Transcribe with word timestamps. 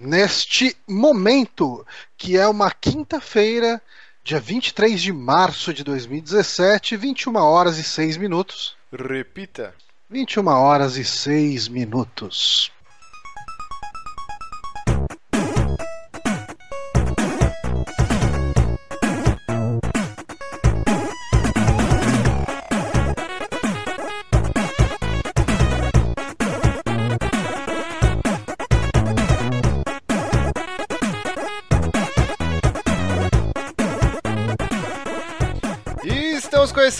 neste 0.00 0.74
momento, 0.88 1.86
que 2.16 2.38
é 2.38 2.48
uma 2.48 2.70
quinta-feira, 2.70 3.80
dia 4.24 4.40
23 4.40 5.00
de 5.00 5.12
março 5.12 5.74
de 5.74 5.84
2017, 5.84 6.96
21 6.96 7.36
horas 7.36 7.78
e 7.78 7.84
6 7.84 8.16
minutos. 8.16 8.76
Repita. 8.90 9.74
21 10.08 10.48
horas 10.48 10.96
e 10.96 11.04
6 11.04 11.68
minutos. 11.68 12.72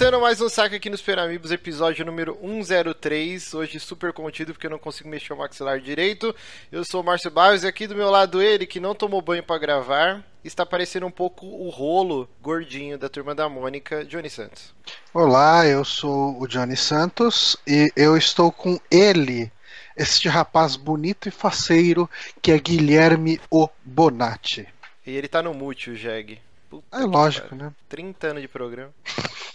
Começando 0.00 0.22
mais 0.22 0.40
um 0.40 0.48
saque 0.48 0.76
aqui 0.76 0.88
nos 0.88 1.02
Peramibos, 1.02 1.52
episódio 1.52 2.06
número 2.06 2.34
103. 2.40 3.52
Hoje 3.52 3.78
super 3.78 4.14
contido 4.14 4.54
porque 4.54 4.66
eu 4.66 4.70
não 4.70 4.78
consigo 4.78 5.10
mexer 5.10 5.34
o 5.34 5.36
maxilar 5.36 5.78
direito. 5.78 6.34
Eu 6.72 6.82
sou 6.90 7.02
o 7.02 7.04
Márcio 7.04 7.30
Barros 7.30 7.64
e 7.64 7.66
aqui 7.66 7.86
do 7.86 7.94
meu 7.94 8.08
lado 8.08 8.40
ele 8.40 8.64
que 8.64 8.80
não 8.80 8.94
tomou 8.94 9.20
banho 9.20 9.42
para 9.42 9.60
gravar. 9.60 10.24
Está 10.42 10.64
parecendo 10.64 11.04
um 11.04 11.10
pouco 11.10 11.44
o 11.44 11.68
rolo 11.68 12.26
gordinho 12.40 12.96
da 12.96 13.10
turma 13.10 13.34
da 13.34 13.46
Mônica, 13.46 14.02
Johnny 14.06 14.30
Santos. 14.30 14.74
Olá, 15.12 15.66
eu 15.66 15.84
sou 15.84 16.40
o 16.40 16.48
Johnny 16.48 16.78
Santos 16.78 17.58
e 17.66 17.92
eu 17.94 18.16
estou 18.16 18.50
com 18.50 18.80
ele, 18.90 19.52
este 19.94 20.30
rapaz 20.30 20.76
bonito 20.76 21.28
e 21.28 21.30
faceiro 21.30 22.08
que 22.40 22.52
é 22.52 22.58
Guilherme 22.58 23.38
O 23.50 23.68
Bonatti. 23.84 24.66
E 25.06 25.14
ele 25.14 25.28
tá 25.28 25.42
no 25.42 25.52
mute, 25.52 25.90
o 25.90 25.94
Jeg. 25.94 26.40
Puta 26.70 26.96
é 26.96 27.04
lógico, 27.04 27.48
cara. 27.48 27.64
né? 27.64 27.72
30 27.88 28.26
anos 28.28 28.42
de 28.42 28.48
programa. 28.48 28.92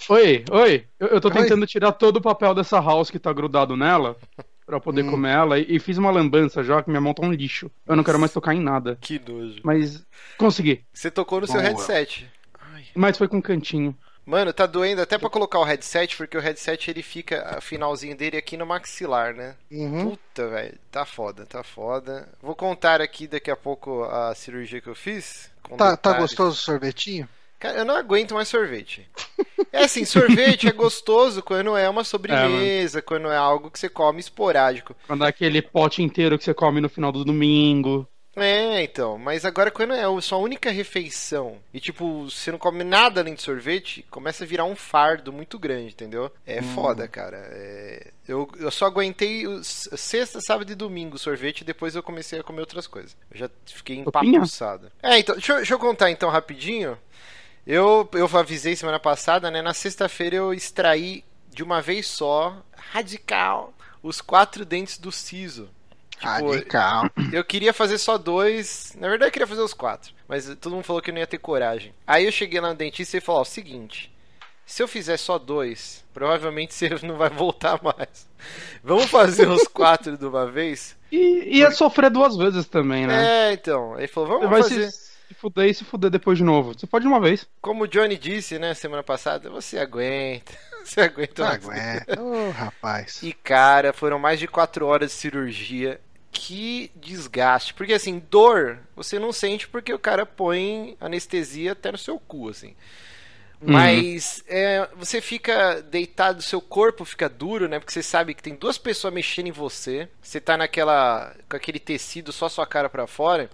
Oi, 0.10 0.44
oi. 0.52 0.86
Eu, 1.00 1.08
eu 1.08 1.22
tô 1.22 1.32
tentando 1.32 1.62
oi. 1.62 1.68
tirar 1.68 1.94
todo 1.94 2.18
o 2.18 2.22
papel 2.22 2.54
dessa 2.54 2.78
house 2.80 3.10
que 3.10 3.18
tá 3.18 3.32
grudado 3.32 3.78
nela. 3.78 4.18
Pra 4.66 4.80
poder 4.80 5.04
hum. 5.04 5.12
comer 5.12 5.32
ela. 5.32 5.60
E, 5.60 5.76
e, 5.76 5.80
fiz 5.80 5.98
uma 5.98 6.12
lambança 6.12 6.64
já, 6.64 6.82
que 6.82 6.90
minha 6.90 7.00
mão 7.00 7.14
tá 7.14 7.26
um 7.26 7.32
lixo. 7.32 7.72
Eu 7.88 7.96
não 7.96 8.04
quero 8.04 8.20
mais 8.20 8.34
tocar 8.34 8.54
em 8.54 8.60
nada. 8.60 8.98
Que 9.00 9.20
nojo. 9.20 9.62
Mas 9.64 10.06
consegui. 10.38 10.84
Você 10.92 11.10
tocou 11.10 11.40
no 11.40 11.48
Boa. 11.48 11.60
seu 11.60 11.66
headset. 11.66 12.28
Ai. 12.74 12.84
Mas 12.96 13.18
foi 13.18 13.28
com 13.28 13.38
um 13.38 13.42
cantinho. 13.42 13.96
Mano, 14.26 14.52
tá 14.52 14.66
doendo 14.66 15.04
até 15.04 15.20
pra 15.20 15.30
colocar 15.30 15.60
o 15.60 15.64
headset, 15.64 16.18
porque 16.18 16.36
o 16.36 16.42
headset 16.42 16.90
ele 16.90 17.04
fica, 17.04 17.60
finalzinho 17.62 18.18
dele 18.18 18.38
aqui 18.38 18.58
no 18.58 18.66
maxilar, 18.66 19.36
né? 19.36 19.56
Uhum. 19.72 20.10
Puta, 20.10 20.48
velho. 20.48 20.80
Tá 20.92 21.06
foda, 21.06 21.46
tá 21.46 21.64
foda. 21.64 22.28
Vou 22.42 22.56
contar 22.56 23.02
aqui 23.02 23.28
daqui 23.28 23.52
a 23.52 23.56
pouco 23.56 24.04
a 24.04 24.34
cirurgia 24.34 24.82
que 24.82 24.90
eu 24.90 24.96
fiz. 24.96 25.52
Tá, 25.78 25.98
tá 25.98 26.14
gostoso 26.14 26.52
o 26.52 26.60
sorvetinho? 26.60 27.28
Cara, 27.60 27.80
eu 27.80 27.86
não 27.86 27.96
aguento 27.96 28.34
mais 28.34 28.48
sorvete. 28.48 29.10
É 29.72 29.84
assim, 29.86 30.06
sorvete 30.06 30.68
é 30.68 30.72
gostoso 30.72 31.42
quando 31.42 31.76
é 31.76 31.90
uma 31.90 32.04
sobremesa, 32.04 33.00
é, 33.00 33.02
quando 33.02 33.30
é 33.30 33.38
algo 33.38 33.72
que 33.72 33.80
você 33.80 33.90
come 33.90 34.20
esporádico. 34.20 34.96
Quando 35.08 35.26
é 35.26 35.28
aquele 35.28 35.62
pote 35.62 36.04
inteiro 36.04 36.38
que 36.38 36.44
você 36.44 36.54
come 36.54 36.80
no 36.80 36.90
final 36.90 37.12
do 37.12 37.26
domingo. 37.26 38.08
É, 38.36 38.84
então. 38.84 39.18
Mas 39.18 39.46
agora 39.46 39.72
quando 39.72 39.94
é 39.94 40.04
a 40.04 40.22
sua 40.22 40.38
única 40.38 40.70
refeição 40.70 41.58
e, 41.74 41.80
tipo, 41.80 42.30
você 42.30 42.52
não 42.52 42.60
come 42.60 42.84
nada 42.84 43.22
além 43.22 43.34
de 43.34 43.42
sorvete, 43.42 44.06
começa 44.10 44.44
a 44.44 44.48
virar 44.48 44.66
um 44.66 44.76
fardo 44.76 45.32
muito 45.32 45.58
grande, 45.58 45.94
entendeu? 45.94 46.32
É 46.46 46.60
hum. 46.60 46.74
foda, 46.76 47.08
cara. 47.08 47.38
É... 47.52 48.12
Eu, 48.28 48.50
eu 48.60 48.72
só 48.72 48.88
aguentei 48.88 49.44
sexta, 49.64 50.42
sábado 50.42 50.72
e 50.72 50.76
domingo 50.76 51.18
sorvete 51.18 51.62
e 51.62 51.66
depois 51.66 51.96
eu 51.96 52.04
comecei 52.04 52.40
a 52.40 52.44
comer 52.44 52.62
outras 52.62 52.88
coisas. 52.88 53.16
Eu 53.32 53.38
já 53.38 53.50
fiquei 53.66 53.98
empapuçado. 53.98 54.92
É, 55.02 55.20
então, 55.20 55.36
deixa, 55.36 55.56
deixa 55.58 55.74
eu 55.74 55.80
contar 55.80 56.10
então 56.12 56.30
rapidinho. 56.30 56.98
Eu, 57.66 58.08
eu 58.14 58.30
avisei 58.38 58.76
semana 58.76 59.00
passada, 59.00 59.50
né? 59.50 59.62
Na 59.62 59.74
sexta-feira 59.74 60.36
eu 60.36 60.54
extraí 60.54 61.24
de 61.50 61.64
uma 61.64 61.82
vez 61.82 62.06
só, 62.06 62.62
radical, 62.76 63.74
os 64.04 64.22
quatro 64.22 64.66
dentes 64.66 64.98
do 64.98 65.12
siso. 65.12 65.70
Tipo, 66.18 66.52
Radical. 66.52 67.10
Eu 67.32 67.44
queria 67.44 67.74
fazer 67.74 67.98
só 67.98 68.18
dois. 68.18 68.96
Na 69.00 69.08
verdade, 69.10 69.30
eu 69.30 69.34
queria 69.34 69.48
fazer 69.48 69.62
os 69.62 69.74
quatro. 69.74 70.14
Mas 70.28 70.46
todo 70.60 70.74
mundo 70.74 70.84
falou 70.84 71.02
que 71.02 71.10
eu 71.10 71.14
não 71.14 71.22
ia 71.22 71.28
ter 71.28 71.38
coragem. 71.38 71.94
Aí 72.08 72.26
eu 72.26 72.32
cheguei 72.32 72.60
lá 72.60 72.70
no 72.70 72.76
dentista 72.76 73.18
e 73.18 73.22
falou: 73.22 73.40
Ó, 73.40 73.44
o 73.44 73.46
seguinte. 73.46 74.12
Se 74.66 74.82
eu 74.82 74.88
fizer 74.88 75.18
só 75.18 75.38
dois, 75.38 76.04
provavelmente 76.14 76.74
você 76.76 76.90
não 77.04 77.18
vai 77.18 77.30
voltar 77.30 77.80
mais. 77.84 78.28
Vamos 78.84 79.06
fazer 79.06 79.48
os 79.48 79.68
quatro 79.68 80.18
de 80.18 80.26
uma 80.26 80.50
vez? 80.50 80.98
E 81.12 81.60
ia 81.60 81.70
sofrer 81.70 82.10
duas 82.10 82.36
vezes 82.36 82.68
também, 82.68 83.06
né? 83.06 83.50
É, 83.50 83.54
então. 83.54 83.98
Ele 83.98 84.08
falou: 84.08 84.40
vamos 84.40 84.50
fazer. 84.50 84.92
Se 84.92 85.06
se 85.28 85.34
fuder 85.34 85.70
e 85.70 85.74
se 85.74 85.84
fuder 85.84 86.12
depois 86.12 86.38
de 86.38 86.44
novo. 86.44 86.74
Você 86.74 86.86
pode 86.86 87.04
de 87.04 87.08
uma 87.08 87.20
vez. 87.20 87.48
Como 87.62 87.84
o 87.84 87.88
Johnny 87.88 88.18
disse, 88.18 88.60
né, 88.60 88.74
semana 88.74 89.04
passada, 89.04 89.50
você 89.50 89.78
aguenta. 89.80 90.54
Você 90.96 91.02
aguenta. 91.02 91.48
Aguenta. 91.48 92.22
Ô, 92.22 92.48
oh, 92.48 92.52
rapaz. 92.52 93.22
E, 93.24 93.34
cara, 93.34 93.92
foram 93.92 94.20
mais 94.20 94.40
de 94.40 94.48
quatro 94.48 94.86
horas 94.86 95.12
de 95.12 95.18
cirurgia 95.18 96.00
que 96.32 96.92
desgaste. 96.96 97.74
Porque 97.74 97.94
assim, 97.94 98.22
dor 98.30 98.80
você 98.96 99.18
não 99.18 99.34
sente 99.34 99.68
porque 99.68 99.94
o 99.94 100.00
cara 100.00 100.26
põe 100.26 100.96
anestesia 101.02 101.72
até 101.72 101.92
no 101.92 101.98
seu 101.98 102.20
cu, 102.20 102.50
assim. 102.50 102.76
Uhum. 103.62 103.72
Mas 103.72 104.44
é, 104.48 104.88
você 104.96 105.22
fica 105.22 105.82
deitado, 105.82 106.42
seu 106.42 106.62
corpo 106.62 107.04
fica 107.06 107.28
duro, 107.28 107.68
né? 107.68 107.80
Porque 107.80 107.94
você 107.94 108.04
sabe 108.04 108.34
que 108.34 108.44
tem 108.44 108.54
duas 108.54 108.78
pessoas 108.78 109.14
mexendo 109.14 109.48
em 109.48 109.52
você. 109.52 110.08
Você 110.22 110.40
tá 110.40 110.56
naquela. 110.56 111.36
com 111.50 111.56
aquele 111.56 111.80
tecido 111.80 112.32
só 112.32 112.48
sua 112.48 112.68
cara 112.68 112.90
para 112.90 113.08
fora. 113.08 113.50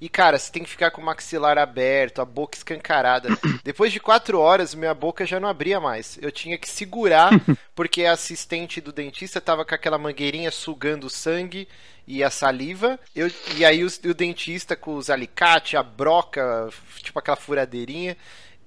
E, 0.00 0.08
cara, 0.08 0.38
você 0.38 0.50
tem 0.50 0.62
que 0.62 0.70
ficar 0.70 0.90
com 0.90 1.00
o 1.00 1.04
maxilar 1.04 1.58
aberto, 1.58 2.20
a 2.20 2.24
boca 2.24 2.56
escancarada. 2.56 3.28
Depois 3.62 3.92
de 3.92 4.00
quatro 4.00 4.38
horas, 4.38 4.74
minha 4.74 4.94
boca 4.94 5.24
já 5.24 5.38
não 5.38 5.48
abria 5.48 5.80
mais. 5.80 6.18
Eu 6.20 6.32
tinha 6.32 6.58
que 6.58 6.68
segurar, 6.68 7.30
porque 7.74 8.04
a 8.04 8.12
assistente 8.12 8.80
do 8.80 8.92
dentista 8.92 9.40
tava 9.40 9.64
com 9.64 9.74
aquela 9.74 9.98
mangueirinha 9.98 10.50
sugando 10.50 11.06
o 11.06 11.10
sangue 11.10 11.68
e 12.06 12.22
a 12.22 12.30
saliva. 12.30 12.98
Eu, 13.14 13.30
e 13.56 13.64
aí 13.64 13.84
o, 13.84 13.86
o 13.86 14.14
dentista 14.14 14.74
com 14.74 14.96
os 14.96 15.08
alicates, 15.08 15.78
a 15.78 15.82
broca, 15.82 16.68
tipo 16.98 17.18
aquela 17.18 17.36
furadeirinha. 17.36 18.16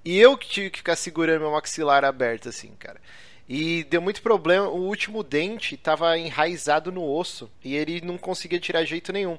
E 0.03 0.19
eu 0.19 0.37
que 0.37 0.47
tive 0.47 0.69
que 0.69 0.77
ficar 0.77 0.95
segurando 0.95 1.41
meu 1.41 1.51
maxilar 1.51 2.05
aberto, 2.05 2.49
assim, 2.49 2.71
cara. 2.77 3.01
E 3.47 3.83
deu 3.85 4.01
muito 4.01 4.21
problema. 4.21 4.67
O 4.67 4.81
último 4.81 5.23
dente 5.23 5.75
estava 5.75 6.17
enraizado 6.17 6.91
no 6.91 7.03
osso. 7.03 7.49
E 7.63 7.75
ele 7.75 8.01
não 8.01 8.17
conseguia 8.17 8.59
tirar 8.59 8.83
jeito 8.83 9.13
nenhum. 9.13 9.37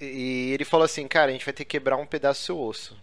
E 0.00 0.52
ele 0.52 0.64
falou 0.64 0.84
assim, 0.84 1.06
cara, 1.06 1.28
a 1.28 1.32
gente 1.32 1.44
vai 1.44 1.52
ter 1.52 1.64
que 1.64 1.70
quebrar 1.70 1.96
um 1.96 2.06
pedaço 2.06 2.40
do 2.40 2.44
seu 2.46 2.60
osso. 2.60 2.96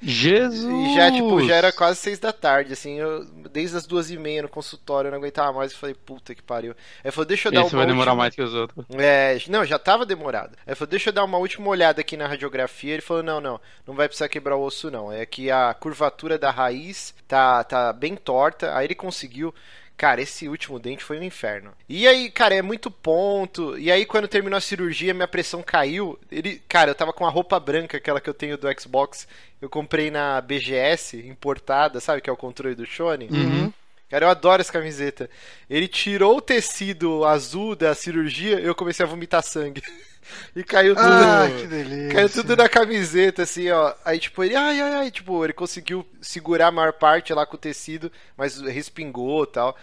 Jesus! 0.00 0.68
E 0.88 0.94
já, 0.94 1.10
tipo, 1.10 1.44
já 1.44 1.54
era 1.54 1.72
quase 1.72 1.98
seis 1.98 2.18
da 2.18 2.32
tarde, 2.32 2.72
assim, 2.72 2.98
eu, 2.98 3.24
desde 3.24 3.76
as 3.76 3.86
duas 3.86 4.10
e 4.10 4.16
meia 4.16 4.42
no 4.42 4.48
consultório, 4.48 5.08
eu 5.08 5.12
não 5.12 5.18
aguentava 5.18 5.52
mais, 5.52 5.72
eu 5.72 5.78
falei, 5.78 5.94
puta 5.94 6.34
que 6.34 6.42
pariu. 6.42 6.74
Aí 7.04 7.10
falou, 7.10 7.26
deixa 7.26 7.48
eu 7.48 7.52
dar 7.52 7.62
Esse 7.62 7.74
uma 7.74 7.84
vai 7.84 7.86
demorar 7.86 8.14
mais 8.14 8.34
que 8.34 8.42
os 8.42 8.54
outros. 8.54 8.84
É, 8.96 9.38
não, 9.48 9.64
já 9.64 9.78
tava 9.78 10.04
demorado. 10.04 10.56
Aí 10.66 10.74
falou, 10.74 10.90
deixa 10.90 11.10
eu 11.10 11.12
dar 11.12 11.24
uma 11.24 11.38
última 11.38 11.68
olhada 11.68 12.00
aqui 12.00 12.16
na 12.16 12.26
radiografia, 12.26 12.94
ele 12.94 13.02
falou, 13.02 13.22
não, 13.22 13.40
não, 13.40 13.60
não 13.86 13.94
vai 13.94 14.08
precisar 14.08 14.28
quebrar 14.28 14.56
o 14.56 14.62
osso 14.62 14.90
não, 14.90 15.12
é 15.12 15.24
que 15.26 15.50
a 15.50 15.74
curvatura 15.74 16.38
da 16.38 16.50
raiz 16.50 17.14
tá, 17.26 17.62
tá 17.64 17.92
bem 17.92 18.16
torta, 18.16 18.76
aí 18.76 18.86
ele 18.86 18.94
conseguiu... 18.94 19.54
Cara, 19.98 20.22
esse 20.22 20.48
último 20.48 20.78
dente 20.78 21.02
foi 21.02 21.18
um 21.18 21.24
inferno. 21.24 21.72
E 21.88 22.06
aí, 22.06 22.30
cara, 22.30 22.54
é 22.54 22.62
muito 22.62 22.88
ponto. 22.88 23.76
E 23.76 23.90
aí, 23.90 24.06
quando 24.06 24.28
terminou 24.28 24.56
a 24.56 24.60
cirurgia, 24.60 25.12
minha 25.12 25.26
pressão 25.26 25.60
caiu. 25.60 26.16
Ele, 26.30 26.62
cara, 26.68 26.92
eu 26.92 26.94
tava 26.94 27.12
com 27.12 27.26
a 27.26 27.30
roupa 27.30 27.58
branca, 27.58 27.96
aquela 27.96 28.20
que 28.20 28.30
eu 28.30 28.34
tenho 28.34 28.56
do 28.56 28.68
Xbox. 28.80 29.26
Eu 29.60 29.68
comprei 29.68 30.08
na 30.08 30.40
BGS, 30.40 31.26
importada, 31.26 31.98
sabe? 31.98 32.22
Que 32.22 32.30
é 32.30 32.32
o 32.32 32.36
controle 32.36 32.76
do 32.76 32.86
Shone. 32.86 33.28
Uhum. 33.28 33.72
Cara, 34.08 34.26
eu 34.26 34.30
adoro 34.30 34.60
essa 34.60 34.72
camiseta. 34.72 35.28
Ele 35.68 35.88
tirou 35.88 36.36
o 36.36 36.40
tecido 36.40 37.24
azul 37.24 37.74
da 37.74 37.92
cirurgia 37.92 38.60
eu 38.60 38.76
comecei 38.76 39.04
a 39.04 39.08
vomitar 39.08 39.42
sangue. 39.42 39.82
E 40.54 40.64
caiu 40.64 40.94
tudo. 40.94 41.06
Ah, 41.06 41.48
que 41.58 41.66
delícia. 41.66 42.12
Caiu 42.12 42.30
tudo 42.30 42.56
na 42.56 42.68
camiseta, 42.68 43.42
assim, 43.42 43.70
ó. 43.70 43.94
Aí, 44.04 44.18
tipo, 44.18 44.42
ele, 44.42 44.54
ai, 44.54 44.80
ai, 44.80 44.94
ai, 44.94 45.10
tipo, 45.10 45.44
ele 45.44 45.52
conseguiu 45.52 46.06
segurar 46.20 46.68
a 46.68 46.72
maior 46.72 46.92
parte 46.92 47.32
lá 47.32 47.46
com 47.46 47.56
o 47.56 47.60
tecido, 47.60 48.10
mas 48.36 48.60
respingou 48.60 49.44
e 49.44 49.48
tal. 49.48 49.76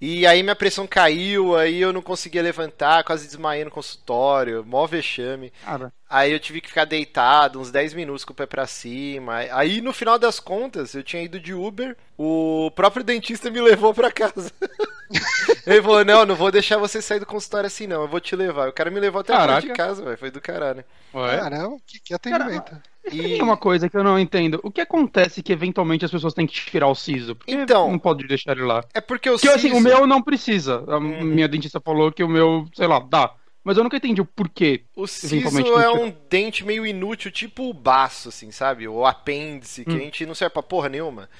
E 0.00 0.24
aí 0.28 0.44
minha 0.44 0.54
pressão 0.54 0.86
caiu, 0.86 1.56
aí 1.56 1.80
eu 1.80 1.92
não 1.92 2.00
conseguia 2.00 2.40
levantar, 2.40 3.02
quase 3.02 3.26
desmaiei 3.26 3.64
no 3.64 3.70
consultório, 3.70 4.64
mó 4.64 4.86
vexame. 4.86 5.52
Cara. 5.64 5.92
Aí 6.08 6.32
eu 6.32 6.38
tive 6.38 6.60
que 6.60 6.68
ficar 6.68 6.84
deitado 6.84 7.60
uns 7.60 7.72
10 7.72 7.94
minutos 7.94 8.24
com 8.24 8.32
o 8.32 8.36
pé 8.36 8.46
pra 8.46 8.64
cima. 8.66 9.38
Aí 9.50 9.80
no 9.80 9.92
final 9.92 10.16
das 10.16 10.38
contas, 10.38 10.94
eu 10.94 11.02
tinha 11.02 11.22
ido 11.22 11.40
de 11.40 11.52
Uber, 11.52 11.96
o 12.16 12.70
próprio 12.76 13.02
dentista 13.02 13.50
me 13.50 13.60
levou 13.60 13.92
pra 13.92 14.12
casa. 14.12 14.52
Ele 15.66 15.82
falou: 15.82 16.04
Não, 16.04 16.24
não 16.24 16.36
vou 16.36 16.52
deixar 16.52 16.78
você 16.78 17.02
sair 17.02 17.18
do 17.18 17.26
consultório 17.26 17.66
assim, 17.66 17.86
não, 17.86 18.02
eu 18.02 18.08
vou 18.08 18.20
te 18.20 18.36
levar. 18.36 18.68
O 18.68 18.72
cara 18.72 18.90
me 18.90 19.00
levou 19.00 19.20
até 19.20 19.34
a 19.34 19.60
de 19.60 19.72
casa, 19.78 20.04
velho. 20.04 20.18
Foi 20.18 20.30
do 20.30 20.40
caralho. 20.40 20.84
Ué? 21.14 21.38
Caramba, 21.38 21.76
que, 21.86 22.00
que 22.00 22.12
atendimento. 22.12 22.70
Cara, 22.72 22.82
e... 23.12 23.40
uma 23.40 23.56
coisa 23.56 23.88
que 23.88 23.96
eu 23.96 24.02
não 24.02 24.18
entendo. 24.18 24.60
O 24.64 24.72
que 24.72 24.80
acontece 24.80 25.40
que 25.40 25.52
eventualmente 25.52 26.04
as 26.04 26.10
pessoas 26.10 26.34
têm 26.34 26.46
que 26.46 26.54
tirar 26.54 26.88
o 26.88 26.94
siso? 26.96 27.36
Porque 27.36 27.52
então, 27.52 27.90
não 27.90 27.98
pode 27.98 28.26
deixar 28.26 28.52
ele 28.52 28.66
lá. 28.66 28.84
É 28.92 29.00
porque 29.00 29.30
o 29.30 29.34
porque, 29.34 29.46
siso... 29.46 29.54
assim, 29.54 29.72
o 29.72 29.80
meu 29.80 30.06
não 30.06 30.20
precisa. 30.20 30.84
A 30.88 30.98
hum. 30.98 31.22
minha 31.22 31.46
dentista 31.46 31.80
falou 31.80 32.10
que 32.10 32.24
o 32.24 32.28
meu, 32.28 32.66
sei 32.74 32.88
lá, 32.88 32.98
dá. 32.98 33.32
mas 33.62 33.76
eu 33.76 33.84
nunca 33.84 33.96
entendi 33.96 34.20
o 34.20 34.24
porquê. 34.24 34.82
O 34.96 35.06
siso 35.06 35.80
é 35.80 35.90
um 35.90 36.12
dente 36.28 36.64
meio 36.64 36.84
inútil, 36.84 37.30
tipo 37.30 37.70
o 37.70 37.72
baço, 37.72 38.30
assim, 38.30 38.50
sabe? 38.50 38.88
O 38.88 39.06
apêndice, 39.06 39.84
que 39.84 39.92
hum. 39.92 39.96
a 39.96 40.00
gente 40.00 40.26
não 40.26 40.34
serve 40.34 40.54
pra 40.54 40.62
porra 40.62 40.88
nenhuma. 40.88 41.30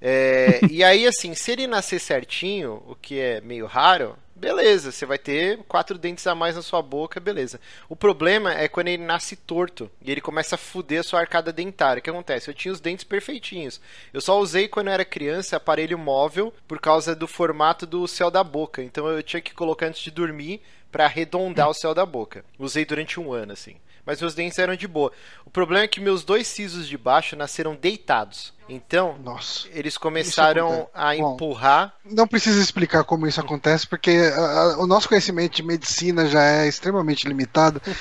É, 0.00 0.60
e 0.70 0.84
aí, 0.84 1.04
assim, 1.04 1.34
se 1.34 1.50
ele 1.50 1.66
nascer 1.66 1.98
certinho, 1.98 2.80
o 2.86 2.94
que 2.94 3.18
é 3.18 3.40
meio 3.40 3.66
raro, 3.66 4.16
beleza, 4.38 4.92
você 4.92 5.04
vai 5.04 5.18
ter 5.18 5.58
quatro 5.68 5.98
dentes 5.98 6.26
a 6.26 6.34
mais 6.34 6.56
na 6.56 6.62
sua 6.62 6.80
boca, 6.80 7.18
beleza. 7.20 7.60
O 7.88 7.96
problema 7.96 8.52
é 8.52 8.68
quando 8.68 8.88
ele 8.88 9.02
nasce 9.02 9.36
torto 9.36 9.90
e 10.00 10.10
ele 10.10 10.20
começa 10.20 10.54
a 10.54 10.58
fuder 10.58 11.00
a 11.00 11.02
sua 11.02 11.20
arcada 11.20 11.52
dentária. 11.52 12.00
O 12.00 12.02
que 12.02 12.10
acontece? 12.10 12.48
Eu 12.48 12.54
tinha 12.54 12.72
os 12.72 12.80
dentes 12.80 13.04
perfeitinhos. 13.04 13.80
Eu 14.12 14.20
só 14.20 14.38
usei 14.38 14.68
quando 14.68 14.86
eu 14.86 14.92
era 14.92 15.04
criança 15.04 15.56
aparelho 15.56 15.98
móvel 15.98 16.54
por 16.66 16.80
causa 16.80 17.14
do 17.14 17.26
formato 17.26 17.84
do 17.84 18.06
céu 18.06 18.30
da 18.30 18.44
boca. 18.44 18.82
Então 18.82 19.08
eu 19.08 19.22
tinha 19.22 19.40
que 19.40 19.54
colocar 19.54 19.86
antes 19.86 20.00
de 20.00 20.10
dormir 20.10 20.62
para 20.90 21.04
arredondar 21.04 21.68
o 21.68 21.74
céu 21.74 21.94
da 21.94 22.06
boca. 22.06 22.44
Usei 22.58 22.84
durante 22.84 23.20
um 23.20 23.32
ano, 23.32 23.52
assim 23.52 23.76
mas 24.08 24.22
meus 24.22 24.34
dentes 24.34 24.58
eram 24.58 24.74
de 24.74 24.88
boa. 24.88 25.12
O 25.44 25.50
problema 25.50 25.84
é 25.84 25.86
que 25.86 26.00
meus 26.00 26.24
dois 26.24 26.48
sisos 26.48 26.88
de 26.88 26.96
baixo 26.96 27.36
nasceram 27.36 27.76
deitados. 27.76 28.54
Então, 28.66 29.18
Nossa, 29.22 29.68
eles 29.70 29.98
começaram 29.98 30.88
a 30.94 31.14
empurrar. 31.14 31.94
Bom, 32.02 32.14
não 32.14 32.26
precisa 32.26 32.58
explicar 32.58 33.04
como 33.04 33.26
isso 33.26 33.38
acontece, 33.38 33.86
porque 33.86 34.12
a, 34.34 34.40
a, 34.40 34.78
o 34.78 34.86
nosso 34.86 35.10
conhecimento 35.10 35.56
de 35.56 35.62
medicina 35.62 36.26
já 36.26 36.42
é 36.42 36.66
extremamente 36.66 37.28
limitado. 37.28 37.82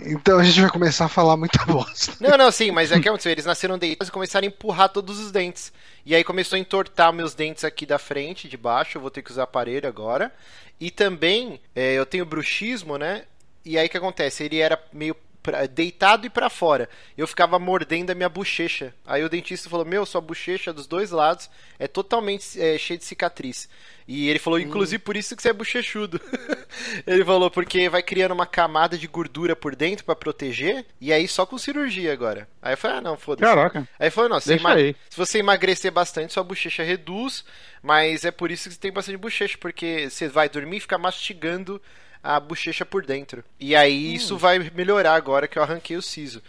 Então 0.00 0.38
a 0.38 0.44
gente 0.44 0.60
vai 0.60 0.70
começar 0.70 1.06
a 1.06 1.08
falar 1.08 1.36
muita 1.36 1.58
bosta. 1.66 2.12
Não, 2.20 2.38
não, 2.38 2.52
sim, 2.52 2.70
mas 2.70 2.92
é 2.92 3.00
que 3.00 3.08
aconteceu. 3.08 3.32
Eles 3.32 3.44
nasceram 3.44 3.76
deitados 3.76 4.08
e 4.08 4.12
começaram 4.12 4.46
a 4.46 4.48
empurrar 4.48 4.88
todos 4.90 5.18
os 5.18 5.32
dentes. 5.32 5.72
E 6.06 6.14
aí 6.14 6.22
começou 6.22 6.54
a 6.54 6.60
entortar 6.60 7.12
meus 7.12 7.34
dentes 7.34 7.64
aqui 7.64 7.84
da 7.84 7.98
frente, 7.98 8.48
de 8.48 8.56
baixo. 8.56 8.96
Eu 8.96 9.02
vou 9.02 9.10
ter 9.10 9.22
que 9.22 9.32
usar 9.32 9.42
aparelho 9.42 9.88
agora. 9.88 10.32
E 10.78 10.88
também 10.92 11.60
é, 11.74 11.94
eu 11.94 12.06
tenho 12.06 12.24
bruxismo, 12.24 12.96
né? 12.96 13.24
E 13.64 13.76
aí 13.76 13.86
o 13.86 13.90
que 13.90 13.98
acontece? 13.98 14.44
Ele 14.44 14.60
era 14.60 14.80
meio 14.92 15.14
pra, 15.42 15.66
deitado 15.66 16.26
e 16.26 16.30
para 16.30 16.50
fora. 16.50 16.88
Eu 17.16 17.26
ficava 17.26 17.58
mordendo 17.58 18.10
a 18.10 18.14
minha 18.14 18.28
bochecha. 18.28 18.94
Aí 19.06 19.24
o 19.24 19.28
dentista 19.28 19.68
falou: 19.68 19.84
Meu, 19.84 20.04
sua 20.04 20.20
bochecha 20.20 20.72
dos 20.72 20.86
dois 20.86 21.10
lados 21.10 21.50
é 21.78 21.86
totalmente 21.86 22.60
é, 22.60 22.76
cheia 22.78 22.98
de 22.98 23.04
cicatriz. 23.04 23.68
E 24.06 24.28
ele 24.28 24.38
falou: 24.38 24.58
Inclusive 24.58 25.02
por 25.02 25.16
isso 25.16 25.36
que 25.36 25.42
você 25.42 25.50
é 25.50 25.52
bochechudo. 25.52 26.20
ele 27.06 27.24
falou: 27.24 27.50
Porque 27.50 27.88
vai 27.88 28.02
criando 28.02 28.32
uma 28.32 28.46
camada 28.46 28.96
de 28.96 29.06
gordura 29.06 29.54
por 29.54 29.76
dentro 29.76 30.04
para 30.04 30.16
proteger. 30.16 30.86
E 31.00 31.12
aí 31.12 31.28
só 31.28 31.44
com 31.44 31.58
cirurgia 31.58 32.12
agora. 32.12 32.48
Aí 32.62 32.72
eu 32.72 32.78
falei: 32.78 32.98
Ah, 32.98 33.00
não, 33.00 33.16
foda-se. 33.16 33.48
Caraca. 33.48 33.88
Aí 33.98 34.10
falou: 34.10 34.30
Não, 34.30 34.40
se, 34.40 34.58
se 34.58 35.16
você 35.16 35.38
emagrecer 35.38 35.92
bastante, 35.92 36.32
sua 36.32 36.44
bochecha 36.44 36.82
reduz. 36.82 37.44
Mas 37.82 38.24
é 38.24 38.30
por 38.30 38.50
isso 38.50 38.68
que 38.68 38.74
você 38.74 38.80
tem 38.80 38.92
bastante 38.92 39.18
bochecha. 39.18 39.56
Porque 39.58 40.08
você 40.10 40.28
vai 40.28 40.48
dormir 40.48 40.78
e 40.78 40.80
fica 40.80 40.98
mastigando 40.98 41.80
a 42.22 42.38
bochecha 42.38 42.84
por 42.84 43.04
dentro. 43.04 43.44
E 43.58 43.74
aí 43.74 44.10
hum. 44.10 44.14
isso 44.14 44.36
vai 44.36 44.58
melhorar 44.74 45.14
agora 45.14 45.48
que 45.48 45.58
eu 45.58 45.62
arranquei 45.62 45.96
o 45.96 46.02
siso. 46.02 46.42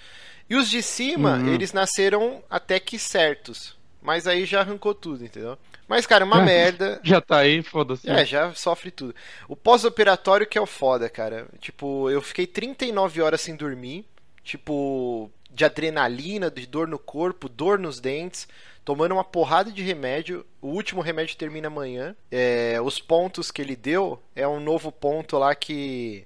E 0.49 0.55
os 0.55 0.69
de 0.69 0.81
cima, 0.81 1.37
uhum. 1.37 1.53
eles 1.53 1.73
nasceram 1.73 2.43
até 2.49 2.79
que 2.79 2.97
certos. 2.97 3.77
Mas 4.01 4.25
aí 4.25 4.45
já 4.45 4.61
arrancou 4.61 4.95
tudo, 4.95 5.23
entendeu? 5.23 5.57
Mas, 5.87 6.05
cara, 6.05 6.25
uma 6.25 6.41
merda. 6.41 6.99
Já 7.03 7.19
tá 7.19 7.39
aí, 7.39 7.61
foda-se. 7.61 8.09
É, 8.09 8.25
já 8.25 8.53
sofre 8.53 8.91
tudo. 8.91 9.13
O 9.47 9.55
pós-operatório 9.55 10.47
que 10.47 10.57
é 10.57 10.61
o 10.61 10.65
foda, 10.65 11.09
cara. 11.09 11.47
Tipo, 11.59 12.09
eu 12.09 12.21
fiquei 12.21 12.47
39 12.47 13.21
horas 13.21 13.41
sem 13.41 13.55
dormir. 13.55 14.05
Tipo, 14.43 15.31
de 15.49 15.65
adrenalina, 15.65 16.49
de 16.49 16.65
dor 16.65 16.87
no 16.87 16.97
corpo, 16.97 17.49
dor 17.49 17.77
nos 17.77 17.99
dentes 17.99 18.47
tomando 18.89 19.11
uma 19.11 19.23
porrada 19.23 19.71
de 19.71 19.83
remédio. 19.83 20.43
O 20.59 20.69
último 20.69 20.99
remédio 20.99 21.37
termina 21.37 21.67
amanhã. 21.67 22.15
É, 22.31 22.81
os 22.81 22.99
pontos 22.99 23.51
que 23.51 23.61
ele 23.61 23.75
deu 23.75 24.19
é 24.35 24.47
um 24.47 24.59
novo 24.59 24.91
ponto 24.91 25.37
lá 25.37 25.53
que 25.53 26.25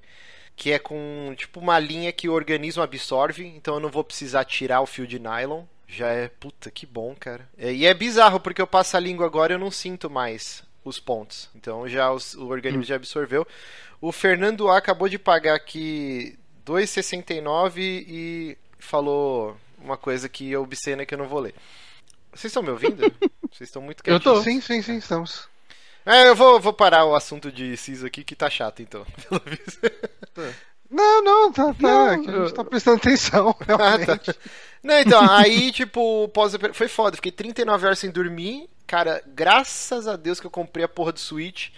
que 0.55 0.71
é 0.71 0.79
com 0.79 1.33
tipo 1.35 1.59
uma 1.59 1.77
linha 1.77 2.13
que 2.13 2.29
o 2.29 2.31
organismo 2.31 2.81
absorve, 2.81 3.45
então 3.45 3.73
eu 3.73 3.79
não 3.81 3.89
vou 3.89 4.01
precisar 4.01 4.45
tirar 4.45 4.79
o 4.79 4.85
fio 4.85 5.05
de 5.05 5.19
nylon. 5.19 5.63
Já 5.85 6.07
é 6.07 6.29
puta 6.29 6.71
que 6.71 6.85
bom, 6.85 7.13
cara. 7.19 7.49
É, 7.57 7.73
e 7.73 7.85
é 7.85 7.93
bizarro 7.93 8.39
porque 8.39 8.61
eu 8.61 8.67
passo 8.67 8.95
a 8.95 8.99
língua 8.99 9.25
agora 9.25 9.51
e 9.51 9.55
eu 9.55 9.59
não 9.59 9.69
sinto 9.69 10.09
mais 10.09 10.63
os 10.85 11.01
pontos. 11.01 11.49
Então 11.53 11.85
já 11.89 12.13
os, 12.13 12.33
o 12.33 12.47
organismo 12.47 12.83
hum. 12.83 12.85
já 12.85 12.95
absorveu. 12.95 13.45
O 13.99 14.09
Fernando 14.13 14.69
A 14.69 14.77
acabou 14.77 15.09
de 15.09 15.19
pagar 15.19 15.55
aqui 15.55 16.39
2,69 16.65 17.75
e 17.77 18.57
falou 18.79 19.57
uma 19.77 19.97
coisa 19.97 20.29
que 20.29 20.55
obscena 20.55 21.05
que 21.05 21.13
eu 21.13 21.17
não 21.17 21.27
vou 21.27 21.41
ler. 21.41 21.53
Vocês 22.35 22.45
estão 22.45 22.63
me 22.63 22.69
ouvindo? 22.69 23.01
Vocês 23.51 23.69
estão 23.69 23.81
muito 23.81 24.03
quietos. 24.03 24.25
Eu 24.25 24.33
tô. 24.33 24.41
Sim, 24.41 24.59
sim, 24.59 24.81
sim, 24.81 24.97
estamos. 24.97 25.47
É, 26.05 26.27
eu 26.27 26.35
vou, 26.35 26.59
vou 26.59 26.73
parar 26.73 27.05
o 27.05 27.15
assunto 27.15 27.51
de 27.51 27.77
CIS 27.77 28.03
aqui 28.03 28.23
que 28.23 28.35
tá 28.35 28.49
chato, 28.49 28.81
então. 28.81 29.05
Pelo 29.29 29.41
visto. 29.45 29.79
Não, 30.89 31.23
não, 31.23 31.51
tá, 31.51 31.73
tá. 31.73 31.75
Não, 31.79 32.07
é 32.07 32.15
a 32.15 32.17
gente 32.17 32.53
tá 32.53 32.63
prestando 32.63 32.97
atenção, 32.97 33.55
realmente. 33.65 34.11
Ah, 34.11 34.17
tá. 34.17 34.33
Não, 34.83 34.99
então, 34.99 35.29
aí, 35.31 35.71
tipo, 35.71 36.27
pós 36.29 36.53
foi 36.73 36.89
foda. 36.89 37.15
Fiquei 37.15 37.31
39 37.31 37.85
horas 37.85 37.99
sem 37.99 38.11
dormir. 38.11 38.69
Cara, 38.85 39.23
graças 39.25 40.07
a 40.07 40.17
Deus 40.17 40.41
que 40.41 40.45
eu 40.45 40.51
comprei 40.51 40.83
a 40.83 40.89
porra 40.89 41.13
do 41.13 41.19
Switch. 41.19 41.69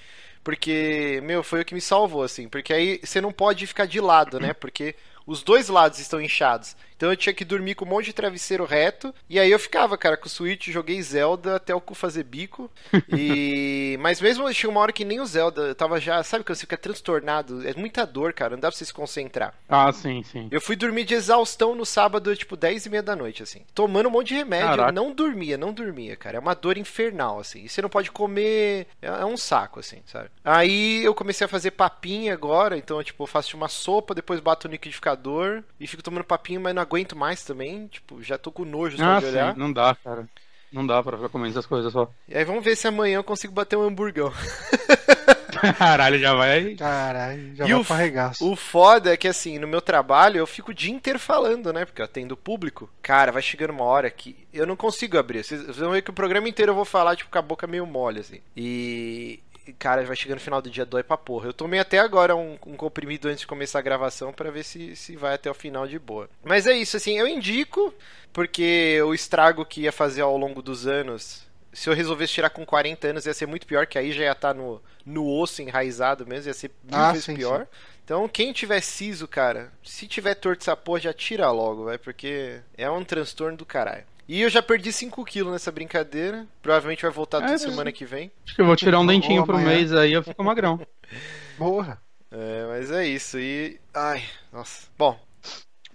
Porque, 0.44 1.22
meu, 1.24 1.44
foi 1.44 1.62
o 1.62 1.66
que 1.66 1.76
me 1.76 1.82
salvou, 1.82 2.24
assim. 2.24 2.48
Porque 2.48 2.74
aí 2.74 3.00
você 3.04 3.22
não 3.22 3.32
pode 3.32 3.66
ficar 3.68 3.86
de 3.86 4.00
lado, 4.00 4.40
né? 4.40 4.54
Porque 4.54 4.96
os 5.26 5.44
dois 5.44 5.70
lados 5.70 6.00
estão 6.00 6.20
inchados. 6.20 6.76
Então 6.96 7.10
eu 7.10 7.18
tinha 7.18 7.34
que 7.34 7.46
dormir 7.46 7.76
com 7.76 7.86
um 7.86 7.90
monte 7.90 8.06
de 8.06 8.14
travesseiro 8.14 8.66
reto. 8.66 9.14
E 9.30 9.40
aí 9.40 9.52
eu 9.52 9.60
ficava, 9.60 9.98
cara, 9.98 10.18
com 10.18 10.28
o 10.28 10.30
Switch, 10.30 10.70
joguei 10.70 11.02
Zelda 11.02 11.56
até 11.56 11.74
o 11.76 11.82
cu 11.82 11.94
fazer 11.94 12.24
bico. 12.24 12.72
E. 13.10 13.98
Mas 14.02 14.22
mesmo 14.22 14.52
tinha 14.54 14.70
uma 14.70 14.82
hora 14.82 14.94
que 14.94 15.06
nem 15.06 15.20
o 15.20 15.26
Zelda, 15.26 15.62
eu 15.64 15.76
tava 15.76 16.00
já. 16.00 16.24
Sabe 16.24 16.44
que 16.44 16.54
você 16.54 16.62
fica 16.62 16.78
transtornado? 16.78 17.68
É 17.68 17.74
muita 17.76 18.06
dor, 18.06 18.34
cara. 18.34 18.56
Não 18.56 18.60
dá 18.60 18.70
pra 18.70 18.78
você 18.78 18.86
se 18.86 18.94
concentrar. 18.94 19.54
Ah, 19.68 19.92
sim, 19.92 20.24
sim. 20.24 20.48
Eu 20.52 20.62
fui 20.62 20.76
dormir 20.76 21.04
de 21.04 21.14
exaustão 21.14 21.76
no 21.76 21.86
sábado, 21.86 22.36
tipo, 22.36 22.56
10 22.56 22.86
e 22.86 22.90
meia 22.90 23.04
da 23.04 23.16
noite, 23.16 23.44
assim. 23.44 23.62
Tomando 23.74 24.08
um 24.08 24.12
monte 24.12 24.30
de 24.30 24.36
remédio. 24.36 24.68
Caraca. 24.68 24.92
Não 24.92 25.12
dormia, 25.12 25.58
não 25.58 25.74
dormia, 25.74 26.16
cara. 26.16 26.38
É 26.38 26.40
uma 26.40 26.54
dor 26.56 26.78
infernal, 26.78 27.40
assim. 27.40 27.64
E 27.64 27.70
você 27.70 27.82
não 27.82 27.90
pode 27.90 28.12
comer. 28.12 28.88
É, 29.02 29.08
é 29.08 29.26
um 29.26 29.38
saco, 29.38 29.80
assim, 29.80 30.02
sabe? 30.06 30.30
Aí 30.44 31.04
eu 31.04 31.14
comecei 31.14 31.46
a 31.46 31.50
fazer 31.50 31.72
papinha 31.72 32.34
agora. 32.34 32.78
Então, 32.78 33.04
tipo, 33.04 33.24
eu 33.24 33.28
faço 33.28 33.58
uma 33.58 33.68
sopa, 33.68 34.16
depois 34.16 34.40
bato 34.40 34.68
no 34.68 34.74
liquidificador 34.74 35.64
e 35.80 35.88
fico 35.88 36.04
tomando 36.04 36.24
papinha, 36.24 36.60
mas 36.60 36.76
não 36.76 36.85
aguento 36.86 37.16
mais 37.16 37.44
também. 37.44 37.88
Tipo, 37.88 38.22
já 38.24 38.38
tô 38.38 38.52
com 38.52 38.64
nojo 38.66 38.98
só 38.98 39.04
ah, 39.04 39.20
de 39.20 39.26
olhar. 39.26 39.54
Sim, 39.54 39.60
não 39.60 39.72
dá, 39.72 39.96
cara. 40.04 40.28
Não 40.72 40.86
dá 40.86 41.02
pra 41.02 41.18
ficar 41.18 41.30
comendo 41.30 41.52
essas 41.52 41.66
coisas 41.66 41.92
só. 41.94 42.10
E 42.28 42.36
aí 42.36 42.44
vamos 42.44 42.64
ver 42.64 42.76
se 42.76 42.88
amanhã 42.88 43.18
eu 43.18 43.24
consigo 43.24 43.54
bater 43.54 43.78
um 43.78 43.84
hamburgão. 43.84 44.32
Caralho, 45.78 46.20
já 46.20 46.34
vai. 46.34 46.76
Caralho, 46.76 47.56
já 47.56 47.66
e 47.66 47.84
vai 47.84 48.12
o. 48.42 48.52
O 48.52 48.56
foda 48.56 49.14
é 49.14 49.18
que 49.18 49.28
assim, 49.28 49.58
no 49.58 49.68
meu 49.68 49.82
trabalho 49.82 50.38
eu 50.38 50.48
fico 50.48 50.72
o 50.72 50.74
dia 50.74 50.94
inteiro 50.94 51.18
falando, 51.18 51.72
né? 51.72 51.86
Porque 51.86 52.02
eu 52.02 52.06
atendo 52.06 52.36
público. 52.36 52.90
Cara, 53.02 53.32
vai 53.32 53.42
chegando 53.42 53.72
uma 53.72 53.86
hora 53.86 54.10
que 54.10 54.36
eu 54.54 54.66
não 54.66 54.76
consigo 54.76 55.18
abrir. 55.18 55.44
Vocês 55.44 55.78
vão 55.78 55.92
ver 55.92 56.02
que 56.02 56.10
o 56.10 56.14
programa 56.14 56.50
inteiro 56.50 56.72
eu 56.72 56.76
vou 56.76 56.86
falar, 56.86 57.16
tipo, 57.16 57.32
com 57.32 57.40
a 57.40 57.42
boca 57.42 57.66
meio 57.66 57.86
mole, 57.86 58.20
assim. 58.20 58.42
E 58.56 59.40
cara, 59.74 60.04
vai 60.04 60.16
chegando 60.16 60.38
no 60.38 60.44
final 60.44 60.62
do 60.62 60.70
dia, 60.70 60.86
dói 60.86 61.04
pra 61.04 61.18
porra. 61.18 61.48
Eu 61.48 61.54
tomei 61.54 61.80
até 61.80 62.00
agora 62.00 62.36
um, 62.36 62.58
um 62.66 62.76
comprimido 62.76 63.28
antes 63.28 63.42
de 63.42 63.48
começar 63.48 63.80
a 63.80 63.82
gravação 63.84 64.32
para 64.32 64.52
ver 64.52 64.64
se, 64.64 64.96
se 64.96 65.16
vai 65.16 65.34
até 65.34 65.50
o 65.50 65.54
final 65.54 65.88
de 65.88 66.00
boa. 66.00 66.30
Mas 66.44 66.68
é 66.68 66.74
isso, 66.74 66.98
assim, 66.98 67.18
eu 67.18 67.28
indico, 67.28 67.94
porque 68.32 69.02
o 69.04 69.14
estrago 69.14 69.66
que 69.66 69.82
ia 69.82 69.92
fazer 69.92 70.22
ao 70.22 70.38
longo 70.38 70.62
dos 70.62 70.88
anos, 70.88 71.46
se 71.74 71.90
eu 71.90 71.94
resolvesse 71.94 72.34
tirar 72.34 72.50
com 72.50 72.66
40 72.66 73.08
anos, 73.08 73.26
ia 73.26 73.34
ser 73.34 73.46
muito 73.46 73.68
pior, 73.68 73.86
que 73.88 73.98
aí 73.98 74.12
já 74.12 74.24
ia 74.24 74.32
estar 74.32 74.54
tá 74.54 74.60
no, 74.60 74.82
no 75.06 75.28
osso 75.28 75.62
enraizado 75.62 76.26
mesmo, 76.26 76.50
ia 76.50 76.54
ser 76.54 76.72
mil 76.84 77.00
ah, 77.00 77.12
vezes 77.12 77.26
sim, 77.26 77.36
pior. 77.36 77.62
Sim. 77.62 77.68
Então, 78.06 78.30
quem 78.30 78.54
tiver 78.54 78.82
siso, 78.82 79.28
cara, 79.28 79.72
se 79.84 80.08
tiver 80.08 80.36
torto 80.36 80.62
essa 80.62 80.78
porra, 80.78 81.00
já 81.00 81.14
tira 81.14 81.50
logo, 81.50 81.86
vai, 81.86 81.98
porque 81.98 82.62
é 82.78 82.90
um 82.90 83.04
transtorno 83.04 83.58
do 83.58 83.66
caralho. 83.66 84.04
E 84.28 84.42
eu 84.42 84.50
já 84.50 84.62
perdi 84.62 84.92
5 84.92 85.24
quilos 85.24 85.54
nessa 85.54 85.72
brincadeira. 85.72 86.48
Provavelmente 86.62 87.04
vai 87.04 87.12
voltar 87.12 87.44
é, 87.44 87.58
semana 87.58 87.92
que 87.92 88.06
vem. 88.06 88.32
Acho 88.46 88.56
que 88.56 88.62
eu 88.62 88.66
vou 88.66 88.76
tirar 88.76 89.00
um 89.00 89.06
dentinho 89.06 89.46
pro 89.46 89.58
mês 89.58 89.94
aí 89.94 90.14
eu 90.14 90.24
fico 90.24 90.44
magrão. 90.44 90.80
Boa. 91.58 92.00
É, 92.32 92.66
mas 92.68 92.92
é 92.92 93.08
isso. 93.08 93.40
E. 93.40 93.80
Ai, 93.94 94.24
nossa. 94.52 94.88
Bom. 94.98 95.20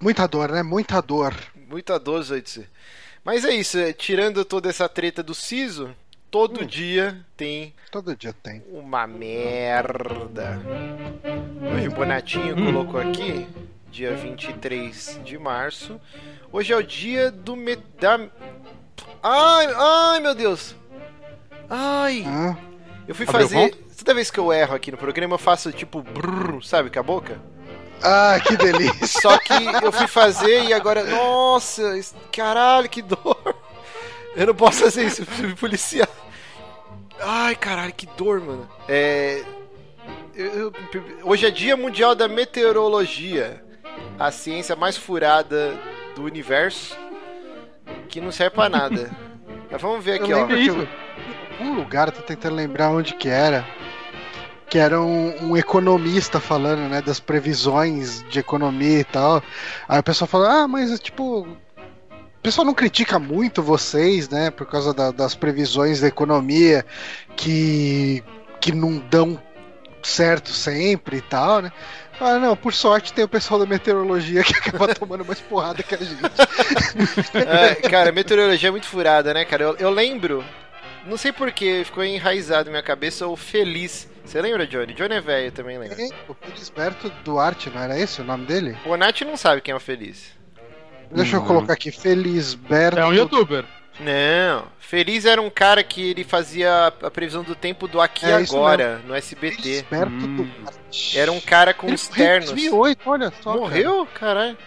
Muita 0.00 0.26
dor, 0.26 0.50
né? 0.52 0.62
Muita 0.62 1.00
dor. 1.00 1.34
Muita 1.68 1.98
dor, 1.98 2.22
Zoitse. 2.22 2.66
Mas 3.24 3.44
é 3.44 3.52
isso. 3.52 3.78
É, 3.78 3.92
tirando 3.92 4.44
toda 4.44 4.68
essa 4.68 4.88
treta 4.88 5.22
do 5.22 5.34
siso, 5.34 5.94
todo 6.30 6.62
hum. 6.62 6.66
dia 6.66 7.20
tem. 7.36 7.74
Todo 7.90 8.16
dia 8.16 8.32
tem. 8.32 8.62
Uma 8.68 9.06
merda. 9.06 10.60
Hoje 11.74 11.88
o 11.88 11.92
Bonatinho 11.92 12.56
hum. 12.56 12.66
colocou 12.66 13.00
aqui 13.00 13.46
dia 13.90 14.14
23 14.14 15.20
de 15.24 15.36
março. 15.36 16.00
Hoje 16.52 16.72
é 16.72 16.76
o 16.76 16.82
dia 16.82 17.30
do 17.30 17.56
me... 17.56 17.76
da... 17.76 18.18
Ai, 19.22 19.66
ai, 19.74 20.20
meu 20.20 20.34
Deus. 20.34 20.74
Ai. 21.68 22.24
Ah, 22.26 22.56
eu 23.06 23.14
fui 23.14 23.26
fazer. 23.26 23.74
Toda 23.96 24.14
vez 24.14 24.30
que 24.30 24.40
eu 24.40 24.52
erro 24.52 24.74
aqui 24.74 24.90
no 24.90 24.96
programa, 24.96 25.34
eu 25.34 25.38
faço 25.38 25.70
tipo 25.70 26.02
brrr, 26.02 26.62
sabe, 26.62 26.90
com 26.90 26.98
a 26.98 27.02
boca? 27.02 27.40
Ah, 28.02 28.40
que 28.40 28.56
delícia. 28.56 29.06
Só 29.20 29.38
que 29.38 29.52
eu 29.82 29.92
fui 29.92 30.06
fazer 30.06 30.64
e 30.64 30.72
agora, 30.72 31.04
nossa, 31.04 32.00
caralho, 32.32 32.88
que 32.88 33.02
dor. 33.02 33.54
Eu 34.34 34.46
não 34.46 34.54
posso 34.54 34.80
fazer 34.80 35.04
isso, 35.04 35.22
eu 35.22 35.26
preciso 35.26 35.48
me 35.48 35.54
policiar. 35.54 36.08
Ai, 37.20 37.54
caralho, 37.54 37.92
que 37.92 38.06
dor, 38.06 38.40
mano. 38.40 38.68
É 38.88 39.44
eu, 40.34 40.72
hoje 41.22 41.46
é 41.46 41.50
Dia 41.50 41.76
Mundial 41.76 42.14
da 42.14 42.26
Meteorologia, 42.26 43.62
a 44.18 44.30
ciência 44.30 44.74
mais 44.74 44.96
furada 44.96 45.78
do 46.14 46.24
universo, 46.24 46.96
que 48.08 48.20
não 48.20 48.32
serve 48.32 48.54
pra 48.54 48.68
nada. 48.68 49.10
Mas 49.70 49.80
vamos 49.80 50.04
ver 50.04 50.20
aqui, 50.20 50.30
eu 50.30 50.42
ó. 50.42 50.46
Que 50.46 50.88
um 51.62 51.74
lugar, 51.74 52.08
eu 52.08 52.12
tô 52.12 52.22
tentando 52.22 52.56
lembrar 52.56 52.90
onde 52.90 53.14
que 53.14 53.28
era. 53.28 53.64
Que 54.68 54.78
era 54.78 55.00
um, 55.00 55.50
um, 55.50 55.56
economista 55.56 56.40
falando, 56.40 56.88
né, 56.88 57.02
das 57.02 57.20
previsões 57.20 58.24
de 58.28 58.38
economia 58.38 59.00
e 59.00 59.04
tal. 59.04 59.42
Aí 59.88 59.98
o 59.98 60.02
pessoal 60.02 60.28
fala, 60.28 60.62
ah, 60.62 60.68
mas 60.68 60.98
tipo, 61.00 61.40
o 61.40 62.42
pessoal 62.42 62.64
não 62.64 62.72
critica 62.72 63.18
muito 63.18 63.62
vocês, 63.62 64.28
né, 64.28 64.50
por 64.50 64.66
causa 64.66 64.94
da, 64.94 65.10
das 65.10 65.34
previsões 65.34 66.00
da 66.00 66.08
economia 66.08 66.86
que, 67.36 68.24
que 68.60 68.72
não 68.72 68.98
dão 68.98 69.40
certo 70.02 70.50
sempre 70.50 71.18
e 71.18 71.20
tal, 71.20 71.62
né? 71.62 71.72
Ah, 72.20 72.38
não, 72.38 72.54
por 72.54 72.74
sorte 72.74 73.14
tem 73.14 73.24
o 73.24 73.28
pessoal 73.28 73.58
da 73.58 73.66
meteorologia 73.66 74.44
que 74.44 74.52
acaba 74.58 74.94
tomando 74.94 75.24
mais 75.24 75.40
porrada 75.40 75.82
que 75.82 75.94
a 75.94 75.98
gente. 75.98 76.20
é, 77.34 77.74
cara, 77.88 78.12
meteorologia 78.12 78.68
é 78.68 78.70
muito 78.70 78.86
furada, 78.86 79.32
né, 79.32 79.44
cara? 79.46 79.64
Eu, 79.64 79.76
eu 79.76 79.90
lembro, 79.90 80.44
não 81.06 81.16
sei 81.16 81.32
porquê, 81.32 81.82
ficou 81.84 82.04
enraizado 82.04 82.66
na 82.66 82.72
minha 82.72 82.82
cabeça 82.82 83.26
o 83.26 83.36
Feliz. 83.36 84.08
Você 84.24 84.40
lembra, 84.40 84.66
Johnny? 84.66 84.92
Johnny 84.92 85.14
é 85.14 85.20
velho, 85.20 85.50
também 85.50 85.78
lembra. 85.78 86.00
É, 86.00 86.08
o 86.28 86.34
Felisberto 86.34 87.10
Duarte, 87.24 87.70
não 87.70 87.80
era 87.80 87.98
esse 87.98 88.20
o 88.20 88.24
nome 88.24 88.44
dele? 88.44 88.76
O 88.84 88.96
Nath 88.96 89.22
não 89.22 89.36
sabe 89.36 89.62
quem 89.62 89.72
é 89.72 89.76
o 89.76 89.80
Feliz. 89.80 90.38
Deixa 91.10 91.36
eu 91.36 91.42
colocar 91.42 91.72
aqui, 91.72 91.90
Felisberto. 91.90 92.98
É 92.98 93.06
um 93.06 93.12
youtuber. 93.12 93.64
Não, 94.00 94.66
Feliz 94.78 95.24
era 95.24 95.40
um 95.40 95.50
cara 95.50 95.84
que 95.84 96.10
ele 96.10 96.24
fazia 96.24 96.86
a 97.02 97.10
previsão 97.10 97.44
do 97.44 97.54
tempo 97.54 97.86
do 97.86 98.00
aqui 98.00 98.26
e 98.26 98.30
é, 98.30 98.34
agora, 98.34 99.00
no 99.06 99.14
SBT. 99.14 99.84
Hum. 99.92 100.50
Era 101.14 101.30
um 101.30 101.40
cara 101.40 101.72
com 101.72 101.86
ele 101.86 101.94
os 101.94 102.08
ternos. 102.08 102.50
2008, 102.50 103.00
olha 103.06 103.32
só. 103.40 103.56
Morreu? 103.56 104.08
Caralho. 104.12 104.58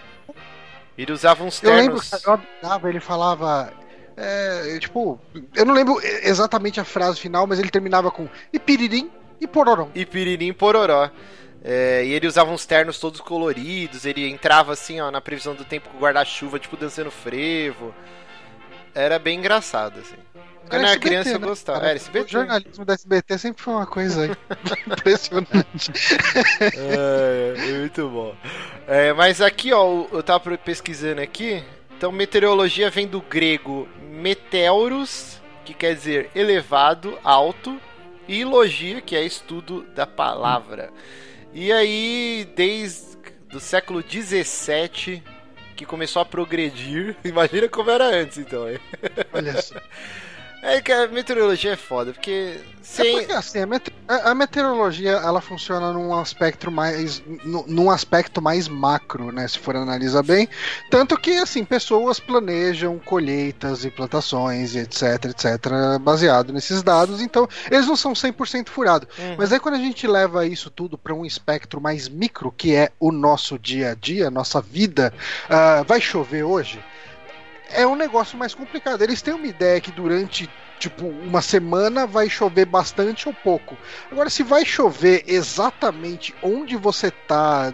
Ele 0.97 1.11
usava 1.11 1.43
uns 1.43 1.59
ternos. 1.59 1.77
Eu 1.77 1.91
lembro, 1.91 2.01
eu 2.25 2.33
adorava, 2.61 2.89
ele 2.89 2.99
falava. 2.99 3.73
É, 4.15 4.77
tipo, 4.79 5.19
eu 5.55 5.65
não 5.65 5.73
lembro 5.73 5.99
exatamente 6.01 6.79
a 6.79 6.85
frase 6.85 7.19
final, 7.19 7.47
mas 7.47 7.59
ele 7.59 7.69
terminava 7.69 8.11
com 8.11 8.29
Ipiririm 8.53 9.11
e 9.41 9.47
Pororó. 9.47 9.89
Ipiririm 9.93 10.47
e 10.47 10.53
Pororó. 10.53 11.09
É, 11.63 12.05
e 12.05 12.13
ele 12.13 12.27
usava 12.27 12.51
uns 12.51 12.65
ternos 12.65 12.99
todos 12.99 13.21
coloridos, 13.21 14.05
ele 14.05 14.29
entrava 14.29 14.73
assim, 14.73 14.99
ó, 14.99 15.09
na 15.09 15.21
previsão 15.21 15.55
do 15.55 15.63
tempo 15.63 15.89
com 15.89 15.97
guarda-chuva, 15.97 16.59
tipo, 16.59 16.77
dançando 16.77 17.09
frevo. 17.09 17.95
Era 18.95 19.17
bem 19.19 19.39
engraçado, 19.39 19.99
assim. 19.99 20.15
Quando 20.69 20.81
era, 20.81 20.91
era 20.91 20.99
criança 20.99 21.29
né? 21.31 21.35
eu 21.35 21.39
gostava. 21.39 21.85
Era 21.85 21.95
SBT. 21.95 22.25
O 22.25 22.29
jornalismo 22.29 22.85
da 22.85 22.93
SBT 22.93 23.37
sempre 23.37 23.61
foi 23.61 23.73
uma 23.73 23.85
coisa 23.85 24.25
impressionante. 24.87 25.91
é, 26.61 27.53
é, 27.57 27.79
muito 27.79 28.07
bom. 28.09 28.35
É, 28.87 29.13
mas 29.13 29.41
aqui, 29.41 29.73
ó, 29.73 30.05
eu 30.11 30.23
tava 30.23 30.57
pesquisando 30.57 31.21
aqui. 31.21 31.63
Então, 31.97 32.11
meteorologia 32.11 32.89
vem 32.89 33.07
do 33.07 33.21
grego 33.21 33.87
meteoros, 34.01 35.41
que 35.65 35.73
quer 35.73 35.95
dizer 35.95 36.29
elevado, 36.35 37.17
alto, 37.23 37.79
e 38.27 38.43
logia, 38.45 39.01
que 39.01 39.15
é 39.15 39.23
estudo 39.23 39.83
da 39.95 40.07
palavra. 40.07 40.91
E 41.53 41.71
aí, 41.71 42.47
desde 42.55 43.13
do 43.49 43.59
século 43.59 44.01
17 44.01 45.23
que 45.83 45.89
começou 45.89 46.21
a 46.21 46.25
progredir. 46.25 47.15
Imagina 47.23 47.67
como 47.67 47.91
era 47.91 48.05
antes, 48.05 48.37
então. 48.37 48.65
Olha 49.33 49.61
só. 49.61 49.75
É 50.63 50.81
que 50.81 50.93
a 50.93 51.09
meteorologia 51.09 51.73
é 51.73 51.75
foda, 51.75 52.13
porque 52.13 52.57
sem... 52.81 53.17
É 53.17 53.19
porque, 53.19 53.33
assim, 53.33 53.59
a, 54.07 54.31
a, 54.31 54.33
meteorologia 54.33 55.11
ela 55.11 55.41
funciona 55.41 55.91
num 55.91 56.17
aspecto 56.17 56.71
mais 56.71 57.21
num 57.67 57.91
aspecto 57.91 58.41
mais 58.41 58.69
macro, 58.69 59.29
né, 59.29 59.45
se 59.45 59.59
for 59.59 59.75
analisar 59.75 60.23
bem, 60.23 60.47
tanto 60.89 61.17
que 61.17 61.31
assim, 61.31 61.65
pessoas 61.65 62.17
planejam 62.17 62.97
colheitas 62.97 63.83
e 63.83 63.89
plantações 63.89 64.73
etc, 64.73 65.25
etc, 65.25 65.99
baseado 65.99 66.53
nesses 66.53 66.81
dados, 66.81 67.19
então 67.19 67.45
eles 67.69 67.85
não 67.85 67.97
são 67.97 68.13
100% 68.13 68.69
furados. 68.69 69.09
Uhum. 69.19 69.35
Mas 69.37 69.51
aí 69.51 69.59
quando 69.59 69.75
a 69.75 69.79
gente 69.79 70.07
leva 70.07 70.47
isso 70.47 70.69
tudo 70.69 70.97
para 70.97 71.13
um 71.13 71.25
espectro 71.25 71.81
mais 71.81 72.07
micro, 72.07 72.53
que 72.55 72.73
é 72.73 72.89
o 73.01 73.11
nosso 73.11 73.59
dia 73.59 73.91
a 73.91 73.95
dia, 73.95 74.31
nossa 74.31 74.61
vida, 74.61 75.13
uh, 75.45 75.83
vai 75.83 75.99
chover 75.99 76.43
hoje? 76.43 76.79
É 77.73 77.87
um 77.87 77.95
negócio 77.95 78.37
mais 78.37 78.53
complicado. 78.53 79.01
Eles 79.01 79.21
têm 79.21 79.33
uma 79.33 79.47
ideia 79.47 79.81
que 79.81 79.91
durante 79.91 80.49
tipo 80.79 81.05
uma 81.05 81.41
semana 81.41 82.05
vai 82.05 82.29
chover 82.29 82.65
bastante 82.65 83.27
ou 83.27 83.33
pouco. 83.33 83.77
Agora, 84.11 84.29
se 84.29 84.43
vai 84.43 84.65
chover 84.65 85.23
exatamente 85.27 86.35
onde 86.41 86.75
você 86.75 87.11
tá 87.11 87.73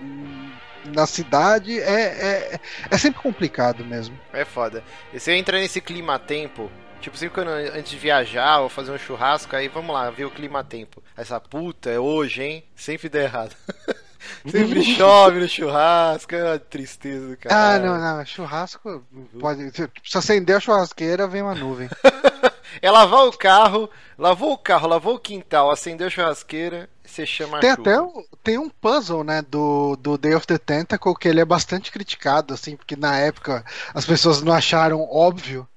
na 0.86 1.06
cidade, 1.06 1.79
é, 1.79 2.01
é, 2.01 2.60
é 2.89 2.98
sempre 2.98 3.22
complicado 3.22 3.84
mesmo. 3.84 4.18
É 4.34 4.46
foda. 4.46 4.84
E 5.13 5.20
você 5.20 5.34
entra 5.34 5.60
nesse 5.60 5.82
clima 5.82 6.15
a 6.15 6.20
tempo. 6.20 6.72
Tipo, 7.01 7.18
sempre 7.18 7.36
quando 7.36 7.50
antes 7.50 7.91
de 7.91 7.98
viajar 7.98 8.60
ou 8.60 8.68
fazer 8.68 8.91
um 8.91 8.98
churrasco, 8.98 9.56
aí 9.56 9.70
vamos 9.70 9.94
lá, 9.94 10.10
ver 10.10 10.25
o 10.25 10.32
clima 10.32 10.63
tempo. 10.63 11.01
Essa 11.15 11.39
puta 11.39 11.89
é 11.89 12.00
hoje, 12.00 12.44
hein? 12.44 12.63
Sempre 12.75 13.08
dá 13.08 13.20
errado. 13.20 13.56
Sempre 14.50 14.83
chove 14.83 15.39
no 15.39 15.48
churrasco, 15.48 16.36
é 16.36 16.43
uma 16.43 16.59
tristeza 16.59 17.27
do 17.27 17.38
cara. 17.38 17.75
Ah, 17.75 17.79
não, 17.79 17.98
não. 17.98 18.25
Churrasco 18.25 19.03
pode. 19.39 19.71
Se 20.03 20.17
acender 20.17 20.55
a 20.55 20.59
churrasqueira, 20.59 21.27
vem 21.27 21.41
uma 21.41 21.55
nuvem. 21.55 21.89
é 22.81 22.91
lavar 22.91 23.25
o 23.25 23.31
carro, 23.31 23.89
lavou 24.17 24.53
o 24.53 24.57
carro, 24.57 24.88
lavou 24.88 25.15
o 25.15 25.19
quintal, 25.19 25.71
acendeu 25.71 26.07
a 26.07 26.09
churrasqueira, 26.09 26.89
você 27.03 27.25
chama 27.25 27.59
Tem 27.59 27.71
a 27.71 27.74
até 27.74 28.01
um, 28.01 28.24
tem 28.43 28.57
um 28.57 28.69
puzzle, 28.69 29.24
né, 29.24 29.41
do, 29.41 29.95
do 29.95 30.17
Day 30.17 30.36
of 30.36 30.45
the 30.45 30.57
Tentacle 30.57 31.15
que 31.15 31.27
ele 31.27 31.41
é 31.41 31.45
bastante 31.45 31.91
criticado, 31.91 32.53
assim, 32.53 32.75
porque 32.75 32.95
na 32.95 33.17
época 33.17 33.63
as 33.93 34.05
pessoas 34.05 34.41
não 34.41 34.53
acharam 34.53 35.01
óbvio 35.09 35.67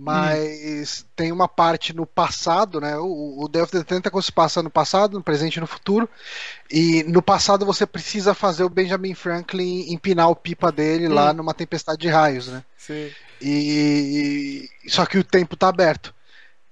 mas 0.00 1.02
hum. 1.02 1.10
tem 1.14 1.30
uma 1.30 1.46
parte 1.46 1.94
no 1.94 2.06
passado, 2.06 2.80
né? 2.80 2.96
O, 2.96 3.44
o 3.44 3.48
Day 3.48 3.60
of 3.60 3.70
the 3.70 4.22
se 4.22 4.32
passa 4.32 4.62
no 4.62 4.70
passado, 4.70 5.18
no 5.18 5.22
presente 5.22 5.56
e 5.56 5.60
no 5.60 5.66
futuro. 5.66 6.08
E 6.70 7.04
no 7.04 7.20
passado 7.20 7.66
você 7.66 7.84
precisa 7.84 8.32
fazer 8.32 8.64
o 8.64 8.70
Benjamin 8.70 9.14
Franklin 9.14 9.92
empinar 9.92 10.30
o 10.30 10.36
pipa 10.36 10.72
dele 10.72 11.06
hum. 11.06 11.12
lá 11.12 11.34
numa 11.34 11.52
tempestade 11.52 12.00
de 12.00 12.08
raios, 12.08 12.48
né? 12.48 12.64
Sim. 12.78 13.10
E 13.42 14.70
só 14.88 15.04
que 15.04 15.18
o 15.18 15.24
tempo 15.24 15.54
tá 15.54 15.68
aberto. 15.68 16.14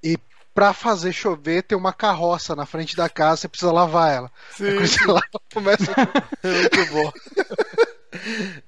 E 0.03 0.17
para 0.55 0.73
fazer 0.73 1.13
chover 1.13 1.63
tem 1.65 1.77
uma 1.77 1.93
carroça 1.93 2.57
na 2.57 2.65
frente 2.65 2.97
da 2.97 3.11
casa, 3.11 3.43
você 3.43 3.49
precisa 3.49 3.73
lavar 3.73 4.11
ela. 4.11 4.33
Sim. 4.57 4.75
Você 4.81 5.05
lava, 5.05 5.23
começa 5.53 5.93
a... 5.93 6.25
Muito 6.47 6.93
bom. 6.93 7.13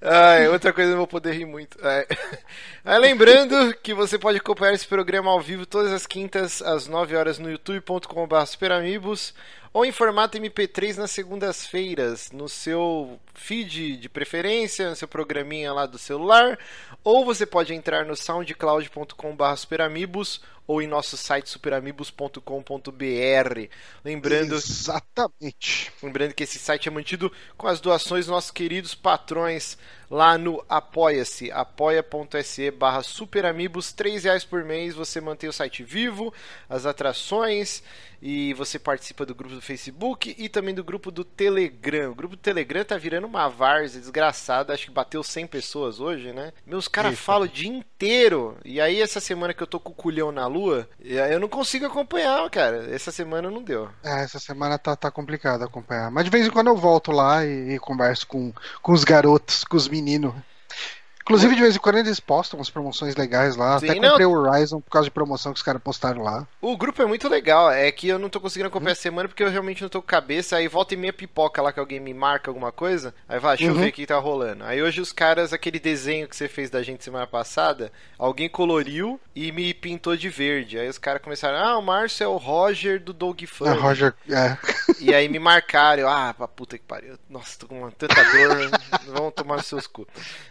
Ai, 0.01 0.49
outra 0.49 0.73
coisa 0.73 0.93
eu 0.93 0.97
vou 0.97 1.07
poder 1.07 1.33
rir 1.33 1.45
muito. 1.45 1.79
Lembrando 2.85 3.75
que 3.83 3.95
você 3.95 4.19
pode 4.19 4.39
acompanhar 4.39 4.75
esse 4.75 4.87
programa 4.87 5.31
ao 5.31 5.41
vivo 5.41 5.67
todas 5.67 5.93
as 5.93 6.07
quintas 6.07 6.63
às 6.63 6.87
9 6.87 7.17
horas 7.17 7.39
no 7.39 7.51
youtube.com.br 7.51 8.47
superamigos 8.47 9.35
ou 9.73 9.85
em 9.85 9.93
formato 9.93 10.37
MP3 10.39 10.97
nas 10.97 11.11
segundas-feiras 11.11 12.31
no 12.33 12.49
seu 12.49 13.21
feed 13.35 13.97
de 13.97 14.09
preferência, 14.09 14.91
no 14.91 14.97
seu 14.97 15.07
programinha 15.07 15.73
lá 15.73 15.87
do 15.87 15.99
celular, 15.99 16.59
ou 17.05 17.25
você 17.25 17.47
pode 17.47 17.73
entrar 17.73 18.05
no 18.05 18.17
soundcloud.com.br 18.17 19.57
superamigos 19.57 20.41
ou 20.67 20.81
em 20.81 20.87
nosso 20.87 21.17
site 21.17 21.49
superamigos.com.br. 21.49 22.41
Lembrando, 24.05 24.55
exatamente. 24.55 25.93
Lembrando 26.01 26.33
que 26.35 26.45
esse 26.45 26.59
site 26.59 26.89
é 26.89 26.93
mantido 26.93 27.33
com 27.57 27.67
as 27.67 27.81
doações 27.81 28.27
dos 28.27 28.33
nossos 28.33 28.51
queridos 28.53 28.95
patrões 28.95 29.77
lá 30.11 30.37
no 30.37 30.63
Apoia-se, 30.69 31.53
apoia.se 31.53 32.71
barra 32.73 33.03
superamigos, 33.03 33.93
3 33.93 34.25
reais 34.25 34.45
por 34.45 34.65
mês, 34.65 34.95
você 34.95 35.21
mantém 35.21 35.49
o 35.49 35.53
site 35.53 35.85
vivo, 35.85 36.35
as 36.69 36.85
atrações 36.85 37.83
e 38.23 38.53
você 38.55 38.79
participa 38.79 39.25
do 39.25 39.35
grupo 39.35 39.55
do 39.55 39.63
Facebook 39.63 40.35
e 40.37 40.49
também 40.49 40.75
do 40.75 40.85
grupo 40.85 41.11
do 41.11 41.25
Telegram. 41.25 42.11
O 42.11 42.15
grupo 42.15 42.37
do 42.37 42.41
Telegram 42.41 42.85
tá 42.85 42.97
virando 42.99 43.27
uma 43.27 43.49
várzea 43.49 44.01
desgraçada, 44.01 44.75
acho 44.75 44.87
que 44.87 44.93
bateu 44.93 45.23
100 45.23 45.47
pessoas 45.47 46.01
hoje, 46.01 46.33
né? 46.33 46.53
Meus 46.67 46.87
caras 46.87 47.19
falam 47.19 47.49
o 47.49 47.51
dia 47.51 47.71
inteiro. 47.71 48.59
E 48.65 48.81
aí 48.81 49.01
essa 49.01 49.21
semana 49.21 49.55
que 49.55 49.63
eu 49.63 49.67
tô 49.67 49.81
com 49.81 49.93
o 49.93 49.95
culhão 49.95 50.31
na 50.31 50.47
lua, 50.47 50.89
eu 51.01 51.41
não 51.41 51.49
consigo 51.49 51.87
acompanhar, 51.87 52.49
cara. 52.51 52.95
Essa 52.95 53.11
semana 53.11 53.51
não 53.51 53.63
deu. 53.63 53.89
É, 54.03 54.23
essa 54.23 54.39
semana 54.39 54.79
tá, 54.79 54.95
tá 54.95 55.11
complicado 55.11 55.63
acompanhar. 55.63 56.11
Mas 56.11 56.25
de 56.25 56.31
vez 56.31 56.47
em 56.47 56.51
quando 56.51 56.67
eu 56.67 56.77
volto 56.77 57.11
lá 57.11 57.45
e, 57.45 57.75
e 57.75 57.79
converso 57.79 58.27
com, 58.27 58.53
com 58.83 58.93
os 58.93 59.05
garotos, 59.05 59.65
com 59.65 59.77
os 59.77 59.89
meninos 59.89 60.00
menino. 60.01 60.45
Inclusive, 61.23 61.55
de 61.55 61.61
vez 61.61 61.77
em 61.77 61.79
quando 61.79 61.99
eles 61.99 62.19
postam 62.19 62.59
umas 62.59 62.71
promoções 62.71 63.15
legais 63.15 63.55
lá. 63.55 63.79
Sim, 63.79 63.91
Até 63.91 64.01
comprei 64.01 64.27
não... 64.27 64.33
o 64.33 64.37
Horizon 64.37 64.81
por 64.81 64.91
causa 64.91 65.05
de 65.05 65.11
promoção 65.11 65.53
que 65.53 65.59
os 65.59 65.63
caras 65.63 65.83
postaram 65.83 66.23
lá. 66.23 66.47
O 66.61 66.77
grupo 66.77 67.03
é 67.03 67.07
muito 67.07 67.29
legal. 67.29 67.71
É 67.71 67.91
que 67.93 68.09
eu 68.09 68.19
não 68.19 68.29
tô 68.29 68.41
conseguindo 68.41 68.69
acompanhar 68.69 68.91
hum. 68.91 68.93
a 68.93 68.97
semana 68.97 69.29
porque 69.29 69.43
eu 69.43 69.51
realmente 69.51 69.83
não 69.83 69.89
tô 69.89 70.01
com 70.01 70.09
cabeça. 70.09 70.57
Aí 70.57 70.67
volta 70.67 70.95
e 70.95 70.97
meia 70.97 71.13
pipoca 71.13 71.63
lá 71.63 71.73
que 71.73 71.79
alguém 71.79 72.01
me 72.01 72.15
marca 72.15 72.51
alguma 72.51 72.73
coisa. 72.73 73.15
Aí 73.29 73.39
vai, 73.39 73.57
deixa 73.57 73.71
uhum. 73.71 73.79
eu 73.79 73.85
ver 73.85 73.91
o 73.91 73.93
que 73.93 74.07
tá 74.07 74.19
rolando. 74.19 74.65
Aí 74.65 74.83
hoje 74.83 75.01
os 75.01 75.13
caras, 75.13 75.53
aquele 75.53 75.79
desenho 75.79 76.27
que 76.27 76.35
você 76.35 76.49
fez 76.49 76.71
da 76.71 76.83
gente 76.83 77.05
semana 77.05 77.27
passada, 77.27 77.93
alguém 78.19 78.49
coloriu 78.49 79.21
e 79.35 79.53
me 79.53 79.73
pintou 79.75 80.17
de 80.17 80.29
verde. 80.29 80.79
Aí 80.79 80.89
os 80.89 80.99
caras 80.99 81.23
começaram, 81.23 81.59
ah, 81.59 81.79
o 81.79 81.83
Márcio 81.83 82.25
é 82.25 82.29
o 82.29 82.37
Roger 82.37 83.01
do 83.01 83.13
Dog 83.13 83.47
Fun. 83.47 83.67
É, 83.67 83.73
Roger, 83.73 84.15
é. 84.29 84.57
E 84.99 85.15
aí 85.15 85.29
me 85.29 85.39
marcaram. 85.39 86.03
Eu, 86.03 86.09
ah, 86.09 86.35
pra 86.35 86.49
puta 86.49 86.79
que 86.79 86.85
pariu. 86.85 87.19
Nossa, 87.29 87.59
tô 87.59 87.67
com 87.67 87.81
uma 87.81 87.93
tanta 87.93 88.15
dor. 88.15 88.71
Vão 89.07 89.31
tomar 89.31 89.57
nos 89.57 89.67
seus 89.67 89.87
cu. 89.87 90.07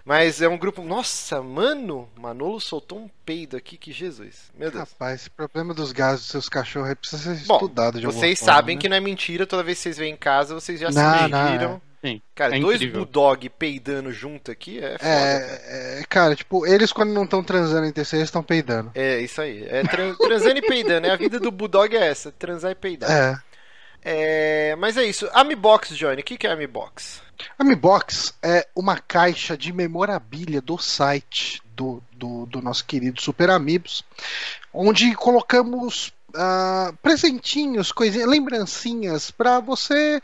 Mas 0.06 0.42
é 0.42 0.48
um 0.48 0.58
grupo. 0.60 0.84
Nossa, 0.84 1.42
mano, 1.42 2.10
Manolo 2.16 2.60
soltou 2.60 3.00
um 3.00 3.10
peido 3.26 3.58
aqui 3.58 3.78
que 3.78 3.92
Jesus. 3.92 4.52
Meu 4.58 4.70
Deus. 4.70 4.84
Rapaz, 4.90 5.22
esse 5.22 5.30
problema 5.30 5.74
dos 5.74 5.92
gases 5.92 6.22
dos 6.22 6.32
seus 6.32 6.50
cachorros 6.50 6.94
precisa 6.96 7.36
ser 7.36 7.46
Bom, 7.48 7.56
estudado 7.56 8.00
de 8.00 8.06
alguma 8.06 8.22
Vocês 8.22 8.40
forma, 8.40 8.54
sabem 8.54 8.76
né? 8.76 8.82
que 8.82 8.90
não 8.90 8.98
é 8.98 9.00
mentira, 9.00 9.48
toda 9.48 9.64
vez 9.64 9.78
que 9.78 9.84
vocês 9.84 9.98
vêm 9.98 10.14
em 10.14 10.18
casa, 10.18 10.54
vocês 10.54 10.80
já 10.80 10.92
não, 10.92 11.18
se 11.18 11.22
mediram. 11.24 11.82
É. 11.86 11.90
Sim, 12.02 12.22
cara, 12.34 12.56
é 12.56 12.60
dois 12.62 12.82
bulldog 12.86 13.50
peidando 13.50 14.12
junto 14.14 14.50
aqui 14.50 14.80
é 14.80 14.98
foda. 14.98 15.04
É, 15.04 15.40
cara. 15.40 15.62
É, 15.66 16.04
cara, 16.08 16.36
tipo, 16.36 16.66
eles 16.66 16.94
quando 16.94 17.12
não 17.12 17.26
estão 17.26 17.44
transando 17.44 17.88
si, 18.06 18.16
eles 18.16 18.30
estão 18.30 18.42
peidando. 18.42 18.90
É, 18.96 19.20
isso 19.20 19.42
aí. 19.42 19.66
É 19.68 19.84
tra 19.84 20.16
transando 20.16 20.58
e 20.60 20.62
peidando. 20.62 21.08
É, 21.08 21.12
a 21.12 21.18
vida 21.18 21.40
do 21.42 21.52
bulldog 21.52 21.94
é 21.94 22.08
essa, 22.08 22.32
transar 22.32 22.72
e 22.72 22.76
peidar. 22.76 23.12
É. 23.12 23.49
é 24.04 24.76
mas 24.78 24.98
é 24.98 25.04
isso. 25.04 25.30
Amibox, 25.34 25.96
Johnny, 25.96 26.22
o 26.22 26.24
que, 26.24 26.38
que 26.38 26.48
é 26.48 26.52
Amibox? 26.52 27.22
Amibox 27.58 28.34
é 28.44 28.68
uma 28.76 28.98
caixa 28.98 29.58
de 29.58 29.72
memorabilia 29.72 30.62
do 30.62 30.78
site 30.78 31.62
do, 31.76 32.04
do, 32.12 32.46
do 32.46 32.62
nosso 32.62 32.86
querido 32.86 33.22
Super 33.22 33.50
Amigos, 33.50 34.04
onde 34.74 35.16
colocamos 35.16 36.14
uh, 36.30 36.96
presentinhos, 37.02 37.92
coisinhas, 37.92 38.28
lembrancinhas 38.28 39.32
para 39.32 39.60
você 39.60 40.22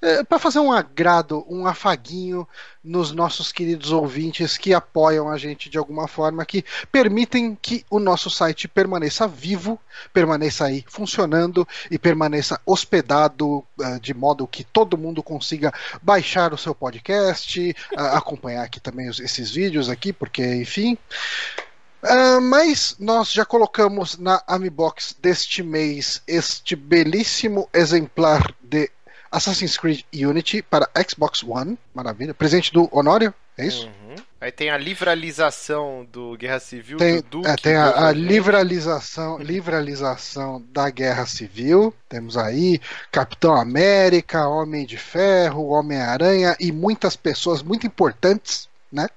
é, 0.00 0.22
para 0.22 0.38
fazer 0.38 0.60
um 0.60 0.72
agrado, 0.72 1.44
um 1.48 1.66
afaguinho 1.66 2.46
nos 2.84 3.10
nossos 3.10 3.50
queridos 3.50 3.90
ouvintes 3.90 4.56
que 4.56 4.72
apoiam 4.72 5.28
a 5.28 5.36
gente 5.36 5.68
de 5.68 5.76
alguma 5.76 6.06
forma, 6.06 6.46
que 6.46 6.64
permitem 6.92 7.58
que 7.60 7.84
o 7.90 7.98
nosso 7.98 8.30
site 8.30 8.68
permaneça 8.68 9.26
vivo, 9.26 9.78
permaneça 10.12 10.66
aí 10.66 10.84
funcionando 10.88 11.66
e 11.90 11.98
permaneça 11.98 12.60
hospedado 12.64 13.58
uh, 13.58 14.00
de 14.00 14.14
modo 14.14 14.46
que 14.46 14.62
todo 14.62 14.96
mundo 14.96 15.22
consiga 15.22 15.72
baixar 16.00 16.54
o 16.54 16.58
seu 16.58 16.74
podcast, 16.74 17.74
acompanhar 17.96 18.62
aqui 18.62 18.78
também 18.78 19.08
esses 19.08 19.50
vídeos 19.50 19.90
aqui, 19.90 20.12
porque 20.12 20.54
enfim. 20.54 20.96
Uh, 22.00 22.40
mas 22.40 22.94
nós 23.00 23.32
já 23.32 23.44
colocamos 23.44 24.16
na 24.18 24.40
Amibox 24.46 25.16
deste 25.20 25.64
mês 25.64 26.22
este 26.28 26.76
belíssimo 26.76 27.68
exemplar 27.74 28.54
de 28.62 28.88
Assassin's 29.30 29.76
Creed 29.76 30.02
Unity 30.12 30.62
para 30.62 30.88
Xbox 31.08 31.42
One, 31.42 31.78
maravilha. 31.94 32.34
Presente 32.34 32.72
do 32.72 32.88
Honório, 32.92 33.32
é 33.56 33.66
isso? 33.66 33.86
Uhum. 33.86 34.14
Aí 34.40 34.52
tem 34.52 34.70
a 34.70 34.78
livralização 34.78 36.06
do 36.12 36.36
Guerra 36.36 36.60
Civil 36.60 36.96
tem, 36.96 37.20
do. 37.28 37.44
É, 37.44 37.56
tem 37.56 37.74
a, 37.74 38.06
a 38.06 38.12
livralização, 38.12 39.38
livralização 39.42 40.64
da 40.70 40.88
Guerra 40.90 41.26
Civil. 41.26 41.92
Temos 42.08 42.36
aí 42.36 42.80
Capitão 43.10 43.54
América, 43.54 44.46
Homem 44.46 44.86
de 44.86 44.96
Ferro, 44.96 45.70
Homem-Aranha 45.70 46.56
e 46.60 46.70
muitas 46.70 47.16
pessoas 47.16 47.62
muito 47.62 47.84
importantes, 47.84 48.68
né? 48.92 49.08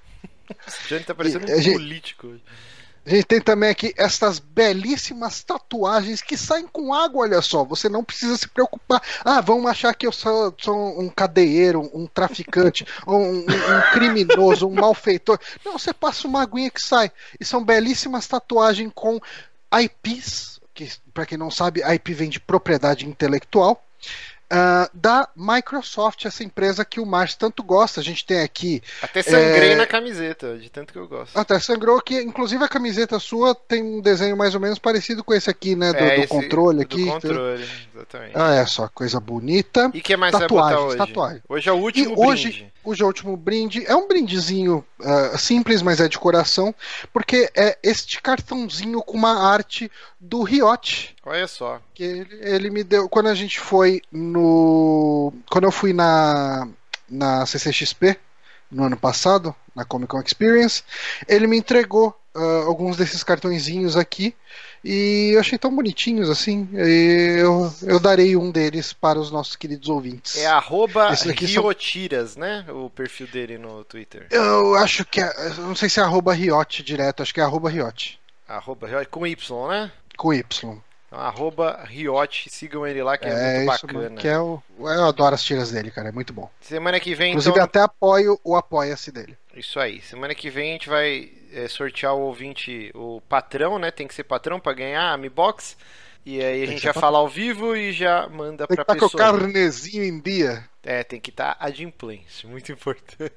O 0.50 0.54
Johnny 0.88 1.04
tá 1.04 1.14
parecendo 1.14 1.48
e, 1.48 1.70
um 1.70 1.72
político 1.74 2.26
hoje. 2.26 2.42
A 3.04 3.10
gente 3.10 3.24
tem 3.24 3.40
também 3.40 3.68
aqui 3.68 3.92
estas 3.96 4.38
belíssimas 4.38 5.42
tatuagens 5.42 6.22
que 6.22 6.36
saem 6.36 6.68
com 6.68 6.94
água, 6.94 7.22
olha 7.22 7.42
só. 7.42 7.64
Você 7.64 7.88
não 7.88 8.04
precisa 8.04 8.36
se 8.36 8.46
preocupar. 8.46 9.02
Ah, 9.24 9.40
vão 9.40 9.66
achar 9.66 9.92
que 9.92 10.06
eu 10.06 10.12
sou, 10.12 10.54
sou 10.56 11.00
um 11.00 11.08
cadeieiro, 11.08 11.90
um 11.92 12.06
traficante, 12.06 12.86
um, 13.06 13.16
um, 13.16 13.38
um, 13.40 13.92
criminoso, 13.92 14.68
um 14.68 14.74
malfeitor. 14.74 15.38
Não, 15.64 15.78
você 15.78 15.92
passa 15.92 16.28
uma 16.28 16.42
aguinha 16.42 16.70
que 16.70 16.80
sai. 16.80 17.10
E 17.40 17.44
são 17.44 17.64
belíssimas 17.64 18.26
tatuagens 18.28 18.92
com 18.94 19.20
IPs, 19.80 20.60
que 20.72 20.88
para 21.12 21.26
quem 21.26 21.36
não 21.36 21.50
sabe, 21.50 21.82
IP 21.82 22.14
vem 22.14 22.30
de 22.30 22.38
propriedade 22.38 23.06
intelectual. 23.06 23.82
Uh, 24.52 24.90
da 24.92 25.30
Microsoft, 25.34 26.26
essa 26.26 26.44
empresa 26.44 26.84
que 26.84 27.00
o 27.00 27.06
Márcio 27.06 27.38
tanto 27.38 27.62
gosta. 27.62 28.00
A 28.00 28.04
gente 28.04 28.26
tem 28.26 28.42
aqui. 28.42 28.82
Até 29.00 29.22
sangrei 29.22 29.70
é... 29.70 29.76
na 29.76 29.86
camiseta, 29.86 30.58
de 30.58 30.68
tanto 30.68 30.92
que 30.92 30.98
eu 30.98 31.08
gosto. 31.08 31.34
Até 31.34 31.58
sangrou 31.58 31.98
que, 32.02 32.20
inclusive, 32.20 32.62
a 32.62 32.68
camiseta 32.68 33.18
sua 33.18 33.54
tem 33.54 33.82
um 33.82 34.02
desenho 34.02 34.36
mais 34.36 34.54
ou 34.54 34.60
menos 34.60 34.78
parecido 34.78 35.24
com 35.24 35.32
esse 35.32 35.48
aqui, 35.48 35.74
né? 35.74 35.94
Do, 35.94 35.98
é, 35.98 36.20
do 36.20 36.28
controle 36.28 36.82
aqui. 36.82 37.02
Do 37.02 37.12
controle, 37.12 37.66
exatamente. 37.94 38.32
Ah, 38.34 38.54
é 38.56 38.66
só, 38.66 38.88
coisa 38.88 39.18
bonita. 39.18 39.90
E 39.94 40.02
que 40.02 40.14
mais 40.18 40.32
tatuagem, 40.32 40.78
hoje? 40.78 40.96
Tatuagem. 40.98 41.42
Hoje 41.48 41.68
é 41.70 41.72
o 41.72 41.76
último 41.76 42.10
e 42.10 42.26
hoje, 42.26 42.72
Hoje 42.84 43.00
é 43.00 43.04
o 43.04 43.08
último 43.08 43.36
brinde. 43.36 43.86
É 43.86 43.94
um 43.94 44.08
brindezinho 44.08 44.84
uh, 45.00 45.38
simples, 45.38 45.82
mas 45.82 46.00
é 46.00 46.08
de 46.08 46.18
coração, 46.18 46.74
porque 47.12 47.48
é 47.56 47.78
este 47.82 48.20
cartãozinho 48.20 49.00
com 49.02 49.16
uma 49.16 49.50
arte 49.50 49.90
do 50.20 50.42
Riot. 50.42 51.11
Olha 51.24 51.46
só. 51.46 51.80
Que 51.94 52.02
ele, 52.02 52.38
ele, 52.40 52.70
me 52.70 52.82
deu. 52.82 53.08
Quando 53.08 53.28
a 53.28 53.34
gente 53.34 53.60
foi 53.60 54.02
no. 54.10 55.32
Quando 55.50 55.64
eu 55.64 55.72
fui 55.72 55.92
na, 55.92 56.68
na 57.08 57.46
CCXP 57.46 58.18
no 58.70 58.84
ano 58.84 58.96
passado, 58.96 59.54
na 59.74 59.84
Comic 59.84 60.10
Con 60.10 60.20
Experience, 60.20 60.82
ele 61.28 61.46
me 61.46 61.56
entregou 61.56 62.16
uh, 62.34 62.66
alguns 62.66 62.96
desses 62.96 63.22
cartõezinhos 63.22 63.96
aqui. 63.96 64.34
E 64.84 65.30
eu 65.34 65.40
achei 65.40 65.56
tão 65.56 65.74
bonitinhos 65.74 66.28
assim. 66.28 66.68
Eu, 66.72 67.72
eu 67.82 68.00
darei 68.00 68.36
um 68.36 68.50
deles 68.50 68.92
para 68.92 69.20
os 69.20 69.30
nossos 69.30 69.54
queridos 69.54 69.88
ouvintes. 69.88 70.36
É 70.38 70.46
arroba 70.46 71.10
Riotiras, 71.10 72.32
são... 72.32 72.42
né? 72.42 72.64
O 72.68 72.90
perfil 72.90 73.28
dele 73.28 73.58
no 73.58 73.84
Twitter. 73.84 74.26
Eu 74.30 74.74
acho 74.74 75.04
que 75.04 75.20
é. 75.20 75.32
Não 75.58 75.76
sei 75.76 75.88
se 75.88 76.00
é 76.00 76.02
arroba 76.02 76.34
Riot 76.34 76.82
direto, 76.82 77.22
acho 77.22 77.32
que 77.32 77.40
é 77.40 77.44
arroba 77.44 77.70
Riot. 77.70 78.18
Arroba 78.48 78.88
Riot 78.88 79.08
com 79.08 79.24
Y, 79.24 79.68
né? 79.68 79.92
Com 80.16 80.34
Y. 80.34 80.82
Então, 81.12 81.20
arroba 81.20 81.84
Riot, 81.84 82.48
sigam 82.48 82.86
ele 82.86 83.02
lá 83.02 83.18
que 83.18 83.28
é, 83.28 83.32
é 83.32 83.64
muito 83.64 83.66
bacana. 83.66 84.16
Que 84.16 84.28
é 84.28 84.38
o, 84.38 84.62
eu 84.78 85.04
adoro 85.04 85.34
as 85.34 85.44
tiras 85.44 85.70
dele, 85.70 85.90
cara, 85.90 86.08
é 86.08 86.12
muito 86.12 86.32
bom. 86.32 86.50
Semana 86.58 86.98
que 86.98 87.14
vem, 87.14 87.32
Inclusive, 87.32 87.52
então... 87.52 87.64
até 87.64 87.80
apoio 87.82 88.40
o 88.42 88.56
apoia-se 88.56 89.12
dele. 89.12 89.36
Isso 89.54 89.78
aí. 89.78 90.00
Semana 90.00 90.34
que 90.34 90.48
vem 90.48 90.70
a 90.70 90.72
gente 90.72 90.88
vai 90.88 91.30
é, 91.52 91.68
sortear 91.68 92.14
o 92.14 92.20
ouvinte, 92.20 92.90
o 92.94 93.20
patrão, 93.28 93.78
né? 93.78 93.90
Tem 93.90 94.08
que 94.08 94.14
ser 94.14 94.24
patrão 94.24 94.58
para 94.58 94.72
ganhar 94.72 95.12
a 95.12 95.18
Mi 95.18 95.28
Box. 95.28 95.76
E 96.24 96.42
aí 96.42 96.62
a 96.62 96.66
gente 96.66 96.82
já 96.82 96.94
fala 96.94 97.18
ao 97.18 97.28
vivo 97.28 97.76
e 97.76 97.92
já 97.92 98.26
manda 98.28 98.66
tem 98.66 98.76
pra 98.76 98.84
tá 98.84 98.94
pessoa. 98.94 99.10
com 99.10 99.16
o 99.16 99.20
carnezinho 99.20 100.04
em 100.04 100.18
dia. 100.18 100.64
É, 100.82 101.04
tem 101.04 101.20
que 101.20 101.28
estar 101.28 101.56
tá 101.56 101.66
adimplente. 101.66 102.46
Muito 102.46 102.72
importante. 102.72 103.34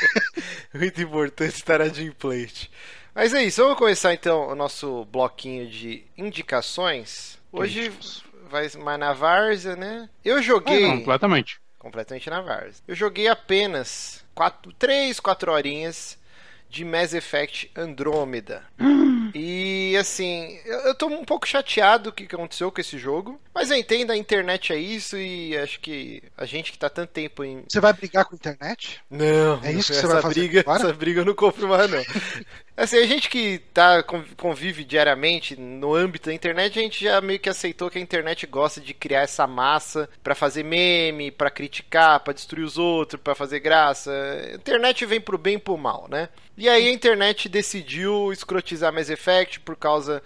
muito 0.72 1.02
importante 1.02 1.56
estar 1.56 1.82
adimplente. 1.82 2.70
Mas 3.14 3.34
é 3.34 3.44
isso, 3.44 3.62
vamos 3.62 3.78
começar 3.78 4.14
então 4.14 4.48
o 4.48 4.54
nosso 4.54 5.04
bloquinho 5.06 5.68
de 5.68 6.02
indicações. 6.16 7.38
Hoje 7.52 7.92
vai 8.48 8.66
mais 8.78 8.98
na 8.98 9.12
Várzea, 9.12 9.76
né? 9.76 10.08
Eu 10.24 10.42
joguei. 10.42 10.86
É, 10.86 10.96
completamente. 10.96 11.60
Completamente 11.78 12.30
na 12.30 12.40
Várzea. 12.40 12.82
Eu 12.88 12.94
joguei 12.94 13.28
apenas 13.28 14.24
3, 14.78 15.20
4 15.20 15.52
horinhas 15.52 16.18
de 16.70 16.86
Mass 16.86 17.12
Effect 17.12 17.70
Andromeda. 17.76 18.64
e 19.34 19.94
assim, 20.00 20.58
eu, 20.64 20.78
eu 20.80 20.94
tô 20.94 21.06
um 21.06 21.24
pouco 21.24 21.46
chateado 21.46 22.08
o 22.08 22.12
que 22.12 22.24
aconteceu 22.34 22.72
com 22.72 22.80
esse 22.80 22.96
jogo. 22.96 23.38
Mas 23.54 23.70
eu 23.70 23.76
entendo, 23.76 24.10
a 24.10 24.16
internet 24.16 24.72
é 24.72 24.76
isso 24.76 25.16
e 25.16 25.56
acho 25.58 25.78
que 25.80 26.22
a 26.36 26.46
gente 26.46 26.72
que 26.72 26.78
tá 26.78 26.88
tanto 26.88 27.10
tempo 27.10 27.44
em. 27.44 27.64
Você 27.68 27.80
vai 27.80 27.92
brigar 27.92 28.24
com 28.24 28.34
a 28.34 28.36
internet? 28.36 29.00
Não, 29.10 29.62
é 29.62 29.72
isso 29.72 29.92
que 29.92 29.98
você 29.98 30.06
vai 30.06 30.22
fazer 30.22 30.40
briga, 30.40 30.60
agora? 30.60 30.78
Essa 30.78 30.92
briga 30.94 31.20
eu 31.20 31.24
não 31.26 31.34
compro 31.34 31.68
mais, 31.68 31.90
não. 31.90 32.02
assim, 32.74 32.96
a 32.96 33.06
gente 33.06 33.28
que 33.28 33.58
tá, 33.74 34.02
convive 34.38 34.84
diariamente 34.84 35.54
no 35.54 35.94
âmbito 35.94 36.30
da 36.30 36.34
internet, 36.34 36.78
a 36.78 36.82
gente 36.82 37.04
já 37.04 37.20
meio 37.20 37.38
que 37.38 37.48
aceitou 37.48 37.90
que 37.90 37.98
a 37.98 38.02
internet 38.02 38.46
gosta 38.46 38.80
de 38.80 38.94
criar 38.94 39.20
essa 39.20 39.46
massa 39.46 40.08
para 40.22 40.34
fazer 40.34 40.62
meme, 40.62 41.30
para 41.30 41.50
criticar, 41.50 42.20
para 42.20 42.32
destruir 42.32 42.64
os 42.64 42.78
outros, 42.78 43.20
para 43.20 43.34
fazer 43.34 43.60
graça. 43.60 44.10
A 44.50 44.54
internet 44.54 45.04
vem 45.04 45.20
pro 45.20 45.36
bem 45.36 45.56
e 45.56 45.58
pro 45.58 45.76
mal, 45.76 46.06
né? 46.10 46.30
E 46.56 46.68
aí 46.70 46.88
a 46.88 46.92
internet 46.92 47.50
decidiu 47.50 48.32
escrotizar 48.32 48.92
Mass 48.92 49.10
Effect 49.10 49.60
por 49.60 49.76
causa 49.76 50.22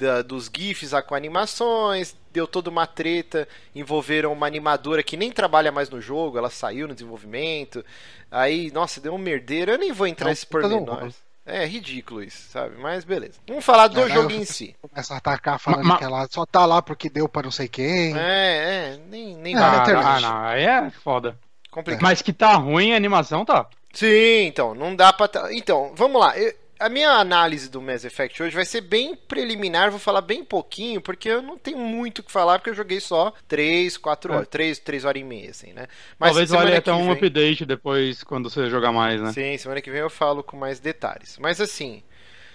da, 0.00 0.22
dos 0.22 0.50
GIFs 0.54 0.92
com 1.06 1.14
animações, 1.14 2.16
deu 2.32 2.46
toda 2.46 2.70
uma 2.70 2.86
treta, 2.86 3.46
envolveram 3.74 4.32
uma 4.32 4.46
animadora 4.46 5.02
que 5.02 5.16
nem 5.16 5.30
trabalha 5.30 5.70
mais 5.70 5.90
no 5.90 6.00
jogo, 6.00 6.38
ela 6.38 6.48
saiu 6.48 6.88
no 6.88 6.94
desenvolvimento. 6.94 7.84
Aí, 8.30 8.70
nossa, 8.72 9.00
deu 9.00 9.12
um 9.12 9.18
merdeiro. 9.18 9.72
Eu 9.72 9.78
nem 9.78 9.92
vou 9.92 10.06
entrar 10.06 10.30
nesse 10.30 10.46
pormenor. 10.46 11.10
É 11.44 11.66
ridículo 11.66 12.22
isso, 12.22 12.50
sabe? 12.50 12.76
Mas 12.78 13.04
beleza. 13.04 13.34
Vamos 13.46 13.64
falar 13.64 13.88
do 13.88 14.00
é, 14.00 14.08
jogo 14.08 14.30
em 14.30 14.44
si. 14.44 14.76
Começa 14.80 15.14
a 15.14 15.16
atacar 15.16 15.58
falando 15.58 15.84
ma, 15.84 15.98
que 15.98 16.04
ela 16.04 16.26
só 16.30 16.46
tá 16.46 16.64
lá 16.64 16.80
porque 16.80 17.10
deu 17.10 17.28
para 17.28 17.44
não 17.44 17.50
sei 17.50 17.66
quem. 17.66 18.16
É, 18.16 18.94
é, 18.94 19.00
nem, 19.08 19.36
nem 19.36 19.56
ah, 19.56 19.82
ah, 19.84 20.20
não, 20.20 20.38
aí 20.44 20.64
é 20.64 20.90
foda. 20.90 21.36
Complicado. 21.70 22.02
Mas 22.02 22.22
que 22.22 22.32
tá 22.32 22.54
ruim 22.54 22.92
a 22.92 22.96
animação, 22.96 23.44
tá. 23.44 23.66
Sim, 23.92 24.46
então, 24.46 24.74
não 24.74 24.94
dá 24.94 25.12
pra. 25.12 25.28
Então, 25.52 25.92
vamos 25.96 26.20
lá. 26.20 26.38
Eu, 26.38 26.54
a 26.80 26.88
minha 26.88 27.10
análise 27.10 27.68
do 27.68 27.80
Mass 27.80 28.04
Effect 28.04 28.42
hoje 28.42 28.54
vai 28.54 28.64
ser 28.64 28.80
bem 28.80 29.14
preliminar, 29.14 29.90
vou 29.90 30.00
falar 30.00 30.22
bem 30.22 30.42
pouquinho, 30.42 31.00
porque 31.00 31.28
eu 31.28 31.42
não 31.42 31.58
tenho 31.58 31.78
muito 31.78 32.20
o 32.20 32.22
que 32.22 32.32
falar, 32.32 32.58
porque 32.58 32.70
eu 32.70 32.74
joguei 32.74 32.98
só 32.98 33.34
3, 33.46 33.98
4 33.98 34.32
horas, 34.32 34.46
é. 34.46 34.50
3, 34.50 34.78
3 34.78 35.04
horas 35.04 35.20
e 35.20 35.24
meia, 35.24 35.50
assim, 35.50 35.74
né? 35.74 35.86
Mas 36.18 36.30
Talvez 36.30 36.50
valha 36.50 36.78
até 36.78 36.92
um 36.92 37.04
vem... 37.04 37.12
update 37.12 37.66
depois, 37.66 38.24
quando 38.24 38.48
você 38.48 38.70
jogar 38.70 38.92
mais, 38.92 39.20
né? 39.20 39.32
Sim, 39.32 39.58
semana 39.58 39.82
que 39.82 39.90
vem 39.90 40.00
eu 40.00 40.10
falo 40.10 40.42
com 40.42 40.56
mais 40.56 40.80
detalhes. 40.80 41.38
Mas 41.38 41.60
assim, 41.60 42.02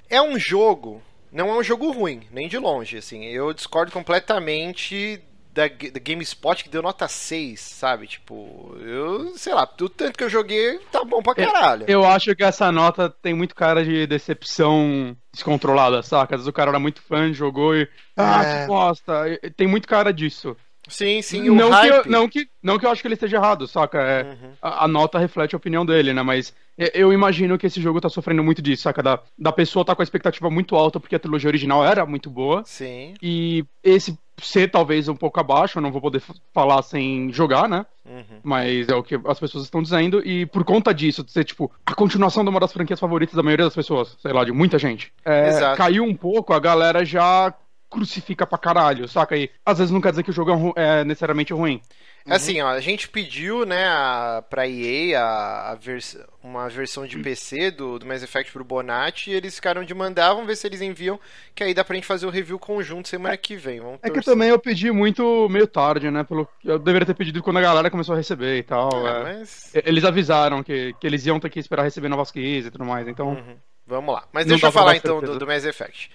é 0.09 0.19
um 0.19 0.39
jogo, 0.39 1.03
não 1.31 1.49
é 1.49 1.53
um 1.59 1.63
jogo 1.63 1.91
ruim, 1.91 2.23
nem 2.31 2.47
de 2.47 2.57
longe, 2.57 2.97
assim, 2.97 3.25
eu 3.25 3.53
discordo 3.53 3.91
completamente 3.91 5.21
da, 5.55 5.67
da 5.67 5.99
GameSpot 6.03 6.61
que 6.61 6.69
deu 6.69 6.81
nota 6.81 7.07
6, 7.07 7.59
sabe? 7.61 8.07
Tipo, 8.07 8.75
eu, 8.81 9.33
sei 9.37 9.53
lá, 9.53 9.63
do 9.65 9.87
tanto 9.87 10.17
que 10.17 10.23
eu 10.25 10.29
joguei, 10.29 10.77
tá 10.91 11.01
bom 11.05 11.23
pra 11.23 11.33
é, 11.37 11.45
caralho. 11.45 11.85
Eu, 11.87 12.01
eu 12.01 12.05
acho 12.05 12.35
que 12.35 12.43
essa 12.43 12.69
nota 12.73 13.09
tem 13.09 13.33
muito 13.33 13.55
cara 13.55 13.83
de 13.83 14.05
decepção 14.05 15.15
descontrolada, 15.31 16.03
saca? 16.03 16.35
Às 16.35 16.41
vezes 16.41 16.49
o 16.49 16.53
cara 16.53 16.71
era 16.71 16.79
muito 16.79 17.01
fã, 17.01 17.31
jogou 17.31 17.73
e. 17.73 17.87
Ah, 18.17 18.43
é... 18.43 18.61
que 18.61 18.67
bosta! 18.67 19.23
Tem 19.55 19.65
muito 19.65 19.87
cara 19.87 20.11
disso. 20.11 20.57
Sim, 20.87 21.21
sim, 21.23 21.49
não 21.49 21.71
que, 21.71 21.87
eu, 21.87 22.05
não, 22.05 22.29
que, 22.29 22.47
não 22.61 22.77
que 22.77 22.85
eu 22.85 22.91
acho 22.91 23.01
que 23.01 23.07
ele 23.07 23.15
esteja 23.15 23.37
errado, 23.37 23.67
saca? 23.67 23.99
É, 23.99 24.23
uhum. 24.23 24.51
a, 24.61 24.85
a, 24.85 24.87
nota 24.87 25.17
reflete 25.17 25.55
a 25.55 25.57
opinião 25.57 25.83
dele, 25.83 26.13
né? 26.13 26.21
Mas 26.21 26.53
eu 26.93 27.11
imagino 27.11 27.57
que 27.57 27.65
esse 27.65 27.81
jogo 27.81 27.99
tá 27.99 28.07
sofrendo 28.07 28.43
muito 28.43 28.61
disso, 28.61 28.83
saca? 28.83 29.01
Da, 29.01 29.19
da 29.35 29.51
pessoa 29.51 29.83
tá 29.83 29.95
com 29.95 30.03
a 30.03 30.03
expectativa 30.03 30.47
muito 30.47 30.75
alta 30.75 30.99
porque 30.99 31.15
a 31.15 31.19
trilogia 31.19 31.49
original 31.49 31.83
era 31.83 32.05
muito 32.05 32.29
boa. 32.29 32.61
Sim. 32.65 33.15
E 33.19 33.65
esse 33.83 34.15
ser 34.41 34.69
talvez 34.69 35.07
um 35.07 35.15
pouco 35.15 35.39
abaixo, 35.39 35.77
eu 35.77 35.81
não 35.81 35.91
vou 35.91 36.01
poder 36.01 36.21
falar 36.53 36.81
sem 36.81 37.31
jogar, 37.31 37.67
né? 37.69 37.85
Uhum. 38.05 38.39
Mas 38.43 38.87
é 38.89 38.95
o 38.95 39.03
que 39.03 39.19
as 39.25 39.39
pessoas 39.39 39.63
estão 39.63 39.81
dizendo. 39.81 40.21
E 40.25 40.45
por 40.45 40.63
conta 40.63 40.93
disso, 40.93 41.23
de 41.23 41.31
ser 41.31 41.43
tipo 41.43 41.71
a 41.85 41.93
continuação 41.93 42.43
de 42.43 42.49
uma 42.49 42.59
das 42.59 42.73
franquias 42.73 42.99
favoritas 42.99 43.35
da 43.35 43.43
maioria 43.43 43.65
das 43.65 43.75
pessoas, 43.75 44.15
sei 44.19 44.33
lá, 44.33 44.43
de 44.43 44.51
muita 44.51 44.77
gente, 44.77 45.11
é, 45.23 45.75
caiu 45.75 46.03
um 46.03 46.15
pouco, 46.15 46.53
a 46.53 46.59
galera 46.59 47.05
já 47.05 47.53
crucifica 47.89 48.45
pra 48.45 48.57
caralho, 48.57 49.07
saca? 49.07 49.37
E 49.37 49.49
às 49.65 49.77
vezes 49.77 49.91
não 49.91 50.01
quer 50.01 50.11
dizer 50.11 50.23
que 50.23 50.29
o 50.29 50.33
jogo 50.33 50.73
é, 50.75 51.01
é 51.01 51.03
necessariamente 51.03 51.53
ruim. 51.53 51.81
Uhum. 52.25 52.33
Assim, 52.33 52.59
ó, 52.59 52.69
a 52.69 52.79
gente 52.79 53.07
pediu, 53.07 53.67
né, 53.67 53.85
a, 53.85 54.43
pra 54.49 54.67
EA 54.67 55.19
a, 55.19 55.71
a 55.71 55.75
vers 55.75 56.17
uma 56.41 56.67
versão 56.69 57.05
de 57.05 57.19
PC 57.19 57.69
do, 57.69 57.99
do 57.99 58.05
Mass 58.05 58.23
Effect 58.23 58.51
pro 58.51 58.63
Bonatti 58.63 59.29
e 59.29 59.33
eles 59.33 59.55
ficaram 59.55 59.83
de 59.83 59.93
mandar, 59.93 60.29
vamos 60.29 60.47
ver 60.47 60.55
se 60.55 60.65
eles 60.65 60.81
enviam, 60.81 61.19
que 61.53 61.63
aí 61.63 61.73
dá 61.73 61.83
pra 61.83 61.95
gente 61.95 62.07
fazer 62.07 62.25
o 62.25 62.31
review 62.31 62.57
conjunto 62.57 63.07
semana 63.07 63.38
que 63.38 63.55
vem. 63.55 63.79
Vamos 63.79 63.99
é 64.01 64.07
torcer. 64.07 64.23
que 64.23 64.25
também 64.25 64.49
eu 64.49 64.57
pedi 64.57 64.91
muito 64.91 65.47
meio 65.49 65.67
tarde, 65.67 66.09
né, 66.09 66.23
pelo 66.23 66.47
eu 66.63 66.79
deveria 66.79 67.05
ter 67.05 67.13
pedido 67.13 67.43
quando 67.43 67.57
a 67.57 67.61
galera 67.61 67.91
começou 67.91 68.13
a 68.13 68.17
receber 68.17 68.57
e 68.57 68.63
tal. 68.63 68.89
É, 69.05 69.09
é. 69.09 69.23
Mas... 69.23 69.71
Eles 69.75 70.03
avisaram 70.03 70.63
que, 70.63 70.95
que 70.99 71.05
eles 71.05 71.25
iam 71.27 71.39
ter 71.39 71.51
que 71.51 71.59
esperar 71.59 71.83
receber 71.83 72.09
novas 72.09 72.31
keys 72.31 72.65
e 72.65 72.71
tudo 72.71 72.85
mais, 72.85 73.07
então... 73.07 73.29
Uhum. 73.29 73.57
Vamos 73.88 74.15
lá. 74.15 74.27
Mas 74.33 74.47
deixa 74.47 74.65
eu 74.65 74.71
falar 74.71 74.95
então 74.95 75.21
do, 75.21 75.38
do 75.38 75.45
Mass 75.45 75.63
Effect. 75.63 76.09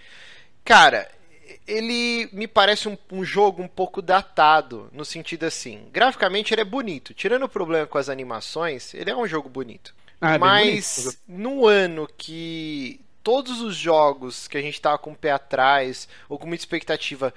Cara, 0.65 1.09
ele 1.67 2.29
me 2.33 2.47
parece 2.47 2.89
um, 2.89 2.97
um, 3.13 3.25
jogo 3.25 3.63
um 3.63 3.69
pouco 3.69 4.03
datado, 4.03 4.89
no 4.93 5.05
sentido 5.05 5.45
assim, 5.45 5.89
graficamente 5.93 6.53
ele 6.55 6.61
é 6.61 6.65
bonito, 6.65 7.15
tirando 7.15 7.45
o 7.45 7.49
problema 7.49 7.87
com 7.87 7.99
as 7.99 8.09
animações, 8.09 8.95
ele 8.95 9.11
é 9.11 9.17
um 9.17 9.27
jogo 9.27 9.49
bonito. 9.49 9.95
Ah, 10.21 10.35
é 10.35 10.39
Mas 10.39 11.19
no 11.27 11.67
ano 11.67 12.09
que 12.17 13.01
todos 13.23 13.61
os 13.61 13.77
jogos 13.77 14.49
que 14.49 14.59
a 14.59 14.63
gente 14.63 14.81
tava 14.81 14.99
com 14.99 15.13
o 15.13 15.17
pé 15.17 15.33
atrás, 15.33 16.09
ou 16.29 16.39
com 16.39 16.47
muita 16.47 16.63
expectativa, 16.63 17.33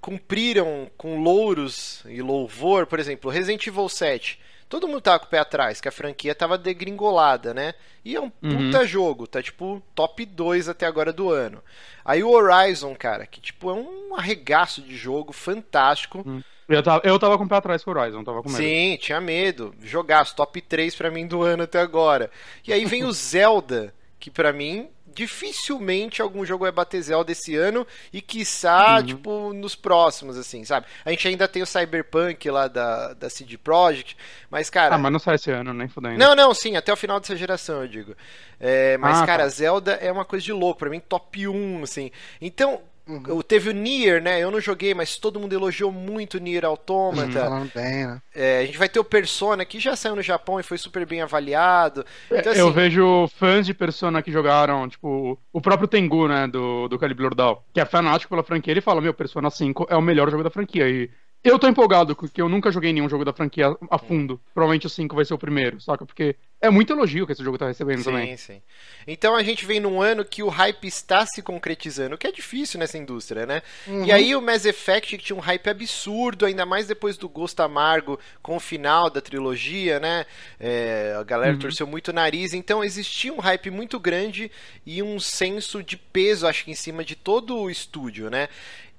cumpriram 0.00 0.90
com 0.96 1.22
louros 1.22 2.02
e 2.06 2.20
louvor, 2.20 2.86
por 2.86 3.00
exemplo, 3.00 3.30
Resident 3.30 3.66
Evil 3.66 3.88
7 3.88 4.38
todo 4.80 4.88
mundo 4.88 5.00
tava 5.00 5.20
com 5.20 5.26
o 5.26 5.28
pé 5.28 5.38
atrás, 5.38 5.80
que 5.80 5.88
a 5.88 5.92
franquia 5.92 6.34
tava 6.34 6.58
degringolada, 6.58 7.54
né? 7.54 7.74
E 8.04 8.16
é 8.16 8.20
um 8.20 8.30
uhum. 8.42 8.70
puta 8.70 8.84
jogo, 8.84 9.26
tá 9.26 9.40
tipo 9.40 9.80
top 9.94 10.26
2 10.26 10.68
até 10.68 10.84
agora 10.84 11.12
do 11.12 11.30
ano. 11.30 11.62
Aí 12.04 12.24
o 12.24 12.30
Horizon, 12.30 12.94
cara, 12.94 13.24
que 13.24 13.40
tipo 13.40 13.70
é 13.70 13.74
um 13.74 14.16
arregaço 14.16 14.82
de 14.82 14.96
jogo 14.96 15.32
fantástico. 15.32 16.22
Uhum. 16.26 16.42
Eu 16.68 16.82
tava, 16.82 17.02
eu 17.04 17.18
tava 17.18 17.38
com 17.38 17.44
o 17.44 17.48
pé 17.48 17.56
atrás 17.56 17.84
com 17.84 17.92
o 17.92 17.96
Horizon, 17.96 18.24
tava 18.24 18.42
com 18.42 18.48
medo. 18.48 18.60
Sim, 18.60 18.96
tinha 19.00 19.20
medo. 19.20 19.74
Jogaço, 19.80 20.34
top 20.34 20.60
3 20.60 20.94
pra 20.96 21.10
mim 21.10 21.26
do 21.26 21.42
ano 21.42 21.62
até 21.62 21.80
agora. 21.80 22.30
E 22.66 22.72
aí 22.72 22.84
vem 22.84 23.04
o 23.04 23.12
Zelda, 23.14 23.94
que 24.18 24.30
pra 24.30 24.52
mim 24.52 24.88
dificilmente 25.14 26.20
algum 26.20 26.44
jogo 26.44 26.64
vai 26.64 26.72
bater 26.72 27.00
Zelda 27.00 27.32
esse 27.32 27.54
ano 27.54 27.86
e 28.12 28.20
quiçá, 28.20 28.96
uhum. 28.96 29.06
tipo, 29.06 29.52
nos 29.52 29.74
próximos, 29.74 30.36
assim, 30.36 30.64
sabe? 30.64 30.86
A 31.04 31.10
gente 31.10 31.28
ainda 31.28 31.46
tem 31.46 31.62
o 31.62 31.66
Cyberpunk 31.66 32.50
lá 32.50 32.68
da, 32.68 33.14
da 33.14 33.30
CD 33.30 33.56
Projekt, 33.56 34.16
mas, 34.50 34.68
cara... 34.68 34.94
Ah, 34.94 34.98
mas 34.98 35.12
não 35.12 35.18
sai 35.18 35.36
esse 35.36 35.50
ano, 35.50 35.72
nem 35.72 35.88
fudendo. 35.88 36.18
Não, 36.18 36.34
não, 36.34 36.52
sim, 36.52 36.76
até 36.76 36.92
o 36.92 36.96
final 36.96 37.20
dessa 37.20 37.36
geração, 37.36 37.82
eu 37.82 37.88
digo. 37.88 38.16
É, 38.58 38.96
mas, 38.98 39.20
ah, 39.20 39.26
cara, 39.26 39.44
tá. 39.44 39.48
Zelda 39.48 39.92
é 39.92 40.10
uma 40.10 40.24
coisa 40.24 40.44
de 40.44 40.52
louco, 40.52 40.80
pra 40.80 40.90
mim, 40.90 41.00
top 41.00 41.46
1, 41.46 41.82
assim. 41.82 42.10
Então, 42.40 42.82
Uhum. 43.06 43.42
Teve 43.42 43.70
o 43.70 43.72
Nier, 43.72 44.22
né? 44.22 44.42
Eu 44.42 44.50
não 44.50 44.60
joguei, 44.60 44.94
mas 44.94 45.16
todo 45.16 45.38
mundo 45.38 45.52
elogiou 45.52 45.92
muito 45.92 46.38
o 46.38 46.40
Nier 46.40 46.64
Automata. 46.64 47.50
Uhum, 47.50 47.68
bem, 47.74 48.06
né? 48.06 48.22
É, 48.34 48.60
a 48.60 48.66
gente 48.66 48.78
vai 48.78 48.88
ter 48.88 48.98
o 48.98 49.04
Persona, 49.04 49.64
que 49.64 49.78
já 49.78 49.94
saiu 49.94 50.16
no 50.16 50.22
Japão 50.22 50.58
e 50.58 50.62
foi 50.62 50.78
super 50.78 51.04
bem 51.04 51.20
avaliado. 51.20 52.04
Então, 52.30 52.52
assim... 52.52 52.60
Eu 52.60 52.72
vejo 52.72 53.28
fãs 53.36 53.66
de 53.66 53.74
Persona 53.74 54.22
que 54.22 54.32
jogaram, 54.32 54.88
tipo, 54.88 55.38
o 55.52 55.60
próprio 55.60 55.86
Tengu, 55.86 56.26
né? 56.26 56.46
Do, 56.46 56.88
do 56.88 56.98
Calibur 56.98 57.24
Lordal, 57.24 57.64
que 57.72 57.80
é 57.80 57.84
fanático 57.84 58.30
pela 58.30 58.42
franquia, 58.42 58.72
ele 58.72 58.80
fala: 58.80 59.00
Meu, 59.00 59.12
Persona 59.12 59.50
5 59.50 59.86
é 59.90 59.96
o 59.96 60.02
melhor 60.02 60.30
jogo 60.30 60.42
da 60.42 60.50
franquia. 60.50 60.88
E 60.88 61.10
eu 61.44 61.58
tô 61.58 61.68
empolgado, 61.68 62.16
porque 62.16 62.40
eu 62.40 62.48
nunca 62.48 62.72
joguei 62.72 62.90
nenhum 62.90 63.08
jogo 63.08 63.22
da 63.22 63.32
franquia 63.32 63.76
a 63.90 63.98
fundo. 63.98 64.40
Provavelmente 64.54 64.86
o 64.86 64.90
5 64.90 65.14
vai 65.14 65.26
ser 65.26 65.34
o 65.34 65.38
primeiro, 65.38 65.78
saca? 65.78 66.06
Porque 66.06 66.36
é 66.58 66.70
muito 66.70 66.94
elogio 66.94 67.26
que 67.26 67.32
esse 67.32 67.44
jogo 67.44 67.58
tá 67.58 67.66
recebendo 67.66 67.98
sim, 67.98 68.04
também. 68.04 68.36
Sim, 68.38 68.54
sim. 68.54 68.62
Então 69.06 69.36
a 69.36 69.42
gente 69.42 69.66
vem 69.66 69.78
num 69.78 70.00
ano 70.00 70.24
que 70.24 70.42
o 70.42 70.48
hype 70.48 70.86
está 70.86 71.26
se 71.26 71.42
concretizando, 71.42 72.14
o 72.14 72.18
que 72.18 72.26
é 72.26 72.32
difícil 72.32 72.80
nessa 72.80 72.96
indústria, 72.96 73.44
né? 73.44 73.62
Uhum. 73.86 74.06
E 74.06 74.10
aí 74.10 74.34
o 74.34 74.40
Mass 74.40 74.64
Effect 74.64 75.18
que 75.18 75.22
tinha 75.22 75.36
um 75.36 75.40
hype 75.40 75.68
absurdo, 75.68 76.46
ainda 76.46 76.64
mais 76.64 76.86
depois 76.86 77.18
do 77.18 77.28
Gosto 77.28 77.60
Amargo 77.60 78.18
com 78.42 78.56
o 78.56 78.60
final 78.60 79.10
da 79.10 79.20
trilogia, 79.20 80.00
né? 80.00 80.24
É, 80.58 81.14
a 81.20 81.22
galera 81.22 81.52
uhum. 81.52 81.58
torceu 81.58 81.86
muito 81.86 82.08
o 82.08 82.14
nariz, 82.14 82.54
então 82.54 82.82
existia 82.82 83.34
um 83.34 83.40
hype 83.40 83.70
muito 83.70 84.00
grande 84.00 84.50
e 84.86 85.02
um 85.02 85.20
senso 85.20 85.82
de 85.82 85.98
peso, 85.98 86.46
acho 86.46 86.64
que 86.64 86.70
em 86.70 86.74
cima 86.74 87.04
de 87.04 87.14
todo 87.14 87.54
o 87.58 87.68
estúdio, 87.68 88.30
né? 88.30 88.48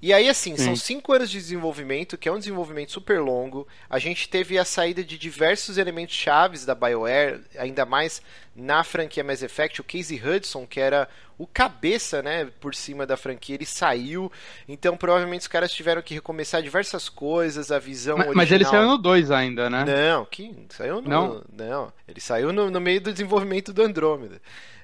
E 0.06 0.12
aí, 0.12 0.28
assim, 0.28 0.56
Sim. 0.56 0.66
são 0.66 0.76
cinco 0.76 1.12
anos 1.12 1.28
de 1.28 1.36
desenvolvimento, 1.36 2.16
que 2.16 2.28
é 2.28 2.32
um 2.32 2.38
desenvolvimento 2.38 2.92
super 2.92 3.20
longo. 3.20 3.66
A 3.90 3.98
gente 3.98 4.28
teve 4.28 4.56
a 4.56 4.64
saída 4.64 5.02
de 5.02 5.18
diversos 5.18 5.78
elementos 5.78 6.14
chaves 6.14 6.64
da 6.64 6.76
BioWare, 6.76 7.40
ainda 7.58 7.84
mais 7.84 8.22
na 8.54 8.84
franquia 8.84 9.24
Mass 9.24 9.42
Effect. 9.42 9.80
O 9.80 9.84
Casey 9.84 10.22
Hudson, 10.24 10.64
que 10.64 10.78
era 10.78 11.08
o 11.36 11.44
cabeça, 11.44 12.22
né, 12.22 12.48
por 12.60 12.72
cima 12.72 13.04
da 13.04 13.16
franquia, 13.16 13.56
ele 13.56 13.66
saiu. 13.66 14.30
Então, 14.68 14.96
provavelmente 14.96 15.40
os 15.40 15.48
caras 15.48 15.72
tiveram 15.72 16.00
que 16.00 16.14
recomeçar 16.14 16.62
diversas 16.62 17.08
coisas, 17.08 17.72
a 17.72 17.80
visão 17.80 18.16
mas, 18.16 18.28
original. 18.28 18.44
Mas 18.44 18.52
ele 18.52 18.64
saiu 18.64 18.86
no 18.86 18.98
2 18.98 19.32
ainda, 19.32 19.68
né? 19.68 19.84
Não, 19.84 20.24
que 20.24 20.54
saiu 20.68 21.00
no 21.00 21.08
não. 21.08 21.44
Não, 21.52 21.92
ele 22.06 22.20
saiu 22.20 22.52
no, 22.52 22.70
no 22.70 22.80
meio 22.80 23.00
do 23.00 23.10
desenvolvimento 23.10 23.72
do 23.72 23.82
Andromeda. 23.82 24.40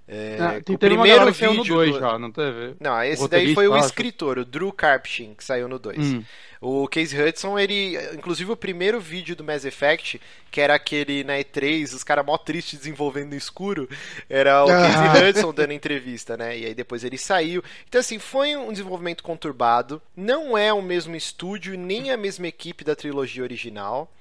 É, 0.07 0.37
ah, 0.41 0.73
o 0.73 0.79
primeiro 0.79 1.33
vídeo 1.33 1.55
no 1.55 1.65
2 1.65 1.93
do... 1.93 2.01
já, 2.01 2.19
não 2.19 2.31
teve? 2.31 2.75
Não, 2.81 3.03
esse 3.03 3.29
daí 3.29 3.55
foi 3.55 3.69
o 3.69 3.77
escritor, 3.77 4.39
o 4.39 4.45
Drew 4.45 4.73
Karpyshyn, 4.73 5.35
que 5.35 5.45
saiu 5.45 5.69
no 5.69 5.79
2. 5.79 5.99
Hum. 5.99 6.25
O 6.61 6.87
Case 6.87 7.21
Hudson, 7.21 7.59
ele, 7.59 7.97
inclusive 8.15 8.53
o 8.53 8.57
primeiro 8.57 9.01
vídeo 9.01 9.35
do 9.35 9.43
Mass 9.43 9.65
Effect, 9.65 10.21
que 10.51 10.61
era 10.61 10.75
aquele 10.75 11.25
na 11.25 11.35
E3, 11.35 11.95
os 11.95 12.05
caras 12.05 12.25
mó 12.25 12.37
tristes 12.39 12.81
desenvolvendo 12.81 13.31
no 13.31 13.37
escuro, 13.37 13.89
era 14.29 14.65
o 14.65 14.69
Case 14.69 15.29
Hudson 15.29 15.53
dando 15.53 15.73
entrevista, 15.73 16.37
né? 16.37 16.57
E 16.57 16.67
aí 16.67 16.75
depois 16.75 17.05
ele 17.05 17.19
saiu. 17.19 17.65
Então 17.89 18.01
assim, 18.01 18.19
foi 18.19 18.55
um 18.57 18.71
desenvolvimento 18.71 19.23
conturbado, 19.23 20.01
não 20.17 20.57
é 20.57 20.73
o 20.73 20.83
mesmo 20.83 21.17
estúdio 21.17 21.77
nem 21.77 22.11
a 22.11 22.17
mesma 22.17 22.47
equipe 22.47 22.85
da 22.85 22.95
trilogia 22.95 23.43
original. 23.43 24.13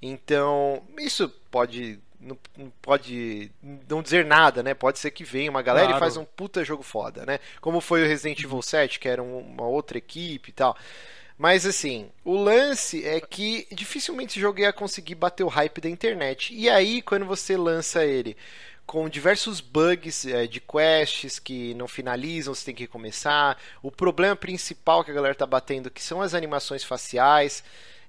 Então, 0.00 0.82
isso 0.98 1.32
pode 1.50 1.98
não, 2.26 2.38
não, 2.56 2.72
pode 2.82 3.50
não 3.88 4.02
dizer 4.02 4.24
nada, 4.24 4.62
né? 4.62 4.74
Pode 4.74 4.98
ser 4.98 5.10
que 5.10 5.24
venha 5.24 5.50
uma 5.50 5.62
galera 5.62 5.86
claro. 5.86 5.98
e 5.98 6.00
faz 6.00 6.16
um 6.16 6.24
puta 6.24 6.64
jogo 6.64 6.82
foda, 6.82 7.24
né? 7.24 7.38
Como 7.60 7.80
foi 7.80 8.02
o 8.02 8.06
Resident 8.06 8.42
Evil 8.42 8.60
7, 8.60 8.98
que 8.98 9.08
era 9.08 9.22
uma 9.22 9.66
outra 9.66 9.96
equipe 9.96 10.50
e 10.50 10.52
tal. 10.52 10.76
Mas 11.38 11.66
assim, 11.66 12.10
o 12.24 12.34
lance 12.34 13.04
é 13.04 13.20
que 13.20 13.66
dificilmente 13.70 14.32
esse 14.32 14.40
jogo 14.40 14.60
ia 14.60 14.72
conseguir 14.72 15.14
bater 15.14 15.44
o 15.44 15.48
hype 15.48 15.80
da 15.80 15.88
internet. 15.88 16.54
E 16.54 16.68
aí, 16.68 17.02
quando 17.02 17.26
você 17.26 17.56
lança 17.56 18.04
ele 18.04 18.36
com 18.86 19.08
diversos 19.08 19.60
bugs 19.60 20.24
é, 20.26 20.46
de 20.46 20.60
quests 20.60 21.38
que 21.38 21.74
não 21.74 21.88
finalizam, 21.88 22.54
você 22.54 22.66
tem 22.66 22.74
que 22.74 22.84
recomeçar. 22.84 23.58
O 23.82 23.90
problema 23.90 24.36
principal 24.36 25.04
que 25.04 25.10
a 25.10 25.14
galera 25.14 25.34
tá 25.34 25.44
batendo 25.44 25.90
que 25.90 26.02
são 26.02 26.22
as 26.22 26.34
animações 26.34 26.84
faciais. 26.84 27.62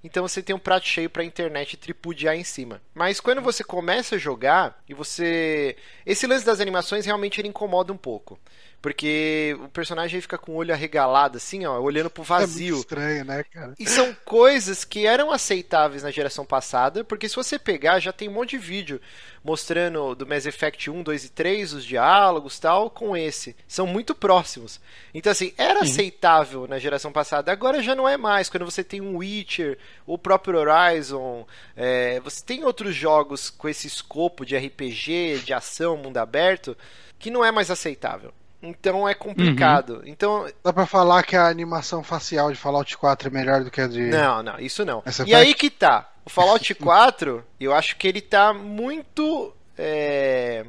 Então 0.08 0.26
você 0.26 0.42
tem 0.42 0.56
um 0.56 0.60
prato 0.60 0.88
cheio 0.88 1.10
pra 1.10 1.24
internet 1.24 1.76
tripudiar 1.76 2.34
em 2.36 2.44
cima. 2.44 2.82
Mas 2.96 3.20
quando 3.20 3.42
você 3.42 3.62
começa 3.62 4.16
a 4.16 4.18
jogar 4.18 4.82
e 4.88 4.94
você. 4.94 5.76
Esse 6.06 6.26
lance 6.26 6.46
das 6.46 6.62
animações 6.62 7.06
realmente 7.06 7.42
ele 7.42 7.50
incomoda 7.50 7.92
um 7.92 7.98
pouco. 7.98 8.40
Porque 8.88 9.54
o 9.66 9.68
personagem 9.68 10.22
fica 10.22 10.38
com 10.38 10.54
o 10.54 10.56
olho 10.56 10.74
arregalado, 10.74 11.36
assim, 11.36 11.66
ó, 11.66 11.78
olhando 11.78 12.10
pro 12.10 12.24
vazio. 12.24 12.68
É 12.68 12.72
muito 12.72 12.84
estranho, 12.84 13.26
né, 13.26 13.44
cara? 13.44 13.74
E 13.78 13.86
são 13.86 14.16
coisas 14.24 14.86
que 14.86 15.06
eram 15.06 15.30
aceitáveis 15.30 16.04
na 16.04 16.10
geração 16.10 16.46
passada, 16.46 17.04
porque 17.04 17.28
se 17.28 17.36
você 17.36 17.60
pegar, 17.60 18.00
já 18.00 18.14
tem 18.14 18.30
um 18.30 18.32
monte 18.32 18.52
de 18.52 18.60
vídeo 18.60 19.02
mostrando 19.44 20.16
do 20.16 20.26
Mass 20.26 20.46
Effect 20.46 20.90
1, 20.90 21.04
2 21.04 21.26
e 21.26 21.30
3, 21.30 21.74
os 21.74 21.84
diálogos 21.84 22.60
tal, 22.60 22.90
com 22.90 23.16
esse. 23.18 23.58
São 23.68 23.86
muito 23.86 24.16
próximos. 24.16 24.80
Então, 25.14 25.34
assim, 25.34 25.54
era 25.58 25.84
Sim. 25.84 25.92
aceitável 25.92 26.66
na 26.66 26.80
geração 26.80 27.12
passada, 27.12 27.52
agora 27.52 27.84
já 27.84 27.94
não 27.94 28.08
é 28.08 28.16
mais. 28.16 28.48
Quando 28.48 28.64
você 28.64 28.86
tem 28.86 29.02
um 29.02 29.18
Witcher, 29.18 29.78
o 30.06 30.18
próprio 30.18 30.60
Horizon, 30.60 31.46
é, 31.76 32.22
você 32.22 32.42
tem 32.42 32.64
outros 32.64 32.96
jogos 32.96 33.50
com 33.50 33.68
esse 33.68 33.86
escopo 33.86 34.46
de 34.46 34.56
RPG, 34.56 35.42
de 35.44 35.52
ação, 35.54 35.98
mundo 35.98 36.20
aberto, 36.20 36.78
que 37.20 37.30
não 37.30 37.44
é 37.44 37.52
mais 37.52 37.70
aceitável. 37.70 38.34
Então 38.62 39.08
é 39.08 39.14
complicado. 39.14 39.98
Uhum. 39.98 40.02
Então 40.06 40.48
dá 40.64 40.74
para 40.74 40.86
falar 40.86 41.24
que 41.24 41.36
a 41.36 41.48
animação 41.48 42.04
facial 42.04 42.52
de 42.52 42.58
Fallout 42.58 42.98
4 42.98 43.28
é 43.28 43.32
melhor 43.32 43.64
do 43.64 43.70
que 43.70 43.82
a 43.82 43.88
de 43.88 44.08
Não, 44.08 44.42
não, 44.42 44.60
isso 44.60 44.84
não. 44.84 45.04
Essa 45.06 45.28
e 45.28 45.34
aí 45.36 45.54
que 45.54 45.70
tá. 45.70 46.10
O 46.26 46.30
Fallout 46.30 46.74
4, 46.76 47.44
eu 47.60 47.74
acho 47.74 47.96
que 47.98 48.08
ele 48.08 48.22
tá 48.22 48.54
muito 48.54 49.54
é... 49.78 50.66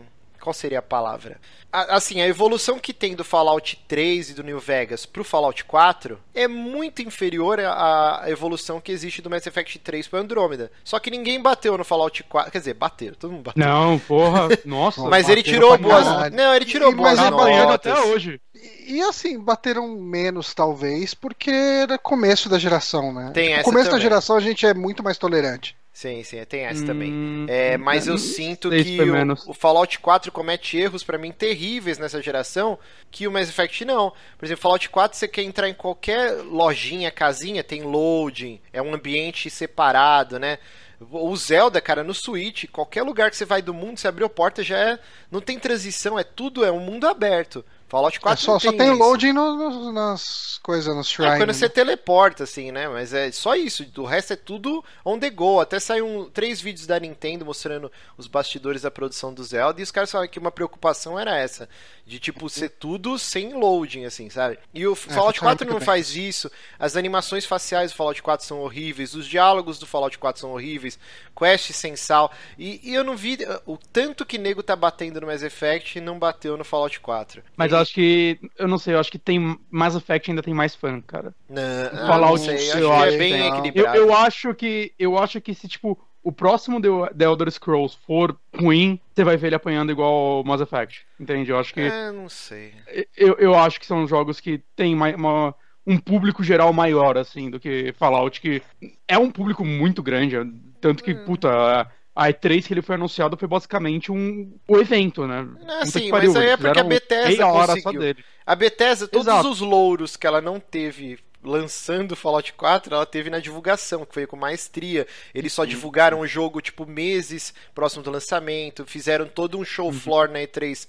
qual 0.48 0.54
seria 0.54 0.78
a 0.78 0.82
palavra? 0.82 1.38
assim, 1.70 2.22
a 2.22 2.26
evolução 2.26 2.78
que 2.78 2.94
tem 2.94 3.14
do 3.14 3.22
Fallout 3.22 3.78
3 3.86 4.30
e 4.30 4.34
do 4.34 4.42
New 4.42 4.58
Vegas 4.58 5.04
pro 5.04 5.22
Fallout 5.22 5.62
4 5.66 6.18
é 6.34 6.48
muito 6.48 7.02
inferior 7.02 7.60
à 7.60 8.24
evolução 8.26 8.80
que 8.80 8.90
existe 8.90 9.20
do 9.20 9.28
Mass 9.28 9.46
Effect 9.46 9.78
3 9.78 10.08
pro 10.08 10.18
Andromeda. 10.18 10.72
Só 10.82 10.98
que 10.98 11.10
ninguém 11.10 11.42
bateu 11.42 11.76
no 11.76 11.84
Fallout 11.84 12.22
4. 12.22 12.50
Quer 12.50 12.58
dizer, 12.58 12.72
bateram, 12.72 13.14
todo 13.18 13.32
mundo 13.32 13.42
bateu. 13.42 13.62
Não, 13.62 13.98
porra, 13.98 14.48
nossa. 14.64 15.02
mas 15.02 15.28
ele 15.28 15.42
tirou 15.42 15.76
boas. 15.76 16.06
Não, 16.32 16.54
ele 16.54 16.64
tirou 16.64 16.90
e, 16.90 16.94
boas 16.94 17.18
mas 17.18 17.30
notas. 17.30 17.92
até 17.92 18.00
hoje. 18.00 18.40
E, 18.86 19.02
assim, 19.02 19.38
bateram 19.38 19.86
menos, 19.88 20.54
talvez, 20.54 21.12
porque 21.12 21.50
era 21.50 21.98
começo 21.98 22.48
da 22.48 22.58
geração, 22.58 23.12
né? 23.12 23.30
Tem 23.34 23.48
tipo, 23.48 23.60
essa 23.60 23.64
começo 23.64 23.90
também. 23.90 23.98
da 23.98 24.02
geração 24.02 24.36
a 24.36 24.40
gente 24.40 24.64
é 24.64 24.72
muito 24.72 25.02
mais 25.02 25.18
tolerante. 25.18 25.76
Sim, 25.98 26.22
sim, 26.22 26.44
tem 26.44 26.60
essa 26.60 26.84
hum, 26.84 26.86
também. 26.86 27.46
É, 27.48 27.76
mas 27.76 28.06
eu 28.06 28.16
sinto 28.16 28.70
que 28.70 29.00
o, 29.00 29.50
o, 29.50 29.52
Fallout 29.52 29.98
4 29.98 30.30
comete 30.30 30.76
erros 30.76 31.02
para 31.02 31.18
mim 31.18 31.32
terríveis 31.32 31.98
nessa 31.98 32.22
geração 32.22 32.78
que 33.10 33.26
o 33.26 33.32
Mass 33.32 33.48
Effect 33.48 33.84
não. 33.84 34.12
Por 34.38 34.44
exemplo, 34.44 34.62
Fallout 34.62 34.88
4 34.88 35.18
você 35.18 35.26
quer 35.26 35.42
entrar 35.42 35.68
em 35.68 35.74
qualquer 35.74 36.34
lojinha, 36.44 37.10
casinha, 37.10 37.64
tem 37.64 37.82
loading, 37.82 38.60
é 38.72 38.80
um 38.80 38.94
ambiente 38.94 39.50
separado, 39.50 40.38
né? 40.38 40.60
O 41.00 41.34
Zelda, 41.36 41.80
cara, 41.80 42.04
no 42.04 42.14
Switch, 42.14 42.66
qualquer 42.70 43.02
lugar 43.02 43.28
que 43.28 43.36
você 43.36 43.44
vai 43.44 43.60
do 43.60 43.74
mundo, 43.74 43.98
você 43.98 44.06
abriu 44.06 44.28
a 44.28 44.30
porta 44.30 44.62
já 44.62 44.78
é. 44.78 45.00
Não 45.32 45.40
tem 45.40 45.58
transição, 45.58 46.16
é 46.16 46.22
tudo, 46.22 46.64
é 46.64 46.70
um 46.70 46.78
mundo 46.78 47.08
aberto. 47.08 47.64
Fallout 47.88 48.20
4 48.20 48.42
é 48.42 48.44
só, 48.44 48.58
tem 48.58 48.70
só 48.70 48.76
tem 48.76 48.90
loading 48.90 49.32
no, 49.32 49.56
no, 49.56 49.92
nas 49.92 50.60
coisas, 50.62 50.94
nos 50.94 51.08
shrines. 51.08 51.34
É 51.34 51.38
quando 51.38 51.54
você 51.54 51.68
teleporta, 51.70 52.44
assim, 52.44 52.70
né? 52.70 52.86
Mas 52.86 53.14
é 53.14 53.32
só 53.32 53.56
isso. 53.56 53.86
O 53.96 54.04
resto 54.04 54.34
é 54.34 54.36
tudo 54.36 54.84
on 55.02 55.18
the 55.18 55.30
go. 55.30 55.58
Até 55.58 55.80
saiu 55.80 56.06
um, 56.06 56.28
três 56.28 56.60
vídeos 56.60 56.86
da 56.86 57.00
Nintendo 57.00 57.46
mostrando 57.46 57.90
os 58.18 58.26
bastidores 58.26 58.82
da 58.82 58.90
produção 58.90 59.32
do 59.32 59.42
Zelda. 59.42 59.80
E 59.80 59.82
os 59.82 59.90
caras 59.90 60.10
falaram 60.10 60.30
que 60.30 60.38
uma 60.38 60.50
preocupação 60.50 61.18
era 61.18 61.34
essa. 61.38 61.66
De, 62.06 62.18
tipo, 62.18 62.48
ser 62.50 62.70
tudo 62.70 63.18
sem 63.18 63.54
loading, 63.54 64.04
assim, 64.04 64.28
sabe? 64.28 64.58
E 64.74 64.86
o 64.86 64.92
é, 64.92 64.96
Fallout 64.96 65.40
4 65.40 65.66
não 65.66 65.78
bem. 65.78 65.86
faz 65.86 66.14
isso. 66.14 66.50
As 66.78 66.94
animações 66.94 67.46
faciais 67.46 67.90
do 67.90 67.96
Fallout 67.96 68.22
4 68.22 68.46
são 68.46 68.60
horríveis. 68.60 69.14
Os 69.14 69.26
diálogos 69.26 69.78
do 69.78 69.86
Fallout 69.86 70.18
4 70.18 70.40
são 70.42 70.50
horríveis. 70.50 70.98
Quest 71.34 71.72
sem 71.72 71.96
sal. 71.96 72.30
E, 72.58 72.80
e 72.82 72.94
eu 72.94 73.02
não 73.02 73.16
vi 73.16 73.38
o 73.64 73.78
tanto 73.78 74.26
que 74.26 74.36
nego 74.36 74.62
tá 74.62 74.76
batendo 74.76 75.20
no 75.22 75.26
Mass 75.26 75.42
Effect 75.42 75.96
e 75.96 76.00
não 76.02 76.18
bateu 76.18 76.56
no 76.58 76.64
Fallout 76.64 77.00
4. 77.00 77.42
Mas 77.56 77.72
eu 77.78 77.82
acho 77.82 77.94
que. 77.94 78.38
Eu 78.58 78.68
não 78.68 78.78
sei, 78.78 78.94
eu 78.94 79.00
acho 79.00 79.10
que 79.10 79.18
tem. 79.18 79.58
Mass 79.70 79.94
Effect 79.94 80.30
ainda 80.30 80.42
tem 80.42 80.54
mais 80.54 80.74
fã, 80.74 81.00
cara. 81.00 81.34
Não, 81.48 82.06
Fallout, 82.06 82.46
não 82.46 82.58
sei, 82.58 82.82
eu 82.82 82.92
acho 82.92 83.08
que 83.08 83.14
é 83.14 83.18
bem 83.18 83.32
tem, 83.32 83.48
equilibrado. 83.48 83.96
Eu, 83.96 84.06
eu, 84.06 84.16
acho 84.16 84.54
que. 84.54 84.92
Eu 84.98 85.18
acho 85.18 85.40
que 85.40 85.54
se, 85.54 85.68
tipo, 85.68 85.98
o 86.22 86.32
próximo 86.32 86.80
The 86.80 87.24
Elder 87.24 87.50
Scrolls 87.50 87.96
for 88.06 88.36
ruim, 88.54 89.00
você 89.14 89.24
vai 89.24 89.36
ver 89.36 89.48
ele 89.48 89.56
apanhando 89.56 89.92
igual 89.92 90.44
Mass 90.44 90.60
Effect. 90.60 91.06
Entende? 91.18 91.50
Eu 91.50 91.58
acho 91.58 91.72
que. 91.72 91.80
É, 91.80 92.12
não 92.12 92.28
sei. 92.28 92.74
Eu, 93.16 93.34
eu 93.38 93.54
acho 93.54 93.80
que 93.80 93.86
são 93.86 94.06
jogos 94.06 94.40
que 94.40 94.62
tem 94.76 94.94
uma, 94.94 95.08
uma 95.14 95.54
um 95.86 95.96
público 95.96 96.44
geral 96.44 96.70
maior, 96.70 97.16
assim, 97.16 97.48
do 97.48 97.58
que 97.58 97.94
Fallout, 97.98 98.42
que 98.42 98.62
é 99.08 99.16
um 99.16 99.30
público 99.30 99.64
muito 99.64 100.02
grande. 100.02 100.36
Tanto 100.82 101.02
que, 101.02 101.12
hum. 101.12 101.24
puta, 101.24 101.90
a 102.18 102.32
E3 102.32 102.66
que 102.66 102.74
ele 102.74 102.82
foi 102.82 102.96
anunciado 102.96 103.36
foi 103.36 103.46
basicamente 103.46 104.10
um 104.10 104.52
o 104.66 104.76
evento, 104.78 105.24
né? 105.24 105.46
Não, 105.64 105.86
sim, 105.86 106.10
mas 106.10 106.34
aí 106.34 106.48
é 106.48 106.56
porque 106.56 106.80
a 106.80 106.82
Bethesda 106.82 107.46
conseguiu. 107.46 108.16
A 108.44 108.56
Bethesda, 108.56 109.06
todos 109.06 109.28
Exato. 109.28 109.48
os 109.48 109.60
louros 109.60 110.16
que 110.16 110.26
ela 110.26 110.40
não 110.40 110.58
teve 110.58 111.20
lançando 111.44 112.16
Fallout 112.16 112.52
4, 112.54 112.92
ela 112.92 113.06
teve 113.06 113.30
na 113.30 113.38
divulgação, 113.38 114.04
que 114.04 114.12
foi 114.12 114.26
com 114.26 114.36
maestria. 114.36 115.06
Eles 115.32 115.52
só 115.52 115.64
divulgaram 115.64 116.18
o 116.18 116.26
jogo, 116.26 116.60
tipo, 116.60 116.84
meses 116.84 117.54
próximo 117.72 118.02
do 118.02 118.10
lançamento, 118.10 118.84
fizeram 118.84 119.28
todo 119.28 119.56
um 119.56 119.64
show 119.64 119.86
uhum. 119.86 119.92
floor 119.92 120.28
na 120.28 120.40
E3 120.40 120.88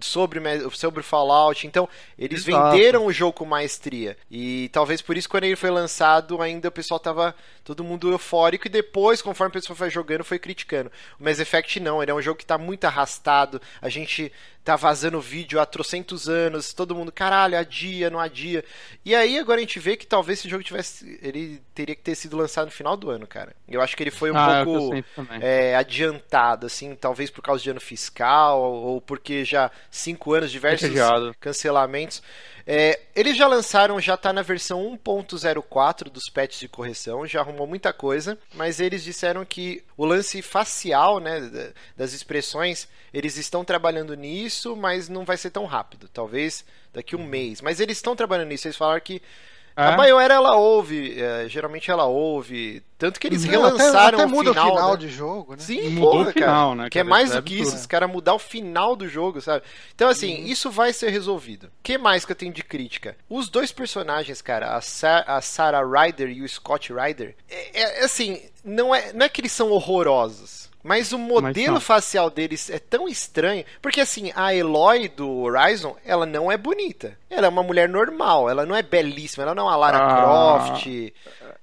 sobre, 0.00 0.40
sobre 0.72 1.02
Fallout. 1.02 1.66
Então, 1.66 1.88
eles 2.18 2.46
Exato. 2.46 2.70
venderam 2.72 3.06
o 3.06 3.12
jogo 3.12 3.32
com 3.32 3.44
maestria. 3.44 4.16
E 4.30 4.68
talvez 4.72 5.00
por 5.00 5.16
isso, 5.16 5.28
quando 5.28 5.44
ele 5.44 5.56
foi 5.56 5.70
lançado, 5.70 6.40
ainda 6.40 6.68
o 6.68 6.72
pessoal 6.72 7.00
tava 7.00 7.34
todo 7.64 7.84
mundo 7.84 8.10
eufórico. 8.10 8.66
E 8.66 8.70
depois, 8.70 9.22
conforme 9.22 9.50
o 9.50 9.52
pessoal 9.52 9.76
foi 9.76 9.90
jogando, 9.90 10.24
foi 10.24 10.38
criticando. 10.38 10.90
O 11.18 11.24
Mass 11.24 11.40
Effect 11.40 11.80
não, 11.80 12.02
ele 12.02 12.10
é 12.10 12.14
um 12.14 12.22
jogo 12.22 12.38
que 12.38 12.46
tá 12.46 12.58
muito 12.58 12.84
arrastado. 12.84 13.60
A 13.80 13.88
gente 13.88 14.32
tá 14.64 14.76
vazando 14.76 15.20
vídeo 15.20 15.58
há 15.58 15.66
trocentos 15.66 16.28
anos, 16.28 16.72
todo 16.72 16.94
mundo, 16.94 17.10
caralho, 17.10 17.56
adia, 17.56 18.10
não 18.10 18.20
adia. 18.20 18.64
E 19.04 19.14
aí 19.14 19.38
agora 19.38 19.58
a 19.58 19.62
gente 19.62 19.78
vê 19.78 19.96
que 19.96 20.06
talvez 20.06 20.38
esse 20.38 20.48
jogo 20.48 20.62
tivesse. 20.62 21.18
Ele 21.22 21.62
teria 21.74 21.94
que 21.94 22.02
ter 22.02 22.14
sido 22.14 22.36
lançado 22.36 22.66
no 22.66 22.70
final 22.70 22.96
do 22.96 23.10
ano, 23.10 23.26
cara. 23.26 23.54
Eu 23.68 23.80
acho 23.80 23.96
que 23.96 24.02
ele 24.02 24.10
foi 24.10 24.30
um 24.30 24.36
ah, 24.36 24.62
pouco 24.64 24.94
é, 25.40 25.74
adiantado, 25.74 26.66
assim, 26.66 26.94
talvez 26.94 27.30
por 27.30 27.42
causa 27.42 27.62
de 27.62 27.70
ano 27.70 27.80
fiscal, 27.80 28.60
ou 28.60 29.00
porque 29.00 29.44
já 29.44 29.70
cinco 29.90 30.34
anos, 30.34 30.50
diversos 30.50 30.90
cancelamentos. 31.40 32.22
É, 32.72 33.00
eles 33.16 33.36
já 33.36 33.48
lançaram, 33.48 34.00
já 34.00 34.14
está 34.14 34.32
na 34.32 34.42
versão 34.42 34.96
1.04 34.96 36.04
dos 36.04 36.28
patches 36.28 36.60
de 36.60 36.68
correção, 36.68 37.26
já 37.26 37.40
arrumou 37.40 37.66
muita 37.66 37.92
coisa, 37.92 38.38
mas 38.54 38.78
eles 38.78 39.02
disseram 39.02 39.44
que 39.44 39.82
o 39.96 40.04
lance 40.04 40.40
facial, 40.40 41.18
né, 41.18 41.72
das 41.96 42.12
expressões, 42.12 42.86
eles 43.12 43.36
estão 43.36 43.64
trabalhando 43.64 44.14
nisso, 44.14 44.76
mas 44.76 45.08
não 45.08 45.24
vai 45.24 45.36
ser 45.36 45.50
tão 45.50 45.64
rápido, 45.64 46.08
talvez 46.14 46.64
daqui 46.94 47.16
um 47.16 47.26
mês. 47.26 47.60
Mas 47.60 47.80
eles 47.80 47.98
estão 47.98 48.14
trabalhando 48.14 48.50
nisso, 48.50 48.68
eles 48.68 48.76
falaram 48.76 49.00
que? 49.00 49.20
A 49.76 49.96
BioWare 49.96 50.32
ela 50.32 50.56
ouve, 50.56 51.20
é, 51.20 51.48
geralmente 51.48 51.90
ela 51.90 52.04
ouve. 52.06 52.82
Tanto 52.98 53.18
que 53.18 53.26
eles 53.26 53.44
relançaram 53.44 54.18
até, 54.18 54.24
até 54.24 54.26
muda 54.26 54.50
o 54.50 54.52
final, 54.52 54.66
o 54.66 54.70
final 54.74 54.90
né? 54.92 54.96
de 54.98 55.08
jogo, 55.08 55.52
né? 55.52 55.58
Sim, 55.60 55.98
porra, 55.98 56.28
o 56.28 56.32
final, 56.32 56.70
cara, 56.70 56.82
né? 56.82 56.90
Que 56.90 56.98
é 56.98 57.02
mais 57.02 57.30
do 57.30 57.42
que 57.42 57.58
isso, 57.58 57.74
os 57.74 57.86
caras 57.86 58.10
mudar 58.10 58.34
o 58.34 58.38
final 58.38 58.94
do 58.94 59.08
jogo, 59.08 59.40
sabe? 59.40 59.64
Então, 59.94 60.08
assim, 60.08 60.42
uhum. 60.42 60.46
isso 60.46 60.70
vai 60.70 60.92
ser 60.92 61.08
resolvido. 61.08 61.68
O 61.68 61.70
que 61.82 61.96
mais 61.96 62.26
que 62.26 62.32
eu 62.32 62.36
tenho 62.36 62.52
de 62.52 62.62
crítica? 62.62 63.16
Os 63.28 63.48
dois 63.48 63.72
personagens, 63.72 64.42
cara, 64.42 64.76
a, 64.76 64.80
Sa 64.82 65.24
a 65.26 65.40
Sarah 65.40 65.82
Ryder 65.82 66.28
e 66.28 66.42
o 66.42 66.48
Scott 66.48 66.92
Ryder, 66.92 67.34
é, 67.48 67.80
é, 67.80 68.04
assim, 68.04 68.42
não 68.62 68.94
é, 68.94 69.12
não 69.14 69.24
é 69.24 69.28
que 69.28 69.40
eles 69.40 69.52
são 69.52 69.70
horrorosos. 69.70 70.69
Mas 70.82 71.12
o 71.12 71.18
modelo 71.18 71.74
Mas 71.74 71.84
facial 71.84 72.30
deles 72.30 72.70
é 72.70 72.78
tão 72.78 73.06
estranho. 73.06 73.64
Porque 73.82 74.00
assim, 74.00 74.32
a 74.34 74.54
Eloy 74.54 75.08
do 75.08 75.28
Horizon, 75.42 75.96
ela 76.04 76.24
não 76.24 76.50
é 76.50 76.56
bonita. 76.56 77.18
Ela 77.28 77.46
é 77.46 77.50
uma 77.50 77.62
mulher 77.62 77.88
normal. 77.88 78.48
Ela 78.48 78.64
não 78.64 78.74
é 78.74 78.82
belíssima. 78.82 79.42
Ela 79.42 79.54
não 79.54 79.68
é 79.68 79.72
a 79.72 79.76
Lara 79.76 79.98
ah. 79.98 80.16
Croft. 80.16 80.86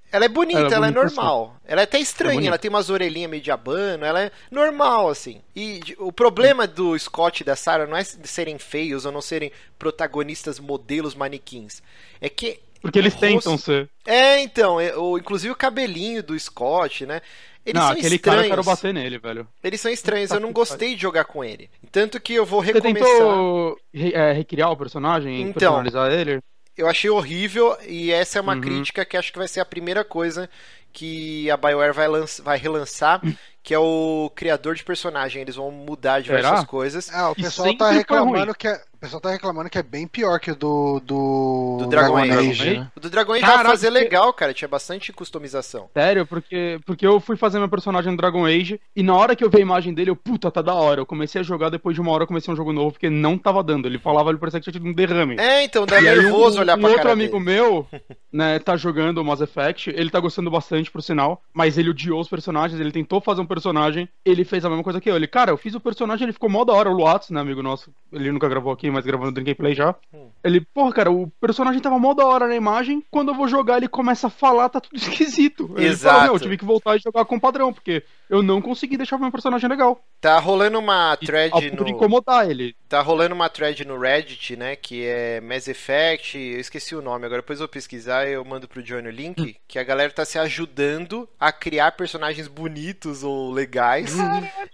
Ela 0.10 0.26
é 0.26 0.30
bonita, 0.30 0.60
ela 0.60 0.70
é, 0.70 0.76
ela 0.76 0.88
é 0.88 0.92
normal. 0.92 1.54
Sim. 1.54 1.62
Ela 1.68 1.82
é 1.82 1.84
até 1.84 2.00
estranha, 2.00 2.42
é 2.42 2.48
ela 2.48 2.58
tem 2.58 2.70
umas 2.70 2.90
orelhinhas 2.90 3.30
meio 3.30 3.44
de 3.44 3.52
abano, 3.52 4.06
ela 4.06 4.22
é 4.22 4.32
normal, 4.50 5.10
assim. 5.10 5.42
E 5.54 5.82
o 5.98 6.14
problema 6.14 6.66
do 6.66 6.98
Scott 6.98 7.42
e 7.42 7.46
da 7.46 7.58
Sarah 7.58 7.86
não 7.86 7.98
é 7.98 8.04
serem 8.04 8.58
feios 8.58 9.06
ou 9.06 9.12
não 9.12 9.22
serem 9.22 9.52
protagonistas 9.78 10.60
modelos 10.60 11.14
manequins. 11.14 11.82
É 12.22 12.30
que. 12.30 12.60
Porque 12.82 13.00
eles 13.00 13.14
rosto... 13.14 13.28
tentam 13.28 13.58
ser. 13.58 13.90
É, 14.06 14.40
então. 14.40 14.80
É, 14.80 14.96
o, 14.96 15.18
inclusive 15.18 15.52
o 15.52 15.58
cabelinho 15.58 16.24
do 16.24 16.40
Scott, 16.40 17.06
né? 17.06 17.22
Eles 17.68 17.82
não, 17.82 17.90
são 17.90 17.98
aquele 17.98 18.16
estranhos. 18.16 18.22
cara 18.22 18.48
eu 18.48 18.50
quero 18.50 18.64
bater 18.64 18.94
nele, 18.94 19.20
velho. 19.20 19.48
Eles 19.62 19.82
são 19.82 19.92
estranhos, 19.92 20.32
eu 20.32 20.40
não 20.40 20.54
gostei 20.54 20.96
de 20.96 21.02
jogar 21.02 21.26
com 21.26 21.44
ele. 21.44 21.70
Tanto 21.92 22.20
que 22.20 22.34
eu 22.34 22.46
vou 22.46 22.62
recomeçar. 22.62 23.08
Você 23.08 23.14
tentou 23.14 23.80
é, 23.94 24.32
recriar 24.32 24.72
o 24.72 24.78
personagem 24.78 25.42
então, 25.42 25.54
personalizar 25.54 26.12
ele? 26.12 26.40
Eu 26.78 26.88
achei 26.88 27.10
horrível 27.10 27.76
e 27.86 28.12
essa 28.12 28.38
é 28.38 28.42
uma 28.42 28.54
uhum. 28.54 28.62
crítica 28.62 29.04
que 29.04 29.18
acho 29.18 29.34
que 29.34 29.38
vai 29.38 29.48
ser 29.48 29.60
a 29.60 29.66
primeira 29.66 30.06
coisa 30.06 30.50
que 30.94 31.52
a 31.52 31.58
BioWare 31.58 31.94
vai, 31.94 32.08
vai 32.42 32.58
relançar, 32.58 33.22
que 33.62 33.74
é 33.74 33.80
o 33.80 34.32
criador 34.34 34.76
de 34.76 34.84
personagem. 34.84 35.42
Eles 35.42 35.56
vão 35.56 35.70
mudar 35.70 36.22
diversas 36.22 36.52
Será? 36.52 36.66
coisas. 36.66 37.14
Ah, 37.14 37.32
o 37.32 37.36
pessoal 37.36 37.76
tá 37.76 37.92
reclamando 37.92 38.56
que 38.56 38.68
a, 38.68 38.82
o 38.98 39.00
pessoal 39.00 39.22
tá 39.22 39.30
reclamando 39.30 39.70
que 39.70 39.78
é 39.78 39.84
bem 39.84 40.08
pior 40.08 40.40
que 40.40 40.50
o 40.50 40.56
do, 40.56 41.00
do, 41.02 41.78
do 41.82 41.88
Dragon, 41.88 42.16
Dragon 42.16 42.34
Age. 42.34 42.50
Age 42.50 42.80
né? 42.80 42.92
O 42.96 43.00
do 43.00 43.10
Dragon 43.12 43.34
Age 43.34 43.42
dá 43.42 43.60
pra 43.60 43.70
fazer 43.70 43.92
legal, 43.92 44.34
cara. 44.34 44.56
Tinha 44.56 44.68
bastante 44.68 45.14
customização. 45.14 45.88
Sério, 45.94 46.26
porque, 46.26 46.80
porque 46.84 47.06
eu 47.06 47.20
fui 47.20 47.38
fazer 47.38 47.60
meu 47.60 47.70
personagem 47.70 48.10
no 48.10 48.18
Dragon 48.18 48.44
Age 48.44 48.82
e 48.96 49.04
na 49.04 49.16
hora 49.16 49.36
que 49.36 49.44
eu 49.44 49.52
vi 49.52 49.58
a 49.58 49.62
imagem 49.62 49.94
dele, 49.94 50.10
eu, 50.10 50.16
puta, 50.16 50.50
tá 50.50 50.64
da 50.64 50.74
hora. 50.74 51.02
Eu 51.02 51.06
comecei 51.06 51.40
a 51.40 51.44
jogar, 51.44 51.70
depois 51.70 51.94
de 51.94 52.02
uma 52.02 52.12
hora 52.12 52.24
eu 52.24 52.28
comecei 52.28 52.52
um 52.52 52.58
jogo 52.58 52.74
novo, 52.74 52.94
porque 52.94 53.08
não 53.08 53.38
tava 53.38 53.62
dando. 53.62 53.88
Ele 53.88 54.00
falava, 54.00 54.32
ele 54.32 54.40
parecia 54.40 54.60
que 54.60 54.64
tinha 54.64 54.74
tido 54.74 54.88
um 54.88 54.94
derrame. 54.94 55.36
É, 55.38 55.64
então 55.64 55.86
dá 55.86 56.02
nervoso 56.02 56.58
um, 56.58 56.62
olhar 56.62 56.76
um 56.76 56.82
pra 56.82 56.90
outro 56.90 57.04
cara 57.04 57.14
amigo 57.14 57.34
dele. 57.34 57.46
meu, 57.46 57.88
né, 58.34 58.58
tá 58.58 58.76
jogando 58.76 59.20
o 59.20 59.24
Mass 59.24 59.42
Effect, 59.42 59.92
ele 59.92 60.10
tá 60.10 60.20
gostando 60.20 60.50
bastante, 60.50 60.90
por 60.90 61.04
sinal, 61.04 61.44
mas 61.54 61.78
ele 61.78 61.92
odiou 61.92 62.20
os 62.20 62.28
personagens, 62.28 62.82
ele 62.82 62.92
tentou 62.92 63.22
fazer 63.22 63.42
um 63.42 63.46
personagem, 63.46 64.10
ele 64.26 64.44
fez 64.44 64.66
a 64.66 64.70
mesma 64.70 64.84
coisa 64.84 65.00
que 65.00 65.08
eu. 65.08 65.16
Ele, 65.16 65.28
cara, 65.28 65.52
eu 65.52 65.58
fiz 65.58 65.76
o 65.76 65.80
personagem, 65.80 66.26
ele 66.26 66.34
ficou 66.34 66.50
mó 66.50 66.66
da 66.66 66.74
hora, 66.74 66.90
o 66.90 66.94
Luatz, 66.94 67.30
né, 67.30 67.40
amigo 67.40 67.62
nosso, 67.62 67.94
ele 68.12 68.32
nunca 68.32 68.50
gravou 68.50 68.74
aqui, 68.74 68.87
mas 68.92 69.06
gravando 69.06 69.32
Drink 69.32 69.56
Play 69.56 69.74
já. 69.74 69.96
Hum. 70.14 70.28
Ele, 70.44 70.62
porra, 70.62 70.94
cara, 70.94 71.12
o 71.12 71.28
personagem 71.42 71.82
tava 71.82 72.00
mó 72.00 72.14
da 72.14 72.26
hora 72.26 72.48
na 72.48 72.56
imagem, 72.56 73.04
quando 73.12 73.30
eu 73.30 73.36
vou 73.36 73.48
jogar 73.48 73.78
ele 73.78 73.88
começa 73.88 74.28
a 74.28 74.30
falar, 74.30 74.70
tá 74.70 74.80
tudo 74.80 74.96
esquisito. 74.98 75.72
Ele 75.76 75.88
Exato. 75.88 76.34
Eu 76.34 76.40
tive 76.40 76.58
que 76.58 76.66
voltar 76.66 76.96
e 76.96 77.00
jogar 77.00 77.26
com 77.26 77.40
padrão, 77.40 77.74
porque 77.74 78.04
eu 78.30 78.44
não 78.44 78.62
consegui 78.62 78.98
deixar 78.98 79.16
o 79.16 79.20
meu 79.20 79.32
personagem 79.32 79.70
legal. 79.70 80.04
Tá 80.20 80.40
rolando 80.40 80.80
uma 80.80 81.16
thread 81.18 81.54
e, 81.64 81.72
no... 81.72 81.88
incomodar 81.88 82.50
ele. 82.50 82.76
Tá 82.90 83.02
rolando 83.02 83.36
uma 83.36 83.50
thread 83.50 83.86
no 83.86 84.00
Reddit, 84.00 84.56
né, 84.56 84.76
que 84.76 85.06
é 85.06 85.40
Mass 85.42 85.68
Effect, 85.68 86.38
eu 86.38 86.60
esqueci 86.60 86.96
o 86.96 87.02
nome, 87.02 87.26
agora 87.26 87.42
depois 87.42 87.60
eu 87.60 87.68
vou 87.68 87.72
pesquisar 87.72 88.28
e 88.28 88.34
eu 88.34 88.44
mando 88.44 88.68
pro 88.68 88.84
Johnny 88.84 89.08
o 89.08 89.12
link, 89.12 89.42
hum. 89.42 89.54
que 89.68 89.78
a 89.78 89.84
galera 89.84 90.12
tá 90.12 90.26
se 90.26 90.40
ajudando 90.40 91.28
a 91.40 91.52
criar 91.52 91.92
personagens 91.92 92.48
bonitos 92.48 93.24
ou 93.24 93.52
legais. 93.52 94.16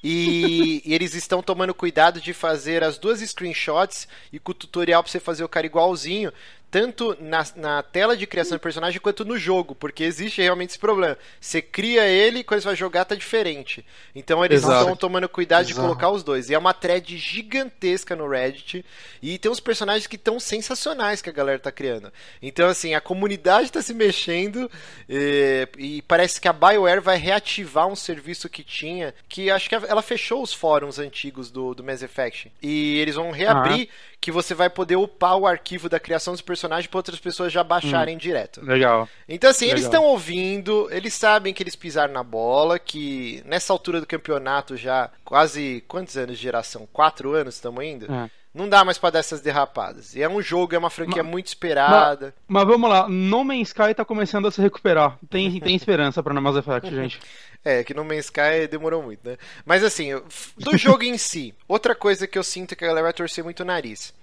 e, 0.03 0.81
e, 0.85 0.93
eles 0.93 1.13
estão 1.13 1.41
tomando 1.41 1.73
cuidado 1.73 2.21
de 2.21 2.33
fazer 2.33 2.83
as 2.83 2.97
duas 2.97 3.19
screenshots 3.19 4.07
e 4.31 4.39
com 4.39 4.51
o 4.51 4.55
tutorial 4.55 5.03
pra 5.03 5.11
você 5.11 5.19
fazer 5.19 5.43
o 5.43 5.49
cara 5.49 5.65
igualzinho 5.65 6.31
tanto 6.73 7.15
na, 7.21 7.45
na, 7.55 7.83
tela 7.83 8.17
de 8.17 8.25
criação 8.25 8.57
de 8.57 8.61
personagem 8.61 8.99
quanto 8.99 9.23
no 9.23 9.37
jogo, 9.37 9.75
porque 9.75 10.03
existe 10.03 10.41
realmente 10.41 10.71
esse 10.71 10.79
problema. 10.79 11.15
Você 11.39 11.61
cria 11.61 12.07
ele 12.07 12.39
e 12.39 12.43
quando 12.43 12.61
você 12.61 12.69
vai 12.69 12.75
jogar 12.75 13.05
tá 13.05 13.13
diferente. 13.13 13.85
Então 14.15 14.43
eles 14.43 14.63
Exato. 14.63 14.79
estão 14.79 14.95
tomando 14.95 15.29
cuidado 15.29 15.61
Exato. 15.61 15.75
de 15.75 15.79
colocar 15.79 16.09
os 16.09 16.23
dois. 16.23 16.49
E 16.49 16.55
é 16.55 16.57
uma 16.57 16.73
thread 16.73 17.15
gigantesca 17.15 18.15
no 18.15 18.27
Reddit 18.27 18.83
e 19.21 19.37
tem 19.37 19.51
uns 19.51 19.59
personagens 19.59 20.07
que 20.07 20.15
estão 20.15 20.39
sensacionais 20.39 21.21
que 21.21 21.29
a 21.29 21.33
galera 21.33 21.59
tá 21.59 21.71
criando. 21.71 22.11
Então 22.41 22.67
assim, 22.67 22.95
a 22.95 23.01
comunidade 23.01 23.71
tá 23.71 23.83
se 23.83 23.93
mexendo 23.93 24.67
e, 25.07 25.67
e, 25.77 26.01
parece 26.01 26.41
que 26.41 26.47
a 26.47 26.53
BioWare 26.53 27.01
vai 27.01 27.17
reativar 27.17 27.85
um 27.85 27.95
serviço 27.95 28.49
que 28.49 28.63
tinha, 28.63 29.13
que 29.29 29.51
acho 29.51 29.69
que 29.69 29.75
ela 29.75 30.01
fechou 30.01 30.41
os 30.41 30.51
fóruns 30.51 30.97
antigos 30.97 31.51
do, 31.51 31.75
do 31.75 31.83
Mass 31.83 32.01
Effect. 32.01 32.51
E 32.63 32.97
eles 32.97 33.13
vão 33.13 33.29
reabrir 33.29 33.89
ah. 33.91 34.12
Que 34.23 34.31
você 34.31 34.55
vai 34.55 34.69
poder 34.69 34.95
upar 34.95 35.35
o 35.35 35.45
arquivo 35.45 35.89
da 35.89 35.99
criação 35.99 36.33
dos 36.33 36.41
personagens 36.41 36.87
para 36.87 36.97
outras 36.97 37.19
pessoas 37.19 37.51
já 37.51 37.61
baixarem 37.61 38.15
hum, 38.15 38.17
direto. 38.17 38.63
Legal. 38.63 39.09
Então, 39.27 39.49
assim, 39.49 39.65
legal. 39.65 39.75
eles 39.75 39.83
estão 39.83 40.05
ouvindo, 40.05 40.87
eles 40.91 41.13
sabem 41.13 41.53
que 41.53 41.61
eles 41.61 41.75
pisaram 41.75 42.13
na 42.13 42.23
bola, 42.23 42.79
que 42.79 43.43
nessa 43.45 43.73
altura 43.73 43.99
do 43.99 44.07
campeonato 44.07 44.77
já 44.77 45.11
quase 45.25 45.83
quantos 45.89 46.15
anos 46.15 46.37
de 46.37 46.41
geração? 46.41 46.87
Quatro 46.93 47.33
anos 47.33 47.55
estamos 47.55 47.83
indo? 47.83 48.09
É. 48.09 48.29
Não 48.53 48.69
dá 48.69 48.85
mais 48.85 48.99
para 48.99 49.11
dar 49.11 49.19
essas 49.19 49.41
derrapadas. 49.41 50.15
E 50.15 50.21
é 50.21 50.29
um 50.29 50.41
jogo, 50.41 50.75
é 50.75 50.77
uma 50.77 50.91
franquia 50.91 51.23
mas, 51.23 51.31
muito 51.31 51.47
esperada. 51.47 52.33
Mas, 52.47 52.63
mas, 52.63 52.67
vamos 52.67 52.89
lá, 52.89 53.09
No 53.09 53.43
Man's 53.43 53.69
Sky 53.69 53.95
tá 53.95 54.05
começando 54.05 54.47
a 54.47 54.51
se 54.51 54.61
recuperar. 54.61 55.17
Tem, 55.29 55.57
tem 55.59 55.75
esperança 55.75 56.21
pra 56.21 56.33
No 56.33 56.41
Mass 56.41 56.55
Effect, 56.55 56.89
gente. 56.89 57.19
É, 57.65 57.81
que 57.81 57.93
No 57.93 58.03
Man's 58.03 58.25
Sky 58.25 58.67
demorou 58.69 59.01
muito, 59.01 59.25
né? 59.25 59.37
Mas 59.65 59.85
assim, 59.85 60.09
do 60.57 60.75
jogo 60.77 61.03
em 61.03 61.17
si, 61.17 61.55
outra 61.65 61.95
coisa 61.95 62.27
que 62.27 62.37
eu 62.37 62.43
sinto 62.43 62.75
que 62.75 62.83
a 62.83 62.87
galera 62.87 63.05
vai 63.05 63.13
torcer 63.13 63.41
muito 63.41 63.61
o 63.61 63.65
nariz. 63.65 64.13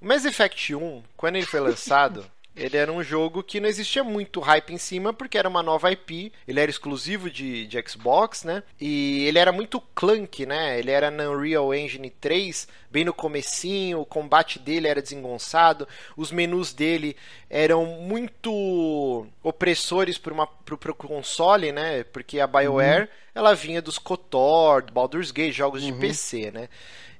O 0.00 0.06
Mass 0.06 0.24
Effect 0.24 0.74
1, 0.74 1.04
quando 1.16 1.36
ele 1.36 1.46
foi 1.46 1.60
lançado, 1.60 2.26
ele 2.58 2.76
era 2.76 2.92
um 2.92 3.02
jogo 3.02 3.42
que 3.42 3.60
não 3.60 3.68
existia 3.68 4.02
muito 4.02 4.40
hype 4.40 4.72
em 4.72 4.78
cima, 4.78 5.12
porque 5.12 5.38
era 5.38 5.48
uma 5.48 5.62
nova 5.62 5.90
IP, 5.92 6.32
ele 6.46 6.60
era 6.60 6.70
exclusivo 6.70 7.30
de, 7.30 7.66
de 7.66 7.82
Xbox, 7.88 8.44
né? 8.44 8.62
E 8.80 9.24
ele 9.26 9.38
era 9.38 9.52
muito 9.52 9.80
clunky, 9.94 10.44
né? 10.44 10.78
Ele 10.78 10.90
era 10.90 11.10
na 11.10 11.30
Unreal 11.30 11.72
Engine 11.72 12.10
3, 12.10 12.66
bem 12.90 13.04
no 13.04 13.14
comecinho, 13.14 14.00
o 14.00 14.06
combate 14.06 14.58
dele 14.58 14.88
era 14.88 15.00
desengonçado, 15.00 15.86
os 16.16 16.32
menus 16.32 16.72
dele 16.72 17.16
eram 17.48 17.86
muito 17.86 19.26
opressores 19.42 20.18
para 20.18 20.34
o 20.34 20.94
console, 20.94 21.70
né? 21.70 22.04
Porque 22.04 22.40
a 22.40 22.46
BioWare, 22.46 23.02
uhum. 23.02 23.08
ela 23.34 23.54
vinha 23.54 23.80
dos 23.80 23.98
KOTOR, 23.98 24.82
do 24.82 24.92
Baldur's 24.92 25.30
Gate, 25.30 25.54
jogos 25.54 25.82
uhum. 25.82 25.92
de 25.92 25.98
PC, 25.98 26.50
né? 26.50 26.68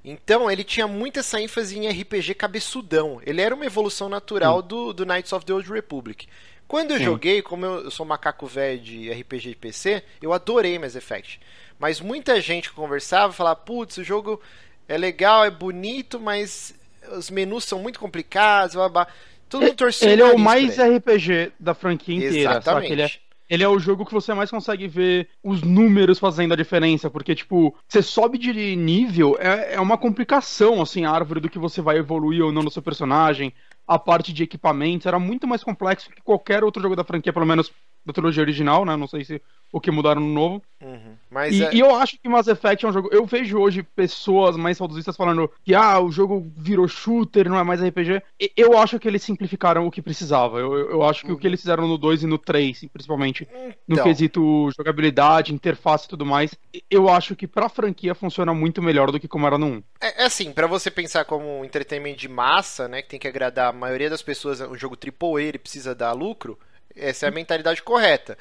Então 0.03 0.49
ele 0.49 0.63
tinha 0.63 0.87
muito 0.87 1.19
essa 1.19 1.41
ênfase 1.41 1.77
em 1.77 1.87
RPG 1.89 2.33
cabeçudão. 2.35 3.21
Ele 3.25 3.41
era 3.41 3.53
uma 3.53 3.65
evolução 3.65 4.07
natural 4.07 4.61
do, 4.61 4.93
do 4.93 5.05
Knights 5.05 5.33
of 5.33 5.45
the 5.45 5.53
Old 5.53 5.71
Republic. 5.71 6.27
Quando 6.67 6.91
eu 6.91 6.97
Sim. 6.97 7.03
joguei, 7.05 7.41
como 7.41 7.65
eu, 7.65 7.91
sou 7.91 8.05
macaco 8.05 8.45
velho 8.45 8.79
de 8.79 9.11
RPG 9.11 9.49
de 9.49 9.55
PC, 9.55 10.03
eu 10.21 10.31
adorei 10.31 10.77
Mass 10.77 10.95
Effect. 10.95 11.39
Mas 11.79 11.99
muita 11.99 12.39
gente 12.39 12.69
que 12.69 12.75
conversava 12.75 13.33
falava, 13.33 13.55
putz, 13.55 13.97
o 13.97 14.03
jogo 14.03 14.39
é 14.87 14.97
legal, 14.97 15.43
é 15.43 15.49
bonito, 15.49 16.19
mas 16.19 16.75
os 17.11 17.29
menus 17.29 17.63
são 17.63 17.79
muito 17.79 17.99
complicados, 17.99 18.75
blá, 18.75 18.87
blá. 18.87 19.07
Todo 19.49 19.63
mundo 19.63 19.75
torceu 19.75 20.09
Ele 20.09 20.21
é 20.21 20.25
o 20.25 20.37
mais 20.37 20.77
RPG 20.77 21.53
da 21.59 21.73
franquia 21.73 22.15
inteira, 22.15 22.51
Exatamente. 22.51 22.91
Ele 22.91 23.01
é, 23.01 23.11
ele 23.49 23.63
é 23.63 23.67
o 23.67 23.79
jogo 23.79 24.05
que 24.05 24.13
você 24.13 24.33
mais 24.33 24.51
consegue 24.51 24.87
ver 24.87 25.27
os 25.43 25.61
números 25.63 26.19
fazendo 26.19 26.53
a 26.53 26.57
diferença, 26.57 27.09
porque, 27.09 27.33
tipo, 27.33 27.75
você 27.87 28.01
sobe 28.01 28.37
de 28.37 28.75
nível, 28.75 29.35
é, 29.39 29.73
é 29.73 29.81
uma 29.81 29.97
complicação, 29.97 30.81
assim, 30.81 31.03
a 31.05 31.11
árvore 31.11 31.39
do 31.39 31.49
que 31.49 31.57
você 31.57 31.81
vai 31.81 31.97
evoluir 31.97 32.43
ou 32.43 32.51
não 32.51 32.61
no 32.61 32.69
seu 32.69 32.81
personagem, 32.81 33.51
a 33.87 33.97
parte 33.97 34.31
de 34.31 34.43
equipamentos, 34.43 35.07
era 35.07 35.17
muito 35.17 35.47
mais 35.47 35.63
complexo 35.63 36.11
que 36.11 36.21
qualquer 36.21 36.63
outro 36.63 36.81
jogo 36.81 36.95
da 36.95 37.03
franquia, 37.03 37.33
pelo 37.33 37.45
menos 37.45 37.71
da 38.09 38.13
trilogia 38.13 38.43
original, 38.43 38.85
né? 38.85 38.95
Não 38.95 39.07
sei 39.07 39.23
se 39.23 39.41
o 39.71 39.79
que 39.79 39.91
mudaram 39.91 40.21
no 40.21 40.33
novo. 40.33 40.63
Uhum. 40.81 41.15
Mas 41.29 41.53
e, 41.53 41.63
é... 41.63 41.75
e, 41.75 41.79
eu 41.79 41.95
acho 41.95 42.17
que 42.17 42.27
Mass 42.27 42.47
Effect 42.47 42.85
é 42.85 42.89
um 42.89 42.93
jogo. 42.93 43.09
Eu 43.11 43.25
vejo 43.25 43.59
hoje 43.59 43.83
pessoas 43.83 44.57
mais 44.57 44.77
saudosistas 44.77 45.15
falando 45.15 45.51
que 45.63 45.75
ah, 45.75 45.99
o 45.99 46.11
jogo 46.11 46.51
virou 46.57 46.87
shooter, 46.87 47.49
não 47.49 47.59
é 47.59 47.63
mais 47.63 47.81
RPG. 47.81 48.21
Eu 48.57 48.77
acho 48.77 48.99
que 48.99 49.07
eles 49.07 49.21
simplificaram 49.21 49.85
o 49.85 49.91
que 49.91 50.01
precisava. 50.01 50.59
Eu, 50.59 50.73
eu 50.89 51.03
acho 51.03 51.23
que 51.23 51.31
uhum. 51.31 51.37
o 51.37 51.39
que 51.39 51.45
eles 51.45 51.61
fizeram 51.61 51.87
no 51.87 51.97
2 51.97 52.23
e 52.23 52.27
no 52.27 52.37
3, 52.37 52.85
principalmente, 52.91 53.47
então... 53.51 53.73
no 53.87 54.03
quesito 54.03 54.69
jogabilidade, 54.75 55.53
interface 55.53 56.05
e 56.05 56.09
tudo 56.09 56.25
mais, 56.25 56.55
eu 56.89 57.09
acho 57.09 57.35
que 57.35 57.47
pra 57.47 57.69
franquia 57.69 58.15
funciona 58.15 58.53
muito 58.53 58.81
melhor 58.81 59.11
do 59.11 59.19
que 59.19 59.27
como 59.27 59.45
era 59.45 59.57
no 59.57 59.67
1. 59.67 59.83
É, 60.01 60.23
é 60.23 60.25
assim, 60.25 60.51
para 60.51 60.65
você 60.65 60.89
pensar 60.89 61.25
como 61.25 61.59
um 61.59 61.65
entretenimento 61.65 62.17
de 62.17 62.27
massa, 62.27 62.87
né, 62.87 63.01
que 63.01 63.09
tem 63.09 63.19
que 63.19 63.27
agradar 63.27 63.69
a 63.69 63.73
maioria 63.73 64.09
das 64.09 64.21
pessoas, 64.21 64.61
um 64.61 64.75
jogo 64.75 64.97
AAA, 64.97 65.43
ele 65.43 65.59
precisa 65.59 65.93
dar 65.93 66.13
lucro. 66.13 66.57
Essa 66.95 67.25
é 67.25 67.29
a 67.29 67.31
mentalidade 67.31 67.81
correta. 67.81 68.37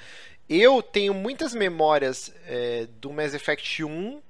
Eu 0.48 0.82
tenho 0.82 1.12
muitas 1.12 1.54
memórias 1.54 2.32
é, 2.46 2.86
do 3.00 3.12
Mass 3.12 3.34
Effect 3.34 3.84
1 3.84 4.20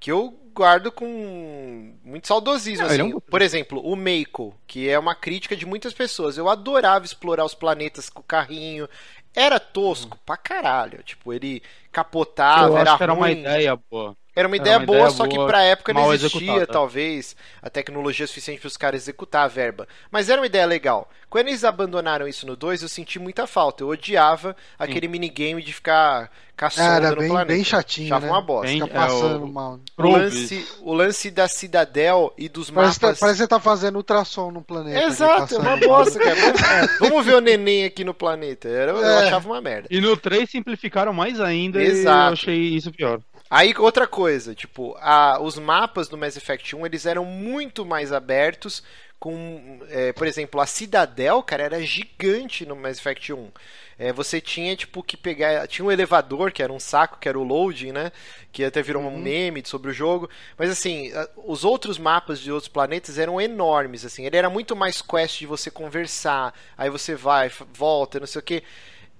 que 0.00 0.10
eu 0.10 0.36
guardo 0.52 0.90
com 0.90 1.94
muito 2.04 2.26
saudosismo. 2.26 2.86
assim. 2.86 3.00
é 3.00 3.04
um... 3.04 3.20
Por 3.20 3.40
exemplo, 3.40 3.80
o 3.80 3.94
Meiko, 3.94 4.54
que 4.66 4.88
é 4.88 4.98
uma 4.98 5.14
crítica 5.14 5.54
de 5.54 5.64
muitas 5.64 5.92
pessoas. 5.92 6.36
Eu 6.36 6.48
adorava 6.48 7.04
explorar 7.04 7.44
os 7.44 7.54
planetas 7.54 8.10
com 8.10 8.20
o 8.20 8.24
carrinho. 8.24 8.88
Era 9.34 9.60
tosco 9.60 10.16
hum. 10.16 10.20
pra 10.26 10.36
caralho. 10.36 11.02
Tipo, 11.02 11.32
ele 11.32 11.62
capotava, 11.90 12.74
eu 12.74 12.78
era, 12.78 12.96
era 13.00 13.12
uma 13.12 13.30
ideia 13.30 13.76
boa. 13.90 14.16
Era 14.34 14.48
uma 14.48 14.56
ideia 14.56 14.78
uma 14.78 14.86
boa, 14.86 14.98
ideia 14.98 15.10
só 15.10 15.26
boa, 15.26 15.28
que 15.28 15.46
pra 15.46 15.62
época 15.62 15.92
não 15.92 16.12
existia, 16.12 16.66
talvez, 16.66 17.36
a 17.60 17.68
tecnologia 17.68 18.26
suficiente 18.26 18.60
para 18.60 18.68
os 18.68 18.76
caras 18.78 19.02
executar 19.02 19.44
a 19.44 19.48
verba. 19.48 19.86
Mas 20.10 20.30
era 20.30 20.40
uma 20.40 20.46
ideia 20.46 20.64
legal. 20.64 21.10
Quando 21.28 21.48
eles 21.48 21.64
abandonaram 21.64 22.26
isso 22.26 22.46
no 22.46 22.56
2, 22.56 22.82
eu 22.82 22.88
senti 22.88 23.18
muita 23.18 23.46
falta. 23.46 23.82
Eu 23.82 23.88
odiava 23.88 24.56
aquele 24.78 25.06
Sim. 25.06 25.12
minigame 25.12 25.62
de 25.62 25.72
ficar 25.72 26.30
caçando 26.56 27.10
no 27.10 27.16
bem, 27.16 27.28
planeta. 27.28 27.52
bem 27.52 27.64
chatinho, 27.64 28.06
Achava 28.06 28.26
né? 28.26 28.32
uma 28.32 28.40
bosta. 28.40 28.66
Bem, 28.66 28.80
Fica 28.80 28.94
passando 28.94 29.34
é, 29.34 29.38
o... 29.38 29.48
mal. 29.48 29.80
O 29.96 30.02
lance, 30.02 30.68
o 30.80 30.94
lance 30.94 31.30
da 31.30 31.48
Cidadel 31.48 32.32
e 32.38 32.48
dos 32.48 32.70
parece 32.70 33.02
mapas... 33.02 33.18
Tá, 33.18 33.20
parece 33.20 33.38
que 33.38 33.44
você 33.44 33.48
tá 33.48 33.60
fazendo 33.60 33.96
ultrassom 33.96 34.50
no 34.50 34.62
planeta. 34.62 35.04
Exato, 35.06 35.56
é 35.56 35.58
uma 35.58 35.76
bosta, 35.76 36.18
cara. 36.18 36.88
Vamos 37.00 37.24
ver 37.24 37.34
o 37.34 37.40
neném 37.40 37.84
aqui 37.84 38.04
no 38.04 38.14
planeta. 38.14 38.68
Eu, 38.68 38.96
é. 38.98 39.00
eu 39.00 39.18
achava 39.26 39.48
uma 39.48 39.60
merda. 39.60 39.88
E 39.90 40.00
no 40.00 40.16
3 40.16 40.48
simplificaram 40.48 41.12
mais 41.12 41.40
ainda 41.40 41.82
Exato. 41.82 42.06
e 42.06 42.28
eu 42.28 42.32
achei 42.32 42.58
isso 42.76 42.92
pior. 42.92 43.20
Aí, 43.54 43.74
outra 43.76 44.06
coisa, 44.06 44.54
tipo, 44.54 44.96
a, 44.98 45.38
os 45.38 45.58
mapas 45.58 46.08
do 46.08 46.16
Mass 46.16 46.38
Effect 46.38 46.74
1, 46.74 46.86
eles 46.86 47.04
eram 47.04 47.22
muito 47.26 47.84
mais 47.84 48.10
abertos, 48.10 48.82
com, 49.20 49.78
é, 49.90 50.10
por 50.14 50.26
exemplo, 50.26 50.58
a 50.58 50.64
Cidadel, 50.64 51.42
cara, 51.42 51.64
era 51.64 51.82
gigante 51.82 52.64
no 52.64 52.74
Mass 52.74 52.96
Effect 52.96 53.30
1. 53.30 53.50
É, 53.98 54.10
você 54.10 54.40
tinha, 54.40 54.74
tipo, 54.74 55.02
que 55.02 55.18
pegar... 55.18 55.68
Tinha 55.68 55.84
um 55.84 55.92
elevador, 55.92 56.50
que 56.50 56.62
era 56.62 56.72
um 56.72 56.80
saco, 56.80 57.18
que 57.20 57.28
era 57.28 57.38
o 57.38 57.44
loading, 57.44 57.92
né? 57.92 58.10
Que 58.50 58.64
até 58.64 58.80
virou 58.80 59.02
uhum. 59.02 59.16
um 59.16 59.18
meme 59.18 59.62
sobre 59.66 59.90
o 59.90 59.94
jogo. 59.94 60.30
Mas, 60.56 60.70
assim, 60.70 61.12
os 61.36 61.62
outros 61.62 61.98
mapas 61.98 62.40
de 62.40 62.50
outros 62.50 62.72
planetas 62.72 63.18
eram 63.18 63.38
enormes, 63.38 64.02
assim. 64.02 64.24
Ele 64.24 64.38
era 64.38 64.48
muito 64.48 64.74
mais 64.74 65.02
quest 65.02 65.40
de 65.40 65.46
você 65.46 65.70
conversar, 65.70 66.54
aí 66.76 66.88
você 66.88 67.14
vai, 67.14 67.52
volta, 67.74 68.18
não 68.18 68.26
sei 68.26 68.38
o 68.38 68.42
que. 68.42 68.62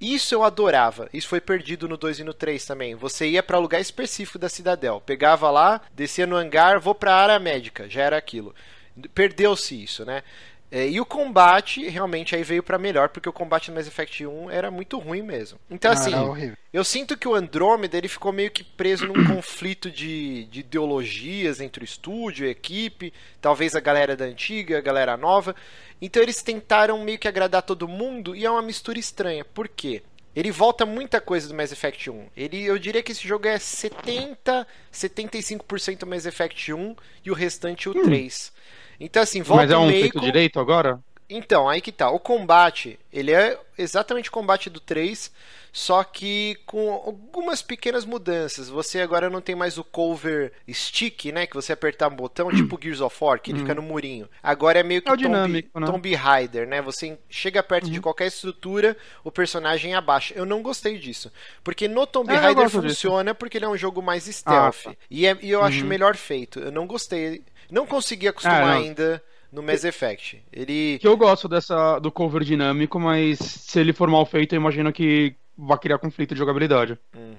Isso 0.03 0.35
eu 0.35 0.43
adorava. 0.43 1.09
Isso 1.13 1.29
foi 1.29 1.41
perdido 1.41 1.89
no 1.89 1.97
2 1.97 2.19
e 2.19 2.25
no 2.25 2.35
3 2.35 2.67
também. 2.67 2.97
Você 2.97 3.29
ia 3.29 3.43
para 3.43 3.57
lugar 3.57 3.81
específico 3.81 4.37
da 4.37 4.49
Cidadel. 4.49 5.01
Pegava 5.01 5.49
lá, 5.49 5.81
descia 5.95 6.27
no 6.27 6.35
hangar, 6.35 6.81
vou 6.81 6.93
para 6.93 7.15
a 7.15 7.23
área 7.23 7.39
médica. 7.39 7.89
Já 7.89 8.03
era 8.03 8.17
aquilo. 8.17 8.53
Perdeu-se 9.15 9.81
isso, 9.81 10.05
né? 10.05 10.25
É, 10.75 10.89
e 10.89 10.99
o 10.99 11.05
combate 11.05 11.87
realmente 11.87 12.35
aí 12.35 12.43
veio 12.43 12.63
para 12.63 12.79
melhor, 12.79 13.11
porque 13.11 13.29
o 13.29 13.33
combate 13.33 13.71
no 13.71 13.77
Mass 13.77 13.87
Effect 13.87 14.25
1 14.25 14.51
era 14.51 14.71
muito 14.71 14.99
ruim 14.99 15.21
mesmo. 15.21 15.59
Então, 15.71 15.91
ah, 15.91 15.95
assim, 15.95 16.13
eu 16.73 16.83
sinto 16.83 17.15
que 17.15 17.29
o 17.29 17.35
Andromeda 17.35 17.99
ele 17.99 18.09
ficou 18.09 18.33
meio 18.33 18.51
que 18.51 18.65
preso 18.65 19.07
num 19.07 19.23
conflito 19.29 19.91
de, 19.91 20.45
de 20.45 20.61
ideologias 20.61 21.61
entre 21.61 21.85
o 21.85 21.87
estúdio, 21.87 22.47
a 22.47 22.51
equipe, 22.51 23.13
talvez 23.39 23.77
a 23.77 23.81
galera 23.81 24.17
da 24.17 24.25
antiga, 24.25 24.79
a 24.79 24.81
galera 24.81 25.15
nova. 25.15 25.55
Então, 26.01 26.23
eles 26.23 26.43
tentaram 26.43 27.05
meio 27.05 27.19
que 27.19 27.29
agradar 27.29 27.61
todo 27.61 27.87
mundo 27.87 28.35
e 28.35 28.47
é 28.47 28.51
uma 28.51 28.63
mistura 28.63 28.99
estranha. 28.99 29.45
Por 29.45 29.69
quê? 29.69 30.03
Ele 30.35 30.51
volta 30.51 30.87
muita 30.87 31.21
coisa 31.21 31.47
do 31.47 31.55
Mass 31.55 31.71
Effect 31.71 32.09
1. 32.09 32.29
Ele, 32.35 32.65
eu 32.65 32.79
diria 32.79 33.03
que 33.03 33.13
esse 33.13 33.29
jogo 33.29 33.47
é 33.47 33.59
70, 33.59 34.67
75% 34.91 36.07
Mass 36.07 36.25
Effect 36.25 36.73
1 36.73 36.97
e 37.27 37.31
o 37.31 37.35
restante 37.35 37.91
o 37.91 37.93
hum. 37.93 38.05
3. 38.05 38.53
Então, 38.99 39.23
assim, 39.23 39.43
volta 39.43 39.63
Mas 39.63 39.71
é 39.71 39.79
um 39.79 39.89
feito 39.89 40.21
direito 40.21 40.61
agora? 40.61 41.01
Então, 41.29 41.69
aí 41.69 41.81
que 41.81 41.93
tá. 41.93 42.11
O 42.11 42.19
combate, 42.19 42.99
ele 43.13 43.33
é 43.33 43.59
exatamente 43.79 44.29
o 44.29 44.33
combate 44.33 44.69
do 44.69 44.81
3, 44.81 45.33
só 45.73 46.05
que 46.05 46.59
com 46.67 46.93
algumas 46.93 47.63
pequenas 47.63 48.05
mudanças. 48.05 48.69
Você 48.69 49.01
agora 49.01 49.31
não 49.31 49.41
tem 49.41 49.55
mais 49.55 49.79
o 49.79 49.85
cover 49.85 50.53
stick, 50.71 51.33
né? 51.33 51.47
Que 51.47 51.55
você 51.55 51.73
apertar 51.73 52.09
um 52.09 52.17
botão, 52.17 52.51
tipo 52.55 52.79
Gears 52.81 53.01
of 53.01 53.17
War, 53.19 53.41
que 53.41 53.51
ele 53.51 53.61
fica 53.61 53.75
no 53.75 53.83
murinho. 53.83 54.29
Agora 54.43 54.81
é 54.81 54.83
meio 54.83 55.01
que 55.01 55.09
é 55.09 55.17
Tomb, 55.17 55.49
né? 55.75 55.87
Tomb 55.87 56.15
Raider, 56.15 56.69
né? 56.69 56.83
Você 56.83 57.19
chega 57.31 57.63
perto 57.63 57.87
uhum. 57.87 57.93
de 57.93 58.01
qualquer 58.01 58.27
estrutura, 58.27 58.97
o 59.25 59.31
personagem 59.31 59.95
abaixa. 59.95 60.35
Eu 60.35 60.45
não 60.45 60.63
gostei 60.63 60.99
disso. 60.99 61.33
Porque 61.65 61.89
no 61.89 62.07
Tomb 62.07 62.31
é, 62.31 62.37
Raider 62.37 62.69
funciona 62.69 63.31
disso. 63.31 63.39
porque 63.39 63.57
ele 63.57 63.65
é 63.65 63.69
um 63.69 63.77
jogo 63.77 64.03
mais 64.03 64.25
stealth. 64.25 64.87
Ah, 64.87 64.91
tá. 64.91 64.97
e, 65.11 65.27
é, 65.27 65.37
e, 65.41 65.51
eu 65.51 65.61
uhum. 65.61 65.65
acho 65.65 65.85
melhor 65.87 66.17
feito. 66.17 66.61
Eu 66.61 66.71
não 66.71 66.87
gostei 66.87 67.43
não 67.73 67.87
consegui 67.87 68.29
acostumar 68.29 68.65
ah, 68.65 68.75
ainda 68.75 69.23
no 69.53 69.63
Mass 69.63 69.85
Effect. 69.85 70.43
Ele. 70.53 70.99
Que 70.99 71.07
eu 71.07 71.17
gosto 71.17 71.47
dessa 71.47 71.99
do 71.99 72.11
cover 72.11 72.43
dinâmico, 72.43 72.99
mas 72.99 73.39
se 73.39 73.79
ele 73.79 73.93
for 73.93 74.09
mal 74.09 74.25
feito, 74.25 74.55
eu 74.55 74.61
imagino 74.61 74.93
que 74.93 75.37
vai 75.57 75.79
criar 75.79 75.99
conflito 75.99 76.35
de 76.35 76.39
jogabilidade. 76.39 76.99
Uhum. 77.15 77.37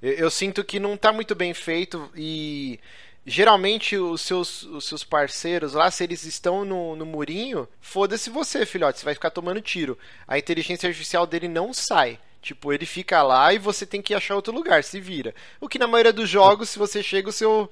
Eu, 0.00 0.12
eu, 0.12 0.30
sinto 0.30 0.62
que 0.62 0.78
não 0.78 0.94
está 0.94 1.12
muito 1.12 1.34
bem 1.34 1.52
feito 1.52 2.08
e 2.14 2.78
geralmente 3.26 3.96
os 3.96 4.20
seus, 4.20 4.62
os 4.62 4.84
seus 4.84 5.04
parceiros 5.04 5.74
lá, 5.74 5.90
se 5.90 6.04
eles 6.04 6.24
estão 6.24 6.64
no, 6.64 6.96
no 6.96 7.06
murinho, 7.06 7.68
foda-se 7.80 8.30
você, 8.30 8.64
filhote, 8.64 8.98
você 8.98 9.04
vai 9.04 9.14
ficar 9.14 9.30
tomando 9.30 9.60
tiro. 9.60 9.98
A 10.26 10.38
inteligência 10.38 10.88
artificial 10.88 11.26
dele 11.26 11.48
não 11.48 11.72
sai. 11.72 12.18
Tipo, 12.42 12.72
ele 12.72 12.84
fica 12.84 13.22
lá 13.22 13.54
e 13.54 13.58
você 13.58 13.86
tem 13.86 14.02
que 14.02 14.12
achar 14.12 14.34
outro 14.34 14.52
lugar, 14.52 14.82
se 14.82 15.00
vira. 15.00 15.32
O 15.60 15.68
que 15.68 15.78
na 15.78 15.86
maioria 15.86 16.12
dos 16.12 16.28
jogos, 16.28 16.70
se 16.70 16.78
você 16.78 17.00
chega, 17.00 17.28
o 17.28 17.32
seu. 17.32 17.70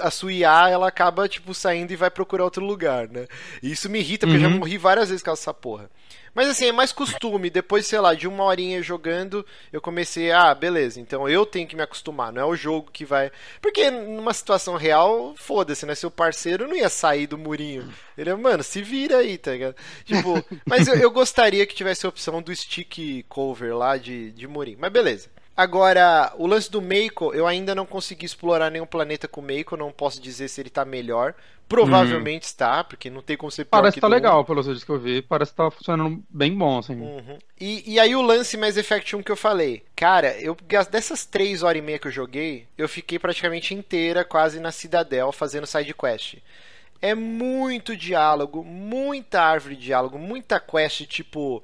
A 0.00 0.10
sua 0.10 0.32
IA, 0.32 0.70
ela 0.70 0.88
acaba, 0.88 1.28
tipo, 1.28 1.52
saindo 1.52 1.92
e 1.92 1.96
vai 1.96 2.10
procurar 2.10 2.44
outro 2.44 2.64
lugar, 2.64 3.08
né? 3.08 3.26
E 3.62 3.70
isso 3.70 3.90
me 3.90 3.98
irrita, 3.98 4.26
porque 4.26 4.38
uhum. 4.38 4.44
eu 4.44 4.48
já 4.48 4.54
uhum. 4.54 4.60
morri 4.60 4.78
várias 4.78 5.10
vezes 5.10 5.22
com 5.22 5.30
essa 5.30 5.52
porra. 5.52 5.90
Mas 6.36 6.48
assim, 6.48 6.66
é 6.66 6.72
mais 6.72 6.92
costume. 6.92 7.48
Depois, 7.48 7.86
sei 7.86 7.98
lá, 7.98 8.12
de 8.12 8.28
uma 8.28 8.44
horinha 8.44 8.82
jogando, 8.82 9.44
eu 9.72 9.80
comecei, 9.80 10.30
ah, 10.30 10.54
beleza, 10.54 11.00
então 11.00 11.26
eu 11.26 11.46
tenho 11.46 11.66
que 11.66 11.74
me 11.74 11.80
acostumar, 11.80 12.30
não 12.30 12.42
é 12.42 12.44
o 12.44 12.54
jogo 12.54 12.90
que 12.92 13.06
vai. 13.06 13.32
Porque 13.58 13.90
numa 13.90 14.34
situação 14.34 14.76
real, 14.76 15.34
foda-se, 15.38 15.86
né? 15.86 15.94
Seu 15.94 16.10
parceiro 16.10 16.68
não 16.68 16.76
ia 16.76 16.90
sair 16.90 17.26
do 17.26 17.38
murinho. 17.38 17.90
Ele 18.18 18.28
é, 18.28 18.34
mano, 18.34 18.62
se 18.62 18.82
vira 18.82 19.16
aí, 19.16 19.38
tá 19.38 19.52
ligado? 19.52 19.76
Tipo, 20.04 20.44
mas 20.68 20.86
eu, 20.86 20.96
eu 20.96 21.10
gostaria 21.10 21.64
que 21.64 21.74
tivesse 21.74 22.04
a 22.04 22.10
opção 22.10 22.42
do 22.42 22.54
stick 22.54 23.24
cover 23.30 23.74
lá 23.74 23.96
de, 23.96 24.30
de 24.32 24.46
murinho. 24.46 24.76
Mas 24.78 24.92
beleza. 24.92 25.35
Agora, 25.56 26.34
o 26.36 26.46
lance 26.46 26.70
do 26.70 26.82
Meiko, 26.82 27.32
eu 27.32 27.46
ainda 27.46 27.74
não 27.74 27.86
consegui 27.86 28.26
explorar 28.26 28.70
nenhum 28.70 28.84
planeta 28.84 29.26
com 29.26 29.40
o 29.40 29.44
Meiko, 29.44 29.76
não 29.76 29.90
posso 29.90 30.20
dizer 30.20 30.48
se 30.48 30.60
ele 30.60 30.68
tá 30.68 30.84
melhor. 30.84 31.34
Provavelmente 31.68 32.44
está, 32.44 32.84
porque 32.84 33.10
não 33.10 33.22
tem 33.22 33.36
como 33.36 33.50
ser 33.50 33.64
pior 33.64 33.80
Parece 33.80 33.94
que 33.94 34.00
tá 34.00 34.06
legal, 34.06 34.44
pelos 34.44 34.66
vídeos 34.66 34.84
que 34.84 34.90
eu 34.90 35.00
vi. 35.00 35.20
Parece 35.22 35.50
que 35.50 35.56
tá 35.56 35.68
funcionando 35.68 36.22
bem 36.28 36.54
bom, 36.56 36.78
assim. 36.78 36.94
Uhum. 36.94 37.38
E, 37.58 37.94
e 37.94 37.98
aí 37.98 38.14
o 38.14 38.22
lance 38.22 38.56
Mass 38.56 38.76
Effect 38.76 39.16
1 39.16 39.22
que 39.22 39.32
eu 39.32 39.36
falei. 39.36 39.82
Cara, 39.96 40.38
eu 40.38 40.56
dessas 40.90 41.24
três 41.24 41.62
horas 41.62 41.82
e 41.82 41.84
meia 41.84 41.98
que 41.98 42.06
eu 42.06 42.12
joguei, 42.12 42.68
eu 42.78 42.88
fiquei 42.88 43.18
praticamente 43.18 43.74
inteira 43.74 44.24
quase 44.24 44.60
na 44.60 44.70
Cidadel 44.70 45.32
fazendo 45.32 45.66
side 45.66 45.92
quest. 45.92 46.36
É 47.02 47.14
muito 47.14 47.96
diálogo, 47.96 48.62
muita 48.62 49.40
árvore 49.40 49.74
de 49.74 49.86
diálogo, 49.86 50.18
muita 50.18 50.60
quest, 50.60 51.06
tipo... 51.06 51.62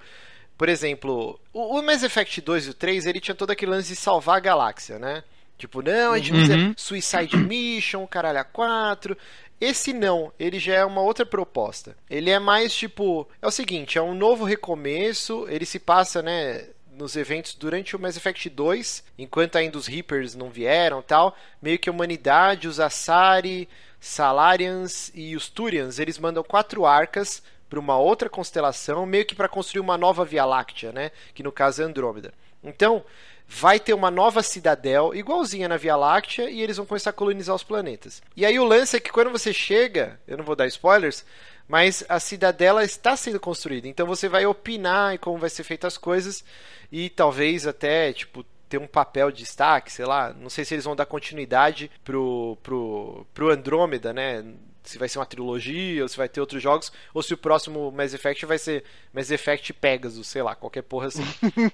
Por 0.57 0.68
exemplo, 0.68 1.40
o, 1.53 1.78
o 1.78 1.82
Mass 1.82 2.03
Effect 2.03 2.40
2 2.40 2.66
e 2.66 2.70
o 2.70 2.74
3, 2.74 3.07
ele 3.07 3.20
tinha 3.20 3.34
todo 3.34 3.50
aquele 3.50 3.72
lance 3.72 3.88
de 3.88 3.96
salvar 3.96 4.36
a 4.36 4.40
galáxia, 4.40 4.98
né? 4.98 5.24
Tipo, 5.59 5.82
não, 5.82 6.12
a 6.12 6.18
gente 6.18 6.50
uhum. 6.50 6.74
Suicide 6.76 7.36
Mission, 7.36 8.07
caralho, 8.07 8.40
a 8.40 8.44
4. 8.44 9.16
Esse 9.61 9.92
não, 9.92 10.32
ele 10.38 10.59
já 10.59 10.74
é 10.74 10.84
uma 10.84 11.00
outra 11.00 11.24
proposta. 11.24 11.96
Ele 12.11 12.30
é 12.30 12.38
mais 12.40 12.74
tipo. 12.74 13.28
É 13.40 13.46
o 13.46 13.50
seguinte, 13.50 13.96
é 13.96 14.03
um 14.03 14.14
novo 14.14 14.44
recomeço, 14.44 15.46
ele 15.48 15.64
se 15.64 15.78
passa, 15.78 16.20
né? 16.20 16.66
Nos 16.92 17.16
eventos 17.16 17.55
durante 17.55 17.94
o 17.94 17.98
Mass 17.98 18.16
Effect 18.16 18.50
2, 18.50 19.05
enquanto 19.16 19.57
ainda 19.57 19.78
os 19.78 19.86
Reapers 19.86 20.34
não 20.34 20.50
vieram 20.50 21.00
tal, 21.00 21.34
meio 21.61 21.78
que 21.78 21.88
a 21.88 21.92
humanidade, 21.92 22.68
os 22.68 22.80
Asari, 22.80 23.68
Salarians 24.00 25.12
e 25.14 25.36
os 25.36 25.48
Turians, 25.48 26.00
eles 26.00 26.18
mandam 26.18 26.42
quatro 26.42 26.84
arcas 26.84 27.40
para 27.72 27.80
uma 27.80 27.96
outra 27.96 28.28
constelação, 28.28 29.06
meio 29.06 29.24
que 29.24 29.34
para 29.34 29.48
construir 29.48 29.80
uma 29.80 29.96
nova 29.96 30.26
Via 30.26 30.44
Láctea, 30.44 30.92
né? 30.92 31.10
Que 31.32 31.42
no 31.42 31.50
caso 31.50 31.80
é 31.80 31.86
Andrômeda. 31.86 32.34
Então, 32.62 33.02
vai 33.48 33.80
ter 33.80 33.94
uma 33.94 34.10
nova 34.10 34.42
cidadel, 34.42 35.14
igualzinha 35.14 35.66
na 35.66 35.78
Via 35.78 35.96
Láctea, 35.96 36.50
e 36.50 36.60
eles 36.60 36.76
vão 36.76 36.84
começar 36.84 37.08
a 37.08 37.14
colonizar 37.14 37.56
os 37.56 37.62
planetas. 37.62 38.22
E 38.36 38.44
aí 38.44 38.60
o 38.60 38.64
lance 38.64 38.94
é 38.94 39.00
que 39.00 39.10
quando 39.10 39.30
você 39.30 39.54
chega, 39.54 40.20
eu 40.28 40.36
não 40.36 40.44
vou 40.44 40.54
dar 40.54 40.66
spoilers, 40.66 41.24
mas 41.66 42.04
a 42.10 42.20
cidadela 42.20 42.84
está 42.84 43.16
sendo 43.16 43.40
construída. 43.40 43.88
Então 43.88 44.06
você 44.06 44.28
vai 44.28 44.44
opinar 44.44 45.14
em 45.14 45.18
como 45.18 45.38
vai 45.38 45.48
ser 45.48 45.64
feitas 45.64 45.94
as 45.94 45.98
coisas 45.98 46.44
e 46.92 47.08
talvez 47.08 47.66
até, 47.66 48.12
tipo, 48.12 48.44
ter 48.68 48.76
um 48.76 48.86
papel 48.86 49.30
de 49.30 49.38
destaque, 49.38 49.90
sei 49.90 50.04
lá. 50.04 50.34
Não 50.34 50.50
sei 50.50 50.66
se 50.66 50.74
eles 50.74 50.84
vão 50.84 50.94
dar 50.94 51.06
continuidade 51.06 51.90
pro, 52.04 52.58
pro, 52.62 53.26
pro 53.32 53.50
Andrômeda, 53.50 54.12
né? 54.12 54.44
Se 54.85 54.99
vai 54.99 55.09
ser 55.09 55.18
uma 55.18 55.26
trilogia, 55.26 56.03
ou 56.03 56.09
se 56.09 56.16
vai 56.16 56.28
ter 56.28 56.41
outros 56.41 56.62
jogos, 56.62 56.93
ou 57.14 57.22
se 57.22 57.33
o 57.33 57.37
próximo 57.37 57.91
Mass 57.93 58.14
Effect 58.14 58.45
vai 58.47 58.59
ser 58.59 58.85
Mass 59.12 59.30
Effect 59.30 59.72
Pegasus, 59.72 60.26
sei 60.26 60.43
lá, 60.43 60.55
qualquer 60.55 60.83
porra 60.83 61.07
assim. 61.07 61.24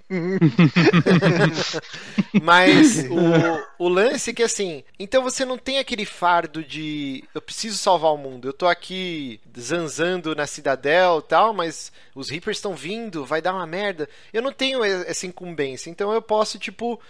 Mas 2.43 3.05
o, 3.09 3.85
o 3.85 3.89
lance 3.89 4.31
é 4.31 4.35
que 4.35 4.43
assim, 4.43 4.85
então 4.99 5.23
você 5.23 5.45
não 5.45 5.57
tem 5.57 5.79
aquele 5.79 6.05
fardo 6.05 6.63
de 6.63 7.25
eu 7.35 7.41
preciso 7.41 7.79
salvar 7.79 8.13
o 8.13 8.19
mundo, 8.19 8.49
eu 8.49 8.53
tô 8.53 8.67
aqui 8.67 9.41
zanzando 9.59 10.35
na 10.35 10.47
cidadel 10.47 11.23
tal, 11.23 11.53
mas 11.53 11.91
os 12.15 12.31
Reapers 12.31 12.59
estão 12.59 12.75
vindo, 12.75 13.25
vai 13.25 13.41
dar 13.41 13.55
uma 13.55 13.67
merda. 13.67 14.09
Eu 14.33 14.43
não 14.43 14.53
tenho 14.53 14.85
essa 14.85 15.27
incumbência, 15.27 15.91
então 15.91 16.13
eu 16.13 16.23
posso, 16.23 16.59
tipo, 16.59 17.01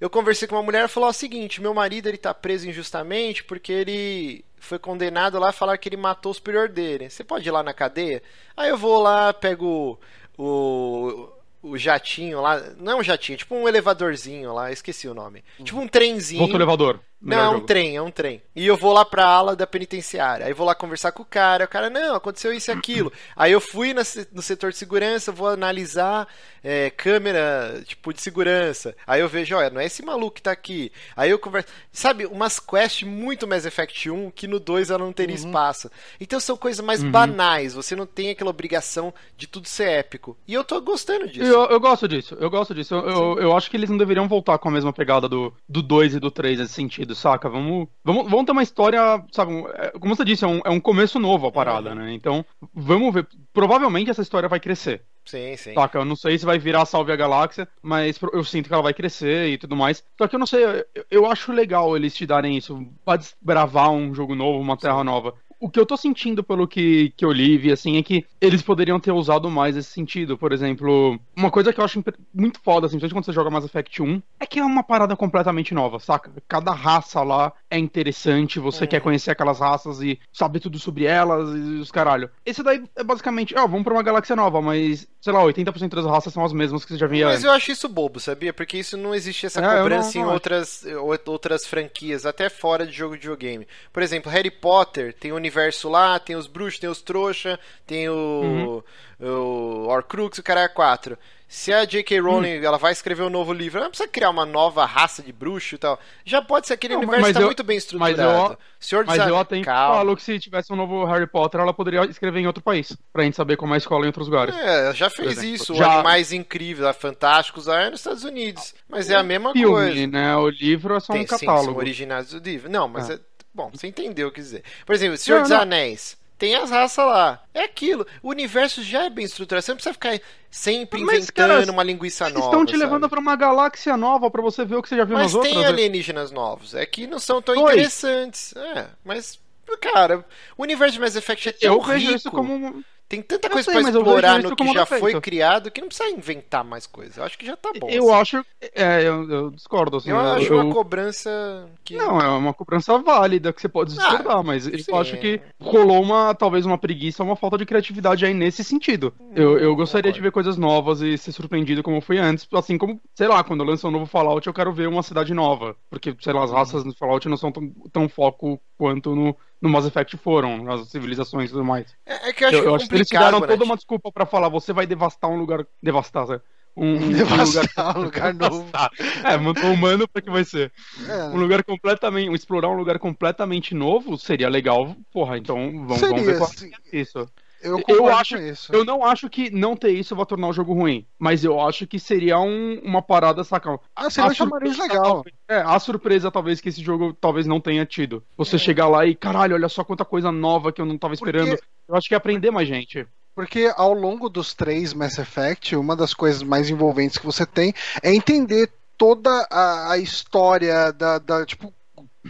eu 0.00 0.08
conversei 0.08 0.46
com 0.46 0.54
uma 0.54 0.62
mulher 0.62 0.84
e 0.84 0.88
falou 0.88 1.08
o 1.08 1.12
seguinte: 1.12 1.60
meu 1.60 1.74
marido 1.74 2.08
ele 2.08 2.18
tá 2.18 2.32
preso 2.32 2.68
injustamente 2.68 3.42
porque 3.44 3.72
ele 3.72 4.44
foi 4.60 4.78
condenado 4.78 5.38
lá 5.38 5.52
falar 5.52 5.78
que 5.78 5.88
ele 5.88 5.96
matou 5.96 6.32
o 6.32 6.34
superior 6.34 6.68
dele. 6.68 7.10
Você 7.10 7.24
pode 7.24 7.48
ir 7.48 7.52
lá 7.52 7.62
na 7.62 7.72
cadeia? 7.72 8.22
Aí 8.56 8.70
eu 8.70 8.76
vou 8.76 9.00
lá, 9.00 9.32
pego 9.32 9.98
o, 10.36 11.28
o 11.62 11.76
jatinho 11.76 12.40
lá. 12.40 12.60
Não 12.78 12.92
é 12.92 12.96
um 12.96 13.02
jatinho, 13.02 13.34
é 13.34 13.38
tipo 13.38 13.54
um 13.54 13.68
elevadorzinho 13.68 14.52
lá, 14.52 14.70
esqueci 14.70 15.08
o 15.08 15.14
nome. 15.14 15.44
Tipo 15.62 15.80
um 15.80 15.88
trenzinho. 15.88 16.42
Outro 16.42 16.56
elevador. 16.56 17.00
Não, 17.20 17.54
é 17.54 17.56
um 17.56 17.60
trem, 17.60 17.96
é 17.96 18.02
um 18.02 18.10
trem. 18.10 18.40
E 18.54 18.64
eu 18.64 18.76
vou 18.76 18.92
lá 18.92 19.04
pra 19.04 19.26
ala 19.26 19.56
da 19.56 19.66
penitenciária. 19.66 20.46
Aí 20.46 20.52
vou 20.52 20.66
lá 20.66 20.74
conversar 20.74 21.10
com 21.10 21.22
o 21.22 21.26
cara. 21.26 21.64
O 21.64 21.68
cara, 21.68 21.90
não, 21.90 22.14
aconteceu 22.14 22.52
isso 22.52 22.70
e 22.70 22.72
aquilo. 22.72 23.12
Aí 23.34 23.50
eu 23.50 23.60
fui 23.60 23.92
no 23.92 24.42
setor 24.42 24.70
de 24.70 24.76
segurança, 24.76 25.32
vou 25.32 25.48
analisar 25.48 26.28
é, 26.62 26.90
câmera, 26.90 27.82
tipo, 27.84 28.12
de 28.12 28.20
segurança. 28.20 28.94
Aí 29.06 29.20
eu 29.20 29.28
vejo, 29.28 29.56
olha, 29.56 29.70
não 29.70 29.80
é 29.80 29.86
esse 29.86 30.04
maluco 30.04 30.36
que 30.36 30.42
tá 30.42 30.52
aqui. 30.52 30.92
Aí 31.16 31.30
eu 31.30 31.38
converso. 31.38 31.68
Sabe, 31.92 32.24
umas 32.26 32.60
quests 32.60 33.02
muito 33.02 33.48
Mass 33.48 33.66
Effect 33.66 34.10
1 34.10 34.30
que 34.30 34.46
no 34.46 34.60
2 34.60 34.90
ela 34.90 35.04
não 35.04 35.12
teria 35.12 35.36
uhum. 35.36 35.46
espaço. 35.46 35.90
Então 36.20 36.38
são 36.38 36.56
coisas 36.56 36.84
mais 36.84 37.02
uhum. 37.02 37.10
banais. 37.10 37.74
Você 37.74 37.96
não 37.96 38.06
tem 38.06 38.30
aquela 38.30 38.50
obrigação 38.50 39.12
de 39.36 39.48
tudo 39.48 39.66
ser 39.66 39.88
épico. 39.88 40.36
E 40.46 40.54
eu 40.54 40.62
tô 40.62 40.80
gostando 40.80 41.26
disso. 41.26 41.44
Eu, 41.44 41.64
eu 41.64 41.80
gosto 41.80 42.06
disso, 42.06 42.36
eu 42.38 42.50
gosto 42.50 42.74
disso. 42.74 42.94
Eu, 42.94 43.08
eu, 43.08 43.38
eu, 43.40 43.56
acho 43.56 43.68
que 43.68 43.76
eles 43.76 43.90
não 43.90 43.98
deveriam 43.98 44.28
voltar 44.28 44.58
com 44.58 44.68
a 44.68 44.72
mesma 44.72 44.92
pegada 44.92 45.28
do, 45.28 45.52
do 45.68 45.82
2 45.82 46.14
e 46.14 46.20
do 46.20 46.30
3 46.30 46.60
nesse 46.60 46.74
sentido 46.74 47.07
sentido, 47.08 47.14
saca? 47.14 47.48
Vamos, 47.48 47.88
vamos, 48.04 48.30
vamos 48.30 48.44
ter 48.44 48.52
uma 48.52 48.62
história, 48.62 49.00
sabe? 49.32 49.52
É, 49.74 49.90
como 49.98 50.14
você 50.14 50.24
disse, 50.24 50.44
é 50.44 50.48
um, 50.48 50.60
é 50.64 50.70
um 50.70 50.80
começo 50.80 51.18
novo 51.18 51.46
a 51.46 51.52
parada, 51.52 51.94
né? 51.94 52.12
Então, 52.12 52.44
vamos 52.74 53.14
ver. 53.14 53.26
Provavelmente 53.52 54.10
essa 54.10 54.22
história 54.22 54.48
vai 54.48 54.60
crescer. 54.60 55.02
Sim, 55.24 55.56
sim. 55.56 55.74
Saca? 55.74 55.98
Eu 55.98 56.04
não 56.04 56.16
sei 56.16 56.38
se 56.38 56.46
vai 56.46 56.58
virar 56.58 56.86
Salve 56.86 57.12
a 57.12 57.16
Galáxia, 57.16 57.68
mas 57.82 58.18
eu 58.32 58.44
sinto 58.44 58.68
que 58.68 58.72
ela 58.72 58.82
vai 58.82 58.94
crescer 58.94 59.48
e 59.48 59.58
tudo 59.58 59.76
mais. 59.76 60.02
Só 60.16 60.26
que 60.26 60.34
eu 60.34 60.38
não 60.38 60.46
sei, 60.46 60.64
eu, 60.64 61.04
eu 61.10 61.26
acho 61.26 61.52
legal 61.52 61.96
eles 61.96 62.14
te 62.14 62.26
darem 62.26 62.56
isso. 62.56 62.86
Pode 63.04 63.24
desbravar 63.24 63.90
um 63.90 64.14
jogo 64.14 64.34
novo, 64.34 64.60
uma 64.60 64.76
terra 64.76 65.04
nova 65.04 65.34
o 65.60 65.68
que 65.68 65.78
eu 65.78 65.86
tô 65.86 65.96
sentindo 65.96 66.42
pelo 66.42 66.68
que, 66.68 67.12
que 67.16 67.24
eu 67.24 67.32
li, 67.32 67.58
vi, 67.58 67.72
assim, 67.72 67.96
é 67.96 68.02
que 68.02 68.24
eles 68.40 68.62
poderiam 68.62 69.00
ter 69.00 69.12
usado 69.12 69.50
mais 69.50 69.76
esse 69.76 69.90
sentido. 69.90 70.38
Por 70.38 70.52
exemplo, 70.52 71.18
uma 71.36 71.50
coisa 71.50 71.72
que 71.72 71.80
eu 71.80 71.84
acho 71.84 72.02
muito 72.32 72.60
foda, 72.60 72.86
assim, 72.86 72.98
principalmente 72.98 73.12
quando 73.14 73.24
você 73.24 73.32
joga 73.32 73.50
Mass 73.50 73.64
Effect 73.64 74.02
1, 74.02 74.22
é 74.38 74.46
que 74.46 74.58
é 74.58 74.64
uma 74.64 74.82
parada 74.82 75.16
completamente 75.16 75.74
nova, 75.74 75.98
saca? 75.98 76.30
Cada 76.46 76.72
raça 76.72 77.22
lá 77.22 77.52
é 77.70 77.78
interessante, 77.78 78.58
você 78.58 78.86
quer 78.86 79.00
conhecer 79.00 79.30
aquelas 79.30 79.60
raças 79.60 80.00
e 80.00 80.18
saber 80.32 80.58
tudo 80.60 80.78
sobre 80.78 81.04
elas 81.04 81.50
e 81.54 81.78
os 81.80 81.90
caralho. 81.90 82.30
Esse 82.46 82.62
daí 82.62 82.82
é 82.96 83.04
basicamente, 83.04 83.54
ó, 83.56 83.66
vamos 83.66 83.82
pra 83.84 83.92
uma 83.92 84.02
galáxia 84.02 84.34
nova, 84.34 84.62
mas, 84.62 85.06
sei 85.20 85.32
lá, 85.32 85.42
80% 85.44 85.94
das 85.94 86.06
raças 86.06 86.32
são 86.32 86.44
as 86.44 86.52
mesmas 86.52 86.84
que 86.84 86.92
você 86.92 86.98
já 86.98 87.06
via 87.06 87.26
Mas 87.26 87.34
antes. 87.34 87.44
eu 87.44 87.50
acho 87.52 87.70
isso 87.70 87.88
bobo, 87.88 88.18
sabia? 88.18 88.52
Porque 88.54 88.78
isso 88.78 88.96
não 88.96 89.14
existe 89.14 89.44
essa 89.46 89.60
É, 89.60 89.78
cobrança 89.78 90.12
não- 90.18 90.22
em 90.22 90.26
não 90.26 90.32
outras, 90.32 90.84
ou- 90.84 91.18
outras 91.26 91.66
franquias, 91.66 92.24
até 92.24 92.48
fora 92.48 92.86
de 92.86 92.92
jogo 92.92 93.14
de 93.16 93.20
videogame. 93.20 93.66
Por 93.92 94.02
exemplo, 94.02 94.30
Harry 94.32 94.50
Potter 94.50 95.12
tem 95.12 95.32
o 95.32 95.36
universo 95.36 95.88
lá, 95.90 96.18
tem 96.18 96.36
os 96.36 96.46
bruxos, 96.46 96.78
tem 96.80 96.88
os 96.88 97.02
trouxa, 97.02 97.60
tem 97.86 98.08
o, 98.08 98.82
o 99.20 99.86
Horcrux 99.88 100.38
e 100.38 100.40
o 100.40 100.44
cara 100.44 100.68
4. 100.68 101.18
Se 101.50 101.72
a 101.72 101.82
J.K. 101.86 102.20
Rowling 102.20 102.62
ela 102.62 102.76
vai 102.76 102.92
escrever 102.92 103.22
um 103.22 103.30
novo 103.30 103.54
livro, 103.54 103.78
ela 103.78 103.86
não 103.86 103.90
precisa 103.90 104.06
criar 104.08 104.28
uma 104.28 104.44
nova 104.44 104.84
raça 104.84 105.22
de 105.22 105.32
bruxo 105.32 105.76
e 105.76 105.78
tal. 105.78 105.98
Já 106.22 106.42
pode 106.42 106.66
ser 106.66 106.74
aquele 106.74 106.92
Não, 106.92 107.00
universo 107.00 107.22
mas 107.22 107.28
que 107.30 107.34
tá 107.34 107.40
eu- 107.40 107.46
muito 107.46 107.64
bem 107.64 107.76
mas 107.76 107.84
estruturado. 107.84 108.52
eu- 108.52 108.58
Senhor 108.78 109.04
dos 109.04 109.08
Mas 109.16 109.26
eu 109.26 109.34
Anéis- 109.34 109.62
até 109.62 109.64
falo 109.64 110.14
que 110.14 110.22
se 110.22 110.38
tivesse 110.38 110.70
um 110.70 110.76
novo 110.76 111.04
Harry 111.06 111.26
Potter, 111.26 111.58
ela 111.60 111.72
poderia 111.72 112.04
escrever 112.04 112.40
em 112.40 112.46
outro 112.46 112.62
país, 112.62 112.94
pra 113.10 113.22
gente 113.24 113.34
saber 113.34 113.56
como 113.56 113.72
é 113.72 113.76
a 113.76 113.78
escola 113.78 114.04
em 114.04 114.08
outros 114.08 114.28
lugares. 114.28 114.54
É, 114.54 114.92
já 114.94 115.08
fez 115.08 115.42
isso. 115.42 115.74
Já- 115.74 115.94
Animais 115.94 116.32
Incríveis, 116.34 116.94
Fantásticos, 116.96 117.66
lá 117.66 117.80
é 117.80 117.90
nos 117.90 118.00
Estados 118.00 118.24
Unidos. 118.24 118.74
Mas 118.86 119.08
é 119.08 119.16
a 119.16 119.22
mesma 119.22 119.52
Filme, 119.54 119.74
coisa. 119.74 120.06
né? 120.06 120.36
O 120.36 120.50
livro 120.50 120.96
é 120.96 121.00
só 121.00 121.14
Tem, 121.14 121.22
um 121.22 121.26
sim, 121.26 121.30
catálogo. 121.46 121.64
são 121.70 121.76
originais 121.76 122.28
do 122.28 122.38
livro. 122.38 122.70
Não, 122.70 122.86
mas 122.86 123.08
Ah. 123.08 123.14
é. 123.14 123.18
Bom, 123.54 123.70
você 123.72 123.86
entendeu 123.88 124.28
o 124.28 124.30
que 124.30 124.40
dizer. 124.40 124.62
Por 124.84 124.94
exemplo, 124.94 125.16
Senhor 125.16 125.38
Não, 125.38 125.42
dos 125.44 125.50
não. 125.50 125.60
Anéis. 125.62 126.16
Tem 126.38 126.54
as 126.54 126.70
raças 126.70 127.04
lá. 127.04 127.42
É 127.52 127.64
aquilo. 127.64 128.06
O 128.22 128.28
universo 128.30 128.82
já 128.82 129.04
é 129.04 129.10
bem 129.10 129.24
estruturado. 129.24 129.60
Você 129.64 129.72
não 129.72 129.76
precisa 129.76 129.92
ficar 129.92 130.20
sempre 130.50 131.00
Mas, 131.02 131.24
inventando 131.24 131.48
cara, 131.60 131.72
uma 131.72 131.82
linguiça 131.82 132.24
Eles 132.24 132.34
nova. 132.34 132.46
estão 132.46 132.64
te 132.64 132.70
sabe? 132.72 132.84
levando 132.84 133.08
pra 133.08 133.18
uma 133.18 133.34
galáxia 133.34 133.96
nova 133.96 134.30
pra 134.30 134.40
você 134.40 134.64
ver 134.64 134.76
o 134.76 134.82
que 134.82 134.88
você 134.88 134.96
já 134.96 135.04
viu 135.04 135.16
Mas 135.16 135.34
nas 135.34 135.42
tem 135.42 135.56
outras. 135.56 135.72
alienígenas 135.74 136.30
novos. 136.30 136.74
É 136.74 136.86
que 136.86 137.06
não 137.08 137.18
são 137.18 137.42
tão 137.42 137.56
interessantes. 137.56 138.54
É, 138.56 138.86
mas. 139.04 139.38
Cara, 139.82 140.24
o 140.56 140.62
universo 140.62 140.94
de 140.94 141.00
Mass 141.00 141.14
Effect 141.16 141.48
é 141.48 141.52
tão 141.52 141.74
Eu 141.74 141.82
vejo 141.82 142.06
rico. 142.06 142.16
isso 142.16 142.30
como. 142.30 142.82
Tem 143.08 143.22
tanta 143.22 143.48
coisa 143.48 143.72
eu 143.72 143.80
explorar 143.80 144.42
no 144.42 144.54
que 144.54 144.72
já 144.72 144.84
foi 144.84 145.18
criado 145.18 145.70
que 145.70 145.80
não 145.80 145.88
precisa 145.88 146.10
inventar 146.10 146.62
mais 146.62 146.86
coisa. 146.86 147.20
Eu 147.20 147.24
acho 147.24 147.38
que 147.38 147.46
já 147.46 147.56
tá 147.56 147.70
bom. 147.80 147.88
Eu 147.88 148.12
assim. 148.12 148.36
acho. 148.36 148.46
É, 148.74 149.02
eu, 149.02 149.30
eu 149.30 149.50
discordo, 149.50 149.96
assim. 149.96 150.10
Eu 150.10 150.18
acho 150.18 150.52
eu- 150.52 150.60
uma 150.60 150.74
cobrança 150.74 151.68
que. 151.82 151.96
Não, 151.96 152.20
é 152.20 152.28
uma 152.28 152.52
cobrança 152.52 152.98
válida 152.98 153.50
que 153.50 153.62
você 153.62 153.68
pode 153.68 153.94
discordar, 153.94 154.44
mas 154.44 154.64
sim. 154.64 154.72
eu 154.86 154.96
acho 154.96 155.16
que 155.16 155.40
rolou 155.58 156.02
uma, 156.02 156.34
talvez 156.34 156.66
uma 156.66 156.76
preguiça, 156.76 157.22
uma 157.24 157.34
falta 157.34 157.56
de 157.56 157.64
criatividade 157.64 158.26
aí 158.26 158.34
nesse 158.34 158.62
sentido. 158.62 159.14
Eu, 159.34 159.58
eu 159.58 159.74
gostaria 159.74 160.12
de 160.12 160.20
ver 160.20 160.30
coisas 160.30 160.58
novas 160.58 161.00
e 161.00 161.16
ser 161.16 161.32
surpreendido 161.32 161.82
como 161.82 162.02
foi 162.02 162.18
antes, 162.18 162.46
assim 162.52 162.76
como, 162.76 163.00
sei 163.14 163.26
lá, 163.26 163.42
quando 163.42 163.64
lança 163.64 163.88
um 163.88 163.90
novo 163.90 164.04
Fallout, 164.04 164.46
eu 164.46 164.52
quero 164.52 164.72
ver 164.72 164.86
uma 164.86 165.02
cidade 165.02 165.32
nova, 165.32 165.74
porque, 165.88 166.14
sei 166.20 166.32
lá, 166.34 166.44
as 166.44 166.50
raças 166.50 166.84
no 166.84 166.94
Fallout 166.94 167.26
não 167.26 167.36
são 167.38 167.50
tão, 167.50 167.70
tão 167.90 168.08
foco 168.08 168.60
quanto 168.76 169.14
no, 169.14 169.34
no 169.60 169.68
Mass 169.68 169.86
Effect 169.86 170.16
foram, 170.18 170.70
as 170.70 170.88
civilizações 170.88 171.48
e 171.50 171.52
tudo 171.52 171.64
mais. 171.64 171.94
É, 172.06 172.28
é 172.28 172.32
que 172.32 172.44
eu 172.44 172.48
acho 172.48 172.56
Eu, 172.56 172.64
eu 172.64 172.70
que 172.70 172.76
acho 172.76 172.88
que 172.88 172.94
eles 172.94 173.08
tiveram 173.08 173.40
complicado, 173.40 173.50
toda 173.50 173.64
né? 173.64 173.70
uma 173.70 173.76
desculpa 173.76 174.12
pra 174.12 174.26
falar, 174.26 174.48
você 174.48 174.72
vai 174.72 174.86
devastar 174.86 175.30
um 175.30 175.36
lugar, 175.36 175.66
devastar, 175.82 176.26
sabe? 176.26 176.42
Um, 176.76 176.94
um 176.94 177.10
Devastar 177.12 177.98
um 177.98 178.02
lugar 178.02 178.32
novo. 178.34 178.64
Devastar. 178.64 178.90
É, 179.24 179.36
mandou 179.36 179.64
humano 179.72 180.06
pra 180.06 180.22
que 180.22 180.30
vai 180.30 180.44
ser 180.44 180.72
É. 181.08 181.24
um 181.24 181.36
lugar 181.36 181.64
completamente. 181.64 182.32
Explorar 182.32 182.68
um 182.68 182.76
lugar 182.76 183.00
completamente 183.00 183.74
novo 183.74 184.16
seria 184.16 184.48
legal. 184.48 184.94
Porra, 185.12 185.36
então 185.38 185.56
vamos, 185.86 186.00
vamos 186.00 186.22
ver 186.22 186.36
Seria, 186.36 186.38
qual 186.38 186.50
é 186.92 186.96
isso. 186.96 187.28
Eu 187.62 187.82
Eu 187.88 188.06
acho- 188.08 188.36
com 188.36 188.42
isso. 188.42 188.72
Eu 188.72 188.84
não 188.84 189.04
acho 189.04 189.28
que 189.28 189.50
não 189.50 189.74
ter 189.76 189.90
isso 189.90 190.14
vai 190.14 190.24
tornar 190.24 190.46
o 190.48 190.52
jogo 190.52 190.72
ruim, 190.74 191.04
mas 191.18 191.42
eu 191.44 191.60
acho 191.60 191.86
que 191.86 191.98
seria 191.98 192.38
um- 192.38 192.80
uma 192.84 193.02
parada 193.02 193.42
saca. 193.42 193.78
Ah, 193.96 194.08
seria 194.08 194.28
a 194.28 194.32
um 194.32 194.34
chamariz 194.34 194.78
legal. 194.78 195.02
talvez- 195.02 195.34
É, 195.48 195.56
a 195.60 195.78
surpresa 195.80 196.30
talvez 196.30 196.60
que 196.60 196.68
esse 196.68 196.82
jogo 196.82 197.12
talvez 197.20 197.46
não 197.46 197.60
tenha 197.60 197.84
tido. 197.84 198.22
Você 198.36 198.56
É. 198.56 198.58
chegar 198.58 198.86
lá 198.86 199.04
e, 199.06 199.14
caralho, 199.14 199.54
olha 199.54 199.68
só 199.68 199.82
quanta 199.82 200.04
coisa 200.04 200.30
nova 200.30 200.70
que 200.72 200.80
eu 200.80 200.86
não 200.86 200.96
tava 200.96 201.14
Porque- 201.16 201.30
esperando. 201.36 201.58
Eu 201.88 201.96
acho 201.96 202.06
que 202.08 202.14
ia 202.14 202.18
aprender 202.18 202.50
mais 202.50 202.68
gente. 202.68 203.06
Porque 203.34 203.72
ao 203.76 203.92
longo 203.92 204.28
dos 204.28 204.52
três 204.54 204.92
Mass 204.92 205.16
Effect, 205.18 205.74
uma 205.76 205.94
das 205.96 206.12
coisas 206.12 206.42
mais 206.42 206.68
envolventes 206.70 207.18
que 207.18 207.24
você 207.26 207.46
tem 207.46 207.72
é 208.02 208.12
entender 208.14 208.70
toda 208.96 209.30
a, 209.50 209.92
a 209.92 209.98
história 209.98 210.92
da, 210.92 211.18
da, 211.18 211.46
Tipo, 211.46 211.72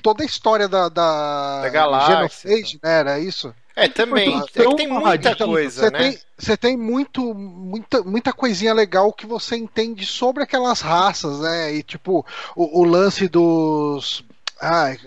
toda 0.03 0.22
a 0.22 0.26
história 0.26 0.68
da. 0.68 0.89
Da, 0.89 1.62
Da 1.62 1.68
galáxia, 1.70 2.16
Genocide, 2.16 2.79
né? 2.83 2.99
Era 3.01 3.18
isso? 3.18 3.55
É, 3.85 3.89
também. 3.89 4.37
É 4.37 4.62
tão 4.62 4.70
que 4.70 4.76
tem 4.76 4.89
muita 4.89 5.09
radical. 5.09 5.49
coisa, 5.49 5.81
Você 5.81 5.91
né? 5.91 5.99
tem, 5.99 6.18
você 6.37 6.57
tem 6.57 6.76
muito, 6.76 7.35
muita, 7.35 8.03
muita 8.03 8.33
coisinha 8.33 8.74
legal 8.74 9.12
que 9.12 9.26
você 9.26 9.57
entende 9.57 10.05
sobre 10.05 10.43
aquelas 10.43 10.81
raças, 10.81 11.41
né? 11.41 11.74
E 11.74 11.83
tipo, 11.83 12.24
o, 12.57 12.81
o 12.81 12.85
lance 12.85 13.29
dos. 13.29 14.24
Ai, 14.61 14.99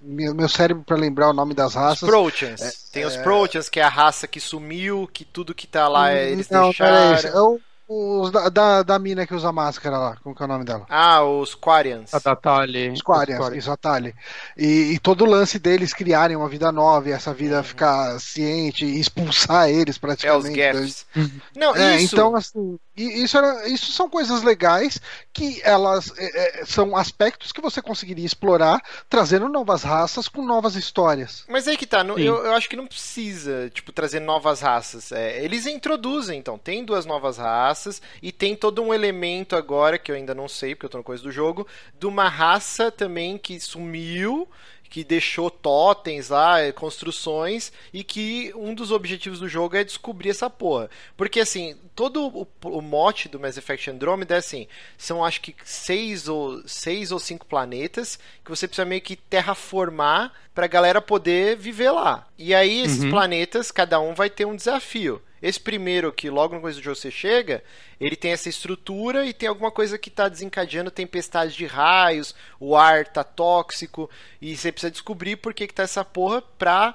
meu, 0.00 0.34
meu 0.34 0.48
cérebro 0.48 0.82
pra 0.82 0.96
lembrar 0.96 1.28
o 1.28 1.34
nome 1.34 1.52
das 1.52 1.68
Os 1.68 1.74
raças. 1.74 2.08
Proteans. 2.08 2.88
tem 2.90 3.04
os 3.04 3.18
Proteans, 3.18 3.68
que 3.68 3.78
é 3.78 3.82
a 3.82 3.88
raça 3.88 4.26
que 4.26 4.40
sumiu, 4.40 5.06
que 5.12 5.26
tudo 5.26 5.54
que 5.54 5.66
tá 5.66 5.86
lá 5.88 6.10
é, 6.10 6.30
eles 6.30 6.48
não, 6.48 6.70
deixaram. 6.70 7.28
É 7.28 7.40
o, 7.42 7.60
os 7.88 8.30
da, 8.30 8.48
da, 8.50 8.82
da 8.82 8.98
mina 8.98 9.26
que 9.26 9.34
usa 9.34 9.50
máscara 9.52 9.98
lá. 9.98 10.16
Como 10.22 10.34
que 10.34 10.42
é 10.42 10.44
o 10.46 10.48
nome 10.48 10.64
dela? 10.64 10.86
Ah, 10.88 11.22
os 11.24 11.54
Quarians. 11.54 12.12
A 12.12 12.18
Datali. 12.18 12.90
Os 12.90 13.02
Quarians, 13.02 13.48
isso, 13.56 13.70
a 13.70 13.76
Tali. 13.76 14.14
E, 14.56 14.92
e 14.94 14.98
todo 14.98 15.22
o 15.24 15.26
lance 15.26 15.58
deles 15.58 15.92
criarem 15.94 16.36
uma 16.36 16.48
vida 16.48 16.70
nova 16.72 17.08
e 17.08 17.12
essa 17.12 17.32
vida 17.32 17.62
ficar 17.62 18.18
ciente 18.20 18.84
e 18.84 19.00
expulsar 19.00 19.68
eles 19.70 19.98
É, 20.22 20.32
os 20.34 20.48
praticamente. 20.48 20.50
Gaffs. 20.50 21.06
Não, 21.54 21.74
É, 21.74 21.96
isso. 21.96 22.14
então, 22.14 22.34
assim, 22.36 22.78
isso, 22.96 23.36
era, 23.38 23.68
isso 23.68 23.92
são 23.92 24.08
coisas 24.10 24.42
legais 24.42 25.00
que 25.32 25.60
elas 25.62 26.12
é, 26.18 26.60
é, 26.62 26.64
são 26.66 26.96
aspectos 26.96 27.52
que 27.52 27.60
você 27.60 27.80
conseguiria 27.80 28.26
explorar 28.26 28.82
trazendo 29.08 29.48
novas 29.48 29.82
raças 29.82 30.28
com 30.28 30.42
novas 30.44 30.74
histórias. 30.76 31.44
Mas 31.48 31.68
aí 31.68 31.76
que 31.76 31.86
tá, 31.86 32.04
eu, 32.04 32.44
eu 32.44 32.52
acho 32.54 32.68
que 32.68 32.76
não 32.76 32.86
precisa, 32.86 33.70
tipo, 33.70 33.92
trazer 33.92 34.20
novas 34.20 34.60
raças. 34.60 35.12
É, 35.12 35.42
eles 35.44 35.66
introduzem, 35.66 36.38
então, 36.38 36.58
tem 36.58 36.84
duas 36.84 37.06
novas 37.06 37.38
raças 37.38 37.77
e 38.22 38.32
tem 38.32 38.56
todo 38.56 38.82
um 38.82 38.92
elemento 38.92 39.54
agora, 39.56 39.98
que 39.98 40.10
eu 40.10 40.16
ainda 40.16 40.34
não 40.34 40.48
sei, 40.48 40.74
porque 40.74 40.86
eu 40.86 40.90
tô 40.90 40.98
na 40.98 41.04
coisa 41.04 41.22
do 41.22 41.30
jogo, 41.32 41.66
de 41.98 42.06
uma 42.06 42.28
raça 42.28 42.90
também 42.90 43.38
que 43.38 43.60
sumiu, 43.60 44.48
que 44.90 45.04
deixou 45.04 45.50
totens 45.50 46.30
lá, 46.30 46.60
eh, 46.62 46.72
construções, 46.72 47.70
e 47.92 48.02
que 48.02 48.50
um 48.56 48.74
dos 48.74 48.90
objetivos 48.90 49.38
do 49.38 49.46
jogo 49.48 49.76
é 49.76 49.84
descobrir 49.84 50.30
essa 50.30 50.48
porra. 50.48 50.88
Porque, 51.14 51.40
assim, 51.40 51.76
todo 51.94 52.26
o, 52.26 52.48
o 52.64 52.80
mote 52.80 53.28
do 53.28 53.38
Mass 53.38 53.58
Effect 53.58 53.90
Andromeda 53.90 54.34
é 54.36 54.38
assim, 54.38 54.66
são 54.96 55.22
acho 55.22 55.42
que 55.42 55.54
seis 55.62 56.26
ou, 56.26 56.66
seis 56.66 57.12
ou 57.12 57.18
cinco 57.18 57.44
planetas 57.44 58.18
que 58.42 58.50
você 58.50 58.66
precisa 58.66 58.86
meio 58.86 59.02
que 59.02 59.14
terraformar 59.14 60.32
pra 60.54 60.66
galera 60.66 61.00
poder 61.02 61.56
viver 61.56 61.90
lá. 61.90 62.26
E 62.38 62.54
aí, 62.54 62.80
esses 62.80 63.04
Uhum. 63.04 63.10
planetas, 63.10 63.70
cada 63.70 64.00
um 64.00 64.14
vai 64.14 64.30
ter 64.30 64.46
um 64.46 64.56
desafio. 64.56 65.20
Esse 65.42 65.60
primeiro, 65.60 66.12
que 66.12 66.30
logo 66.30 66.54
no 66.54 66.60
começo 66.60 66.80
do 66.80 66.84
jogo 66.84 66.96
você 66.96 67.10
chega, 67.10 67.62
ele 68.00 68.16
tem 68.16 68.32
essa 68.32 68.48
estrutura 68.48 69.26
e 69.26 69.32
tem 69.32 69.48
alguma 69.48 69.70
coisa 69.70 69.98
que 69.98 70.10
tá 70.10 70.28
desencadeando 70.28 70.90
tempestade 70.90 71.56
de 71.56 71.66
raios, 71.66 72.34
o 72.58 72.76
ar 72.76 73.06
tá 73.06 73.22
tóxico, 73.22 74.10
e 74.40 74.56
você 74.56 74.72
precisa 74.72 74.90
descobrir 74.90 75.36
por 75.36 75.54
que, 75.54 75.66
que 75.66 75.74
tá 75.74 75.84
essa 75.84 76.04
porra 76.04 76.42
pra 76.42 76.94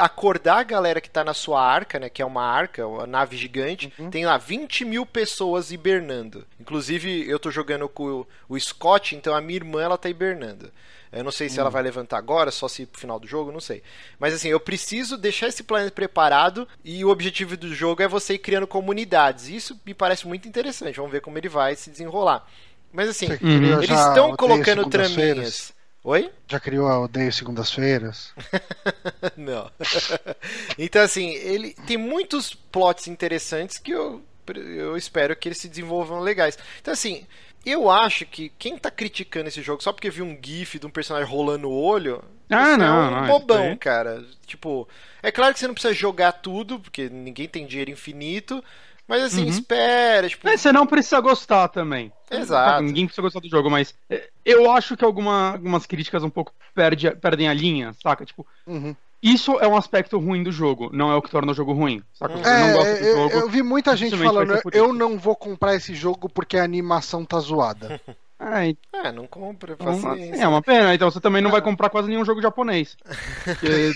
acordar 0.00 0.58
a 0.58 0.62
galera 0.62 1.00
que 1.00 1.10
tá 1.10 1.24
na 1.24 1.34
sua 1.34 1.60
arca, 1.60 1.98
né? 1.98 2.08
Que 2.08 2.22
é 2.22 2.24
uma 2.24 2.44
arca, 2.44 2.86
uma 2.86 3.06
nave 3.06 3.36
gigante. 3.36 3.92
Tem 4.10 4.24
lá 4.24 4.38
20 4.38 4.84
mil 4.84 5.04
pessoas 5.04 5.72
hibernando. 5.72 6.46
Inclusive, 6.60 7.28
eu 7.28 7.38
tô 7.38 7.50
jogando 7.50 7.88
com 7.88 8.20
o, 8.20 8.26
o 8.48 8.60
Scott, 8.60 9.16
então 9.16 9.34
a 9.34 9.40
minha 9.40 9.56
irmã 9.56 9.82
ela 9.82 9.98
tá 9.98 10.08
hibernando. 10.08 10.70
Eu 11.16 11.24
não 11.24 11.32
sei 11.32 11.48
se 11.48 11.58
ela 11.58 11.70
vai 11.70 11.82
levantar 11.82 12.18
agora, 12.18 12.50
só 12.50 12.68
se 12.68 12.86
pro 12.86 13.00
final 13.00 13.18
do 13.18 13.26
jogo, 13.26 13.52
não 13.52 13.60
sei. 13.60 13.82
Mas 14.18 14.34
assim, 14.34 14.48
eu 14.48 14.60
preciso 14.60 15.16
deixar 15.16 15.48
esse 15.48 15.62
planeta 15.62 15.90
preparado 15.90 16.68
e 16.84 17.04
o 17.04 17.08
objetivo 17.08 17.56
do 17.56 17.74
jogo 17.74 18.02
é 18.02 18.08
você 18.08 18.34
ir 18.34 18.38
criando 18.38 18.66
comunidades. 18.66 19.48
Isso 19.48 19.80
me 19.84 19.94
parece 19.94 20.26
muito 20.26 20.46
interessante. 20.46 20.96
Vamos 20.96 21.12
ver 21.12 21.20
como 21.20 21.38
ele 21.38 21.48
vai 21.48 21.74
se 21.74 21.90
desenrolar. 21.90 22.46
Mas 22.92 23.08
assim, 23.08 23.26
criou 23.36 23.82
eles 23.82 23.98
estão 23.98 24.36
colocando 24.36 24.88
traminhas. 24.88 25.74
Oi? 26.06 26.30
Já 26.46 26.60
criou 26.60 26.86
a 26.86 27.00
Odeio 27.00 27.32
Segundas-Feiras? 27.32 28.32
Não. 29.36 29.68
então, 30.78 31.02
assim, 31.02 31.30
ele 31.30 31.74
tem 31.84 31.96
muitos 31.96 32.54
plots 32.54 33.08
interessantes 33.08 33.76
que 33.76 33.90
eu, 33.90 34.22
eu 34.54 34.96
espero 34.96 35.34
que 35.34 35.48
eles 35.48 35.58
se 35.58 35.68
desenvolvam 35.68 36.20
legais. 36.20 36.56
Então, 36.80 36.94
assim, 36.94 37.26
eu 37.66 37.90
acho 37.90 38.24
que 38.26 38.50
quem 38.58 38.78
tá 38.78 38.90
criticando 38.90 39.48
esse 39.48 39.60
jogo 39.60 39.82
só 39.82 39.92
porque 39.92 40.08
viu 40.10 40.24
um 40.24 40.38
GIF 40.40 40.78
de 40.78 40.86
um 40.86 40.90
personagem 40.90 41.28
rolando 41.28 41.68
o 41.68 41.74
olho. 41.82 42.22
Ah, 42.48 42.64
você 42.72 42.76
não, 42.76 42.86
é 43.04 43.08
um 43.08 43.10
não, 43.22 43.26
bobão, 43.26 43.62
aí- 43.70 43.76
cara. 43.76 44.24
Tipo, 44.46 44.88
é 45.22 45.32
claro 45.32 45.52
que 45.52 45.58
você 45.60 45.66
não 45.66 45.74
precisa 45.74 45.92
jogar 45.94 46.32
tudo, 46.32 46.78
porque 46.78 47.08
ninguém 47.08 47.48
tem 47.48 47.66
dinheiro 47.66 47.90
infinito. 47.90 48.62
Mas 49.08 49.22
assim, 49.22 49.42
Uhum. 49.44 49.48
espera, 49.50 50.28
tipo. 50.28 50.48
É, 50.48 50.56
você 50.56 50.72
não 50.72 50.84
precisa 50.84 51.20
gostar 51.20 51.68
também. 51.68 52.12
Exato. 52.28 52.82
Ninguém 52.82 53.06
precisa 53.06 53.22
gostar 53.22 53.38
do 53.38 53.48
jogo, 53.48 53.70
mas 53.70 53.94
é, 54.10 54.28
eu 54.44 54.68
acho 54.72 54.96
que 54.96 55.04
alguma- 55.04 55.52
algumas 55.52 55.86
críticas 55.86 56.24
um 56.24 56.30
pouco 56.30 56.52
perde, 56.74 57.08
perdem 57.12 57.48
a 57.48 57.54
linha, 57.54 57.94
saca? 58.02 58.24
Tipo, 58.24 58.44
Uhum. 58.66 58.96
Isso 59.32 59.58
é 59.60 59.66
um 59.68 59.76
aspecto 59.76 60.18
ruim 60.18 60.42
do 60.42 60.52
jogo, 60.52 60.90
não 60.92 61.10
é 61.10 61.14
o 61.16 61.22
que 61.22 61.30
torna 61.30 61.52
o 61.52 61.54
jogo 61.54 61.72
ruim, 61.72 62.02
saca? 62.12 62.36
Você 62.36 62.48
É, 62.48 62.60
não 62.60 62.72
gosta 62.74 62.94
do 62.98 63.04
eu, 63.04 63.16
jogo. 63.16 63.34
eu 63.34 63.48
vi 63.48 63.62
muita 63.62 63.96
gente 63.96 64.16
falando, 64.16 64.52
eu 64.72 64.84
isso." 64.86 64.92
não 64.94 65.18
vou 65.18 65.34
comprar 65.36 65.74
esse 65.74 65.94
jogo 65.94 66.28
porque 66.28 66.56
a 66.58 66.64
animação 66.64 67.24
tá 67.24 67.38
zoada. 67.40 68.00
É, 68.38 68.76
é 69.08 69.12
não 69.12 69.26
compra, 69.26 69.72
Então, 69.72 69.86
paciência. 69.86 70.34
assim, 70.34 70.42
é 70.42 70.46
uma 70.46 70.60
pena. 70.60 70.94
Então 70.94 71.10
você 71.10 71.18
também 71.18 71.40
não 71.40 71.50
vai 71.50 71.62
comprar 71.62 71.88
quase 71.88 72.06
nenhum 72.06 72.22
jogo 72.22 72.42
japonês. 72.42 72.94
Porque- 73.42 73.92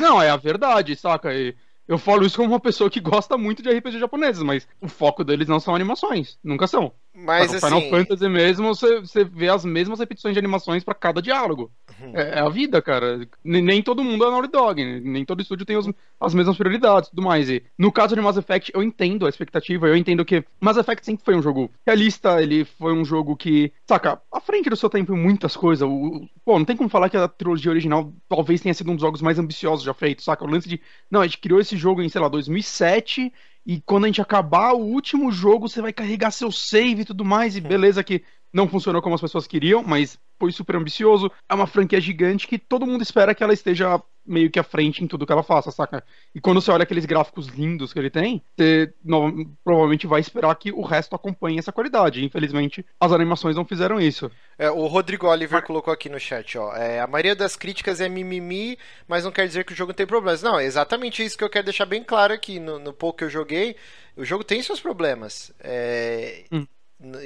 não, 0.00 0.20
é 0.20 0.30
a 0.30 0.36
verdade, 0.38 0.96
saca? 0.96 1.30
E 1.34 1.54
eu 1.86 1.98
falo 1.98 2.24
isso 2.24 2.38
como 2.38 2.48
uma 2.54 2.58
pessoa 2.58 2.88
que 2.88 3.00
gosta 3.00 3.36
muito 3.36 3.62
de 3.62 3.70
RPG 3.70 3.98
japoneses, 3.98 4.42
mas 4.42 4.66
o 4.80 4.88
foco 4.88 5.22
deles 5.22 5.46
não 5.46 5.60
são 5.60 5.74
animações. 5.74 6.38
Nunca 6.42 6.66
são. 6.66 6.90
Mas 7.14 7.54
assim, 7.54 7.66
Final 7.66 7.80
Fantasy 7.90 8.28
mesmo, 8.28 8.74
você, 8.74 9.00
você 9.00 9.24
vê 9.24 9.48
as 9.48 9.64
mesmas 9.64 10.00
repetições 10.00 10.34
de 10.34 10.38
animações 10.38 10.82
pra 10.82 10.94
cada 10.94 11.22
diálogo. 11.22 11.70
Uhum. 12.00 12.10
É, 12.12 12.38
é 12.38 12.40
a 12.40 12.48
vida, 12.48 12.82
cara. 12.82 13.26
Nem, 13.44 13.62
nem 13.62 13.82
todo 13.82 14.02
mundo 14.02 14.24
é 14.24 14.30
Naughty 14.30 14.48
Dog, 14.50 14.84
né? 14.84 15.00
nem 15.00 15.24
todo 15.24 15.40
estúdio 15.40 15.64
tem 15.64 15.76
os- 15.76 15.88
as 16.20 16.34
mesmas 16.34 16.56
prioridades 16.56 17.06
e 17.08 17.10
tudo 17.10 17.22
mais. 17.22 17.48
E 17.48 17.62
no 17.78 17.92
caso 17.92 18.16
de 18.16 18.20
Mass 18.20 18.36
Effect, 18.36 18.72
eu 18.74 18.82
entendo 18.82 19.26
a 19.26 19.28
expectativa, 19.28 19.86
eu 19.86 19.96
entendo 19.96 20.24
que 20.24 20.44
Mass 20.60 20.76
Effect 20.76 21.06
sempre 21.06 21.24
foi 21.24 21.36
um 21.36 21.42
jogo 21.42 21.70
realista, 21.86 22.42
ele 22.42 22.64
foi 22.64 22.92
um 22.92 23.04
jogo 23.04 23.36
que, 23.36 23.72
saca, 23.88 24.20
à 24.32 24.40
frente 24.40 24.68
do 24.68 24.76
seu 24.76 24.90
tempo 24.90 25.14
em 25.14 25.18
muitas 25.18 25.56
coisas. 25.56 25.86
O, 25.88 25.92
o- 25.92 26.28
pô, 26.44 26.58
não 26.58 26.64
tem 26.64 26.76
como 26.76 26.88
falar 26.88 27.08
que 27.08 27.16
a 27.16 27.28
trilogia 27.28 27.70
original 27.70 28.12
talvez 28.28 28.60
tenha 28.60 28.74
sido 28.74 28.90
um 28.90 28.94
dos 28.96 29.02
jogos 29.02 29.22
mais 29.22 29.38
ambiciosos 29.38 29.84
já 29.84 29.94
feitos, 29.94 30.24
saca? 30.24 30.44
O 30.44 30.50
lance 30.50 30.68
de, 30.68 30.80
não, 31.10 31.20
a 31.20 31.26
gente 31.26 31.38
criou 31.38 31.60
esse 31.60 31.76
jogo 31.76 32.02
em, 32.02 32.08
sei 32.08 32.20
lá, 32.20 32.28
2007 32.28 33.32
e 33.66 33.80
quando 33.80 34.04
a 34.04 34.06
gente 34.08 34.20
acabar 34.20 34.72
o 34.74 34.80
último 34.80 35.32
jogo, 35.32 35.68
você 35.68 35.80
vai 35.80 35.92
carregar 35.92 36.30
seu 36.30 36.52
save 36.52 37.02
e 37.02 37.04
tudo 37.04 37.24
mais, 37.24 37.56
e 37.56 37.60
beleza 37.60 38.04
que 38.04 38.22
não 38.52 38.68
funcionou 38.68 39.00
como 39.00 39.14
as 39.14 39.20
pessoas 39.20 39.46
queriam, 39.46 39.82
mas 39.82 40.18
foi 40.38 40.52
super 40.52 40.76
ambicioso. 40.76 41.30
É 41.48 41.54
uma 41.54 41.66
franquia 41.66 42.00
gigante 42.00 42.46
que 42.46 42.58
todo 42.58 42.86
mundo 42.86 43.02
espera 43.02 43.34
que 43.34 43.42
ela 43.42 43.52
esteja 43.52 44.00
meio 44.26 44.50
que 44.50 44.58
à 44.58 44.62
frente 44.62 45.04
em 45.04 45.06
tudo 45.06 45.26
que 45.26 45.32
ela 45.32 45.42
faça, 45.42 45.70
saca? 45.70 46.02
E 46.34 46.40
quando 46.40 46.58
você 46.60 46.70
olha 46.70 46.84
aqueles 46.84 47.04
gráficos 47.04 47.46
lindos 47.48 47.92
que 47.92 47.98
ele 47.98 48.08
tem, 48.08 48.42
você 48.56 48.90
no- 49.04 49.46
provavelmente 49.62 50.06
vai 50.06 50.18
esperar 50.20 50.54
que 50.56 50.72
o 50.72 50.80
resto 50.80 51.14
acompanhe 51.14 51.58
essa 51.58 51.70
qualidade. 51.70 52.24
Infelizmente, 52.24 52.84
as 52.98 53.12
animações 53.12 53.54
não 53.54 53.66
fizeram 53.66 54.00
isso. 54.00 54.30
é, 54.58 54.70
o 54.70 54.86
Rodrigo 54.86 55.26
Oliver 55.26 55.62
colocou 55.62 55.92
aqui 55.92 56.08
no 56.08 56.18
chat, 56.18 56.56
ó. 56.56 56.72
é, 56.74 57.00
a 57.00 57.06
maioria 57.06 57.36
das 57.36 57.54
críticas 57.54 58.00
é 58.00 58.08
mimimi, 58.08 58.78
mas 59.06 59.24
não 59.24 59.30
quer 59.30 59.46
dizer 59.46 59.62
que 59.64 59.74
o 59.74 59.76
jogo 59.76 59.92
tem 59.92 60.06
problemas. 60.06 60.42
Não, 60.42 60.58
é 60.58 60.64
exatamente 60.64 61.22
isso 61.22 61.36
que 61.36 61.44
eu 61.44 61.50
quero 61.50 61.66
deixar 61.66 61.84
bem 61.84 62.02
claro 62.02 62.32
aqui. 62.32 62.58
No, 62.58 62.78
no 62.78 62.94
pouco 62.94 63.18
que 63.18 63.24
eu 63.24 63.30
joguei, 63.30 63.76
o 64.16 64.24
jogo 64.24 64.42
tem 64.42 64.62
seus 64.62 64.80
problemas. 64.80 65.52
É, 65.60 66.44
Hum. 66.50 66.66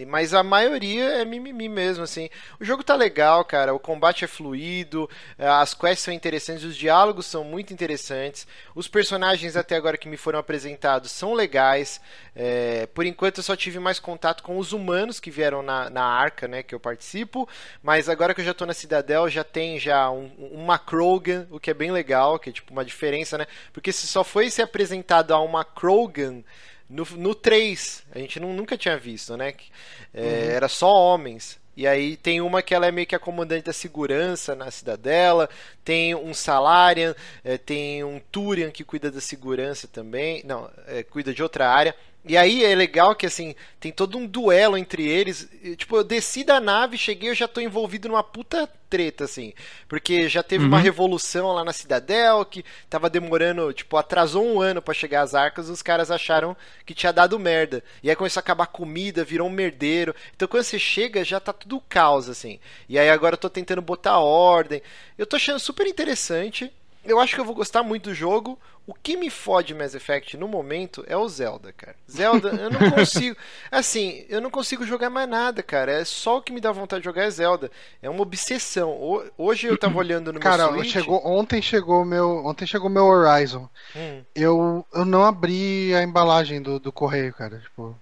Mas 0.07 0.35
a 0.35 0.43
maioria 0.43 1.05
é 1.21 1.25
mimimi 1.25 1.69
mesmo, 1.69 2.05
assim. 2.05 2.29
O 2.61 2.65
jogo 2.65 2.83
tá 2.83 2.95
legal, 2.95 3.45
cara. 3.45 3.75
O 3.75 3.79
combate 3.79 4.25
é 4.25 4.29
fluido, 4.29 5.09
é, 5.39 5.47
as 5.47 5.75
quests 5.75 6.01
são 6.01 6.13
interessantes, 6.13 6.65
os 6.65 6.77
diálogos 6.77 7.27
são 7.27 7.45
muito 7.45 7.73
interessantes. 7.73 8.47
Os 8.75 8.89
personagens 8.89 9.57
até 9.57 9.77
agora 9.77 9.97
que 9.97 10.09
me 10.09 10.17
foram 10.17 10.39
apresentados 10.39 11.11
são 11.11 11.35
legais. 11.35 12.01
É, 12.35 12.87
por 12.87 13.05
enquanto 13.05 13.39
eu 13.39 13.43
só 13.43 13.57
tive 13.57 13.79
mais 13.79 13.99
contato 13.99 14.43
com 14.43 14.59
os 14.59 14.73
humanos 14.73 15.19
que 15.21 15.31
vieram 15.31 15.63
na, 15.63 15.91
na 15.91 16.05
arca, 16.05 16.47
né, 16.47 16.63
que 16.63 16.75
eu 16.75 16.81
participo. 16.81 17.49
Mas 17.83 18.09
agora 18.09 18.35
que 18.35 18.41
eu 18.41 18.45
já 18.45 18.55
tô 18.55 18.67
na 18.67 18.75
Cidadel, 18.75 19.29
já 19.29 19.45
tem 19.45 19.79
já 19.79 20.11
um, 20.11 20.31
uma 20.53 20.79
Krogan, 20.79 21.47
o 21.51 21.59
que 21.61 21.71
é 21.71 21.75
bem 21.75 21.91
legal, 21.91 22.39
que 22.39 22.51
é 22.51 22.53
tipo 22.53 22.73
uma 22.73 22.85
diferença, 22.85 23.39
né? 23.39 23.47
Porque 23.73 23.93
se 23.93 24.07
só 24.07 24.25
foi 24.25 24.51
ser 24.51 24.63
apresentado 24.63 25.33
a 25.33 25.41
uma 25.41 25.65
Krogan 25.65 26.43
no, 26.89 27.05
no 27.17 27.35
3, 27.35 28.03
a 28.13 28.19
gente 28.19 28.41
não- 28.41 28.53
nunca 28.53 28.77
tinha 28.77 28.97
visto, 28.97 29.37
né? 29.37 29.53
Que, 29.53 29.67
é, 30.15 30.53
Era 30.55 30.69
só 30.69 30.93
homens. 30.93 31.59
E 31.77 31.87
aí 31.87 32.17
tem 32.17 32.41
uma 32.41 32.61
que 32.61 32.75
ela 32.75 32.87
é 32.89 32.91
meio 32.91 33.07
que 33.07 33.15
a 33.15 33.21
comandante 33.21 33.67
da 33.67 33.73
segurança 33.73 34.55
na 34.57 34.69
cidadela, 34.71 35.49
tem 35.89 36.15
um 36.15 36.35
Salarian, 36.35 37.15
é, 37.43 37.57
tem 37.57 38.05
um 38.05 38.21
Turian 38.31 38.71
que 38.71 38.85
cuida 38.85 39.11
da 39.11 39.23
segurança 39.23 39.89
também, 39.89 40.43
não, 40.45 40.71
é, 40.87 41.03
cuida 41.03 41.33
de 41.33 41.43
outra 41.43 41.67
área. 41.67 41.95
E 42.27 42.37
aí 42.37 42.63
é 42.63 42.75
legal 42.75 43.15
que 43.17 43.25
assim, 43.25 43.55
tem 43.81 43.91
todo 43.91 44.19
um 44.19 44.27
duelo 44.27 44.77
entre 44.77 45.03
eles. 45.09 45.49
Tipo, 45.79 45.97
eu 45.97 46.05
desci 46.05 46.45
da 46.45 46.61
nave, 46.61 46.99
cheguei, 46.99 47.31
eu 47.31 47.35
já 47.35 47.49
tô 47.49 47.59
envolvido 47.59 48.07
numa 48.07 48.23
puta 48.23 48.69
treta, 48.91 49.25
assim. 49.25 49.55
Porque 49.89 50.29
já 50.29 50.43
teve 50.43 50.67
uma 50.67 50.77
Uhum. 50.77 50.83
revolução 50.83 51.53
lá 51.53 51.65
na 51.65 51.73
Cidadel 51.73 52.45
que 52.45 52.65
tava 52.91 53.09
demorando, 53.09 53.73
tipo, 53.73 53.97
atrasou 53.97 54.45
um 54.45 54.61
ano 54.61 54.83
pra 54.83 54.93
chegar 54.93 55.23
às 55.23 55.35
arcas, 55.35 55.71
os 55.71 55.81
caras 55.81 56.11
acharam 56.11 56.55
que 56.85 56.93
tinha 56.95 57.13
dado 57.13 57.39
merda. 57.39 57.83
E 58.03 58.11
aí 58.11 58.17
começou 58.17 58.41
a 58.41 58.43
acabar 58.43 58.65
a 58.65 58.67
comida, 58.67 59.25
virou 59.25 59.47
um 59.49 59.51
merdeiro. 59.53 60.15
Então 60.37 60.47
quando 60.49 60.65
você 60.65 60.79
chega, 60.79 61.25
já 61.25 61.41
tá 61.41 61.53
tudo 61.55 61.81
caos, 61.89 62.29
assim. 62.29 62.59
E 62.89 62.99
aí 62.99 63.09
agora 63.09 63.35
eu 63.35 63.39
tô 63.39 63.49
tentando 63.49 63.81
botar 63.81 64.19
ordem. 64.19 64.83
Eu 65.17 65.27
tô 65.27 65.37
achando 65.37 65.59
super 65.59 65.78
interessante. 65.87 66.73
Eu 67.05 67.19
acho 67.21 67.35
que 67.35 67.41
eu 67.41 67.45
vou 67.45 67.55
gostar 67.55 67.83
muito 67.83 68.11
do 68.11 68.15
jogo. 68.15 68.59
O 68.87 68.93
que 68.95 69.17
me 69.17 69.31
fode 69.31 69.75
Mass 69.75 69.95
Effect 69.95 70.37
no 70.37 70.49
momento 70.49 71.05
é 71.07 71.17
o 71.17 71.29
Zelda, 71.29 71.73
cara. 71.73 71.95
Zelda, 72.11 72.49
eu 72.49 72.71
não 72.71 72.79
consigo. 72.93 73.37
Assim, 73.71 74.25
eu 74.29 74.41
não 74.41 74.51
consigo 74.51 74.85
jogar 74.85 75.09
mais 75.09 75.29
nada, 75.29 75.63
cara. 75.63 75.93
É 75.93 76.05
só 76.05 76.39
o 76.39 76.43
que 76.43 76.53
me 76.53 76.61
dá 76.61 76.73
vontade 76.73 77.01
de 77.03 77.05
jogar 77.07 77.23
é 77.25 77.31
Zelda. 77.31 77.71
É 78.03 78.09
uma 78.11 78.23
obsessão. 78.23 78.91
Ho- 78.91 79.25
Hoje 79.39 79.67
eu 79.69 79.79
tava 79.79 79.97
olhando 79.99 80.33
no 80.33 80.41
Cara, 80.41 80.67
meu 80.71 80.81
Switch. 80.81 80.93
chegou, 80.93 81.21
ontem 81.27 81.63
chegou 81.63 82.05
meu, 82.05 82.45
ontem 82.47 82.67
chegou 82.67 82.91
meu 82.91 83.05
Horizon. 83.07 83.69
Hum. 83.95 84.23
Eu, 84.35 84.87
eu 84.93 85.05
não 85.05 85.25
abri 85.25 85.95
a 85.95 86.03
embalagem 86.03 86.61
do, 86.61 86.79
do 86.79 86.91
correio, 86.93 87.33
cara. 87.35 87.59
Tipo, 87.59 87.95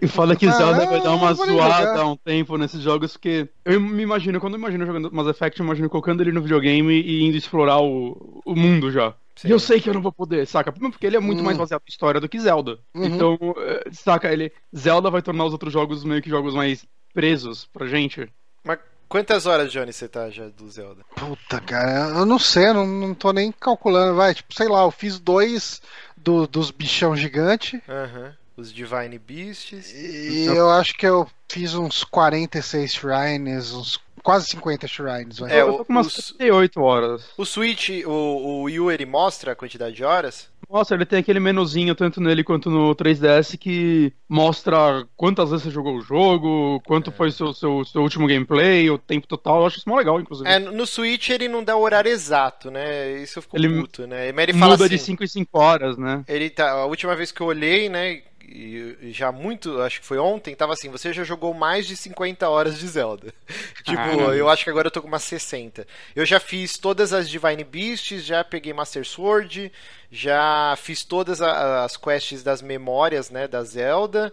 E 0.00 0.06
fala 0.08 0.34
que 0.36 0.46
Ah, 0.46 0.52
Zelda 0.52 0.86
vai 0.86 1.00
dar 1.02 1.12
uma 1.14 1.26
nem 1.34 1.34
zoada 1.34 1.78
jogar. 1.86 1.98
há 2.00 2.06
um 2.06 2.16
tempo 2.16 2.56
nesses 2.56 2.80
jogos, 2.80 3.12
porque 3.12 3.48
eu 3.64 3.80
me 3.80 4.02
imagino, 4.02 4.40
quando 4.40 4.54
eu 4.54 4.58
imagino 4.58 4.86
jogando 4.86 5.12
Mass 5.12 5.26
Effect, 5.28 5.60
eu 5.60 5.66
imagino 5.66 5.88
colocando 5.90 6.20
ele 6.22 6.32
no 6.32 6.42
videogame 6.42 6.92
e 7.00 7.22
indo 7.24 7.36
explorar 7.36 7.80
o, 7.80 8.40
o 8.44 8.54
mundo 8.56 8.90
já. 8.90 9.14
Sim. 9.36 9.48
E 9.48 9.50
eu 9.50 9.58
sei 9.58 9.80
que 9.80 9.88
eu 9.88 9.94
não 9.94 10.02
vou 10.02 10.12
poder, 10.12 10.46
saca? 10.46 10.70
Primeiro 10.72 10.92
Porque 10.92 11.06
ele 11.06 11.16
é 11.16 11.20
muito 11.20 11.40
Hum. 11.40 11.44
mais 11.44 11.56
baseado 11.56 11.82
em 11.86 11.90
história 11.90 12.20
do 12.20 12.28
que 12.28 12.38
Zelda. 12.38 12.78
Uhum. 12.94 13.04
Então, 13.04 13.38
eh, 13.58 13.84
saca, 13.92 14.32
ele. 14.32 14.52
Zelda 14.76 15.10
vai 15.10 15.22
tornar 15.22 15.44
os 15.46 15.52
outros 15.52 15.72
jogos 15.72 16.04
meio 16.04 16.20
que 16.22 16.28
jogos 16.30 16.54
mais 16.54 16.84
presos 17.14 17.66
pra 17.72 17.86
gente. 17.86 18.28
Mas 18.64 18.78
quantas 19.08 19.46
horas, 19.46 19.70
Johnny, 19.72 19.92
você 19.92 20.06
tá 20.08 20.28
já 20.30 20.48
do 20.48 20.68
Zelda? 20.70 21.02
puta, 21.16 21.60
cara, 21.60 22.18
eu 22.18 22.26
não 22.26 22.38
sei, 22.38 22.68
eu 22.68 22.74
não, 22.74 22.86
não 22.86 23.14
tô 23.14 23.32
nem 23.32 23.50
calculando, 23.52 24.16
vai. 24.16 24.34
Tipo, 24.34 24.54
sei 24.54 24.68
lá, 24.68 24.82
eu 24.82 24.90
fiz 24.90 25.18
dois 25.18 25.80
do- 26.16 26.46
dos 26.46 26.70
bichão 26.70 27.16
gigante 27.16 27.82
Aham. 27.88 28.34
Os 28.56 28.72
Divine 28.72 29.18
Beasts. 29.18 29.92
e 29.92 30.44
eu 30.46 30.70
acho 30.70 30.96
que 30.96 31.06
eu 31.06 31.26
fiz 31.48 31.74
uns 31.74 32.04
46 32.04 32.92
shrines, 32.94 33.72
uns 33.72 33.98
quase 34.22 34.46
50 34.48 34.86
shrines, 34.86 35.38
vai. 35.38 35.52
É, 35.52 35.62
eu 35.62 35.78
tô 35.78 35.84
com 35.84 35.92
umas 35.92 36.06
os- 36.06 36.26
38 36.32 36.80
horas. 36.80 37.24
O 37.36 37.44
Switch, 37.44 37.88
o, 38.06 38.10
o 38.10 38.62
Wii 38.64 38.80
U, 38.80 38.90
ele 38.90 39.04
mostra 39.06 39.52
a 39.52 39.56
quantidade 39.56 39.96
de 39.96 40.04
horas? 40.04 40.50
Nossa, 40.70 40.94
ele 40.94 41.04
tem 41.04 41.18
aquele 41.18 41.40
menuzinho 41.40 41.94
tanto 41.94 42.18
nele 42.18 42.42
quanto 42.42 42.70
no 42.70 42.94
3DS 42.94 43.58
que 43.58 44.10
mostra 44.26 45.06
quantas 45.16 45.50
vezes 45.50 45.64
você 45.64 45.70
jogou 45.70 45.96
o 45.96 46.00
jogo, 46.00 46.80
quanto 46.86 47.10
É. 47.10 47.12
foi 47.12 47.30
seu, 47.30 47.52
seu, 47.52 47.84
seu 47.84 48.00
último 48.00 48.26
gameplay, 48.26 48.88
o 48.88 48.96
tempo 48.96 49.26
total. 49.26 49.60
Eu 49.60 49.66
acho 49.66 49.78
isso 49.78 49.88
mó 49.88 49.96
legal, 49.96 50.18
inclusive. 50.18 50.48
É, 50.48 50.58
no 50.58 50.86
Switch 50.86 51.28
ele 51.28 51.46
não 51.48 51.62
dá 51.62 51.76
o 51.76 51.82
horário 51.82 52.10
exato, 52.10 52.70
né? 52.70 53.20
Isso 53.20 53.38
eu 53.38 53.42
fico 53.42 53.56
Ele 53.56 53.68
puto, 53.82 54.06
né? 54.06 54.32
Mas 54.32 54.44
ele 54.48 54.58
fala 54.58 54.72
Muda 54.72 54.86
assim, 54.86 54.94
de 54.96 55.02
5 55.02 55.24
em 55.24 55.26
5 55.26 55.58
horas, 55.58 55.98
né? 55.98 56.24
ele 56.26 56.48
tá, 56.48 56.70
a 56.70 56.86
última 56.86 57.14
vez 57.14 57.30
que 57.30 57.40
eu 57.42 57.48
olhei, 57.48 57.90
né, 57.90 58.22
e 58.54 58.82
e 59.00 59.12
já 59.12 59.32
muito, 59.32 59.80
acho 59.80 60.00
que 60.00 60.06
foi 60.06 60.18
ontem, 60.18 60.54
tava 60.54 60.72
assim, 60.72 60.88
você 60.88 61.12
já 61.12 61.24
jogou 61.24 61.52
mais 61.52 61.86
de 61.86 61.96
50 61.96 62.48
horas 62.48 62.78
de 62.78 62.86
Zelda. 62.86 63.34
tipo, 63.84 63.96
Caramba. 63.96 64.36
eu 64.36 64.48
acho 64.48 64.64
que 64.64 64.70
agora 64.70 64.86
eu 64.86 64.90
tô 64.90 65.02
com 65.02 65.08
umas 65.08 65.24
60. 65.24 65.86
Eu 66.14 66.24
já 66.24 66.38
fiz 66.38 66.78
todas 66.78 67.12
as 67.12 67.28
Divine 67.28 67.64
Beasts, 67.64 68.24
já 68.24 68.44
peguei 68.44 68.72
Master 68.72 69.04
Sword, 69.04 69.72
já 70.10 70.74
fiz 70.76 71.04
todas 71.04 71.40
as 71.42 71.96
quests 71.96 72.42
das 72.42 72.62
memórias, 72.62 73.30
né, 73.30 73.48
da 73.48 73.62
Zelda. 73.64 74.32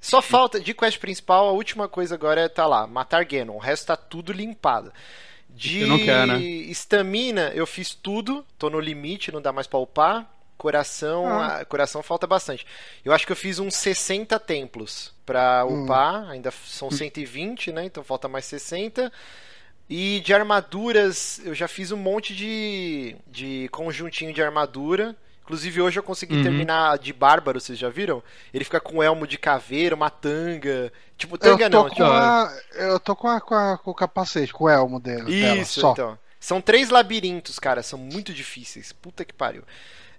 Só 0.00 0.22
falta, 0.22 0.60
de 0.60 0.72
quest 0.72 0.98
principal, 0.98 1.48
a 1.48 1.52
última 1.52 1.88
coisa 1.88 2.14
agora 2.14 2.42
é 2.42 2.48
tá 2.48 2.66
lá, 2.66 2.86
matar 2.86 3.24
Ganon. 3.24 3.56
O 3.56 3.58
resto 3.58 3.86
tá 3.86 3.96
tudo 3.96 4.32
limpado. 4.32 4.92
De 5.48 5.86
né? 5.86 6.38
estamina, 6.38 7.50
eu 7.54 7.66
fiz 7.66 7.94
tudo, 7.94 8.44
tô 8.58 8.68
no 8.68 8.78
limite, 8.78 9.32
não 9.32 9.40
dá 9.40 9.52
mais 9.52 9.66
pra 9.66 9.78
upar. 9.78 10.30
Coração, 10.56 11.26
Ah. 11.28 11.58
ah, 11.60 11.64
coração 11.64 12.02
falta 12.02 12.26
bastante. 12.26 12.66
Eu 13.04 13.12
acho 13.12 13.26
que 13.26 13.32
eu 13.32 13.36
fiz 13.36 13.58
uns 13.58 13.74
60 13.74 14.38
templos 14.40 15.12
pra 15.24 15.64
Hum. 15.66 15.84
upar, 15.84 16.28
ainda 16.30 16.50
são 16.50 16.90
120, 16.90 17.70
né? 17.72 17.84
Então 17.84 18.02
falta 18.02 18.26
mais 18.28 18.44
60. 18.46 19.12
E 19.88 20.20
de 20.20 20.34
armaduras, 20.34 21.40
eu 21.44 21.54
já 21.54 21.68
fiz 21.68 21.92
um 21.92 21.96
monte 21.96 22.34
de, 22.34 23.14
de 23.28 23.68
conjuntinho 23.70 24.32
de 24.32 24.42
armadura. 24.42 25.14
Inclusive 25.44 25.80
hoje 25.80 25.96
eu 25.96 26.02
consegui 26.02 26.34
Uhum. 26.34 26.42
terminar 26.42 26.98
de 26.98 27.12
bárbaro, 27.12 27.60
vocês 27.60 27.78
já 27.78 27.88
viram? 27.88 28.20
Ele 28.52 28.64
fica 28.64 28.80
com 28.80 28.96
um 28.96 29.02
elmo 29.02 29.28
de 29.28 29.38
caveira, 29.38 29.94
uma 29.94 30.10
tanga. 30.10 30.92
Tipo, 31.16 31.36
Eu 31.36 31.38
tanga 31.38 31.70
tô 31.70 31.76
não, 31.76 31.82
com, 31.84 31.90
tipo, 31.90 32.02
a, 32.02 32.52
eu 32.74 32.98
tô 32.98 33.14
com, 33.14 33.28
a, 33.28 33.40
com, 33.40 33.54
a- 33.54 33.78
com 33.78 33.90
o 33.92 33.94
capacete, 33.94 34.52
com 34.52 34.64
o 34.64 34.68
elmo 34.68 34.98
dele, 34.98 35.40
dela, 35.40 35.56
Isso, 35.58 35.80
só. 35.80 35.92
então. 35.92 36.18
São 36.40 36.60
três 36.60 36.90
labirintos, 36.90 37.58
cara, 37.60 37.80
são 37.82 37.96
muito 37.98 38.32
difíceis. 38.32 38.92
Puta 38.92 39.24
que 39.24 39.32
pariu. 39.32 39.62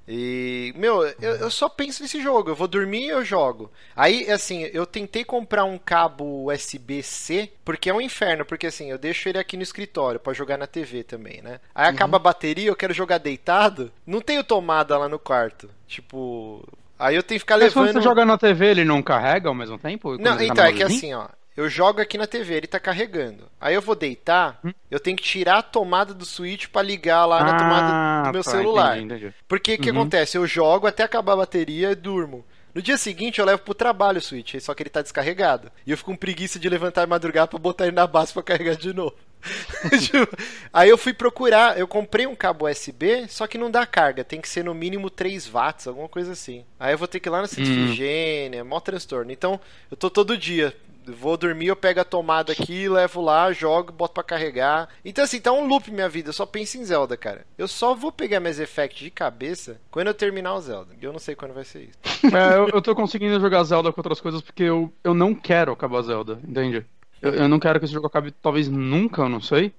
E, 0.07 0.73
meu, 0.77 1.05
eu, 1.21 1.35
eu 1.35 1.51
só 1.51 1.67
penso 1.67 2.01
nesse 2.01 2.21
jogo. 2.21 2.49
Eu 2.49 2.55
vou 2.55 2.67
dormir 2.67 3.05
e 3.05 3.09
eu 3.09 3.25
jogo. 3.25 3.69
Aí, 3.95 4.31
assim, 4.31 4.63
eu 4.73 4.85
tentei 4.85 5.23
comprar 5.25 5.65
um 5.65 5.77
cabo 5.77 6.49
USB-C, 6.49 7.51
porque 7.65 7.89
é 7.89 7.93
um 7.93 7.99
inferno, 7.99 8.45
porque 8.45 8.67
assim, 8.67 8.89
eu 8.89 8.97
deixo 8.97 9.27
ele 9.27 9.37
aqui 9.37 9.57
no 9.57 9.63
escritório 9.63 10.19
pra 10.19 10.33
jogar 10.33 10.57
na 10.57 10.65
TV 10.67 11.03
também, 11.03 11.41
né? 11.41 11.59
Aí 11.75 11.87
acaba 11.87 12.15
a 12.17 12.19
bateria, 12.19 12.69
eu 12.69 12.75
quero 12.75 12.93
jogar 12.93 13.17
deitado, 13.17 13.91
não 14.05 14.21
tenho 14.21 14.43
tomada 14.43 14.97
lá 14.97 15.09
no 15.09 15.19
quarto. 15.19 15.69
Tipo, 15.87 16.63
aí 16.97 17.15
eu 17.15 17.23
tenho 17.23 17.37
que 17.39 17.43
ficar 17.43 17.57
Mas 17.57 17.73
quando 17.73 17.87
levando. 17.87 18.01
você 18.01 18.07
joga 18.09 18.25
na 18.25 18.37
TV, 18.37 18.65
ele 18.67 18.85
não 18.85 19.03
carrega 19.03 19.49
ao 19.49 19.55
mesmo 19.55 19.77
tempo? 19.77 20.17
Não, 20.17 20.37
Quando 20.37 20.37
tá 20.37 20.45
então, 20.45 20.63
no 20.63 20.69
é 20.69 20.73
que 20.73 20.83
assim, 20.83 21.13
ó. 21.13 21.27
Eu 21.57 21.67
jogo 21.67 21.99
aqui 21.99 22.19
na 22.19 22.27
TV, 22.27 22.53
ele 22.53 22.67
tá 22.67 22.79
carregando. 22.79 23.49
Aí 23.59 23.73
eu 23.73 23.81
vou 23.81 23.95
deitar, 23.95 24.59
hum? 24.63 24.71
eu 24.91 24.99
tenho 24.99 25.17
que 25.17 25.23
tirar 25.23 25.57
a 25.57 25.63
tomada 25.63 26.13
do 26.13 26.23
Switch 26.23 26.67
para 26.67 26.83
ligar 26.83 27.25
lá 27.25 27.43
na 27.43 27.55
ah, 27.55 27.57
tomada 27.57 28.27
do 28.27 28.33
meu 28.33 28.43
tá, 28.43 28.51
celular. 28.51 28.97
Entendi, 28.99 29.25
entendi. 29.25 29.35
Porque 29.47 29.71
o 29.71 29.73
uhum. 29.73 29.81
que 29.81 29.89
acontece? 29.89 30.37
Eu 30.37 30.45
jogo 30.45 30.85
até 30.85 31.01
acabar 31.01 31.33
a 31.33 31.37
bateria 31.37 31.89
e 31.89 31.95
durmo. 31.95 32.45
No 32.75 32.81
dia 32.81 32.95
seguinte 32.95 33.39
eu 33.39 33.45
levo 33.45 33.63
pro 33.63 33.73
trabalho 33.73 34.19
o 34.19 34.21
Switch, 34.21 34.53
só 34.59 34.75
que 34.75 34.83
ele 34.83 34.91
tá 34.91 35.01
descarregado. 35.01 35.71
E 35.83 35.89
eu 35.89 35.97
fico 35.97 36.11
com 36.11 36.15
preguiça 36.15 36.59
de 36.59 36.69
levantar 36.69 37.01
e 37.01 37.07
madrugar 37.07 37.47
pra 37.47 37.57
botar 37.57 37.87
ele 37.87 37.95
na 37.95 38.05
base 38.05 38.31
pra 38.31 38.43
carregar 38.43 38.75
de 38.75 38.93
novo. 38.93 39.15
Aí 40.71 40.89
eu 40.89 40.97
fui 40.97 41.11
procurar, 41.11 41.79
eu 41.79 41.87
comprei 41.87 42.27
um 42.27 42.35
cabo 42.35 42.69
USB, 42.69 43.27
só 43.29 43.47
que 43.47 43.57
não 43.57 43.71
dá 43.71 43.83
carga, 43.83 44.23
tem 44.23 44.39
que 44.39 44.47
ser 44.47 44.63
no 44.63 44.75
mínimo 44.75 45.09
3 45.09 45.47
watts, 45.47 45.87
alguma 45.87 46.07
coisa 46.07 46.33
assim. 46.33 46.65
Aí 46.79 46.93
eu 46.93 46.99
vou 46.99 47.07
ter 47.07 47.19
que 47.19 47.27
ir 47.27 47.31
lá 47.31 47.41
na 47.41 47.47
Centrifugênia, 47.47 48.59
hum. 48.59 48.61
é 48.61 48.63
mó 48.63 48.79
transtorno. 48.79 49.31
Então, 49.31 49.59
eu 49.89 49.97
tô 49.97 50.09
todo 50.11 50.37
dia 50.37 50.71
vou 51.13 51.37
dormir, 51.37 51.67
eu 51.67 51.75
pego 51.75 51.99
a 51.99 52.03
tomada 52.03 52.51
aqui, 52.51 52.87
levo 52.89 53.21
lá, 53.21 53.51
jogo, 53.51 53.91
boto 53.91 54.13
pra 54.13 54.23
carregar. 54.23 54.89
Então, 55.03 55.23
assim, 55.23 55.39
tá 55.39 55.51
um 55.51 55.67
loop 55.67 55.91
minha 55.91 56.09
vida. 56.09 56.29
Eu 56.29 56.33
só 56.33 56.45
penso 56.45 56.77
em 56.77 56.85
Zelda, 56.85 57.15
cara. 57.15 57.45
Eu 57.57 57.67
só 57.67 57.93
vou 57.93 58.11
pegar 58.11 58.39
Mass 58.39 58.59
Effect 58.59 59.03
de 59.03 59.11
cabeça 59.11 59.79
quando 59.91 60.07
eu 60.07 60.13
terminar 60.13 60.55
o 60.55 60.61
Zelda. 60.61 60.93
Eu 61.01 61.11
não 61.11 61.19
sei 61.19 61.35
quando 61.35 61.53
vai 61.53 61.63
ser 61.63 61.89
isso. 61.89 61.97
É, 62.37 62.57
eu, 62.57 62.67
eu 62.73 62.81
tô 62.81 62.93
conseguindo 62.93 63.39
jogar 63.39 63.63
Zelda 63.63 63.91
com 63.91 64.01
outras 64.01 64.19
coisas 64.19 64.41
porque 64.41 64.63
eu, 64.63 64.91
eu 65.03 65.13
não 65.13 65.33
quero 65.33 65.71
acabar 65.71 66.01
Zelda, 66.01 66.39
entende? 66.45 66.85
Eu, 67.21 67.33
eu 67.33 67.47
não 67.47 67.59
quero 67.59 67.79
que 67.79 67.85
esse 67.85 67.93
jogo 67.93 68.07
acabe, 68.07 68.31
talvez 68.31 68.67
nunca, 68.67 69.21
eu 69.21 69.29
não 69.29 69.39
sei. 69.39 69.73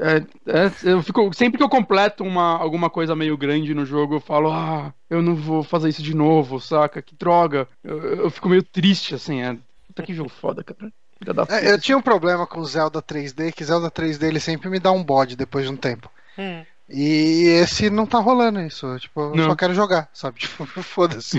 É, 0.00 0.18
é, 0.46 0.70
eu 0.84 1.02
fico, 1.02 1.32
sempre 1.34 1.58
que 1.58 1.64
eu 1.64 1.68
completo 1.68 2.22
uma, 2.22 2.56
alguma 2.56 2.88
coisa 2.88 3.16
meio 3.16 3.36
grande 3.36 3.74
no 3.74 3.84
jogo, 3.84 4.14
eu 4.14 4.20
falo, 4.20 4.52
ah, 4.52 4.94
eu 5.10 5.20
não 5.20 5.34
vou 5.34 5.64
fazer 5.64 5.88
isso 5.88 6.02
de 6.02 6.14
novo, 6.14 6.60
saca? 6.60 7.02
Que 7.02 7.16
droga. 7.16 7.66
Eu, 7.82 7.98
eu 7.98 8.30
fico 8.30 8.48
meio 8.48 8.62
triste, 8.62 9.16
assim, 9.16 9.42
é, 9.42 9.56
Puta 9.98 10.02
que 10.06 10.14
jogo 10.14 10.28
foda, 10.28 10.62
cara. 10.62 10.92
É, 11.48 11.72
eu 11.72 11.80
tinha 11.80 11.98
um 11.98 12.02
problema 12.02 12.46
com 12.46 12.64
Zelda 12.64 13.02
3D, 13.02 13.52
que 13.52 13.64
Zelda 13.64 13.90
3D 13.90 14.22
ele 14.22 14.38
sempre 14.38 14.70
me 14.70 14.78
dá 14.78 14.92
um 14.92 15.02
bode 15.02 15.34
depois 15.36 15.64
de 15.64 15.72
um 15.72 15.76
tempo. 15.76 16.10
Hum. 16.38 16.64
E 16.88 17.44
esse 17.60 17.90
não 17.90 18.06
tá 18.06 18.18
rolando 18.18 18.60
isso. 18.60 18.98
Tipo, 18.98 19.20
eu 19.20 19.34
não. 19.34 19.44
só 19.46 19.56
quero 19.56 19.74
jogar, 19.74 20.08
sabe? 20.12 20.38
Tipo, 20.40 20.64
foda-se. 20.82 21.38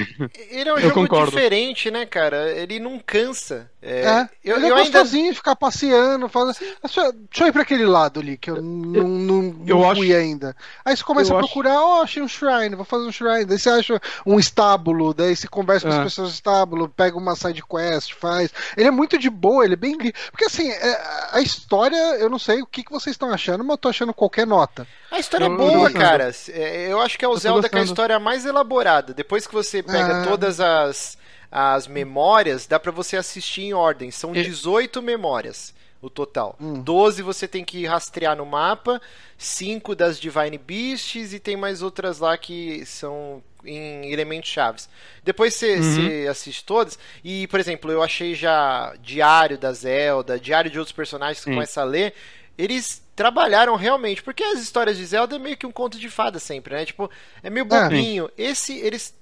Ele 0.52 0.70
é 0.70 0.74
um 0.74 0.78
eu 0.78 0.90
jogo 0.90 0.94
concordo. 0.96 1.32
diferente, 1.32 1.90
né, 1.90 2.06
cara? 2.06 2.52
Ele 2.52 2.80
não 2.80 3.00
cansa. 3.00 3.72
É, 3.82 4.02
é 4.02 4.30
eu, 4.44 4.58
ele 4.58 4.66
é 4.66 4.72
eu 4.72 4.76
gostosinho 4.76 5.24
ainda... 5.26 5.36
ficar 5.36 5.56
passeando, 5.56 6.28
fazendo. 6.28 6.58
Deixa 6.84 7.14
eu 7.42 7.48
ir 7.48 7.52
pra 7.54 7.62
aquele 7.62 7.86
lado 7.86 8.20
ali, 8.20 8.38
que 8.38 8.52
eu, 8.52 8.62
não, 8.62 9.08
não, 9.08 9.64
eu 9.66 9.80
não 9.80 9.96
fui 9.96 10.12
acho... 10.14 10.22
ainda. 10.22 10.56
Aí 10.84 10.96
você 10.96 11.04
começa 11.04 11.32
eu 11.32 11.38
a 11.38 11.40
procurar, 11.40 11.82
ó, 11.82 12.00
oh, 12.00 12.02
achei 12.02 12.22
um 12.22 12.28
shrine, 12.28 12.76
vou 12.76 12.84
fazer 12.84 13.06
um 13.06 13.12
shrine. 13.12 13.46
Daí 13.46 13.58
você 13.58 13.70
acha 13.70 14.02
um 14.26 14.38
estábulo, 14.38 15.14
daí 15.14 15.36
você 15.36 15.48
conversa 15.48 15.88
com 15.88 15.94
as 15.94 16.00
é. 16.00 16.04
pessoas 16.04 16.30
do 16.30 16.34
estábulo, 16.34 16.90
pega 16.90 17.18
uma 17.18 17.36
side 17.36 17.64
quest, 17.64 18.14
faz. 18.16 18.52
Ele 18.76 18.88
é 18.88 18.92
muito 18.92 19.18
de 19.18 19.30
boa, 19.30 19.64
ele 19.64 19.76
é 19.76 19.78
bem. 19.78 19.98
Porque 19.98 20.46
assim, 20.46 20.70
é, 20.70 21.30
a 21.32 21.42
história, 21.42 22.18
eu 22.18 22.30
não 22.30 22.40
sei 22.40 22.62
o 22.62 22.68
que, 22.68 22.84
que 22.84 22.92
vocês 22.92 23.14
estão 23.14 23.32
achando, 23.32 23.64
mas 23.64 23.72
eu 23.72 23.78
tô 23.78 23.90
achando 23.90 24.14
qualquer 24.14 24.46
nota. 24.46 24.86
A 25.10 25.20
história 25.20 25.46
é 25.46 25.50
boa, 25.50 25.90
cara. 25.92 26.32
É, 26.50 26.92
eu 26.92 27.00
acho 27.00 27.18
que 27.18 27.24
é 27.24 27.28
o 27.28 27.38
Zelda 27.38 27.70
com 27.70 27.78
a 27.78 27.84
história 27.84 28.20
mais 28.20 28.46
elaborada. 28.46 29.14
Depois 29.14 29.48
que 29.48 29.54
você 29.54 29.82
pega 29.82 30.26
todas 30.28 30.60
as 30.60 31.18
as 31.52 31.88
memórias, 31.88 32.68
dá 32.68 32.80
para 32.80 32.92
você 32.92 33.18
assistir 33.18 33.64
em 33.64 33.74
ordem. 33.74 34.12
São 34.12 34.32
18 34.32 35.02
memórias 35.02 35.74
o 36.02 36.10
total. 36.10 36.56
Hum. 36.60 36.82
12 36.82 37.22
você 37.22 37.48
tem 37.48 37.64
que 37.64 37.86
rastrear 37.86 38.36
no 38.36 38.46
mapa, 38.46 39.02
5 39.38 39.96
das 39.96 40.20
Divine 40.20 40.58
Beasts 40.58 41.34
e 41.34 41.40
tem 41.40 41.58
mais 41.58 41.82
outras 41.82 42.20
lá 42.20 42.38
que 42.38 42.86
são 42.86 43.44
em 43.66 44.12
elementos 44.12 44.50
chaves. 44.50 44.90
Depois 45.24 45.54
você, 45.54 45.76
uhum. 45.76 46.32
assiste 46.32 46.64
todas 46.64 46.98
e, 47.24 47.48
por 47.48 47.60
exemplo, 47.60 47.92
eu 47.92 48.02
achei 48.02 48.34
já 48.34 48.94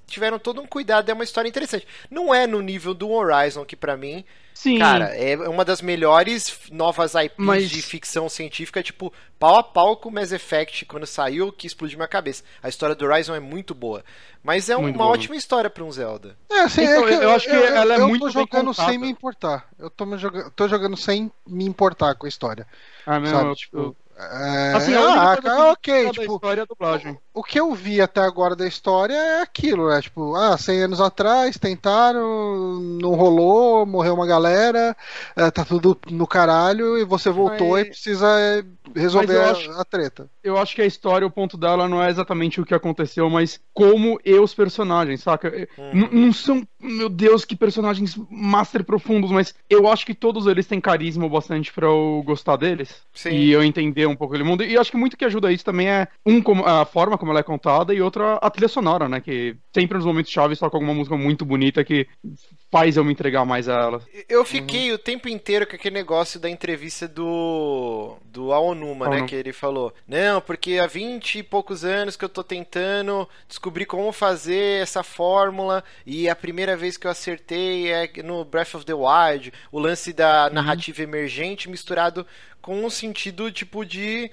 Tiveram 0.07 0.39
todo 0.39 0.61
um 0.61 0.65
cuidado, 0.65 1.09
é 1.09 1.13
uma 1.13 1.23
história 1.23 1.49
interessante. 1.49 1.85
Não 2.09 2.33
é 2.33 2.47
no 2.47 2.61
nível 2.61 2.93
do 2.93 3.11
Horizon, 3.11 3.65
que 3.65 3.75
para 3.75 3.97
mim, 3.97 4.23
Sim. 4.53 4.79
cara, 4.79 5.13
é 5.15 5.35
uma 5.49 5.65
das 5.65 5.81
melhores 5.81 6.57
novas 6.71 7.13
IPs 7.13 7.33
Mas... 7.37 7.69
de 7.69 7.81
ficção 7.81 8.29
científica, 8.29 8.81
tipo, 8.81 9.11
pau 9.37 9.57
a 9.57 9.63
pau 9.63 9.97
com 9.97 10.09
Mass 10.09 10.31
Effect, 10.31 10.85
quando 10.85 11.05
saiu, 11.05 11.51
que 11.51 11.67
explodiu 11.67 11.97
minha 11.97 12.07
cabeça. 12.07 12.43
A 12.63 12.69
história 12.69 12.95
do 12.95 13.05
Horizon 13.05 13.35
é 13.35 13.39
muito 13.39 13.75
boa. 13.75 14.03
Mas 14.41 14.69
é 14.69 14.77
muito 14.77 14.95
uma 14.95 15.05
bom. 15.05 15.11
ótima 15.11 15.35
história 15.35 15.69
para 15.69 15.83
um 15.83 15.91
Zelda. 15.91 16.37
É, 16.49 16.61
assim, 16.61 16.83
então, 16.83 17.05
é 17.05 17.15
eu, 17.15 17.21
eu, 17.23 17.31
acho 17.31 17.45
que 17.45 17.55
eu, 17.55 17.65
ela 17.65 17.95
é 17.95 17.99
eu 17.99 18.07
muito 18.07 18.21
tô 18.21 18.29
jogando 18.29 18.73
sem 18.73 18.97
me 18.97 19.09
importar. 19.09 19.67
Eu 19.77 19.89
tô, 19.89 20.17
jogando, 20.17 20.51
tô 20.51 20.67
jogando 20.69 20.95
sem 20.95 21.29
me 21.45 21.65
importar 21.65 22.15
com 22.15 22.25
a 22.25 22.29
história. 22.29 22.65
Ah, 23.05 23.19
meu, 23.19 23.29
sabe? 23.29 23.55
tipo, 23.55 23.95
é... 24.17 24.73
Assim, 24.73 24.93
ah, 24.95 25.37
ah 25.45 25.71
ok, 25.71 26.09
tipo, 26.09 26.33
história 26.33 26.61
é 26.61 26.65
dublagem. 26.65 27.17
O, 27.33 27.41
o 27.41 27.43
que 27.43 27.59
eu 27.59 27.73
vi 27.73 28.01
até 28.01 28.21
agora 28.21 28.55
da 28.55 28.67
história 28.67 29.13
é 29.13 29.41
aquilo, 29.41 29.89
né? 29.89 30.01
Tipo, 30.01 30.35
ah, 30.35 30.57
100 30.57 30.81
anos 30.81 31.01
atrás 31.01 31.57
tentaram, 31.57 32.79
não 32.79 33.13
rolou, 33.13 33.85
morreu 33.85 34.15
uma 34.15 34.25
galera, 34.25 34.97
é, 35.35 35.51
tá 35.51 35.63
tudo 35.63 35.97
no 36.09 36.25
caralho 36.25 36.97
e 36.97 37.05
você 37.05 37.29
voltou 37.29 37.71
Mas... 37.71 37.85
e 37.85 37.89
precisa 37.89 38.27
resolver 38.95 39.37
a, 39.37 39.51
acho, 39.51 39.71
a, 39.71 39.85
treta. 39.85 40.29
Eu 40.43 40.57
acho 40.57 40.75
que 40.75 40.81
a 40.81 40.85
história, 40.85 41.25
o 41.25 41.31
ponto 41.31 41.57
dela 41.57 41.87
não 41.87 42.01
é 42.01 42.09
exatamente 42.09 42.61
o 42.61 42.65
que 42.65 42.73
aconteceu, 42.73 43.29
mas 43.29 43.59
como 43.73 44.19
e 44.23 44.33
os 44.33 44.53
personagens, 44.53 45.21
saca? 45.21 45.67
Hum. 45.77 46.09
Não 46.11 46.33
são, 46.33 46.67
meu 46.79 47.09
Deus, 47.09 47.45
que 47.45 47.55
personagens 47.55 48.17
master 48.29 48.83
profundos, 48.83 49.31
mas 49.31 49.53
eu 49.69 49.87
acho 49.87 50.05
que 50.05 50.13
todos 50.13 50.47
eles 50.47 50.65
têm 50.65 50.81
carisma 50.81 51.27
bastante 51.27 51.71
para 51.71 51.87
eu 51.87 52.23
gostar 52.25 52.55
deles. 52.55 53.01
Sim. 53.13 53.29
E 53.29 53.51
eu 53.51 53.63
entender 53.63 54.07
um 54.07 54.15
pouco 54.15 54.33
aquele 54.33 54.47
mundo. 54.47 54.63
E 54.63 54.77
acho 54.77 54.91
que 54.91 54.97
muito 54.97 55.17
que 55.17 55.25
ajuda 55.25 55.51
isso 55.51 55.65
também 55.65 55.89
é, 55.89 56.07
um, 56.25 56.41
a 56.65 56.85
forma 56.85 57.17
como 57.17 57.31
ela 57.31 57.39
é 57.39 57.43
contada 57.43 57.93
e 57.93 58.01
outra, 58.01 58.35
a 58.35 58.49
trilha 58.49 58.67
sonora, 58.67 59.07
né? 59.09 59.19
Que 59.19 59.55
sempre 59.77 59.97
nos 59.97 60.07
momentos 60.07 60.31
chaves 60.31 60.57
toca 60.57 60.75
alguma 60.75 60.93
música 60.93 61.15
muito 61.15 61.45
bonita 61.45 61.83
que 61.83 62.07
faz 62.71 62.97
eu 62.97 63.05
me 63.05 63.13
entregar 63.13 63.45
mais 63.45 63.69
a 63.69 63.73
ela. 63.73 64.01
Eu 64.27 64.43
fiquei 64.43 64.89
uhum. 64.89 64.95
o 64.95 64.97
tempo 64.97 65.29
inteiro 65.29 65.67
com 65.67 65.75
aquele 65.75 65.93
negócio 65.93 66.39
da 66.39 66.49
entrevista 66.49 67.07
do 67.07 68.17
do 68.25 68.51
Aonuma, 68.51 69.07
né, 69.07 69.21
que 69.27 69.35
ele 69.35 69.53
falou: 69.53 69.93
"Não, 70.07 70.41
porque 70.41 70.79
há 70.79 70.87
20 70.87 71.39
e 71.39 71.43
poucos 71.43 71.85
anos 71.85 72.15
que 72.15 72.25
eu 72.25 72.29
tô 72.29 72.43
tentando 72.43 73.29
descobrir 73.47 73.85
como 73.85 74.11
fazer 74.11 74.81
essa 74.81 75.03
fórmula 75.03 75.83
e 76.05 76.27
a 76.27 76.35
primeira 76.35 76.75
vez 76.75 76.97
que 76.97 77.05
eu 77.05 77.11
acertei 77.11 77.91
é 77.91 78.09
no 78.23 78.43
Breath 78.43 78.73
of 78.73 78.85
the 78.85 78.93
Wild, 78.93 79.53
o 79.71 79.79
lance 79.79 80.11
da 80.11 80.47
uhum. 80.47 80.53
narrativa 80.53 81.03
uhum. 81.03 81.07
emergente 81.07 81.69
misturado 81.69 82.25
com 82.67 82.83
um 82.83 82.89
sentido 82.89 83.49
tipo 83.49 83.85
de. 83.85 84.29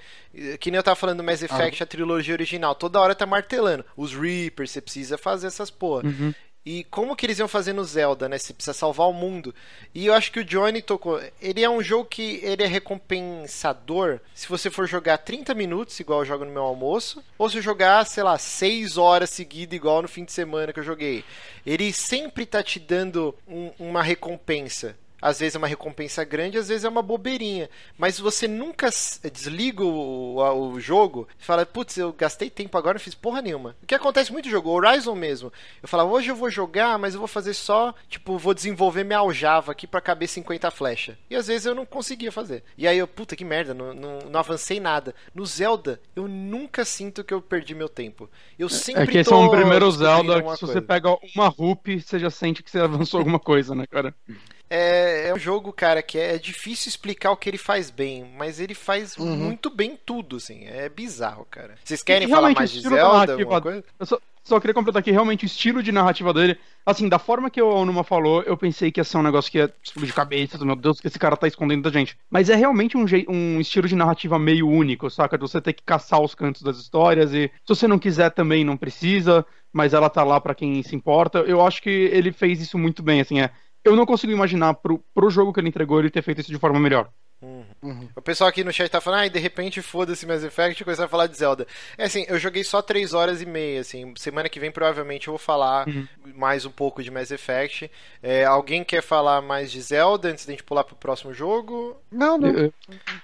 Que 0.59 0.69
nem 0.69 0.75
eu 0.75 0.83
tava 0.83 0.97
falando 0.97 1.19
do 1.19 1.23
Mass 1.23 1.41
Effect, 1.41 1.81
ah. 1.81 1.85
a 1.85 1.87
trilogia 1.87 2.33
original. 2.33 2.75
Toda 2.75 2.99
hora 2.99 3.15
tá 3.15 3.25
martelando. 3.25 3.85
Os 3.95 4.13
Reapers, 4.13 4.71
você 4.71 4.81
precisa 4.81 5.17
fazer 5.17 5.47
essas 5.47 5.69
porra. 5.69 6.03
Uhum. 6.03 6.33
E 6.65 6.83
como 6.85 7.15
que 7.15 7.25
eles 7.25 7.39
iam 7.39 7.47
fazer 7.47 7.71
no 7.71 7.85
Zelda, 7.85 8.27
né? 8.27 8.37
Você 8.37 8.51
precisa 8.51 8.73
salvar 8.73 9.07
o 9.07 9.13
mundo. 9.13 9.55
E 9.93 10.07
eu 10.07 10.13
acho 10.13 10.33
que 10.33 10.41
o 10.41 10.43
Johnny 10.43 10.81
tocou. 10.81 11.21
Ele 11.41 11.63
é 11.63 11.69
um 11.69 11.81
jogo 11.81 12.09
que 12.09 12.41
ele 12.43 12.63
é 12.63 12.67
recompensador 12.67 14.19
se 14.33 14.49
você 14.49 14.69
for 14.69 14.85
jogar 14.85 15.19
30 15.19 15.53
minutos, 15.53 15.97
igual 16.01 16.19
eu 16.19 16.25
jogo 16.25 16.43
no 16.43 16.51
meu 16.51 16.63
almoço, 16.63 17.23
ou 17.37 17.49
se 17.49 17.61
jogar, 17.61 18.05
sei 18.05 18.23
lá, 18.23 18.37
6 18.37 18.97
horas 18.97 19.29
seguidas, 19.29 19.77
igual 19.77 20.01
no 20.01 20.09
fim 20.09 20.25
de 20.25 20.33
semana 20.33 20.73
que 20.73 20.79
eu 20.81 20.83
joguei. 20.83 21.23
Ele 21.65 21.93
sempre 21.93 22.45
tá 22.45 22.61
te 22.61 22.79
dando 22.79 23.33
um, 23.47 23.71
uma 23.79 24.03
recompensa. 24.03 24.97
Às 25.25 25.39
vezes 25.39 25.55
é 25.55 25.57
uma 25.57 25.65
recompensa 25.65 26.23
grande, 26.23 26.59
às 26.59 26.67
vezes 26.67 26.83
é 26.83 26.87
uma 26.87 27.01
bobeirinha. 27.01 27.67
Mas 27.97 28.19
você 28.19 28.47
nunca 28.47 28.91
desliga 29.33 29.83
o, 29.83 30.35
o 30.69 30.79
jogo 30.79 31.27
e 31.41 31.43
fala, 31.43 31.65
putz, 31.65 31.97
eu 31.97 32.13
gastei 32.13 32.47
tempo 32.47 32.77
agora 32.77 32.95
e 32.95 32.99
não 32.99 33.03
fiz 33.03 33.15
porra 33.15 33.41
nenhuma. 33.41 33.75
O 33.81 33.87
que 33.87 33.95
acontece 33.95 34.31
muito 34.31 34.45
no 34.45 34.51
jogo, 34.51 34.69
Horizon 34.69 35.15
mesmo. 35.15 35.51
Eu 35.81 35.89
falava, 35.89 36.11
hoje 36.11 36.29
eu 36.29 36.35
vou 36.35 36.51
jogar, 36.51 36.99
mas 36.99 37.15
eu 37.15 37.19
vou 37.19 37.27
fazer 37.27 37.55
só, 37.55 37.95
tipo, 38.07 38.37
vou 38.37 38.53
desenvolver 38.53 39.03
minha 39.03 39.17
aljava 39.17 39.71
aqui 39.71 39.87
para 39.87 39.99
caber 39.99 40.27
50 40.27 40.69
flechas. 40.69 41.15
E 41.27 41.35
às 41.35 41.47
vezes 41.47 41.65
eu 41.65 41.73
não 41.73 41.87
conseguia 41.87 42.31
fazer. 42.31 42.61
E 42.77 42.87
aí 42.87 42.99
eu, 42.99 43.07
puta 43.07 43.35
que 43.35 43.43
merda, 43.43 43.73
não, 43.73 43.95
não, 43.95 44.19
não 44.29 44.39
avancei 44.39 44.79
nada. 44.79 45.15
No 45.33 45.43
Zelda, 45.43 45.99
eu 46.15 46.27
nunca 46.27 46.85
sinto 46.85 47.23
que 47.23 47.33
eu 47.33 47.41
perdi 47.41 47.73
meu 47.73 47.89
tempo. 47.89 48.29
Eu 48.59 48.69
sempre 48.69 49.01
É 49.01 49.07
que 49.07 49.17
esse 49.17 49.33
é 49.33 49.35
um 49.35 49.49
primeiro 49.49 49.89
Zelda 49.89 50.35
que 50.43 50.51
se 50.51 50.59
coisa. 50.59 50.73
você 50.73 50.81
pega 50.81 51.17
uma 51.35 51.47
rup, 51.47 51.87
você 51.99 52.19
já 52.19 52.29
sente 52.29 52.61
que 52.61 52.69
você 52.69 52.77
avançou 52.77 53.17
alguma 53.17 53.39
coisa, 53.39 53.73
né, 53.73 53.87
cara? 53.87 54.13
É, 54.69 55.29
é 55.29 55.33
um 55.33 55.39
jogo, 55.39 55.71
cara, 55.71 56.01
que 56.01 56.17
é, 56.17 56.35
é, 56.35 56.37
difícil 56.37 56.89
explicar 56.89 57.31
o 57.31 57.37
que 57.37 57.49
ele 57.49 57.57
faz 57.57 57.89
bem, 57.91 58.25
mas 58.37 58.59
ele 58.59 58.73
faz 58.73 59.17
uhum. 59.17 59.35
muito 59.35 59.69
bem 59.69 59.97
tudo, 60.05 60.37
assim. 60.37 60.65
É 60.65 60.89
bizarro, 60.89 61.45
cara. 61.49 61.75
Vocês 61.83 62.01
querem 62.01 62.27
falar 62.27 62.51
mais 62.51 62.71
de 62.71 62.81
Zelda? 62.81 63.33
Alguma 63.33 63.61
coisa? 63.61 63.83
Eu 63.99 64.05
só, 64.05 64.19
só 64.43 64.59
queria 64.59 64.73
completar 64.73 64.99
aqui, 64.99 65.11
realmente, 65.11 65.43
o 65.43 65.47
estilo 65.47 65.81
de 65.81 65.91
narrativa 65.91 66.33
dele. 66.33 66.57
Assim, 66.85 67.09
da 67.09 67.17
forma 67.17 67.49
que 67.49 67.61
o 67.61 67.67
Onuma 67.67 68.03
falou, 68.03 68.43
eu 68.43 68.55
pensei 68.55 68.91
que 68.91 68.99
ia 68.99 69.03
ser 69.03 69.17
um 69.17 69.23
negócio 69.23 69.51
que 69.51 69.57
ia 69.57 69.73
explodir 69.83 70.13
cabeça, 70.13 70.63
meu 70.63 70.75
Deus, 70.75 71.01
que 71.01 71.07
esse 71.07 71.17
cara 71.17 71.35
tá 71.35 71.47
escondendo 71.47 71.83
da 71.83 71.89
gente. 71.89 72.17
Mas 72.29 72.49
é 72.49 72.55
realmente 72.55 72.95
um, 72.95 73.05
um 73.27 73.59
estilo 73.59 73.87
de 73.87 73.95
narrativa 73.95 74.37
meio 74.37 74.67
único, 74.67 75.09
saca? 75.09 75.37
De 75.37 75.41
você 75.41 75.59
ter 75.59 75.73
que 75.73 75.83
caçar 75.83 76.21
os 76.21 76.35
cantos 76.35 76.61
das 76.61 76.77
histórias 76.77 77.33
e 77.33 77.51
se 77.63 77.67
você 77.67 77.87
não 77.87 77.97
quiser 77.97 78.29
também 78.29 78.63
não 78.63 78.77
precisa, 78.77 79.45
mas 79.73 79.93
ela 79.93 80.09
tá 80.09 80.23
lá 80.23 80.39
para 80.39 80.55
quem 80.55 80.81
se 80.83 80.95
importa. 80.95 81.39
Eu 81.39 81.65
acho 81.65 81.81
que 81.81 81.89
ele 81.89 82.31
fez 82.31 82.61
isso 82.61 82.77
muito 82.77 83.01
bem, 83.01 83.21
assim, 83.21 83.41
é 83.41 83.49
eu 83.85 83.95
não 83.95 84.05
consigo 84.05 84.33
imaginar 84.33 84.73
pro, 84.73 84.99
pro 85.13 85.29
jogo 85.29 85.53
que 85.53 85.59
ele 85.59 85.69
entregou 85.69 85.99
ele 85.99 86.09
ter 86.09 86.23
feito 86.23 86.41
isso 86.41 86.51
de 86.51 86.59
forma 86.59 86.79
melhor. 86.79 87.09
Uhum. 87.41 87.63
Uhum. 87.83 88.09
O 88.15 88.21
pessoal 88.21 88.49
aqui 88.49 88.63
no 88.63 88.73
chat 88.73 88.89
tá 88.89 88.99
falando, 88.99 89.25
ah, 89.25 89.27
de 89.27 89.39
repente 89.39 89.81
foda-se 89.81 90.25
Mass 90.25 90.43
Effect 90.43 90.81
e 90.81 90.83
começar 90.83 91.05
a 91.05 91.07
falar 91.07 91.27
de 91.27 91.37
Zelda. 91.37 91.67
É 91.97 92.05
assim, 92.05 92.25
eu 92.27 92.39
joguei 92.39 92.63
só 92.63 92.81
3 92.81 93.13
horas 93.13 93.41
e 93.41 93.45
meia, 93.45 93.81
assim. 93.81 94.13
Semana 94.15 94.49
que 94.49 94.59
vem 94.59 94.71
provavelmente 94.71 95.27
eu 95.27 95.33
vou 95.33 95.37
falar 95.37 95.87
uhum. 95.87 96.07
mais 96.33 96.65
um 96.65 96.71
pouco 96.71 97.03
de 97.03 97.11
Mass 97.11 97.29
Effect. 97.29 97.91
É, 98.23 98.45
alguém 98.45 98.83
quer 98.83 99.03
falar 99.03 99.41
mais 99.41 99.71
de 99.71 99.79
Zelda 99.81 100.29
antes 100.29 100.45
da 100.45 100.51
gente 100.51 100.63
pular 100.63 100.83
pro 100.83 100.95
próximo 100.95 101.33
jogo? 101.33 101.95
Não, 102.11 102.37
não. 102.37 102.49
Eu, 102.49 102.73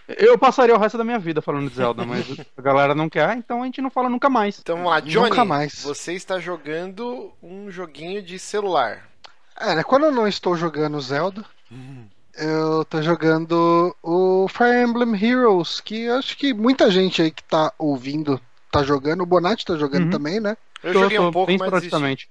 eu 0.07 0.37
passaria 0.37 0.75
o 0.75 0.79
resto 0.79 0.97
da 0.97 1.03
minha 1.03 1.19
vida 1.19 1.41
falando 1.41 1.69
de 1.69 1.75
Zelda, 1.75 2.05
mas 2.05 2.25
a 2.55 2.61
galera 2.61 2.93
não 2.93 3.09
quer, 3.09 3.35
então 3.35 3.63
a 3.63 3.65
gente 3.65 3.81
não 3.81 3.89
fala 3.89 4.09
nunca 4.09 4.29
mais. 4.29 4.59
Então 4.59 4.75
vamos 4.75 4.91
lá, 4.91 4.99
Johnny. 4.99 5.29
Nunca 5.29 5.45
mais. 5.45 5.81
Você 5.81 6.13
está 6.13 6.37
jogando 6.37 7.31
um 7.41 7.71
joguinho 7.71 8.21
de 8.21 8.37
celular. 8.37 9.10
É, 9.59 9.75
né, 9.75 9.83
quando 9.83 10.05
eu 10.05 10.11
não 10.11 10.27
estou 10.27 10.55
jogando 10.55 10.99
Zelda. 11.01 11.45
Uhum 11.69 12.07
eu 12.35 12.85
tô 12.85 13.01
jogando 13.01 13.95
o 14.01 14.47
Fire 14.47 14.83
Emblem 14.83 15.21
Heroes, 15.21 15.81
que 15.81 16.07
acho 16.09 16.37
que 16.37 16.53
muita 16.53 16.89
gente 16.89 17.21
aí 17.21 17.31
que 17.31 17.43
tá 17.43 17.73
ouvindo 17.77 18.39
tá 18.71 18.83
jogando. 18.83 19.21
O 19.21 19.25
Bonatti 19.25 19.65
tá 19.65 19.75
jogando 19.75 20.05
uhum. 20.05 20.09
também, 20.09 20.39
né? 20.39 20.55
Eu 20.83 20.93
tô, 20.93 20.99
joguei 21.01 21.19
um 21.19 21.31
pouco, 21.31 21.51
mas 21.51 21.69
praticamente. 21.69 22.29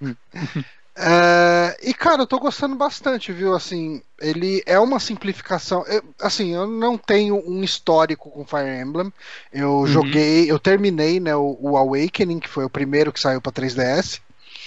é, 0.94 1.76
e 1.82 1.94
cara, 1.94 2.22
eu 2.22 2.26
tô 2.26 2.38
gostando 2.38 2.76
bastante, 2.76 3.32
viu? 3.32 3.54
Assim, 3.54 4.02
ele 4.20 4.62
é 4.66 4.78
uma 4.78 5.00
simplificação. 5.00 5.84
Eu, 5.86 6.04
assim, 6.20 6.54
eu 6.54 6.66
não 6.66 6.98
tenho 6.98 7.42
um 7.48 7.64
histórico 7.64 8.30
com 8.30 8.46
Fire 8.46 8.80
Emblem. 8.80 9.12
Eu 9.52 9.78
uhum. 9.78 9.86
joguei, 9.86 10.50
eu 10.50 10.58
terminei, 10.58 11.18
né, 11.18 11.34
o, 11.34 11.56
o, 11.60 11.76
Awakening, 11.76 12.38
que 12.38 12.48
foi 12.48 12.64
o 12.64 12.70
primeiro 12.70 13.12
que 13.12 13.18
saiu 13.18 13.40
para 13.40 13.52
3DS. 13.52 14.20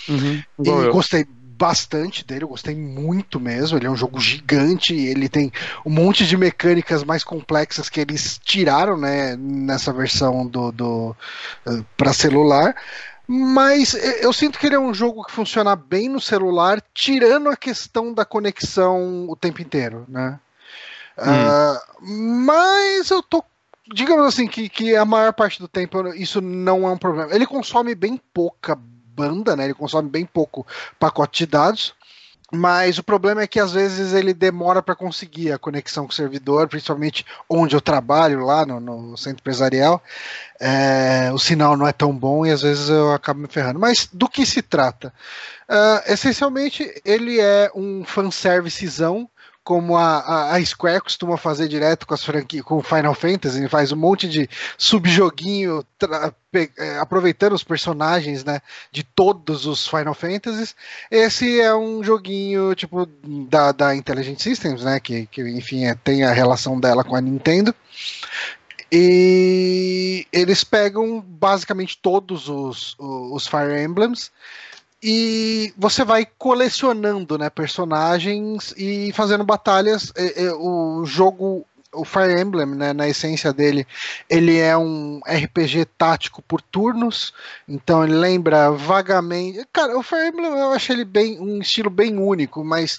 Uhum. 0.09 0.43
E 0.59 0.91
gostei 0.91 1.25
bastante 1.57 2.25
dele, 2.25 2.43
eu 2.43 2.49
gostei 2.49 2.75
muito 2.75 3.39
mesmo. 3.39 3.77
Ele 3.77 3.87
é 3.87 3.89
um 3.89 3.95
jogo 3.95 4.19
gigante, 4.19 4.93
ele 4.93 5.29
tem 5.29 5.51
um 5.85 5.89
monte 5.89 6.25
de 6.25 6.37
mecânicas 6.37 7.03
mais 7.03 7.23
complexas 7.23 7.89
que 7.89 7.99
eles 7.99 8.39
tiraram, 8.43 8.97
né, 8.97 9.35
nessa 9.35 9.91
versão 9.93 10.45
do, 10.45 10.71
do 10.71 11.15
eh, 11.65 11.83
para 11.95 12.13
celular. 12.13 12.75
Mas 13.27 13.93
eu 14.21 14.33
sinto 14.33 14.59
que 14.59 14.65
ele 14.65 14.75
é 14.75 14.79
um 14.79 14.93
jogo 14.93 15.23
que 15.23 15.31
funciona 15.31 15.75
bem 15.75 16.09
no 16.09 16.19
celular, 16.19 16.83
tirando 16.93 17.49
a 17.49 17.55
questão 17.55 18.13
da 18.13 18.25
conexão 18.25 19.29
o 19.29 19.35
tempo 19.35 19.61
inteiro, 19.61 20.05
né? 20.09 20.39
Hum. 21.17 21.23
Uh, 21.23 22.35
mas 22.45 23.09
eu 23.09 23.21
tô 23.23 23.43
digamos 23.91 24.25
assim, 24.25 24.47
que, 24.47 24.69
que 24.69 24.95
a 24.95 25.05
maior 25.05 25.33
parte 25.33 25.59
do 25.59 25.67
tempo 25.67 26.07
isso 26.13 26.41
não 26.41 26.87
é 26.87 26.91
um 26.91 26.97
problema. 26.97 27.33
Ele 27.33 27.45
consome 27.45 27.93
bem 27.93 28.19
pouca 28.33 28.79
banda, 29.15 29.55
né? 29.55 29.65
Ele 29.65 29.73
consome 29.73 30.09
bem 30.09 30.25
pouco 30.25 30.65
pacote 30.99 31.45
de 31.45 31.51
dados. 31.51 31.93
Mas 32.55 32.99
o 32.99 33.03
problema 33.03 33.41
é 33.41 33.47
que 33.47 33.59
às 33.59 33.71
vezes 33.71 34.13
ele 34.13 34.31
demora 34.31 34.79
para 34.83 34.95
conseguir 34.95 35.51
a 35.51 35.57
conexão 35.57 36.05
com 36.05 36.11
o 36.11 36.15
servidor, 36.15 36.67
principalmente 36.67 37.25
onde 37.49 37.75
eu 37.75 37.81
trabalho, 37.81 38.45
lá 38.45 38.63
no, 38.63 38.79
no 38.79 39.17
centro 39.17 39.41
empresarial. 39.41 39.99
É, 40.59 41.31
o 41.33 41.39
sinal 41.39 41.75
não 41.75 41.87
é 41.87 41.91
tão 41.91 42.15
bom 42.15 42.45
e 42.45 42.51
às 42.51 42.61
vezes 42.61 42.89
eu 42.89 43.11
acabo 43.11 43.39
me 43.39 43.47
ferrando. 43.47 43.79
Mas 43.79 44.07
do 44.13 44.29
que 44.29 44.45
se 44.45 44.61
trata? 44.61 45.11
Uh, 45.67 46.11
essencialmente, 46.13 46.93
ele 47.03 47.39
é 47.39 47.71
um 47.73 48.03
fanservicezão 48.05 49.27
como 49.63 49.97
a, 49.97 50.53
a, 50.53 50.65
Square 50.65 51.01
costuma 51.01 51.37
fazer 51.37 51.67
direto 51.67 52.05
com 52.05 52.13
as 52.13 52.23
franquias, 52.23 52.65
com 52.65 52.83
Final 52.83 53.15
Fantasy, 53.15 53.67
faz 53.69 53.91
um 53.91 53.95
monte 53.95 54.27
de 54.27 54.49
subjoguinho 54.77 55.85
é, 56.77 56.97
aproveitando 56.99 57.53
os 57.53 57.63
personagens, 57.63 58.43
né, 58.43 58.61
de 58.91 59.03
todos 59.03 59.65
os 59.65 59.87
Final 59.87 60.13
Fantasies. 60.13 60.75
Esse 61.09 61.61
é 61.61 61.73
um 61.73 62.03
joguinho 62.03 62.75
tipo 62.75 63.07
da, 63.49 63.71
da 63.71 63.95
Intelligent 63.95 64.39
Systems, 64.39 64.83
né, 64.83 64.99
que, 64.99 65.25
que 65.27 65.41
enfim 65.41 65.85
é, 65.85 65.95
tem 65.95 66.23
a 66.23 66.33
relação 66.33 66.79
dela 66.79 67.03
com 67.03 67.15
a 67.15 67.21
Nintendo. 67.21 67.73
E 68.91 70.27
eles 70.31 70.63
pegam 70.63 71.19
basicamente 71.19 71.97
todos 71.99 72.47
os, 72.47 72.95
os 72.99 73.47
Fire 73.47 73.81
Emblems 73.81 74.29
e 75.03 75.73
você 75.77 76.05
vai 76.05 76.25
colecionando 76.37 77.37
né, 77.37 77.49
personagens 77.49 78.73
e 78.77 79.11
fazendo 79.11 79.43
batalhas. 79.43 80.13
O 80.57 81.03
jogo, 81.05 81.65
o 81.91 82.05
Fire 82.05 82.39
Emblem, 82.39 82.67
né, 82.67 82.93
na 82.93 83.09
essência 83.09 83.51
dele, 83.51 83.85
ele 84.29 84.57
é 84.57 84.77
um 84.77 85.19
RPG 85.27 85.85
tático 85.97 86.41
por 86.41 86.61
turnos, 86.61 87.33
então 87.67 88.01
ele 88.01 88.13
lembra 88.13 88.71
vagamente. 88.71 89.67
Cara, 89.73 89.97
o 89.97 90.01
Fire 90.01 90.29
Emblem 90.29 90.45
eu 90.45 90.71
acho 90.71 90.93
ele 90.93 91.03
bem 91.03 91.37
um 91.37 91.59
estilo 91.59 91.89
bem 91.89 92.17
único, 92.17 92.63
mas 92.63 92.97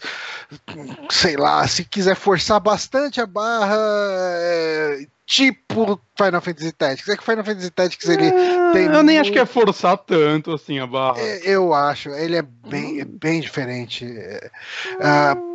sei 1.09 1.39
lá, 1.39 1.67
se 1.67 1.85
quiser 1.85 2.17
forçar 2.17 2.61
bastante 2.61 3.19
a 3.19 3.27
barra. 3.27 3.79
É, 3.79 5.07
tipo 5.27 6.01
Final 6.17 6.41
Fantasy 6.41 6.73
Tactics. 6.73 7.09
É 7.09 7.17
que 7.17 7.25
Final 7.25 7.45
Fantasy 7.45 7.71
Tactics 7.71 8.09
ele 8.09 8.27
é, 8.27 8.73
tem. 8.73 8.85
Eu 8.85 9.03
nem 9.03 9.17
muito... 9.17 9.21
acho 9.21 9.33
que 9.33 9.39
é 9.39 9.47
forçar 9.47 9.99
tanto 9.99 10.53
assim 10.53 10.79
a 10.79 10.87
barra. 10.87 11.21
É, 11.21 11.41
eu 11.45 11.73
acho. 11.75 12.11
Ele 12.11 12.37
é 12.37 12.43
bem, 12.43 13.01
é 13.01 13.05
bem 13.05 13.41
diferente. 13.41 14.05
Uh, 14.05 15.55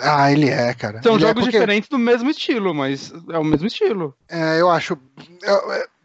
ah, 0.00 0.32
ele 0.32 0.48
é, 0.48 0.72
cara. 0.74 1.02
São 1.02 1.16
ele 1.16 1.24
é 1.24 1.28
jogos 1.28 1.42
é 1.42 1.44
porque... 1.44 1.58
diferentes 1.58 1.88
do 1.88 1.98
mesmo 1.98 2.30
estilo, 2.30 2.74
mas 2.74 3.12
é 3.30 3.38
o 3.38 3.44
mesmo 3.44 3.66
estilo. 3.66 4.14
É, 4.28 4.60
eu 4.60 4.70
acho. 4.70 4.96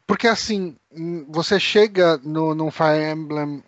Porque 0.07 0.25
assim, 0.25 0.77
você 1.27 1.59
chega 1.59 2.17
no, 2.23 2.55
no 2.55 2.71
Fire 2.71 3.11
Emblem. 3.11 3.61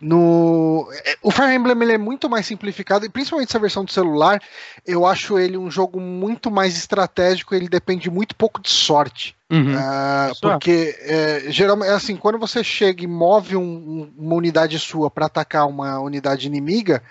No, 0.00 0.88
o 1.22 1.30
Fire 1.30 1.54
Emblem 1.54 1.82
ele 1.82 1.92
é 1.92 1.98
muito 1.98 2.30
mais 2.30 2.46
simplificado, 2.46 3.04
e 3.04 3.10
principalmente 3.10 3.50
essa 3.50 3.58
versão 3.58 3.84
do 3.84 3.92
celular, 3.92 4.40
eu 4.86 5.04
acho 5.04 5.38
ele 5.38 5.58
um 5.58 5.70
jogo 5.70 6.00
muito 6.00 6.50
mais 6.50 6.78
estratégico, 6.78 7.54
ele 7.54 7.68
depende 7.68 8.10
muito 8.10 8.34
pouco 8.34 8.58
de 8.60 8.70
sorte. 8.70 9.36
Uhum. 9.50 9.74
Uh, 9.74 10.40
porque 10.40 10.96
é, 11.00 11.44
geralmente 11.48 11.90
assim, 11.90 12.16
quando 12.16 12.38
você 12.38 12.64
chega 12.64 13.04
e 13.04 13.06
move 13.06 13.54
um, 13.54 14.10
uma 14.16 14.34
unidade 14.34 14.78
sua 14.78 15.10
para 15.10 15.26
atacar 15.26 15.68
uma 15.68 16.00
unidade 16.00 16.46
inimiga, 16.46 17.02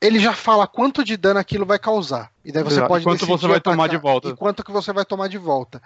ele 0.00 0.18
já 0.18 0.32
fala 0.32 0.66
quanto 0.66 1.04
de 1.04 1.16
dano 1.16 1.38
aquilo 1.38 1.66
vai 1.66 1.78
causar. 1.78 2.30
E 2.44 2.52
daí 2.52 2.62
você 2.62 2.76
Exato. 2.76 2.88
pode 2.88 3.04
quanto 3.04 3.26
você 3.26 3.46
vai 3.46 3.60
tomar 3.60 3.88
de 3.88 3.96
volta. 3.96 4.28
E 4.28 4.36
quanto 4.36 4.64
que 4.64 4.72
você 4.72 4.92
vai 4.92 5.04
tomar 5.04 5.28
de 5.28 5.38
volta. 5.38 5.82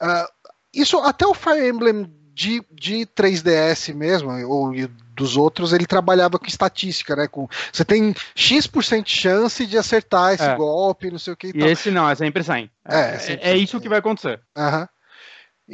Uh, 0.00 0.41
isso 0.72 0.98
até 0.98 1.26
o 1.26 1.34
Fire 1.34 1.68
Emblem 1.68 2.10
de, 2.34 2.62
de 2.72 3.06
3DS 3.06 3.94
mesmo, 3.94 4.30
ou 4.48 4.72
dos 5.14 5.36
outros, 5.36 5.72
ele 5.72 5.86
trabalhava 5.86 6.38
com 6.38 6.46
estatística, 6.46 7.14
né? 7.14 7.28
Com, 7.28 7.46
você 7.70 7.84
tem 7.84 8.14
X% 8.34 9.02
de 9.04 9.10
chance 9.10 9.66
de 9.66 9.76
acertar 9.76 10.32
esse 10.32 10.48
é. 10.48 10.56
golpe, 10.56 11.10
não 11.10 11.18
sei 11.18 11.32
o 11.34 11.36
que. 11.36 11.48
E, 11.48 11.58
e 11.58 11.64
esse 11.64 11.90
não, 11.90 12.08
é 12.08 12.14
sempre 12.14 12.42
100. 12.42 12.70
É, 12.88 12.98
é, 12.98 13.32
é, 13.32 13.50
é 13.52 13.56
isso 13.56 13.80
que 13.80 13.88
vai 13.88 13.98
acontecer. 13.98 14.40
Aham. 14.56 14.88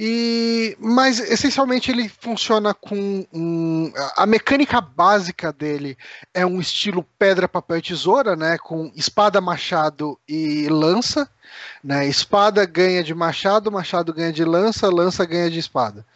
E, 0.01 0.77
mas 0.79 1.19
essencialmente 1.19 1.91
ele 1.91 2.09
funciona 2.09 2.73
com 2.73 3.27
um, 3.33 3.93
a 4.17 4.25
mecânica 4.27 4.81
básica 4.81 5.53
dele 5.53 5.99
é 6.33 6.47
um 6.47 6.61
estilo 6.61 7.05
pedra, 7.19 7.49
papel 7.49 7.79
e 7.79 7.83
tesoura, 7.83 8.37
né? 8.37 8.59
Com 8.59 8.93
espada, 8.95 9.41
machado 9.41 10.17
e 10.29 10.69
lança. 10.69 11.29
Né? 11.83 12.07
Espada 12.07 12.65
ganha 12.65 13.03
de 13.03 13.13
machado, 13.13 13.73
machado 13.73 14.15
ganha 14.15 14.33
de 14.33 14.45
lança, 14.45 14.89
lança 14.89 15.27
ganha 15.27 15.51
de 15.51 15.59
espada. 15.59 16.07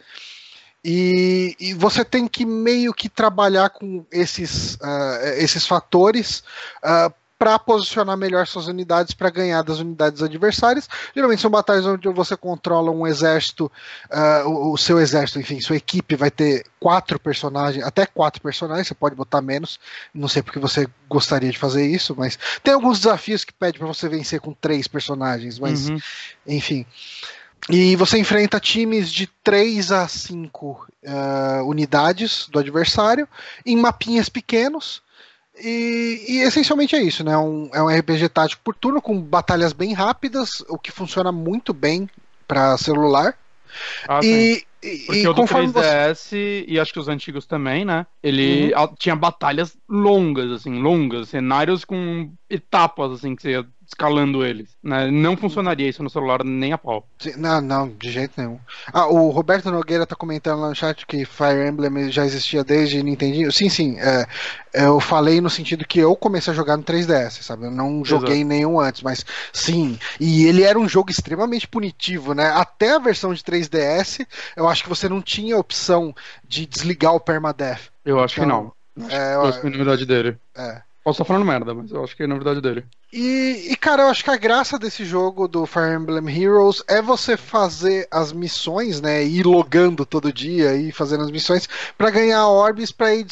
E, 0.81 1.53
e, 1.59 1.73
você 1.73 2.05
tem 2.05 2.25
que 2.25 2.45
meio 2.45 2.93
que 2.93 3.09
trabalhar 3.09 3.69
com 3.69 4.05
esses, 4.09 4.75
uh, 4.75 5.25
esses 5.37 5.67
fatores 5.67 6.41
uh, 6.83 7.13
para 7.43 7.59
posicionar 7.59 8.15
melhor 8.15 8.47
suas 8.47 8.67
unidades 8.67 9.13
para 9.13 9.29
ganhar 9.29 9.61
das 9.63 9.79
unidades 9.79 10.23
adversárias. 10.23 10.87
Geralmente 11.13 11.41
são 11.41 11.51
batalhas 11.51 11.85
onde 11.85 12.07
você 12.07 12.37
controla 12.37 12.89
um 12.89 13.05
exército, 13.05 13.69
uh, 14.09 14.47
o, 14.47 14.71
o, 14.71 14.77
seu 14.77 14.97
exército, 14.97 15.41
enfim, 15.41 15.59
sua 15.59 15.75
equipe 15.75 16.15
vai 16.15 16.31
ter 16.31 16.65
quatro 16.79 17.19
personagens, 17.19 17.83
até 17.83 18.05
quatro 18.05 18.41
personagens, 18.41 18.87
você 18.87 18.93
pode 18.93 19.13
botar 19.13 19.41
menos. 19.41 19.77
Não 20.13 20.29
sei 20.29 20.41
porque 20.41 20.57
você 20.57 20.87
gostaria 21.09 21.51
de 21.51 21.57
fazer 21.57 21.85
isso, 21.85 22.15
mas 22.17 22.39
tem 22.63 22.73
alguns 22.73 22.99
desafios 22.99 23.43
que 23.43 23.51
pede 23.51 23.77
para 23.77 23.87
você 23.87 24.07
vencer 24.07 24.39
com 24.39 24.53
três 24.53 24.87
personagens, 24.87 25.59
mas 25.59 25.89
uhum. 25.89 25.97
enfim. 26.47 26.85
E 27.69 27.93
você 27.97 28.17
enfrenta 28.17 28.57
times 28.57 29.11
de 29.11 29.27
3 29.43 29.91
a 29.91 30.07
5 30.07 30.87
uh, 31.03 31.67
unidades 31.67 32.47
do 32.49 32.57
adversário 32.59 33.27
em 33.65 33.75
mapinhas 33.75 34.29
pequenos. 34.29 35.02
E, 35.61 36.25
e, 36.27 36.41
essencialmente 36.41 36.95
é 36.95 37.01
isso, 37.01 37.23
né? 37.23 37.37
Um, 37.37 37.69
é 37.73 37.81
um 37.81 37.87
RPG 37.87 38.29
tático 38.29 38.61
por 38.63 38.75
turno 38.75 39.01
com 39.01 39.21
batalhas 39.21 39.71
bem 39.71 39.93
rápidas, 39.93 40.63
o 40.67 40.79
que 40.79 40.91
funciona 40.91 41.31
muito 41.31 41.73
bem 41.73 42.09
para 42.47 42.77
celular. 42.77 43.37
Ah, 44.07 44.19
e, 44.23 44.63
Porque 45.05 45.21
e, 45.21 45.27
o 45.27 45.33
do 45.33 45.43
3DS 45.43 46.15
você... 46.15 46.65
e 46.67 46.79
acho 46.79 46.91
que 46.91 46.99
os 46.99 47.07
antigos 47.07 47.45
também, 47.45 47.85
né? 47.85 48.05
Ele 48.21 48.73
uhum. 48.73 48.95
tinha 48.97 49.15
batalhas 49.15 49.77
longas, 49.87 50.51
assim, 50.51 50.79
longas, 50.79 51.29
cenários 51.29 51.85
com 51.85 52.31
etapas, 52.49 53.11
assim, 53.11 53.35
que 53.35 53.41
você 53.41 53.51
ia 53.51 53.65
escalando 53.93 54.43
eles. 54.43 54.69
Né? 54.83 55.09
Não 55.09 55.37
funcionaria 55.37 55.87
isso 55.87 56.03
no 56.03 56.09
celular 56.09 56.43
nem 56.43 56.73
a 56.73 56.77
pau. 56.77 57.07
Não, 57.37 57.61
não, 57.61 57.89
de 57.89 58.11
jeito 58.11 58.33
nenhum. 58.37 58.59
Ah, 58.91 59.07
o 59.07 59.29
Roberto 59.29 59.71
Nogueira 59.71 60.05
tá 60.05 60.15
comentando 60.15 60.61
lá 60.61 60.69
no 60.69 60.75
chat 60.75 61.05
que 61.05 61.23
Fire 61.23 61.67
Emblem 61.67 62.11
já 62.11 62.25
existia 62.25 62.63
desde 62.63 63.01
Nintendinho. 63.01 63.51
Sim, 63.51 63.69
sim. 63.69 63.97
É, 63.99 64.25
eu 64.73 64.99
falei 64.99 65.39
no 65.39 65.49
sentido 65.49 65.85
que 65.85 65.99
eu 65.99 66.15
comecei 66.15 66.51
a 66.51 66.55
jogar 66.55 66.75
no 66.75 66.83
3DS, 66.83 67.43
sabe? 67.43 67.65
Eu 67.65 67.71
não 67.71 68.03
joguei 68.03 68.37
Exato. 68.37 68.47
nenhum 68.47 68.79
antes, 68.79 69.03
mas 69.03 69.23
sim. 69.53 69.97
E 70.19 70.45
ele 70.45 70.63
era 70.63 70.77
um 70.77 70.89
jogo 70.89 71.11
extremamente 71.11 71.67
punitivo, 71.67 72.33
né? 72.33 72.49
Até 72.49 72.95
a 72.95 72.99
versão 72.99 73.33
de 73.33 73.43
3DS, 73.43 74.25
eu 74.55 74.67
acho 74.67 74.83
que 74.83 74.89
você 74.89 75.07
não 75.07 75.21
tinha 75.21 75.57
opção 75.57 76.13
de 76.43 76.65
desligar 76.65 77.13
o 77.13 77.19
permadeath. 77.19 77.91
Eu 78.03 78.19
acho 78.19 78.41
então, 78.41 78.73
que 78.95 79.05
não. 79.05 79.09
É, 79.09 79.35
eu 79.35 79.45
acho 79.45 79.61
que 79.61 79.67
é 79.67 79.69
novidade 79.69 80.05
dele. 80.05 80.37
É. 80.55 80.81
Posso 81.03 81.21
estar 81.21 81.25
falando 81.25 81.45
merda, 81.45 81.73
mas 81.73 81.91
eu 81.91 82.03
acho 82.03 82.15
que 82.15 82.23
é 82.23 82.27
novidade 82.27 82.61
dele. 82.61 82.85
E, 83.15 83.67
e, 83.69 83.75
cara, 83.75 84.01
eu 84.01 84.07
acho 84.07 84.23
que 84.23 84.31
a 84.31 84.37
graça 84.37 84.79
desse 84.79 85.05
jogo 85.05 85.47
do 85.47 85.67
Fire 85.67 85.93
Emblem 85.93 86.35
Heroes 86.35 86.83
é 86.87 86.99
você 86.99 87.37
fazer 87.37 88.07
as 88.09 88.33
missões, 88.33 88.99
né? 88.99 89.23
Ir 89.23 89.45
logando 89.45 90.03
todo 90.03 90.33
dia 90.33 90.75
e 90.75 90.91
fazendo 90.91 91.23
as 91.23 91.29
missões 91.29 91.69
para 91.95 92.09
ganhar 92.09 92.47
orbes 92.47 92.91
para 92.91 93.13
ir 93.13 93.27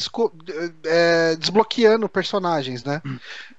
é, 0.84 1.34
desbloqueando 1.34 2.08
personagens, 2.08 2.84
né? 2.84 3.02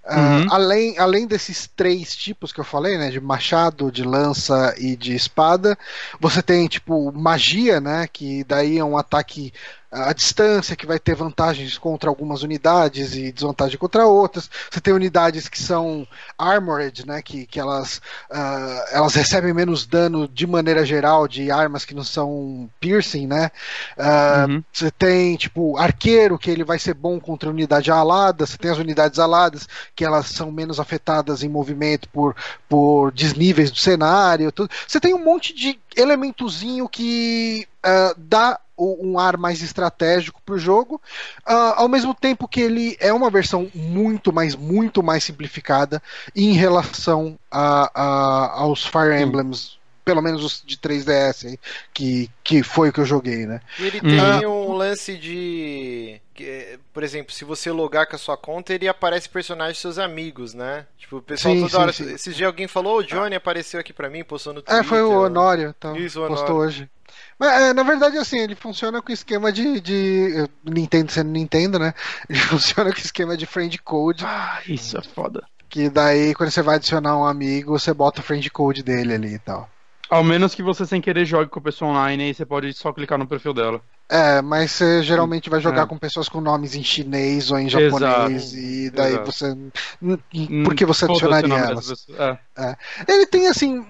Ah, 0.06 0.18
uhum. 0.18 0.46
Uh, 0.46 0.54
além, 0.54 0.98
além 0.98 1.28
desses 1.28 1.70
três 1.76 2.16
tipos 2.16 2.54
que 2.54 2.60
eu 2.62 2.66
falei, 2.66 2.98
né? 2.98 3.10
De 3.10 3.20
machado, 3.20 3.92
de 3.92 4.04
lança 4.04 4.74
e 4.78 4.96
de 4.96 5.14
espada, 5.14 5.78
você 6.22 6.42
tem, 6.42 6.68
tipo, 6.68 7.12
magia, 7.12 7.82
né? 7.82 8.08
Que 8.08 8.46
daí 8.46 8.78
é 8.78 8.86
um 8.86 8.98
ataque 8.98 9.52
à 9.94 10.12
distância, 10.12 10.76
que 10.76 10.88
vai 10.88 10.98
ter 10.98 11.16
vantagens 11.16 11.78
contra 11.78 12.10
algumas 12.10 12.42
unidades 12.42 13.16
e 13.16 13.32
desvantagem 13.32 13.78
contra 13.78 14.08
outras. 14.08 14.50
Você 14.70 14.82
tem 14.82 14.94
unidades 14.94 15.48
que 15.48 15.62
são 15.62 16.08
armored, 16.38 17.06
né? 17.06 17.22
Que, 17.22 17.46
que 17.46 17.60
elas, 17.60 17.98
uh, 18.32 18.84
elas 18.92 19.14
recebem 19.14 19.54
menos 19.54 19.86
dano 19.86 20.28
de 20.28 20.48
maneira 20.48 20.84
geral 20.86 21.28
de 21.28 21.52
armas 21.52 21.86
que 21.86 21.94
não 21.94 22.04
são 22.04 22.70
piercing, 22.80 23.28
né? 23.28 23.52
Uh, 23.98 24.52
uhum. 24.52 24.64
Você 24.72 24.90
tem, 24.90 25.36
tipo, 25.36 25.78
arqueiro, 25.78 26.40
que 26.40 26.50
ele 26.50 26.64
vai 26.64 26.80
ser 26.80 26.96
bom 26.96 27.20
contra 27.20 27.50
unidade 27.50 27.92
alada. 27.92 28.46
Você 28.46 28.58
tem 28.58 28.72
as 28.72 28.80
unidades 28.80 29.20
aladas, 29.20 29.68
que 29.96 30.04
elas 30.04 30.28
são 30.28 30.52
menos 30.52 30.80
afetadas 30.80 31.44
em 31.44 31.50
movimento 31.50 32.10
por, 32.10 32.36
por 32.68 33.12
desníveis 33.12 33.70
do 33.70 33.78
cenário. 33.78 34.52
Tudo. 34.52 34.72
Você 34.88 35.00
tem 35.00 35.14
um 35.14 35.24
monte 35.24 35.54
de 35.54 35.80
elementozinho 35.96 36.88
que 36.88 37.68
uh, 37.86 38.14
dá 38.18 38.60
um 38.78 39.20
ar 39.20 39.38
mais 39.38 39.62
estratégico 39.62 40.42
para 40.46 40.56
o 40.56 40.60
jogo, 40.60 40.96
uh, 41.48 41.74
ao 41.76 41.88
mesmo 41.88 42.14
tempo 42.14 42.48
que 42.48 42.60
ele 42.60 42.98
é 43.00 43.14
uma 43.14 43.30
versão 43.30 43.70
muito 43.74 44.34
mais, 44.34 44.56
muito 44.56 45.04
mais 45.04 45.24
simplificada 45.24 46.02
em 46.36 46.54
relação 46.54 47.38
a, 47.52 47.92
a 47.94 48.62
aos 48.62 48.86
Fire 48.86 49.22
Emblems 49.22 49.78
pelo 50.04 50.22
menos 50.22 50.44
os 50.44 50.64
de 50.66 50.78
3DS 50.78 51.58
que, 51.94 52.30
que 52.44 52.64
foi 52.64 52.90
o 52.90 52.94
que 52.94 53.00
eu 53.00 53.06
joguei, 53.06 53.46
né? 53.46 53.62
E 53.80 53.86
ele 53.86 54.02
tem 54.02 54.46
uhum. 54.46 54.72
um 54.72 54.74
lance 54.74 55.18
de. 55.18 56.20
Por 56.92 57.04
exemplo, 57.04 57.34
se 57.34 57.46
você 57.46 57.72
logar 57.72 58.08
com 58.08 58.16
a 58.16 58.20
sua 58.20 58.36
conta, 58.36 58.74
ele 58.74 58.88
aparece 58.88 59.30
personagens 59.30 59.76
dos 59.76 59.82
seus 59.82 60.00
amigos, 60.00 60.54
né? 60.54 60.86
Tipo, 60.98 61.18
o 61.18 61.22
pessoal 61.22 61.54
sim, 61.54 61.62
toda 61.62 61.72
sim, 61.72 61.78
hora. 61.78 61.94
Sim. 61.94 62.14
Esses 62.14 62.36
dias 62.36 62.48
alguém 62.48 62.68
falou, 62.68 63.00
o 63.00 63.04
Johnny 63.04 63.36
apareceu 63.36 63.80
aqui 63.80 63.94
pra 63.94 64.10
mim, 64.10 64.24
postou 64.24 64.54
no 64.54 64.62
Twitter. 64.62 64.84
É, 64.84 64.84
foi 64.84 65.02
o 65.02 65.12
Honório, 65.22 65.74
então, 65.78 65.96
Isso, 65.96 66.24
o 66.24 66.28
postou 66.28 66.58
hoje. 66.58 66.90
Mas, 67.38 67.62
é, 67.62 67.74
na 67.74 67.84
verdade, 67.84 68.18
assim, 68.18 68.40
ele 68.40 68.56
funciona 68.56 69.02
com 69.02 69.12
esquema 69.12 69.52
de, 69.52 69.80
de. 69.80 70.50
Nintendo 70.64 71.12
sendo 71.12 71.30
Nintendo, 71.30 71.80
né? 71.80 71.94
Ele 72.30 72.40
funciona 72.40 72.92
com 72.92 73.00
esquema 73.00 73.36
de 73.36 73.46
friend 73.46 73.78
code. 73.80 74.26
Ah, 74.26 74.62
isso 74.68 74.98
é 74.98 75.02
foda. 75.02 75.44
Que 75.70 75.90
daí, 75.90 76.34
quando 76.36 76.52
você 76.52 76.62
vai 76.62 76.76
adicionar 76.76 77.18
um 77.18 77.26
amigo, 77.26 77.78
você 77.78 77.94
bota 77.94 78.22
o 78.22 78.24
friend 78.24 78.48
code 78.52 78.84
dele 78.84 79.14
ali 79.14 79.34
e 79.34 79.40
tal. 79.40 79.70
Ao 80.14 80.24
menos 80.24 80.54
que 80.54 80.62
você 80.62 80.86
sem 80.86 81.02
querer 81.02 81.26
jogue 81.26 81.50
com 81.50 81.58
a 81.58 81.64
pessoa 81.64 81.90
online 81.90 82.30
e 82.30 82.34
você 82.34 82.46
pode 82.46 82.72
só 82.74 82.94
clicar 82.94 83.18
no 83.18 83.26
perfil 83.26 83.52
dela. 83.52 83.82
É, 84.08 84.44
mas 84.44 84.72
você 84.72 85.02
geralmente 85.02 85.50
vai 85.50 85.60
jogar 85.60 85.84
é. 85.84 85.86
com 85.88 85.98
pessoas 85.98 86.30
com 86.30 86.40
nomes 86.40 86.76
em 86.76 86.84
chinês 86.84 87.50
ou 87.50 87.58
em 87.58 87.68
japonês 87.68 88.54
Exato. 88.54 88.58
e 88.58 88.90
daí 88.92 89.14
Exato. 89.14 89.32
você. 89.32 89.58
Por 90.64 90.76
que 90.76 90.86
você 90.86 91.06
adicionaria 91.06 91.56
elas? 91.56 92.06
É. 92.10 92.38
É. 92.56 92.76
Ele 93.08 93.26
tem 93.26 93.48
assim 93.48 93.84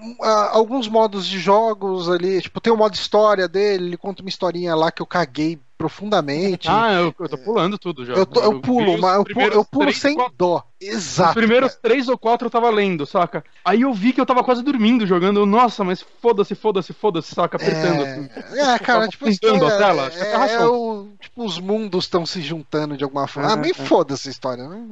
alguns 0.52 0.88
modos 0.88 1.26
de 1.26 1.38
jogos 1.38 2.08
ali, 2.08 2.40
tipo, 2.40 2.58
tem 2.58 2.72
o 2.72 2.76
modo 2.76 2.94
história 2.94 3.46
dele, 3.46 3.84
ele 3.84 3.96
conta 3.98 4.22
uma 4.22 4.30
historinha 4.30 4.74
lá 4.74 4.90
que 4.90 5.02
eu 5.02 5.06
caguei 5.06 5.60
profundamente. 5.84 6.66
Ah, 6.66 6.94
eu, 6.94 7.14
eu 7.18 7.28
tô 7.28 7.36
pulando 7.36 7.76
tudo 7.76 8.06
já. 8.06 8.14
Eu, 8.14 8.24
tô, 8.24 8.40
eu, 8.40 8.58
pulo, 8.58 8.98
mas 8.98 9.16
eu 9.16 9.24
pulo, 9.24 9.46
eu 9.48 9.64
pulo 9.64 9.92
sem 9.92 10.14
quatro, 10.14 10.34
dó. 10.34 10.64
Exato. 10.80 11.28
Os 11.30 11.34
primeiros 11.34 11.70
cara. 11.72 11.80
três 11.82 12.08
ou 12.08 12.16
quatro 12.16 12.46
eu 12.46 12.50
tava 12.50 12.70
lendo, 12.70 13.04
saca? 13.04 13.44
Aí 13.62 13.82
eu 13.82 13.92
vi 13.92 14.14
que 14.14 14.20
eu 14.20 14.24
tava 14.24 14.42
quase 14.42 14.62
dormindo 14.62 15.06
jogando. 15.06 15.44
Nossa, 15.44 15.84
mas 15.84 16.02
foda-se, 16.22 16.54
foda-se, 16.54 16.94
foda-se, 16.94 17.34
saca? 17.34 17.58
Apertando. 17.58 18.02
É, 18.02 18.12
assim. 18.12 18.60
é 18.60 18.78
cara, 18.78 19.08
tipo, 19.08 19.26
a 19.28 19.78
tela. 19.78 20.10
É, 20.14 20.54
é 20.54 20.66
o, 20.66 21.08
tipo, 21.20 21.44
os 21.44 21.58
mundos 21.58 22.04
estão 22.04 22.24
se 22.24 22.40
juntando 22.40 22.96
de 22.96 23.04
alguma 23.04 23.28
forma. 23.28 23.50
É, 23.50 23.52
ah, 23.52 23.56
meio 23.56 23.74
é. 23.78 23.84
foda-se 23.86 24.28
a 24.28 24.30
história. 24.30 24.66
Né? 24.66 24.82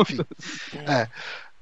Enfim. 0.00 0.18
é. 0.88 1.06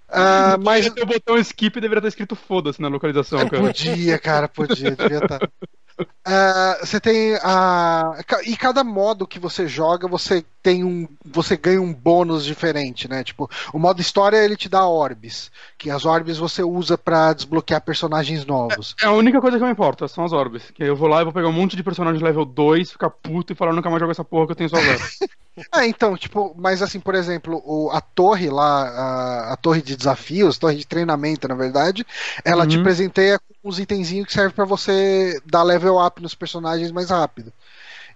Uh, 0.09 0.57
mas 0.65 0.87
o 0.87 1.05
botão 1.05 1.37
skip 1.37 1.79
deveria 1.79 1.99
estar 1.99 2.09
escrito 2.09 2.35
foda-se 2.35 2.81
na 2.81 2.89
localização, 2.89 3.47
cara. 3.47 3.63
Podia, 3.63 4.19
cara, 4.19 4.49
podia, 4.49 4.93
devia 4.93 5.19
estar. 5.19 5.41
Uh, 6.01 6.87
você 6.87 7.01
tem 7.01 7.35
a. 7.43 8.23
E 8.45 8.57
cada 8.57 8.85
modo 8.85 9.27
que 9.27 9.39
você 9.39 9.67
joga, 9.67 10.07
você 10.07 10.45
tem 10.63 10.85
um. 10.85 11.09
Você 11.25 11.57
ganha 11.57 11.81
um 11.81 11.93
bônus 11.93 12.45
diferente, 12.45 13.09
né? 13.09 13.25
Tipo, 13.25 13.51
o 13.73 13.79
modo 13.79 14.01
história 14.01 14.37
ele 14.37 14.57
te 14.57 14.69
dá 14.69 14.87
orbes. 14.87 15.51
Que 15.77 15.91
as 15.91 16.05
orbes 16.05 16.39
você 16.39 16.63
usa 16.63 16.97
para 16.97 17.33
desbloquear 17.33 17.81
personagens 17.81 18.45
novos. 18.45 18.95
É, 19.03 19.07
é, 19.07 19.09
a 19.09 19.13
única 19.13 19.41
coisa 19.41 19.59
que 19.59 19.65
me 19.65 19.71
importa, 19.71 20.07
são 20.07 20.25
as 20.25 20.33
orbes. 20.33 20.71
Que 20.71 20.85
eu 20.85 20.95
vou 20.95 21.09
lá 21.09 21.21
e 21.21 21.25
vou 21.25 21.33
pegar 21.33 21.49
um 21.49 21.53
monte 21.53 21.77
de 21.77 21.83
personagens 21.83 22.23
level 22.23 22.45
2, 22.45 22.93
ficar 22.93 23.11
puto 23.11 23.53
e 23.53 23.57
falar 23.57 23.73
nunca 23.73 23.91
mais 23.91 24.01
jogo 24.01 24.13
essa 24.13 24.25
porra 24.25 24.47
que 24.47 24.53
eu 24.53 24.57
tenho 24.57 24.71
só. 24.71 24.77
é, 25.75 25.87
então, 25.87 26.17
tipo, 26.17 26.55
mas 26.57 26.83
assim, 26.83 27.01
por 27.01 27.15
exemplo, 27.15 27.63
o, 27.65 27.91
a 27.91 28.01
torre 28.01 28.51
lá, 28.51 28.89
a, 28.89 29.53
a 29.53 29.57
torre 29.57 29.83
de 29.83 29.97
desafios, 29.97 30.59
torre 30.59 30.77
de 30.77 30.87
treinamento, 30.87 31.49
na 31.49 31.55
verdade, 31.55 32.07
ela 32.45 32.65
uhum. 32.65 32.69
te 32.69 32.83
presenteia 32.83 33.39
com 33.39 33.69
uns 33.69 33.79
itenzinhos 33.79 34.27
que 34.27 34.33
servem 34.33 34.55
para 34.55 34.65
você 34.65 35.41
dar 35.47 35.63
level 35.63 36.05
up 36.05 36.21
nos 36.23 36.35
personagens 36.35 36.91
mais 36.91 37.11
rápido. 37.11 37.53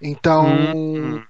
Então, 0.00 0.46
uhum. 0.46 1.22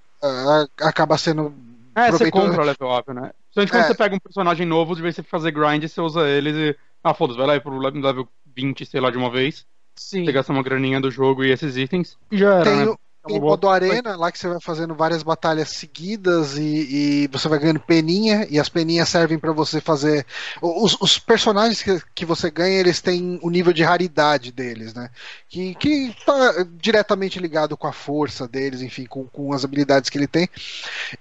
acaba 0.81 1.17
sendo. 1.17 1.53
É, 1.95 2.11
você 2.11 2.31
compra 2.31 2.61
o 2.61 2.65
level 2.65 2.97
up, 2.97 3.13
né? 3.13 3.31
Principalmente 3.53 3.71
quando 3.71 3.83
é. 3.83 3.87
você 3.87 3.95
pega 3.95 4.15
um 4.15 4.19
personagem 4.19 4.65
novo, 4.65 4.95
de 4.95 5.01
vez 5.01 5.15
você 5.15 5.23
fazer 5.23 5.51
grind, 5.51 5.83
você 5.83 6.01
usa 6.01 6.27
eles 6.27 6.55
e. 6.55 6.75
Ah, 7.03 7.13
foda-se, 7.13 7.37
vai 7.37 7.47
lá 7.47 7.59
pro 7.59 7.77
level 7.77 8.27
20, 8.55 8.85
sei 8.85 9.01
lá, 9.01 9.11
de 9.11 9.17
uma 9.17 9.29
vez. 9.29 9.65
Sim. 9.95 10.25
Você 10.25 10.31
gasta 10.31 10.51
uma 10.51 10.63
graninha 10.63 10.99
do 10.99 11.11
jogo 11.11 11.43
e 11.43 11.51
esses 11.51 11.77
itens. 11.77 12.17
E 12.31 12.37
já 12.37 12.55
era, 12.55 12.63
Tem 12.63 12.85
né? 12.85 12.95
Tem 13.25 13.39
modo 13.39 13.69
arena, 13.69 14.17
lá 14.17 14.29
que 14.29 14.37
você 14.37 14.49
vai 14.49 14.59
fazendo 14.59 14.93
várias 14.93 15.23
batalhas 15.23 15.69
seguidas 15.69 16.57
e, 16.57 17.23
e 17.23 17.29
você 17.31 17.47
vai 17.47 17.57
ganhando 17.57 17.79
peninha, 17.79 18.45
e 18.49 18.59
as 18.59 18.67
peninhas 18.67 19.07
servem 19.07 19.39
para 19.39 19.53
você 19.53 19.79
fazer. 19.79 20.25
Os, 20.61 20.97
os 20.99 21.17
personagens 21.17 21.81
que, 21.81 22.01
que, 22.13 22.25
você 22.25 22.51
ganha, 22.51 22.77
eles 22.77 22.99
têm 22.99 23.39
o 23.41 23.49
nível 23.49 23.71
de 23.71 23.81
raridade 23.81 24.51
deles, 24.51 24.93
né? 24.93 25.09
Que, 25.47 25.73
que 25.75 26.13
tá 26.25 26.65
diretamente 26.73 27.39
ligado 27.39 27.77
com 27.77 27.87
a 27.87 27.93
força 27.93 28.45
deles, 28.45 28.81
enfim, 28.81 29.05
com, 29.05 29.25
com 29.25 29.53
as 29.53 29.63
habilidades 29.63 30.09
que 30.09 30.17
ele 30.17 30.27
tem. 30.27 30.49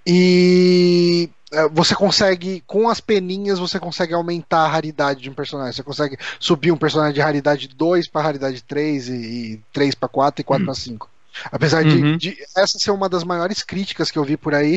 E 0.05 1.31
é, 1.53 1.69
você 1.69 1.95
consegue, 1.95 2.65
com 2.67 2.89
as 2.89 3.01
peninhas, 3.01 3.61
você 3.61 3.79
consegue 3.79 4.13
aumentar 4.13 4.65
a 4.65 4.69
raridade 4.69 5.21
de 5.21 5.31
um 5.31 5.35
personagem. 5.35 5.73
Você 5.73 5.85
consegue 5.85 6.19
subir 6.41 6.73
um 6.73 6.77
personagem 6.77 7.15
de 7.15 7.21
raridade 7.21 7.69
2 7.69 8.09
para 8.09 8.23
raridade 8.23 8.61
3, 8.65 9.09
e, 9.09 9.13
e 9.13 9.61
3 9.73 9.95
para 9.95 10.09
4 10.09 10.41
e 10.41 10.45
4 10.45 10.63
hum. 10.63 10.67
para 10.67 10.75
5. 10.75 11.12
Apesar 11.51 11.85
uhum. 11.85 12.17
de, 12.17 12.31
de, 12.31 12.39
essa 12.57 12.79
ser 12.79 12.91
uma 12.91 13.09
das 13.09 13.25
maiores 13.25 13.63
críticas 13.63 14.11
que 14.11 14.19
eu 14.19 14.25
vi 14.25 14.37
por 14.37 14.55
aí, 14.55 14.77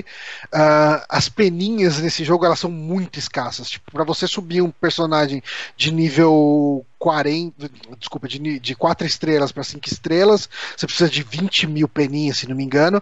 uh, 0.53 1.05
as 1.09 1.29
peninhas 1.29 1.99
nesse 1.99 2.23
jogo 2.23 2.45
elas 2.45 2.59
são 2.59 2.71
muito 2.71 3.19
escassas. 3.19 3.69
Tipo, 3.69 3.91
para 3.91 4.03
você 4.03 4.27
subir 4.27 4.61
um 4.61 4.71
personagem 4.71 5.43
de 5.75 5.91
nível 5.91 6.85
40, 7.05 7.69
desculpa, 7.99 8.27
de, 8.27 8.59
de 8.59 8.75
4 8.75 9.05
estrelas 9.05 9.51
para 9.51 9.63
5 9.63 9.87
estrelas, 9.87 10.49
você 10.75 10.87
precisa 10.87 11.07
de 11.07 11.21
20 11.21 11.67
mil 11.67 11.87
peninhas, 11.87 12.39
se 12.39 12.49
não 12.49 12.55
me 12.55 12.63
engano. 12.63 12.99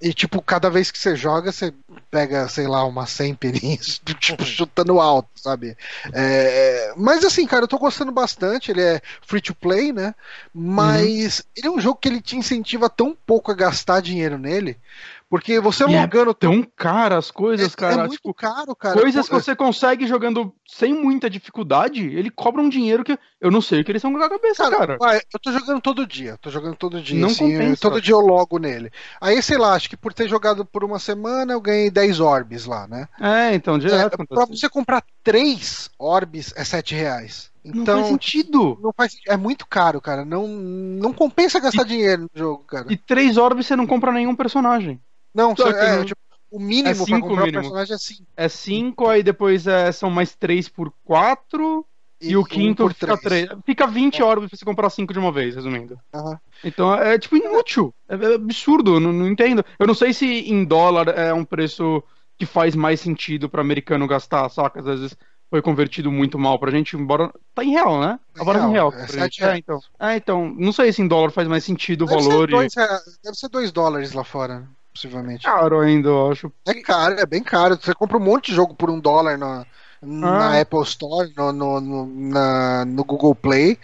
E, 0.00 0.14
tipo, 0.14 0.40
cada 0.40 0.70
vez 0.70 0.90
que 0.90 0.98
você 0.98 1.14
joga, 1.14 1.52
você 1.52 1.70
pega, 2.10 2.48
sei 2.48 2.66
lá, 2.66 2.82
umas 2.86 3.10
100 3.10 3.34
peninhas, 3.34 4.00
tipo, 4.18 4.42
chutando 4.42 4.98
alto, 4.98 5.28
sabe? 5.34 5.76
É, 6.14 6.94
mas, 6.96 7.26
assim, 7.26 7.46
cara, 7.46 7.64
eu 7.64 7.68
tô 7.68 7.78
gostando 7.78 8.10
bastante. 8.10 8.70
Ele 8.70 8.80
é 8.80 9.02
free 9.20 9.42
to 9.42 9.54
play, 9.54 9.92
né? 9.92 10.14
Mas 10.54 11.40
uhum. 11.40 11.44
ele 11.54 11.66
é 11.66 11.70
um 11.70 11.80
jogo 11.80 12.00
que 12.00 12.08
ele 12.08 12.22
te 12.22 12.38
incentiva 12.38 12.88
tão 12.88 13.14
pouco 13.26 13.52
a 13.52 13.54
gastar 13.54 14.00
dinheiro 14.00 14.38
nele 14.38 14.78
Porque 15.32 15.58
você 15.60 15.84
E 15.88 15.94
é 15.94 16.06
Tão 16.38 16.62
caras 16.76 17.24
as 17.24 17.30
coisas, 17.30 17.72
é, 17.72 17.74
cara. 17.76 17.94
é 17.94 17.96
muito 18.00 18.16
tipo, 18.16 18.34
caro, 18.34 18.76
cara. 18.76 19.00
coisas 19.00 19.24
que 19.24 19.30
Pô, 19.34 19.40
você 19.40 19.56
consegue 19.56 20.06
jogando 20.06 20.52
sem 20.68 20.92
muita 20.92 21.30
dificuldade, 21.30 22.04
ele 22.06 22.28
cobra 22.30 22.60
um 22.60 22.68
dinheiro 22.68 23.02
que 23.02 23.18
eu 23.40 23.50
não 23.50 23.62
sei 23.62 23.80
o 23.80 23.84
que 23.84 23.90
eles 23.92 24.00
estão 24.00 24.12
com 24.12 24.22
a 24.22 24.28
cabeça, 24.28 24.68
Cara, 24.70 24.98
cara. 24.98 25.22
eu 25.32 25.40
tô 25.40 25.50
jogando 25.50 25.80
todo 25.80 26.06
dia, 26.06 26.36
tô 26.36 26.50
jogando 26.50 26.76
todo 26.76 27.00
dia, 27.00 27.18
Não 27.18 27.28
assim, 27.28 27.50
compensa. 27.50 27.80
todo 27.80 27.98
dia 27.98 28.12
eu 28.12 28.20
logo 28.20 28.58
nele. 28.58 28.90
Aí, 29.22 29.42
sei 29.42 29.56
lá, 29.56 29.72
acho 29.72 29.88
que 29.88 29.96
por 29.96 30.12
ter 30.12 30.28
jogado 30.28 30.66
por 30.66 30.84
uma 30.84 30.98
semana 30.98 31.54
eu 31.54 31.62
ganhei 31.62 31.90
10 31.90 32.20
orbes 32.20 32.66
lá, 32.66 32.86
né? 32.86 33.08
É, 33.18 33.54
então, 33.54 33.76
É, 33.76 33.78
direto. 33.78 34.10
pra 34.18 34.24
acontece. 34.24 34.60
você 34.60 34.68
comprar 34.68 35.02
3 35.24 35.88
orbes 35.98 36.52
é 36.54 36.62
7 36.62 36.94
reais. 36.94 37.50
Não 37.64 37.80
Então, 37.82 37.96
faz 38.00 38.08
sentido. 38.08 38.78
não 38.82 38.92
faz 38.94 39.14
é 39.26 39.36
muito 39.38 39.66
caro, 39.66 39.98
cara. 39.98 40.26
Não, 40.26 40.46
não 40.46 41.10
compensa 41.10 41.58
gastar 41.58 41.84
dinheiro 41.84 42.24
no 42.24 42.30
jogo, 42.34 42.64
cara. 42.64 42.92
E 42.92 42.98
três 42.98 43.38
orbes 43.38 43.66
você 43.66 43.74
não 43.74 43.86
compra 43.86 44.12
nenhum 44.12 44.36
personagem. 44.36 45.00
Não, 45.34 45.56
Só 45.56 45.66
cê- 45.66 45.72
que 45.72 45.78
é, 45.84 45.96
não- 45.96 46.04
tipo, 46.04 46.20
o 46.50 46.60
mínimo 46.60 46.88
é 46.88 46.94
pra 46.94 47.04
cinco 47.04 47.28
comprar 47.28 47.44
mínimo. 47.46 47.58
um 47.58 47.62
personagem 47.62 47.94
é 47.94 47.98
5. 47.98 48.22
É 48.36 48.48
cinco, 48.48 49.08
aí 49.08 49.22
depois 49.22 49.66
é, 49.66 49.90
são 49.92 50.10
mais 50.10 50.34
três 50.34 50.68
por 50.68 50.92
quatro, 51.04 51.86
e, 52.20 52.36
o 52.36 52.44
quinto 52.44 52.88
fica 52.90 53.16
três. 53.16 53.48
Fica 53.66 53.86
20 53.86 54.22
orbes 54.22 54.48
pra 54.48 54.56
você 54.58 54.64
comprar 54.64 54.90
cinco 54.90 55.12
de 55.12 55.18
uma 55.18 55.32
vez, 55.32 55.56
resumindo. 55.56 55.98
Aham. 56.14 56.38
Então 56.62 56.94
é 56.94 57.18
tipo 57.18 57.36
inútil. 57.36 57.92
É, 58.08 58.14
é 58.14 58.34
absurdo, 58.34 59.00
não, 59.00 59.12
não 59.12 59.26
entendo. 59.26 59.64
Eu 59.78 59.86
não 59.88 59.94
sei 59.94 60.12
se 60.12 60.26
em 60.26 60.64
dólar 60.64 61.08
é 61.08 61.32
um 61.34 61.44
preço 61.44 62.02
que 62.38 62.46
faz 62.46 62.76
mais 62.76 63.00
sentido 63.00 63.48
pra 63.48 63.60
americano 63.60 64.06
gastar, 64.06 64.48
saca? 64.50 64.78
Às 64.80 64.86
vezes 64.86 65.16
foi 65.50 65.60
convertido 65.60 66.12
muito 66.12 66.38
mal 66.38 66.58
pra 66.60 66.70
gente, 66.70 66.96
embora. 66.96 67.32
Tá 67.54 67.64
em 67.64 67.70
real, 67.70 68.00
né? 68.00 68.20
Tá 68.34 68.38
em 68.38 68.42
Agora 68.42 68.58
em 68.60 68.70
real, 68.70 68.92
é 68.92 69.06
pra 69.06 69.06
gente. 69.24 69.42
É, 69.44 69.56
então. 69.58 69.80
É, 69.98 70.16
então. 70.16 70.54
Não 70.56 70.72
sei 70.72 70.92
se 70.92 71.02
em 71.02 71.08
dólar 71.08 71.30
faz 71.32 71.48
mais 71.48 71.64
sentido 71.64 72.02
o 72.04 72.06
Deve 72.06 72.22
valor. 72.22 72.48
ser 72.48 72.54
e... 72.54 72.56
dois, 72.56 72.76
é, 72.76 72.88
deve 73.24 73.36
ser 73.36 73.48
2 73.48 73.72
dólares 73.72 74.12
lá 74.12 74.22
fora, 74.22 74.68
possivelmente. 74.92 75.44
Caro 75.44 75.80
ainda, 75.80 76.08
eu 76.08 76.30
acho. 76.32 76.52
É 76.66 76.74
caro, 76.74 77.18
é 77.18 77.26
bem 77.26 77.42
caro. 77.42 77.76
Você 77.80 77.94
compra 77.94 78.16
um 78.16 78.20
monte 78.20 78.46
de 78.50 78.54
jogo 78.56 78.74
por 78.74 78.90
um 78.90 79.00
dólar 79.00 79.36
na, 79.38 79.64
na 80.00 80.50
Ah. 80.56 80.60
Apple 80.60 80.82
Store, 80.82 81.32
no, 81.36 81.52
no, 81.52 81.80
no, 81.80 82.06
na- 82.06 82.84
no 82.84 83.04
Google 83.04 83.34
Play. 83.34 83.78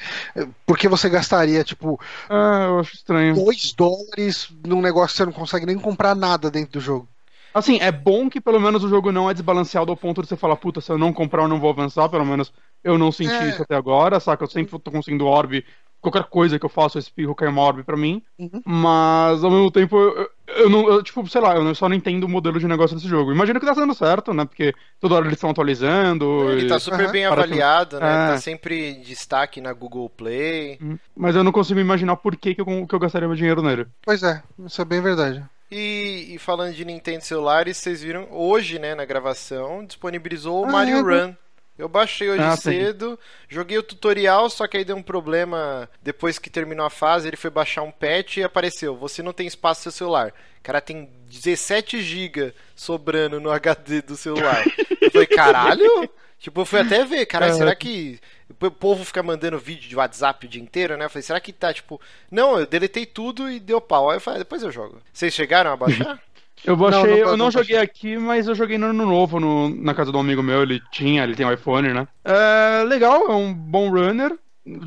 Porque 0.66 0.88
você 0.88 1.08
gastaria, 1.08 1.64
tipo, 1.64 1.98
Ah, 2.28 2.66
eu 2.68 2.78
acho 2.80 2.94
estranho. 2.94 3.34
2 3.34 3.72
dólares 3.72 4.48
num 4.66 4.80
negócio 4.82 5.12
que 5.12 5.16
você 5.18 5.24
não 5.26 5.32
consegue 5.32 5.66
nem 5.66 5.78
comprar 5.78 6.14
nada 6.14 6.50
dentro 6.50 6.72
do 6.74 6.80
jogo. 6.80 7.08
Assim, 7.54 7.78
é 7.80 7.90
bom 7.90 8.28
que 8.28 8.40
pelo 8.40 8.60
menos 8.60 8.84
o 8.84 8.88
jogo 8.88 9.10
não 9.10 9.28
é 9.28 9.32
desbalanceado 9.34 9.90
ao 9.90 9.96
ponto 9.96 10.22
de 10.22 10.28
você 10.28 10.36
falar, 10.36 10.56
puta, 10.56 10.80
se 10.80 10.92
eu 10.92 10.98
não 10.98 11.12
comprar 11.12 11.42
eu 11.42 11.48
não 11.48 11.58
vou 11.58 11.70
avançar, 11.70 12.08
pelo 12.08 12.24
menos 12.24 12.52
eu 12.84 12.98
não 12.98 13.10
senti 13.10 13.32
É. 13.32 13.48
isso 13.48 13.62
até 13.62 13.74
agora, 13.74 14.20
saca? 14.20 14.44
Eu 14.44 14.48
sempre 14.50 14.78
tô 14.78 14.90
conseguindo 14.90 15.26
orb, 15.26 15.64
qualquer 16.00 16.24
coisa 16.24 16.58
que 16.58 16.64
eu 16.64 16.70
faço, 16.70 16.96
eu 16.96 17.00
espirro, 17.00 17.34
cai 17.34 17.48
uma 17.48 17.62
orb 17.62 17.82
pra 17.82 17.96
mim. 17.96 18.22
Uhum. 18.38 18.62
Mas 18.64 19.42
ao 19.42 19.50
mesmo 19.50 19.70
tempo, 19.70 19.96
eu, 19.98 20.30
eu- 20.46 20.70
não, 20.70 20.88
eu, 20.88 21.02
tipo, 21.02 21.26
sei 21.28 21.40
lá, 21.40 21.54
eu 21.56 21.64
não- 21.64 21.74
só 21.74 21.88
não 21.88 21.96
entendo 21.96 22.24
o 22.24 22.28
modelo 22.28 22.58
de 22.60 22.66
negócio 22.68 22.96
desse 22.96 23.08
jogo. 23.08 23.32
Imagino 23.32 23.58
que 23.60 23.66
tá 23.66 23.72
dando 23.74 23.94
certo, 23.94 24.32
né? 24.32 24.44
Porque 24.44 24.72
toda 25.00 25.14
hora 25.16 25.24
eles 25.26 25.36
estão 25.36 25.50
atualizando. 25.50 26.50
Ele 26.52 26.66
e- 26.66 26.68
tá 26.68 26.78
super 26.78 27.04
Aham. 27.04 27.12
bem 27.12 27.28
Parece- 27.28 27.46
avaliado, 27.46 28.00
né? 28.00 28.06
É. 28.06 28.28
Tá 28.32 28.38
sempre 28.38 28.90
em 28.90 29.00
destaque 29.02 29.60
na 29.60 29.72
Google 29.72 30.08
Play. 30.08 30.78
Mas 31.16 31.34
eu 31.36 31.44
não 31.44 31.52
consigo 31.52 31.80
imaginar 31.80 32.16
por 32.16 32.36
que, 32.36 32.54
que, 32.54 32.60
eu, 32.60 32.86
que 32.86 32.94
eu 32.94 32.98
gastaria 32.98 33.28
meu 33.28 33.36
dinheiro 33.36 33.62
nele. 33.62 33.86
Pois 34.04 34.22
é, 34.22 34.42
isso 34.66 34.80
é 34.80 34.84
bem 34.84 35.00
verdade. 35.00 35.44
E, 35.70 36.28
e 36.34 36.38
falando 36.38 36.72
de 36.74 36.82
Nintendo 36.84 37.22
celulares, 37.22 37.76
vocês 37.76 38.02
viram 38.02 38.26
hoje, 38.30 38.78
né, 38.78 38.94
na 38.94 39.04
gravação, 39.04 39.84
disponibilizou 39.84 40.62
o 40.62 40.64
Ah, 40.64 40.72
Mario 40.72 40.96
é, 40.96 41.00
Run. 41.26 41.34
Eu 41.78 41.88
baixei 41.88 42.28
hoje 42.28 42.42
Ah, 42.42 42.56
sim. 42.56 42.62
cedo, 42.72 43.18
joguei 43.48 43.78
o 43.78 43.82
tutorial, 43.82 44.50
só 44.50 44.66
que 44.66 44.76
aí 44.76 44.84
deu 44.84 44.96
um 44.96 45.02
problema 45.02 45.88
depois 46.02 46.38
que 46.38 46.50
terminou 46.50 46.84
a 46.84 46.90
fase, 46.90 47.28
ele 47.28 47.36
foi 47.36 47.50
baixar 47.50 47.82
um 47.82 47.90
patch 47.92 48.38
e 48.38 48.42
apareceu, 48.42 48.96
você 48.96 49.22
não 49.22 49.32
tem 49.32 49.46
espaço 49.46 49.80
no 49.80 49.82
seu 49.84 49.92
celular. 49.92 50.34
Cara, 50.62 50.80
tem 50.80 51.08
17 51.30 52.02
GB 52.02 52.52
sobrando 52.74 53.40
no 53.40 53.50
HD 53.52 54.02
do 54.02 54.16
celular. 54.16 54.64
Eu 55.00 55.10
falei, 55.10 55.26
caralho? 55.28 56.10
Tipo, 56.40 56.60
eu 56.60 56.64
fui 56.66 56.80
até 56.80 57.04
ver, 57.04 57.26
caralho, 57.26 57.52
É. 57.54 57.56
será 57.56 57.74
que 57.74 58.20
o 58.60 58.70
povo 58.70 59.04
fica 59.04 59.22
mandando 59.22 59.58
vídeo 59.58 59.88
de 59.88 59.96
WhatsApp 59.96 60.46
o 60.46 60.48
dia 60.48 60.62
inteiro, 60.62 60.96
né? 60.96 61.04
Eu 61.04 61.10
falei, 61.10 61.22
será 61.22 61.40
que 61.40 61.52
tá, 61.52 61.72
tipo... 61.74 62.00
Não, 62.30 62.58
eu 62.60 62.66
deletei 62.66 63.04
tudo 63.06 63.50
e 63.50 63.58
deu 63.58 63.80
pau. 63.80 64.08
Aí 64.10 64.16
eu 64.16 64.20
falei, 64.20 64.36
"Ah, 64.36 64.42
depois 64.44 64.62
eu 64.62 64.70
jogo. 64.70 65.00
Vocês 65.12 65.34
chegaram 65.34 65.72
a 65.72 65.76
baixar? 65.76 66.20
Eu 66.64 66.76
baixei, 66.76 67.00
Não, 67.02 67.08
não, 67.10 67.16
eu 67.18 67.26
não 67.36 67.36
não 67.46 67.50
joguei 67.50 67.76
aqui, 67.78 68.16
mas 68.18 68.46
eu 68.48 68.54
joguei 68.54 68.76
no 68.78 68.86
ano 68.86 69.06
novo 69.06 69.38
no- 69.40 69.68
na 69.70 69.94
casa 69.94 70.10
de 70.10 70.16
um 70.16 70.20
amigo 70.20 70.42
meu, 70.42 70.62
ele 70.62 70.80
tinha, 70.92 71.22
ele 71.24 71.34
tem 71.34 71.46
um 71.46 71.52
iPhone, 71.52 71.92
né? 71.92 72.06
É 72.24 72.82
legal, 72.84 73.30
é 73.30 73.34
um 73.34 73.52
bom 73.54 73.90
runner. 73.90 74.32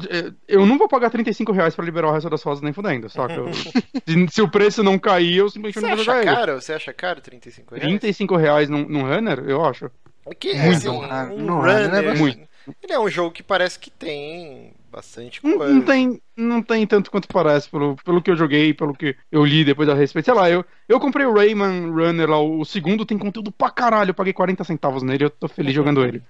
É, 0.10 0.32
Eu 0.48 0.66
não 0.66 0.78
vou 0.78 0.88
pagar 0.88 1.10
35 1.10 1.52
reais 1.52 1.76
pra 1.76 1.84
liberar 1.84 2.10
o 2.10 2.12
resto 2.12 2.30
das 2.30 2.44
fases 2.44 2.62
nem 2.62 2.72
fudendo, 2.74 3.10
saca? 3.10 3.34
Eu- 3.34 3.50
se, 4.06 4.28
se 4.30 4.42
o 4.42 4.48
preço 4.50 4.84
não 4.84 5.00
cair, 5.00 5.38
eu 5.38 5.50
simplesmente 5.50 5.74
Você 5.74 5.82
não 5.82 5.90
vou 5.96 6.02
acha 6.02 6.04
jogar 6.04 6.22
ele. 6.22 6.36
caro? 6.36 6.62
Você 6.62 6.74
acha 6.74 6.94
caro 6.94 7.20
35 7.22 7.74
reais? 7.76 7.88
35 7.90 8.36
reais 8.38 8.70
num, 8.70 8.88
num 8.88 9.02
runner, 9.08 9.40
eu 9.48 9.66
acho. 9.66 9.90
É 10.28 10.36
que, 10.36 10.54
Muito 10.54 10.78
assim, 10.78 11.00
raro. 11.00 11.34
um 11.34 11.38
Não, 11.46 11.62
runner, 11.62 11.90
não 11.90 11.96
é 11.98 12.02
bastante. 12.04 12.20
muito. 12.20 12.40
Ele 12.84 12.94
é 12.94 13.00
um 13.00 13.10
jogo 13.10 13.32
que 13.32 13.42
parece 13.42 13.80
que 13.80 13.90
tem 13.90 14.72
bastante 14.92 15.40
Não, 15.44 15.58
coisa. 15.58 15.74
não 15.74 15.82
tem, 15.82 16.22
não 16.38 16.62
tem 16.62 16.86
tanto 16.86 17.10
quanto 17.10 17.30
parece, 17.30 17.70
pelo, 17.70 17.96
pelo 17.96 18.22
que 18.22 18.30
eu 18.30 18.36
joguei, 18.36 18.74
pelo 18.74 18.94
que 18.94 19.16
eu 19.32 19.46
li 19.46 19.64
depois 19.64 19.88
a 19.88 19.94
respeito. 19.94 20.26
Sei 20.26 20.34
lá, 20.34 20.50
eu, 20.50 20.66
eu 20.88 21.00
comprei 21.00 21.26
o 21.26 21.34
Rayman 21.34 21.90
Runner 21.92 22.30
lá, 22.30 22.40
o 22.40 22.64
segundo 22.66 23.06
tem 23.06 23.18
conteúdo 23.18 23.52
pra 23.52 23.70
caralho, 23.72 24.10
eu 24.12 24.14
paguei 24.16 24.34
40 24.34 24.64
centavos 24.64 25.02
nele, 25.02 25.24
eu 25.26 25.30
tô 25.30 25.48
feliz 25.48 25.74
jogando 25.74 26.04
ele. 26.04 26.22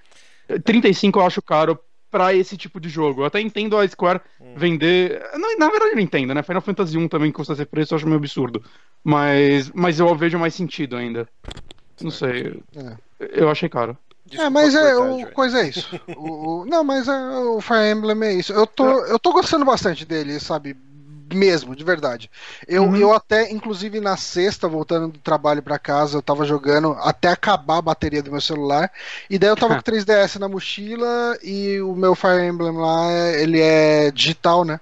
35 0.64 1.20
eu 1.20 1.26
acho 1.26 1.42
caro 1.42 1.80
pra 2.10 2.34
esse 2.34 2.58
tipo 2.58 2.80
de 2.80 2.90
jogo. 2.90 3.22
Eu 3.22 3.26
até 3.26 3.40
entendo 3.42 3.78
a 3.78 3.88
Square 3.88 4.22
Hum. 4.40 4.54
vender. 4.56 5.22
Não, 5.36 5.58
na 5.58 5.70
verdade 5.70 5.92
eu 5.92 5.96
não 5.96 6.04
entendo, 6.04 6.34
né? 6.34 6.44
Final 6.44 6.62
Fantasy 6.62 6.98
1 6.98 7.08
também 7.08 7.32
custa 7.32 7.54
esse 7.54 7.66
preço, 7.66 7.94
eu 7.94 7.98
acho 7.98 8.06
meio 8.06 8.18
absurdo. 8.18 8.62
Mas, 9.04 9.72
mas 9.72 10.00
eu 10.00 10.14
vejo 10.16 10.38
mais 10.38 10.54
sentido 10.54 10.98
ainda. 10.98 11.28
Não 12.02 12.12
sei. 12.12 12.62
Eu 13.20 13.50
achei 13.50 13.70
caro. 13.70 13.98
Desculpa 14.32 14.46
é, 14.46 14.50
mas 14.50 14.76
é, 14.76 14.96
o 14.98 15.28
coisa 15.28 15.62
é 15.62 15.68
isso. 15.70 15.90
O, 16.14 16.62
o- 16.62 16.66
não, 16.66 16.84
mas 16.84 17.08
é, 17.08 17.12
o 17.40 17.62
Fire 17.62 17.90
Emblem 17.92 18.24
é 18.30 18.34
isso. 18.34 18.54
Eu 18.54 18.68
tô, 18.68 19.06
eu 19.06 19.20
tô 19.20 19.32
gostando 19.34 19.66
bastante 19.66 20.06
dele, 20.06 20.40
sabe? 20.40 20.76
Mesmo, 21.34 21.76
de 21.76 21.84
verdade. 21.86 22.30
Eu, 22.68 22.84
Uhum. 22.86 22.96
eu 22.96 23.14
até, 23.14 23.50
inclusive 23.52 24.02
na 24.02 24.18
sexta, 24.18 24.68
voltando 24.68 25.08
do 25.14 25.20
trabalho 25.20 25.64
pra 25.64 25.80
casa, 25.80 26.18
eu 26.18 26.22
tava 26.22 26.44
jogando 26.46 26.92
até 27.00 27.30
acabar 27.30 27.78
a 27.78 27.82
bateria 27.82 28.22
do 28.22 28.32
meu 28.32 28.42
celular. 28.42 28.92
E 29.30 29.40
daí 29.40 29.50
eu 29.50 29.56
tava 29.56 29.76
com 29.76 29.80
o 29.82 29.84
3DS 29.84 30.38
na 30.40 30.50
mochila 30.50 31.38
e 31.42 31.80
o 31.82 31.96
meu 31.96 32.16
Fire 32.16 32.44
Emblem 32.46 32.74
lá, 32.76 33.10
ele 33.34 33.62
é 33.62 34.12
digital, 34.12 34.66
né? 34.66 34.78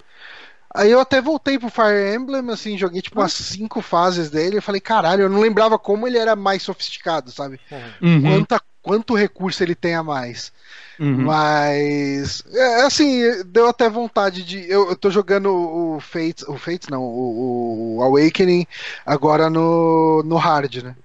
Aí 0.73 0.91
eu 0.91 0.99
até 0.99 1.19
voltei 1.21 1.57
pro 1.57 1.69
Fire 1.69 2.13
Emblem, 2.15 2.49
assim, 2.51 2.77
joguei 2.77 3.01
tipo 3.01 3.19
umas 3.19 3.31
cinco 3.33 3.81
fases 3.81 4.29
dele. 4.29 4.57
Eu 4.57 4.61
falei, 4.61 4.79
caralho, 4.81 5.23
eu 5.23 5.29
não 5.29 5.39
lembrava 5.39 5.79
como 5.79 6.07
ele 6.07 6.17
era 6.17 6.35
mais 6.35 6.61
sofisticado, 6.63 7.31
sabe? 7.31 7.59
Uhum, 8.01 8.45
Quanta, 8.47 8.61
quanto 8.89 9.13
recurso 9.13 9.61
ele 9.63 9.75
tem 9.75 9.93
a 9.93 10.01
mais. 10.01 10.51
uhum. 10.99 11.25
Mas, 11.25 12.43
é, 12.51 12.81
assim, 12.81 13.21
deu 13.45 13.67
até 13.67 13.87
vontade 13.87 14.43
de. 14.43 14.67
Eu, 14.69 14.89
eu 14.89 14.95
tô 14.95 15.11
jogando 15.11 15.53
o 15.53 15.99
Fates, 15.99 16.43
o 16.47 16.57
Fates 16.57 16.87
não, 16.89 17.03
o, 17.03 17.97
o 17.97 18.03
Awakening 18.03 18.65
agora 19.05 19.47
no, 19.47 20.23
no 20.25 20.37
Hard, 20.37 20.77
né? 20.83 20.95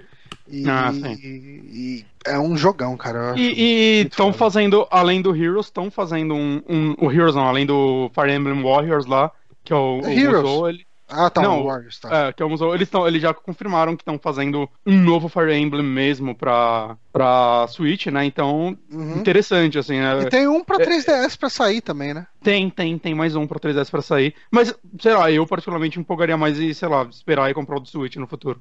E, 0.48 0.66
Ah, 0.68 0.92
sim. 0.92 1.12
e- 1.22 2.04
e 2.04 2.06
é 2.26 2.38
um 2.38 2.56
jogão, 2.56 2.96
cara. 2.96 3.34
E 3.36 4.06
estão 4.10 4.32
fazendo, 4.32 4.86
além 4.90 5.20
do 5.20 5.34
Heroes, 5.36 5.66
estão 5.66 5.90
fazendo 5.90 6.34
um, 6.34 6.62
um- 6.68 6.94
O 6.98 7.12
Heroes 7.12 7.34
não, 7.34 7.46
além 7.46 7.66
do 7.66 8.10
Fire 8.14 8.32
Emblem 8.32 8.62
Warriors 8.62 9.04
lá, 9.06 9.30
que 9.62 9.72
é 9.72 9.76
o, 9.76 10.00
o 10.00 10.06
Heroes? 10.08 10.42
Musou, 10.42 10.68
ele, 10.70 10.86
Ah, 11.08 11.28
tá, 11.28 11.42
não, 11.42 11.64
Warriors, 11.64 12.00
tá. 12.00 12.28
é, 12.28 12.32
que 12.32 12.42
é 12.42 12.46
o 12.46 12.74
eles, 12.74 12.88
tão, 12.88 13.06
eles 13.06 13.20
já 13.20 13.34
confirmaram 13.34 13.94
que 13.94 14.02
estão 14.02 14.18
fazendo 14.18 14.68
um 14.86 15.02
novo 15.02 15.28
Fire 15.28 15.52
Emblem 15.54 15.84
mesmo 15.84 16.34
pra, 16.34 16.96
pra 17.12 17.66
Switch, 17.68 18.06
né? 18.06 18.24
Então, 18.24 18.76
Uhum. 18.90 19.18
interessante, 19.18 19.78
assim. 19.78 19.96
é- 19.96 20.22
E 20.22 20.28
tem 20.30 20.48
um 20.48 20.64
pra 20.64 20.76
é- 20.80 20.84
3DS 20.84 21.36
pra 21.36 21.50
sair 21.50 21.80
também, 21.82 22.14
né? 22.14 22.26
Tem, 22.42 22.70
tem, 22.70 22.98
tem 22.98 23.14
mais 23.14 23.36
um 23.36 23.46
pra 23.46 23.58
3DS 23.60 23.90
pra 23.90 24.00
sair. 24.02 24.34
Mas, 24.50 24.74
sei 25.00 25.12
lá, 25.14 25.30
eu 25.30 25.46
particularmente 25.46 26.00
empolgaria 26.00 26.36
mais 26.36 26.58
e, 26.58 26.72
sei 26.74 26.88
lá, 26.88 27.02
esperar 27.04 27.50
e 27.50 27.54
comprar 27.54 27.76
o 27.76 27.80
do 27.80 27.88
Switch 27.88 28.16
no 28.16 28.26
futuro. 28.26 28.60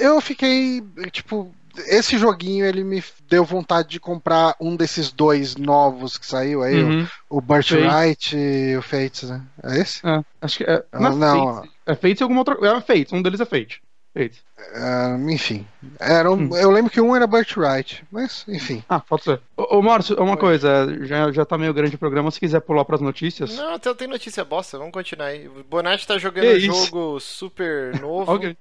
Eu 0.00 0.20
fiquei, 0.20 0.80
tipo, 1.10 1.52
esse 1.88 2.16
joguinho 2.16 2.64
ele 2.64 2.84
me 2.84 3.02
deu 3.28 3.44
vontade 3.44 3.88
de 3.88 3.98
comprar 3.98 4.54
um 4.60 4.76
desses 4.76 5.10
dois 5.10 5.56
novos 5.56 6.16
que 6.16 6.24
saiu 6.24 6.62
aí, 6.62 6.82
Uhum. 6.84 7.06
o, 7.28 7.38
o 7.38 7.40
Birthright 7.40 8.36
e 8.36 8.76
o 8.76 8.82
Fates, 8.82 9.28
né? 9.28 9.42
É 9.64 9.78
esse? 9.80 10.00
É, 10.06 10.22
acho 10.40 10.58
que 10.58 10.64
é. 10.64 10.84
Não, 10.92 11.06
é 11.10 11.14
não. 11.16 11.62
É 11.86 11.94
Fates 11.94 12.20
e 12.20 12.22
alguma 12.22 12.40
outra. 12.40 12.56
É 12.66 12.80
Fates, 12.80 13.12
um 13.12 13.22
deles 13.22 13.40
é 13.40 13.44
Fate. 13.44 13.80
Fates. 14.14 14.42
Ah, 14.74 15.16
enfim. 15.30 15.66
Era 15.98 16.30
um- 16.30 16.34
Hum. 16.34 16.56
Eu 16.56 16.70
lembro 16.70 16.90
que 16.92 17.00
um 17.00 17.16
era 17.16 17.26
Birthright, 17.26 18.04
mas 18.12 18.44
enfim. 18.46 18.84
Ah, 18.88 19.00
pode 19.00 19.24
ser. 19.24 19.40
Ô, 19.56 19.78
ô 19.78 19.82
Márcio, 19.82 20.14
uma 20.22 20.32
Oi. 20.32 20.36
coisa, 20.36 20.86
já, 21.06 21.32
já 21.32 21.44
tá 21.46 21.56
meio 21.56 21.72
grande 21.72 21.96
o 21.96 21.98
programa, 21.98 22.30
se 22.30 22.38
quiser 22.38 22.60
pular 22.60 22.84
pras 22.84 23.00
notícias. 23.00 23.56
Não, 23.56 23.74
até 23.74 23.92
tem 23.94 24.06
notícia 24.06 24.44
bosta, 24.44 24.76
vamos 24.76 24.92
continuar 24.92 25.28
aí. 25.28 25.48
O 25.48 25.64
Bonatti 25.64 26.06
tá 26.06 26.18
jogando 26.18 26.46
um 26.46 26.60
jogo 26.60 27.18
super 27.20 27.98
novo. 28.02 28.30
Ok. 28.32 28.54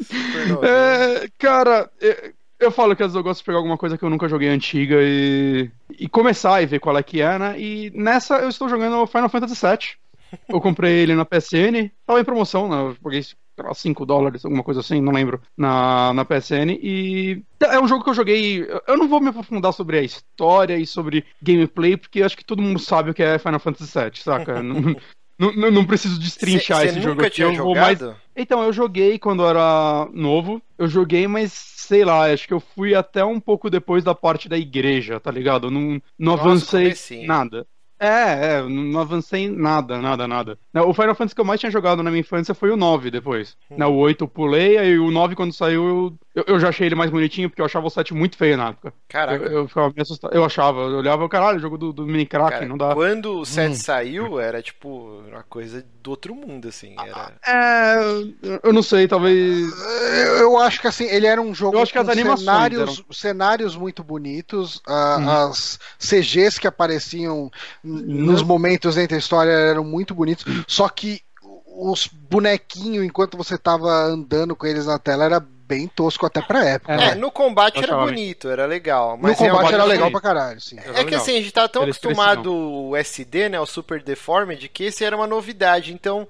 Super 0.00 0.46
novo. 0.54 0.64
É, 0.64 1.28
cara, 1.36 1.90
é, 2.00 2.32
eu 2.60 2.70
falo 2.70 2.94
que 2.94 3.02
às 3.02 3.08
vezes 3.08 3.16
eu 3.16 3.22
gosto 3.24 3.40
de 3.40 3.44
pegar 3.46 3.58
alguma 3.58 3.76
coisa 3.76 3.98
que 3.98 4.04
eu 4.04 4.10
nunca 4.10 4.28
joguei 4.28 4.48
antiga 4.48 4.96
e, 5.00 5.68
e 5.98 6.08
começar 6.08 6.62
e 6.62 6.66
ver 6.66 6.78
qual 6.78 6.96
é 6.96 7.02
que 7.02 7.20
é, 7.20 7.38
né? 7.38 7.58
E 7.60 7.90
nessa 7.92 8.36
eu 8.38 8.48
estou 8.48 8.68
jogando 8.68 9.04
Final 9.08 9.28
Fantasy 9.28 9.54
VII. 9.66 9.78
Eu 10.48 10.60
comprei 10.60 10.98
ele 10.98 11.14
na 11.14 11.24
PSN, 11.24 11.90
tava 12.06 12.20
em 12.20 12.24
promoção, 12.24 12.68
né? 12.68 12.90
Eu 12.90 12.96
paguei 13.02 13.22
5 13.74 14.06
dólares, 14.06 14.44
alguma 14.44 14.62
coisa 14.62 14.80
assim, 14.80 15.00
não 15.00 15.12
lembro, 15.12 15.40
na, 15.56 16.12
na 16.14 16.24
PSN. 16.24 16.78
E 16.82 17.42
é 17.62 17.78
um 17.80 17.88
jogo 17.88 18.04
que 18.04 18.10
eu 18.10 18.14
joguei. 18.14 18.66
Eu 18.86 18.96
não 18.96 19.08
vou 19.08 19.20
me 19.20 19.28
aprofundar 19.28 19.72
sobre 19.72 19.98
a 19.98 20.02
história 20.02 20.76
e 20.76 20.86
sobre 20.86 21.24
gameplay, 21.42 21.96
porque 21.96 22.22
acho 22.22 22.36
que 22.36 22.44
todo 22.44 22.62
mundo 22.62 22.78
sabe 22.78 23.10
o 23.10 23.14
que 23.14 23.22
é 23.22 23.38
Final 23.38 23.60
Fantasy 23.60 23.98
VII, 23.98 24.10
saca? 24.14 24.62
não, 24.62 24.94
não, 25.38 25.70
não, 25.70 25.84
preciso 25.84 26.18
destrinchar 26.18 26.80
cê, 26.80 26.86
esse 26.86 26.94
cê 26.94 27.00
jogo 27.00 27.16
nunca 27.16 27.26
aqui. 27.26 27.36
Tinha 27.36 27.48
eu 27.48 27.54
jogado? 27.54 28.06
mais... 28.06 28.16
Então, 28.36 28.62
eu 28.62 28.72
joguei 28.72 29.18
quando 29.18 29.44
era 29.44 30.08
novo. 30.12 30.62
Eu 30.78 30.88
joguei, 30.88 31.26
mas 31.26 31.52
sei 31.52 32.04
lá, 32.04 32.32
acho 32.32 32.46
que 32.46 32.54
eu 32.54 32.60
fui 32.60 32.94
até 32.94 33.24
um 33.24 33.40
pouco 33.40 33.68
depois 33.68 34.04
da 34.04 34.14
parte 34.14 34.48
da 34.48 34.56
igreja, 34.56 35.18
tá 35.18 35.30
ligado? 35.30 35.70
Não, 35.70 36.00
não 36.18 36.36
Nossa, 36.36 36.78
avancei 36.78 37.26
nada. 37.26 37.66
É, 38.02 38.56
é, 38.56 38.62
não 38.62 38.98
avancei 38.98 39.46
nada, 39.50 40.00
nada, 40.00 40.26
nada. 40.26 40.58
O 40.86 40.94
Final 40.94 41.14
Fantasy 41.14 41.34
que 41.34 41.40
eu 41.40 41.44
mais 41.44 41.60
tinha 41.60 41.70
jogado 41.70 42.02
na 42.02 42.10
minha 42.10 42.22
infância 42.22 42.54
foi 42.54 42.70
o 42.70 42.76
9 42.76 43.10
depois. 43.10 43.58
Né, 43.68 43.84
O 43.84 43.94
8 43.96 44.24
eu 44.24 44.28
pulei, 44.28 44.78
aí 44.78 44.98
o 44.98 45.10
9 45.10 45.34
quando 45.36 45.52
saiu 45.52 45.86
eu, 45.86 46.18
eu, 46.34 46.44
eu 46.46 46.60
já 46.60 46.68
achei 46.68 46.86
ele 46.86 46.94
mais 46.94 47.10
bonitinho, 47.10 47.48
porque 47.50 47.60
eu 47.60 47.66
achava 47.66 47.86
o 47.86 47.90
7 47.90 48.14
muito 48.14 48.36
feio 48.36 48.56
na 48.56 48.68
época. 48.68 48.88
Eu, 48.88 48.92
Caraca. 49.08 49.44
eu 49.46 49.68
ficava 49.68 49.88
meio 49.88 50.02
assustado. 50.02 50.34
Eu 50.34 50.44
achava, 50.44 50.80
eu 50.80 50.98
olhava, 50.98 51.28
caralho, 51.28 51.58
jogo 51.58 51.76
do, 51.76 51.92
do 51.92 52.06
mini 52.06 52.24
crack, 52.24 52.50
Cara, 52.50 52.66
não 52.66 52.78
dá. 52.78 52.94
Quando 52.94 53.34
o 53.34 53.40
Hum. 53.40 53.44
7 53.44 53.76
saiu, 53.76 54.38
era 54.38 54.62
tipo 54.62 54.88
uma 55.28 55.42
coisa 55.42 55.84
do 56.02 56.10
outro 56.10 56.34
mundo, 56.34 56.68
assim. 56.68 56.94
Era... 56.98 57.32
É, 57.46 57.96
eu 58.62 58.72
não 58.72 58.82
sei, 58.82 59.08
talvez. 59.08 59.70
Eu, 60.26 60.36
eu 60.38 60.58
acho 60.58 60.80
que 60.80 60.86
assim, 60.86 61.04
ele 61.04 61.26
era 61.26 61.40
um 61.40 61.52
jogo 61.54 61.76
Eu 61.76 61.82
acho 61.82 61.92
que 61.92 61.98
as 61.98 62.06
com 62.06 62.12
animações 62.12 62.46
cenários, 62.46 63.02
cenários 63.10 63.76
muito 63.76 64.04
bonitos, 64.04 64.80
a- 64.86 65.16
Uhum. 65.18 65.30
as 65.50 65.78
CGs 65.98 66.60
que 66.60 66.66
apareciam 66.66 67.50
n- 67.84 68.02
nos 68.02 68.40
Uhum. 68.40 68.46
momentos 68.46 68.96
entre 68.96 69.16
a 69.16 69.18
história 69.18 69.50
eram 69.50 69.82
muito 69.84 70.14
bonitos, 70.14 70.44
só 70.68 70.88
que 70.88 71.20
os 71.82 72.06
bonequinhos, 72.06 73.04
enquanto 73.04 73.36
você 73.36 73.56
tava 73.58 73.90
andando 73.90 74.54
com 74.54 74.66
eles 74.66 74.86
na 74.86 74.98
tela, 74.98 75.24
era 75.24 75.40
bem 75.70 75.86
tosco 75.88 76.26
até 76.26 76.42
pra 76.42 76.64
época. 76.64 76.92
É, 76.92 76.96
né? 76.96 77.14
no 77.14 77.30
combate 77.30 77.82
era 77.82 77.96
bonito, 77.96 78.48
era 78.48 78.66
legal. 78.66 79.16
No 79.16 79.34
combate 79.34 79.72
era 79.74 79.84
sim. 79.84 79.88
legal 79.88 80.10
pra 80.10 80.20
caralho, 80.20 80.60
sim. 80.60 80.76
É 80.78 81.04
que 81.04 81.14
legal. 81.14 81.20
assim, 81.22 81.36
a 81.36 81.40
gente 81.40 81.52
tá 81.52 81.68
tão 81.68 81.82
Era 81.82 81.90
acostumado 81.92 82.52
o 82.52 82.96
SD, 82.96 83.48
né, 83.48 83.60
o 83.60 83.66
Super 83.66 84.02
Deformed, 84.02 84.68
que 84.68 84.84
esse 84.84 85.04
era 85.04 85.16
uma 85.16 85.26
novidade. 85.26 85.92
Então, 85.92 86.26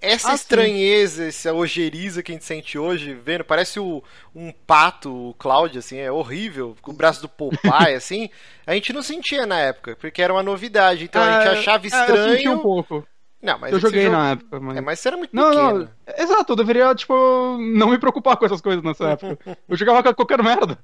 essa 0.00 0.32
Ah, 0.32 0.36
sim. 0.36 0.36
estranheza, 0.36 1.26
essa 1.26 1.54
ojeriza 1.54 2.22
que 2.22 2.32
a 2.32 2.34
gente 2.34 2.44
sente 2.44 2.76
hoje, 2.78 3.14
vendo, 3.14 3.44
parece 3.44 3.78
o, 3.78 4.02
um 4.34 4.52
pato, 4.66 5.30
o 5.30 5.34
Cloud, 5.34 5.78
assim, 5.78 5.98
é 5.98 6.10
horrível, 6.10 6.76
com 6.82 6.90
o 6.90 6.94
braço 6.94 7.22
do 7.22 7.28
Popeye, 7.28 7.94
assim, 7.96 8.28
a 8.66 8.74
gente 8.74 8.92
não 8.92 9.02
sentia 9.02 9.46
na 9.46 9.58
época, 9.60 9.96
porque 9.96 10.20
era 10.22 10.32
uma 10.32 10.42
novidade. 10.42 11.04
Então 11.04 11.22
a 11.22 11.30
gente 11.30 11.46
É, 11.46 11.50
achava 11.60 11.86
é, 11.86 12.08
eu 12.08 12.16
senti 12.18 12.48
estranho. 12.48 12.52
um 12.52 12.58
pouco. 12.58 13.06
Não, 13.46 13.58
mas 13.60 13.72
eu 13.72 13.78
joguei 13.80 14.02
jogou- 14.02 14.18
na 14.18 14.30
época, 14.32 14.60
mas. 14.60 14.76
É, 14.76 14.80
mas 14.80 14.98
você 14.98 15.08
era 15.08 15.16
muito 15.16 15.30
Não, 15.34 15.50
pequeno. 15.50 15.78
não. 15.78 16.14
Exato, 16.24 16.52
eu 16.52 16.56
deveria, 16.56 16.94
tipo, 16.94 17.14
não 17.76 17.90
me 17.90 17.98
preocupar 17.98 18.36
com 18.36 18.44
essas 18.44 18.60
coisas 18.60 18.82
nessa 18.82 19.10
época. 19.10 19.38
Eu 19.68 19.76
jogava 19.76 20.02
com 20.02 20.12
qualquer 20.14 20.42
merda. 20.42 20.78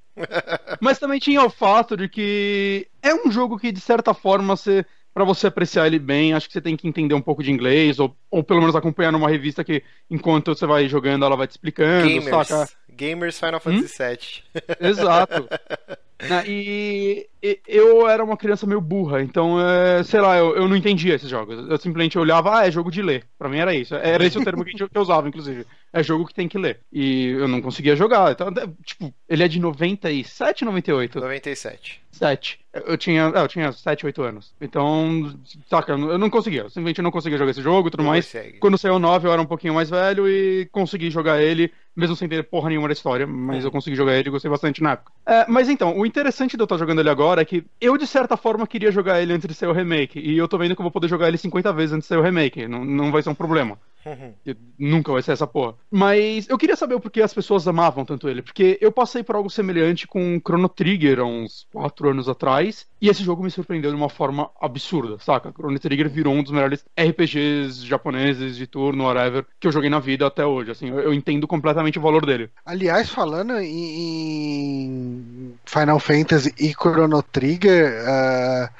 Mas 0.80 0.98
também 0.98 1.18
tinha 1.18 1.42
o 1.44 1.50
fato 1.50 1.96
de 1.96 2.08
que 2.08 2.86
é 3.02 3.12
um 3.14 3.30
jogo 3.30 3.58
que, 3.58 3.72
de 3.72 3.80
certa 3.80 4.14
forma, 4.14 4.56
você. 4.56 4.84
Pra 5.14 5.24
você 5.24 5.46
apreciar 5.48 5.86
ele 5.86 5.98
bem, 5.98 6.32
acho 6.32 6.46
que 6.46 6.54
você 6.54 6.60
tem 6.62 6.74
que 6.74 6.88
entender 6.88 7.12
um 7.12 7.20
pouco 7.20 7.42
de 7.42 7.50
inglês, 7.52 7.98
ou, 7.98 8.16
ou 8.30 8.42
pelo 8.42 8.60
menos 8.60 8.74
acompanhar 8.74 9.12
numa 9.12 9.28
revista 9.28 9.62
que, 9.62 9.82
enquanto 10.10 10.54
você 10.54 10.64
vai 10.66 10.88
jogando, 10.88 11.22
ela 11.26 11.36
vai 11.36 11.46
te 11.46 11.50
explicando, 11.50 12.08
Gamers. 12.08 12.48
saca? 12.48 12.72
Gamers 12.88 13.38
Final 13.38 13.56
Hum? 13.66 13.82
Fantasy 13.82 13.94
VII. 13.98 14.62
Exato. 14.88 15.48
Né, 16.28 16.44
e, 16.46 17.28
e 17.42 17.58
eu 17.66 18.06
era 18.08 18.22
uma 18.22 18.36
criança 18.36 18.66
meio 18.66 18.80
burra, 18.80 19.20
então, 19.22 19.58
é, 19.60 20.02
sei 20.04 20.20
lá, 20.20 20.36
eu, 20.38 20.54
eu 20.56 20.68
não 20.68 20.76
entendia 20.76 21.14
esses 21.14 21.28
jogos. 21.28 21.58
Eu 21.68 21.76
simplesmente 21.78 22.18
olhava, 22.18 22.58
ah, 22.58 22.66
é 22.66 22.70
jogo 22.70 22.90
de 22.90 23.02
ler. 23.02 23.24
Pra 23.38 23.48
mim 23.48 23.58
era 23.58 23.74
isso. 23.74 23.94
Era 23.94 24.24
esse 24.24 24.38
o 24.38 24.44
termo 24.44 24.62
que 24.64 24.70
a 24.70 24.72
gente- 24.72 24.88
que 24.88 24.96
eu 24.96 25.02
usava, 25.02 25.26
inclusive. 25.28 25.66
É 25.92 26.02
jogo 26.02 26.26
que 26.26 26.32
tem 26.34 26.48
que 26.48 26.56
ler. 26.56 26.80
E 26.92 27.26
eu 27.30 27.48
não 27.48 27.60
conseguia 27.60 27.96
jogar. 27.96 28.32
Então, 28.32 28.48
é, 28.48 28.68
tipo, 28.84 29.12
ele 29.28 29.42
é 29.42 29.48
de 29.48 29.58
97, 29.60 30.64
98? 30.64 31.20
97. 31.20 32.00
7. 32.12 32.60
Eu 32.72 32.96
tinha, 32.96 33.30
é, 33.34 33.40
eu 33.42 33.48
tinha 33.48 33.72
7, 33.72 34.06
8 34.06 34.22
anos. 34.22 34.54
Então, 34.60 35.34
saca, 35.68 35.92
eu 35.92 35.98
não- 35.98 36.10
eu 36.12 36.30
conseguia. 36.30 36.62
Eu 36.62 36.68
simplesmente 36.70 37.02
não 37.02 37.10
conseguia 37.10 37.36
jogar 37.38 37.50
esse 37.50 37.60
jogo 37.62 37.88
e 37.88 37.90
tudo 37.90 38.02
Não 38.02 38.10
mais. 38.10 38.24
consegue. 38.24 38.58
Quando 38.58 38.78
saiu 38.78 38.94
o 38.94 38.98
9, 38.98 39.26
eu 39.28 39.32
era 39.32 39.42
um 39.42 39.46
pouquinho 39.46 39.74
mais 39.74 39.90
velho 39.90 40.28
e 40.28 40.66
consegui 40.72 41.10
jogar 41.10 41.42
ele, 41.42 41.70
mesmo 41.94 42.16
sem 42.16 42.28
ter 42.28 42.42
porra 42.44 42.68
nenhuma 42.68 42.88
da 42.88 42.92
história, 42.92 43.26
mas 43.26 43.64
eu 43.64 43.70
consegui 43.70 43.96
jogar 43.96 44.14
ele 44.14 44.28
e 44.28 44.30
gostei 44.30 44.50
bastante 44.50 44.82
na 44.82 44.92
época. 44.92 45.12
É, 45.26 45.46
mas 45.48 45.68
então, 45.68 45.96
o 45.96 46.06
interessante 46.06 46.56
de 46.56 46.62
eu 46.62 46.64
estar 46.64 46.78
jogando 46.78 47.00
ele 47.00 47.10
agora 47.10 47.42
é 47.42 47.44
que 47.44 47.64
eu, 47.80 47.96
de 47.96 48.06
certa 48.06 48.36
forma, 48.36 48.66
queria 48.66 48.90
jogar 48.90 49.20
ele 49.20 49.32
antes 49.32 49.46
de 49.46 49.54
sair 49.54 49.68
o 49.68 49.72
remake. 49.72 50.18
E 50.18 50.36
eu 50.36 50.48
tô 50.48 50.56
vendo 50.58 50.74
que 50.74 50.80
eu 50.80 50.84
vou 50.84 50.90
poder 50.90 51.08
jogar 51.08 51.28
ele 51.28 51.36
50 51.36 51.72
vezes 51.72 51.92
antes 51.92 52.04
de 52.04 52.08
sair 52.08 52.18
o 52.18 52.22
remake. 52.22 52.66
Não, 52.66 52.84
não 52.84 53.12
vai 53.12 53.22
ser 53.22 53.28
um 53.30 53.34
problema. 53.34 53.78
Nunca 54.78 55.12
vai 55.12 55.22
ser 55.22 55.32
essa 55.32 55.46
porra. 55.46 55.74
Mas 55.90 56.48
eu 56.48 56.58
queria 56.58 56.76
saber 56.76 56.94
o 56.94 57.00
porquê 57.00 57.22
as 57.22 57.34
pessoas 57.34 57.66
amavam 57.66 58.04
tanto 58.04 58.28
ele. 58.28 58.42
Porque 58.42 58.78
eu 58.80 58.90
passei 58.90 59.22
por 59.22 59.36
algo 59.36 59.50
semelhante 59.50 60.06
com 60.06 60.40
Chrono 60.40 60.68
Trigger 60.68 61.20
há 61.20 61.24
uns 61.24 61.66
4 61.72 62.10
anos 62.10 62.28
atrás. 62.28 62.86
E 63.00 63.08
esse 63.08 63.22
jogo 63.22 63.42
me 63.42 63.50
surpreendeu 63.50 63.90
de 63.90 63.96
uma 63.96 64.08
forma 64.08 64.50
absurda, 64.60 65.18
saca? 65.18 65.52
Chrono 65.52 65.78
Trigger 65.78 66.08
virou 66.08 66.34
um 66.34 66.42
dos 66.42 66.52
melhores 66.52 66.84
RPGs 66.98 67.84
japoneses 67.84 68.56
de 68.56 68.66
turno, 68.66 69.04
whatever, 69.04 69.44
que 69.58 69.66
eu 69.66 69.72
joguei 69.72 69.90
na 69.90 69.98
vida 69.98 70.26
até 70.26 70.44
hoje. 70.44 70.70
Assim, 70.70 70.88
eu, 70.88 71.12
entendo 71.12 71.46
completamente 71.46 71.98
o 71.98 72.02
valor 72.02 72.24
dele. 72.24 72.50
Aliás, 72.64 73.10
falando 73.10 73.58
em, 73.58 75.54
Final 75.64 75.98
Fantasy 75.98 76.54
e 76.58 76.72
Chrono 76.72 77.22
Trigger, 77.22 78.04
ah, 78.06 78.70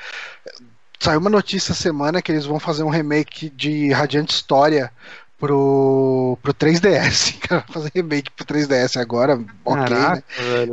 saiu 1.03 1.19
uma 1.19 1.29
notícia 1.29 1.75
semana 1.75 2.23
que 2.23 2.31
eles 2.31 2.47
vão 2.47 2.61
fazer 2.61 2.85
um 2.85 2.89
remake 2.89 3.51
de 3.51 3.91
Radiant 3.93 4.31
História 4.31 4.93
pro, 5.43 6.39
pro 6.41 6.55
3DS. 6.55 7.37
Cara, 7.41 7.65
fazer 7.73 7.91
remake 7.93 8.31
pro 8.31 8.47
3DS 8.47 8.97
agora, 9.01 9.43
ok, 9.65 9.97
né? 9.97 10.23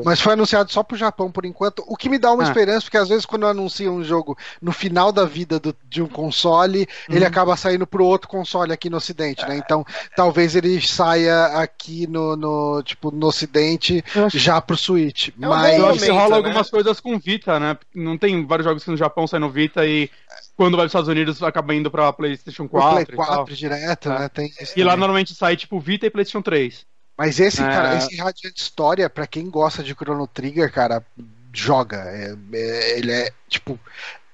Mas 0.06 0.22
foi 0.22 0.34
anunciado 0.34 0.72
só 0.72 0.84
pro 0.84 0.96
Japão 0.96 1.32
por 1.32 1.44
enquanto, 1.44 1.84
o 1.88 1.98
que 1.98 2.08
me 2.08 2.20
dá 2.20 2.32
uma 2.32 2.44
Ah. 2.44 2.48
esperança, 2.48 2.82
porque 2.84 2.98
às 2.98 3.10
vezes 3.10 3.26
quando 3.26 3.48
anunciam 3.48 3.96
um 3.96 4.04
jogo 4.04 4.38
no 4.62 4.72
final 4.72 5.12
da 5.12 5.26
vida 5.26 5.60
do- 5.60 5.76
de 5.90 6.04
um 6.04 6.08
console, 6.08 6.88
ele 7.10 7.26
acaba 7.26 7.58
saindo 7.58 7.88
pro 7.88 8.06
outro 8.06 8.28
console 8.30 8.72
aqui 8.72 8.92
no 8.92 8.98
ocidente, 8.98 9.44
né? 9.48 9.58
Então, 9.58 9.84
talvez 10.16 10.56
ele 10.56 10.80
saia 10.86 11.46
aqui 11.60 12.06
no, 12.06 12.36
no 12.36 12.84
tipo 12.84 13.10
no 13.10 13.26
ocidente 13.28 14.04
acho- 14.16 14.38
já 14.38 14.62
pro 14.62 14.78
Switch. 14.78 15.30
É 15.30 15.46
um 15.48 15.50
mas 15.50 15.80
momento, 15.80 16.14
rola 16.14 16.30
né? 16.30 16.36
algumas 16.36 16.70
coisas 16.70 17.00
com 17.00 17.18
Vita, 17.18 17.60
né? 17.60 17.76
Não 17.96 18.18
tem 18.20 18.46
vários 18.46 18.66
jogos 18.68 18.84
que 18.84 18.92
no 18.92 18.98
Japão 18.98 19.26
saem 19.26 19.42
no 19.42 19.50
Vita 19.50 19.84
e 19.86 20.10
quando 20.60 20.76
vai 20.76 20.84
pros 20.84 20.90
Estados 20.92 21.08
Unidos 21.08 21.42
acaba 21.42 21.74
indo 21.74 21.90
pra 21.90 22.12
PlayStation 22.12 22.68
pro 22.68 22.82
4. 22.82 23.06
Play 23.06 23.16
e, 23.16 23.26
tal. 23.26 23.38
4 23.38 23.56
direto, 23.56 24.10
É. 24.12 24.20
né? 24.20 24.28
Tem 24.28 24.52
E 24.76 24.84
lá 24.84 24.98
normalmente 24.98 25.34
sai 25.34 25.56
tipo 25.56 25.80
Vita 25.80 26.06
e 26.06 26.10
PlayStation 26.10 26.42
3. 26.42 26.86
Mas 27.18 27.40
esse, 27.40 27.62
É. 27.62 27.66
cara, 27.66 27.96
esse 27.96 28.18
Radiant 28.18 28.58
História, 28.58 29.10
pra 29.10 29.26
quem 29.26 29.50
gosta 29.50 29.82
de 29.82 29.94
Chrono 29.94 30.28
Trigger, 30.28 30.70
cara, 30.70 31.02
joga. 31.54 31.96
É- 32.10 32.36
é- 32.54 33.00
ele 33.00 33.12
é, 33.14 33.32
tipo, 33.48 33.80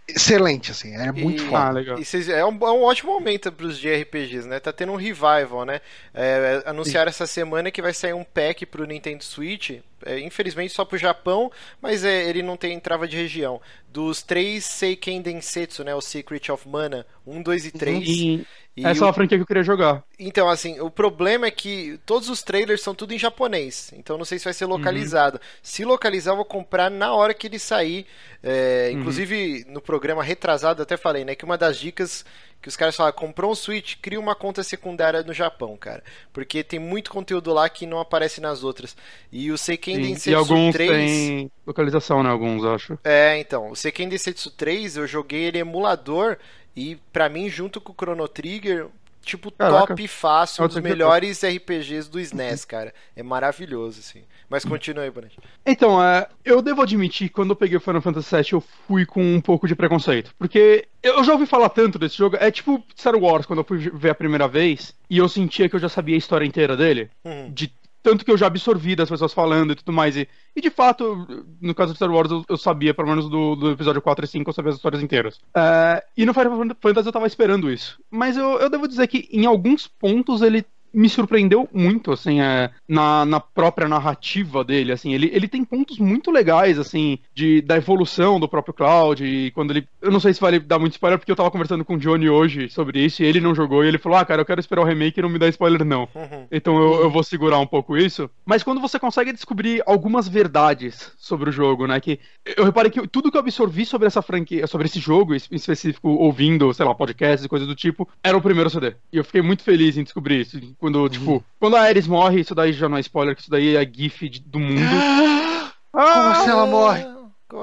excelente, 0.07 0.72
assim. 0.72 0.95
É 0.95 1.11
muito 1.11 1.44
E- 1.44 1.45
foda. 1.48 1.57
Ah, 1.65 1.69
legal. 1.72 1.99
E 1.99 2.06
vocês- 2.06 2.30
é, 2.30 2.44
um, 2.45 2.56
é 2.61 2.72
um 2.72 2.84
ótimo 2.84 3.11
momento 3.14 3.52
pros 3.52 3.77
JRPGs, 3.80 4.48
né? 4.48 4.60
Tá 4.60 4.72
tendo 4.72 4.91
um 4.91 4.95
revival, 4.95 5.65
né? 5.65 5.82
É, 6.14 6.61
é, 6.65 6.69
anunciaram 6.69 7.10
essa 7.10 7.26
semana 7.27 7.72
que 7.72 7.82
vai 7.82 7.94
sair 7.94 8.14
um 8.14 8.23
pack 8.23 8.65
pro 8.65 8.86
Nintendo 8.86 9.23
Switch. 9.23 9.80
é, 10.06 10.19
infelizmente 10.19 10.72
só 10.72 10.86
pro 10.86 10.99
Japão, 10.99 11.52
mas 11.82 12.03
é, 12.03 12.30
ele 12.30 12.44
não 12.44 12.56
tem 12.56 12.80
trava 12.80 13.07
de 13.07 13.18
região. 13.18 13.60
Dos 13.91 14.22
três 14.22 14.64
Seiken 14.65 15.19
Densetsu, 15.22 15.84
né? 15.84 15.95
O 15.95 16.02
Secret 16.02 16.52
of 16.52 16.68
Mana, 16.69 17.07
1, 17.26 17.41
2 17.41 17.65
e 17.65 17.72
3. 17.72 18.03
E 18.07 18.45
E 18.76 18.85
essa 18.85 19.03
é 19.03 19.07
o- 19.07 19.07
uma 19.07 19.14
franquia 19.14 19.38
que 19.38 19.41
eu 19.43 19.47
queria 19.47 19.64
jogar. 19.64 20.03
Então, 20.18 20.49
assim, 20.49 20.80
o 20.80 20.89
problema 20.89 21.45
é 21.45 21.52
que 21.52 21.99
todos 22.06 22.30
os 22.30 22.41
trailers 22.41 22.81
são 22.81 22.95
tudo 22.95 23.14
em 23.14 23.19
japonês. 23.19 23.91
Então 23.95 24.18
não 24.18 24.23
sei 24.26 24.39
se 24.39 24.45
vai 24.45 24.53
ser 24.53 24.65
localizado. 24.65 25.39
Se 25.61 25.84
localizar, 25.84 26.31
eu 26.31 26.38
vou 26.38 26.45
comprar 26.45 26.89
na 26.89 27.14
hora 27.14 27.34
que 27.34 27.47
ele 27.47 27.60
sair. 27.60 28.06
É, 28.41 28.91
Inclusive, 28.91 29.65
no 29.68 29.81
programa 29.81 30.23
retrasado, 30.23 30.80
eu 30.81 30.84
até 30.84 30.95
falei, 30.97 31.26
né? 31.26 31.35
Que 31.35 31.43
uma 31.45 31.57
das 31.57 31.77
dicas 31.77 32.23
que 32.61 32.69
os 32.69 32.76
caras 32.77 32.95
falam, 32.95 33.11
comprou 33.14 33.52
um 33.52 33.56
Switch, 33.56 33.95
cria 34.02 34.19
uma 34.19 34.34
conta 34.35 34.64
secundária 34.64 35.22
no 35.22 35.34
Japão, 35.34 35.77
cara. 35.77 36.03
Porque 36.34 36.64
tem 36.64 36.80
muito 36.80 37.11
conteúdo 37.11 37.53
lá 37.53 37.69
que 37.69 37.85
não 37.85 37.99
aparece 37.99 38.41
nas 38.41 38.64
outras. 38.64 38.95
E 39.31 39.52
o 39.52 39.57
Seiken 39.57 39.99
Densetsu 40.02 40.30
E 40.31 40.34
alguns 40.34 40.73
3... 40.73 40.89
têm 40.89 41.52
localização, 41.68 42.23
né? 42.23 42.30
Alguns, 42.30 42.64
acho. 42.64 42.97
É, 43.03 43.38
então, 43.38 43.69
o 43.69 43.76
Seiken 43.76 44.10
Densetsu 44.10 44.49
3 44.52 44.97
eu 44.97 45.06
joguei 45.06 45.43
ele 45.43 45.60
emulador 45.60 46.38
e 46.76 46.97
pra 47.11 47.30
mim 47.30 47.49
junto 47.49 47.80
com 47.80 47.91
o 47.91 47.95
Chrono 47.95 48.27
Trigger, 48.27 48.88
tipo 49.22 49.52
Caraca. 49.52 49.88
top 49.88 50.07
fácil, 50.07 50.64
um 50.64 50.68
dos 50.68 50.77
melhores 50.77 51.43
RPGs 51.43 52.10
do 52.10 52.19
SNES, 52.19 52.64
cara. 52.64 52.93
É 53.15 53.23
maravilhoso 53.23 53.99
assim. 53.99 54.23
Mas 54.47 54.64
continua 54.64 55.03
aí, 55.03 55.10
Bonete. 55.10 55.39
Então, 55.65 56.02
é, 56.02 56.27
eu 56.43 56.61
devo 56.61 56.84
admitir 56.84 57.27
que 57.27 57.34
quando 57.34 57.49
eu 57.49 57.56
peguei 57.56 57.77
o 57.77 57.81
Final 57.81 58.02
Fantasy 58.02 58.35
VII, 58.35 58.53
eu 58.53 58.61
fui 58.88 59.06
com 59.06 59.23
um 59.23 59.41
pouco 59.41 59.68
de 59.68 59.76
preconceito. 59.76 60.34
Porque 60.38 60.88
eu 61.02 61.23
já 61.23 61.34
ouvi 61.34 61.47
falar 61.47 61.69
tanto 61.69 61.97
desse 61.97 62.18
jogo. 62.18 62.38
É 62.39 62.52
tipo 62.52 62.84
Star 62.97 63.15
Wars, 63.15 63.45
quando 63.45 63.60
eu 63.60 63.65
fui 63.65 63.89
ver 63.89 64.11
a 64.11 64.15
primeira 64.15 64.47
vez, 64.47 64.93
e 65.10 65.18
eu 65.18 65.27
sentia 65.27 65.68
que 65.68 65.76
eu 65.76 65.80
já 65.80 65.89
sabia 65.89 66.15
a 66.15 66.19
história 66.19 66.45
inteira 66.45 66.77
dele. 66.77 67.10
Uhum. 67.23 67.52
De 67.52 67.73
tanto 68.06 68.23
que 68.23 68.30
eu 68.30 68.38
já 68.38 68.45
absorvi 68.45 68.95
das 68.95 69.10
pessoas 69.10 69.34
falando 69.34 69.72
e 69.72 69.76
tudo 69.76 69.91
mais. 69.91 70.15
E, 70.15 70.30
e 70.56 70.61
de 70.61 70.69
fato, 70.69 71.27
no 71.60 71.73
caso 71.73 71.91
de 71.91 71.98
Star 71.98 72.11
Wars, 72.11 72.30
eu, 72.30 72.45
eu 72.48 72.56
sabia, 72.56 72.94
pelo 72.94 73.07
menos 73.07 73.27
do, 73.27 73.56
do, 73.56 73.72
episódio 73.72 73.99
4 73.99 74.23
e 74.23 74.27
5, 74.27 74.48
eu 74.48 74.53
sabia 74.53 74.69
as 74.69 74.76
histórias 74.76 75.02
inteiras. 75.02 75.38
Uh, 75.38 75.99
e 76.15 76.23
no 76.23 76.32
Final 76.32 76.56
Fantasy 76.80 77.07
eu 77.07 77.11
tava 77.11 77.26
esperando 77.26 77.72
isso. 77.72 77.99
Mas 78.11 78.38
eu, 78.38 78.60
eu 78.60 78.69
devo 78.69 78.88
dizer 78.88 79.07
que 79.07 79.27
em 79.32 79.48
alguns 79.48 79.88
pontos 79.88 80.44
ele 80.44 80.64
me 80.95 81.09
surpreendeu 81.09 81.67
muito, 81.73 82.11
assim, 82.13 82.39
é, 82.39 82.72
na, 82.88 83.26
na 83.26 83.39
própria 83.39 83.88
narrativa 83.88 84.63
dele, 84.63 84.93
assim, 84.93 85.13
ele, 85.13 85.30
ele 85.34 85.47
tem 85.47 85.65
pontos 85.65 85.99
muito 85.99 86.31
legais, 86.31 86.80
assim, 86.80 87.19
de, 87.34 87.61
da 87.61 87.76
evolução 87.76 88.39
do 88.39 88.47
próprio 88.47 88.73
Cloud, 88.73 89.23
e 89.23 89.51
quando 89.51 89.72
ele, 89.72 89.88
eu 90.01 90.09
não 90.09 90.22
sei 90.22 90.34
se 90.34 90.39
vale 90.39 90.57
dar 90.57 90.80
muito 90.80 90.93
spoiler, 90.93 91.19
porque 91.19 91.31
eu 91.31 91.35
tava 91.35 91.51
conversando 91.51 91.84
com 91.84 91.95
o 91.95 91.97
Johnny 91.97 92.30
hoje 92.30 92.69
sobre 92.69 93.03
isso, 93.03 93.22
e 93.22 93.26
ele 93.26 93.41
não 93.41 93.53
jogou, 93.53 93.84
e 93.84 93.89
ele 93.89 93.97
falou, 93.97 94.17
ah, 94.17 94.26
cara, 94.26 94.41
eu 94.41 94.45
quero 94.45 94.61
esperar 94.61 94.84
o 94.84 94.85
remake 94.85 95.19
e 95.19 95.23
não 95.23 95.30
me 95.30 95.38
dá 95.38 95.49
spoiler 95.49 95.84
não. 95.84 96.07
Uhum. 96.15 96.47
Então 96.49 96.77
eu, 96.77 97.01
eu 97.01 97.09
vou 97.09 97.23
segurar 97.23 97.59
um 97.59 97.67
pouco 97.67 97.97
isso, 97.97 98.30
mas 98.45 98.63
quando 98.63 98.80
você 98.80 98.97
consegue 98.97 99.34
descobrir 99.34 99.84
algumas 99.85 100.30
verdades 100.30 101.11
sobre 101.17 101.49
o 101.49 101.53
jogo, 101.53 101.88
né, 101.88 101.99
que 101.99 102.19
eu 102.55 102.63
reparei 102.63 102.89
que 102.89 103.05
tudo 103.07 103.30
que 103.30 103.35
eu 103.35 103.41
absorvi 103.41 103.85
sobre 103.85 104.07
essa 104.07 104.22
franquia, 104.22 104.65
sobre 104.65 104.88
esse 104.88 104.99
jogo 104.99 105.34
em 105.34 105.55
específico, 105.55 106.07
ouvindo, 106.09 106.73
sei 106.73 106.85
lá, 106.85 106.95
podcasts 106.95 107.45
e 107.45 107.49
coisas 107.49 107.67
do 107.67 107.76
tipo, 107.76 108.07
era 108.23 108.38
o 108.38 108.41
primeiro 108.41 108.69
CD. 108.69 108.95
E 109.11 109.17
eu 109.17 109.26
fiquei 109.26 109.41
muito 109.41 109.61
feliz 109.61 109.97
em 109.97 110.03
descobrir 110.03 110.41
isso, 110.41 110.57
quando, 110.85 111.01
uhum. 111.01 111.09
tipo, 111.09 111.43
quando 111.59 111.77
a 111.77 111.81
Ares 111.81 112.07
morre, 112.07 112.41
isso 112.41 112.53
daí 112.53 112.71
já 112.71 112.87
não 112.87 112.97
é 112.97 112.99
spoiler, 112.99 113.35
que 113.35 113.41
isso 113.41 113.49
daí 113.49 113.75
é 113.75 113.83
GIF 113.83 114.29
de, 114.29 114.39
do 114.39 114.59
mundo. 114.59 114.81
Ah, 115.97 116.13
Como 116.13 116.29
assim 116.29 116.49
ela 116.49 116.65
morre? 116.65 117.05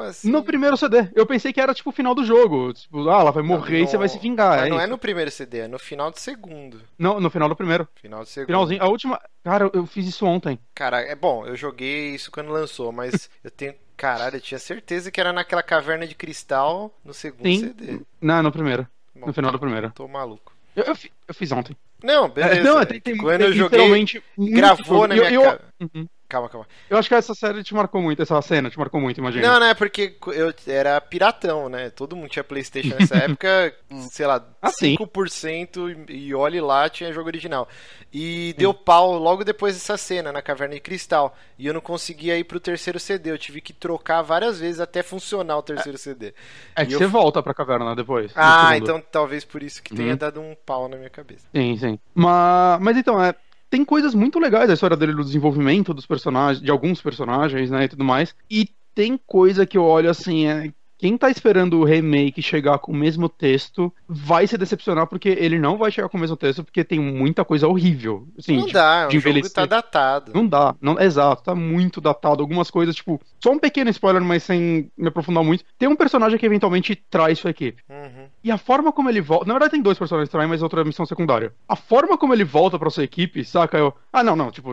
Assim? 0.08 0.30
No 0.30 0.42
primeiro 0.42 0.74
CD. 0.74 1.06
Eu 1.14 1.26
pensei 1.26 1.52
que 1.52 1.60
era 1.60 1.74
tipo 1.74 1.90
o 1.90 1.92
final 1.92 2.14
do 2.14 2.24
jogo. 2.24 2.72
Tipo, 2.72 3.06
ah, 3.10 3.20
ela 3.20 3.30
vai 3.30 3.42
morrer 3.42 3.80
não, 3.80 3.84
e 3.84 3.86
você 3.86 3.98
vai 3.98 4.08
se 4.08 4.18
vingar. 4.18 4.56
Mas 4.56 4.66
é 4.66 4.68
não 4.70 4.76
isso. 4.76 4.86
é 4.86 4.88
no 4.88 4.96
primeiro 4.96 5.30
CD, 5.30 5.58
é 5.58 5.68
no 5.68 5.78
final 5.78 6.10
do 6.10 6.18
segundo. 6.18 6.80
Não, 6.98 7.20
no 7.20 7.28
final 7.28 7.46
do 7.46 7.54
primeiro. 7.54 7.86
Final 7.96 8.22
do 8.22 8.26
segundo. 8.26 8.46
Finalzinho. 8.46 8.82
A 8.82 8.88
última. 8.88 9.20
Cara, 9.44 9.70
eu 9.74 9.84
fiz 9.84 10.08
isso 10.08 10.24
ontem. 10.24 10.58
Cara, 10.74 11.02
é 11.02 11.14
bom, 11.14 11.46
eu 11.46 11.54
joguei 11.54 12.14
isso 12.14 12.30
quando 12.30 12.50
lançou, 12.50 12.90
mas 12.90 13.28
eu 13.44 13.50
tenho. 13.50 13.74
Caralho, 13.98 14.36
eu 14.36 14.40
tinha 14.40 14.58
certeza 14.58 15.10
que 15.10 15.20
era 15.20 15.30
naquela 15.30 15.62
caverna 15.62 16.06
de 16.06 16.14
cristal 16.14 16.90
no 17.04 17.12
segundo 17.12 17.44
Sim. 17.44 17.58
CD. 17.58 18.00
Não, 18.18 18.42
no 18.42 18.50
primeiro. 18.50 18.88
Bom, 19.14 19.26
no 19.26 19.34
final 19.34 19.52
do 19.52 19.58
primeiro. 19.58 19.90
Tô 19.90 20.08
maluco. 20.08 20.51
Eu, 20.74 20.84
eu, 20.84 20.94
eu 21.28 21.34
fiz 21.34 21.52
ontem. 21.52 21.76
Não, 22.02 22.28
beleza. 22.28 22.60
É, 22.60 22.62
não, 22.62 22.84
tem, 22.84 23.00
tem, 23.00 23.16
Quando 23.16 23.38
tem, 23.38 23.46
eu 23.48 23.52
joguei, 23.52 24.06
gravou 24.38 25.06
na 25.06 25.14
minha 25.14 25.30
eu, 25.30 25.42
cara. 25.42 25.60
Uhum. 25.80 26.06
Calma, 26.32 26.48
calma. 26.48 26.66
Eu 26.88 26.96
acho 26.96 27.10
que 27.10 27.14
essa 27.14 27.34
série 27.34 27.62
te 27.62 27.74
marcou 27.74 28.00
muito, 28.00 28.22
essa 28.22 28.40
cena 28.40 28.70
te 28.70 28.78
marcou 28.78 28.98
muito, 28.98 29.18
imagina. 29.18 29.46
Não, 29.46 29.60
né? 29.60 29.74
Porque 29.74 30.16
eu 30.28 30.54
era 30.66 30.98
piratão, 30.98 31.68
né? 31.68 31.90
Todo 31.90 32.16
mundo 32.16 32.30
tinha 32.30 32.42
Playstation 32.42 32.96
nessa 32.98 33.16
época, 33.20 33.74
sei 34.10 34.26
lá, 34.26 34.42
ah, 34.62 34.70
5% 34.70 36.06
e, 36.08 36.28
e 36.28 36.34
olhe 36.34 36.58
lá, 36.58 36.88
tinha 36.88 37.12
jogo 37.12 37.26
original. 37.26 37.68
E 38.10 38.54
deu 38.56 38.72
pau 38.72 39.18
logo 39.18 39.44
depois 39.44 39.74
dessa 39.74 39.98
cena, 39.98 40.32
na 40.32 40.40
Caverna 40.40 40.74
de 40.74 40.80
Cristal. 40.80 41.36
E 41.58 41.66
eu 41.66 41.74
não 41.74 41.82
conseguia 41.82 42.38
ir 42.38 42.44
pro 42.44 42.58
terceiro 42.58 42.98
CD, 42.98 43.30
eu 43.30 43.38
tive 43.38 43.60
que 43.60 43.74
trocar 43.74 44.22
várias 44.22 44.58
vezes 44.58 44.80
até 44.80 45.02
funcionar 45.02 45.58
o 45.58 45.62
terceiro 45.62 45.96
é, 45.96 45.98
CD. 45.98 46.34
É 46.74 46.86
que 46.86 46.94
eu... 46.94 46.98
você 46.98 47.06
volta 47.06 47.42
pra 47.42 47.52
caverna 47.52 47.94
depois. 47.94 48.32
Ah, 48.34 48.74
então 48.74 49.02
talvez 49.12 49.44
por 49.44 49.62
isso 49.62 49.82
que 49.82 49.94
tenha 49.94 50.12
uhum. 50.12 50.16
dado 50.16 50.40
um 50.40 50.56
pau 50.64 50.88
na 50.88 50.96
minha 50.96 51.10
cabeça. 51.10 51.46
Sim, 51.54 51.76
sim. 51.76 51.98
Mas, 52.14 52.80
mas 52.80 52.96
então, 52.96 53.22
é, 53.22 53.34
tem 53.72 53.86
coisas 53.86 54.14
muito 54.14 54.38
legais 54.38 54.68
a 54.68 54.74
história 54.74 54.94
dele, 54.94 55.14
do 55.14 55.24
desenvolvimento 55.24 55.94
dos 55.94 56.04
personagens, 56.04 56.62
de 56.62 56.70
alguns 56.70 57.00
personagens, 57.00 57.70
né, 57.70 57.84
e 57.84 57.88
tudo 57.88 58.04
mais. 58.04 58.34
E 58.50 58.68
tem 58.94 59.18
coisa 59.26 59.64
que 59.64 59.78
eu 59.78 59.84
olho 59.84 60.10
assim, 60.10 60.46
é, 60.46 60.70
quem 61.02 61.18
tá 61.18 61.28
esperando 61.28 61.80
o 61.80 61.84
remake 61.84 62.40
chegar 62.40 62.78
com 62.78 62.92
o 62.92 62.94
mesmo 62.94 63.28
texto 63.28 63.92
vai 64.06 64.46
se 64.46 64.56
decepcionar 64.56 65.08
porque 65.08 65.30
ele 65.30 65.58
não 65.58 65.76
vai 65.76 65.90
chegar 65.90 66.08
com 66.08 66.16
o 66.16 66.20
mesmo 66.20 66.36
texto 66.36 66.62
porque 66.62 66.84
tem 66.84 67.00
muita 67.00 67.44
coisa 67.44 67.66
horrível. 67.66 68.28
Assim, 68.38 68.58
não 68.58 68.66
de, 68.66 68.72
dá, 68.72 69.08
de 69.08 69.18
o 69.18 69.20
jogo 69.20 69.50
tá 69.50 69.66
datado. 69.66 70.30
Não 70.32 70.46
dá, 70.46 70.76
não, 70.80 71.00
exato, 71.00 71.42
tá 71.42 71.56
muito 71.56 72.00
datado. 72.00 72.40
Algumas 72.40 72.70
coisas, 72.70 72.94
tipo, 72.94 73.20
só 73.42 73.50
um 73.50 73.58
pequeno 73.58 73.90
spoiler, 73.90 74.22
mas 74.22 74.44
sem 74.44 74.92
me 74.96 75.08
aprofundar 75.08 75.42
muito. 75.42 75.64
Tem 75.76 75.88
um 75.88 75.96
personagem 75.96 76.38
que 76.38 76.46
eventualmente 76.46 76.94
traz 76.94 77.40
sua 77.40 77.50
equipe. 77.50 77.82
Uhum. 77.90 78.28
E 78.44 78.52
a 78.52 78.56
forma 78.56 78.92
como 78.92 79.08
ele 79.08 79.20
volta. 79.20 79.46
Na 79.46 79.54
verdade, 79.54 79.72
tem 79.72 79.82
dois 79.82 79.98
personagens 79.98 80.28
que 80.28 80.32
traem, 80.32 80.48
mas 80.48 80.62
outra 80.62 80.84
missão 80.84 81.04
secundária. 81.04 81.52
A 81.68 81.74
forma 81.74 82.16
como 82.16 82.32
ele 82.32 82.44
volta 82.44 82.78
pra 82.78 82.90
sua 82.90 83.02
equipe, 83.02 83.44
saca? 83.44 83.76
Eu. 83.76 83.92
Ah, 84.12 84.22
não, 84.22 84.36
não, 84.36 84.52
tipo, 84.52 84.72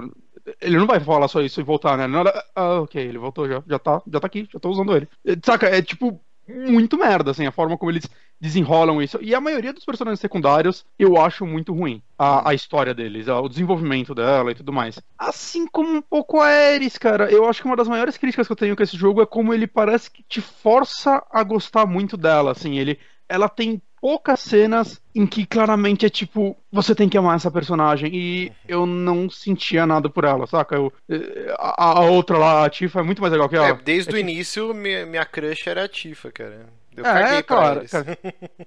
ele 0.61 0.77
não 0.77 0.87
vai 0.87 0.99
falar 0.99 1.27
só 1.27 1.41
isso 1.41 1.59
e 1.59 1.63
voltar, 1.63 1.97
né? 1.97 2.07
Nada, 2.07 2.43
ah, 2.55 2.81
ok, 2.81 3.01
ele 3.01 3.17
voltou 3.17 3.47
já. 3.47 3.63
Já 3.67 3.79
tá, 3.79 4.01
já 4.11 4.19
tá 4.19 4.27
aqui, 4.27 4.47
já 4.51 4.59
tô 4.59 4.69
usando 4.69 4.95
ele. 4.95 5.07
Saca? 5.43 5.67
É 5.67 5.81
tipo 5.81 6.21
muito 6.49 6.97
merda, 6.97 7.31
assim, 7.31 7.45
a 7.45 7.51
forma 7.51 7.77
como 7.77 7.91
eles 7.91 8.09
desenrolam 8.39 9.01
isso. 9.01 9.19
E 9.21 9.35
a 9.35 9.41
maioria 9.41 9.73
dos 9.73 9.85
personagens 9.85 10.19
secundários 10.19 10.85
eu 10.97 11.19
acho 11.19 11.45
muito 11.45 11.73
ruim. 11.73 12.01
A, 12.17 12.49
a 12.49 12.53
história 12.53 12.93
deles, 12.93 13.27
o 13.27 13.47
desenvolvimento 13.47 14.15
dela 14.15 14.51
e 14.51 14.55
tudo 14.55 14.73
mais. 14.73 14.99
Assim 15.17 15.67
como 15.67 15.89
um 15.89 16.01
pouco 16.01 16.39
a 16.39 16.47
Ares, 16.47 16.97
cara. 16.97 17.29
Eu 17.31 17.47
acho 17.47 17.61
que 17.61 17.67
uma 17.67 17.75
das 17.75 17.87
maiores 17.87 18.17
críticas 18.17 18.47
que 18.47 18.51
eu 18.51 18.57
tenho 18.57 18.75
com 18.75 18.83
esse 18.83 18.97
jogo 18.97 19.21
é 19.21 19.25
como 19.25 19.53
ele 19.53 19.67
parece 19.67 20.09
que 20.09 20.23
te 20.23 20.41
força 20.41 21.23
a 21.31 21.43
gostar 21.43 21.85
muito 21.85 22.17
dela, 22.17 22.51
assim. 22.51 22.77
Ele, 22.77 22.97
ela 23.27 23.47
tem 23.47 23.81
poucas 24.01 24.39
cenas 24.39 25.01
em 25.13 25.25
que 25.25 25.45
claramente 25.45 26.05
é 26.05 26.09
tipo, 26.09 26.55
você 26.71 26.95
tem 26.95 27.09
que 27.09 27.17
amar 27.17 27.35
essa 27.35 27.51
personagem. 27.51 28.11
E 28.13 28.51
eu 28.67 28.85
não 28.85 29.29
sentia 29.29 29.85
nada 29.85 30.09
por 30.09 30.23
ela, 30.23 30.47
saca? 30.47 30.75
Eu, 30.75 30.93
eh, 31.09 31.53
a, 31.57 31.99
a 31.99 32.01
outra 32.01 32.37
lá, 32.37 32.65
a 32.65 32.69
Tifa, 32.69 32.99
é 32.99 33.03
muito 33.03 33.21
mais 33.21 33.31
legal 33.31 33.49
que 33.49 33.55
ela. 33.55 33.67
É, 33.67 33.73
desde 33.73 34.09
é, 34.09 34.13
o 34.13 34.17
tipo... 34.17 34.29
início, 34.29 34.73
minha, 34.73 35.05
minha 35.05 35.25
crush 35.25 35.67
era 35.67 35.83
a 35.83 35.87
Tifa, 35.87 36.31
cara. 36.31 36.78
Eu 36.95 37.05
é, 37.05 37.41
claro. 37.41 37.81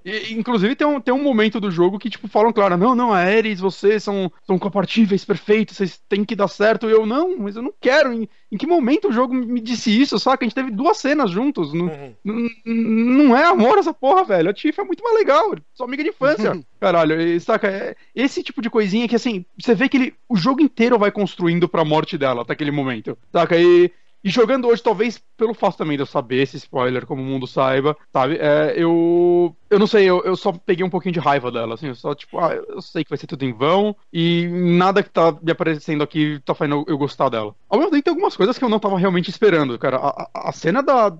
E, 0.04 0.34
inclusive 0.34 0.74
tem 0.74 0.86
um, 0.86 1.00
tem 1.00 1.14
um 1.14 1.22
momento 1.22 1.60
do 1.60 1.70
jogo 1.70 1.98
que, 1.98 2.10
tipo, 2.10 2.26
falam, 2.26 2.52
claro, 2.52 2.76
não, 2.76 2.92
não, 2.92 3.12
a 3.12 3.18
Ares, 3.18 3.60
vocês 3.60 4.02
são, 4.02 4.32
são 4.44 4.58
compatíveis, 4.58 5.24
perfeitos, 5.24 5.76
vocês 5.76 6.00
têm 6.08 6.24
que 6.24 6.34
dar 6.34 6.48
certo. 6.48 6.88
E 6.88 6.90
eu, 6.90 7.06
não, 7.06 7.38
mas 7.38 7.54
eu 7.54 7.62
não 7.62 7.72
quero. 7.80 8.12
Em, 8.12 8.28
em 8.50 8.56
que 8.56 8.66
momento 8.66 9.08
o 9.08 9.12
jogo 9.12 9.32
me 9.32 9.60
disse 9.60 9.90
isso, 9.90 10.18
saca? 10.18 10.44
A 10.44 10.48
gente 10.48 10.54
teve 10.54 10.70
duas 10.72 10.98
cenas 10.98 11.30
juntos. 11.30 11.72
Não, 11.72 11.86
uhum. 12.24 12.50
não 12.64 13.36
é 13.36 13.44
amor 13.44 13.78
essa 13.78 13.94
porra, 13.94 14.24
velho. 14.24 14.50
A 14.50 14.54
Tifa 14.54 14.82
é 14.82 14.84
muito 14.84 15.04
mais 15.04 15.16
legal. 15.16 15.54
Sua 15.72 15.86
amiga 15.86 16.02
de 16.02 16.10
infância. 16.10 16.52
Uhum. 16.52 16.64
Caralho, 16.80 17.20
e, 17.20 17.38
saca? 17.38 17.68
É, 17.68 17.94
esse 18.14 18.42
tipo 18.42 18.60
de 18.60 18.70
coisinha 18.70 19.06
que, 19.06 19.14
assim, 19.14 19.44
você 19.56 19.74
vê 19.74 19.88
que 19.88 19.96
ele, 19.96 20.14
o 20.28 20.36
jogo 20.36 20.60
inteiro 20.60 20.98
vai 20.98 21.12
construindo 21.12 21.68
pra 21.68 21.84
morte 21.84 22.18
dela 22.18 22.42
até 22.42 22.54
aquele 22.54 22.72
momento. 22.72 23.16
Saca? 23.30 23.56
E 23.56 23.90
e 24.24 24.30
jogando 24.30 24.68
hoje, 24.68 24.82
talvez 24.82 25.22
pelo 25.36 25.54
fato 25.54 25.78
também 25.78 25.96
de 25.96 26.02
eu 26.02 26.06
saber 26.06 26.42
esse 26.42 26.56
spoiler, 26.56 27.06
como 27.06 27.22
o 27.22 27.24
mundo 27.24 27.46
saiba, 27.46 27.96
sabe? 28.12 28.38
É, 28.40 28.74
eu. 28.76 29.54
Eu 29.68 29.78
não 29.78 29.86
sei, 29.86 30.04
eu, 30.04 30.22
eu 30.22 30.36
só 30.36 30.52
peguei 30.52 30.84
um 30.84 30.90
pouquinho 30.90 31.14
de 31.14 31.18
raiva 31.18 31.50
dela, 31.50 31.74
assim, 31.74 31.88
eu 31.88 31.94
só, 31.94 32.14
tipo, 32.14 32.38
ah, 32.38 32.54
eu 32.54 32.82
sei 32.82 33.02
que 33.02 33.08
vai 33.10 33.16
ser 33.16 33.26
tudo 33.26 33.42
em 33.44 33.52
vão, 33.54 33.96
e 34.12 34.46
nada 34.48 35.02
que 35.02 35.08
tá 35.08 35.34
me 35.42 35.50
aparecendo 35.50 36.02
aqui 36.04 36.38
tá 36.44 36.54
fazendo 36.54 36.84
eu 36.86 36.98
gostar 36.98 37.30
dela. 37.30 37.54
Ao 37.70 37.78
mesmo 37.78 37.90
tempo, 37.90 38.02
tem 38.04 38.10
algumas 38.12 38.36
coisas 38.36 38.58
que 38.58 38.64
eu 38.64 38.68
não 38.68 38.78
tava 38.78 38.98
realmente 38.98 39.30
esperando, 39.30 39.78
cara. 39.78 39.96
A, 39.96 40.28
a, 40.34 40.48
a 40.50 40.52
cena 40.52 40.82
da, 40.82 41.16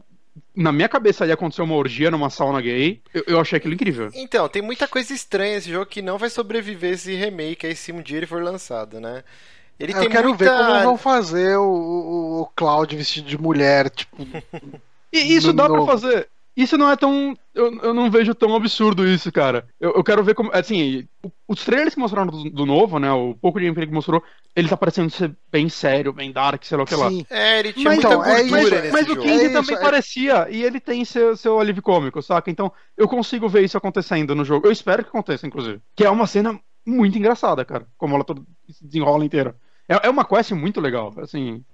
na 0.55 0.73
minha 0.73 0.89
cabeça 0.89 1.25
ali 1.25 1.33
aconteceu 1.33 1.65
uma 1.65 1.75
orgia 1.75 2.11
numa 2.11 2.31
sauna 2.31 2.61
gay. 2.61 3.01
Eu, 3.13 3.25
eu, 3.27 3.41
achei 3.41 3.57
aquilo 3.57 3.75
incrível. 3.75 4.11
Então, 4.15 4.49
tem 4.49 4.63
muita 4.63 4.87
coisa 4.87 5.13
estranha 5.13 5.57
esse 5.57 5.71
jogo 5.71 5.87
que 5.87 6.03
não 6.03 6.19
vai 6.19 6.31
sobreviver 6.31 6.93
esse 6.93 7.15
remake 7.15 7.67
aí 7.67 7.75
se 7.75 7.93
um 7.93 8.03
dia 8.03 8.19
ele 8.19 8.27
for 8.27 8.43
lançado, 8.43 9.01
né? 9.01 9.25
Ele 9.83 9.93
eu 9.93 10.09
quero 10.09 10.29
muita... 10.29 10.45
ver 10.45 10.51
como 10.51 10.83
vão 10.85 10.97
fazer 10.97 11.57
o, 11.57 11.65
o, 11.65 12.41
o 12.43 12.47
Cloud 12.55 12.95
vestido 12.95 13.29
de 13.29 13.37
mulher, 13.37 13.91
tipo. 13.91 14.17
e 15.13 15.19
isso 15.19 15.53
dá 15.53 15.69
novo. 15.69 15.85
pra 15.85 15.95
fazer. 15.95 16.29
Isso 16.57 16.79
não 16.79 16.89
é 16.89 16.95
tão. 16.95 17.37
Eu, 17.55 17.75
eu 17.81 17.95
não 17.95 18.11
vejo 18.11 18.35
tão 18.35 18.55
absurdo 18.55 19.09
isso, 19.09 19.33
cara. 19.33 19.67
Eu, 19.81 19.95
eu 19.95 20.05
quero 20.05 20.23
ver 20.23 20.35
como. 20.35 20.51
Assim, 20.53 21.09
os 21.49 21.65
trailers 21.65 21.95
que 21.95 22.01
mostraram 22.01 22.31
do, 22.31 22.49
do, 22.49 22.65
novo, 22.65 23.01
né? 23.01 23.11
O 23.11 23.35
pouco 23.35 23.59
de 23.59 23.65
gameplay 23.65 23.89
que 23.89 23.93
mostrou, 23.93 24.23
ele 24.55 24.69
tá 24.69 24.77
parecendo 24.77 25.11
ser 25.11 25.35
bem 25.51 25.69
sério, 25.69 26.13
bem 26.13 26.31
dark, 26.31 26.63
sei 26.63 26.77
lá 26.77 26.85
o 26.85 26.87
que 26.87 26.95
lá. 26.95 27.11
É, 27.29 27.59
ele 27.59 27.73
tinha 27.73 27.87
mas, 27.87 27.95
muita 27.95 28.09
então, 28.09 28.25
é 28.25 28.45
mas, 28.45 28.71
nesse 28.71 28.93
mas 28.93 29.09
o 29.09 29.17
King 29.17 29.45
é 29.47 29.49
também 29.49 29.77
é... 29.77 29.81
parecia, 29.81 30.47
e 30.49 30.63
ele 30.63 30.79
tem 30.79 31.05
seu, 31.05 31.37
seu 31.37 31.59
alívio 31.59 31.83
cômico, 31.83 32.23
saca? 32.23 32.51
Então 32.51 32.71
eu 32.97 33.09
consigo 33.09 33.49
ver 33.49 33.65
isso 33.65 33.79
acontecendo 33.79 34.35
no 34.35 34.45
jogo. 34.45 34.69
Eu 34.69 34.73
espero 34.73 35.03
que 35.03 35.09
aconteça, 35.09 35.47
inclusive. 35.47 35.81
Que 35.97 36.05
é 36.05 36.11
uma 36.11 36.27
cena 36.27 36.61
muito 36.87 37.17
engraçada, 37.17 37.65
cara. 37.65 37.87
Como 37.97 38.15
ela 38.15 38.25
toda 38.25 38.43
se 38.69 38.85
desenrola 38.85 39.25
inteira. 39.25 39.57
É, 39.93 40.07
é 40.07 40.11
uma 40.11 40.25
quest 40.25 40.53
muito 40.53 40.81
legal, 40.81 41.13
assim. 41.19 41.65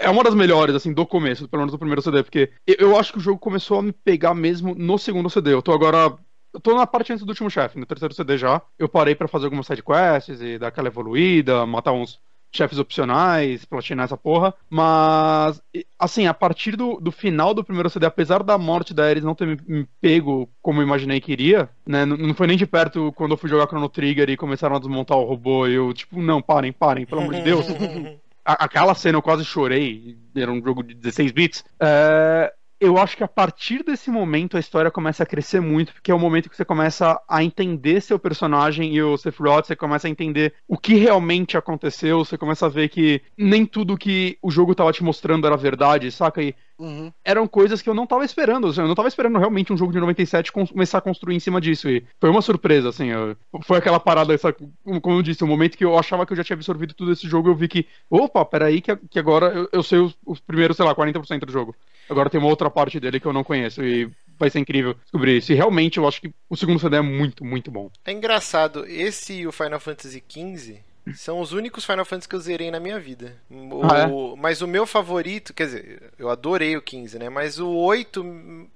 É 0.00 0.10
uma 0.10 0.24
das 0.24 0.34
melhores, 0.34 0.74
assim, 0.74 0.92
do 0.92 1.06
começo, 1.06 1.48
pelo 1.48 1.60
menos 1.60 1.72
do 1.72 1.78
primeiro 1.78 2.02
CD, 2.02 2.22
porque 2.22 2.50
eu 2.66 2.98
acho 2.98 3.12
que 3.12 3.18
o 3.18 3.22
jogo 3.22 3.38
começou 3.38 3.78
a 3.78 3.82
me 3.82 3.92
pegar 3.92 4.34
mesmo 4.34 4.74
no 4.74 4.98
segundo 4.98 5.30
CD. 5.30 5.52
Eu 5.52 5.62
tô 5.62 5.72
agora 5.72 6.16
eu 6.52 6.60
tô 6.60 6.76
na 6.76 6.86
parte 6.86 7.12
antes 7.12 7.24
do 7.24 7.30
último 7.30 7.48
chefe, 7.48 7.78
no 7.78 7.86
terceiro 7.86 8.12
CD 8.12 8.36
já. 8.36 8.60
Eu 8.78 8.88
parei 8.88 9.14
para 9.14 9.28
fazer 9.28 9.46
algumas 9.46 9.66
sidequests 9.66 10.40
e 10.40 10.58
dar 10.58 10.68
aquela 10.68 10.88
evoluída, 10.88 11.64
matar 11.64 11.92
uns 11.92 12.20
chefes 12.52 12.78
opcionais, 12.78 13.64
platinar 13.64 14.04
essa 14.04 14.16
porra. 14.16 14.54
Mas, 14.68 15.60
assim, 15.98 16.26
a 16.26 16.34
partir 16.34 16.76
do, 16.76 17.00
do 17.00 17.10
final 17.10 17.54
do 17.54 17.64
primeiro 17.64 17.88
CD, 17.88 18.06
apesar 18.06 18.42
da 18.42 18.58
morte 18.58 18.92
da 18.92 19.04
Ares 19.04 19.24
não 19.24 19.34
ter 19.34 19.46
me, 19.46 19.58
me 19.66 19.88
pego 20.00 20.48
como 20.60 20.80
eu 20.80 20.86
imaginei 20.86 21.20
que 21.20 21.32
iria, 21.32 21.68
né? 21.86 22.04
Não, 22.04 22.16
não, 22.16 22.34
foi 22.34 22.46
nem 22.46 22.56
de 22.56 22.66
perto 22.66 23.12
quando 23.12 23.32
eu 23.32 23.36
fui 23.36 23.48
jogar 23.48 23.66
Chrono 23.66 23.88
Trigger 23.88 24.28
e 24.28 24.36
começaram 24.36 24.76
a 24.76 24.78
desmontar 24.78 25.16
o 25.18 25.24
robô. 25.24 25.66
E 25.66 25.74
eu, 25.74 25.92
tipo, 25.92 26.20
não, 26.20 26.42
parem, 26.42 26.72
parem, 26.72 27.06
pelo 27.06 27.22
amor 27.22 27.34
de 27.34 27.42
Deus. 27.42 27.66
a, 28.44 28.64
aquela 28.64 28.94
cena 28.94 29.18
eu 29.18 29.22
quase 29.22 29.44
chorei. 29.44 30.16
Era 30.36 30.52
um 30.52 30.62
jogo 30.62 30.82
de 30.82 30.94
16 30.94 31.32
bits. 31.32 31.64
É, 31.80 32.52
eu 32.82 32.98
acho 32.98 33.16
que 33.16 33.22
a 33.22 33.28
partir 33.28 33.84
desse 33.84 34.10
momento 34.10 34.56
a 34.56 34.60
história 34.60 34.90
começa 34.90 35.22
a 35.22 35.26
crescer 35.26 35.60
muito, 35.60 35.92
porque 35.92 36.10
é 36.10 36.14
o 36.14 36.18
momento 36.18 36.50
que 36.50 36.56
você 36.56 36.64
começa 36.64 37.22
a 37.28 37.44
entender 37.44 38.00
seu 38.00 38.18
personagem 38.18 38.92
e 38.92 39.00
o 39.00 39.16
Sephiroth, 39.16 39.66
você 39.66 39.76
começa 39.76 40.08
a 40.08 40.10
entender 40.10 40.52
o 40.66 40.76
que 40.76 40.94
realmente 40.96 41.56
aconteceu, 41.56 42.24
você 42.24 42.36
começa 42.36 42.66
a 42.66 42.68
ver 42.68 42.88
que 42.88 43.22
nem 43.38 43.64
tudo 43.64 43.96
que 43.96 44.36
o 44.42 44.50
jogo 44.50 44.74
tava 44.74 44.92
te 44.92 45.04
mostrando 45.04 45.46
era 45.46 45.56
verdade, 45.56 46.10
saca? 46.10 46.42
E 46.42 46.56
Uhum. 46.78 47.12
Eram 47.24 47.46
coisas 47.46 47.80
que 47.80 47.88
eu 47.88 47.94
não 47.94 48.06
tava 48.06 48.24
esperando. 48.24 48.72
Eu 48.74 48.88
não 48.88 48.94
tava 48.94 49.08
esperando 49.08 49.38
realmente 49.38 49.72
um 49.72 49.76
jogo 49.76 49.92
de 49.92 50.00
97 50.00 50.52
começar 50.52 50.98
a 50.98 51.02
construir 51.02 51.36
em 51.36 51.40
cima 51.40 51.60
disso. 51.60 51.88
E 51.88 52.04
foi 52.20 52.30
uma 52.30 52.42
surpresa, 52.42 52.88
assim. 52.88 53.08
Eu, 53.08 53.36
foi 53.62 53.78
aquela 53.78 54.00
parada, 54.00 54.34
essa, 54.34 54.52
como 54.52 55.18
eu 55.18 55.22
disse, 55.22 55.42
o 55.42 55.46
um 55.46 55.50
momento 55.50 55.76
que 55.76 55.84
eu 55.84 55.98
achava 55.98 56.26
que 56.26 56.32
eu 56.32 56.36
já 56.36 56.44
tinha 56.44 56.54
absorvido 56.54 56.94
tudo 56.94 57.12
esse 57.12 57.28
jogo, 57.28 57.48
eu 57.48 57.54
vi 57.54 57.68
que, 57.68 57.86
opa, 58.10 58.44
peraí, 58.44 58.80
que, 58.80 58.96
que 58.96 59.18
agora 59.18 59.46
eu, 59.46 59.68
eu 59.72 59.82
sei 59.82 59.98
os, 59.98 60.16
os 60.26 60.40
primeiros, 60.40 60.76
sei 60.76 60.86
lá, 60.86 60.94
40% 60.94 61.40
do 61.40 61.52
jogo. 61.52 61.74
Agora 62.08 62.28
tem 62.28 62.40
uma 62.40 62.50
outra 62.50 62.70
parte 62.70 62.98
dele 62.98 63.20
que 63.20 63.26
eu 63.26 63.32
não 63.32 63.44
conheço. 63.44 63.82
E 63.82 64.10
vai 64.38 64.50
ser 64.50 64.58
incrível 64.58 64.94
descobrir 64.94 65.38
isso. 65.38 65.52
E 65.52 65.54
realmente 65.54 65.98
eu 65.98 66.08
acho 66.08 66.20
que 66.20 66.32
o 66.48 66.56
segundo 66.56 66.80
CD 66.80 66.96
é 66.96 67.00
muito, 67.00 67.44
muito 67.44 67.70
bom. 67.70 67.90
É 68.04 68.12
engraçado, 68.12 68.84
esse 68.86 69.40
e 69.40 69.46
o 69.46 69.52
Final 69.52 69.78
Fantasy 69.78 70.22
XV 70.28 70.91
são 71.14 71.40
os 71.40 71.52
únicos 71.52 71.84
Final 71.84 72.04
Fantasy 72.04 72.28
que 72.28 72.34
eu 72.36 72.40
zerei 72.40 72.70
na 72.70 72.78
minha 72.78 72.98
vida. 73.00 73.36
O, 73.50 73.82
ah, 73.84 73.98
é? 74.00 74.36
Mas 74.36 74.62
o 74.62 74.68
meu 74.68 74.86
favorito, 74.86 75.52
quer 75.52 75.66
dizer, 75.66 76.12
eu 76.18 76.30
adorei 76.30 76.76
o 76.76 76.82
15, 76.82 77.18
né? 77.18 77.28
Mas 77.28 77.58
o 77.58 77.68
8 77.68 78.24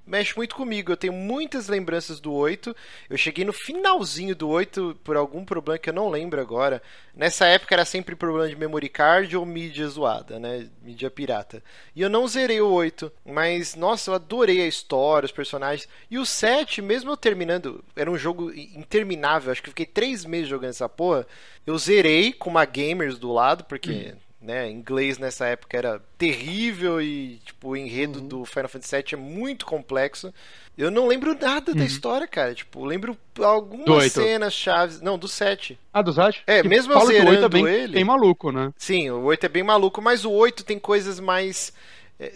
mexe 0.05 0.36
muito 0.36 0.55
comigo. 0.57 0.90
Eu 0.90 0.97
tenho 0.97 1.12
muitas 1.12 1.69
lembranças 1.69 2.19
do 2.19 2.32
8. 2.32 2.74
Eu 3.09 3.16
cheguei 3.16 3.44
no 3.44 3.53
finalzinho 3.53 4.35
do 4.35 4.48
8 4.48 4.98
por 5.05 5.16
algum 5.16 5.44
problema 5.44 5.78
que 5.78 5.89
eu 5.89 5.94
não 5.94 6.09
lembro 6.09 6.40
agora. 6.40 6.82
Nessa 7.15 7.47
época 7.47 7.74
era 7.74 7.85
sempre 7.85 8.16
problema 8.16 8.48
de 8.48 8.57
memory 8.57 8.89
card 8.89 9.36
ou 9.36 9.47
mídia 9.47 9.86
zoada, 9.89 10.39
né? 10.39 10.69
Mídia 10.82 11.11
pirata. 11.11 11.62
E 11.94 12.03
eu 12.03 12.11
não 12.11 12.27
zerei 12.27 12.61
o 12.61 12.69
8, 12.69 13.11
mas 13.24 13.74
nossa, 13.74 14.11
eu 14.11 14.15
adorei 14.15 14.61
a 14.62 14.66
história, 14.66 15.27
os 15.27 15.32
personagens. 15.32 15.89
E 16.11 16.19
o 16.19 16.27
7, 16.27 16.82
mesmo 16.82 17.11
eu 17.11 17.16
terminando, 17.16 17.85
era 17.94 18.11
um 18.11 18.19
jogo 18.19 18.53
interminável, 18.53 19.53
acho 19.53 19.62
que 19.62 19.69
eu 19.69 19.73
fiquei 19.73 19.86
3 19.86 20.24
meses 20.24 20.48
jogando 20.48 20.70
essa 20.70 20.89
porra. 20.89 21.27
Eu 21.66 21.77
zerei 21.78 22.15
com 22.32 22.51
uma 22.51 22.64
gamers 22.64 23.18
do 23.18 23.32
lado, 23.32 23.64
porque. 23.64 24.12
Hum. 24.14 24.18
Né, 24.38 24.70
inglês 24.70 25.18
nessa 25.18 25.47
época 25.47 25.76
era 25.76 26.01
terrível 26.16 27.01
e 27.02 27.40
tipo, 27.44 27.70
o 27.70 27.76
enredo 27.76 28.20
uhum. 28.20 28.28
do 28.28 28.44
Final 28.44 28.68
Fantasy 28.68 28.94
VII 28.94 29.05
é 29.14 29.16
muito 29.16 29.66
complexo. 29.66 30.32
Eu 30.78 30.90
não 30.90 31.09
lembro 31.09 31.36
nada 31.36 31.72
uhum. 31.72 31.78
da 31.78 31.84
história, 31.84 32.28
cara. 32.28 32.55
Tipo, 32.55 32.84
lembro 32.84 33.16
algumas 33.40 34.12
cenas 34.12 34.52
chaves. 34.52 35.01
Não, 35.01 35.18
do 35.18 35.26
7. 35.26 35.76
Ah, 35.93 36.02
do 36.02 36.12
7? 36.12 36.44
É, 36.47 36.62
que 36.62 36.68
mesmo 36.68 36.93
eu 36.93 37.06
zerando 37.06 37.30
o 37.30 37.32
8 37.32 37.44
é 37.44 37.48
bem, 37.48 37.66
ele. 37.66 37.93
Tem 37.94 38.05
maluco, 38.05 38.52
né? 38.52 38.72
Sim, 38.76 39.10
o 39.10 39.22
8 39.22 39.47
é 39.47 39.48
bem 39.48 39.62
maluco, 39.64 40.01
mas 40.01 40.24
o 40.24 40.30
8 40.30 40.64
tem 40.64 40.78
coisas 40.78 41.18
mais 41.18 41.72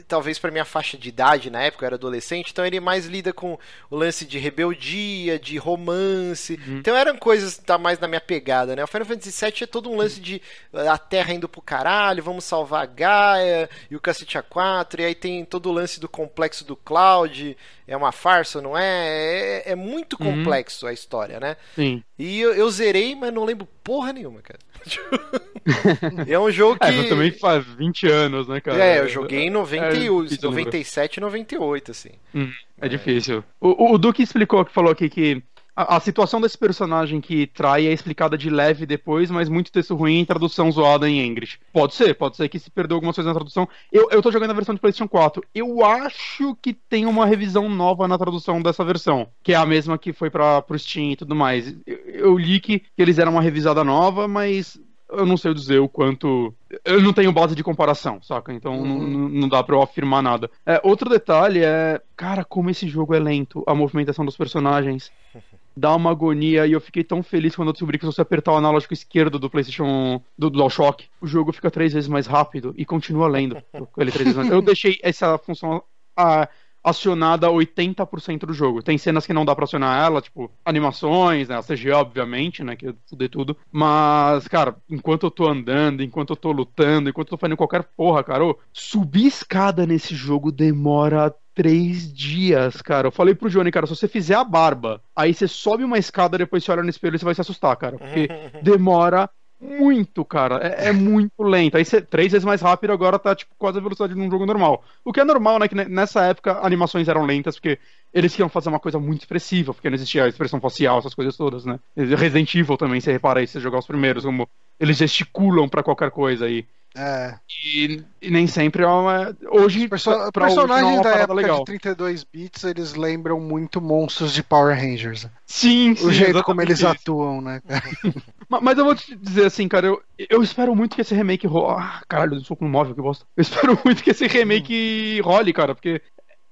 talvez 0.06 0.38
para 0.38 0.50
minha 0.50 0.64
faixa 0.64 0.98
de 0.98 1.08
idade 1.08 1.50
na 1.50 1.62
época 1.62 1.84
eu 1.84 1.86
era 1.86 1.96
adolescente, 1.96 2.50
então 2.52 2.66
ele 2.66 2.80
mais 2.80 3.06
lida 3.06 3.32
com 3.32 3.58
o 3.88 3.96
lance 3.96 4.26
de 4.26 4.38
rebeldia, 4.38 5.38
de 5.38 5.56
romance. 5.56 6.60
Uhum. 6.66 6.78
Então 6.78 6.96
eram 6.96 7.16
coisas 7.16 7.56
que 7.56 7.64
tá 7.64 7.78
mais 7.78 7.98
na 7.98 8.06
minha 8.06 8.20
pegada, 8.20 8.76
né? 8.76 8.84
O 8.84 8.86
Final 8.86 9.06
Fantasy 9.06 9.44
VII 9.44 9.62
é 9.62 9.66
todo 9.66 9.90
um 9.90 9.96
lance 9.96 10.20
de 10.20 10.42
a 10.72 10.98
Terra 10.98 11.32
indo 11.32 11.48
pro 11.48 11.62
caralho, 11.62 12.22
vamos 12.22 12.44
salvar 12.44 12.82
a 12.82 12.86
Gaia 12.86 13.70
e 13.90 13.96
o 13.96 14.00
cacete 14.00 14.38
A4, 14.38 15.00
e 15.00 15.04
aí 15.04 15.14
tem 15.14 15.44
todo 15.44 15.70
o 15.70 15.72
lance 15.72 15.98
do 15.98 16.08
complexo 16.08 16.64
do 16.64 16.76
Cloud, 16.76 17.56
é 17.90 17.96
uma 17.96 18.12
farsa, 18.12 18.62
não 18.62 18.78
é? 18.78 19.62
É, 19.66 19.72
é 19.72 19.74
muito 19.74 20.16
uhum. 20.20 20.36
complexo 20.36 20.86
uhum. 20.86 20.90
a 20.90 20.94
história, 20.94 21.40
né? 21.40 21.56
Sim. 21.74 22.04
E 22.16 22.38
eu, 22.38 22.54
eu 22.54 22.70
zerei, 22.70 23.16
mas 23.16 23.34
não 23.34 23.44
lembro 23.44 23.66
porra 23.82 24.12
nenhuma, 24.12 24.40
cara. 24.40 24.60
é 26.28 26.38
um 26.38 26.52
jogo 26.52 26.78
é, 26.80 26.92
que. 26.92 27.00
É, 27.00 27.08
também 27.08 27.32
faz 27.32 27.66
20 27.66 28.06
anos, 28.06 28.46
né, 28.46 28.60
cara? 28.60 28.82
É, 28.82 29.00
eu 29.00 29.08
joguei 29.08 29.40
em 29.40 29.50
98, 29.50 30.34
é 30.34 30.46
97 30.46 31.16
e 31.16 31.20
98, 31.20 31.90
assim. 31.90 32.10
Hum, 32.32 32.52
é, 32.80 32.86
é, 32.86 32.88
difícil. 32.88 33.42
O, 33.60 33.92
o 33.92 33.98
Duque 33.98 34.22
explicou, 34.22 34.64
que 34.64 34.72
falou 34.72 34.92
aqui 34.92 35.10
que 35.10 35.42
a, 35.80 35.96
a, 35.96 36.00
situação 36.00 36.40
desse 36.40 36.58
personagem 36.58 37.20
que 37.20 37.46
trai 37.46 37.86
é 37.86 37.92
explicada 37.92 38.36
de 38.36 38.50
leve 38.50 38.84
depois, 38.84 39.30
mas 39.30 39.48
muito 39.48 39.72
texto 39.72 39.94
ruim 39.94 40.18
em 40.18 40.24
tradução 40.24 40.70
zoada 40.70 41.08
em 41.08 41.24
English. 41.26 41.58
Pode 41.72 41.94
ser, 41.94 42.14
pode 42.14 42.36
ser 42.36 42.48
que 42.48 42.58
se 42.58 42.70
perdeu 42.70 42.96
algumas 42.96 43.16
coisas 43.16 43.32
na 43.32 43.38
tradução. 43.38 43.68
Eu, 43.90 44.08
eu 44.10 44.20
tô 44.20 44.30
jogando 44.30 44.50
a 44.50 44.54
versão 44.54 44.74
de 44.74 44.80
PlayStation 44.80 45.08
4. 45.08 45.42
Eu 45.54 45.84
acho 45.84 46.54
que 46.60 46.74
tem 46.74 47.06
uma 47.06 47.24
revisão 47.24 47.68
nova 47.68 48.06
na 48.06 48.18
tradução 48.18 48.60
dessa 48.60 48.84
versão, 48.84 49.28
que 49.42 49.52
é 49.52 49.56
a 49.56 49.64
mesma 49.66 49.96
que 49.96 50.12
foi 50.12 50.28
para 50.28 50.60
pro 50.60 50.78
Steam 50.78 51.12
e 51.12 51.16
tudo 51.16 51.34
mais. 51.34 51.74
Eu, 51.86 51.98
eu 52.06 52.38
li 52.38 52.60
que, 52.60 52.80
que 52.80 52.86
eles 52.98 53.18
eram 53.18 53.32
uma 53.32 53.42
revisada 53.42 53.82
nova, 53.82 54.28
mas 54.28 54.78
eu 55.12 55.26
não 55.26 55.36
sei 55.36 55.52
dizer 55.52 55.78
o 55.78 55.88
quanto. 55.88 56.54
Eu 56.84 57.02
não 57.02 57.12
tenho 57.12 57.32
base 57.32 57.54
de 57.54 57.64
comparação, 57.64 58.22
saca? 58.22 58.52
Então 58.52 58.78
uhum. 58.78 59.28
não, 59.28 59.48
dá 59.48 59.62
pra 59.62 59.74
eu 59.74 59.82
afirmar 59.82 60.22
nada. 60.22 60.50
É, 60.64 60.80
outro 60.84 61.08
detalhe 61.10 61.62
é. 61.62 62.00
Cara, 62.16 62.44
como 62.44 62.70
esse 62.70 62.88
jogo 62.88 63.14
é 63.14 63.18
lento, 63.18 63.64
a 63.66 63.74
movimentação 63.74 64.24
dos 64.24 64.36
personagens 64.36 65.10
dá 65.76 65.94
uma 65.94 66.10
agonia 66.10 66.66
e 66.66 66.72
eu 66.72 66.80
fiquei 66.80 67.04
tão 67.04 67.22
feliz 67.22 67.54
quando 67.54 67.68
eu 67.68 67.72
descobri 67.72 67.98
que 67.98 68.04
se 68.04 68.12
você 68.12 68.20
apertar 68.20 68.52
o 68.52 68.56
analógico 68.56 68.92
esquerdo 68.92 69.38
do 69.38 69.50
PlayStation 69.50 70.22
do 70.36 70.50
DualShock, 70.50 71.08
o 71.20 71.26
jogo 71.26 71.52
fica 71.52 71.70
três 71.70 71.92
vezes 71.92 72.08
mais 72.08 72.26
rápido 72.26 72.74
e 72.76 72.84
continua 72.84 73.28
lendo. 73.28 73.56
Ele 73.96 74.10
três 74.10 74.24
vezes 74.24 74.36
mais... 74.36 74.50
Eu 74.50 74.62
deixei 74.62 74.98
essa 75.02 75.38
função 75.38 75.82
a, 76.16 76.48
acionada 76.82 77.48
80% 77.48 78.40
do 78.40 78.52
jogo. 78.52 78.82
Tem 78.82 78.98
cenas 78.98 79.26
que 79.26 79.32
não 79.32 79.44
dá 79.44 79.54
pra 79.54 79.64
acionar 79.64 80.04
ela, 80.04 80.20
tipo 80.20 80.50
animações, 80.64 81.48
né, 81.48 81.56
a 81.56 81.62
CG 81.62 81.90
obviamente, 81.92 82.64
né, 82.64 82.76
que 82.76 82.88
eu 82.88 82.94
fudei 83.08 83.28
tudo. 83.28 83.56
Mas, 83.70 84.48
cara, 84.48 84.76
enquanto 84.88 85.26
eu 85.26 85.30
tô 85.30 85.48
andando, 85.48 86.02
enquanto 86.02 86.30
eu 86.30 86.36
tô 86.36 86.52
lutando, 86.52 87.10
enquanto 87.10 87.28
eu 87.28 87.36
tô 87.36 87.38
fazendo 87.38 87.56
qualquer 87.56 87.84
porra, 87.96 88.24
cara, 88.24 88.44
ô, 88.44 88.58
subir 88.72 89.26
escada 89.26 89.86
nesse 89.86 90.14
jogo 90.14 90.50
demora 90.50 91.34
três 91.54 92.12
dias, 92.12 92.80
cara. 92.80 93.08
Eu 93.08 93.12
falei 93.12 93.34
pro 93.34 93.50
Johnny, 93.50 93.70
cara, 93.70 93.86
se 93.86 93.94
você 93.94 94.08
fizer 94.08 94.34
a 94.34 94.44
barba, 94.44 95.02
aí 95.14 95.34
você 95.34 95.46
sobe 95.46 95.84
uma 95.84 95.98
escada, 95.98 96.38
depois 96.38 96.64
você 96.64 96.72
olha 96.72 96.82
no 96.82 96.88
espelho 96.88 97.16
e 97.16 97.18
você 97.18 97.24
vai 97.24 97.34
se 97.34 97.40
assustar, 97.40 97.76
cara. 97.76 97.98
Porque 97.98 98.28
demora 98.62 99.28
muito, 99.60 100.24
cara. 100.24 100.58
É, 100.66 100.88
é, 100.88 100.92
muito 100.92 101.42
lento. 101.42 101.76
Aí 101.76 101.84
você, 101.84 102.00
três 102.00 102.32
vezes 102.32 102.44
mais 102.44 102.62
rápido, 102.62 102.92
agora 102.92 103.18
tá 103.18 103.34
tipo 103.34 103.54
quase 103.58 103.78
a 103.78 103.80
velocidade 103.80 104.14
de 104.14 104.20
um 104.20 104.30
jogo 104.30 104.46
normal. 104.46 104.82
O 105.04 105.12
que 105.12 105.20
é 105.20 105.24
normal, 105.24 105.58
né? 105.58 105.68
Que 105.68 105.74
nessa 105.74 106.24
época 106.24 106.58
animações 106.64 107.08
eram 107.08 107.24
lentas, 107.26 107.56
porque 107.56 107.78
eles 108.12 108.32
queriam 108.32 108.48
fazer 108.48 108.70
uma 108.70 108.80
coisa 108.80 108.98
muito 108.98 109.20
expressiva, 109.20 109.74
porque 109.74 109.90
não 109.90 109.94
existia 109.94 110.26
expressão 110.26 110.60
facial, 110.60 110.98
essas 110.98 111.14
coisas 111.14 111.36
todas, 111.36 111.64
né? 111.64 111.78
Resident 111.96 112.54
Evil 112.54 112.76
também, 112.76 113.00
você 113.00 113.12
repara 113.12 113.40
aí, 113.40 113.46
se 113.46 113.54
você 113.54 113.60
jogar 113.60 113.78
os 113.78 113.86
primeiros, 113.86 114.24
como 114.24 114.48
eles 114.78 114.96
gesticulam 114.96 115.68
para 115.68 115.82
qualquer 115.82 116.10
coisa 116.10 116.46
aí. 116.46 116.66
É. 116.96 117.34
E, 117.64 118.02
e, 118.20 118.30
nem 118.30 118.46
sempre 118.46 118.82
é 118.82 118.86
uma. 118.86 119.36
Hoje, 119.50 119.88
Perso 119.88 120.10
pra, 120.10 120.32
pra 120.32 120.46
personagens 120.46 120.98
é 120.98 121.02
da 121.02 121.10
época 121.10 121.34
legal. 121.34 121.58
de 121.58 121.64
32 121.64 122.24
bits, 122.24 122.64
eles 122.64 122.94
lembram 122.94 123.38
muito 123.38 123.80
monstros 123.80 124.32
de 124.32 124.42
Power 124.42 124.76
Rangers. 124.76 125.26
Sim, 125.46 125.94
sim 125.94 126.06
O 126.06 126.12
jeito 126.12 126.42
como 126.42 126.60
eles 126.60 126.78
isso. 126.78 126.88
atuam, 126.88 127.40
né? 127.40 127.60
mas, 128.48 128.76
eu 128.76 128.84
vou 128.84 128.94
te 128.94 129.14
dizer 129.14 129.46
assim, 129.46 129.68
cara, 129.68 129.86
eu, 129.86 130.02
eu 130.18 130.42
espero 130.42 130.74
muito 130.74 130.96
que 130.96 131.00
esse 131.00 131.14
remake 131.14 131.46
role. 131.46 131.76
Ah, 131.78 132.02
caralho, 132.08 132.34
eu 132.34 132.44
sou 132.44 132.56
com 132.56 132.66
um 132.66 132.70
móvel, 132.70 132.94
que 132.94 133.02
bosta. 133.02 133.24
Eu 133.36 133.42
espero 133.42 133.78
muito 133.84 134.02
que 134.02 134.10
esse 134.10 134.26
remake 134.26 135.20
role, 135.22 135.52
cara, 135.52 135.74
porque 135.74 136.02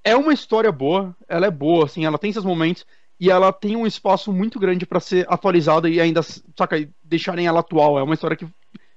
é 0.05 0.15
uma 0.15 0.32
história 0.32 0.70
boa, 0.70 1.16
ela 1.28 1.47
é 1.47 1.51
boa, 1.51 1.86
assim, 1.86 2.05
ela 2.05 2.19
tem 2.19 2.32
seus 2.32 2.44
momentos 2.44 2.86
e 3.20 3.31
ela 3.31 3.52
tem 3.52 3.74
um 3.74 3.86
espaço 3.86 4.32
muito 4.32 4.60
grande 4.60 4.86
para 4.86 5.01
ser 5.01 5.27
atualizada 5.28 5.89
e 5.89 6.01
ainda, 6.01 6.23
saca, 6.23 6.89
deixarem 7.02 7.47
ela 7.47 7.60
atual. 7.60 7.98
É 7.98 8.02
uma 8.02 8.15
história 8.15 8.36
que 8.36 8.47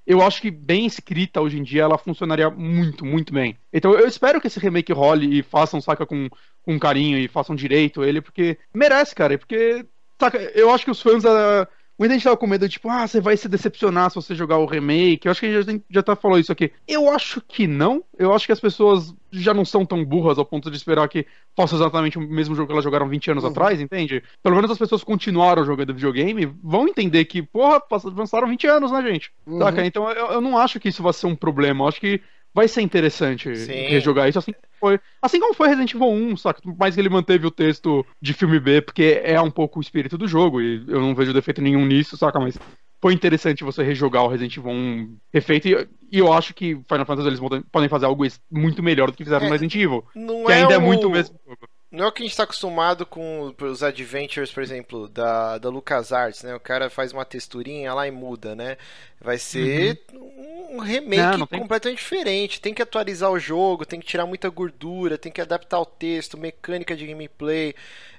eu 0.06 0.22
acho 0.22 0.42
que 0.42 0.50
bem 0.50 0.86
escrita 0.86 1.42
hoje 1.42 1.60
em 1.60 1.64
dia 1.64 1.84
ela 1.84 1.98
funcionaria 1.98 2.50
muito, 2.50 3.06
muito 3.06 3.34
bem. 3.34 3.58
Então 3.72 3.94
eu 3.94 4.08
espero 4.08 4.42
que 4.42 4.48
esse 4.48 4.60
remake 4.60 4.92
role 4.92 5.40
e 5.40 5.44
façam, 5.44 5.80
saca, 5.80 6.06
com, 6.06 6.30
com 6.64 6.80
carinho 6.80 7.18
e 7.18 7.28
façam 7.28 7.56
direito 7.56 8.04
ele, 8.04 8.22
porque 8.22 8.58
merece, 8.74 9.14
cara. 9.14 9.38
Porque, 9.38 9.86
saca, 10.20 10.38
eu 10.56 10.72
acho 10.72 10.86
que 10.86 10.92
os 10.92 11.02
fãs. 11.02 11.24
Uh, 11.24 11.68
Muita 12.02 12.16
gente 12.16 12.24
tava 12.24 12.36
com 12.36 12.48
medo, 12.48 12.68
tipo, 12.68 12.90
ah, 12.90 13.06
você 13.06 13.22
vai 13.22 13.38
se 13.38 13.48
decepcionar 13.48 14.10
se 14.10 14.16
você 14.16 14.34
jogar 14.34 14.58
o 14.58 14.66
remake. 14.66 15.28
Eu 15.28 15.32
acho 15.32 15.40
que 15.40 15.46
a 15.46 15.62
gente 15.62 15.72
já, 15.72 15.80
já 15.88 16.02
tá 16.02 16.16
falando 16.16 16.40
isso 16.40 16.52
aqui. 16.52 16.72
Eu 16.88 17.08
acho 17.12 17.40
que 17.42 17.68
não. 17.68 18.04
Eu 18.18 18.34
acho 18.34 18.48
que 18.48 18.52
as 18.52 18.60
pessoas 18.60 19.14
já 19.32 19.54
não 19.54 19.64
são 19.64 19.86
tão 19.86 20.04
burras 20.04 20.40
ao 20.40 20.46
ponto 20.46 20.72
de 20.72 20.78
esperar 20.78 21.08
que 21.08 21.28
faça 21.56 21.76
exatamente 21.76 22.18
o 22.18 22.22
mesmo 22.22 22.56
jogo 22.56 22.66
que 22.66 22.74
elas 22.74 22.84
jogaram 22.84 23.08
20 23.08 23.30
anos 23.30 23.44
uhum. 23.44 23.52
atrás, 23.52 23.80
entende? 23.80 24.24
Pelo 24.42 24.56
menos 24.56 24.72
as 24.72 24.80
pessoas 24.80 25.04
continuaram 25.04 25.64
jogando 25.64 25.94
videogame, 25.94 26.52
vão 26.64 26.88
entender 26.88 27.24
que, 27.26 27.44
porra, 27.44 27.80
passaram 27.80 28.48
20 28.48 28.66
anos, 28.66 28.92
né, 28.92 29.00
gente? 29.04 29.32
Uhum. 29.46 29.60
Saca? 29.60 29.86
Então 29.86 30.10
eu, 30.10 30.26
eu 30.32 30.42
não 30.42 30.58
acho 30.58 30.80
que 30.80 30.90
isso 30.90 31.04
vai 31.04 31.14
ser 31.14 31.28
um 31.28 31.36
problema. 31.36 31.84
Eu 31.84 31.88
acho 31.88 32.02
que 32.02 32.20
vai 32.54 32.68
ser 32.68 32.82
interessante 32.82 33.56
Sim. 33.56 33.88
rejogar 33.88 34.28
isso 34.30 34.40
assim 34.40 34.54
foi. 34.82 35.00
Assim 35.22 35.40
como 35.40 35.54
foi 35.54 35.68
Resident 35.68 35.94
Evil 35.94 36.10
1, 36.10 36.38
saca? 36.38 36.60
Mais 36.78 36.96
que 36.96 37.02
ele 37.02 37.10
manteve 37.10 37.46
o 37.46 37.52
texto 37.52 38.04
de 38.20 38.34
filme 38.34 38.60
B, 38.60 38.82
porque 38.82 39.22
é 39.24 39.40
um 39.40 39.52
pouco 39.52 39.78
o 39.78 39.82
espírito 39.82 40.18
do 40.18 40.28
jogo, 40.28 40.60
e 40.60 40.84
eu 40.88 41.00
não 41.00 41.14
vejo 41.14 41.32
defeito 41.32 41.62
nenhum 41.62 41.86
nisso, 41.86 42.18
saca? 42.18 42.40
Mas 42.40 42.58
foi 43.00 43.14
interessante 43.14 43.64
você 43.64 43.84
rejogar 43.84 44.24
o 44.24 44.28
Resident 44.28 44.58
Evil 44.58 44.72
1 44.72 45.18
refeito, 45.32 45.68
e, 45.68 45.88
e 46.12 46.18
eu 46.18 46.34
acho 46.34 46.54
que 46.54 46.76
Final 46.88 47.06
Fantasy 47.06 47.28
eles 47.28 47.40
podem 47.72 47.90
fazer 47.90 48.08
algo 48.08 48.26
muito 48.52 48.82
melhor 48.82 49.12
do 49.12 49.18
que 49.18 49.24
fizeram 49.24 49.46
é, 49.46 49.50
no 49.50 49.54
Resident 49.54 49.76
Evil. 49.76 50.04
Não 50.16 50.46
que 50.46 50.52
é 50.52 50.56
ainda 50.56 50.70
o... 50.70 50.74
é 50.74 50.80
muito 50.80 51.08
o 51.08 51.12
mesmo 51.12 51.40
jogo 51.48 51.71
não 51.92 52.06
é 52.06 52.08
o 52.08 52.12
que 52.12 52.22
a 52.22 52.26
gente 52.26 52.32
está 52.32 52.44
acostumado 52.44 53.06
com 53.06 53.54
os 53.60 53.84
adventures, 53.84 54.50
por 54.50 54.64
exemplo, 54.64 55.10
da, 55.10 55.58
da 55.58 55.70
LucasArts, 55.70 56.42
né? 56.42 56.56
O 56.56 56.60
cara 56.60 56.90
faz 56.90 57.12
uma 57.12 57.26
texturinha 57.26 57.94
lá 57.94 58.08
e 58.08 58.12
muda, 58.12 58.56
né? 58.56 58.78
Vai 59.20 59.38
ser 59.38 60.02
uhum. 60.14 60.78
um 60.78 60.80
remake 60.80 61.22
não, 61.22 61.38
não 61.40 61.48
tem... 61.48 61.60
completamente 61.60 61.98
diferente. 61.98 62.62
Tem 62.62 62.74
que 62.74 62.82
atualizar 62.82 63.30
o 63.30 63.38
jogo, 63.38 63.86
tem 63.86 64.00
que 64.00 64.08
tirar 64.08 64.26
muita 64.26 64.48
gordura, 64.48 65.18
tem 65.18 65.32
que 65.32 65.42
adaptar 65.42 65.82
o 65.82 65.86
texto, 65.86 66.38
mecânica 66.38 66.96
de 66.96 67.06
gameplay. 67.06 67.76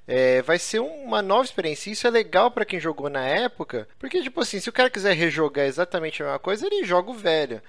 É, 0.06 0.42
vai 0.42 0.58
ser 0.58 0.80
uma 0.80 1.22
nova 1.22 1.44
experiência. 1.44 1.90
Isso 1.90 2.06
é 2.06 2.10
legal 2.10 2.50
para 2.50 2.66
quem 2.66 2.78
jogou 2.78 3.08
na 3.08 3.24
época, 3.24 3.88
porque, 3.98 4.20
tipo 4.22 4.38
assim, 4.40 4.60
se 4.60 4.68
o 4.68 4.72
cara 4.72 4.90
quiser 4.90 5.14
rejogar 5.14 5.64
exatamente 5.64 6.22
a 6.22 6.26
mesma 6.26 6.38
coisa, 6.38 6.66
ele 6.66 6.84
joga 6.84 7.10
o 7.10 7.14
velho. 7.14 7.62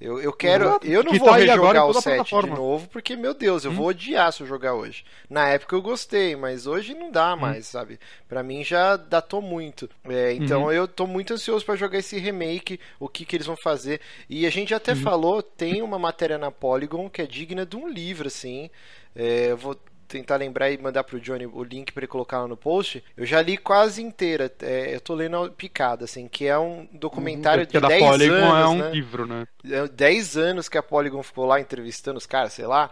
Eu, 0.00 0.18
eu 0.18 0.32
quero. 0.32 0.64
Exato. 0.64 0.86
Eu 0.86 1.04
não 1.04 1.12
que 1.12 1.18
vou 1.18 1.30
rejogar 1.30 1.86
o 1.86 1.92
7 1.92 2.40
de 2.40 2.50
novo, 2.50 2.88
porque, 2.88 3.14
meu 3.14 3.34
Deus, 3.34 3.64
eu 3.64 3.70
hum. 3.70 3.74
vou 3.74 3.86
odiar 3.88 4.32
se 4.32 4.42
eu 4.42 4.46
jogar 4.46 4.74
hoje. 4.74 5.04
Na 5.28 5.48
época 5.48 5.76
eu 5.76 5.82
gostei, 5.82 6.34
mas 6.34 6.66
hoje 6.66 6.94
não 6.94 7.10
dá 7.10 7.34
hum. 7.34 7.36
mais, 7.36 7.68
hum. 7.68 7.70
sabe? 7.72 8.00
Pra 8.26 8.42
mim 8.42 8.64
já 8.64 8.96
datou 8.96 9.42
muito. 9.42 9.90
É, 10.08 10.32
então 10.32 10.64
uhum. 10.64 10.72
eu 10.72 10.88
tô 10.88 11.06
muito 11.06 11.34
ansioso 11.34 11.64
para 11.64 11.76
jogar 11.76 11.98
esse 11.98 12.18
remake, 12.18 12.80
o 12.98 13.08
que, 13.08 13.26
que 13.26 13.36
eles 13.36 13.46
vão 13.46 13.56
fazer. 13.56 14.00
E 14.28 14.46
a 14.46 14.50
gente 14.50 14.72
até 14.72 14.92
uhum. 14.92 15.02
falou, 15.02 15.42
tem 15.42 15.82
uma 15.82 15.98
matéria 15.98 16.38
na 16.38 16.50
Polygon 16.50 17.10
que 17.10 17.20
é 17.20 17.26
digna 17.26 17.66
de 17.66 17.76
um 17.76 17.86
livro, 17.86 18.28
assim. 18.28 18.70
É, 19.14 19.50
eu 19.50 19.56
vou 19.56 19.76
tentar 20.10 20.36
lembrar 20.36 20.70
e 20.70 20.78
mandar 20.78 21.04
pro 21.04 21.20
Johnny 21.20 21.46
o 21.46 21.62
link 21.62 21.92
para 21.92 22.00
ele 22.00 22.08
colocar 22.08 22.40
lá 22.40 22.48
no 22.48 22.56
post. 22.56 23.02
Eu 23.16 23.24
já 23.24 23.40
li 23.40 23.56
quase 23.56 24.02
inteira. 24.02 24.52
É, 24.60 24.94
eu 24.94 25.00
tô 25.00 25.14
lendo 25.14 25.50
picada, 25.52 26.04
assim, 26.04 26.26
que 26.28 26.46
é 26.46 26.58
um 26.58 26.88
documentário 26.92 27.62
uhum, 27.64 27.80
de 27.80 27.88
10 27.88 28.02
anos. 28.02 28.22
É 28.22 28.66
um 28.66 28.78
né? 28.78 28.90
livro, 28.90 29.26
né? 29.26 29.46
É 29.64 29.86
10 29.86 30.36
anos 30.36 30.68
que 30.68 30.76
a 30.76 30.82
Polygon 30.82 31.22
ficou 31.22 31.46
lá 31.46 31.60
entrevistando 31.60 32.18
os 32.18 32.26
caras, 32.26 32.52
sei 32.52 32.66
lá. 32.66 32.90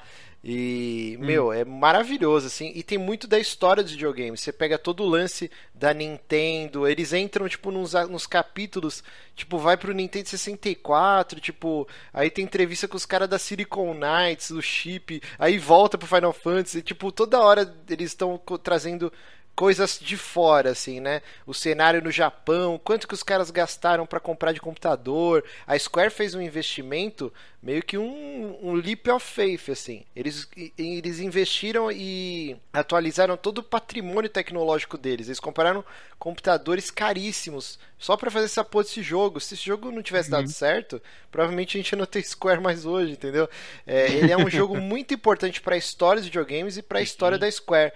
E, 0.51 1.19
hum. 1.21 1.27
meu, 1.27 1.53
é 1.53 1.63
maravilhoso, 1.63 2.47
assim. 2.47 2.73
E 2.75 2.83
tem 2.83 2.97
muito 2.97 3.27
da 3.27 3.39
história 3.39 3.83
dos 3.83 3.93
videogames. 3.93 4.41
Você 4.41 4.51
pega 4.51 4.79
todo 4.79 5.03
o 5.03 5.07
lance 5.07 5.51
da 5.75 5.93
Nintendo, 5.93 6.89
eles 6.89 7.13
entram, 7.13 7.47
tipo, 7.47 7.71
nos, 7.71 7.93
nos 8.09 8.27
capítulos, 8.27 9.05
tipo, 9.37 9.59
vai 9.59 9.77
pro 9.77 9.93
Nintendo 9.93 10.27
64, 10.27 11.39
tipo, 11.39 11.87
aí 12.15 12.31
tem 12.31 12.47
entrevista 12.47 12.89
com 12.89 12.97
os 12.97 13.05
caras 13.05 13.29
da 13.29 13.39
Silicon 13.39 13.93
Knights, 13.93 14.51
do 14.51 14.63
chip, 14.63 15.23
aí 15.39 15.59
volta 15.59 15.99
pro 15.99 16.09
Final 16.09 16.33
Fantasy, 16.33 16.81
tipo, 16.81 17.13
toda 17.13 17.43
hora 17.43 17.71
eles 17.87 18.13
estão 18.13 18.41
trazendo 18.63 19.13
coisas 19.59 19.99
de 20.01 20.17
fora, 20.17 20.71
assim, 20.71 21.01
né? 21.01 21.21
O 21.45 21.53
cenário 21.53 22.01
no 22.01 22.13
Japão, 22.13 22.81
quanto 22.83 23.09
que 23.09 23.15
os 23.15 23.25
caras 23.25 23.51
gastaram 23.51 24.07
para 24.07 24.21
comprar 24.21 24.53
de 24.53 24.61
computador. 24.61 25.45
A 25.67 25.77
Square 25.77 26.11
fez 26.11 26.33
um 26.33 26.41
investimento 26.41 27.33
meio 27.61 27.83
que 27.83 27.99
um, 27.99 28.57
um 28.63 28.75
leap 28.75 29.09
of 29.09 29.27
faith, 29.27 29.69
assim. 29.69 30.05
Eles, 30.15 30.49
eles 30.79 31.19
investiram 31.19 31.91
e 31.91 32.57
atualizaram 32.73 33.37
todo 33.37 33.59
o 33.59 33.63
patrimônio 33.65 34.31
tecnológico 34.31 34.97
deles. 34.97 35.27
Eles 35.27 35.41
compraram 35.41 35.85
computadores 36.21 36.89
caríssimos 36.89 37.81
só 37.99 38.17
para 38.17 38.31
fazer 38.31 38.45
essa 38.45 38.63
porra 38.63 38.85
desse 38.85 39.03
jogo. 39.03 39.41
Se 39.41 39.55
esse 39.55 39.65
jogo 39.65 39.91
não 39.91 40.03
tivesse 40.05 40.31
dado 40.31 40.47
uhum. 40.47 40.53
certo, 40.53 41.03
provavelmente 41.33 41.77
a 41.77 41.83
gente 41.83 41.97
não 41.97 42.07
tem 42.07 42.23
Square 42.23 42.61
mais 42.61 42.87
hoje, 42.87 43.11
entendeu? 43.11 43.51
É, 43.85 44.07
ele 44.07 44.31
é 44.31 44.37
um 44.37 44.47
jogo 44.49 44.77
muito 44.77 45.13
importante 45.13 45.61
para 45.61 45.75
a 45.75 45.79
história 45.79 46.21
dos 46.21 46.29
videogames 46.29 46.77
e 46.77 46.83
para 46.83 47.01
a 47.01 47.03
história 47.03 47.37
da 47.37 47.51
Square. 47.51 47.93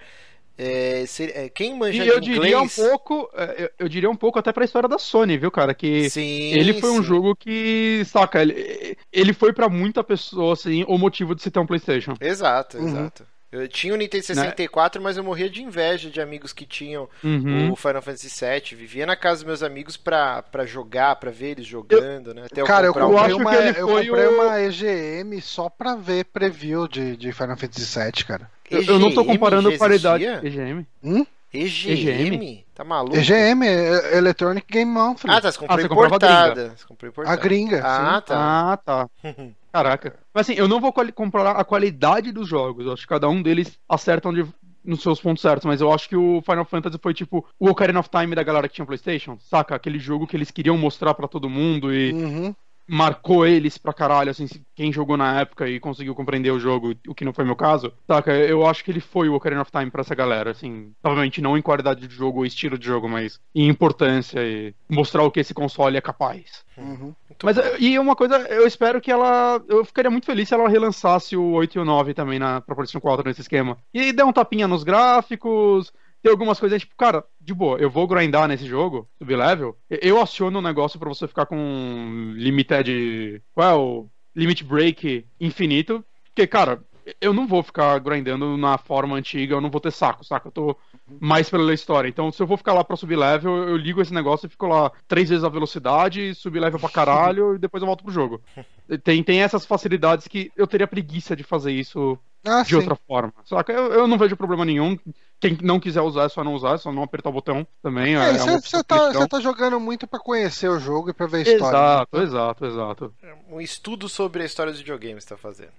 É, 0.57 1.03
é, 1.33 1.49
quem 1.49 1.77
manja 1.77 2.03
e 2.03 2.07
eu 2.07 2.19
diria 2.19 2.57
inglês... 2.57 2.77
um 2.77 2.89
pouco, 2.89 3.29
é, 3.33 3.63
eu, 3.63 3.69
eu, 3.79 3.89
diria 3.89 4.09
um 4.09 4.15
pouco 4.15 4.37
até 4.37 4.51
pra 4.51 4.65
história 4.65 4.87
da 4.87 4.99
Sony, 4.99 5.37
viu, 5.37 5.49
cara? 5.49 5.73
Que 5.73 6.09
sim, 6.09 6.53
ele 6.53 6.73
foi 6.73 6.91
sim. 6.91 6.99
um 6.99 7.03
jogo 7.03 7.35
que, 7.35 8.03
saca, 8.05 8.41
ele, 8.41 8.95
ele 9.11 9.33
foi 9.33 9.51
para 9.51 9.67
muita 9.67 10.03
pessoa, 10.03 10.53
assim, 10.53 10.85
o 10.87 10.97
motivo 10.97 11.33
de 11.33 11.41
se 11.41 11.49
ter 11.49 11.59
um 11.59 11.65
PlayStation. 11.65 12.13
Exato, 12.21 12.77
uhum. 12.77 13.09
Eu 13.53 13.67
tinha 13.67 13.93
o 13.93 13.97
Nintendo 13.97 14.23
64, 14.23 14.99
né? 14.99 15.03
mas 15.03 15.15
eu 15.15 15.23
morria 15.23 15.47
de 15.47 15.61
inveja 15.61 16.09
de 16.09 16.19
amigos 16.19 16.51
que 16.51 16.65
tinham 16.65 17.07
uhum. 17.23 17.71
o 17.71 17.75
Final 17.75 18.01
Fantasy 18.01 18.27
VII. 18.27 18.75
Vivia 18.75 19.05
na 19.05 19.15
casa 19.15 19.41
dos 19.41 19.43
meus 19.43 19.61
amigos 19.61 19.95
pra, 19.95 20.41
pra 20.41 20.65
jogar, 20.65 21.17
pra 21.17 21.29
ver 21.29 21.51
eles 21.51 21.67
jogando, 21.67 22.31
eu, 22.31 22.33
né? 22.33 22.45
Até 22.51 22.63
cara, 22.63 22.87
eu, 22.87 22.93
eu, 22.95 23.17
acho 23.19 23.37
uma, 23.37 23.51
que 23.51 23.57
ele 23.57 23.73
foi 23.73 23.81
eu 23.83 24.07
comprei 24.07 24.25
o... 24.25 24.41
uma 24.41 24.59
EGM 24.59 25.39
só 25.39 25.69
pra 25.69 25.95
ver 25.95 26.25
preview 26.25 26.87
de, 26.87 27.15
de 27.15 27.31
Final 27.31 27.55
Fantasy 27.55 27.99
VII, 27.99 28.25
cara. 28.25 28.49
EGM, 28.71 28.89
eu 28.89 28.97
não 28.97 29.13
tô 29.13 29.23
comparando 29.23 29.77
qualidade. 29.77 30.25
EGM? 30.25 30.87
Hum? 31.03 31.23
EGM? 31.53 32.33
EGM? 32.35 32.65
Tá 32.73 32.83
maluco? 32.83 33.15
EGM, 33.15 33.63
é 33.63 34.17
Electronic 34.17 34.65
Game 34.67 34.91
Monthly. 34.91 35.31
Ah, 35.31 35.39
tá, 35.39 35.51
você 35.51 35.59
comprou 35.59 35.77
ah, 35.77 35.81
você 35.81 35.85
importada. 35.85 36.73
Você 36.75 36.85
comprou 36.87 37.09
importada. 37.09 37.37
A 37.37 37.41
gringa. 37.41 37.81
Ah, 37.85 38.15
sim. 38.15 38.27
tá. 38.27 38.71
Ah, 38.71 38.77
tá. 38.77 39.09
Caraca. 39.71 40.19
Mas 40.33 40.49
assim, 40.49 40.59
eu 40.59 40.67
não 40.67 40.81
vou 40.81 40.93
comparar 41.13 41.51
a 41.51 41.63
qualidade 41.63 42.31
dos 42.31 42.47
jogos. 42.47 42.85
Eu 42.85 42.93
acho 42.93 43.03
que 43.03 43.07
cada 43.07 43.29
um 43.29 43.41
deles 43.41 43.77
acerta 43.87 44.29
onde 44.29 44.45
nos 44.83 45.01
seus 45.01 45.21
pontos 45.21 45.41
certos, 45.41 45.65
mas 45.65 45.79
eu 45.79 45.93
acho 45.93 46.09
que 46.09 46.15
o 46.15 46.41
Final 46.41 46.65
Fantasy 46.65 46.99
foi 47.01 47.13
tipo 47.13 47.45
o 47.57 47.69
Ocarina 47.69 48.01
of 48.01 48.09
Time 48.09 48.35
da 48.35 48.43
galera 48.43 48.67
que 48.67 48.75
tinha 48.75 48.85
PlayStation, 48.85 49.37
saca? 49.39 49.73
Aquele 49.73 49.97
jogo 49.97 50.27
que 50.27 50.35
eles 50.35 50.51
queriam 50.51 50.77
mostrar 50.77 51.13
para 51.13 51.27
todo 51.27 51.49
mundo 51.49 51.93
e 51.93 52.11
uhum 52.11 52.55
marcou 52.87 53.45
eles 53.45 53.77
pra 53.77 53.93
caralho, 53.93 54.29
assim, 54.29 54.47
quem 54.75 54.91
jogou 54.91 55.17
na 55.17 55.39
época 55.39 55.67
e 55.67 55.79
conseguiu 55.79 56.13
compreender 56.13 56.51
o 56.51 56.59
jogo, 56.59 56.93
o 57.07 57.15
que 57.15 57.25
não 57.25 57.33
foi 57.33 57.45
meu 57.45 57.55
caso, 57.55 57.93
saca? 58.07 58.33
Eu 58.33 58.65
acho 58.65 58.83
que 58.83 58.91
ele 58.91 58.99
foi 58.99 59.29
o 59.29 59.33
Ocarina 59.33 59.61
of 59.61 59.71
Time 59.71 59.89
pra 59.89 60.01
essa 60.01 60.15
galera, 60.15 60.51
assim, 60.51 60.91
provavelmente 61.01 61.41
não 61.41 61.57
em 61.57 61.61
qualidade 61.61 62.07
de 62.07 62.15
jogo 62.15 62.39
ou 62.39 62.45
estilo 62.45 62.77
de 62.77 62.85
jogo, 62.85 63.07
mas 63.07 63.39
em 63.55 63.67
importância 63.67 64.39
e 64.41 64.73
mostrar 64.89 65.23
o 65.23 65.31
que 65.31 65.39
esse 65.39 65.53
console 65.53 65.97
é 65.97 66.01
capaz. 66.01 66.63
Uhum. 66.77 67.13
Mas, 67.43 67.57
e 67.79 67.97
uma 67.99 68.15
coisa, 68.15 68.37
eu 68.49 68.65
espero 68.65 69.01
que 69.01 69.11
ela. 69.11 69.61
Eu 69.67 69.85
ficaria 69.85 70.09
muito 70.09 70.25
feliz 70.25 70.47
se 70.47 70.53
ela 70.53 70.67
relançasse 70.69 71.35
o 71.35 71.51
8 71.51 71.77
e 71.77 71.79
o 71.79 71.85
9 71.85 72.13
também 72.13 72.39
na 72.39 72.61
pra 72.61 72.75
PlayStation 72.75 73.01
4 73.01 73.27
nesse 73.27 73.41
esquema. 73.41 73.77
E 73.93 74.11
der 74.11 74.23
um 74.23 74.33
tapinha 74.33 74.67
nos 74.67 74.83
gráficos, 74.83 75.93
tem 76.23 76.31
algumas 76.31 76.57
coisas, 76.57 76.81
tipo, 76.81 76.95
cara, 76.95 77.25
de 77.39 77.53
boa, 77.53 77.77
eu 77.77 77.89
vou 77.89 78.07
grindar 78.07 78.47
nesse 78.47 78.65
jogo, 78.65 79.09
subir 79.19 79.35
level, 79.35 79.77
eu 79.89 80.21
aciono 80.21 80.59
um 80.59 80.61
negócio 80.61 80.97
para 80.97 81.09
você 81.09 81.27
ficar 81.27 81.45
com 81.45 82.31
limited. 82.35 83.43
Qual 83.53 83.69
é 83.69 83.75
o 83.75 84.09
limit 84.33 84.63
break 84.63 85.27
infinito? 85.37 86.03
Porque, 86.23 86.47
cara, 86.47 86.81
eu 87.19 87.33
não 87.33 87.45
vou 87.45 87.61
ficar 87.61 87.99
grindando 87.99 88.55
na 88.55 88.77
forma 88.77 89.17
antiga, 89.17 89.55
eu 89.55 89.61
não 89.61 89.69
vou 89.69 89.81
ter 89.81 89.91
saco, 89.91 90.23
saca? 90.23 90.47
Eu 90.47 90.51
tô 90.53 90.77
mais 91.19 91.49
pela 91.49 91.73
história. 91.73 92.07
Então, 92.07 92.31
se 92.31 92.41
eu 92.41 92.47
vou 92.47 92.57
ficar 92.57 92.73
lá 92.73 92.83
pra 92.83 92.95
subir 92.95 93.15
level, 93.15 93.69
eu 93.69 93.77
ligo 93.77 94.01
esse 94.01 94.13
negócio 94.13 94.45
e 94.47 94.49
fico 94.49 94.67
lá 94.67 94.91
três 95.07 95.29
vezes 95.29 95.43
a 95.43 95.49
velocidade, 95.49 96.33
subir 96.35 96.59
level 96.59 96.79
pra 96.79 96.89
caralho 96.89 97.55
e 97.55 97.59
depois 97.59 97.81
eu 97.81 97.87
volto 97.87 98.03
pro 98.03 98.13
jogo. 98.13 98.41
Tem, 99.01 99.23
tem 99.23 99.41
essas 99.41 99.65
facilidades 99.65 100.27
que 100.27 100.51
eu 100.57 100.67
teria 100.67 100.85
preguiça 100.85 101.37
de 101.37 101.41
fazer 101.41 101.71
isso 101.71 102.19
ah, 102.45 102.61
de 102.61 102.69
sim. 102.69 102.75
outra 102.75 102.95
forma. 102.95 103.33
Saca? 103.45 103.71
Eu, 103.71 103.93
eu 103.93 104.07
não 104.07 104.17
vejo 104.17 104.35
problema 104.35 104.65
nenhum. 104.65 104.99
Quem 105.39 105.57
não 105.61 105.79
quiser 105.79 106.01
usar 106.01 106.25
é 106.25 106.29
só 106.29 106.43
não 106.43 106.53
usar, 106.53 106.75
é 106.75 106.77
só 106.77 106.91
não 106.91 107.03
apertar 107.03 107.29
o 107.29 107.33
botão 107.33 107.65
também. 107.81 108.15
É, 108.15 108.33
você, 108.33 108.77
é 108.77 108.83
tá, 108.83 109.27
tá, 109.27 109.39
jogando 109.39 109.79
muito 109.79 110.05
para 110.05 110.19
conhecer 110.19 110.67
o 110.67 110.79
jogo 110.79 111.09
e 111.09 111.13
pra 111.13 111.27
ver 111.27 111.37
a 111.37 111.41
história. 111.41 111.77
Exato, 111.77 112.17
né? 112.17 112.23
exato, 112.23 112.65
exato. 112.65 113.13
É 113.23 113.35
um 113.49 113.61
estudo 113.61 114.09
sobre 114.09 114.43
a 114.43 114.45
história 114.45 114.71
dos 114.71 114.81
videogames 114.81 115.23
tá 115.23 115.37
fazendo. 115.37 115.71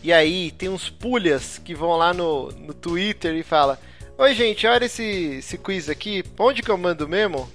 e 0.03 0.12
aí 0.12 0.51
tem 0.53 0.69
uns 0.69 0.91
pulhas 0.91 1.59
que 1.59 1.74
vão 1.74 1.97
lá 1.97 2.12
no, 2.12 2.51
no 2.53 2.74
Twitter 2.74 3.35
e 3.35 3.43
fala 3.43 3.79
Oi 4.19 4.35
gente, 4.35 4.66
olha 4.66 4.85
esse, 4.85 5.39
esse 5.39 5.57
quiz 5.59 5.89
aqui, 5.89 6.23
onde 6.39 6.62
que 6.62 6.70
eu 6.70 6.77
mando 6.77 7.09
mesmo? 7.09 7.51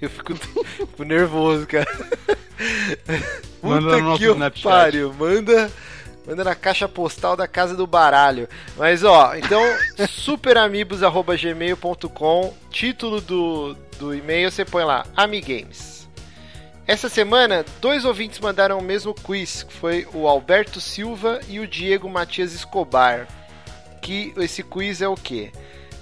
Eu 0.00 0.08
fico, 0.10 0.34
fico 0.64 1.04
nervoso, 1.04 1.64
cara. 1.66 1.86
Puta 3.60 4.50
que 4.50 4.62
pariu, 4.62 5.12
manda, 5.14 5.70
manda 6.26 6.42
na 6.42 6.54
caixa 6.54 6.88
postal 6.88 7.36
da 7.36 7.46
casa 7.46 7.76
do 7.76 7.86
baralho. 7.86 8.48
Mas 8.76 9.04
ó, 9.04 9.36
então, 9.36 9.62
superamigos.gmail.com, 10.08 12.54
título 12.70 13.20
do, 13.20 13.76
do 13.98 14.14
e-mail, 14.14 14.50
você 14.50 14.64
põe 14.64 14.84
lá, 14.84 15.04
Amigames. 15.16 15.97
Essa 16.88 17.10
semana, 17.10 17.66
dois 17.82 18.06
ouvintes 18.06 18.40
mandaram 18.40 18.78
o 18.78 18.82
mesmo 18.82 19.12
quiz, 19.12 19.62
que 19.62 19.74
foi 19.74 20.08
o 20.14 20.26
Alberto 20.26 20.80
Silva 20.80 21.38
e 21.46 21.60
o 21.60 21.66
Diego 21.66 22.08
Matias 22.08 22.54
Escobar. 22.54 23.28
Que 24.00 24.32
esse 24.38 24.62
quiz 24.62 25.02
é 25.02 25.06
o 25.06 25.14
quê? 25.14 25.52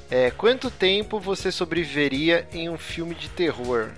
É, 0.09 0.31
quanto 0.31 0.71
tempo 0.71 1.19
você 1.19 1.51
sobreviveria 1.51 2.47
em 2.53 2.69
um 2.69 2.79
filme 2.79 3.17
de 3.17 3.29
terror? 3.29 3.91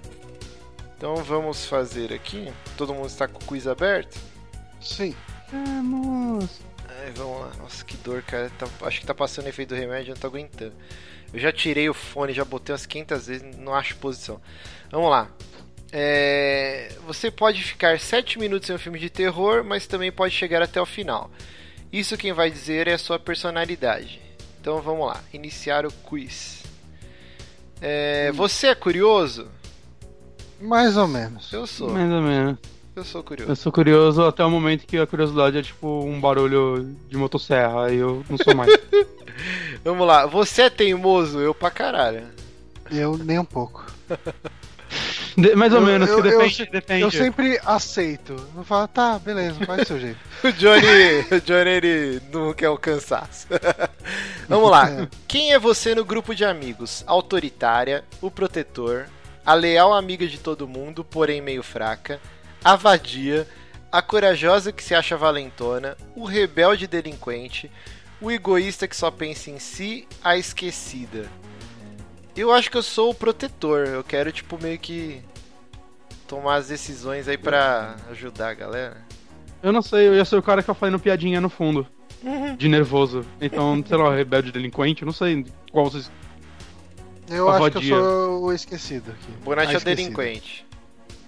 Então 0.96 1.16
vamos 1.16 1.66
fazer 1.66 2.10
aqui. 2.10 2.50
Todo 2.74 2.94
mundo 2.94 3.08
está 3.08 3.28
com 3.28 3.36
o 3.38 3.46
quiz 3.46 3.66
aberto? 3.66 4.18
Sim. 4.80 5.14
Vamos. 5.52 6.48
Ai, 6.88 7.12
vamos 7.14 7.40
lá. 7.42 7.52
Nossa, 7.58 7.84
que 7.84 7.98
dor, 7.98 8.22
cara. 8.22 8.50
Tá- 8.58 8.66
acho 8.86 9.00
que 9.00 9.06
tá 9.06 9.14
passando 9.14 9.44
o 9.44 9.48
efeito 9.50 9.74
do 9.74 9.78
remédio, 9.78 10.12
eu 10.12 10.14
não 10.14 10.20
tô 10.22 10.26
aguentando. 10.28 10.72
Eu 11.34 11.38
já 11.38 11.52
tirei 11.52 11.86
o 11.90 11.92
fone, 11.94 12.32
já 12.32 12.46
botei 12.46 12.72
umas 12.72 12.86
500 12.86 13.26
vezes, 13.26 13.56
não 13.58 13.74
acho 13.74 13.94
posição. 13.96 14.40
Vamos 14.90 15.10
lá. 15.10 15.28
É, 15.92 16.92
Você 17.06 17.30
pode 17.30 17.62
ficar 17.62 17.98
7 17.98 18.38
minutos 18.38 18.68
em 18.68 18.74
um 18.74 18.78
filme 18.78 18.98
de 18.98 19.08
terror, 19.10 19.64
mas 19.64 19.86
também 19.86 20.12
pode 20.12 20.34
chegar 20.34 20.62
até 20.62 20.80
o 20.80 20.86
final. 20.86 21.30
Isso 21.92 22.16
quem 22.18 22.32
vai 22.32 22.50
dizer 22.50 22.86
é 22.88 22.92
a 22.94 22.98
sua 22.98 23.18
personalidade. 23.18 24.20
Então 24.60 24.82
vamos 24.82 25.06
lá, 25.06 25.20
iniciar 25.32 25.86
o 25.86 25.92
quiz. 25.92 26.62
É, 27.80 28.30
Você 28.32 28.66
é 28.68 28.74
curioso? 28.74 29.48
Mais 30.60 30.96
ou 30.96 31.06
menos. 31.08 31.52
Eu 31.52 31.66
sou. 31.66 31.90
Mais 31.90 32.10
ou 32.12 32.20
menos. 32.20 32.58
Eu 32.94 33.04
sou 33.04 33.20
Eu 33.20 33.24
curioso. 33.24 33.56
sou 33.56 33.70
curioso 33.72 34.24
até 34.24 34.44
o 34.44 34.50
momento 34.50 34.84
que 34.84 34.98
a 34.98 35.06
curiosidade 35.06 35.56
é 35.56 35.62
tipo 35.62 35.86
um 36.04 36.20
barulho 36.20 36.96
de 37.08 37.16
motosserra, 37.16 37.86
aí 37.86 37.96
eu 37.96 38.24
não 38.28 38.36
sou 38.36 38.54
mais. 38.56 38.68
Vamos 39.84 40.04
lá. 40.06 40.26
Você 40.26 40.62
é 40.62 40.70
teimoso? 40.70 41.38
Eu 41.38 41.54
pra 41.54 41.70
caralho. 41.70 42.26
Eu 42.90 43.16
nem 43.16 43.38
um 43.38 43.44
pouco. 43.44 43.86
De- 45.40 45.54
mais 45.54 45.72
ou 45.72 45.78
Eu- 45.80 45.86
menos, 45.86 46.08
eu- 46.08 46.20
que 46.22 46.28
eu 46.28 46.32
depende, 46.38 46.66
depende. 46.66 47.02
Eu 47.02 47.10
sempre 47.10 47.60
aceito. 47.64 48.34
Eu 48.56 48.64
falo, 48.64 48.88
tá, 48.88 49.18
beleza, 49.18 49.64
faz 49.64 49.82
do 49.82 49.86
seu 49.86 50.00
jeito. 50.00 50.18
O 50.44 50.52
Johnny, 50.52 51.20
o 51.32 51.40
Johnny 51.40 51.70
ele 51.70 52.22
não 52.32 52.52
quer 52.52 52.68
o 52.70 52.76
cansaço. 52.78 53.46
Vamos 54.48 54.70
lá. 54.70 54.88
É. 54.90 55.08
Quem 55.26 55.52
é 55.52 55.58
você 55.58 55.94
no 55.94 56.04
grupo 56.04 56.34
de 56.34 56.44
amigos? 56.44 57.04
Autoritária, 57.06 58.04
o 58.20 58.30
protetor, 58.30 59.06
a 59.46 59.54
leal 59.54 59.94
amiga 59.94 60.26
de 60.26 60.38
todo 60.38 60.66
mundo, 60.68 61.04
porém 61.04 61.40
meio 61.40 61.62
fraca, 61.62 62.20
a 62.64 62.74
vadia, 62.76 63.46
a 63.90 64.02
corajosa 64.02 64.72
que 64.72 64.82
se 64.82 64.94
acha 64.94 65.16
valentona, 65.16 65.96
o 66.14 66.24
rebelde 66.24 66.86
delinquente, 66.86 67.70
o 68.20 68.30
egoísta 68.30 68.86
que 68.88 68.96
só 68.96 69.10
pensa 69.10 69.50
em 69.50 69.58
si, 69.58 70.06
a 70.22 70.36
esquecida. 70.36 71.26
Eu 72.40 72.52
acho 72.52 72.70
que 72.70 72.76
eu 72.76 72.82
sou 72.82 73.10
o 73.10 73.14
protetor. 73.14 73.86
Eu 73.86 74.04
quero, 74.04 74.30
tipo, 74.32 74.58
meio 74.62 74.78
que 74.78 75.20
tomar 76.26 76.56
as 76.56 76.68
decisões 76.68 77.26
aí 77.28 77.36
pra 77.38 77.96
ajudar 78.10 78.50
a 78.50 78.54
galera. 78.54 78.96
Eu 79.62 79.72
não 79.72 79.82
sei, 79.82 80.06
eu 80.08 80.14
ia 80.14 80.24
ser 80.24 80.36
o 80.36 80.42
cara 80.42 80.60
que 80.62 80.66
tá 80.66 80.74
fazendo 80.74 80.98
piadinha 80.98 81.40
no 81.40 81.48
fundo. 81.50 81.86
De 82.56 82.68
nervoso. 82.68 83.24
Então, 83.40 83.82
sei 83.86 83.96
lá, 83.96 84.14
rebelde 84.14 84.50
delinquente, 84.52 85.02
eu 85.02 85.06
não 85.06 85.12
sei 85.12 85.46
qual 85.72 85.84
vocês. 85.90 86.10
Eu 87.30 87.48
A 87.48 87.56
acho 87.56 87.64
que 87.66 87.74
vadia. 87.74 87.94
eu 87.94 88.02
sou 88.04 88.42
o 88.44 88.52
esquecido 88.52 89.10
aqui. 89.12 89.32
Bonatti 89.44 89.74
Ah, 89.74 89.78
é 89.78 89.80
delinquente. 89.80 90.66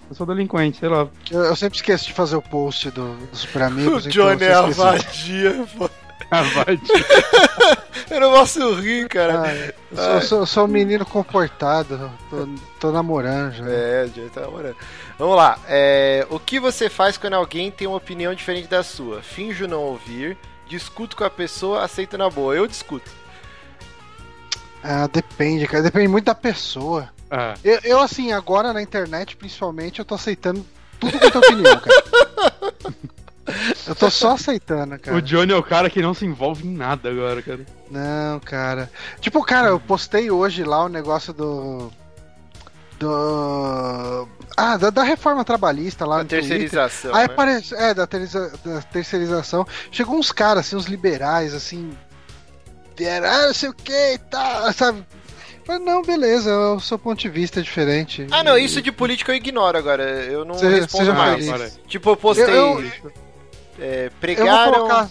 Eu 0.09 0.15
sou 0.15 0.25
delinquente, 0.25 0.77
sei 0.79 0.89
lá. 0.89 1.07
Eu, 1.29 1.39
eu 1.41 1.55
sempre 1.55 1.77
esqueço 1.77 2.07
de 2.07 2.13
fazer 2.13 2.35
o 2.35 2.41
post 2.41 2.89
do, 2.91 3.15
dos 3.27 3.39
Super 3.39 3.63
Amigos. 3.63 4.05
O 4.05 4.09
então 4.09 4.29
eu 4.29 4.35
Johnny 4.37 4.43
é 4.45 4.53
a 4.53 4.61
vadia. 4.63 5.67
pô. 5.77 5.89
Ah, 6.29 6.41
vai. 6.43 6.79
Eu 8.11 8.19
não 8.19 8.31
posso 8.33 8.73
rir, 8.75 9.07
cara. 9.07 9.41
Ah, 9.41 9.53
eu 9.91 9.97
sou, 9.97 10.21
sou- 10.21 10.45
sou 10.45 10.65
um 10.65 10.67
menino 10.67 11.05
comportado. 11.05 12.11
Tô, 12.29 12.47
tô 12.79 12.91
namorando 12.91 13.53
já. 13.53 13.65
É, 13.69 14.09
já 14.13 14.29
tá 14.29 14.41
namorando. 14.41 14.75
Vamos 15.17 15.35
lá. 15.37 15.57
É, 15.67 16.27
o 16.29 16.37
que 16.39 16.59
você 16.59 16.89
faz 16.89 17.17
quando 17.17 17.33
alguém 17.35 17.71
tem 17.71 17.87
uma 17.87 17.95
opinião 17.97 18.33
diferente 18.35 18.67
da 18.67 18.83
sua? 18.83 19.21
Finjo 19.21 19.65
não 19.67 19.79
ouvir, 19.79 20.37
discuto 20.67 21.15
com 21.15 21.23
a 21.23 21.29
pessoa, 21.29 21.83
aceito 21.83 22.17
na 22.17 22.29
boa. 22.29 22.53
Eu 22.55 22.67
discuto. 22.67 23.09
Ah, 24.83 25.07
depende, 25.07 25.65
cara. 25.67 25.83
Depende 25.83 26.07
muito 26.09 26.25
da 26.25 26.35
pessoa. 26.35 27.09
É. 27.29 27.53
Eu, 27.63 27.79
eu, 27.83 27.99
assim, 28.01 28.33
agora 28.33 28.73
na 28.73 28.81
internet, 28.81 29.37
principalmente, 29.37 29.99
eu 29.99 30.05
tô 30.05 30.15
aceitando 30.15 30.65
tudo 30.99 31.17
quanto 31.17 31.37
é 31.37 31.39
opinião, 31.39 31.79
cara. 31.79 32.73
Eu 33.87 33.95
tô 33.95 34.09
só 34.09 34.33
aceitando, 34.33 34.97
cara. 34.99 35.17
O 35.17 35.21
Johnny 35.21 35.51
é 35.51 35.55
o 35.55 35.63
cara 35.63 35.89
que 35.89 36.01
não 36.01 36.13
se 36.13 36.25
envolve 36.25 36.67
em 36.67 36.71
nada 36.75 37.09
agora, 37.09 37.41
cara. 37.41 37.65
Não, 37.89 38.39
cara. 38.39 38.89
Tipo, 39.19 39.43
cara, 39.43 39.69
eu 39.69 39.79
postei 39.79 40.29
hoje 40.31 40.63
lá 40.63 40.85
o 40.85 40.89
negócio 40.89 41.33
do. 41.33 41.91
Do. 42.99 44.27
Ah, 44.55 44.77
da, 44.77 44.89
da 44.91 45.03
reforma 45.03 45.43
trabalhista 45.43 46.05
lá 46.05 46.17
A 46.19 46.23
no 46.23 46.29
Twitter. 46.29 46.47
terceirização. 46.47 47.15
Aí 47.15 47.27
né? 47.27 47.33
aparece. 47.33 47.73
É, 47.75 47.93
da, 47.93 48.05
terceiriza- 48.05 48.53
da 48.63 48.81
terceirização. 48.83 49.65
Chegou 49.91 50.17
uns 50.17 50.31
caras, 50.31 50.67
assim, 50.67 50.75
uns 50.75 50.85
liberais, 50.85 51.53
assim. 51.53 51.91
Vieram, 52.95 53.27
ah, 53.27 53.47
não 53.47 53.53
sei 53.53 53.69
o 53.69 53.73
que 53.73 54.13
e 54.13 54.17
tal, 54.19 54.71
sabe? 54.73 55.03
Falei, 55.65 55.83
não, 55.83 56.01
beleza, 56.03 56.55
o 56.75 56.79
seu 56.79 56.99
ponto 56.99 57.19
de 57.19 57.29
vista 57.29 57.59
é 57.59 57.63
diferente. 57.63 58.27
Ah, 58.29 58.43
não, 58.43 58.57
isso 58.57 58.81
de 58.81 58.91
política 58.91 59.31
eu 59.31 59.35
ignoro 59.35 59.77
agora. 59.77 60.03
Eu 60.03 60.45
não 60.45 60.55
Seja- 60.55 60.75
respondo 60.75 61.05
seja 61.05 61.13
mais. 61.17 61.45
feliz. 61.49 61.79
Tipo, 61.87 62.11
eu 62.11 62.17
postei. 62.17 62.45
Eu- 62.49 62.81
Eu 63.03 63.11
vou 64.09 64.11
pregaram. 64.19 64.73
colocar. 64.73 65.09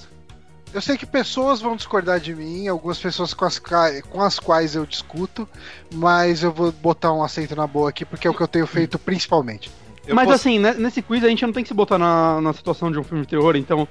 Eu 0.73 0.81
sei 0.81 0.97
que 0.97 1.05
pessoas 1.05 1.61
vão 1.61 1.75
discordar 1.75 2.21
de 2.21 2.33
mim, 2.33 2.69
algumas 2.69 2.99
pessoas 2.99 3.35
com 3.35 3.45
as, 3.45 3.59
com 3.59 4.23
as 4.23 4.39
quais 4.39 4.77
eu 4.77 4.87
discuto, 4.87 5.49
mas 5.93 6.45
eu 6.45 6.53
vou 6.53 6.71
botar 6.71 7.13
um 7.13 7.25
aceito 7.25 7.57
na 7.57 7.67
boa 7.67 7.89
aqui, 7.91 8.05
porque 8.05 8.29
é 8.29 8.31
o 8.31 8.35
que 8.35 8.41
eu 8.41 8.47
tenho 8.47 8.69
feito 8.69 8.97
principalmente. 8.97 9.69
eu 10.07 10.15
Mas 10.15 10.27
post- 10.29 10.49
assim, 10.49 10.59
né, 10.61 10.73
nesse 10.79 11.03
quiz 11.03 11.25
a 11.25 11.29
gente 11.29 11.45
não 11.45 11.53
tem 11.53 11.65
que 11.65 11.69
se 11.69 11.75
botar 11.75 11.99
na, 11.99 12.41
na 12.41 12.53
situação 12.53 12.91
de 12.93 13.01
um 13.01 13.03
filme 13.03 13.23
de 13.25 13.29
terror, 13.31 13.57
então 13.57 13.89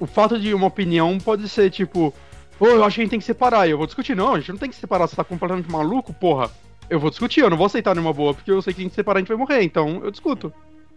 o 0.00 0.06
fato 0.06 0.40
de 0.40 0.54
uma 0.54 0.66
opinião 0.66 1.18
pode 1.18 1.46
ser 1.46 1.70
tipo, 1.70 2.14
ô, 2.58 2.66
eu 2.66 2.82
acho 2.84 2.94
que 2.94 3.00
a 3.02 3.04
gente 3.04 3.10
tem 3.10 3.20
que 3.20 3.26
separar, 3.26 3.66
e 3.68 3.72
eu 3.72 3.76
vou 3.76 3.86
discutir. 3.86 4.16
Não, 4.16 4.34
a 4.34 4.38
gente 4.40 4.50
não 4.50 4.58
tem 4.58 4.70
que 4.70 4.76
separar, 4.76 5.06
você 5.06 5.16
tá 5.16 5.24
completamente 5.24 5.70
maluco, 5.70 6.14
porra. 6.14 6.50
Eu 6.88 6.98
vou 6.98 7.10
discutir, 7.10 7.40
eu 7.40 7.50
não 7.50 7.56
vou 7.58 7.66
aceitar 7.66 7.94
numa 7.94 8.14
boa, 8.14 8.32
porque 8.32 8.50
eu 8.50 8.62
sei 8.62 8.72
que 8.72 8.80
a 8.80 8.84
gente 8.84 8.94
separar 8.94 9.18
a 9.18 9.20
gente 9.20 9.28
vai 9.28 9.36
morrer, 9.36 9.62
então 9.62 10.00
eu 10.02 10.10
discuto. 10.10 10.50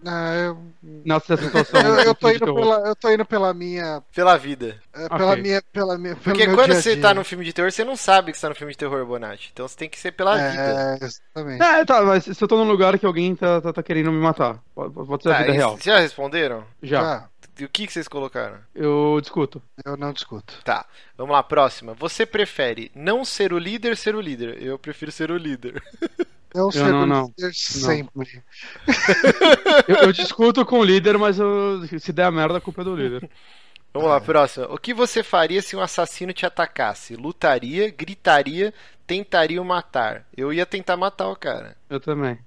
Ah, 0.05 0.33
eu, 0.35 0.57
Nessa 1.03 1.35
situação. 1.37 1.79
eu, 1.81 1.95
eu 2.01 2.15
tô 2.15 2.29
indo 2.29 2.53
pela, 2.53 2.87
eu 2.87 2.95
tô 2.95 3.09
indo 3.11 3.25
pela 3.25 3.53
minha. 3.53 4.01
Pela 4.13 4.37
vida. 4.37 4.79
eh, 4.93 5.09
Pela 5.09 5.31
Ok. 5.31 5.41
minha. 5.41 5.61
Pela 5.73 5.97
minha 5.97 6.15
pelo 6.15 6.23
Porque 6.23 6.45
meu 6.45 6.55
quando 6.55 6.69
dia 6.69 6.77
a 6.77 6.81
você 6.81 6.93
dia. 6.93 7.01
tá 7.01 7.13
no 7.13 7.23
filme 7.23 7.43
de 7.43 7.51
terror, 7.53 7.71
você 7.71 7.83
não 7.83 7.95
sabe 7.95 8.31
que 8.31 8.37
você 8.37 8.41
tá 8.43 8.49
no 8.49 8.55
filme 8.55 8.73
de 8.73 8.77
terror, 8.77 9.05
Bonatti. 9.05 9.49
Então 9.53 9.67
você 9.67 9.75
tem 9.75 9.89
que 9.89 9.99
ser 9.99 10.11
pela 10.11 10.37
vida. 10.37 10.81
É, 11.01 11.05
exatamente. 11.05 11.63
É, 11.63 11.85
tá, 11.85 12.01
mas 12.03 12.23
se 12.25 12.41
eu 12.43 12.47
tô 12.47 12.57
num 12.57 12.69
lugar 12.69 12.97
que 12.99 13.05
alguém 13.05 13.35
tá, 13.35 13.59
tá, 13.61 13.73
tá 13.73 13.83
querendo 13.83 14.11
me 14.11 14.19
matar, 14.19 14.61
pode, 14.75 14.93
pode 14.93 15.23
ser 15.23 15.29
a 15.29 15.33
Tá, 15.33 15.37
vida 15.39 15.51
real. 15.53 15.71
vocês 15.71 15.83
já 15.83 15.99
responderam? 15.99 16.63
Já. 16.81 17.01
Ah, 17.01 17.29
E 17.59 17.65
o 17.65 17.69
que, 17.69 17.87
que 17.87 17.93
vocês 17.93 18.07
colocaram? 18.07 18.57
Eu 18.75 19.19
discuto. 19.21 19.61
eu 19.85 19.97
não 19.97 20.13
discuto. 20.13 20.53
Tá, 20.63 20.85
vamos 21.17 21.33
lá, 21.33 21.41
próxima. 21.43 21.93
Você 21.95 22.25
prefere 22.25 22.91
não 22.95 23.25
ser 23.25 23.51
o 23.51 23.57
líder, 23.57 23.97
ser 23.97 24.15
o 24.15 24.21
líder? 24.21 24.61
Eu 24.61 24.77
prefiro 24.77 25.11
ser 25.11 25.31
o 25.31 25.37
líder. 25.37 25.81
Não 26.55 26.71
ser 26.71 26.91
não, 26.91 27.03
o 27.03 27.05
não. 27.05 27.33
líder 27.37 27.53
sempre. 27.53 28.43
Eu, 29.87 29.95
eu 30.07 30.11
discuto 30.13 30.65
com 30.65 30.79
o 30.79 30.83
líder, 30.83 31.17
mas 31.17 31.39
eu- 31.39 31.81
se 31.99 32.11
der 32.11 32.25
a 32.25 32.31
merda, 32.31 32.57
a 32.57 32.61
culpa 32.61 32.81
é 32.81 32.85
do 32.85 32.95
líder. 32.95 33.29
Vamos 33.93 34.09
lá, 34.09 34.19
próxima. 34.21 34.67
O 34.71 34.77
que 34.77 34.93
você 34.93 35.23
faria 35.23 35.61
se 35.61 35.75
um 35.75 35.81
assassino 35.81 36.31
te 36.33 36.45
atacasse? 36.45 37.15
Lutaria, 37.15 37.89
gritaria, 37.89 38.73
tentaria 39.07 39.61
o 39.61 39.65
matar? 39.65 40.25
Eu 40.35 40.53
ia 40.53 40.65
tentar 40.65 40.95
matar 40.97 41.29
o 41.29 41.35
cara. 41.35 41.75
Eu 41.89 41.99
também. 41.99 42.37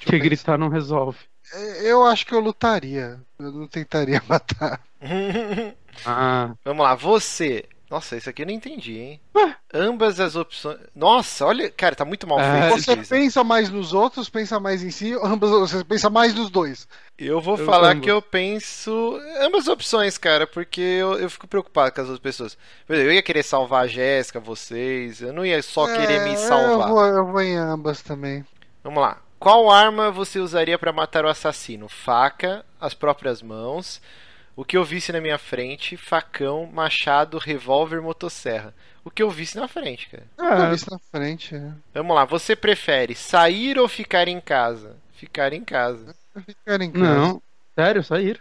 Porque 0.00 0.18
gritar 0.18 0.58
não 0.58 0.68
resolve. 0.68 1.18
Eh, 1.54 1.90
Eu 1.90 2.04
acho 2.06 2.26
que 2.26 2.34
eu 2.34 2.40
lutaria. 2.40 3.20
Eu 3.38 3.52
não 3.52 3.68
tentaria 3.68 4.20
matar. 4.28 4.80
Ah. 6.04 6.54
Vamos 6.64 6.82
lá, 6.82 6.94
você. 6.94 7.64
Nossa, 7.92 8.16
isso 8.16 8.30
aqui 8.30 8.40
eu 8.40 8.46
não 8.46 8.54
entendi, 8.54 8.98
hein? 8.98 9.20
Ambas 9.74 10.18
as 10.18 10.34
opções. 10.34 10.78
Nossa, 10.94 11.44
olha, 11.44 11.70
cara, 11.70 11.94
tá 11.94 12.04
muito 12.06 12.26
mal 12.26 12.40
É, 12.40 12.70
feito. 12.70 12.70
Você 12.70 12.92
isso. 12.94 13.10
pensa 13.10 13.44
mais 13.44 13.68
nos 13.68 13.92
outros, 13.92 14.30
pensa 14.30 14.58
mais 14.58 14.82
em 14.82 14.90
si, 14.90 15.12
ambas 15.22 15.50
você 15.50 15.84
pensa 15.84 16.08
mais 16.08 16.34
nos 16.34 16.48
dois. 16.50 16.88
Eu 17.18 17.38
vou 17.40 17.58
Eu 17.58 17.66
falar 17.66 17.92
amo. 17.92 18.00
que 18.00 18.10
eu 18.10 18.22
penso 18.22 19.18
ambas 19.40 19.68
opções, 19.68 20.16
cara, 20.16 20.46
porque 20.46 20.80
eu, 20.80 21.18
eu 21.18 21.28
fico 21.28 21.46
preocupado 21.46 21.94
com 21.94 22.00
as 22.00 22.08
outras 22.08 22.22
pessoas. 22.22 22.56
Eu 22.88 23.12
ia 23.12 23.22
querer 23.22 23.42
salvar 23.42 23.84
a 23.84 23.86
Jéssica, 23.86 24.40
vocês, 24.40 25.20
eu 25.20 25.32
não 25.32 25.44
ia 25.44 25.62
só 25.62 25.86
querer 25.86 26.20
me 26.24 26.32
É, 26.32 26.36
salvar. 26.36 26.88
Eu 26.88 26.94
vou, 26.94 27.04
eu 27.06 27.26
vou 27.26 27.42
em 27.42 27.56
ambas 27.56 28.00
também. 28.02 28.42
Vamos 28.82 29.02
lá. 29.02 29.18
Qual 29.38 29.70
arma 29.70 30.10
você 30.10 30.38
usaria 30.38 30.78
pra 30.78 30.92
matar 30.92 31.24
o 31.24 31.28
assassino? 31.28 31.88
Faca, 31.88 32.64
as 32.80 32.94
próprias 32.94 33.42
mãos, 33.42 34.00
o 34.56 34.64
que 34.64 34.76
eu 34.76 34.84
visse 34.84 35.12
na 35.12 35.20
minha 35.20 35.38
frente, 35.38 35.96
facão, 35.96 36.66
machado, 36.66 37.38
revólver, 37.38 38.00
motosserra. 38.00 38.74
O 39.04 39.10
que 39.10 39.22
eu 39.22 39.30
visse 39.30 39.56
na 39.56 39.66
frente, 39.66 40.08
cara. 40.08 40.24
Eu 40.38 40.64
É, 40.64 40.68
vi 40.68 40.76
isso 40.76 40.90
na 40.90 40.98
frente. 40.98 41.54
né? 41.54 41.74
Vamos 41.94 42.14
lá, 42.14 42.24
você 42.24 42.54
prefere 42.54 43.14
sair 43.14 43.78
ou 43.78 43.88
ficar 43.88 44.28
em 44.28 44.40
casa? 44.40 44.96
Ficar 45.14 45.52
em 45.52 45.64
casa. 45.64 46.14
Ficar 46.46 46.80
em 46.80 46.90
casa. 46.90 47.32
não. 47.32 47.42
Sério, 47.74 48.04
sair. 48.04 48.38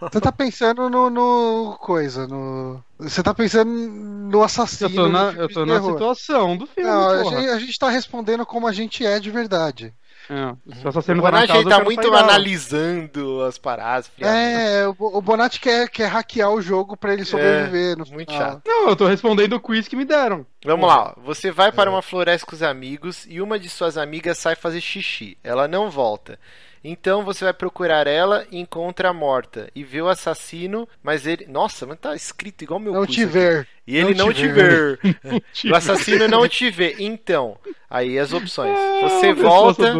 Você 0.00 0.20
tá 0.20 0.32
pensando 0.32 0.90
no, 0.90 1.08
no 1.08 1.76
coisa, 1.78 2.26
no. 2.26 2.82
Você 2.98 3.22
tá 3.22 3.32
pensando 3.32 3.70
no 3.70 4.42
assassino. 4.42 4.90
Eu 4.90 4.94
tô 5.04 5.08
na, 5.08 5.32
eu 5.34 5.48
tô 5.48 5.64
na 5.64 5.80
situação 5.80 6.56
do 6.56 6.66
filme, 6.66 6.90
Não, 6.90 7.08
a 7.10 7.22
gente, 7.22 7.48
a 7.50 7.58
gente 7.60 7.78
tá 7.78 7.88
respondendo 7.88 8.44
como 8.44 8.66
a 8.66 8.72
gente 8.72 9.06
é 9.06 9.20
de 9.20 9.30
verdade. 9.30 9.94
É, 10.30 10.54
se 10.74 10.86
o 10.86 10.92
tá 10.92 11.14
Bonatti 11.14 11.56
eu 11.56 11.68
tá 11.68 11.82
muito 11.84 12.00
dela. 12.02 12.20
analisando 12.20 13.42
as 13.42 13.58
paradas. 13.58 14.10
da 14.18 14.26
É, 14.28 14.86
o, 14.86 15.20
Bonatti 15.20 15.60
quer, 15.60 15.88
quer 15.88 16.06
hackear 16.08 16.50
o 16.50 16.62
jogo 16.62 16.96
pra 16.96 17.12
ele 17.12 17.24
sobreviver. 17.24 17.96
no 17.96 18.04
muito 18.06 18.32
final. 18.32 18.50
chato. 18.52 18.62
Não, 18.66 18.88
eu 18.88 18.96
tô 18.96 19.06
respondendo 19.06 19.54
o 19.54 19.60
quiz 19.60 19.88
que 19.88 19.96
me 19.96 20.04
deram. 20.04 20.46
Vamos 20.64 20.88
lá, 20.88 21.14
você 21.24 21.50
vai 21.50 21.72
para 21.72 21.90
uma 21.90 22.02
floresta 22.02 22.46
com 22.46 22.54
os 22.54 22.62
amigos 22.62 23.26
e 23.28 23.40
uma 23.40 23.58
de 23.58 23.68
suas 23.68 23.98
amigas 23.98 24.38
sai 24.38 24.54
fazer 24.54 24.80
xixi. 24.80 25.36
Ela 25.42 25.66
não 25.66 25.90
volta. 25.90 26.38
Então 26.84 27.24
você 27.24 27.44
vai 27.44 27.54
procurar 27.54 28.06
ela 28.06 28.44
e 28.50 28.58
encontra 28.58 29.10
a 29.10 29.12
morta. 29.12 29.68
E 29.74 29.84
vê 29.84 30.02
o 30.02 30.08
assassino, 30.08 30.88
mas 31.02 31.26
ele. 31.26 31.46
Nossa, 31.46 31.86
mas 31.86 31.98
tá 31.98 32.14
escrito 32.16 32.62
igual 32.62 32.80
meu 32.80 32.92
Não 32.92 33.06
te 33.06 33.22
aqui. 33.22 33.30
ver. 33.32 33.68
E 33.86 33.96
ele 33.96 34.14
não, 34.14 34.26
não 34.26 34.32
te 34.32 34.48
ver. 34.48 34.98
O 35.70 35.74
assassino 35.74 36.26
não 36.28 36.48
te 36.48 36.70
vê. 36.70 36.96
Então, 36.98 37.56
aí 37.88 38.18
as 38.18 38.32
opções. 38.32 38.76
Você 39.02 39.28
Ah, 39.28 39.34
volta. 39.34 39.94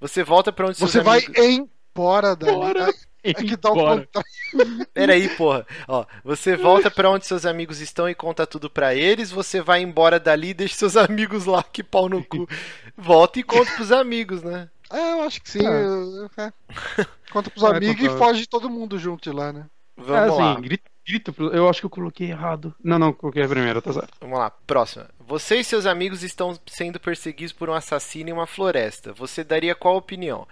Você 0.00 0.22
volta 0.22 0.52
pra 0.52 0.66
onde 0.66 0.78
seus 0.78 0.90
Você 0.92 1.00
vai 1.00 1.18
amigos. 1.18 1.44
embora. 1.44 2.36
Embora. 2.40 2.94
É, 3.26 3.32
que 3.32 3.56
dá 3.56 3.70
contrário. 3.70 4.08
Peraí, 4.92 5.28
porra. 5.30 5.66
Ó, 5.88 6.04
você 6.22 6.56
volta 6.56 6.90
pra 6.90 7.08
onde 7.10 7.24
seus 7.26 7.46
amigos 7.46 7.80
estão 7.80 8.06
e 8.08 8.14
conta 8.14 8.46
tudo 8.46 8.68
pra 8.68 8.94
eles. 8.94 9.30
Você 9.30 9.62
vai 9.62 9.80
embora 9.80 10.20
dali 10.20 10.48
e 10.50 10.54
deixa 10.54 10.74
seus 10.74 10.94
amigos 10.98 11.46
lá, 11.46 11.62
que 11.62 11.82
pau 11.82 12.06
no 12.08 12.22
cu. 12.22 12.46
Volta 12.96 13.40
e 13.40 13.42
conta 13.42 13.72
pros 13.72 13.90
amigos, 13.92 14.42
né? 14.42 14.68
É, 14.96 15.12
eu 15.12 15.22
acho 15.22 15.40
que 15.42 15.50
sim. 15.50 15.66
É. 15.66 15.70
eu- 15.70 16.30
é. 16.36 16.52
Conta 17.32 17.50
pros 17.50 17.64
É, 17.64 17.68
amigos 17.76 18.00
conta. 18.00 18.14
e 18.14 18.18
foge 18.18 18.46
todo 18.46 18.70
mundo 18.70 18.98
junto 18.98 19.22
de 19.30 19.36
lá, 19.36 19.52
né? 19.52 19.66
É 19.98 20.02
Vamos 20.02 20.38
lá. 20.38 20.52
assim, 20.52 20.62
grito, 20.62 20.90
grito 21.06 21.32
pro- 21.32 21.52
Eu 21.52 21.68
acho 21.68 21.80
que 21.80 21.86
eu 21.86 21.90
coloquei 21.90 22.30
errado. 22.30 22.74
Não, 22.82 22.98
não, 22.98 23.12
coloquei 23.12 23.42
a 23.42 23.48
primeira, 23.48 23.80
tá 23.82 23.92
certo. 23.92 24.10
Vamos 24.20 24.38
lá, 24.38 24.50
próxima. 24.50 25.08
Você 25.26 25.56
e 25.56 25.64
seus 25.64 25.86
amigos 25.86 26.22
estão 26.22 26.58
sendo 26.66 26.98
perseguidos 27.00 27.52
por 27.52 27.68
um 27.70 27.74
assassino 27.74 28.30
em 28.30 28.32
uma 28.32 28.46
floresta. 28.46 29.12
Você 29.14 29.42
daria 29.44 29.74
qual 29.74 29.96
opinião? 29.96 30.46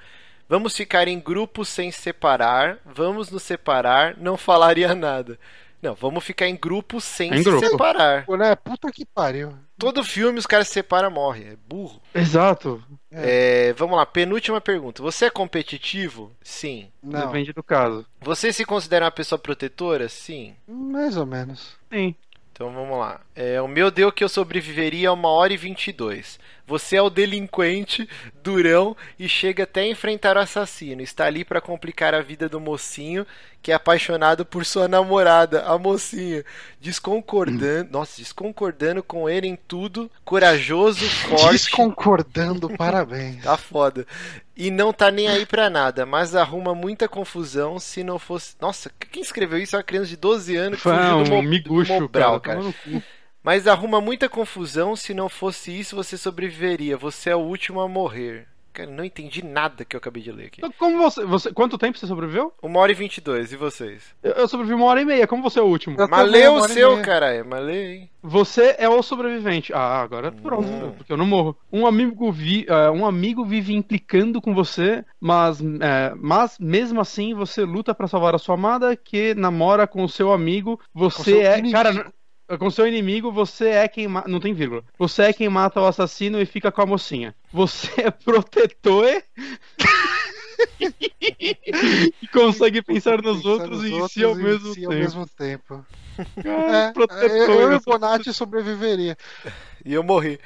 Vamos 0.48 0.76
ficar 0.76 1.08
em 1.08 1.18
grupos 1.20 1.68
sem 1.68 1.90
se 1.90 2.00
separar. 2.02 2.78
Vamos 2.84 3.30
nos 3.30 3.42
separar. 3.42 4.16
Não 4.18 4.36
falaria 4.36 4.94
nada. 4.96 5.38
Não, 5.82 5.94
vamos 5.94 6.22
ficar 6.22 6.46
em 6.46 6.54
grupos 6.56 7.02
sem 7.02 7.34
Em 7.34 7.38
se 7.38 7.44
grupo. 7.44 7.66
separar. 7.66 8.24
Pô, 8.24 8.36
né? 8.36 8.54
Puta 8.54 8.90
que 8.92 9.04
pariu. 9.04 9.52
Todo 9.76 10.04
filme 10.04 10.38
os 10.38 10.46
caras 10.46 10.68
se 10.68 10.74
separam 10.74 11.10
morre. 11.10 11.42
É 11.44 11.56
burro. 11.68 12.00
Exato. 12.14 12.80
É, 13.10 13.72
vamos 13.72 13.96
lá, 13.96 14.06
penúltima 14.06 14.60
pergunta. 14.60 15.02
Você 15.02 15.24
é 15.26 15.30
competitivo? 15.30 16.30
Sim. 16.40 16.88
Não, 17.02 17.26
Depende 17.26 17.52
do 17.52 17.62
caso. 17.64 18.06
Você 18.20 18.52
se 18.52 18.64
considera 18.64 19.06
uma 19.06 19.10
pessoa 19.10 19.38
protetora? 19.38 20.08
Sim. 20.08 20.54
mais 20.68 21.16
ou 21.16 21.26
menos. 21.26 21.76
Sim. 21.92 22.14
Então 22.62 22.72
vamos 22.72 22.96
lá. 22.96 23.20
É, 23.34 23.60
o 23.60 23.66
meu 23.66 23.90
deu 23.90 24.12
que 24.12 24.22
eu 24.22 24.28
sobreviveria 24.28 25.08
a 25.08 25.12
1 25.12 25.24
hora 25.24 25.52
e 25.52 25.56
22. 25.56 26.38
Você 26.64 26.94
é 26.94 27.02
o 27.02 27.10
delinquente, 27.10 28.08
durão 28.40 28.96
e 29.18 29.28
chega 29.28 29.64
até 29.64 29.80
a 29.80 29.88
enfrentar 29.88 30.36
o 30.36 30.40
assassino. 30.40 31.02
Está 31.02 31.26
ali 31.26 31.44
para 31.44 31.60
complicar 31.60 32.14
a 32.14 32.22
vida 32.22 32.48
do 32.48 32.60
mocinho 32.60 33.26
que 33.62 33.70
é 33.70 33.74
apaixonado 33.74 34.44
por 34.44 34.64
sua 34.64 34.88
namorada, 34.88 35.64
a 35.64 35.78
mocinha. 35.78 36.44
Desconcordando, 36.80 37.90
nossa, 37.92 38.16
desconcordando 38.18 39.02
com 39.02 39.30
ele 39.30 39.46
em 39.46 39.56
tudo, 39.56 40.10
corajoso, 40.24 41.04
forte. 41.08 41.50
Desconcordando, 41.50 42.68
parabéns. 42.76 43.42
Tá 43.42 43.56
foda. 43.56 44.04
E 44.54 44.70
não 44.70 44.92
tá 44.92 45.10
nem 45.10 45.28
aí 45.28 45.46
pra 45.46 45.70
nada, 45.70 46.04
mas 46.04 46.34
arruma 46.34 46.74
muita 46.74 47.08
confusão 47.08 47.78
se 47.78 48.04
não 48.04 48.18
fosse. 48.18 48.54
Nossa, 48.60 48.90
quem 49.10 49.22
escreveu 49.22 49.58
isso? 49.58 49.74
É 49.74 49.78
uma 49.78 49.82
criança 49.82 50.08
de 50.08 50.16
12 50.16 50.56
anos 50.56 50.76
que 50.76 50.82
fugiu 50.82 51.24
do, 51.24 51.32
um 51.32 51.36
Mo... 51.36 51.42
miguxo, 51.42 51.92
do 51.92 52.00
Mobral, 52.02 52.40
cara. 52.40 52.60
cara. 52.60 53.02
Mas 53.42 53.66
arruma 53.66 54.00
muita 54.00 54.28
confusão 54.28 54.94
se 54.94 55.14
não 55.14 55.28
fosse 55.28 55.76
isso 55.76 55.96
você 55.96 56.16
sobreviveria. 56.16 56.96
Você 56.96 57.30
é 57.30 57.36
o 57.36 57.40
último 57.40 57.80
a 57.80 57.88
morrer. 57.88 58.46
Cara, 58.72 58.90
não 58.90 59.04
entendi 59.04 59.44
nada 59.44 59.84
que 59.84 59.94
eu 59.94 59.98
acabei 59.98 60.22
de 60.22 60.32
ler 60.32 60.46
aqui. 60.46 60.60
Então, 60.60 60.72
como 60.78 60.98
você, 60.98 61.24
você. 61.24 61.52
Quanto 61.52 61.76
tempo 61.76 61.98
você 61.98 62.06
sobreviveu? 62.06 62.52
Uma 62.62 62.80
hora 62.80 62.90
e 62.92 62.94
22, 62.94 63.52
e 63.52 63.56
vocês? 63.56 64.02
Eu, 64.22 64.32
eu 64.32 64.48
sobrevivi 64.48 64.74
uma 64.74 64.86
hora 64.86 65.02
e 65.02 65.04
meia. 65.04 65.26
Como 65.26 65.42
você 65.42 65.58
é 65.58 65.62
o 65.62 65.66
último? 65.66 65.96
Eu 66.00 66.08
Mas 66.08 66.30
lê 66.30 66.48
o 66.48 66.64
e 66.64 66.68
seu, 66.70 66.92
meia. 66.92 67.02
caralho. 67.04 67.44
Mas 67.46 67.64
lê 67.64 67.72
aí. 67.86 68.08
Você 68.22 68.74
é 68.78 68.88
o 68.88 69.02
sobrevivente. 69.02 69.72
Ah, 69.74 70.00
agora 70.00 70.30
pronto, 70.32 70.68
Hum. 70.68 70.92
porque 70.96 71.12
eu 71.12 71.16
não 71.16 71.26
morro. 71.26 71.56
Um 71.72 71.86
amigo, 71.86 72.30
vi, 72.32 72.64
é, 72.68 72.90
um 72.90 73.04
amigo 73.04 73.44
vive 73.44 73.74
implicando 73.74 74.40
com 74.40 74.54
você, 74.54 75.04
mas, 75.20 75.60
é, 75.60 76.14
mas 76.16 76.56
mesmo 76.58 77.00
assim 77.00 77.34
você 77.34 77.64
luta 77.64 77.94
pra 77.94 78.06
salvar 78.08 78.34
a 78.34 78.38
sua 78.38 78.54
amada 78.54 78.96
que 78.96 79.34
namora 79.34 79.86
com 79.86 80.02
o 80.04 80.08
seu 80.08 80.32
amigo. 80.32 80.80
Você 80.94 81.24
seu 81.24 81.40
é. 81.42 81.58
inimigo. 81.58 81.74
Cara, 81.74 82.12
com 82.58 82.70
seu 82.70 82.86
inimigo, 82.86 83.30
você 83.32 83.68
é 83.68 83.88
quem 83.88 84.08
ma- 84.08 84.24
Não 84.26 84.40
tem 84.40 84.52
vírgula. 84.54 84.82
Você 84.98 85.22
é 85.24 85.32
quem 85.32 85.48
mata 85.48 85.80
o 85.80 85.86
assassino 85.86 86.40
e 86.40 86.46
fica 86.46 86.70
com 86.72 86.82
a 86.82 86.86
mocinha. 86.86 87.34
Você 87.52 87.88
é 88.02 88.10
protetor. 88.10 89.22
e 92.20 92.28
consegue 92.32 92.82
pensar 92.82 93.20
nos 93.22 93.38
Pensar 93.38 93.48
outros 93.50 93.82
nos 93.82 93.90
e 93.90 93.94
em 93.94 94.08
si 94.08 94.24
ao 94.24 94.36
e 94.36 94.40
em 94.40 94.44
mesmo 94.44 94.74
si 94.74 94.80
tempo. 94.80 94.92
ao 94.92 94.98
mesmo 94.98 95.26
tempo. 95.26 95.86
Cara, 96.42 96.76
É, 96.88 96.92
protetor, 96.92 97.30
eu, 97.30 97.60
eu 97.60 97.72
e 97.72 97.76
o 97.76 97.80
Bonatti 97.80 98.32
sobreviveria. 98.32 99.16
E 99.84 99.92
eu 99.94 100.02
morri. 100.02 100.38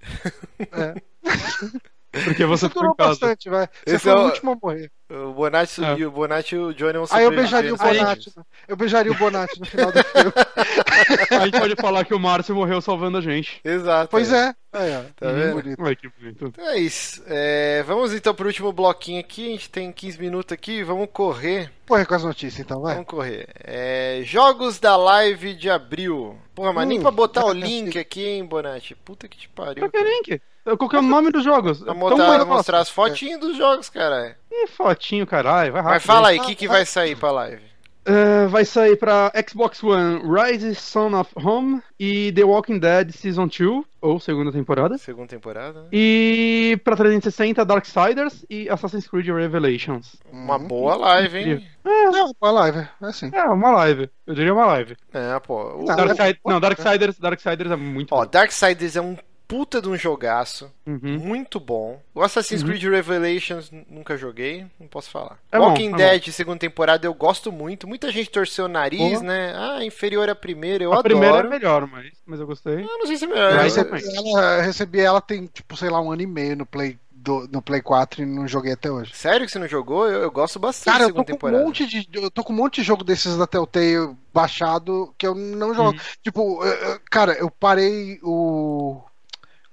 Porque 2.24 2.46
você 2.46 2.68
durou 2.70 2.94
casa. 2.94 3.10
bastante, 3.10 3.50
vai. 3.50 3.66
Você 3.66 3.96
Esse 3.96 3.98
foi 3.98 4.12
é 4.12 4.14
o 4.14 4.24
último 4.24 4.52
a 4.52 4.56
morrer. 4.60 4.90
O 5.10 5.32
Bonatti 5.34 5.72
subiu. 5.72 6.08
O 6.08 6.12
Bonatti 6.12 6.54
e 6.54 6.58
o 6.58 6.72
Johnny 6.72 6.94
vão 6.94 7.06
Aí 7.10 7.24
eu 7.24 7.30
beijaria 7.30 7.74
o 7.74 7.76
Bonatti. 7.76 8.32
Eu 8.66 8.76
beijaria 8.76 9.12
o 9.12 9.14
Bonatti 9.14 9.60
no 9.60 9.66
final 9.66 9.92
do 9.92 10.02
filme. 10.02 10.32
A 11.30 11.44
gente 11.46 11.58
pode 11.58 11.76
falar 11.76 12.04
que 12.04 12.14
o 12.14 12.18
Márcio 12.18 12.54
morreu 12.54 12.80
salvando 12.80 13.18
a 13.18 13.20
gente. 13.20 13.60
Exato. 13.64 14.10
Pois 14.10 14.32
é. 14.32 14.54
Aí, 14.72 14.90
ó. 14.96 15.02
Tá 15.16 15.32
vendo? 15.32 15.62
Bonito. 15.62 15.84
Ai, 15.84 15.96
que 15.96 16.08
bonito. 16.08 16.46
Então 16.46 16.68
é 16.68 16.78
isso. 16.78 17.22
É, 17.26 17.82
vamos 17.86 18.12
então 18.12 18.34
pro 18.34 18.46
último 18.46 18.72
bloquinho 18.72 19.20
aqui. 19.20 19.46
A 19.46 19.50
gente 19.50 19.70
tem 19.70 19.90
15 19.90 20.20
minutos 20.20 20.52
aqui. 20.52 20.82
Vamos 20.82 21.08
correr. 21.12 21.70
Corre 21.86 22.04
com 22.04 22.14
as 22.14 22.24
notícias, 22.24 22.60
então, 22.60 22.80
vai. 22.80 22.94
Vamos 22.94 23.08
correr. 23.08 23.48
É, 23.64 24.20
jogos 24.24 24.78
da 24.78 24.96
live 24.96 25.54
de 25.54 25.70
abril. 25.70 26.36
Porra, 26.54 26.72
mas 26.72 26.86
nem 26.86 26.98
Hum, 26.98 27.02
pra 27.02 27.10
botar 27.10 27.44
o 27.46 27.54
já 27.54 27.66
link 27.66 27.98
aqui, 27.98 28.26
hein, 28.26 28.44
Bonatti? 28.44 28.94
Puta 28.94 29.26
que 29.26 29.38
te 29.38 29.48
pariu. 29.48 29.82
Qual 29.82 29.90
que 29.90 29.96
é 29.96 30.00
o 30.00 30.04
link? 30.04 30.42
Qual 30.76 30.90
que 30.90 30.96
é 30.96 30.98
o 30.98 31.02
nome 31.02 31.30
dos 31.30 31.42
jogos? 31.42 31.82
Pra 31.82 31.94
mostrar, 31.94 32.28
mais 32.28 32.44
mostrar 32.44 32.78
as 32.80 32.90
fotinhas 32.90 33.40
dos 33.40 33.56
jogos, 33.56 33.88
caralho. 33.88 34.34
Ih, 34.52 34.66
fotinho, 34.66 35.26
caralho. 35.26 35.72
Vai 35.72 35.80
rápido. 35.80 35.94
Mas 35.94 36.04
fala 36.04 36.28
aí, 36.28 36.38
o 36.38 36.42
que, 36.42 36.54
que 36.54 36.68
vai 36.68 36.84
sair 36.84 37.16
pra 37.16 37.30
live? 37.30 37.62
É, 38.10 38.46
vai 38.46 38.64
sair 38.64 38.96
pra 38.96 39.30
Xbox 39.46 39.82
One 39.82 40.22
Rise 40.24 40.74
Son 40.74 41.12
of 41.18 41.30
Home 41.36 41.82
e 42.00 42.32
The 42.32 42.42
Walking 42.42 42.78
Dead 42.78 43.10
Season 43.10 43.46
2, 43.46 43.84
ou 44.00 44.18
segunda 44.18 44.50
temporada. 44.50 44.96
Segunda 44.96 45.26
temporada, 45.28 45.82
né? 45.82 45.88
E 45.92 46.80
pra 46.82 46.96
360 46.96 47.64
Darksiders 47.66 48.46
e 48.48 48.68
Assassin's 48.70 49.06
Creed 49.06 49.26
Revelations. 49.26 50.16
Uma 50.32 50.58
boa 50.58 50.96
live, 50.96 51.38
hein? 51.38 51.66
Não, 51.84 52.32
uma 52.40 52.50
live, 52.50 52.78
é 52.78 52.88
assim. 53.02 53.30
É, 53.32 53.42
uma 53.44 53.70
live. 53.72 54.08
Eu 54.26 54.34
diria 54.34 54.54
uma 54.54 54.66
live. 54.66 54.96
É, 55.12 55.38
pô. 55.40 55.74
O- 55.74 55.84
Não, 55.84 55.96
Darkside- 55.96 56.40
é- 56.44 56.50
Não, 56.50 56.60
Darksiders, 56.60 57.18
Darksiders 57.18 57.70
é 57.70 57.76
muito 57.76 58.14
Ó, 58.14 58.24
bom. 58.24 58.30
Darksiders 58.30 58.96
é 58.96 59.00
um 59.02 59.16
puta 59.48 59.80
de 59.80 59.88
um 59.88 59.96
jogaço. 59.96 60.70
Uhum. 60.86 61.18
Muito 61.18 61.58
bom. 61.58 62.00
O 62.14 62.22
Assassin's 62.22 62.60
Uhum. 62.62 62.68
Creed 62.68 62.82
Revelations 62.84 63.70
nunca 63.88 64.16
joguei, 64.16 64.66
não 64.78 64.86
posso 64.86 65.10
falar. 65.10 65.38
É 65.50 65.58
bom, 65.58 65.68
Walking 65.68 65.94
é 65.94 65.96
Dead, 65.96 66.28
segunda 66.28 66.58
temporada, 66.58 67.06
eu 67.06 67.14
gosto 67.14 67.50
muito. 67.50 67.88
Muita 67.88 68.12
gente 68.12 68.30
torceu 68.30 68.66
o 68.66 68.68
nariz, 68.68 69.14
Porra. 69.14 69.22
né? 69.24 69.54
Ah, 69.56 69.84
inferior 69.84 70.28
à 70.28 70.34
primeira, 70.34 70.84
eu 70.84 70.90
A 70.92 70.98
adoro. 70.98 71.08
primeira 71.08 71.38
é 71.38 71.48
melhor, 71.48 71.86
mas, 71.86 72.12
mas 72.26 72.38
eu 72.38 72.46
gostei. 72.46 72.76
Ah, 72.84 72.98
não 72.98 73.06
sei 73.06 73.16
se 73.16 73.24
é 73.24 73.28
Eu 73.28 73.30
melhor. 73.34 73.54
Mas 73.56 73.76
Eu- 73.76 73.84
é- 73.84 74.16
ela, 74.16 74.56
eu 74.58 74.62
recebi 74.62 75.00
ela 75.00 75.20
tem, 75.20 75.46
tipo, 75.46 75.76
sei 75.76 75.88
lá, 75.88 76.00
um 76.00 76.12
ano 76.12 76.22
e 76.22 76.26
meio 76.26 76.54
no 76.56 76.66
Play, 76.66 76.98
do, 77.10 77.48
no 77.50 77.60
Play 77.62 77.80
4 77.82 78.22
e 78.22 78.26
não 78.26 78.46
joguei 78.46 78.72
até 78.72 78.90
hoje. 78.90 79.12
Sério 79.14 79.44
que 79.46 79.50
você 79.52 79.58
não 79.58 79.66
jogou? 79.66 80.06
Eu, 80.06 80.22
eu 80.22 80.30
gosto 80.30 80.58
bastante 80.58 80.92
Cara, 80.92 81.04
da 81.06 81.10
eu 81.10 81.14
tô, 81.14 81.20
segunda 81.20 81.24
com 81.26 81.32
um 81.32 81.36
temporada. 81.36 81.64
monte 81.64 81.86
de, 81.86 82.08
eu 82.12 82.30
tô 82.30 82.44
com 82.44 82.52
um 82.52 82.56
monte 82.56 82.76
de 82.76 82.82
jogo 82.86 83.02
desses 83.02 83.36
da 83.36 83.46
Telltale 83.46 84.14
baixado 84.32 85.12
que 85.18 85.26
eu 85.26 85.34
não 85.34 85.74
jogo. 85.74 85.90
Uhum. 85.92 85.98
Tipo, 86.22 86.64
eh, 86.64 87.00
cara, 87.10 87.32
eu 87.32 87.50
parei 87.50 88.20
o. 88.22 89.00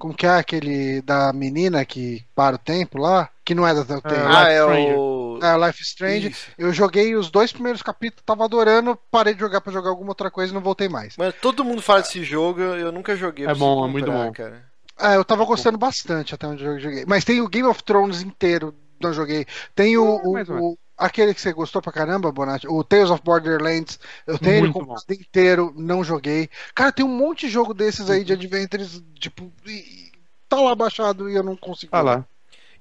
Como 0.06 0.14
que 0.14 0.27
é 0.27 0.30
aquele 0.38 1.02
da 1.02 1.34
menina 1.34 1.84
que 1.84 2.23
para 2.36 2.57
o 2.57 2.60
tempo 2.60 2.99
lá? 2.99 3.27
Que 3.44 3.56
não 3.56 3.65
é 3.68 3.73
da 3.73 3.84
Telltale. 3.84 4.15
Ah, 4.18 4.44
Ah, 4.45 4.49
é 4.52 4.61
Stranger. 4.61 4.99
o. 4.99 5.40
É, 5.41 5.65
Life 5.65 5.82
Strange. 5.82 6.27
Isso. 6.30 6.48
Eu 6.60 6.72
joguei 6.72 7.15
os 7.15 7.32
dois 7.32 7.52
primeiros 7.52 7.82
capítulos, 7.82 8.22
tava 8.23 8.45
adorando, 8.45 8.95
parei 9.10 9.34
de 9.34 9.40
jogar 9.40 9.61
pra 9.61 9.73
jogar 9.73 9.90
alguma 9.90 10.11
outra 10.11 10.30
coisa 10.30 10.52
e 10.52 10.53
não 10.53 10.61
voltei 10.61 10.88
mais. 10.88 11.18
Mano, 11.18 11.34
todo 11.41 11.64
mundo 11.65 11.82
fala 11.82 12.02
desse 12.03 12.23
jogo, 12.23 12.61
eu 12.61 12.76
eu 12.77 12.91
nunca 12.91 13.15
joguei. 13.15 13.48
É 13.48 13.56
bom, 13.56 13.84
é 13.84 13.90
muito 13.90 14.06
comprar, 14.06 14.26
bom. 14.26 14.32
Cara. 14.32 14.64
É, 14.99 15.15
eu 15.15 15.26
tava 15.26 15.44
gostando 15.44 15.76
bastante 15.77 16.36
até 16.36 16.45
onde 16.45 16.64
eu 16.64 16.80
joguei. 16.80 17.03
Mas 17.07 17.26
tem 17.26 17.41
o 17.41 17.48
Game 17.49 17.68
of 17.68 17.84
Thrones 17.84 18.22
inteiro, 18.22 18.76
não 19.02 19.11
joguei. 19.11 19.48
Tem 19.73 19.98
o, 19.98 20.06
É, 20.38 20.44
o- 20.52 20.77
aquele 20.98 21.34
que 21.34 21.42
você 21.42 21.52
gostou 21.54 21.82
pra 21.82 21.92
caramba, 21.92 22.32
Bonatti, 22.32 22.68
o 22.68 22.84
Tales 22.84 23.10
of 23.10 23.22
Borderlands. 23.24 24.00
Eu 24.26 24.38
tenho 24.40 24.54
ele 24.54 24.62
Muito 24.62 24.74
comprado 24.80 25.04
inteiro, 25.12 25.74
não 25.76 26.04
joguei. 26.04 26.50
Cara, 26.74 26.92
tem 26.92 27.06
um 27.06 27.10
monte 27.10 27.48
de 27.48 27.52
jogo 27.52 27.74
desses 27.74 28.10
aí 28.10 28.24
de 28.24 28.34
Adventures, 28.34 29.02
tipo, 29.20 29.52
e- 29.66 29.72
e 29.72 30.12
tá 30.48 30.60
lá 30.62 30.74
baixado 30.76 31.30
e 31.30 31.36
eu 31.36 31.44
não 31.44 31.56
consigo. 31.56 31.96
Ah 31.96 32.02
lá. 32.02 32.26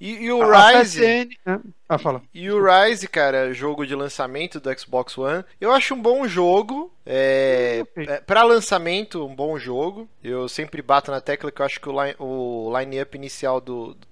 E, 0.01 0.25
e 0.25 0.33
o 0.33 0.43
A 0.43 0.73
Rise. 0.81 0.99
PSN 1.01 1.29
né? 1.47 1.61
Ah, 1.89 1.97
fala. 1.99 2.21
E 2.35 2.51
o 2.51 2.61
Rise, 2.63 3.07
cara, 3.09 3.55
jogo 3.55 3.87
de 3.87 3.95
lançamento 3.95 4.59
do 4.59 4.79
Xbox 4.79 5.17
One, 5.17 5.45
eu 5.61 5.73
acho 5.73 5.95
um 5.95 6.03
bom 6.03 6.27
jogo. 6.27 6.93
É, 7.07 7.85
é, 7.97 8.21
para 8.21 8.43
lançamento, 8.43 9.25
um 9.25 9.35
bom 9.35 9.57
jogo. 9.59 10.09
Eu 10.23 10.49
sempre 10.49 10.83
bato 10.83 11.11
na 11.13 11.21
tecla 11.21 11.51
que 11.53 11.63
eu 11.63 11.65
acho 11.67 11.81
que 11.81 11.89
o 11.89 11.93
line- 12.03 12.17
o 12.19 12.73
line-up 12.77 13.17
inicial 13.17 13.61
do, 13.61 13.95
do 13.95 14.07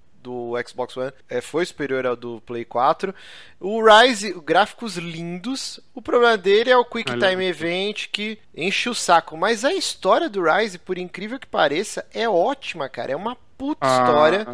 Xbox 0.65 0.95
One 0.95 1.11
é, 1.27 1.41
foi 1.41 1.65
superior 1.65 2.05
ao 2.05 2.15
do 2.15 2.41
Play 2.41 2.63
4. 2.63 3.13
O 3.59 3.81
Rise, 3.83 4.33
gráficos 4.45 4.97
lindos. 4.97 5.79
O 5.93 6.01
problema 6.01 6.37
dele 6.37 6.69
é 6.69 6.77
o 6.77 6.85
Quick 6.85 7.11
Time 7.11 7.45
Event 7.45 8.07
que 8.11 8.37
enche 8.55 8.89
o 8.89 8.95
saco. 8.95 9.35
Mas 9.35 9.65
a 9.65 9.73
história 9.73 10.29
do 10.29 10.43
Rise, 10.43 10.77
por 10.77 10.97
incrível 10.97 11.39
que 11.39 11.47
pareça, 11.47 12.05
é 12.13 12.27
ótima, 12.27 12.87
cara. 12.89 13.11
É 13.11 13.15
uma 13.15 13.35
puta 13.57 13.79
ah, 13.81 14.03
história. 14.03 14.47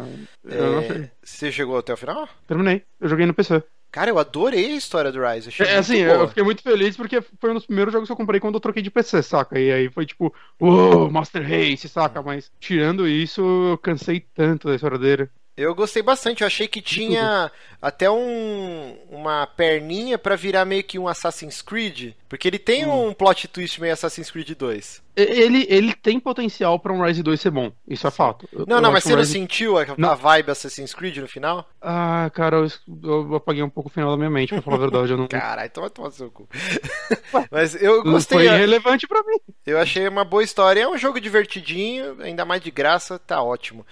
É... 0.48 1.10
Você 1.22 1.50
chegou 1.50 1.78
até 1.78 1.92
o 1.92 1.96
final? 1.96 2.28
Terminei. 2.46 2.84
Eu 3.00 3.08
joguei 3.08 3.26
no 3.26 3.34
PC. 3.34 3.62
Cara, 3.90 4.08
eu 4.08 4.18
adorei 4.20 4.66
a 4.66 4.76
história 4.76 5.10
do 5.10 5.20
Rise. 5.20 5.48
Achei 5.48 5.66
é 5.66 5.76
assim, 5.76 6.04
boa. 6.04 6.18
eu 6.18 6.28
fiquei 6.28 6.44
muito 6.44 6.62
feliz 6.62 6.96
porque 6.96 7.20
foi 7.20 7.50
um 7.50 7.54
dos 7.54 7.66
primeiros 7.66 7.92
jogos 7.92 8.08
que 8.08 8.12
eu 8.12 8.16
comprei 8.16 8.38
quando 8.38 8.54
eu 8.54 8.60
troquei 8.60 8.82
de 8.82 8.90
PC, 8.90 9.20
saca? 9.20 9.58
E 9.58 9.72
aí 9.72 9.90
foi 9.90 10.06
tipo, 10.06 10.32
uou, 10.60 11.10
Master 11.10 11.42
Race, 11.42 11.88
saca? 11.88 12.22
Mas 12.22 12.52
tirando 12.60 13.08
isso, 13.08 13.40
eu 13.40 13.78
cansei 13.78 14.20
tanto 14.32 14.68
da 14.68 14.76
história 14.76 14.96
dele. 14.96 15.28
Eu 15.56 15.74
gostei 15.74 16.02
bastante, 16.02 16.40
eu 16.40 16.46
achei 16.46 16.66
que 16.66 16.80
tinha 16.80 17.50
até 17.82 18.10
um, 18.10 18.96
uma 19.10 19.46
perninha 19.46 20.18
para 20.18 20.36
virar 20.36 20.64
meio 20.64 20.84
que 20.84 20.98
um 20.98 21.08
Assassin's 21.08 21.60
Creed, 21.62 22.14
porque 22.28 22.48
ele 22.48 22.58
tem 22.58 22.86
hum. 22.86 23.08
um 23.08 23.12
plot 23.12 23.48
twist 23.48 23.80
meio 23.80 23.92
Assassin's 23.92 24.30
Creed 24.30 24.50
2. 24.50 25.02
Ele, 25.16 25.66
ele 25.68 25.92
tem 25.92 26.18
potencial 26.18 26.78
para 26.78 26.92
um 26.92 27.04
Rise 27.04 27.22
2 27.22 27.40
ser 27.40 27.50
bom, 27.50 27.72
isso 27.86 28.06
é 28.06 28.10
fato. 28.10 28.48
não, 28.52 28.76
eu 28.76 28.82
não, 28.82 28.92
mas 28.92 29.04
você 29.04 29.14
Rise... 29.14 29.18
não 29.18 29.24
sentiu 29.24 29.78
a, 29.78 29.86
não. 29.98 30.10
a, 30.10 30.14
vibe 30.14 30.50
Assassin's 30.50 30.94
Creed 30.94 31.18
no 31.18 31.28
final? 31.28 31.68
Ah, 31.80 32.30
cara, 32.32 32.56
eu, 32.56 32.68
eu 33.02 33.34
apaguei 33.34 33.62
um 33.62 33.68
pouco 33.68 33.90
o 33.90 33.92
final 33.92 34.10
da 34.10 34.16
minha 34.16 34.30
mente, 34.30 34.50
pra 34.54 34.62
falar 34.62 34.76
a 34.76 34.80
verdade. 34.80 35.12
Eu 35.12 35.18
não... 35.18 35.28
Caralho, 35.28 35.70
vai 35.74 35.90
tomar 35.90 36.10
seu 36.10 36.30
cu. 36.30 36.48
mas 37.50 37.74
eu 37.80 38.02
gostei. 38.02 38.38
Foi 38.38 38.48
relevante 38.48 39.06
para 39.06 39.22
mim. 39.24 39.38
Eu 39.66 39.78
achei 39.78 40.06
uma 40.06 40.24
boa 40.24 40.42
história, 40.42 40.82
é 40.82 40.88
um 40.88 40.96
jogo 40.96 41.20
divertidinho, 41.20 42.16
ainda 42.22 42.44
mais 42.44 42.62
de 42.62 42.70
graça, 42.70 43.18
tá 43.18 43.42
ótimo. 43.42 43.84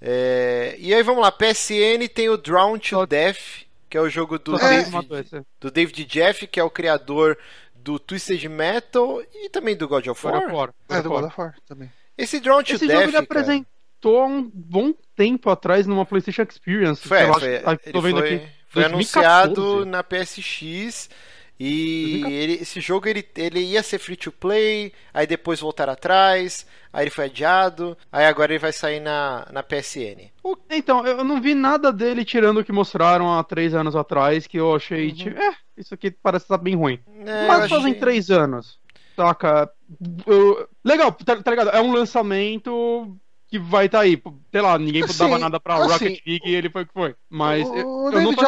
É, 0.00 0.76
e 0.78 0.92
aí 0.92 1.02
vamos 1.02 1.22
lá, 1.22 1.32
PSN 1.32 2.06
tem 2.12 2.28
o 2.28 2.36
Drown 2.36 2.78
to 2.78 3.06
Death, 3.06 3.64
que 3.88 3.96
é 3.96 4.00
o 4.00 4.08
jogo 4.08 4.38
do, 4.38 4.56
é. 4.56 4.82
David, 4.82 5.46
do 5.60 5.70
David 5.70 6.04
Jeff, 6.04 6.46
que 6.46 6.60
é 6.60 6.64
o 6.64 6.70
criador 6.70 7.38
do 7.74 7.98
Twisted 7.98 8.44
Metal 8.44 9.22
e 9.34 9.48
também 9.48 9.76
do 9.76 9.86
God 9.86 10.06
of 10.06 10.26
War. 10.26 10.40
God 10.40 10.44
of 10.44 10.54
War. 10.54 10.74
É, 10.88 11.02
do 11.02 11.08
God 11.08 11.24
of 11.24 11.40
War 11.40 11.54
também. 11.66 11.90
Esse 12.16 12.40
Drown 12.40 12.62
to 12.62 12.74
Esse 12.74 12.86
Death. 12.86 12.98
Jogo 12.98 13.10
ele 13.10 13.16
apresentou 13.16 14.20
há 14.20 14.26
um 14.26 14.50
bom 14.52 14.92
tempo 15.16 15.50
atrás 15.50 15.86
numa 15.86 16.04
PlayStation 16.04 16.42
Experience. 16.42 17.06
Foi, 17.06 17.18
foi, 17.18 17.60
lá, 17.60 17.78
ele 17.84 18.00
foi, 18.00 18.18
aqui, 18.18 18.48
foi 18.68 18.84
anunciado 18.84 19.86
na 19.86 20.02
PSX 20.02 21.08
e 21.58 22.22
ele, 22.26 22.54
esse 22.54 22.80
jogo 22.80 23.08
ele, 23.08 23.24
ele 23.36 23.60
ia 23.60 23.82
ser 23.82 23.98
free 23.98 24.16
to 24.16 24.32
play, 24.32 24.92
aí 25.12 25.26
depois 25.26 25.60
voltar 25.60 25.88
atrás, 25.88 26.66
aí 26.92 27.04
ele 27.04 27.10
foi 27.10 27.26
adiado, 27.26 27.96
aí 28.10 28.26
agora 28.26 28.52
ele 28.52 28.58
vai 28.58 28.72
sair 28.72 29.00
na, 29.00 29.46
na 29.52 29.62
PSN. 29.62 30.30
Então, 30.68 31.06
eu 31.06 31.22
não 31.22 31.40
vi 31.40 31.54
nada 31.54 31.92
dele 31.92 32.24
tirando 32.24 32.58
o 32.58 32.64
que 32.64 32.72
mostraram 32.72 33.32
há 33.32 33.44
três 33.44 33.74
anos 33.74 33.94
atrás, 33.94 34.46
que 34.46 34.58
eu 34.58 34.74
achei, 34.74 35.08
uhum. 35.08 35.14
tipo, 35.14 35.38
é, 35.38 35.54
isso 35.76 35.94
aqui 35.94 36.10
parece 36.10 36.44
estar 36.44 36.58
bem 36.58 36.74
ruim. 36.74 36.98
É, 37.24 37.46
Mas 37.46 37.70
fazem 37.70 37.90
achei... 37.90 38.00
três 38.00 38.30
anos. 38.30 38.78
Saca? 39.14 39.70
Eu... 40.26 40.68
Legal, 40.84 41.12
tá, 41.12 41.40
tá 41.40 41.50
ligado? 41.50 41.70
É 41.70 41.80
um 41.80 41.92
lançamento 41.92 43.16
que 43.54 43.58
vai 43.58 43.86
estar 43.86 43.98
tá 43.98 44.04
aí. 44.04 44.20
Sei 44.50 44.60
lá, 44.60 44.76
ninguém 44.76 45.04
assim, 45.04 45.16
dava 45.16 45.38
nada 45.38 45.60
pra 45.60 45.76
assim, 45.76 45.92
Rocket 45.92 46.26
League 46.26 46.50
e 46.50 46.54
ele 46.54 46.68
foi 46.68 46.82
o 46.82 46.86
que 46.86 46.92
foi. 46.92 47.14
Mas 47.30 47.68
o, 47.68 47.76
eu, 47.76 47.88
o 47.88 48.10
eu 48.10 48.20
não 48.20 48.34
tô 48.34 48.42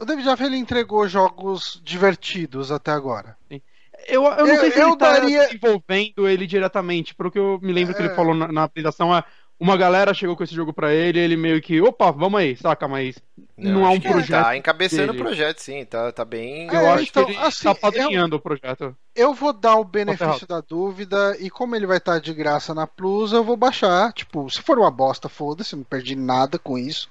O 0.00 0.04
David 0.04 0.24
Jaffe 0.24 0.44
ele 0.44 0.56
entregou 0.56 1.08
jogos 1.08 1.80
divertidos 1.84 2.72
até 2.72 2.90
agora. 2.90 3.36
Sim. 3.48 3.62
Eu, 4.08 4.24
eu 4.24 4.46
não 4.46 4.54
eu, 4.54 4.60
sei 4.60 4.72
se 4.72 4.80
ele 4.80 4.96
tá 4.96 5.12
daria... 5.12 5.46
desenvolvendo 5.46 6.26
ele 6.26 6.46
diretamente, 6.46 7.14
porque 7.14 7.38
eu 7.38 7.60
me 7.62 7.72
lembro 7.72 7.92
é... 7.92 7.94
que 7.94 8.02
ele 8.02 8.12
é. 8.12 8.16
falou 8.16 8.34
na, 8.34 8.50
na 8.50 8.64
apresentação 8.64 9.14
é 9.14 9.22
uma 9.60 9.76
galera 9.76 10.14
chegou 10.14 10.34
com 10.34 10.42
esse 10.42 10.54
jogo 10.54 10.72
pra 10.72 10.92
ele, 10.92 11.20
ele 11.20 11.36
meio 11.36 11.60
que, 11.60 11.80
opa, 11.82 12.10
vamos 12.10 12.40
aí, 12.40 12.56
saca, 12.56 12.88
mas 12.88 13.16
não, 13.56 13.80
não 13.80 13.86
é 13.86 13.90
um 13.90 14.00
projeto. 14.00 14.42
Tá 14.42 14.56
encabeçando 14.56 15.12
dele. 15.12 15.18
o 15.18 15.22
projeto, 15.22 15.58
sim, 15.58 15.84
tá, 15.84 16.10
tá 16.10 16.24
bem. 16.24 16.68
É, 16.70 16.76
eu 16.76 16.90
acho 16.90 17.04
então, 17.04 17.26
que 17.26 17.32
ele 17.32 17.38
assim, 17.38 17.64
tá 17.64 17.74
padrinhando 17.74 18.36
eu, 18.36 18.38
o 18.38 18.42
projeto. 18.42 18.96
Eu 19.14 19.34
vou 19.34 19.52
dar 19.52 19.76
o 19.76 19.84
benefício 19.84 20.46
da 20.46 20.62
dúvida, 20.62 21.36
e 21.38 21.50
como 21.50 21.76
ele 21.76 21.86
vai 21.86 21.98
estar 21.98 22.14
tá 22.14 22.18
de 22.18 22.32
graça 22.32 22.74
na 22.74 22.86
Plus, 22.86 23.32
eu 23.32 23.44
vou 23.44 23.56
baixar. 23.56 24.12
Tipo, 24.14 24.48
se 24.48 24.62
for 24.62 24.78
uma 24.78 24.90
bosta, 24.90 25.28
foda-se, 25.28 25.76
não 25.76 25.84
perdi 25.84 26.16
nada 26.16 26.58
com 26.58 26.78
isso. 26.78 27.10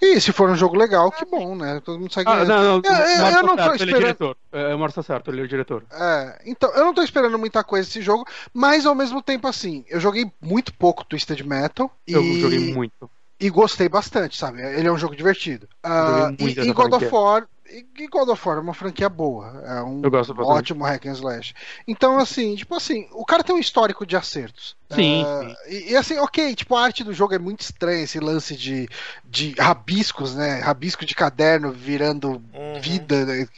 E 0.00 0.20
se 0.20 0.32
for 0.32 0.50
um 0.50 0.56
jogo 0.56 0.76
legal, 0.76 1.12
que 1.12 1.24
bom, 1.24 1.54
né? 1.54 1.80
Todo 1.84 2.00
mundo 2.00 2.12
segue. 2.12 2.28
Ah, 2.28 2.44
não, 2.44 2.80
não, 2.80 2.82
eu, 2.84 2.94
eu, 2.94 3.26
eu 3.26 3.42
não 3.42 3.56
tô 3.56 3.62
certo, 3.62 3.74
esperando... 3.74 3.82
ele 3.82 3.92
é 3.92 3.98
diretor. 3.98 4.36
É, 4.52 4.74
o 4.74 4.78
Marcio 4.78 5.02
tá 5.02 5.06
certo, 5.06 5.30
ele 5.30 5.40
é 5.40 5.44
o 5.44 5.48
diretor. 5.48 5.84
É, 5.92 6.42
então, 6.44 6.70
eu 6.74 6.84
não 6.84 6.94
tô 6.94 7.02
esperando 7.02 7.38
muita 7.38 7.62
coisa 7.62 7.86
desse 7.86 8.02
jogo, 8.02 8.26
mas 8.52 8.84
ao 8.84 8.94
mesmo 8.94 9.22
tempo, 9.22 9.46
assim, 9.46 9.84
eu 9.88 10.00
joguei 10.00 10.30
muito 10.40 10.74
pouco 10.74 11.04
Twisted 11.04 11.40
Metal. 11.42 11.83
Eu 12.06 12.22
e... 12.22 12.40
joguei 12.40 12.74
muito. 12.74 13.10
E 13.38 13.50
gostei 13.50 13.88
bastante, 13.88 14.38
sabe? 14.38 14.62
Ele 14.62 14.86
é 14.86 14.92
um 14.92 14.98
jogo 14.98 15.16
divertido. 15.16 15.68
Uh, 15.84 16.34
e, 16.38 16.68
e 16.68 16.72
God 16.72 16.92
of 16.92 17.06
War 17.06 17.48
e 17.96 18.06
God 18.08 18.28
of 18.28 18.46
War 18.46 18.58
é 18.58 18.60
uma 18.60 18.74
franquia 18.74 19.08
boa. 19.08 19.62
É 19.66 19.82
um 19.82 20.02
ótimo 20.38 20.84
hack 20.84 21.06
and 21.06 21.12
slash. 21.12 21.54
Então, 21.88 22.18
assim, 22.18 22.54
tipo 22.54 22.74
assim, 22.74 23.08
o 23.12 23.24
cara 23.24 23.42
tem 23.42 23.54
um 23.54 23.58
histórico 23.58 24.06
de 24.06 24.16
acertos. 24.16 24.76
Sim. 24.90 25.24
Uh, 25.24 25.54
e, 25.68 25.92
e, 25.92 25.96
assim, 25.96 26.18
ok, 26.18 26.54
tipo, 26.54 26.76
a 26.76 26.84
arte 26.84 27.02
do 27.02 27.12
jogo 27.12 27.34
é 27.34 27.38
muito 27.38 27.62
estranha, 27.62 28.04
esse 28.04 28.20
lance 28.20 28.54
de, 28.54 28.88
de 29.24 29.54
rabiscos, 29.58 30.34
né? 30.34 30.60
Rabisco 30.60 31.04
de 31.04 31.14
caderno 31.14 31.72
virando 31.72 32.42
uhum. 32.52 32.80
vida. 32.80 33.24
Né? 33.24 33.48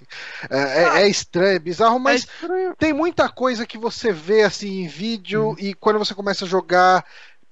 É, 0.49 0.59
é, 0.59 1.03
é, 1.03 1.09
estranho, 1.09 1.57
é 1.57 1.59
bizarro, 1.59 1.99
mas 1.99 2.23
é 2.23 2.25
estranho. 2.25 2.75
tem 2.79 2.93
muita 2.93 3.29
coisa 3.29 3.67
que 3.67 3.77
você 3.77 4.13
vê 4.13 4.43
assim 4.43 4.85
em 4.85 4.89
vídeo 4.89 5.49
uhum. 5.49 5.57
e 5.59 5.75
quando 5.75 5.99
você 5.99 6.15
começa 6.15 6.45
a 6.45 6.49
jogar 6.49 7.05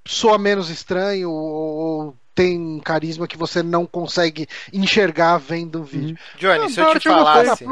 soa 0.07 0.39
menos 0.39 0.71
estranho 0.71 1.31
ou 1.31 2.17
tem 2.35 2.81
carisma 2.81 3.29
que 3.29 3.37
você 3.37 3.63
não 3.63 3.87
consegue 3.87 4.47
enxergar 4.73 5.39
vendo 5.39 5.81
o 5.81 5.85
vídeo. 5.85 6.17
Hum. 6.17 6.39
Johnny, 6.39 6.59
não, 6.59 6.69
se 6.69 6.81
eu 6.81 6.99
te 6.99 7.09
falasse. 7.09 7.65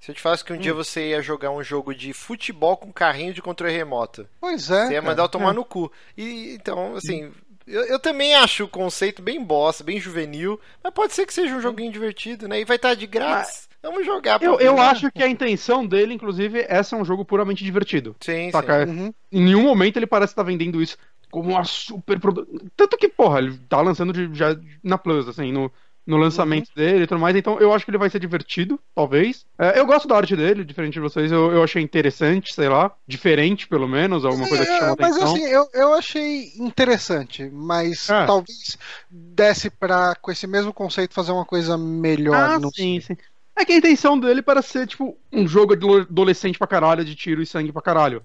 Se 0.00 0.10
eu 0.10 0.14
te 0.14 0.20
falasse 0.20 0.44
que 0.44 0.52
um 0.52 0.56
hum. 0.56 0.60
dia 0.60 0.74
você 0.74 1.10
ia 1.10 1.22
jogar 1.22 1.50
um 1.50 1.62
jogo 1.62 1.94
de 1.94 2.12
futebol 2.12 2.76
com 2.76 2.92
carrinho 2.92 3.32
de 3.32 3.42
controle 3.42 3.72
remoto. 3.72 4.28
Pois 4.40 4.70
é. 4.70 4.86
Você 4.86 4.92
ia 4.94 5.02
mandar 5.02 5.24
eu 5.24 5.28
tomar 5.28 5.50
é. 5.50 5.54
no 5.54 5.64
cu. 5.64 5.90
E 6.16 6.54
então, 6.54 6.96
assim. 6.96 7.30
Eu, 7.66 7.84
eu, 7.84 7.98
também 7.98 8.34
acho 8.34 8.64
o 8.64 8.68
conceito 8.68 9.20
bem 9.20 9.44
bosta, 9.44 9.84
bem 9.84 10.00
juvenil, 10.00 10.58
mas 10.82 10.90
pode 10.94 11.12
ser 11.12 11.26
que 11.26 11.34
seja 11.34 11.54
um 11.54 11.60
joguinho 11.60 11.92
divertido, 11.92 12.48
né? 12.48 12.58
E 12.58 12.64
vai 12.64 12.76
estar 12.76 12.94
de 12.94 13.06
graça. 13.06 13.68
Vamos 13.82 14.06
jogar. 14.06 14.42
Eu, 14.42 14.58
eu 14.58 14.80
acho 14.80 15.12
que 15.12 15.22
a 15.22 15.28
intenção 15.28 15.86
dele, 15.86 16.14
inclusive, 16.14 16.64
é 16.66 16.82
ser 16.82 16.96
um 16.96 17.04
jogo 17.04 17.26
puramente 17.26 17.62
divertido. 17.62 18.16
Sim, 18.20 18.50
saca? 18.50 18.86
sim. 18.86 18.92
Uhum. 18.92 19.14
Em 19.30 19.42
nenhum 19.42 19.62
momento 19.62 19.98
ele 19.98 20.06
parece 20.06 20.32
estar 20.32 20.42
vendendo 20.42 20.82
isso 20.82 20.96
como 21.30 21.50
uma 21.50 21.64
super 21.64 22.18
produção. 22.18 22.54
Tanto 22.76 22.96
que, 22.96 23.08
porra, 23.08 23.38
ele 23.38 23.58
tá 23.68 23.80
lançando 23.80 24.12
de, 24.12 24.28
já 24.36 24.56
na 24.82 24.98
Plus, 24.98 25.28
assim, 25.28 25.52
no, 25.52 25.70
no 26.08 26.16
lançamento 26.16 26.68
uhum. 26.68 26.74
dele 26.74 27.04
e 27.04 27.06
tudo 27.06 27.20
mais. 27.20 27.36
Então 27.36 27.60
eu 27.60 27.70
acho 27.70 27.84
que 27.84 27.90
ele 27.90 27.98
vai 27.98 28.08
ser 28.08 28.18
divertido, 28.18 28.80
talvez. 28.94 29.44
É, 29.58 29.78
eu 29.78 29.84
gosto 29.84 30.08
da 30.08 30.16
arte 30.16 30.34
dele, 30.34 30.64
diferente 30.64 30.94
de 30.94 31.00
vocês. 31.00 31.30
Eu, 31.30 31.52
eu 31.52 31.62
achei 31.62 31.82
interessante, 31.82 32.54
sei 32.54 32.66
lá. 32.66 32.90
Diferente, 33.06 33.68
pelo 33.68 33.86
menos, 33.86 34.24
alguma 34.24 34.48
coisa 34.48 34.64
que 34.64 34.72
chama 34.78 34.96
mas, 34.98 35.12
atenção. 35.12 35.32
Mas 35.32 35.42
assim, 35.42 35.52
eu, 35.52 35.68
eu 35.74 35.92
achei 35.92 36.52
interessante, 36.56 37.50
mas 37.52 38.08
é. 38.08 38.24
talvez 38.24 38.78
desse 39.10 39.68
pra, 39.68 40.14
com 40.14 40.32
esse 40.32 40.46
mesmo 40.46 40.72
conceito, 40.72 41.12
fazer 41.12 41.32
uma 41.32 41.44
coisa 41.44 41.76
melhor. 41.76 42.34
Ah, 42.34 42.58
no... 42.58 42.70
sim, 42.74 42.98
sim. 43.00 43.14
É 43.54 43.64
que 43.64 43.72
a 43.72 43.76
intenção 43.76 44.18
dele 44.18 44.40
para 44.40 44.62
ser, 44.62 44.86
tipo, 44.86 45.18
um 45.30 45.46
jogo 45.46 45.74
adolescente 45.74 46.58
pra 46.58 46.66
caralho, 46.66 47.04
de 47.04 47.14
tiro 47.14 47.42
e 47.42 47.46
sangue 47.46 47.72
pra 47.72 47.82
caralho. 47.82 48.22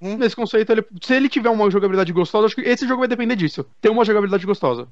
Hum. 0.00 0.16
Nesse 0.16 0.36
conceito, 0.36 0.70
ele, 0.72 0.84
se 1.00 1.14
ele 1.14 1.28
tiver 1.28 1.50
uma 1.50 1.70
jogabilidade 1.70 2.12
gostosa, 2.12 2.46
acho 2.46 2.54
que 2.54 2.62
esse 2.62 2.86
jogo 2.86 3.00
vai 3.00 3.08
depender 3.08 3.36
disso. 3.36 3.64
Ter 3.80 3.88
uma 3.88 4.04
jogabilidade 4.04 4.46
gostosa. 4.46 4.88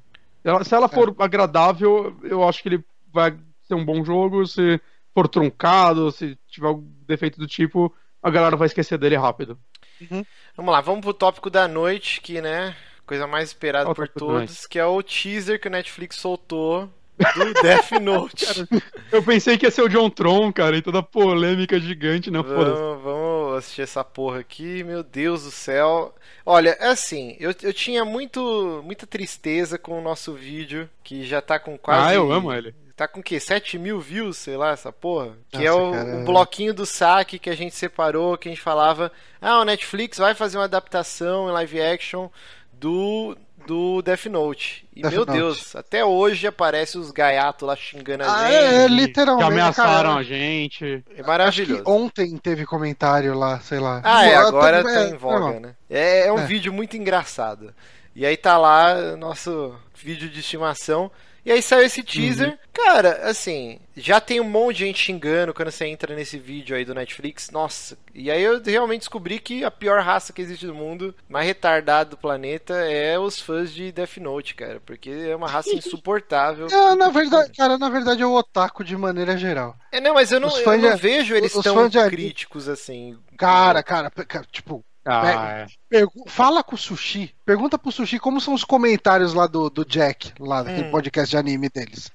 Se 0.63 0.75
ela 0.75 0.87
for 0.87 1.15
é. 1.19 1.23
agradável, 1.23 2.15
eu 2.23 2.47
acho 2.47 2.61
que 2.61 2.69
ele 2.69 2.83
vai 3.11 3.35
ser 3.63 3.75
um 3.75 3.85
bom 3.85 4.03
jogo. 4.03 4.45
Se 4.45 4.79
for 5.13 5.27
truncado, 5.27 6.11
se 6.11 6.37
tiver 6.47 6.67
algum 6.67 6.85
defeito 7.07 7.39
do 7.39 7.47
tipo, 7.47 7.93
a 8.21 8.29
galera 8.29 8.55
vai 8.55 8.67
esquecer 8.67 8.97
dele 8.97 9.15
rápido. 9.15 9.57
Uhum. 10.01 10.25
Vamos 10.57 10.71
lá, 10.71 10.81
vamos 10.81 11.01
pro 11.01 11.13
tópico 11.13 11.49
da 11.49 11.67
noite, 11.67 12.19
que, 12.21 12.41
né, 12.41 12.75
coisa 13.05 13.25
mais 13.25 13.49
esperada 13.49 13.93
por 13.93 14.07
todos, 14.07 14.67
que 14.67 14.77
é 14.77 14.85
o 14.85 15.01
teaser 15.01 15.59
que 15.59 15.67
o 15.67 15.71
Netflix 15.71 16.17
soltou 16.17 16.89
do 17.17 17.53
Death 17.61 17.91
Note. 18.01 18.45
Cara, 18.45 18.83
eu 19.11 19.23
pensei 19.23 19.57
que 19.57 19.65
ia 19.65 19.71
ser 19.71 19.83
o 19.83 19.89
John 19.89 20.09
Tron, 20.09 20.51
cara, 20.51 20.75
e 20.77 20.81
toda 20.81 21.01
polêmica 21.01 21.79
gigante, 21.79 22.29
não 22.29 22.43
foda 22.43 22.73
vamos, 22.73 23.03
vamos 23.03 23.34
assistir 23.55 23.81
essa 23.81 24.03
porra 24.03 24.39
aqui, 24.39 24.83
meu 24.83 25.03
Deus 25.03 25.43
do 25.43 25.51
céu. 25.51 26.13
Olha, 26.45 26.77
é 26.79 26.87
assim, 26.87 27.35
eu, 27.39 27.53
eu 27.61 27.73
tinha 27.73 28.05
muito, 28.05 28.81
muita 28.83 29.07
tristeza 29.07 29.77
com 29.77 29.99
o 29.99 30.01
nosso 30.01 30.33
vídeo, 30.33 30.89
que 31.03 31.23
já 31.25 31.41
tá 31.41 31.59
com 31.59 31.77
quase. 31.77 32.09
Ah, 32.09 32.13
eu 32.13 32.31
amo 32.31 32.53
ele. 32.53 32.73
Tá 32.95 33.09
com 33.09 33.19
o 33.19 33.23
quê? 33.23 33.39
7 33.39 33.77
mil 33.77 33.99
views, 33.99 34.37
sei 34.37 34.55
lá, 34.55 34.71
essa 34.71 34.91
porra? 34.91 35.37
Que 35.49 35.57
Nossa, 35.57 35.67
é 35.67 35.71
o, 35.73 35.91
cara... 35.91 36.15
o, 36.15 36.25
bloquinho 36.25 36.73
do 36.73 36.85
saque 36.85 37.37
que 37.37 37.49
a 37.49 37.55
gente 37.55 37.75
separou, 37.75 38.37
que 38.37 38.47
a 38.47 38.51
gente 38.51 38.61
falava: 38.61 39.11
ah, 39.41 39.59
o 39.59 39.65
Netflix 39.65 40.17
vai 40.17 40.33
fazer 40.33 40.57
uma 40.57 40.63
adaptação 40.63 41.49
em 41.49 41.51
live 41.51 41.81
action 41.81 42.29
do 42.71 43.37
do 43.65 44.01
Death 44.01 44.25
Note. 44.25 44.87
E 44.95 45.01
Death 45.01 45.11
meu 45.13 45.25
Note. 45.25 45.37
Deus, 45.37 45.75
até 45.75 46.05
hoje 46.05 46.47
aparece 46.47 46.97
os 46.97 47.11
gaiatos 47.11 47.67
lá 47.67 47.75
xingando 47.75 48.23
a 48.23 48.33
ah, 48.33 48.51
gente. 48.51 48.63
É, 48.63 48.87
literalmente. 48.87 49.47
Que 49.47 49.53
ameaçaram 49.53 50.09
cara, 50.09 50.19
a 50.19 50.23
gente. 50.23 51.03
É 51.15 51.23
maravilhoso. 51.23 51.83
ontem 51.85 52.37
teve 52.37 52.65
comentário 52.65 53.33
lá, 53.37 53.59
sei 53.59 53.79
lá. 53.79 54.01
Ah, 54.03 54.25
é, 54.25 54.35
agora 54.35 54.83
tá 54.83 55.01
é, 55.01 55.09
em 55.09 55.15
voga, 55.15 55.59
né? 55.59 55.75
É, 55.89 56.27
é 56.27 56.31
um 56.31 56.39
é. 56.39 56.45
vídeo 56.45 56.71
muito 56.71 56.95
engraçado. 56.95 57.73
E 58.15 58.25
aí 58.25 58.37
tá 58.37 58.57
lá 58.57 59.15
nosso 59.17 59.75
vídeo 59.95 60.29
de 60.29 60.39
estimação. 60.39 61.11
E 61.45 61.51
aí 61.51 61.61
saiu 61.61 61.85
esse 61.85 62.01
teaser. 62.01 62.49
Uhum. 62.49 62.57
Cara, 62.73 63.29
assim, 63.29 63.79
já 63.95 64.19
tem 64.19 64.41
um 64.41 64.49
monte 64.49 64.77
de 64.77 64.85
gente 64.85 64.99
xingando 64.99 65.53
quando 65.53 65.71
você 65.71 65.85
entra 65.85 66.15
nesse 66.15 66.39
vídeo 66.39 66.75
aí 66.75 66.83
do 66.83 66.95
Netflix. 66.95 67.51
Nossa. 67.51 67.97
E 68.13 68.31
aí 68.31 68.41
eu 68.41 68.61
realmente 68.63 69.01
descobri 69.01 69.39
que 69.39 69.63
a 69.63 69.69
pior 69.69 70.01
raça 70.01 70.33
que 70.33 70.41
existe 70.41 70.65
no 70.65 70.73
mundo, 70.73 71.13
mais 71.29 71.45
retardada 71.45 72.09
do 72.09 72.17
planeta, 72.17 72.73
é 72.73 73.17
os 73.19 73.39
fãs 73.39 73.71
de 73.71 73.91
Death 73.91 74.17
Note, 74.17 74.55
cara. 74.55 74.81
Porque 74.83 75.09
é 75.09 75.35
uma 75.35 75.47
raça 75.47 75.69
insuportável. 75.75 76.67
É, 76.67 76.95
na 76.95 77.09
verdade, 77.09 77.51
cara, 77.55 77.77
na 77.77 77.89
verdade 77.89 78.23
é 78.23 78.25
o 78.25 78.33
otaku 78.33 78.83
de 78.83 78.97
maneira 78.97 79.37
geral. 79.37 79.75
É, 79.91 80.01
não, 80.01 80.15
mas 80.15 80.31
eu 80.31 80.39
não, 80.39 80.49
eu 80.49 80.77
não 80.77 80.95
de, 80.95 80.97
vejo 80.97 81.35
eles 81.35 81.53
tão 81.53 81.89
críticos 82.09 82.67
assim. 82.67 83.17
Cara, 83.37 83.83
cara, 83.83 84.09
cara, 84.09 84.45
tipo, 84.51 84.83
ah, 85.05 85.65
é. 85.91 86.05
Fala 86.27 86.63
com 86.63 86.75
o 86.75 86.77
Sushi. 86.77 87.33
Pergunta 87.45 87.77
pro 87.77 87.91
Sushi 87.91 88.17
como 88.19 88.41
são 88.41 88.53
os 88.53 88.63
comentários 88.63 89.33
lá 89.33 89.45
do, 89.47 89.69
do 89.69 89.85
Jack, 89.85 90.33
lá 90.39 90.61
hum. 90.61 90.91
podcast 90.91 91.29
de 91.29 91.37
anime 91.37 91.69
deles. 91.69 92.11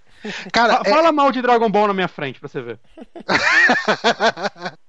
Cara, 0.52 0.82
é... 0.84 0.90
Fala 0.90 1.12
mal 1.12 1.32
de 1.32 1.40
Dragon 1.40 1.70
Ball 1.70 1.86
na 1.86 1.94
minha 1.94 2.08
frente 2.08 2.40
pra 2.40 2.48
você 2.48 2.60
ver. 2.60 2.80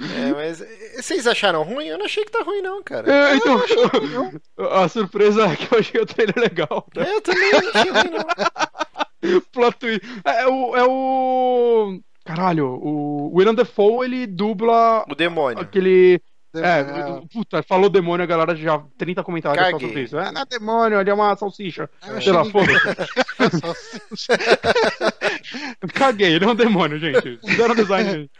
É, 0.00 0.32
mas 0.32 0.62
vocês 0.96 1.26
acharam 1.26 1.62
ruim? 1.62 1.86
Eu 1.86 1.96
não 1.96 2.04
achei 2.04 2.24
que 2.24 2.32
tá 2.32 2.42
ruim, 2.42 2.60
não, 2.60 2.82
cara. 2.82 3.10
É, 3.10 3.36
então, 3.36 3.56
ruim, 3.56 4.10
não. 4.10 4.32
a 4.70 4.88
surpresa 4.88 5.46
é 5.46 5.56
que 5.56 5.72
eu 5.72 5.78
achei 5.78 6.00
o 6.00 6.06
trailer 6.06 6.36
legal. 6.36 6.86
Né? 6.94 7.06
É, 7.08 7.14
eu 7.14 7.20
também 7.20 7.52
não 7.52 7.58
achei 7.70 7.90
ruim, 7.90 8.10
não. 8.10 9.40
Plot 9.52 9.78
twist. 9.78 10.02
É, 10.24 10.42
é, 10.42 10.48
o, 10.48 10.76
é 10.76 10.84
o. 10.84 12.00
Caralho, 12.24 12.66
o 12.82 13.34
William 13.34 13.54
Defoe 13.54 14.06
ele 14.06 14.26
dubla. 14.26 15.04
O 15.08 15.14
demônio. 15.14 15.62
Aquele. 15.62 16.20
É, 16.54 16.80
é, 16.80 17.22
puta, 17.32 17.62
falou 17.62 17.90
demônio, 17.90 18.24
a 18.24 18.26
galera 18.26 18.54
já 18.54 18.78
30 18.96 19.24
comentários 19.24 19.70
só 19.70 19.78
sobre 19.78 20.02
isso. 20.02 20.18
É, 20.18 20.30
não 20.30 20.42
é 20.42 20.46
demônio, 20.46 20.98
ali 20.98 21.10
é 21.10 21.14
uma 21.14 21.34
salsicha. 21.36 21.90
É, 22.02 22.20
Sei 22.20 22.32
lá, 22.32 22.44
foda 22.44 22.72
Caguei, 25.94 26.34
ele 26.34 26.44
é 26.44 26.48
um 26.48 26.54
demônio, 26.54 26.98
gente. 26.98 27.38
Fizeram 27.44 27.74
design. 27.74 28.30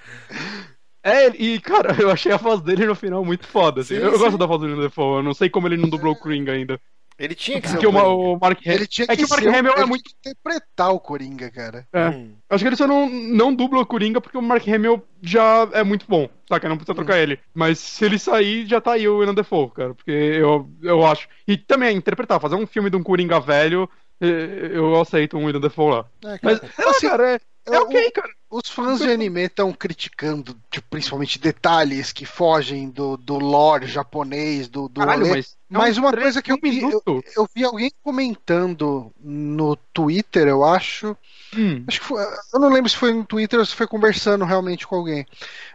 É, 1.02 1.28
e 1.28 1.58
cara, 1.60 1.94
eu 2.00 2.10
achei 2.10 2.32
a 2.32 2.38
voz 2.38 2.62
dele 2.62 2.86
no 2.86 2.94
final 2.94 3.22
muito 3.24 3.46
foda. 3.46 3.82
Assim. 3.82 3.96
Sim, 3.96 4.02
eu 4.02 4.12
sim. 4.12 4.18
gosto 4.18 4.38
da 4.38 4.46
voz 4.46 4.60
do 4.60 4.80
Defoe, 4.80 5.18
eu 5.18 5.22
não 5.22 5.34
sei 5.34 5.50
como 5.50 5.68
ele 5.68 5.76
não 5.76 5.88
dublou 5.88 6.14
o 6.14 6.18
Coringa 6.18 6.52
ainda. 6.52 6.80
Ele 7.18 7.34
tinha 7.34 7.60
que 7.60 7.68
ser 7.68 7.74
Porque 7.74 7.86
o, 7.86 8.34
o 8.34 8.38
Mark 8.40 8.58
tinha 8.60 8.74
é 8.74 9.16
que, 9.16 9.16
que 9.16 9.24
o 9.24 9.28
Mark 9.28 9.46
Hamill 9.46 9.74
é 9.74 9.86
muito 9.86 10.10
interpretar 10.18 10.90
o 10.90 10.98
Coringa, 10.98 11.50
cara. 11.50 11.86
É. 11.92 12.08
Hum. 12.08 12.34
Acho 12.50 12.64
que 12.64 12.68
ele 12.68 12.76
só 12.76 12.86
não, 12.86 13.08
não 13.08 13.54
dubla 13.54 13.80
o 13.80 13.86
Coringa 13.86 14.20
porque 14.20 14.36
o 14.36 14.42
Mark 14.42 14.66
Hamill 14.66 15.02
já 15.22 15.68
é 15.72 15.84
muito 15.84 16.06
bom, 16.08 16.28
saca? 16.48 16.68
Não 16.68 16.76
precisa 16.76 16.92
hum. 16.92 16.96
trocar 16.96 17.18
ele. 17.18 17.38
Mas 17.54 17.78
se 17.78 18.04
ele 18.04 18.18
sair, 18.18 18.66
já 18.66 18.80
tá 18.80 18.92
aí 18.92 19.06
o 19.08 19.18
William 19.18 19.34
Defoe, 19.34 19.70
cara. 19.70 19.94
Porque 19.94 20.10
eu, 20.10 20.68
eu 20.82 21.06
acho. 21.06 21.28
E 21.46 21.56
também 21.56 21.96
interpretar, 21.96 22.40
fazer 22.40 22.56
um 22.56 22.66
filme 22.66 22.90
de 22.90 22.96
um 22.96 23.02
Coringa 23.02 23.38
velho, 23.38 23.88
eu 24.20 25.00
aceito 25.00 25.36
um 25.36 25.44
William 25.44 25.60
Defoe 25.60 25.92
lá. 25.92 26.04
É, 26.24 26.38
cara. 26.38 26.60
Mas, 26.76 26.86
assim, 26.88 27.08
cara, 27.08 27.34
é, 27.34 27.40
é 27.66 27.78
ok, 27.78 28.10
cara. 28.10 28.30
Os 28.50 28.68
fãs 28.68 29.00
de 29.00 29.10
anime 29.10 29.42
estão 29.42 29.72
criticando, 29.72 30.56
tipo, 30.70 30.86
principalmente 30.88 31.40
detalhes 31.40 32.12
que 32.12 32.24
fogem 32.24 32.88
do, 32.88 33.16
do 33.16 33.36
lore 33.36 33.86
japonês, 33.86 34.68
do, 34.68 34.88
do 34.88 35.00
Caralho, 35.00 35.26
mas, 35.26 35.56
mas 35.68 35.98
uma 35.98 36.12
coisa 36.12 36.40
que 36.40 36.52
eu 36.52 36.58
vi, 36.62 36.80
eu, 36.80 37.02
eu, 37.04 37.48
vi 37.52 37.64
alguém 37.64 37.90
comentando 38.02 39.10
no 39.18 39.74
Twitter, 39.92 40.46
eu 40.46 40.64
acho. 40.64 41.16
Hum. 41.56 41.84
acho 41.88 42.00
que 42.00 42.06
foi, 42.06 42.22
eu 42.52 42.60
não 42.60 42.68
lembro 42.68 42.88
se 42.88 42.96
foi 42.96 43.12
no 43.12 43.24
Twitter 43.24 43.58
ou 43.58 43.66
se 43.66 43.74
foi 43.74 43.88
conversando 43.88 44.44
realmente 44.44 44.86
com 44.86 44.96
alguém. 44.96 45.26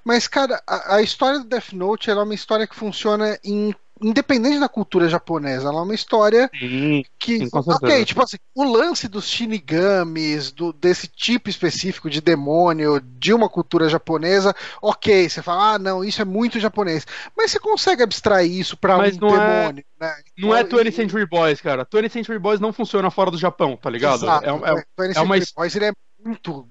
Mas, 0.04 0.28
cara, 0.28 0.62
a, 0.66 0.96
a 0.96 1.02
história 1.02 1.40
do 1.40 1.46
Death 1.46 1.74
Note 1.74 2.10
é 2.10 2.16
uma 2.16 2.34
história 2.34 2.68
que 2.68 2.76
funciona 2.76 3.38
em 3.44 3.76
independente 4.02 4.60
da 4.60 4.70
cultura 4.70 5.10
japonesa, 5.10 5.70
ela 5.70 5.80
é 5.80 5.84
uma 5.84 5.96
história 5.96 6.50
sim, 6.58 7.04
que. 7.18 7.40
Sim, 7.40 7.50
ok, 7.54 8.06
tipo 8.06 8.24
assim, 8.24 8.38
o 8.56 8.64
lance 8.64 9.08
dos 9.08 9.28
shinigamis, 9.28 10.52
do, 10.52 10.74
desse 10.74 11.08
tipo 11.08 11.50
específico 11.50 12.10
de 12.10 12.22
demônio, 12.22 13.00
de 13.00 13.34
uma 13.34 13.50
cultura 13.50 13.90
japonesa, 13.90 14.56
ok, 14.82 15.30
você 15.30 15.42
fala, 15.42 15.74
ah, 15.74 15.80
não, 15.80 16.04
isso 16.04 16.22
é 16.22 16.26
muito 16.26 16.60
japonês. 16.60 17.06
Mas 17.36 17.52
você 17.52 17.60
consegue 17.60 18.04
abstrair 18.04 18.52
isso 18.52 18.78
pra 18.78 18.98
Mas 18.98 19.16
um 19.16 19.20
demônio, 19.20 19.84
é, 20.00 20.06
né? 20.06 20.16
Não 20.38 20.56
é 20.56 20.64
20th 20.64 20.94
Century 20.94 21.26
Boys, 21.26 21.62
cara. 21.62 21.86
20th 21.86 22.12
Century 22.12 22.40
Boys 22.40 22.60
não 22.60 22.74
funciona 22.74 23.12
fora 23.12 23.32
do 23.32 23.38
Japão, 23.38 23.78
tá 23.78 23.90
ligado? 23.90 24.24
Exato, 24.24 24.46
é, 24.46 24.50
é, 24.50 25.08
é, 25.08 25.14
é 25.16 25.22
uma... 25.22 25.36
Boys 25.56 25.76
ele 25.76 25.86
é 25.86 25.92
muito 26.24 26.68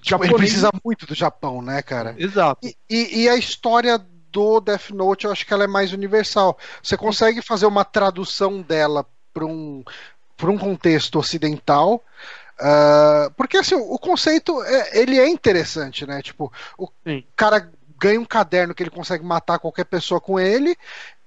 Tipo, 0.00 0.24
ele 0.24 0.34
precisa 0.34 0.70
muito 0.84 1.06
do 1.06 1.14
Japão, 1.14 1.62
né, 1.62 1.80
cara? 1.80 2.14
Exato. 2.18 2.66
E, 2.66 2.76
e, 2.90 3.22
e, 3.22 3.28
a 3.28 3.36
história 3.36 4.04
do 4.32 4.60
Death 4.60 4.90
Note, 4.90 5.26
eu 5.26 5.32
acho 5.32 5.46
que 5.46 5.52
ela 5.52 5.64
é 5.64 5.68
mais 5.68 5.92
universal. 5.92 6.58
Você 6.82 6.96
consegue 6.96 7.42
fazer 7.42 7.66
uma 7.66 7.84
tradução 7.84 8.62
dela 8.62 9.06
para 9.32 9.44
um, 9.44 9.84
um 10.42 10.58
contexto 10.58 11.18
ocidental. 11.18 12.02
Uh, 12.58 13.30
porque 13.36 13.58
assim, 13.58 13.74
o 13.74 13.98
conceito 13.98 14.62
é, 14.62 15.00
ele 15.00 15.18
é 15.18 15.28
interessante, 15.28 16.06
né? 16.06 16.22
Tipo, 16.22 16.52
o 16.78 16.88
Sim. 17.06 17.24
cara 17.36 17.70
ganha 17.98 18.20
um 18.20 18.24
caderno 18.24 18.74
que 18.74 18.82
ele 18.82 18.90
consegue 18.90 19.24
matar 19.24 19.58
qualquer 19.58 19.84
pessoa 19.84 20.20
com 20.20 20.38
ele 20.40 20.76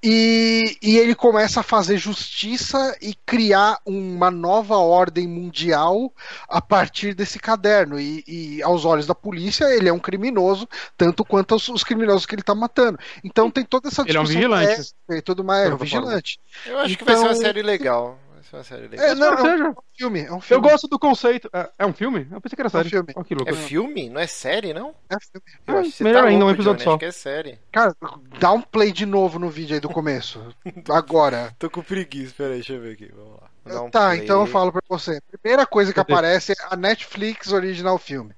e, 0.08 0.78
e, 0.84 0.98
ele 1.00 1.16
começa 1.16 1.62
a 1.62 1.64
fazer 1.64 1.98
justiça 1.98 2.96
e 3.02 3.16
criar 3.26 3.80
uma 3.84 4.30
nova 4.30 4.78
ordem 4.78 5.28
mundial 5.28 6.14
a 6.48 6.62
partir 6.62 7.16
desse 7.16 7.40
caderno. 7.40 8.00
E, 8.00 8.24
e 8.28 8.62
aos 8.62 8.86
olhos 8.86 9.08
da 9.08 9.16
polícia, 9.16 9.66
ele 9.76 9.90
é 9.90 9.94
um 9.94 9.98
criminoso, 9.98 10.70
tanto 10.96 11.26
quanto 11.26 11.56
os, 11.56 11.68
os 11.70 11.84
criminosos 11.84 12.28
que 12.28 12.36
ele 12.36 12.42
está 12.42 12.54
matando. 12.54 13.00
Então 13.24 13.50
tem 13.50 13.66
toda 13.66 13.88
essa 13.88 14.04
discussão. 14.04 14.32
Ele 14.32 14.44
é 14.44 14.48
um 14.48 14.60
vigilante. 14.60 14.94
É, 15.10 15.22
tudo 15.22 15.44
mais, 15.44 15.72
é 15.72 15.74
um 15.74 15.78
vigilante. 15.78 16.40
Eu 16.68 16.78
acho 16.78 16.94
então, 16.94 16.98
que 16.98 17.04
vai 17.04 17.16
ser 17.16 17.22
uma 17.22 17.32
então, 17.32 17.42
série 17.42 17.64
legal 17.64 18.20
uma 18.54 18.64
série 18.64 18.88
legal. 18.88 19.06
É, 19.06 19.16
não, 19.16 19.34
é, 19.34 19.70
um 19.70 19.76
filme, 19.96 20.22
é 20.22 20.34
um 20.34 20.42
filme. 20.42 20.66
Eu 20.66 20.70
gosto 20.70 20.88
do 20.88 21.00
conceito. 21.00 21.50
É, 21.54 21.70
é 21.80 21.86
um 21.86 21.94
filme? 21.94 22.28
Eu 22.32 22.42
pensei 22.42 22.56
que 22.56 22.62
era 22.62 22.70
série. 22.70 22.96
É 22.96 23.20
um 23.20 23.24
filme. 23.24 23.44
Oh, 23.46 23.50
é 23.50 23.54
filme? 23.54 24.10
Não 24.10 24.22
é 24.22 24.28
série, 24.28 24.74
não? 24.74 24.94
É 25.10 25.18
filme. 25.20 25.46
Eu 25.68 25.78
acho 25.80 25.92
que 25.98 26.04
melhor 26.04 26.24
tá 26.24 26.30
ainda, 26.30 26.46
um 26.46 26.50
episódio 26.52 26.78
Johnny, 26.78 26.84
só. 26.84 26.90
Acho 26.92 27.00
que 27.00 27.06
é 27.06 27.12
série. 27.12 27.60
Cara, 27.72 27.96
dá 28.40 28.52
um 28.52 28.62
play 28.62 28.92
de 28.92 29.06
novo 29.06 29.40
no 29.40 29.50
vídeo 29.50 29.74
aí 29.74 29.80
do 29.80 29.90
começo. 29.90 30.42
Agora. 30.90 31.54
Tô 31.60 31.70
com 31.70 31.82
preguiça, 31.82 32.34
peraí, 32.38 32.56
deixa 32.56 32.74
eu 32.74 32.82
ver 32.82 32.94
aqui. 32.94 33.12
Vamos 33.16 33.40
lá. 33.42 33.82
Um 33.84 33.90
tá, 33.90 34.10
play. 34.10 34.24
então 34.24 34.42
eu 34.42 34.48
falo 34.48 34.72
pra 34.72 34.82
você. 34.88 35.20
Primeira 35.42 35.66
coisa 35.66 35.94
que 35.94 36.00
aparece 36.00 36.52
é 36.52 36.56
a 36.70 36.76
Netflix 36.76 37.52
Original 37.52 37.98
Filme. 37.98 38.34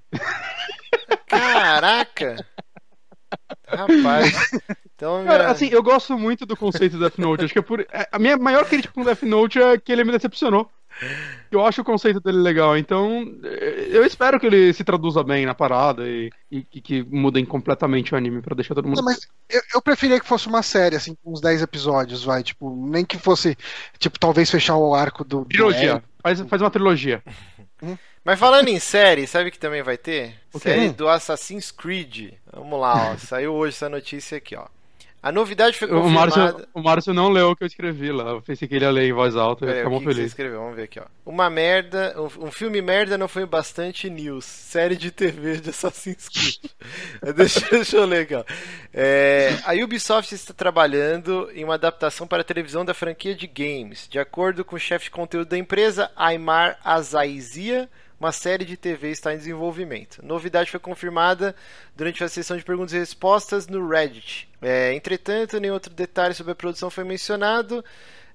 Caraca! 1.28 2.46
Rapaz. 3.68 4.52
Então, 4.95 5.24
Cara, 5.26 5.44
minha... 5.44 5.52
assim, 5.52 5.70
eu 5.72 5.84
gosto 5.84 6.18
muito 6.18 6.44
do 6.44 6.58
conceito 6.58 6.94
do 6.94 7.02
Death 7.02 7.20
Note. 7.20 7.45
Acho 7.45 7.54
que 7.54 7.60
é 7.60 7.62
por... 7.62 7.82
É, 7.82 8.10
a 8.12 8.18
minha 8.18 8.36
maior 8.36 8.66
crítica 8.66 8.91
com 8.91 9.02
o 9.02 9.06
Death 9.06 9.22
Note 9.22 9.62
é 9.62 9.78
que 9.78 9.91
ele 9.91 10.04
me 10.04 10.12
decepcionou. 10.12 10.68
Eu 11.52 11.64
acho 11.66 11.82
o 11.82 11.86
conceito 11.86 12.20
dele 12.20 12.40
legal, 12.40 12.76
então 12.76 13.24
eu 13.90 14.04
espero 14.04 14.40
que 14.40 14.48
ele 14.48 14.74
se 14.74 14.84
traduza 14.84 15.24
bem 15.24 15.45
na 15.45 15.54
parada 15.54 16.08
e, 16.08 16.32
e, 16.52 16.66
e 16.74 16.82
que 16.82 17.04
mudem 17.04 17.45
completamente 17.45 18.14
o 18.14 18.18
anime 18.18 18.41
para 18.41 18.56
deixar 18.56 18.74
todo 18.74 18.88
mundo. 18.88 18.98
Não, 18.98 19.06
mas 19.06 19.28
eu, 19.48 19.62
eu, 19.76 19.82
preferia 19.82 20.20
que 20.20 20.26
fosse 20.26 20.48
uma 20.48 20.64
série, 20.64 20.95
assim, 20.95 21.16
com 21.24 21.32
uns 21.32 21.40
10 21.40 21.62
episódios, 21.62 22.24
vai, 22.24 22.41
tipo, 22.41 22.76
nem 22.90 23.06
que 23.06 23.18
fosse, 23.18 23.56
tipo, 23.99 24.20
talvez 24.20 24.49
fechar 24.49 24.76
o 24.76 24.95
arco 24.95 25.24
do. 25.24 25.45
Trilogia. 25.45 25.99
Do 25.99 26.04
faz, 26.22 26.41
faz 26.41 26.62
uma 26.62 26.72
trilogia. 26.72 27.24
Hum? 27.82 27.98
Mas 28.24 28.40
falando 28.40 28.68
em 28.68 28.80
série, 28.80 29.26
sabe 29.26 29.52
que 29.52 29.60
também 29.60 29.82
vai 29.82 29.98
ter? 29.98 30.36
Série 30.60 30.90
do 30.90 31.08
Assassin's 31.08 31.72
Creed. 31.72 32.34
Vamos 32.52 32.80
lá, 32.80 33.12
ó. 33.12 33.18
Saiu 33.20 33.54
hoje 33.54 33.76
essa 33.76 33.88
notícia 33.90 34.38
aqui, 34.38 34.56
ó. 34.56 34.68
A 35.22 35.31
novidade 35.31 35.77
foi 35.77 35.88
confirmada... 35.88 36.31
O 36.31 36.38
Márcio, 36.39 36.68
o 36.76 36.81
Márcio 36.81 37.14
não 37.14 37.30
leu 37.30 37.52
o 37.52 37.56
que 37.56 37.64
eu 37.64 37.68
escrevi 37.68 38.11
lá. 38.11 38.31
Eu 38.31 38.41
pensei 38.41 38.68
que 38.68 38.76
ele 38.76 38.85
ia 38.85 38.91
ler 38.91 39.10
em 39.10 39.14
voz 39.14 39.35
alta 39.35 39.65
e 39.65 39.69
ia 39.69 39.76
ficar 39.77 39.89
muito 39.89 40.03
feliz. 40.03 40.18
Que 40.18 40.22
você 40.22 40.27
escreveu? 40.27 40.60
Vamos 40.60 40.76
ver 40.76 40.84
aqui, 40.84 40.99
ó. 40.99 41.06
Uma 41.26 41.49
merda... 41.49 42.15
Um, 42.18 42.45
um, 42.45 42.52
filme 42.52 42.81
merda 42.81 43.18
não 43.18 43.27
foi 43.27 43.45
bastante 43.45 44.10
news. 44.10 44.45
Série 44.45 44.95
de 44.95 45.10
TV 45.10 45.57
de 45.57 45.72
Assassin's 45.72 46.30
Creed. 46.30 46.72
deixa, 47.35 47.60
deixa, 47.69 47.98
eu 47.98 48.06
ler 48.06 48.22
aqui, 48.22 48.35
ó. 48.35 48.44
É, 48.94 49.57
a 49.65 49.73
Ubisoft 49.73 50.34
está 50.34 50.53
trabalhando 50.53 51.49
em 51.53 51.64
uma 51.64 51.73
adaptação 51.73 52.27
para 52.27 52.41
a 52.41 52.45
televisão 52.45 52.85
da 52.85 52.94
franquia 52.94 53.34
de 53.35 53.48
games. 53.48 54.07
De 54.07 54.19
acordo 54.19 54.64
com 54.64 54.76
o 54.76 54.80
chefe 54.80 55.06
de 55.06 55.11
conteúdo 55.11 55.49
da 55.49 55.57
empresa, 55.57 56.11
Aymar 56.15 56.77
Azaizia 56.84 57.89
uma 58.19 58.31
série 58.31 58.65
de 58.65 58.76
TV 58.76 59.11
está 59.11 59.34
em 59.34 59.38
desenvolvimento. 59.38 60.26
Novidade 60.26 60.72
foi 60.72 60.80
confirmada 60.80 61.56
durante 61.95 62.23
a 62.23 62.30
sessão 62.30 62.57
de 62.57 62.64
perguntas 62.64 62.94
e 62.94 62.98
respostas 62.98 63.68
no 63.68 63.88
Reddit. 63.88 64.49
É, 64.61 64.94
entretanto, 64.94 65.60
nenhum 65.60 65.73
outro 65.73 65.94
detalhe 65.94 66.34
sobre 66.34 66.52
a 66.52 66.56
produção 66.56 66.89
foi 66.89 67.03
mencionado. 67.03 67.84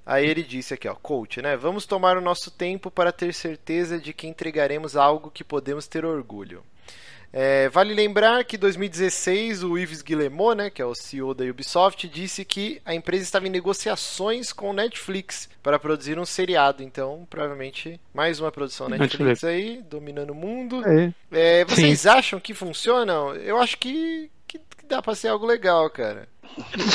Aí 0.05 0.27
ele 0.27 0.43
disse 0.43 0.75
aqui, 0.75 0.89
ó, 0.89 0.95
coach, 0.95 1.41
né? 1.41 1.57
Vamos 1.57 1.87
tomar 1.87 2.17
o 2.17 2.21
nosso 2.21 2.51
tempo 2.51 2.91
para 2.91 3.13
ter 3.13 3.33
certeza 3.33 3.99
de 3.99 4.13
que 4.13 4.27
entregaremos 4.27 4.97
algo 4.97 5.31
que 5.31 5.45
podemos 5.45 5.87
ter 5.87 6.05
orgulho. 6.05 6.63
É, 7.33 7.69
vale 7.71 7.95
lembrar 7.95 8.45
que 8.45 8.57
em 8.57 8.59
2016 8.59 9.63
o 9.63 9.79
Yves 9.79 10.03
Guillemot, 10.03 10.55
né, 10.55 10.71
que 10.71 10.83
é 10.83 10.85
o 10.85 10.95
CEO 10.95 11.33
da 11.33 11.45
Ubisoft, 11.45 12.07
disse 12.07 12.45
que 12.45 12.81
a 12.85 12.95
empresa 12.95 13.23
estava 13.23 13.47
em 13.47 13.51
negociações 13.51 14.53
com 14.53 14.73
Netflix 14.73 15.49
para 15.63 15.79
produzir 15.79 16.19
um 16.19 16.27
seriado. 16.27 16.83
Então, 16.83 17.27
provavelmente, 17.31 17.99
mais 18.13 18.39
uma 18.39 18.53
produção 18.53 18.89
Netflix, 18.89 19.19
Netflix. 19.19 19.45
aí, 19.45 19.83
dominando 19.89 20.31
o 20.31 20.35
mundo. 20.35 20.83
É. 20.87 21.13
É, 21.33 21.65
vocês 21.65 22.01
Sim. 22.01 22.09
acham 22.09 22.41
que 22.41 22.53
funcionam? 22.53 23.35
Eu 23.35 23.59
acho 23.59 23.79
que, 23.79 24.31
que, 24.47 24.59
que 24.59 24.87
dá 24.87 25.01
para 25.01 25.15
ser 25.15 25.29
algo 25.29 25.47
legal, 25.47 25.89
cara. 25.89 26.29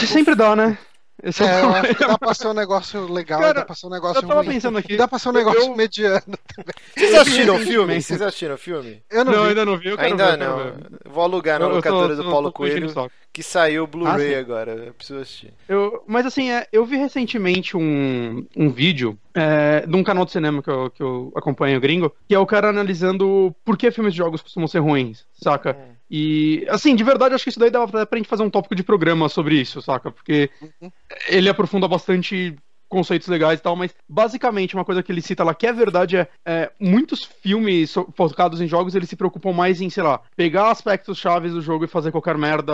Sempre 0.07 0.35
dá, 0.35 0.55
né? 0.55 0.77
Esse 1.23 1.44
é, 1.44 1.48
é 1.48 1.61
eu 1.64 1.69
acho 1.69 1.95
que 1.95 2.07
dá 2.07 2.18
pra 2.18 2.34
ser 2.34 2.48
um 2.48 2.53
negócio 2.53 3.11
legal, 3.11 3.39
Cara, 3.39 3.53
dá 3.53 3.65
pra 3.65 3.76
ser 3.76 3.88
um 3.88 3.89
negócio 3.89 4.18
eu 4.18 4.27
tava 4.27 4.41
ruim. 4.41 4.53
pensando 4.53 4.77
aqui. 4.77 4.95
Dá 4.95 5.07
pra 5.07 5.18
ser 5.18 5.30
um 5.30 5.31
negócio 5.31 5.61
eu... 5.61 5.76
mediano 5.76 6.22
também. 6.56 6.73
Vocês 6.95 7.15
assistiram 7.15 7.56
o 7.56 7.60
filme? 7.60 8.02
Vocês 8.02 8.22
assistiram 8.22 8.56
o 8.56 8.57
filme? 8.57 9.03
Eu 9.10 9.26
não, 9.26 9.31
não 9.31 9.44
vi. 9.44 9.49
ainda 9.49 9.65
não 9.65 9.77
vi. 9.77 9.95
ainda 9.98 10.31
ver, 10.31 10.38
não. 10.38 10.73
Vou 11.11 11.23
alugar 11.23 11.60
na 11.60 11.68
locadora 11.68 12.15
do 12.15 12.23
Paulo 12.23 12.52
Coelho, 12.52 12.94
que 13.34 13.41
saiu 13.41 13.84
o 13.84 13.88
Blu-ray 13.88 14.35
ah, 14.35 14.39
agora. 14.39 14.72
Eu 14.73 14.94
preciso 14.94 15.19
assistir. 15.19 15.53
Eu, 15.68 16.03
mas 16.07 16.26
assim, 16.26 16.52
é, 16.52 16.68
eu 16.72 16.85
vi 16.85 16.98
recentemente 16.98 17.76
um, 17.76 18.45
um 18.56 18.69
vídeo 18.69 19.18
é, 19.34 19.85
de 19.85 19.95
um 19.95 20.03
canal 20.03 20.26
de 20.26 20.31
cinema 20.31 20.61
que 20.61 20.69
eu, 20.69 20.89
que 20.91 21.02
eu 21.02 21.31
acompanho, 21.35 21.80
gringo, 21.80 22.14
que 22.27 22.35
é 22.35 22.39
o 22.39 22.45
cara 22.45 22.69
analisando 22.69 23.56
por 23.65 23.77
que 23.77 23.91
filmes 23.91 24.14
de 24.14 24.18
jogos 24.18 24.41
costumam 24.41 24.68
ser 24.68 24.80
ruins, 24.80 25.26
saca? 25.34 25.76
Hum. 25.77 25.97
E, 26.10 26.66
assim, 26.70 26.96
de 26.96 27.04
verdade, 27.04 27.36
acho 27.36 27.44
que 27.44 27.50
isso 27.50 27.60
daí 27.60 27.70
dava 27.70 28.06
pra 28.06 28.18
gente 28.18 28.30
fazer 28.30 28.44
um 28.44 28.50
tópico 28.50 28.76
de 28.76 28.84
programa 28.84 29.28
sobre 29.28 29.60
isso, 29.60 29.82
saca? 29.82 30.12
Porque 30.12 30.50
uhum. 30.62 30.92
ele 31.28 31.50
aprofunda 31.50 31.88
bastante 31.88 32.56
conceitos 32.88 33.28
legais 33.28 33.60
e 33.60 33.64
tal, 33.64 33.76
mas 33.76 33.94
basicamente 34.08 34.74
uma 34.74 34.86
coisa 34.86 35.04
que 35.04 35.12
ele 35.12 35.22
cita 35.22 35.44
lá 35.44 35.54
que 35.54 35.68
é 35.68 35.74
verdade 35.74 36.18
é, 36.18 36.28
é, 36.46 36.72
muitos 36.80 37.24
filmes 37.24 37.94
focados 38.14 38.62
em 38.62 38.68
jogos 38.68 38.96
eles 38.96 39.10
se 39.10 39.16
preocupam 39.16 39.52
mais 39.52 39.82
em, 39.82 39.90
sei 39.90 40.04
lá, 40.04 40.22
pegar 40.36 40.72
aspectos 40.72 41.18
chaves 41.18 41.52
do 41.52 41.62
jogo 41.62 41.86
e 41.86 41.90
fazer 41.90 42.12
qualquer 42.12 42.38
merda 42.38 42.74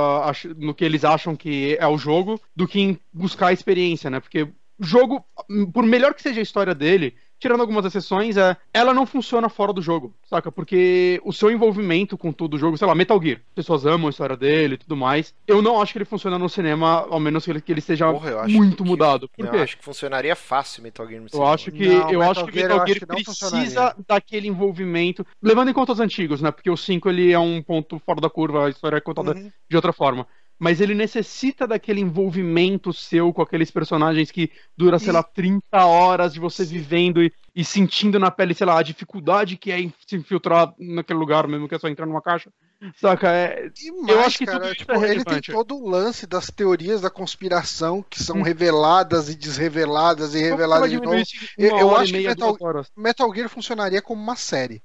no 0.58 0.74
que 0.74 0.86
eles 0.86 1.04
acham 1.04 1.36
que 1.36 1.76
é 1.80 1.88
o 1.88 1.98
jogo, 1.98 2.40
do 2.56 2.68
que 2.68 2.80
em 2.80 3.00
buscar 3.12 3.48
a 3.48 3.54
experiência, 3.54 4.10
né? 4.10 4.20
Porque 4.20 4.48
jogo, 4.80 5.26
por 5.74 5.84
melhor 5.84 6.14
que 6.14 6.22
seja 6.22 6.40
a 6.40 6.44
história 6.44 6.76
dele, 6.76 7.16
tirando 7.44 7.60
algumas 7.60 7.84
exceções, 7.84 8.38
é, 8.38 8.56
ela 8.74 8.94
não 8.94 9.06
funciona 9.06 9.50
fora 9.50 9.74
do 9.74 9.82
jogo, 9.82 10.14
saca? 10.24 10.50
Porque 10.50 11.20
o 11.26 11.34
seu 11.34 11.52
envolvimento 11.52 12.18
com 12.18 12.32
todo 12.32 12.54
o 12.54 12.58
jogo, 12.58 12.78
sei 12.78 12.88
lá, 12.88 12.96
Metal 12.96 13.22
Gear, 13.22 13.42
pessoas 13.54 13.86
amam 13.86 14.08
a 14.08 14.12
história 14.12 14.38
dele 14.38 14.76
e 14.76 14.78
tudo 14.78 14.96
mais. 14.96 15.36
Eu 15.46 15.62
não 15.62 15.82
acho 15.82 15.92
que 15.92 15.98
ele 15.98 16.06
funciona 16.06 16.40
no 16.40 16.48
cinema, 16.48 17.06
ao 17.10 17.20
menos 17.20 17.44
que 17.44 17.52
ele, 17.52 17.60
que 17.60 17.74
ele 17.74 17.80
esteja 17.80 18.10
Porra, 18.10 18.48
muito 18.48 18.84
que, 18.84 18.90
mudado. 18.90 19.28
Por 19.28 19.50
quê? 19.50 19.58
Eu 19.58 19.64
acho 19.64 19.78
que 19.78 19.84
funcionaria 19.84 20.38
fácil 20.38 20.84
Metal 20.84 21.06
Gear 21.06 21.22
no 21.22 21.30
cinema. 21.30 21.50
Eu 21.50 21.54
acho 21.54 21.70
que, 21.70 21.86
não, 21.86 22.12
eu 22.12 22.20
Metal 22.20 22.32
acho 22.32 22.46
que 22.46 22.56
Metal 22.56 22.88
Gear, 22.88 23.00
Gear 23.00 23.24
precisa 23.26 23.96
daquele 24.08 24.48
envolvimento, 24.48 25.28
levando 25.42 25.68
em 25.68 25.74
conta 25.74 25.92
os 25.92 26.00
antigos, 26.00 26.42
né? 26.42 26.50
Porque 26.50 26.72
o 26.72 26.78
5 26.78 27.10
ele 27.10 27.34
é 27.34 27.40
um 27.40 27.62
ponto 27.62 28.00
fora 28.06 28.22
da 28.22 28.30
curva, 28.30 28.68
a 28.68 28.70
história 28.70 28.96
é 28.96 29.02
contada 29.02 29.34
uhum. 29.34 29.52
de 29.70 29.76
outra 29.76 29.92
forma 29.92 30.26
mas 30.64 30.80
ele 30.80 30.96
necessita 30.96 31.68
daquele 31.68 32.00
envolvimento 32.00 32.94
seu 32.94 33.34
com 33.34 33.42
aqueles 33.42 33.70
personagens 33.70 34.32
que 34.32 34.50
dura, 34.78 34.98
sei 34.98 35.12
lá, 35.12 35.22
30 35.22 35.86
horas 35.86 36.34
de 36.34 36.40
você 36.40 36.64
vivendo 36.64 37.22
e, 37.22 37.34
e, 37.54 37.66
sentindo 37.66 38.18
na 38.18 38.32
pele, 38.32 38.54
sei 38.54 38.66
lá, 38.66 38.80
a 38.80 38.82
dificuldade 38.82 39.58
que 39.58 39.74
é 39.74 39.80
se 40.08 40.16
infiltrar 40.16 40.74
naquele 40.80 41.20
lugar, 41.20 41.50
mesmo 41.50 41.68
que 41.68 41.76
é 41.76 41.78
só 41.78 41.90
entrar 41.90 42.06
numa 42.06 42.22
caixa. 42.22 42.50
Saca? 42.96 43.30
É... 43.30 43.70
Mais, 44.04 44.08
eu 44.08 44.22
acho 44.22 44.38
que 44.38 44.46
cara, 44.46 44.74
tipo, 44.74 44.94
é 44.94 45.12
ele 45.12 45.26
tem 45.26 45.42
todo 45.42 45.76
o 45.76 45.90
lance 45.90 46.26
das 46.26 46.48
teorias 46.48 47.02
da 47.02 47.10
conspiração 47.10 48.02
que 48.10 48.24
são 48.24 48.38
hum. 48.38 48.42
reveladas 48.42 49.28
e 49.28 49.36
desreveladas 49.36 50.34
e 50.34 50.40
reveladas 50.40 50.90
de 50.90 50.98
novo. 50.98 51.22
Eu, 51.58 51.78
eu 51.78 51.96
acho 51.98 52.14
que 52.14 52.26
Metal, 52.26 52.58
Metal 52.96 53.36
Gear 53.36 53.50
funcionaria 53.50 54.02
como 54.02 54.24
uma 54.24 54.38
série. 54.38 54.82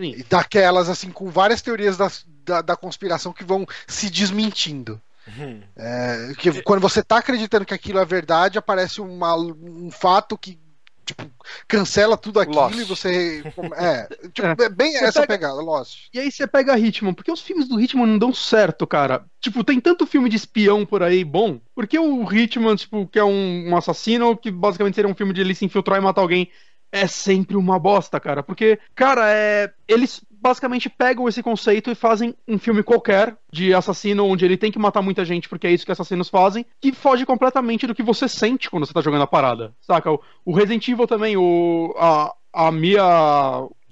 Sim. 0.00 0.24
Daquelas, 0.30 0.88
assim, 0.88 1.10
com 1.10 1.30
várias 1.30 1.60
teorias 1.60 1.98
da, 1.98 2.10
da, 2.42 2.62
da 2.62 2.76
conspiração 2.76 3.34
que 3.34 3.44
vão 3.44 3.66
se 3.86 4.08
desmentindo. 4.08 4.98
Uhum. 5.28 5.60
É, 5.76 6.32
que 6.38 6.62
quando 6.62 6.80
você 6.80 7.02
tá 7.02 7.18
acreditando 7.18 7.66
que 7.66 7.74
aquilo 7.74 7.98
é 7.98 8.04
verdade, 8.06 8.58
aparece 8.58 9.02
uma, 9.02 9.36
um 9.36 9.90
fato 9.90 10.38
que 10.38 10.58
tipo, 11.04 11.30
cancela 11.68 12.16
tudo 12.16 12.40
aquilo 12.40 12.60
Lost. 12.60 12.78
e 12.78 12.84
você. 12.84 13.42
É, 13.76 14.08
tipo, 14.32 14.46
é. 14.46 14.64
é 14.64 14.68
bem 14.70 14.92
você 14.92 15.04
essa 15.04 15.20
pega... 15.20 15.34
pegada, 15.34 15.60
Lost. 15.60 16.08
E 16.14 16.18
aí 16.18 16.32
você 16.32 16.46
pega 16.46 16.78
Hitman, 16.78 17.12
porque 17.12 17.30
os 17.30 17.42
filmes 17.42 17.68
do 17.68 17.78
Hitman 17.78 18.06
não 18.06 18.18
dão 18.18 18.32
certo, 18.32 18.86
cara. 18.86 19.24
Tipo, 19.38 19.62
tem 19.62 19.78
tanto 19.78 20.06
filme 20.06 20.30
de 20.30 20.36
espião 20.36 20.86
por 20.86 21.02
aí 21.02 21.22
bom, 21.24 21.60
porque 21.74 21.98
o 21.98 22.32
Hitman, 22.32 22.74
tipo, 22.74 23.06
que 23.06 23.18
é 23.18 23.24
um, 23.24 23.68
um 23.68 23.76
assassino, 23.76 24.34
que 24.34 24.50
basicamente 24.50 24.94
seria 24.94 25.10
um 25.10 25.14
filme 25.14 25.34
de 25.34 25.42
ele 25.42 25.54
se 25.54 25.66
infiltrar 25.66 25.98
e 25.98 26.02
matar 26.02 26.22
alguém 26.22 26.48
é 26.92 27.06
sempre 27.06 27.56
uma 27.56 27.78
bosta, 27.78 28.18
cara. 28.18 28.42
Porque, 28.42 28.78
cara, 28.94 29.30
é. 29.30 29.72
Eles 29.86 30.22
basicamente 30.30 30.88
pegam 30.88 31.28
esse 31.28 31.42
conceito 31.42 31.90
e 31.90 31.94
fazem 31.94 32.34
um 32.48 32.58
filme 32.58 32.82
qualquer 32.82 33.36
de 33.52 33.74
assassino 33.74 34.24
onde 34.24 34.44
ele 34.44 34.56
tem 34.56 34.72
que 34.72 34.78
matar 34.78 35.02
muita 35.02 35.24
gente 35.24 35.48
porque 35.48 35.66
é 35.66 35.70
isso 35.70 35.84
que 35.84 35.92
assassinos 35.92 36.30
fazem, 36.30 36.64
que 36.80 36.92
foge 36.92 37.26
completamente 37.26 37.86
do 37.86 37.94
que 37.94 38.02
você 38.02 38.26
sente 38.26 38.70
quando 38.70 38.86
você 38.86 38.92
tá 38.92 39.02
jogando 39.02 39.22
a 39.22 39.26
parada. 39.26 39.74
Saca? 39.80 40.10
O 40.44 40.54
Resident 40.54 40.88
Evil 40.88 41.06
também, 41.06 41.36
o. 41.36 41.94
A, 41.98 42.34
a 42.52 42.70
Mia. 42.72 43.02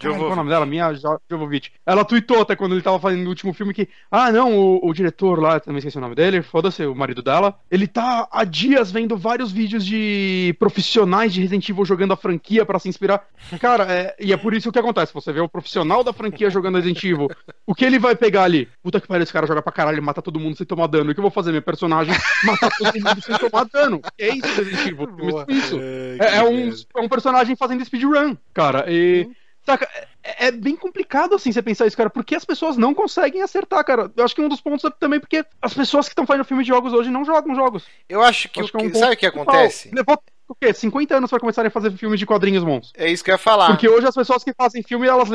Jovovic. 0.00 0.20
Qual 0.20 0.30
é 0.30 0.32
o 0.32 0.36
nome 0.36 0.50
dela? 0.50 0.66
Minha 0.66 0.92
Jovovich. 1.30 1.72
Ela 1.84 2.04
tweetou 2.04 2.42
até 2.42 2.54
quando 2.54 2.72
ele 2.72 2.82
tava 2.82 2.98
fazendo 2.98 3.26
o 3.26 3.28
último 3.28 3.52
filme 3.52 3.74
que, 3.74 3.88
ah, 4.10 4.30
não, 4.30 4.56
o, 4.56 4.88
o 4.88 4.94
diretor 4.94 5.40
lá, 5.40 5.58
também 5.58 5.78
esqueci 5.78 5.98
o 5.98 6.00
nome 6.00 6.14
dele, 6.14 6.42
foda-se, 6.42 6.84
o 6.86 6.94
marido 6.94 7.22
dela, 7.22 7.58
ele 7.70 7.86
tá 7.86 8.28
há 8.30 8.44
dias 8.44 8.90
vendo 8.90 9.16
vários 9.16 9.50
vídeos 9.50 9.84
de 9.84 10.54
profissionais 10.58 11.32
de 11.32 11.40
Resident 11.40 11.68
Evil 11.68 11.84
jogando 11.84 12.12
a 12.12 12.16
franquia 12.16 12.64
para 12.64 12.78
se 12.78 12.88
inspirar. 12.88 13.26
Cara, 13.60 13.84
é, 13.90 14.14
e 14.20 14.32
é 14.32 14.36
por 14.36 14.54
isso 14.54 14.70
que 14.70 14.78
acontece. 14.78 15.12
Você 15.14 15.32
vê 15.32 15.40
o 15.40 15.48
profissional 15.48 16.04
da 16.04 16.12
franquia 16.12 16.50
jogando 16.50 16.76
Resident 16.76 17.02
Evil, 17.04 17.28
o 17.66 17.74
que 17.74 17.84
ele 17.84 17.98
vai 17.98 18.14
pegar 18.14 18.44
ali? 18.44 18.68
Puta 18.82 19.00
que 19.00 19.08
pariu, 19.08 19.22
esse 19.22 19.32
cara 19.32 19.46
joga 19.46 19.62
pra 19.62 19.72
caralho, 19.72 20.02
mata 20.02 20.22
todo 20.22 20.40
mundo 20.40 20.56
sem 20.56 20.66
tomar 20.66 20.86
dano. 20.86 21.10
O 21.10 21.14
que 21.14 21.20
eu 21.20 21.22
vou 21.22 21.30
fazer? 21.30 21.52
Meu 21.52 21.62
personagem 21.62 22.14
matar 22.44 22.70
todo 22.76 22.94
mundo 22.94 23.22
sem 23.22 23.36
tomar 23.38 23.64
dano. 23.64 24.00
É 24.18 24.28
isso, 24.28 24.62
Resident 24.62 24.86
Evil. 24.86 25.08
Isso. 25.48 25.78
É, 25.80 26.36
é, 26.38 26.44
um, 26.44 26.70
é 26.96 27.00
um 27.00 27.08
personagem 27.08 27.56
fazendo 27.56 27.84
speedrun, 27.84 28.36
cara. 28.52 28.84
E. 28.88 29.26
Hum 29.28 29.47
Saca? 29.68 29.86
É, 30.24 30.46
é, 30.46 30.50
bem 30.50 30.74
complicado, 30.74 31.34
assim, 31.34 31.52
você 31.52 31.60
pensar 31.60 31.86
isso, 31.86 31.96
cara, 31.96 32.08
porque 32.08 32.34
as 32.34 32.44
pessoas 32.44 32.78
não 32.78 32.94
conseguem 32.94 33.42
acertar, 33.42 33.84
cara. 33.84 34.10
Eu 34.16 34.24
acho 34.24 34.34
que 34.34 34.40
um 34.40 34.48
dos 34.48 34.62
pontos 34.62 34.82
é 34.84 34.90
também 34.98 35.20
porque 35.20 35.44
as 35.60 35.74
pessoas 35.74 36.06
que 36.06 36.12
estão 36.12 36.24
fazendo 36.24 36.46
filme 36.46 36.62
de 36.62 36.68
jogos 36.68 36.94
hoje 36.94 37.10
não 37.10 37.22
jogam 37.22 37.54
jogos. 37.54 37.84
Eu 38.08 38.22
acho 38.22 38.48
que, 38.48 38.60
acho 38.60 38.70
o 38.70 38.72
que, 38.72 38.78
que 38.78 38.96
é 38.96 38.98
um 38.98 39.00
sabe 39.00 39.14
o 39.14 39.16
que 39.18 39.26
acontece? 39.26 39.90
Levou 39.94 40.18
o 40.48 40.54
quê? 40.54 40.72
50 40.72 41.16
anos 41.16 41.30
para 41.30 41.38
começarem 41.38 41.68
a 41.68 41.70
fazer 41.70 41.90
filmes 41.92 42.18
de 42.18 42.24
quadrinhos 42.24 42.64
bons. 42.64 42.92
É 42.96 43.10
isso 43.10 43.22
que 43.22 43.30
eu 43.30 43.34
ia 43.34 43.38
falar. 43.38 43.68
Porque 43.68 43.88
hoje 43.88 44.06
as 44.06 44.14
pessoas 44.14 44.42
que 44.42 44.52
fazem 44.54 44.82
filme, 44.82 45.06
elas 45.06 45.28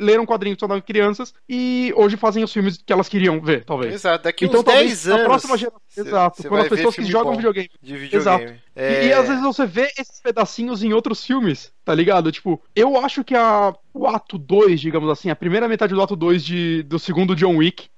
leram 0.00 0.24
quadrinhos 0.24 0.58
quando 0.58 0.80
crianças 0.82 1.34
e 1.48 1.92
hoje 1.96 2.16
fazem 2.16 2.44
os 2.44 2.52
filmes 2.52 2.80
que 2.84 2.92
elas 2.92 3.08
queriam 3.08 3.40
ver, 3.40 3.64
talvez. 3.64 3.94
Exato, 3.94 4.24
daqui 4.24 4.44
então, 4.44 4.60
uns 4.60 4.64
10 4.64 5.08
anos. 5.08 5.24
próxima 5.24 5.58
geração, 5.58 5.80
cê, 5.88 6.00
exato, 6.00 6.42
cê 6.42 6.48
quando 6.48 6.62
as 6.62 6.68
pessoas 6.68 6.94
que 6.94 7.04
jogam 7.04 7.34
videogame. 7.34 7.70
De 7.82 7.96
videogame. 7.96 8.44
Exato. 8.44 8.60
É... 8.76 9.04
E, 9.04 9.08
e, 9.08 9.12
às 9.12 9.26
vezes 9.26 9.42
você 9.42 9.66
vê 9.66 9.90
esses 9.98 10.20
pedacinhos 10.20 10.82
em 10.82 10.92
outros 10.92 11.24
filmes, 11.24 11.72
tá 11.84 11.94
ligado? 11.94 12.30
Tipo, 12.30 12.62
eu 12.74 12.96
acho 12.98 13.24
que 13.24 13.34
a, 13.34 13.74
o 13.92 14.06
ato 14.06 14.38
2, 14.38 14.80
digamos 14.80 15.10
assim, 15.10 15.30
a 15.30 15.36
primeira 15.36 15.68
metade 15.68 15.94
do 15.94 16.00
ato 16.00 16.14
2 16.14 16.44
de, 16.44 16.82
do 16.84 16.98
segundo 16.98 17.34
John 17.34 17.56
Wick 17.56 17.88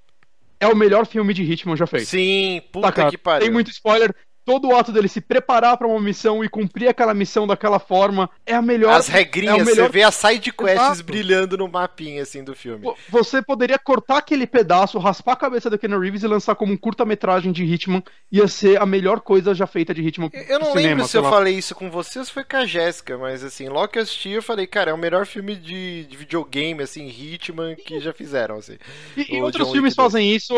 é 0.58 0.66
o 0.68 0.76
melhor 0.76 1.04
filme 1.06 1.34
de 1.34 1.42
Hitman 1.42 1.76
já 1.76 1.86
feito. 1.86 2.06
Sim, 2.06 2.62
puta 2.72 2.92
tá, 2.92 3.10
que 3.10 3.18
pariu. 3.18 3.44
Tem 3.44 3.50
muito 3.52 3.70
spoiler, 3.70 4.14
todo 4.44 4.68
o 4.68 4.76
ato 4.76 4.92
dele 4.92 5.08
se 5.08 5.20
preparar 5.20 5.76
para 5.76 5.86
uma 5.86 6.00
missão 6.00 6.44
e 6.44 6.48
cumprir 6.48 6.88
aquela 6.88 7.14
missão 7.14 7.46
daquela 7.46 7.78
forma 7.78 8.28
é 8.44 8.54
a 8.54 8.62
melhor. 8.62 8.94
As 8.94 9.08
regrinhas, 9.08 9.60
é 9.60 9.64
melhor... 9.64 9.86
você 9.86 9.92
vê 9.92 10.02
as 10.02 10.14
side 10.14 10.52
quests 10.52 10.80
Exato. 10.80 11.04
brilhando 11.04 11.56
no 11.56 11.68
mapinha 11.68 12.22
assim 12.22 12.42
do 12.42 12.54
filme. 12.54 12.92
Você 13.08 13.42
poderia 13.42 13.78
cortar 13.78 14.18
aquele 14.18 14.46
pedaço, 14.46 14.98
raspar 14.98 15.32
a 15.32 15.36
cabeça 15.36 15.70
do 15.70 15.78
Ken 15.78 15.98
Reeves 15.98 16.22
e 16.22 16.26
lançar 16.26 16.54
como 16.54 16.72
um 16.72 16.76
curta-metragem 16.76 17.52
de 17.52 17.64
Hitman, 17.64 18.02
ia 18.30 18.48
ser 18.48 18.80
a 18.80 18.86
melhor 18.86 19.20
coisa 19.20 19.54
já 19.54 19.66
feita 19.66 19.94
de 19.94 20.02
Hitman. 20.02 20.30
Eu 20.32 20.58
não 20.58 20.72
cinema, 20.72 20.88
lembro 20.88 21.08
se 21.08 21.16
eu 21.16 21.22
lá. 21.22 21.30
falei 21.30 21.54
isso 21.54 21.74
com 21.74 21.90
vocês 21.90 22.28
foi 22.28 22.44
com 22.44 22.56
a 22.56 22.66
Jéssica, 22.66 23.16
mas 23.16 23.44
assim, 23.44 23.68
logo 23.68 23.88
que 23.88 23.98
eu 23.98 24.02
assisti 24.02 24.30
eu 24.30 24.42
falei, 24.42 24.66
cara, 24.66 24.90
é 24.90 24.94
o 24.94 24.98
melhor 24.98 25.26
filme 25.26 25.54
de, 25.54 26.04
de 26.04 26.16
videogame 26.16 26.82
assim, 26.82 27.06
Hitman 27.06 27.76
que 27.76 28.00
já 28.00 28.12
fizeram 28.12 28.56
assim. 28.56 28.76
E, 29.16 29.36
e 29.36 29.42
outros 29.42 29.66
John 29.66 29.72
filmes 29.72 29.94
fazem 29.94 30.34
isso 30.34 30.54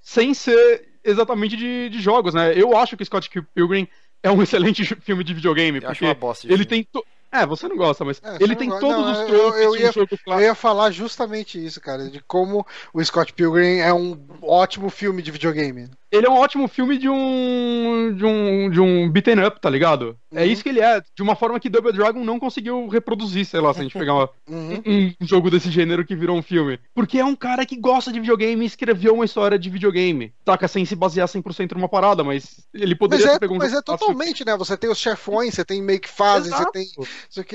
sem 0.00 0.34
ser 0.34 0.91
exatamente 1.04 1.56
de, 1.56 1.88
de 1.88 2.00
jogos, 2.00 2.34
né? 2.34 2.52
Eu 2.54 2.76
acho 2.76 2.96
que 2.96 3.04
Scott 3.04 3.28
Pilgrim 3.54 3.88
é 4.22 4.30
um 4.30 4.40
excelente 4.42 4.84
filme 4.84 5.24
de 5.24 5.34
videogame, 5.34 5.80
eu 5.80 5.88
porque 5.88 6.04
ele 6.48 6.64
tem 6.64 6.86
é, 7.32 7.46
você 7.46 7.66
não 7.66 7.76
gosta, 7.78 8.04
mas 8.04 8.20
é, 8.22 8.36
ele 8.40 8.54
tem 8.54 8.68
gosta. 8.68 8.86
todos 8.86 9.06
não, 9.06 9.12
os 9.12 9.30
tropes 9.30 9.60
eu, 9.60 9.74
eu, 9.74 9.76
ia, 9.76 9.90
eu 10.26 10.40
ia 10.40 10.54
falar 10.54 10.90
justamente 10.90 11.64
isso, 11.64 11.80
cara, 11.80 12.10
de 12.10 12.20
como 12.20 12.66
o 12.92 13.02
Scott 13.02 13.32
Pilgrim 13.32 13.78
é 13.78 13.92
um 13.92 14.22
ótimo 14.42 14.90
filme 14.90 15.22
de 15.22 15.30
videogame 15.30 15.88
ele 16.12 16.26
é 16.26 16.30
um 16.30 16.36
ótimo 16.36 16.68
filme 16.68 16.98
de 16.98 17.08
um. 17.08 18.14
de 18.14 18.24
um. 18.24 18.70
de 18.70 18.78
um 18.78 19.10
beaten 19.10 19.46
up, 19.46 19.58
tá 19.58 19.70
ligado? 19.70 20.18
É 20.30 20.36
uhum. 20.36 20.42
É 20.42 20.46
isso 20.46 20.62
que 20.62 20.68
ele 20.68 20.80
é, 20.80 21.00
de 21.00 21.22
uma 21.22 21.34
forma 21.34 21.58
que 21.58 21.70
Double 21.70 21.92
Dragon 21.92 22.22
não 22.22 22.38
conseguiu 22.38 22.86
reproduzir, 22.86 23.46
sei 23.46 23.60
lá, 23.60 23.72
se 23.72 23.80
a 23.80 23.82
gente 23.82 23.98
pegar 23.98 24.14
uma, 24.14 24.30
uhum. 24.46 24.82
um, 24.86 25.14
um, 25.20 25.26
jogo 25.26 25.50
desse 25.50 25.70
gênero 25.70 26.04
que 26.04 26.14
virou 26.14 26.36
um 26.36 26.42
filme. 26.42 26.78
Porque 26.94 27.18
é 27.18 27.24
um 27.24 27.34
cara 27.34 27.64
que 27.64 27.76
gosta 27.76 28.12
de 28.12 28.20
videogame 28.20 28.62
e 28.62 28.66
escreveu 28.66 29.14
uma 29.14 29.24
história 29.24 29.58
de 29.58 29.70
videogame. 29.70 30.34
Saca, 30.44 30.68
sem 30.68 30.84
se 30.84 30.94
basear 30.94 31.26
100% 31.26 31.72
numa 31.72 31.88
parada, 31.88 32.22
mas 32.22 32.60
ele 32.74 32.94
poderia 32.94 33.26
mas 33.26 33.36
é, 33.36 33.38
pegar 33.38 33.54
um 33.54 33.58
Mas 33.58 33.72
é 33.72 33.80
totalmente, 33.80 34.44
né? 34.44 34.54
Você 34.58 34.76
tem 34.76 34.90
os 34.90 34.98
chefões, 34.98 35.54
você 35.54 35.64
tem 35.64 35.80
make 35.80 36.08
fases, 36.08 36.52
você 36.52 36.70
tem. 36.72 36.86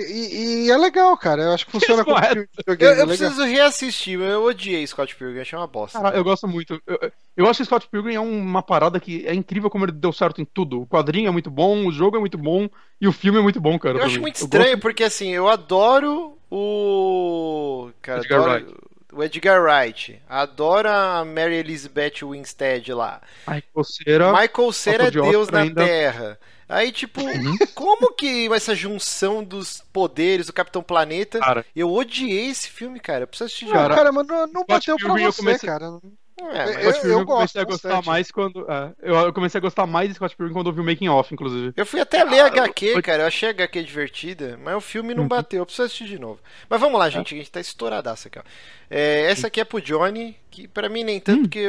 E, 0.09 0.65
e, 0.65 0.71
é 0.71 0.77
legal, 0.77 1.15
cara. 1.15 1.43
Eu 1.43 1.53
acho 1.53 1.65
que 1.67 1.71
funciona 1.71 2.03
como 2.03 2.17
filme 2.17 2.47
de 2.47 2.57
videogame. 2.57 2.91
Eu, 2.91 2.97
eu 2.97 3.03
é 3.03 3.07
preciso 3.07 3.43
reassistir, 3.43 4.19
eu 4.19 4.43
odiei 4.45 4.85
Scott 4.87 5.15
Pilgrim, 5.15 5.41
achei 5.41 5.59
uma 5.59 5.67
bosta. 5.67 5.99
Cara, 5.99 6.17
eu 6.17 6.23
gosto 6.23 6.47
muito. 6.47 6.81
Eu, 6.87 7.11
eu 7.35 7.47
acho 7.47 7.59
que 7.59 7.65
Scott 7.65 7.87
Pilgrim 7.87 8.15
é 8.15 8.19
um 8.19 8.46
uma 8.47 8.63
parada 8.63 8.99
que 8.99 9.25
é 9.27 9.33
incrível 9.33 9.69
como 9.69 9.85
ele 9.85 9.91
deu 9.91 10.11
certo 10.11 10.41
em 10.41 10.45
tudo. 10.45 10.81
O 10.81 10.87
quadrinho 10.87 11.27
é 11.27 11.31
muito 11.31 11.49
bom, 11.49 11.85
o 11.85 11.91
jogo 11.91 12.17
é 12.17 12.19
muito 12.19 12.37
bom 12.37 12.69
e 12.99 13.07
o 13.07 13.11
filme 13.11 13.39
é 13.39 13.41
muito 13.41 13.59
bom, 13.59 13.77
cara. 13.77 13.99
Eu 13.99 14.03
acho 14.03 14.21
muito 14.21 14.39
eu 14.39 14.45
estranho, 14.45 14.71
gosto... 14.71 14.81
porque 14.81 15.03
assim, 15.03 15.29
eu 15.29 15.47
adoro 15.47 16.37
o. 16.49 17.89
Cara, 18.01 18.19
Edgar 18.19 18.39
adoro... 18.39 18.53
Wright. 18.53 18.75
o 19.13 19.23
Edgar 19.23 19.63
Wright. 19.63 20.21
Adoro 20.27 20.89
a 20.89 21.25
Mary 21.25 21.55
Elizabeth 21.55 22.23
Winstead 22.23 22.93
lá. 22.93 23.21
Michael 23.47 23.83
Cera. 23.83 24.31
Michael 24.31 24.71
Cera 24.71 25.07
é 25.07 25.11
Deus 25.11 25.49
na 25.49 25.59
ainda. 25.59 25.85
Terra. 25.85 26.39
Aí, 26.69 26.91
tipo, 26.91 27.21
uhum. 27.21 27.57
como 27.73 28.13
que 28.13 28.53
essa 28.53 28.75
junção 28.75 29.41
dos 29.41 29.81
poderes 29.93 30.47
do 30.47 30.53
Capitão 30.53 30.83
Planeta? 30.83 31.39
Cara. 31.39 31.65
Eu 31.73 31.93
odiei 31.93 32.49
esse 32.49 32.69
filme, 32.69 32.99
cara. 32.99 33.23
Eu 33.23 33.27
preciso 33.27 33.45
assistir. 33.45 33.71
Cara, 33.71 33.95
cara 33.95 34.11
mas 34.11 34.27
não, 34.27 34.47
não 34.47 34.65
bateu 34.65 34.97
pra 34.97 35.13
você, 35.13 35.37
comecei... 35.37 35.69
cara. 35.69 35.99
É, 36.39 36.85
eu, 36.85 36.91
eu, 36.91 37.19
eu, 37.19 37.25
comecei 37.25 37.59
a 37.59 37.65
gostar 37.65 37.89
bastante. 37.89 38.05
mais 38.05 38.31
quando. 38.31 38.65
É, 38.69 38.93
eu 39.01 39.33
comecei 39.33 39.57
a 39.57 39.61
gostar 39.61 39.87
mais 39.87 40.09
de 40.09 40.15
Scott 40.15 40.35
Pilgrim 40.35 40.53
quando 40.53 40.67
eu 40.67 40.73
vi 40.73 40.81
o 40.81 40.83
Making 40.83 41.07
Off, 41.07 41.33
inclusive. 41.33 41.73
Eu 41.75 41.85
fui 41.85 41.99
até 41.99 42.23
ler 42.23 42.41
a 42.41 42.45
HQ, 42.45 43.01
cara. 43.01 43.23
Eu 43.23 43.27
achei 43.27 43.49
a 43.49 43.51
HQ 43.51 43.83
divertida, 43.83 44.59
mas 44.63 44.75
o 44.75 44.81
filme 44.81 45.15
não 45.15 45.23
uhum. 45.23 45.29
bateu. 45.29 45.59
Eu 45.59 45.65
preciso 45.65 45.85
assistir 45.85 46.05
de 46.05 46.19
novo. 46.19 46.39
Mas 46.69 46.79
vamos 46.79 46.99
lá, 46.99 47.09
gente. 47.09 47.33
A 47.33 47.37
gente 47.37 47.51
tá 47.51 47.59
estouradaço 47.59 48.27
aqui, 48.27 48.37
ó. 48.37 48.43
É, 48.89 49.31
essa 49.31 49.47
aqui 49.47 49.59
é 49.59 49.65
pro 49.65 49.81
Johnny, 49.81 50.37
que 50.51 50.67
para 50.67 50.87
mim 50.87 51.03
nem 51.03 51.19
tanto, 51.19 51.39
hum. 51.39 51.41
porque 51.43 51.67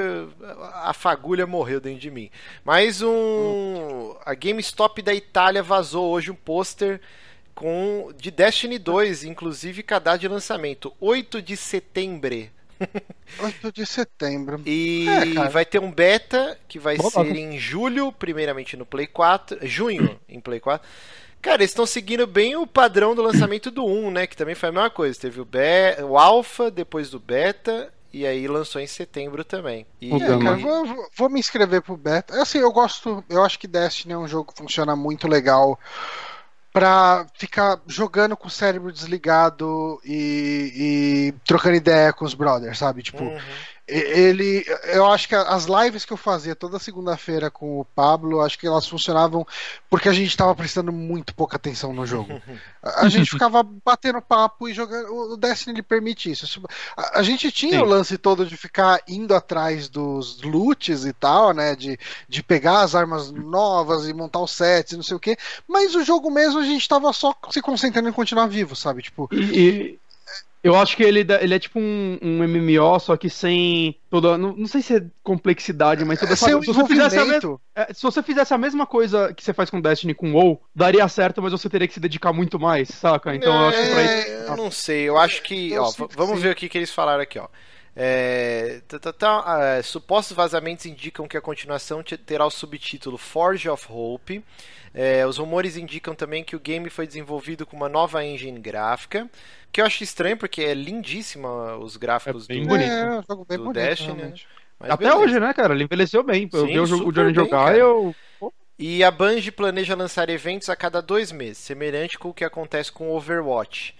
a 0.74 0.92
fagulha 0.92 1.46
morreu 1.46 1.80
dentro 1.80 2.00
de 2.00 2.10
mim. 2.10 2.30
Mas 2.62 3.00
um. 3.00 4.14
A 4.24 4.34
GameStop 4.34 5.00
da 5.00 5.14
Itália 5.14 5.62
vazou 5.62 6.10
hoje 6.10 6.30
um 6.30 6.34
pôster 6.34 7.00
com 7.54 8.12
de 8.16 8.30
Destiny 8.30 8.78
2, 8.78 9.24
inclusive 9.24 9.82
cadastro 9.82 10.20
de 10.20 10.28
lançamento, 10.28 10.92
8 11.00 11.40
de 11.40 11.56
setembro. 11.56 12.57
8 13.40 13.72
de 13.72 13.86
setembro. 13.86 14.60
E 14.64 15.06
é, 15.08 15.48
vai 15.48 15.64
ter 15.64 15.80
um 15.80 15.90
beta 15.90 16.58
que 16.68 16.78
vai 16.78 16.96
Boa, 16.96 17.10
ser 17.10 17.36
em 17.36 17.58
julho, 17.58 18.12
primeiramente 18.12 18.76
no 18.76 18.86
Play 18.86 19.06
4. 19.06 19.66
Junho 19.66 20.18
em 20.28 20.40
Play 20.40 20.60
4. 20.60 20.86
Cara, 21.40 21.62
eles 21.62 21.70
estão 21.70 21.86
seguindo 21.86 22.26
bem 22.26 22.56
o 22.56 22.66
padrão 22.66 23.14
do 23.14 23.22
lançamento 23.22 23.70
do 23.70 23.84
1, 23.84 24.10
né? 24.10 24.26
Que 24.26 24.36
também 24.36 24.54
foi 24.54 24.68
a 24.70 24.72
mesma 24.72 24.90
coisa. 24.90 25.18
Teve 25.18 25.40
o, 25.40 25.44
be 25.44 26.02
o 26.02 26.18
Alpha, 26.18 26.70
depois 26.70 27.10
do 27.10 27.20
Beta, 27.20 27.92
e 28.12 28.26
aí 28.26 28.48
lançou 28.48 28.80
em 28.80 28.86
setembro 28.86 29.44
também. 29.44 29.86
E... 30.00 30.12
É, 30.12 30.18
cara, 30.18 30.56
vou, 30.56 31.08
vou, 31.16 31.28
me 31.28 31.38
inscrever 31.38 31.80
pro 31.80 31.96
Beta. 31.96 32.42
Assim, 32.42 32.58
eu 32.58 32.72
gosto. 32.72 33.24
Eu 33.28 33.44
acho 33.44 33.58
que 33.58 33.68
Destiny 33.68 34.14
é 34.14 34.18
um 34.18 34.26
jogo 34.26 34.52
que 34.52 34.58
funciona 34.58 34.96
muito 34.96 35.28
legal 35.28 35.78
pra 36.72 37.26
ficar 37.34 37.80
jogando 37.86 38.36
com 38.36 38.48
o 38.48 38.50
cérebro 38.50 38.92
desligado 38.92 40.00
e, 40.04 40.72
e 40.74 41.34
trocando 41.44 41.76
ideia 41.76 42.12
com 42.12 42.24
os 42.24 42.34
brothers, 42.34 42.78
sabe? 42.78 43.02
Tipo, 43.02 43.24
uhum 43.24 43.38
ele 43.88 44.64
eu 44.84 45.06
acho 45.06 45.26
que 45.26 45.34
as 45.34 45.64
lives 45.64 46.04
que 46.04 46.12
eu 46.12 46.16
fazia 46.16 46.54
toda 46.54 46.78
segunda-feira 46.78 47.50
com 47.50 47.80
o 47.80 47.84
Pablo 47.84 48.42
acho 48.42 48.58
que 48.58 48.66
elas 48.66 48.86
funcionavam 48.86 49.46
porque 49.88 50.08
a 50.08 50.12
gente 50.12 50.28
estava 50.28 50.54
prestando 50.54 50.92
muito 50.92 51.34
pouca 51.34 51.56
atenção 51.56 51.92
no 51.92 52.04
jogo. 52.04 52.40
A 52.82 53.08
gente 53.08 53.30
ficava 53.32 53.62
batendo 53.62 54.20
papo 54.20 54.68
e 54.68 54.74
jogando 54.74 55.32
o 55.32 55.36
Destiny 55.36 55.76
ele 55.76 55.82
permite 55.82 56.30
isso 56.30 56.62
a, 56.96 57.22
gente 57.22 57.50
tinha 57.50 57.78
Sim. 57.78 57.82
o 57.82 57.84
lance 57.84 58.18
todo 58.18 58.44
de 58.44 58.56
ficar 58.56 59.00
indo 59.08 59.34
atrás 59.34 59.88
dos 59.88 60.42
loots 60.42 61.04
e 61.04 61.12
tal 61.12 61.54
né 61.54 61.74
de, 61.74 61.98
de 62.28 62.42
pegar 62.42 62.82
as 62.82 62.94
armas 62.94 63.30
novas 63.30 64.06
e 64.06 64.12
montar 64.12 64.40
os 64.40 64.50
sets 64.50 64.92
e 64.92 64.96
não 64.96 65.02
sei 65.02 65.16
o 65.16 65.20
que 65.20 65.36
mas 65.66 65.94
o 65.94 66.04
jogo 66.04 66.30
mesmo 66.30 66.60
a 66.60 66.64
gente 66.64 66.82
estava 66.82 67.12
só 67.12 67.34
se 67.50 67.62
concentrando 67.62 68.08
em 68.08 68.12
continuar 68.12 68.46
vivo 68.46 68.76
sabe? 68.76 69.02
Tipo 69.02 69.28
e, 69.32 69.98
eu 70.62 70.74
acho 70.74 70.96
que 70.96 71.02
ele, 71.02 71.24
ele 71.40 71.54
é 71.54 71.58
tipo 71.58 71.78
um, 71.78 72.18
um 72.20 72.46
MMO, 72.46 72.98
só 72.98 73.16
que 73.16 73.30
sem 73.30 73.96
toda. 74.10 74.36
Não, 74.36 74.56
não 74.56 74.66
sei 74.66 74.82
se 74.82 74.96
é 74.96 75.04
complexidade, 75.22 76.04
mas 76.04 76.18
toda 76.18 76.32
é, 76.32 76.36
se, 76.36 76.52
você 76.52 76.86
fizesse 76.86 77.18
a 77.18 77.24
mesma, 77.24 77.60
é, 77.74 77.94
se 77.94 78.02
você 78.02 78.22
fizesse 78.22 78.54
a 78.54 78.58
mesma 78.58 78.86
coisa 78.86 79.32
que 79.32 79.44
você 79.44 79.52
faz 79.52 79.70
com 79.70 79.80
Destiny 79.80 80.14
com 80.14 80.32
WoW, 80.32 80.60
daria 80.74 81.06
certo, 81.08 81.40
mas 81.40 81.52
você 81.52 81.68
teria 81.68 81.86
que 81.86 81.94
se 81.94 82.00
dedicar 82.00 82.32
muito 82.32 82.58
mais, 82.58 82.88
saca? 82.88 83.34
Então 83.34 83.52
é, 83.52 83.56
eu 83.56 83.68
acho 83.68 83.82
que 83.82 83.90
pra 83.90 84.02
isso. 84.02 84.30
Eu 84.30 84.56
não 84.56 84.70
sei, 84.70 85.08
eu 85.08 85.18
acho 85.18 85.42
que. 85.42 85.72
Eu 85.72 85.84
ó, 85.84 85.92
vamos 86.16 86.36
sim. 86.36 86.42
ver 86.42 86.52
o 86.52 86.56
que, 86.56 86.68
que 86.68 86.78
eles 86.78 86.90
falaram 86.90 87.22
aqui, 87.22 87.38
ó. 87.38 87.48
É, 88.00 88.80
tá, 88.86 88.96
tá, 89.00 89.12
tá, 89.12 89.58
é, 89.60 89.82
supostos 89.82 90.36
vazamentos 90.36 90.86
indicam 90.86 91.26
que 91.26 91.36
a 91.36 91.40
continuação 91.40 92.00
terá 92.24 92.46
o 92.46 92.50
subtítulo 92.50 93.18
Forge 93.18 93.68
of 93.68 93.86
Hope. 93.90 94.44
É, 94.94 95.26
os 95.26 95.36
rumores 95.36 95.76
indicam 95.76 96.14
também 96.14 96.44
que 96.44 96.54
o 96.54 96.60
game 96.60 96.88
foi 96.90 97.08
desenvolvido 97.08 97.66
com 97.66 97.76
uma 97.76 97.88
nova 97.88 98.24
engine 98.24 98.60
gráfica, 98.60 99.28
que 99.72 99.80
eu 99.80 99.84
acho 99.84 100.04
estranho 100.04 100.36
porque 100.36 100.62
é 100.62 100.74
lindíssima 100.74 101.76
os 101.76 101.96
gráficos 101.96 102.44
é 102.48 102.54
bem 102.54 102.62
do, 102.62 102.68
bonito. 102.68 102.88
É, 102.88 103.20
do 103.34 103.44
bem 103.44 103.58
bonito, 103.58 103.72
Destiny. 103.72 104.46
Até 104.78 104.96
beleza. 104.96 105.16
hoje, 105.16 105.40
né, 105.40 105.52
cara? 105.52 105.74
Ele 105.74 105.82
envelheceu 105.82 106.22
bem. 106.22 106.48
Eu 106.52 106.66
vi 106.66 106.78
o, 106.78 107.08
o 107.08 107.12
Johnny 107.12 107.34
jogar 107.34 107.74
e 107.74 107.80
eu. 107.80 108.14
E 108.78 109.02
a 109.02 109.10
Bungie 109.10 109.50
planeja 109.50 109.96
lançar 109.96 110.30
eventos 110.30 110.68
a 110.68 110.76
cada 110.76 111.02
dois 111.02 111.32
meses, 111.32 111.58
semelhante 111.58 112.16
com 112.16 112.28
o 112.28 112.34
que 112.34 112.44
acontece 112.44 112.92
com 112.92 113.10
Overwatch. 113.10 113.96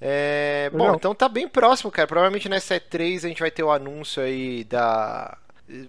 É, 0.00 0.70
bom, 0.72 0.94
então 0.94 1.14
tá 1.14 1.28
bem 1.28 1.46
próximo, 1.46 1.90
cara. 1.90 2.08
Provavelmente 2.08 2.48
nessa 2.48 2.76
E3 2.80 3.18
a 3.18 3.28
gente 3.28 3.40
vai 3.40 3.50
ter 3.50 3.62
o 3.62 3.70
anúncio 3.70 4.22
aí 4.22 4.64
da 4.64 5.36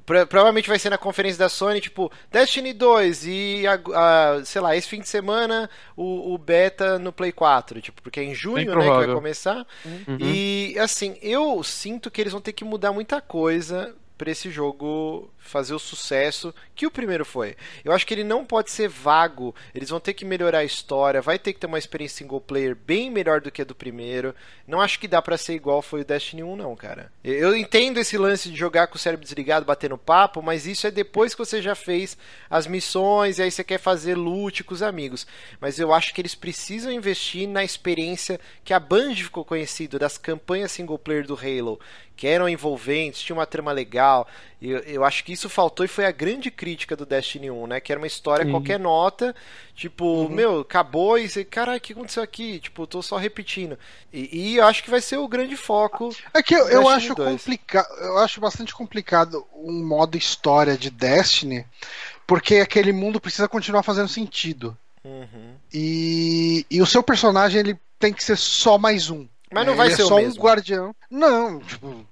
Provavelmente 0.05 0.69
vai 0.69 0.77
ser 0.77 0.91
na 0.91 0.97
conferência 0.97 1.39
da 1.39 1.49
Sony, 1.49 1.81
tipo, 1.81 2.11
Destiny 2.31 2.71
2 2.71 3.25
e, 3.25 3.63
a, 3.65 3.79
a, 3.95 4.45
sei 4.45 4.61
lá, 4.61 4.75
esse 4.75 4.87
fim 4.87 4.99
de 4.99 5.09
semana 5.09 5.67
o, 5.97 6.33
o, 6.33 6.37
beta 6.37 6.99
no 6.99 7.11
Play 7.11 7.31
4, 7.31 7.81
tipo, 7.81 7.99
porque 8.01 8.19
é 8.19 8.23
em 8.23 8.35
junho, 8.35 8.75
né, 8.75 8.81
que 8.81 8.89
vai 8.89 9.07
começar. 9.07 9.65
Uhum. 9.83 10.17
E, 10.19 10.77
assim, 10.77 11.17
eu 11.19 11.63
sinto 11.63 12.11
que 12.11 12.21
eles 12.21 12.31
vão 12.31 12.41
ter 12.41 12.53
que 12.53 12.63
mudar 12.63 12.91
muita 12.91 13.19
coisa 13.21 13.95
para 14.21 14.29
esse 14.29 14.51
jogo 14.51 15.31
fazer 15.39 15.73
o 15.73 15.79
sucesso 15.79 16.53
que 16.75 16.85
o 16.85 16.91
primeiro 16.91 17.25
foi. 17.25 17.55
Eu 17.83 17.91
acho 17.91 18.05
que 18.05 18.13
ele 18.13 18.23
não 18.23 18.45
pode 18.45 18.69
ser 18.69 18.87
vago, 18.87 19.55
eles 19.73 19.89
vão 19.89 19.99
ter 19.99 20.13
que 20.13 20.23
melhorar 20.23 20.59
a 20.59 20.63
história, 20.63 21.23
vai 21.23 21.39
ter 21.39 21.53
que 21.53 21.59
ter 21.59 21.65
uma 21.65 21.79
experiência 21.79 22.19
single 22.19 22.39
player 22.39 22.75
bem 22.75 23.09
melhor 23.09 23.41
do 23.41 23.51
que 23.51 23.63
a 23.63 23.65
do 23.65 23.73
primeiro. 23.73 24.35
Não 24.67 24.79
acho 24.79 24.99
que 24.99 25.07
dá 25.07 25.23
para 25.23 25.39
ser 25.39 25.55
igual 25.55 25.81
foi 25.81 26.01
o 26.01 26.05
Destiny 26.05 26.43
1 26.43 26.55
não, 26.55 26.75
cara. 26.75 27.11
Eu 27.23 27.55
entendo 27.55 27.97
esse 27.97 28.15
lance 28.15 28.51
de 28.51 28.55
jogar 28.55 28.85
com 28.85 28.95
o 28.95 28.99
cérebro 28.99 29.25
desligado, 29.25 29.65
batendo 29.65 29.97
papo, 29.97 30.39
mas 30.43 30.67
isso 30.67 30.85
é 30.85 30.91
depois 30.91 31.33
que 31.33 31.43
você 31.43 31.59
já 31.59 31.73
fez 31.73 32.15
as 32.47 32.67
missões 32.67 33.39
e 33.39 33.41
aí 33.41 33.49
você 33.49 33.63
quer 33.63 33.79
fazer 33.79 34.13
loot 34.13 34.63
com 34.63 34.75
os 34.75 34.83
amigos. 34.83 35.25
Mas 35.59 35.79
eu 35.79 35.91
acho 35.91 36.13
que 36.13 36.21
eles 36.21 36.35
precisam 36.35 36.91
investir 36.91 37.49
na 37.49 37.63
experiência 37.63 38.39
que 38.63 38.71
a 38.71 38.79
Bungie 38.79 39.23
ficou 39.23 39.43
conhecido 39.43 39.97
das 39.97 40.19
campanhas 40.19 40.71
single 40.71 40.99
player 40.99 41.25
do 41.25 41.33
Halo, 41.33 41.79
que 42.21 42.27
eram 42.27 42.47
envolventes, 42.47 43.19
tinha 43.19 43.35
uma 43.35 43.47
trama 43.47 43.71
legal. 43.71 44.27
Eu, 44.61 44.77
eu 44.81 45.03
acho 45.03 45.23
que 45.23 45.33
isso 45.33 45.49
faltou 45.49 45.83
e 45.83 45.89
foi 45.89 46.05
a 46.05 46.11
grande 46.11 46.51
crítica 46.51 46.95
do 46.95 47.03
Destiny 47.03 47.49
1, 47.49 47.65
né? 47.65 47.79
Que 47.79 47.91
era 47.91 47.99
uma 47.99 48.05
história 48.05 48.45
Sim. 48.45 48.51
qualquer 48.51 48.79
nota, 48.79 49.35
tipo, 49.73 50.05
uhum. 50.05 50.29
meu, 50.29 50.59
acabou 50.59 51.17
e 51.17 51.27
você, 51.27 51.43
caralho, 51.43 51.79
o 51.79 51.81
que 51.81 51.93
aconteceu 51.93 52.21
aqui? 52.21 52.59
Tipo, 52.59 52.85
tô 52.85 53.01
só 53.01 53.17
repetindo. 53.17 53.75
E, 54.13 54.51
e, 54.51 54.57
eu 54.57 54.67
acho 54.67 54.83
que 54.83 54.91
vai 54.91 55.01
ser 55.01 55.17
o 55.17 55.27
grande 55.27 55.57
foco. 55.57 56.15
É 56.31 56.43
que 56.43 56.53
eu, 56.53 56.69
eu 56.69 56.87
acho 56.87 57.15
complicado, 57.15 57.87
eu 57.99 58.19
acho 58.19 58.39
bastante 58.39 58.71
complicado 58.71 59.43
um 59.55 59.83
modo 59.83 60.15
história 60.15 60.77
de 60.77 60.91
Destiny, 60.91 61.65
porque 62.27 62.57
aquele 62.57 62.93
mundo 62.93 63.19
precisa 63.19 63.47
continuar 63.47 63.81
fazendo 63.81 64.07
sentido. 64.07 64.77
Uhum. 65.03 65.55
E, 65.73 66.67
e 66.69 66.83
o 66.83 66.85
seu 66.85 67.01
personagem 67.01 67.61
ele 67.61 67.79
tem 67.97 68.13
que 68.13 68.23
ser 68.23 68.37
só 68.37 68.77
mais 68.77 69.09
um. 69.09 69.27
Mas 69.51 69.65
não 69.65 69.73
é, 69.73 69.75
vai 69.75 69.89
ser 69.91 70.03
é 70.03 70.05
só 70.05 70.17
um 70.17 70.31
guardião. 70.31 70.95
Não, 71.09 71.59
tipo, 71.59 72.07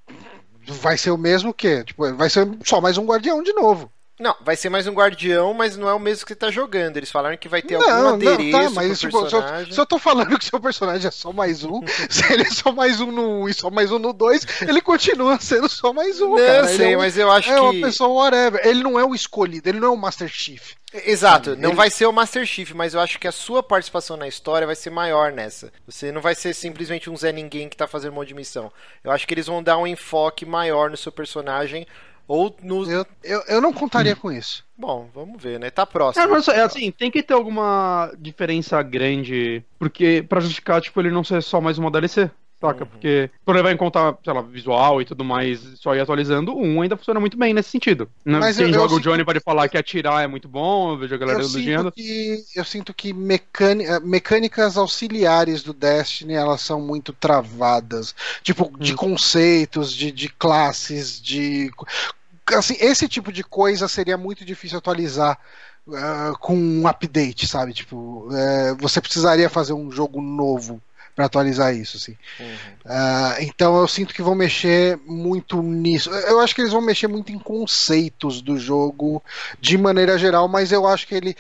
vai 0.69 0.97
ser 0.97 1.11
o 1.11 1.17
mesmo 1.17 1.53
que? 1.53 1.83
Tipo, 1.83 2.13
vai 2.15 2.29
ser 2.29 2.47
só 2.63 2.79
mais 2.81 2.97
um 2.97 3.05
guardião 3.05 3.43
de 3.43 3.53
novo. 3.53 3.91
Não, 4.19 4.35
vai 4.41 4.57
ser 4.57 4.69
mais 4.69 4.85
um 4.85 4.91
guardião, 4.91 5.53
mas 5.53 5.77
não 5.77 5.87
é 5.87 5.93
o 5.93 5.99
mesmo 5.99 6.25
que 6.25 6.33
você 6.33 6.35
tá 6.35 6.51
jogando. 6.51 6.97
Eles 6.97 7.09
falaram 7.09 7.37
que 7.37 7.47
vai 7.47 7.61
ter 7.61 7.77
não, 7.77 7.89
algum 7.89 8.15
adereço 8.15 8.57
não, 8.57 8.63
tá, 8.65 8.69
mas, 8.71 8.99
tipo, 8.99 9.21
personagem. 9.21 9.73
Se 9.73 9.79
eu, 9.79 9.85
tô 9.85 9.97
falando 9.97 10.37
que 10.37 10.43
seu 10.43 10.59
personagem 10.59 11.07
é 11.07 11.11
só 11.11 11.31
mais 11.31 11.63
um, 11.63 11.79
se 12.09 12.33
ele 12.33 12.43
é 12.43 12.49
só 12.49 12.73
mais 12.73 12.99
um 12.99 13.13
no 13.13 13.43
1 13.43 13.49
e 13.49 13.53
só 13.53 13.69
mais 13.71 13.93
um 13.93 13.97
no 13.97 14.11
2, 14.11 14.63
ele 14.63 14.81
continua 14.81 15.39
sendo 15.39 15.69
só 15.69 15.93
mais 15.93 16.19
um, 16.19 16.31
não, 16.31 16.45
cara. 16.45 16.67
sei, 16.67 16.93
é 16.93 16.97
um, 16.97 16.99
mas 16.99 17.17
eu 17.17 17.31
acho 17.31 17.49
é 17.49 17.53
que... 17.53 17.57
É 17.59 17.61
uma 17.61 17.87
pessoa 17.87 18.09
whatever. 18.09 18.59
Ele 18.67 18.83
não 18.83 18.99
é 18.99 19.05
o 19.05 19.15
escolhido, 19.15 19.69
ele 19.69 19.79
não 19.79 19.87
é 19.87 19.91
o 19.91 19.97
Master 19.97 20.27
Chief. 20.27 20.73
Exato, 20.93 21.55
não 21.55 21.69
ele... 21.69 21.77
vai 21.77 21.89
ser 21.89 22.05
o 22.05 22.11
Master 22.11 22.45
Chief, 22.45 22.71
mas 22.73 22.95
eu 22.95 22.99
acho 22.99 23.17
que 23.19 23.27
a 23.27 23.31
sua 23.31 23.63
participação 23.63 24.17
na 24.17 24.27
história 24.27 24.67
vai 24.67 24.75
ser 24.75 24.89
maior 24.89 25.31
nessa. 25.31 25.71
Você 25.85 26.11
não 26.11 26.19
vai 26.19 26.35
ser 26.35 26.53
simplesmente 26.53 27.09
um 27.09 27.15
Zé 27.15 27.31
Ninguém 27.31 27.69
que 27.69 27.77
tá 27.77 27.87
fazendo 27.87 28.11
um 28.11 28.15
monte 28.15 28.29
de 28.29 28.33
missão. 28.33 28.69
Eu 29.01 29.11
acho 29.11 29.25
que 29.25 29.33
eles 29.33 29.47
vão 29.47 29.63
dar 29.63 29.77
um 29.77 29.87
enfoque 29.87 30.45
maior 30.45 30.89
no 30.89 30.97
seu 30.97 31.11
personagem 31.11 31.87
ou 32.29 32.55
no... 32.61 32.89
eu, 32.89 33.03
eu, 33.23 33.43
eu 33.47 33.59
não 33.59 33.73
contaria 33.73 34.15
com 34.15 34.31
isso. 34.31 34.63
Bom, 34.77 35.09
vamos 35.11 35.41
ver, 35.41 35.59
né? 35.59 35.71
Tá 35.71 35.83
próximo. 35.83 36.23
É, 36.23 36.27
mas, 36.27 36.47
é 36.47 36.61
assim, 36.61 36.91
tem 36.91 37.09
que 37.09 37.23
ter 37.23 37.33
alguma 37.33 38.13
diferença 38.19 38.83
grande, 38.83 39.63
porque 39.79 40.23
para 40.29 40.39
justificar, 40.39 40.79
tipo, 40.79 41.01
ele 41.01 41.09
não 41.09 41.23
ser 41.23 41.41
só 41.41 41.59
mais 41.59 41.79
uma 41.79 41.89
DLC. 41.89 42.29
Saca? 42.59 42.83
Uhum. 42.83 42.89
Porque, 42.89 43.29
por 43.45 43.55
levar 43.55 43.71
em 43.71 43.77
conta, 43.77 44.17
sei 44.21 44.33
lá, 44.33 44.41
visual 44.41 45.01
e 45.01 45.05
tudo 45.05 45.23
mais, 45.23 45.61
só 45.75 45.95
ir 45.95 46.01
atualizando, 46.01 46.53
1 46.55 46.81
ainda 46.81 46.97
funciona 46.97 47.19
muito 47.19 47.37
bem 47.37 47.53
nesse 47.53 47.69
sentido. 47.69 48.09
Mas 48.25 48.57
Quem 48.57 48.67
eu, 48.67 48.73
joga 48.73 48.93
eu 48.93 48.97
o 48.97 48.99
Johnny 48.99 49.23
pode 49.23 49.39
falar 49.39 49.69
que 49.69 49.77
atirar 49.77 50.25
é 50.25 50.27
muito 50.27 50.49
bom, 50.49 50.91
eu 50.91 50.97
vejo 50.97 51.15
a 51.15 51.17
galera 51.17 51.39
elogiando. 51.39 51.93
Eu 52.53 52.65
sinto 52.65 52.93
que 52.93 53.11
eh, 53.11 53.99
mecânicas 54.03 54.77
auxiliares 54.77 55.63
do 55.63 55.73
Destiny, 55.73 56.33
elas 56.33 56.59
são 56.59 56.81
muito 56.81 57.13
travadas. 57.13 58.13
Tipo, 58.43 58.69
de 58.77 58.91
hum. 58.91 58.97
conceitos, 58.97 59.93
de, 59.93 60.11
de 60.11 60.27
classes, 60.27 61.21
de 61.21 61.71
assim, 62.55 62.75
esse 62.79 63.07
tipo 63.07 63.31
de 63.31 63.43
coisa 63.43 63.87
seria 63.87 64.17
muito 64.17 64.43
difícil 64.45 64.77
atualizar 64.77 65.37
uh, 65.87 66.37
com 66.39 66.55
um 66.55 66.87
update, 66.87 67.47
sabe? 67.47 67.73
Tipo, 67.73 68.27
uh, 68.27 68.75
você 68.79 69.01
precisaria 69.01 69.49
fazer 69.49 69.73
um 69.73 69.91
jogo 69.91 70.21
novo 70.21 70.81
para 71.15 71.25
atualizar 71.25 71.75
isso, 71.75 71.97
assim. 71.97 72.15
Uhum. 72.39 72.55
Uh, 72.85 73.41
então 73.41 73.77
eu 73.77 73.87
sinto 73.87 74.13
que 74.13 74.21
vão 74.21 74.35
mexer 74.35 74.97
muito 75.05 75.61
nisso. 75.61 76.09
Eu 76.11 76.39
acho 76.39 76.55
que 76.55 76.61
eles 76.61 76.71
vão 76.71 76.81
mexer 76.81 77.07
muito 77.07 77.31
em 77.31 77.39
conceitos 77.39 78.41
do 78.41 78.57
jogo 78.57 79.21
de 79.59 79.77
maneira 79.77 80.17
geral, 80.17 80.47
mas 80.47 80.71
eu 80.71 80.87
acho 80.87 81.05
que 81.07 81.15
ele 81.15 81.35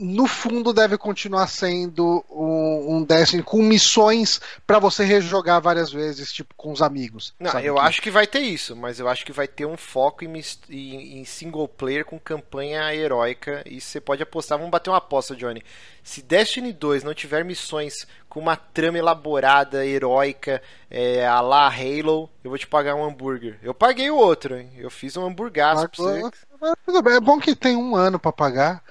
no 0.00 0.26
fundo 0.26 0.72
deve 0.72 0.96
continuar 0.96 1.46
sendo 1.46 2.24
um, 2.30 2.96
um 2.96 3.04
Destiny 3.04 3.42
com 3.42 3.62
missões 3.62 4.40
para 4.66 4.78
você 4.78 5.04
rejogar 5.04 5.60
várias 5.60 5.92
vezes, 5.92 6.32
tipo 6.32 6.54
com 6.54 6.72
os 6.72 6.80
amigos. 6.80 7.34
Não, 7.38 7.58
eu 7.60 7.74
que... 7.74 7.80
acho 7.80 8.02
que 8.02 8.10
vai 8.10 8.26
ter 8.26 8.40
isso, 8.40 8.74
mas 8.74 8.98
eu 8.98 9.06
acho 9.08 9.26
que 9.26 9.32
vai 9.32 9.46
ter 9.46 9.66
um 9.66 9.76
foco 9.76 10.24
em, 10.24 10.42
em, 10.70 11.20
em 11.20 11.24
single 11.26 11.68
player 11.68 12.04
com 12.06 12.18
campanha 12.18 12.94
heróica 12.94 13.62
e 13.66 13.78
você 13.78 14.00
pode 14.00 14.22
apostar. 14.22 14.56
Vamos 14.56 14.70
bater 14.70 14.88
uma 14.88 14.96
aposta, 14.96 15.36
Johnny. 15.36 15.62
Se 16.02 16.22
Destiny 16.22 16.72
2 16.72 17.04
não 17.04 17.12
tiver 17.12 17.44
missões 17.44 18.06
com 18.28 18.40
uma 18.40 18.56
trama 18.56 18.96
elaborada, 18.96 19.84
heróica, 19.84 20.62
é, 20.90 21.26
a 21.26 21.40
la 21.40 21.66
Halo, 21.68 22.30
eu 22.42 22.50
vou 22.50 22.58
te 22.58 22.66
pagar 22.66 22.94
um 22.94 23.04
hambúrguer. 23.04 23.58
Eu 23.62 23.74
paguei 23.74 24.10
o 24.10 24.16
outro, 24.16 24.56
hein? 24.56 24.70
Eu 24.78 24.88
fiz 24.88 25.16
um 25.16 25.26
hambúrguer 25.26 25.62
pra 25.62 25.88
você. 25.92 26.22
É 27.14 27.20
bom 27.20 27.38
que 27.38 27.54
tem 27.54 27.76
um 27.76 27.94
ano 27.94 28.18
para 28.18 28.32
pagar. 28.32 28.82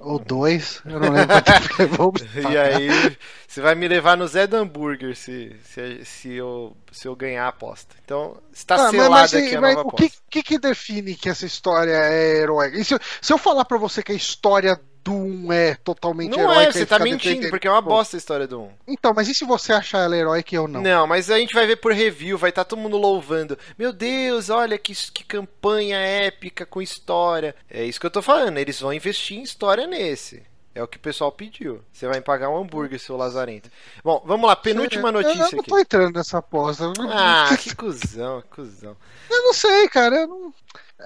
Ou 0.00 0.18
dois, 0.18 0.80
eu 0.86 0.98
não 0.98 1.10
lembro 1.10 2.12
e 2.50 2.56
aí, 2.56 3.16
você 3.46 3.60
vai 3.60 3.74
me 3.74 3.86
levar 3.86 4.16
no 4.16 4.26
Zé 4.26 4.46
do 4.46 4.56
Hambúrguer 4.56 5.14
se, 5.14 5.54
se, 5.62 6.04
se, 6.04 6.32
eu, 6.32 6.74
se 6.90 7.06
eu 7.06 7.14
ganhar 7.14 7.44
a 7.44 7.48
aposta. 7.48 7.94
Então, 8.02 8.40
está 8.50 8.76
ah, 8.76 8.90
selada 8.90 9.10
mas, 9.10 9.32
mas, 9.32 9.34
aqui 9.34 9.56
a 9.56 9.60
nova 9.60 9.80
o 9.82 9.92
que, 9.92 10.10
que, 10.30 10.42
que, 10.42 10.58
define 10.58 11.14
que 11.14 11.28
essa 11.28 11.44
história 11.44 11.92
é 11.92 12.38
heróica? 12.38 12.82
Se, 12.82 12.98
se 13.20 13.32
eu 13.32 13.36
falar 13.36 13.66
para 13.66 13.76
você 13.76 14.02
que 14.02 14.12
a 14.12 14.14
história 14.14 14.80
Doom 15.02 15.52
é 15.52 15.74
totalmente 15.76 16.30
não 16.30 16.40
heróica. 16.40 16.60
Não 16.60 16.68
é, 16.68 16.72
você 16.72 16.86
tá 16.86 16.98
mentindo, 16.98 17.48
porque 17.48 17.66
é 17.66 17.70
uma 17.70 17.80
bosta 17.80 18.16
a 18.16 18.18
história 18.18 18.46
do 18.46 18.60
1. 18.60 18.70
Então, 18.88 19.12
mas 19.14 19.28
e 19.28 19.34
se 19.34 19.44
você 19.44 19.72
achar 19.72 20.00
ela 20.00 20.16
heróica 20.16 20.54
e 20.54 20.58
eu 20.58 20.68
não? 20.68 20.82
Não, 20.82 21.06
mas 21.06 21.30
a 21.30 21.38
gente 21.38 21.54
vai 21.54 21.66
ver 21.66 21.76
por 21.76 21.92
review, 21.92 22.36
vai 22.36 22.50
estar 22.50 22.64
tá 22.64 22.68
todo 22.68 22.78
mundo 22.78 22.96
louvando. 22.96 23.58
Meu 23.78 23.92
Deus, 23.92 24.50
olha 24.50 24.78
que, 24.78 24.94
que 25.12 25.24
campanha 25.24 25.98
épica 25.98 26.66
com 26.66 26.82
história. 26.82 27.54
É 27.68 27.84
isso 27.84 27.98
que 27.98 28.06
eu 28.06 28.10
tô 28.10 28.22
falando, 28.22 28.58
eles 28.58 28.80
vão 28.80 28.92
investir 28.92 29.38
em 29.38 29.42
história 29.42 29.86
nesse. 29.86 30.42
É 30.72 30.82
o 30.82 30.86
que 30.86 30.98
o 30.98 31.00
pessoal 31.00 31.32
pediu. 31.32 31.82
Você 31.92 32.06
vai 32.06 32.20
pagar 32.20 32.48
um 32.48 32.56
hambúrguer, 32.56 33.00
seu 33.00 33.16
lazarento. 33.16 33.68
Bom, 34.04 34.22
vamos 34.24 34.46
lá, 34.46 34.54
penúltima 34.54 35.10
notícia 35.10 35.42
eu, 35.42 35.48
eu 35.50 35.56
não 35.56 35.64
tô 35.64 35.78
entrando 35.78 36.14
nessa 36.14 36.38
aposta. 36.38 36.92
Ah, 37.10 37.56
que 37.58 37.74
cuzão, 37.74 38.40
que 38.42 38.48
cuzão. 38.48 38.96
Eu 39.28 39.42
não 39.42 39.52
sei, 39.52 39.88
cara. 39.88 40.14
Eu 40.14 40.28
não. 40.28 40.54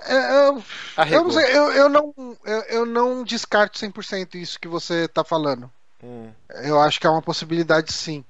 É, 0.03 0.49
eu, 0.49 0.63
eu, 1.11 1.25
não 1.25 1.31
sei, 1.31 1.45
eu, 1.57 1.73
eu, 1.73 1.89
não, 1.89 2.15
eu, 2.45 2.61
eu 2.63 2.87
não 2.87 3.25
descarto 3.25 3.79
100% 3.79 4.35
isso 4.35 4.59
que 4.61 4.69
você 4.69 5.05
está 5.05 5.23
falando. 5.25 5.71
Hum. 6.03 6.31
Eu 6.63 6.81
acho 6.81 7.01
que 7.01 7.07
é 7.07 7.11
uma 7.11 7.23
possibilidade 7.23 7.93
sim. 7.93 8.25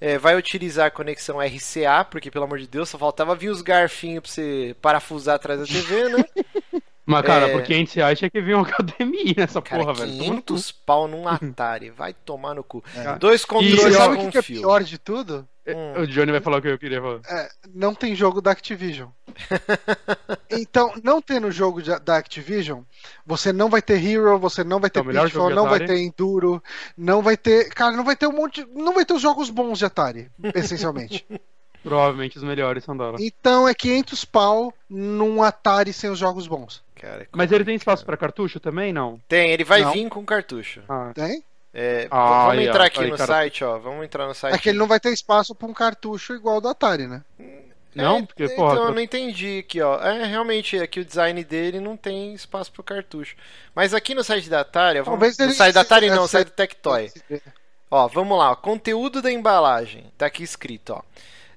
É, 0.00 0.16
vai 0.16 0.34
utilizar 0.34 0.86
a 0.86 0.90
conexão 0.90 1.38
RCA, 1.38 2.04
porque 2.10 2.30
pelo 2.30 2.44
amor 2.44 2.58
de 2.58 2.66
Deus, 2.66 2.88
só 2.88 2.96
faltava 2.96 3.34
vir 3.34 3.50
os 3.50 3.60
garfinhos 3.60 4.22
pra 4.22 4.32
você 4.32 4.76
parafusar 4.80 5.34
atrás 5.34 5.60
da 5.60 5.66
TV, 5.66 6.08
né? 6.08 6.24
Mas, 7.04 7.26
cara, 7.26 7.48
é... 7.48 7.52
por 7.52 7.62
500 7.64 7.94
reais 7.94 8.18
tinha 8.18 8.30
que 8.30 8.40
vir 8.40 8.54
uma 8.54 8.62
academia 8.62 9.34
nessa 9.36 9.60
cara, 9.60 9.82
porra, 9.82 9.94
500 9.94 10.16
velho. 10.16 10.30
500 10.30 10.72
pau 10.72 11.08
num 11.08 11.26
Atari. 11.26 11.90
Vai 11.90 12.14
tomar 12.14 12.54
no 12.54 12.62
cu. 12.62 12.84
É. 12.94 13.16
Dois 13.18 13.44
controles 13.44 13.84
e 13.84 13.92
sabe 13.92 14.14
o 14.14 14.30
que, 14.30 14.38
é 14.38 14.42
pior 14.42 14.84
de 14.84 14.96
tudo? 14.96 15.46
É, 15.70 15.76
hum. 15.76 16.02
O 16.02 16.06
Johnny 16.06 16.32
vai 16.32 16.40
falar 16.40 16.58
o 16.58 16.62
que 16.62 16.68
eu 16.68 16.78
queria 16.78 17.00
falar. 17.00 17.20
É, 17.28 17.48
não 17.74 17.94
tem 17.94 18.14
jogo 18.14 18.40
da 18.40 18.50
Activision. 18.50 19.08
então, 20.50 20.92
não 21.02 21.20
tendo 21.22 21.50
jogo 21.50 21.80
da 22.00 22.16
Activision, 22.16 22.82
você 23.24 23.52
não 23.52 23.68
vai 23.68 23.82
ter 23.82 24.04
Hero, 24.04 24.38
você 24.38 24.64
não 24.64 24.80
vai 24.80 24.90
ter 24.90 25.00
então, 25.00 25.24
Pitfall, 25.24 25.50
não 25.50 25.68
vai 25.68 25.84
ter 25.84 25.98
Enduro, 25.98 26.62
não 26.96 27.22
vai 27.22 27.36
ter. 27.36 27.68
Cara, 27.70 27.96
não 27.96 28.04
vai 28.04 28.16
ter 28.16 28.26
um 28.26 28.32
monte. 28.32 28.66
Não 28.74 28.94
vai 28.94 29.04
ter 29.04 29.14
os 29.14 29.22
jogos 29.22 29.50
bons 29.50 29.78
de 29.78 29.84
Atari, 29.84 30.30
essencialmente. 30.54 31.26
Provavelmente 31.82 32.36
os 32.36 32.44
melhores 32.44 32.84
são 32.84 32.96
dela. 32.96 33.16
Então 33.18 33.66
é 33.66 33.74
500 33.74 34.24
pau 34.26 34.74
num 34.88 35.42
Atari 35.42 35.92
sem 35.92 36.10
os 36.10 36.18
jogos 36.18 36.46
bons. 36.46 36.82
Cara, 36.94 37.26
Mas 37.32 37.50
ele 37.50 37.64
tem 37.64 37.74
espaço 37.74 38.04
para 38.04 38.16
cartucho 38.16 38.60
também, 38.60 38.92
não? 38.92 39.18
Tem, 39.26 39.50
ele 39.50 39.64
vai 39.64 39.80
não. 39.80 39.92
vir 39.92 40.08
com 40.10 40.22
cartucho. 40.24 40.82
Ah. 40.86 41.12
Tem? 41.14 41.42
É, 41.72 42.08
ah, 42.10 42.48
vamos 42.48 42.64
entrar 42.64 42.84
aqui 42.84 43.04
no 43.04 43.16
cara... 43.16 43.26
site, 43.26 43.64
ó. 43.64 43.78
Vamos 43.78 44.04
entrar 44.04 44.26
no 44.26 44.34
site. 44.34 44.54
É 44.54 44.58
que 44.58 44.68
ele 44.70 44.78
não 44.78 44.88
vai 44.88 44.98
ter 44.98 45.12
espaço 45.12 45.54
para 45.54 45.68
um 45.68 45.72
cartucho 45.72 46.34
igual 46.34 46.60
do 46.60 46.68
Atari, 46.68 47.06
né? 47.06 47.22
Não, 47.94 48.18
é, 48.18 48.22
porque, 48.26 48.48
porra. 48.50 48.74
Então, 48.74 48.86
eu 48.86 48.94
não 48.94 49.00
entendi 49.00 49.58
aqui, 49.58 49.80
ó. 49.80 50.00
É, 50.00 50.24
realmente, 50.24 50.78
aqui 50.78 51.00
o 51.00 51.04
design 51.04 51.42
dele 51.44 51.80
não 51.80 51.96
tem 51.96 52.34
espaço 52.34 52.72
pro 52.72 52.82
cartucho. 52.82 53.36
Mas 53.74 53.94
aqui 53.94 54.14
no 54.14 54.24
site 54.24 54.48
da 54.48 54.60
Atari, 54.60 55.00
vamos... 55.00 55.38
no 55.38 55.50
site 55.52 55.74
da 55.74 55.80
Atari 55.80 56.08
não, 56.08 56.22
no 56.22 56.28
site 56.28 56.48
do 56.48 56.52
Tectoy. 56.52 57.10
Ó, 57.90 58.06
vamos 58.06 58.38
lá, 58.38 58.52
ó. 58.52 58.56
conteúdo 58.56 59.20
da 59.20 59.30
embalagem. 59.30 60.12
Tá 60.16 60.26
aqui 60.26 60.42
escrito, 60.42 60.92
ó. 60.92 61.02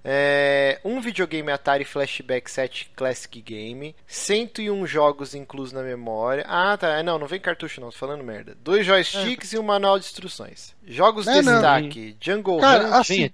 É, 0.06 0.82
um 0.84 1.00
videogame 1.00 1.50
Atari 1.50 1.86
Flashback 1.86 2.52
7 2.52 2.92
Classic 2.94 3.42
Game, 3.42 3.96
101 4.06 4.86
jogos 4.86 5.34
inclusos 5.34 5.72
na 5.72 5.82
memória. 5.82 6.46
Ah, 6.48 6.78
tá. 6.78 7.02
Não, 7.02 7.18
não 7.18 7.26
vem 7.26 7.40
cartucho, 7.40 7.80
não, 7.80 7.90
tô 7.90 7.98
falando 7.98 8.24
merda. 8.24 8.56
Dois 8.62 8.86
joysticks 8.86 9.54
é. 9.54 9.56
e 9.56 9.60
um 9.60 9.64
manual 9.64 9.98
de 9.98 10.06
instruções. 10.06 10.76
Jogos 10.86 11.26
de 11.26 11.42
destaque: 11.42 12.10
não. 12.10 12.18
Jungle 12.20 12.60
Cara, 12.60 12.88
Hunt. 12.88 12.94
Assim, 12.94 13.32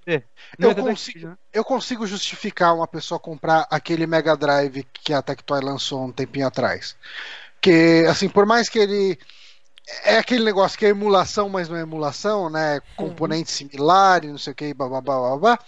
eu, 0.60 0.76
consigo, 0.76 1.38
eu 1.52 1.64
consigo 1.64 2.06
justificar 2.06 2.76
uma 2.76 2.88
pessoa 2.88 3.20
comprar 3.20 3.66
aquele 3.72 4.06
Mega 4.06 4.38
Drive 4.38 4.86
que 4.94 5.12
a 5.12 5.24
Tectoy 5.24 5.62
lançou 5.62 6.06
um 6.06 6.12
tempinho 6.12 6.46
atrás. 6.46 6.96
Que, 7.60 8.06
assim, 8.08 8.30
por 8.30 8.46
mais 8.46 8.70
que 8.70 8.78
ele 8.78 9.18
é 10.04 10.18
aquele 10.18 10.44
negócio 10.44 10.78
que 10.78 10.86
é 10.86 10.90
emulação, 10.90 11.50
mas 11.50 11.68
não 11.68 11.76
é 11.76 11.82
emulação, 11.82 12.50
né? 12.50 12.80
Componentes 12.96 13.60
uhum. 13.60 13.70
similares, 13.70 14.30
não 14.30 14.38
sei 14.38 14.54
o 14.54 14.56
que, 14.56 14.74
blá 14.74 14.88
blá 14.88 15.02
blá 15.02 15.20
blá 15.20 15.38
blá. 15.38 15.60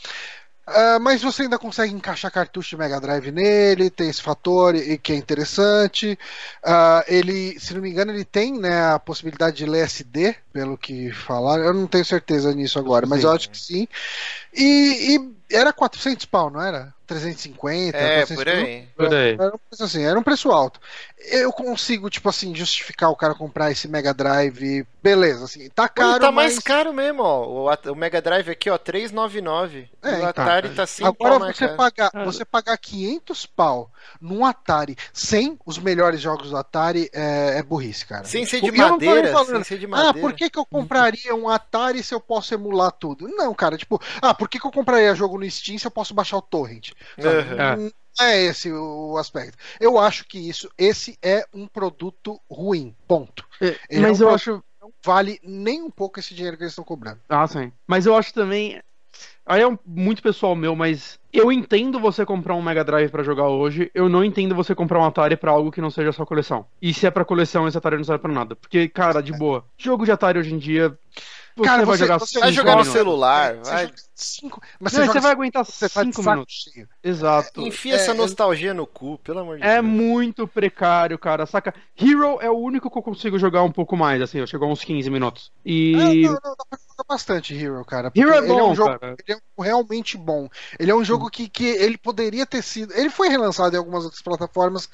Uh, 0.68 1.00
mas 1.02 1.22
você 1.22 1.42
ainda 1.42 1.58
consegue 1.58 1.94
encaixar 1.94 2.32
cartucho 2.32 2.70
de 2.70 2.78
Mega 2.78 3.02
Drive 3.02 3.32
nele, 3.32 3.90
tem 3.90 4.10
esse 4.10 4.22
fator 4.22 4.76
e 4.76 4.98
que 4.98 5.12
é 5.12 5.16
interessante. 5.16 6.18
Uh, 6.64 7.04
ele, 7.08 7.60
se 7.60 7.74
não 7.74 7.82
me 7.82 7.90
engano, 7.90 8.12
ele 8.12 8.24
tem 8.24 8.58
né, 8.58 8.92
a 8.92 9.00
possibilidade 9.00 9.58
de 9.58 9.66
ler 9.66 9.86
SD, 9.86 10.36
pelo 10.54 10.78
que 10.78 11.12
falaram. 11.12 11.64
Eu 11.64 11.74
não 11.74 11.88
tenho 11.88 12.06
certeza 12.06 12.54
nisso 12.54 12.78
agora, 12.78 13.08
mas 13.08 13.24
eu 13.24 13.32
acho 13.32 13.50
que 13.50 13.58
sim. 13.58 13.88
E, 14.54 15.18
e 15.18 15.56
era 15.56 15.74
400 15.74 16.26
pau, 16.26 16.50
não 16.50 16.62
era? 16.62 16.94
350, 17.12 17.98
é, 17.98 18.26
por 18.26 18.48
aí. 18.48 18.88
Por 18.96 19.14
aí. 19.14 19.34
Era 19.34 19.56
um 19.56 19.60
preço 19.60 19.84
assim, 19.84 20.04
era 20.04 20.20
um 20.20 20.24
preço 20.24 20.52
alto. 20.52 20.80
Eu 21.30 21.52
consigo, 21.52 22.10
tipo 22.10 22.30
assim, 22.30 22.56
justificar 22.56 23.10
o 23.10 23.16
cara 23.16 23.36
comprar 23.36 23.72
esse 23.72 23.88
Mega 23.88 24.14
Drive, 24.14 24.88
beleza, 25.04 25.46
assim, 25.46 25.70
tá 25.70 25.88
caro, 25.88 26.14
Pô, 26.14 26.20
tá 26.20 26.32
mas... 26.32 26.54
mais 26.54 26.60
caro 26.60 26.94
mesmo, 26.94 27.22
ó. 27.22 27.70
O, 27.70 27.92
o 27.92 27.96
Mega 27.96 28.22
Drive 28.22 28.50
aqui, 28.50 28.70
ó, 28.70 28.78
399. 28.78 29.90
É, 30.02 30.10
o 30.10 30.16
então, 30.16 30.28
Atari 30.30 30.70
tá 30.70 30.88
5 30.88 31.08
Agora 31.08 31.40
pau 31.40 31.54
você 31.54 31.68
pagar, 31.68 32.12
você 32.26 32.46
pagar 32.46 32.78
500 32.78 33.46
pau 33.46 33.92
num 34.20 34.44
Atari 34.44 34.98
sem 35.14 35.60
os 35.66 35.78
melhores 35.78 36.20
jogos 36.20 36.50
do 36.50 36.58
Atari 36.58 37.10
é, 37.14 37.58
é 37.58 37.64
burrice, 37.64 38.06
cara. 38.06 38.24
Sem 38.24 38.46
ser 38.46 38.62
de 38.62 38.72
madeira, 38.72 39.32
falando, 39.32 39.56
sem 39.56 39.64
ser 39.64 39.80
de 39.80 39.88
madeira. 39.88 40.18
Ah, 40.18 40.22
por 40.22 40.34
que 40.34 40.50
que 40.50 40.58
eu 40.58 40.66
compraria 40.66 41.36
um 41.36 41.50
Atari 41.50 42.02
se 42.02 42.14
eu 42.14 42.20
posso 42.20 42.54
emular 42.54 42.92
tudo? 42.92 43.28
Não, 43.28 43.54
cara, 43.54 43.78
tipo, 43.78 44.02
ah, 44.22 44.34
por 44.34 44.50
que 44.50 44.60
que 44.60 44.66
eu 44.66 44.72
compraria 44.72 45.14
jogo 45.14 45.38
no 45.38 45.50
Steam 45.50 45.78
se 45.78 45.86
eu 45.86 45.92
posso 45.92 46.14
baixar 46.14 46.38
o 46.38 46.42
torrent? 46.42 46.92
Uhum. 47.18 47.92
Não 48.20 48.26
é 48.26 48.42
esse 48.44 48.72
o 48.72 49.18
aspecto. 49.18 49.58
Eu 49.80 49.98
acho 49.98 50.26
que 50.26 50.38
isso, 50.38 50.70
esse 50.78 51.18
é 51.22 51.46
um 51.54 51.68
produto 51.68 52.40
ruim. 52.50 52.96
Ponto. 53.08 53.46
É, 53.62 54.00
mas 54.00 54.22
é 54.22 54.26
um 54.26 54.28
eu 54.28 54.36
acho 54.36 54.64
não 54.82 54.92
vale 55.04 55.40
nem 55.44 55.82
um 55.84 55.92
pouco 55.92 56.20
esse 56.20 56.34
dinheiro 56.34 56.58
que 56.58 56.64
eles 56.64 56.72
estão 56.72 56.84
cobrando. 56.84 57.20
Ah, 57.30 57.48
sim. 57.48 57.72
Mas 57.88 58.06
eu 58.06 58.16
acho 58.16 58.34
também 58.34 58.82
Aí 59.46 59.62
é 59.62 59.78
muito 59.86 60.22
pessoal 60.22 60.56
meu, 60.56 60.76
mas 60.76 61.20
eu 61.34 61.52
entendo 61.52 62.00
você 62.00 62.26
comprar 62.26 62.56
um 62.56 62.62
Mega 62.62 62.84
Drive 62.84 63.10
para 63.10 63.24
jogar 63.24 63.48
hoje, 63.48 63.92
eu 63.94 64.08
não 64.08 64.24
entendo 64.24 64.56
você 64.56 64.74
comprar 64.74 65.00
um 65.00 65.06
Atari 65.06 65.36
para 65.36 65.52
algo 65.52 65.72
que 65.72 65.82
não 65.82 65.90
seja 65.90 66.12
sua 66.12 66.26
coleção. 66.26 66.66
E 66.82 66.94
se 66.94 67.08
é 67.08 67.12
para 67.12 67.26
coleção, 67.26 67.68
esse 67.68 67.78
Atari 67.78 67.98
não 67.98 68.04
serve 68.04 68.22
para 68.22 68.32
nada. 68.32 68.56
Porque, 68.56 68.88
cara, 68.88 69.20
de 69.20 69.32
boa, 69.34 69.66
jogo 69.78 70.06
de 70.06 70.12
Atari 70.12 70.40
hoje 70.40 70.54
em 70.54 70.58
dia 70.58 70.98
você 71.56 71.68
cara, 71.68 71.86
vai 71.86 71.98
você, 71.98 72.04
jogar, 72.04 72.18
você 72.20 72.40
vai 72.40 72.52
jogar 72.52 72.78
no 72.78 72.86
celular. 72.86 73.56
Vai. 73.56 73.92
Cinco. 74.24 74.62
Mas 74.80 74.94
Não, 74.94 75.06
você, 75.06 75.12
você 75.14 75.20
vai 75.20 75.32
aguentar 75.32 75.66
você 75.66 75.90
cinco 75.90 76.22
minutos. 76.24 76.70
cheio. 76.74 76.88
Exato. 77.04 77.62
Enfia 77.62 77.94
É, 77.94 77.96
essa 77.96 78.12
é- 78.12 78.14
nostalgia 78.14 78.74
no 78.74 78.86
cu, 78.88 79.18
pelo 79.20 79.40
amor 79.40 79.58
de 79.58 79.64
É 79.64 79.82
Deus. 79.82 79.86
muito 79.86 80.48
precário, 80.48 81.18
cara, 81.20 81.46
saca? 81.46 81.74
Hero 82.00 82.40
é 82.42 82.50
o 82.50 82.58
único 82.58 82.90
que 82.90 82.98
eu 82.98 83.02
consigo 83.04 83.38
jogar 83.40 83.64
um 83.64 83.72
pouco 83.72 83.96
mais, 83.98 84.22
assim, 84.22 84.40
eu 84.40 84.48
chego 84.48 84.66
a 84.66 84.68
uns 84.68 84.84
15 84.84 85.10
minutos. 85.10 85.52
E. 85.66 85.94
Não, 85.96 86.14
não, 86.34 86.34
dá 86.34 86.66
pra 86.70 86.80
jogar 86.80 87.04
bastante 87.08 87.54
Hero, 87.56 87.84
cara. 87.86 88.12
Hero 88.16 88.32
é 88.32 88.38
ele 88.38 88.46
é 88.46 88.50
bom, 88.50 88.72
um 88.72 88.76
jogo, 88.76 89.00
cara. 89.00 89.16
ele 89.28 89.38
é 89.38 89.64
realmente 89.64 90.18
bom. 90.18 90.48
Ele 90.80 90.92
é 90.92 90.96
um 90.96 91.04
jogo 91.04 91.30
que, 91.30 91.48
que 91.50 91.66
ele 91.66 91.98
poderia 91.98 92.46
ter 92.46 92.62
sido. 92.62 92.94
Ele 92.94 93.10
foi 93.10 93.28
relançado 93.30 93.76
em 93.76 93.80
algumas 93.80 94.04
outras 94.04 94.22
plataformas, 94.22 94.90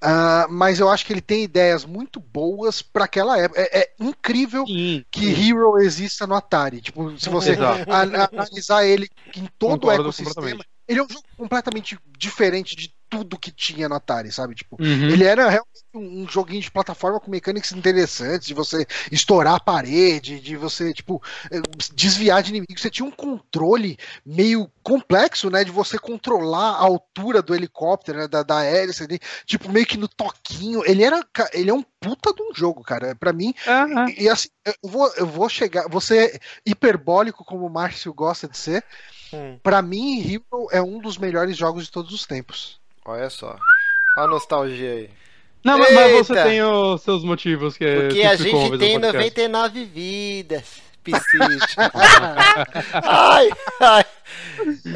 ah, 0.00 0.46
mas 0.50 0.78
eu 0.80 0.88
acho 0.88 1.04
que 1.06 1.12
ele 1.12 1.20
tem 1.20 1.42
ideias 1.44 1.84
muito 1.84 2.20
boas 2.20 2.82
pra 2.82 3.04
aquela 3.04 3.38
época. 3.38 3.60
É, 3.60 3.80
é 3.80 3.90
incrível 3.98 4.66
Sim. 4.66 5.04
que 5.10 5.26
Hero 5.28 5.78
exista 5.78 6.26
no 6.26 6.34
Atari. 6.34 6.80
Tipo, 6.80 7.18
se 7.18 7.28
você 7.28 7.52
Exato. 7.52 7.84
analisar 8.66 8.84
ele 8.84 9.08
em 9.36 9.46
todo 9.58 9.80
Concordo 9.80 10.02
o 10.02 10.06
ecossistema, 10.06 10.64
ele 10.88 11.00
é 11.00 11.02
um 11.02 11.08
jogo 11.08 11.24
completamente 11.36 11.98
diferente 12.18 12.76
de 12.76 12.92
tudo 13.08 13.38
que 13.38 13.50
tinha 13.50 13.88
no 13.88 13.94
Atari, 13.94 14.30
sabe? 14.32 14.54
Tipo, 14.54 14.76
Uhum. 14.80 15.08
ele 15.08 15.24
era 15.24 15.48
realmente 15.48 15.66
um 15.94 16.06
um 16.22 16.28
joguinho 16.28 16.60
de 16.60 16.70
plataforma 16.70 17.18
com 17.18 17.30
mecânicas 17.30 17.72
interessantes, 17.72 18.46
de 18.46 18.52
você 18.54 18.86
estourar 19.10 19.54
a 19.54 19.60
parede, 19.60 20.38
de 20.40 20.54
você, 20.56 20.92
tipo, 20.92 21.22
eh, 21.50 21.60
desviar 21.94 22.42
de 22.42 22.50
inimigos. 22.50 22.82
Você 22.82 22.90
tinha 22.90 23.06
um 23.06 23.10
controle 23.10 23.96
meio 24.24 24.70
complexo, 24.82 25.48
né? 25.50 25.64
De 25.64 25.70
você 25.70 25.98
controlar 25.98 26.72
a 26.72 26.80
altura 26.82 27.40
do 27.40 27.54
helicóptero, 27.54 28.18
né, 28.18 28.28
da, 28.28 28.42
da 28.42 28.62
hélice 28.62 29.04
ali, 29.04 29.18
tipo, 29.46 29.70
meio 29.72 29.86
que 29.86 29.96
no 29.96 30.06
toquinho. 30.08 30.82
Ele 30.84 31.02
era. 31.02 31.24
Ele 31.52 31.70
é 31.70 31.74
um 31.74 31.82
puta 32.00 32.32
de 32.34 32.42
um 32.42 32.54
jogo, 32.54 32.82
cara. 32.82 33.14
Pra 33.14 33.32
mim, 33.32 33.54
É, 33.66 33.70
é. 33.70 34.10
e, 34.10 34.22
e 34.24 34.28
assim, 34.28 34.48
eu 34.64 34.74
vou, 34.90 35.10
eu 35.16 35.26
vou 35.26 35.48
chegar. 35.48 35.88
Você 35.88 36.18
é 36.26 36.38
hiperbólico, 36.66 37.44
como 37.44 37.66
o 37.66 37.70
Márcio 37.70 38.12
gosta 38.12 38.46
de 38.48 38.56
ser. 38.58 38.84
Hum, 39.32 39.58
Pra 39.62 39.80
mim, 39.82 40.20
Hero 40.20 40.68
é 40.70 40.80
um 40.82 41.00
dos 41.00 41.16
melhores 41.18 41.56
jogos 41.56 41.84
de 41.86 41.90
todos 41.90 42.12
os 42.12 42.26
tempos. 42.26 42.78
Olha 43.06 43.30
só. 43.30 43.56
Olha 44.16 44.26
a 44.26 44.28
nostalgia 44.28 44.90
aí. 44.92 45.10
Não, 45.64 45.78
mas, 45.78 45.92
mas 45.94 46.12
você 46.12 46.34
tem 46.44 46.62
os 46.62 47.02
seus 47.02 47.24
motivos 47.24 47.76
que 47.76 47.84
Porque 47.84 48.22
a 48.22 48.36
gente 48.36 48.50
tem 48.78 49.00
podcast. 49.00 49.12
99 49.16 49.84
vidas. 49.84 50.86
Piscite. 51.02 51.76
ai, 52.92 53.48
ai. 53.80 54.04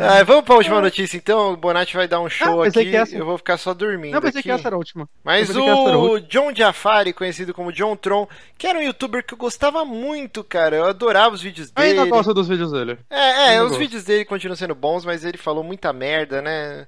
Ai, 0.00 0.24
Vamos 0.24 0.44
pra 0.44 0.56
última 0.56 0.80
notícia 0.80 1.16
então. 1.16 1.52
O 1.52 1.56
Bonatti 1.56 1.94
vai 1.96 2.08
dar 2.08 2.20
um 2.20 2.28
show 2.28 2.62
Ah, 2.62 2.66
aqui. 2.66 2.94
essa- 2.96 3.16
Eu 3.16 3.24
vou 3.24 3.38
ficar 3.38 3.56
só 3.58 3.72
dormindo. 3.72 4.12
Não, 4.14 4.20
pensei 4.20 4.40
aqui. 4.40 4.48
que 4.48 4.52
essa 4.52 4.66
era 4.68 4.74
a 4.74 4.78
última. 4.78 5.08
Mas 5.24 5.54
Eu 5.54 5.62
o 5.64 6.20
John 6.20 6.52
Jafari, 6.54 7.12
conhecido 7.12 7.54
como 7.54 7.72
John 7.72 7.94
Tron, 7.96 8.26
que 8.58 8.66
era 8.66 8.78
um 8.78 8.82
youtuber 8.82 9.24
que 9.24 9.34
eu 9.34 9.38
gostava 9.38 9.84
muito, 9.84 10.42
cara. 10.42 10.76
Eu 10.76 10.86
adorava 10.86 11.34
os 11.34 11.42
vídeos 11.42 11.68
Eu 11.76 11.82
dele. 11.82 11.98
ainda 12.00 12.10
gosto 12.10 12.34
dos 12.34 12.48
vídeos 12.48 12.72
dele. 12.72 12.98
É, 13.08 13.54
é, 13.54 13.62
os 13.62 13.68
gosto. 13.68 13.78
vídeos 13.80 14.02
dele 14.04 14.24
continuam 14.24 14.56
sendo 14.56 14.74
bons, 14.74 15.04
mas 15.04 15.24
ele 15.24 15.38
falou 15.38 15.62
muita 15.62 15.92
merda, 15.92 16.42
né? 16.42 16.86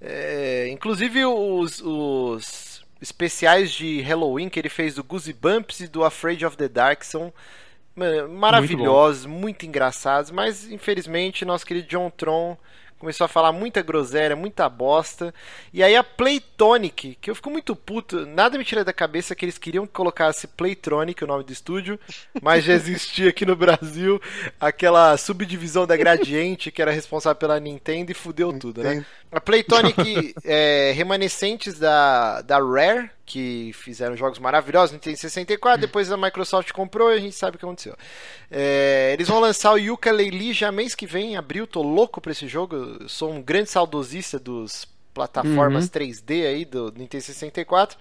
É, 0.00 0.68
inclusive 0.68 1.24
os, 1.24 1.80
os 1.80 2.84
especiais 3.00 3.72
de 3.72 4.00
Halloween 4.02 4.48
que 4.48 4.58
ele 4.58 4.68
fez 4.68 4.94
do 4.94 5.04
Goosey 5.04 5.32
Bumps 5.32 5.80
e 5.80 5.88
do 5.88 6.04
Afraid 6.04 6.44
of 6.44 6.56
the 6.56 6.68
Dark 6.68 7.02
são 7.02 7.32
maravilhosos, 8.28 9.24
muito, 9.24 9.64
engraçados, 9.64 10.30
mas 10.30 10.70
infelizmente 10.70 11.46
nosso 11.46 11.64
querido 11.64 11.88
John 11.88 12.10
Tron 12.10 12.56
começou 12.98 13.24
a 13.24 13.28
falar 13.28 13.52
muita 13.52 13.82
groselha, 13.82 14.34
muita 14.34 14.68
bosta. 14.68 15.34
E 15.72 15.82
aí 15.82 15.94
a 15.94 16.02
Playtonic, 16.02 17.16
que 17.20 17.30
eu 17.30 17.34
fico 17.34 17.50
muito 17.50 17.76
puto, 17.76 18.26
nada 18.26 18.58
me 18.58 18.64
tira 18.64 18.84
da 18.84 18.92
cabeça 18.92 19.34
que 19.34 19.44
eles 19.44 19.58
queriam 19.58 19.86
que 19.86 19.92
colocasse 19.92 20.46
Playtronic, 20.46 21.22
o 21.22 21.26
nome 21.26 21.44
do 21.44 21.52
estúdio, 21.52 21.98
mas 22.42 22.64
já 22.64 22.74
existia 22.74 23.30
aqui 23.30 23.44
no 23.44 23.56
Brasil 23.56 24.20
aquela 24.60 25.16
subdivisão 25.16 25.86
da 25.86 25.96
Gradiente 25.96 26.70
que 26.70 26.82
era 26.82 26.90
responsável 26.90 27.36
pela 27.36 27.60
Nintendo 27.60 28.10
e 28.10 28.14
fudeu 28.14 28.52
tudo, 28.58 28.82
né? 28.82 29.04
A 29.30 29.40
Playtonic 29.40 30.34
é 30.44 30.92
remanescentes 30.94 31.78
da, 31.78 32.40
da 32.42 32.58
Rare, 32.58 33.10
que 33.26 33.72
fizeram 33.74 34.16
jogos 34.16 34.38
maravilhosos 34.38 34.92
no 34.92 34.96
Nintendo 34.96 35.16
64, 35.18 35.80
depois 35.80 36.10
a 36.12 36.16
Microsoft 36.16 36.70
comprou 36.70 37.12
e 37.12 37.16
a 37.16 37.20
gente 37.20 37.34
sabe 37.34 37.56
o 37.56 37.58
que 37.58 37.64
aconteceu. 37.64 37.96
É, 38.48 39.10
eles 39.12 39.26
vão 39.26 39.40
lançar 39.40 39.72
o 39.72 39.76
Yooka-Laylee 39.76 40.52
já 40.52 40.70
mês 40.70 40.94
que 40.94 41.06
vem, 41.06 41.32
em 41.32 41.36
abril, 41.36 41.66
tô 41.66 41.82
louco 41.82 42.20
pra 42.20 42.30
esse 42.30 42.46
jogo, 42.46 42.76
eu 42.76 43.08
sou 43.08 43.32
um 43.32 43.42
grande 43.42 43.68
saudosista 43.68 44.38
dos 44.38 44.86
plataformas 45.12 45.90
3D 45.90 46.46
aí 46.46 46.64
do 46.64 46.92
Nintendo 46.96 47.24
64. 47.24 47.98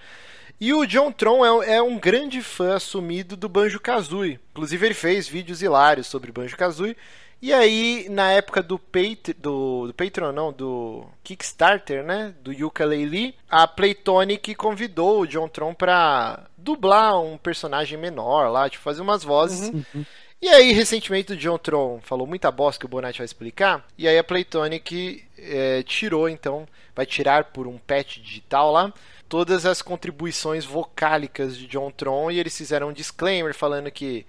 E 0.59 0.73
o 0.73 0.85
John 0.85 1.11
Tron 1.11 1.63
é, 1.63 1.75
é 1.75 1.81
um 1.81 1.97
grande 1.97 2.41
fã 2.41 2.75
assumido 2.75 3.35
do 3.35 3.49
Banjo-Kazooie. 3.49 4.39
Inclusive 4.51 4.85
ele 4.85 4.93
fez 4.93 5.27
vídeos 5.27 5.61
hilários 5.61 6.07
sobre 6.07 6.31
Banjo-Kazooie. 6.31 6.95
E 7.45 7.53
aí, 7.53 8.07
na 8.09 8.31
época 8.31 8.63
do, 8.63 8.79
Pat 8.79 9.29
do, 9.37 9.85
do 9.85 9.93
Patreon, 9.93 10.31
não, 10.31 10.51
do 10.51 11.05
Kickstarter, 11.23 12.03
né, 12.03 12.33
do 12.41 12.51
Yooka-Laylee, 12.51 13.35
a 13.47 13.67
Playtonic 13.67 14.55
convidou 14.55 15.21
o 15.21 15.27
John 15.27 15.47
Tron 15.47 15.71
pra 15.71 16.47
dublar 16.57 17.21
um 17.21 17.37
personagem 17.37 17.99
menor 17.99 18.49
lá, 18.49 18.67
tipo, 18.67 18.83
fazer 18.83 19.01
umas 19.03 19.23
vozes. 19.23 19.71
E 20.41 20.49
aí, 20.49 20.73
recentemente, 20.73 21.33
o 21.33 21.37
John 21.37 21.59
Tron 21.59 21.99
falou 22.01 22.25
muita 22.25 22.49
bosta 22.49 22.79
que 22.79 22.87
o 22.87 22.89
Bonatti 22.89 23.19
vai 23.19 23.25
explicar. 23.25 23.85
E 23.95 24.07
aí 24.07 24.17
a 24.17 24.23
Playtonic 24.23 25.23
eh, 25.37 25.83
tirou, 25.83 26.27
então, 26.27 26.67
vai 26.95 27.05
tirar 27.05 27.45
por 27.45 27.67
um 27.67 27.77
patch 27.77 28.17
digital 28.17 28.71
lá, 28.71 28.91
todas 29.29 29.67
as 29.67 29.83
contribuições 29.83 30.65
vocálicas 30.65 31.55
de 31.55 31.67
John 31.67 31.91
Tron. 31.91 32.31
E 32.31 32.39
eles 32.39 32.57
fizeram 32.57 32.89
um 32.89 32.93
disclaimer 32.93 33.53
falando 33.53 33.91
que 33.91 34.25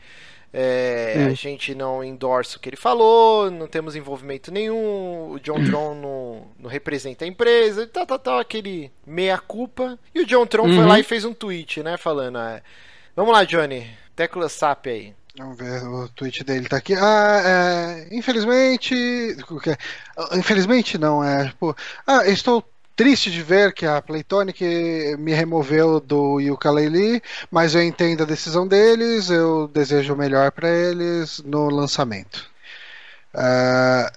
Hum. 0.58 1.26
a 1.26 1.34
gente 1.34 1.74
não 1.74 2.02
endorsa 2.02 2.56
o 2.56 2.60
que 2.60 2.68
ele 2.68 2.76
falou, 2.76 3.50
não 3.50 3.66
temos 3.66 3.94
envolvimento 3.94 4.50
nenhum, 4.50 5.30
o 5.32 5.38
John 5.40 5.62
Tron 5.64 5.94
não, 5.94 6.46
não 6.58 6.70
representa 6.70 7.24
a 7.24 7.28
empresa, 7.28 7.82
e 7.82 7.86
tal, 7.86 8.06
tal, 8.06 8.18
tal, 8.18 8.38
aquele 8.38 8.90
meia-culpa. 9.06 9.98
E 10.14 10.20
o 10.20 10.26
John 10.26 10.46
Tron 10.46 10.64
foi 10.64 10.78
Uhum. 10.78 10.86
lá 10.88 10.98
e 10.98 11.02
fez 11.02 11.24
um 11.24 11.34
tweet, 11.34 11.82
né, 11.82 11.96
falando... 11.96 12.36
ah, 12.38 12.62
Vamos 13.14 13.32
lá, 13.32 13.44
Johnny, 13.44 13.86
tecla 14.14 14.48
SAP 14.48 14.86
aí. 14.88 15.14
Vamos 15.38 15.58
ver, 15.58 15.82
o 15.86 16.08
tweet 16.10 16.42
dele 16.44 16.66
tá 16.68 16.78
aqui. 16.78 16.94
Ah, 16.94 17.42
é, 17.44 18.08
infelizmente. 18.14 18.94
é? 18.94 19.76
Ah, 20.16 20.36
Infelizmente 20.38 20.96
não, 20.96 21.22
é. 21.22 21.48
Tipo, 21.48 21.76
ah, 22.06 22.26
estou 22.26 22.62
triste 22.96 23.30
de 23.30 23.42
ver 23.42 23.74
que 23.74 23.84
a 23.84 24.00
Playtonic 24.00 24.64
me 25.18 25.34
removeu 25.34 26.00
do 26.00 26.40
Yooka-Laylee, 26.40 27.22
mas 27.50 27.74
eu 27.74 27.82
entendo 27.82 28.22
a 28.22 28.26
decisão 28.26 28.66
deles, 28.66 29.28
eu 29.28 29.68
desejo 29.68 30.14
o 30.14 30.16
melhor 30.16 30.50
pra 30.50 30.68
eles 30.68 31.42
no 31.44 31.68
lançamento. 31.68 32.50
É, 33.34 34.10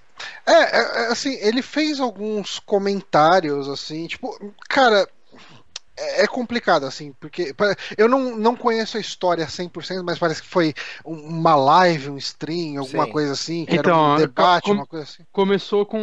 é, 0.48 0.54
é, 0.54 1.08
assim, 1.12 1.38
ele 1.42 1.62
fez 1.62 2.00
alguns 2.00 2.58
comentários, 2.60 3.68
assim, 3.68 4.08
tipo, 4.08 4.54
cara, 4.70 5.08
é 6.00 6.24
é 6.24 6.28
complicado, 6.28 6.86
assim, 6.86 7.14
porque 7.20 7.54
eu 7.98 8.08
não, 8.08 8.38
não 8.38 8.56
conheço 8.56 8.98
a 8.98 9.00
história 9.00 9.48
100%, 9.48 10.04
mas 10.04 10.20
parece 10.20 10.42
que 10.42 10.48
foi 10.48 10.74
um- 11.06 11.20
uma 11.40 11.56
live, 11.56 12.10
um 12.10 12.18
stream, 12.18 12.80
alguma 12.80 13.06
Sim. 13.06 13.12
coisa 13.12 13.34
assim, 13.34 13.66
que 13.66 13.78
era 13.78 13.90
Então, 13.90 14.14
um 14.14 14.16
debate, 14.16 14.66
com- 14.66 14.72
uma 14.72 14.86
coisa 14.86 15.06
assim. 15.06 15.24
Começou 15.32 15.86
com 15.86 16.00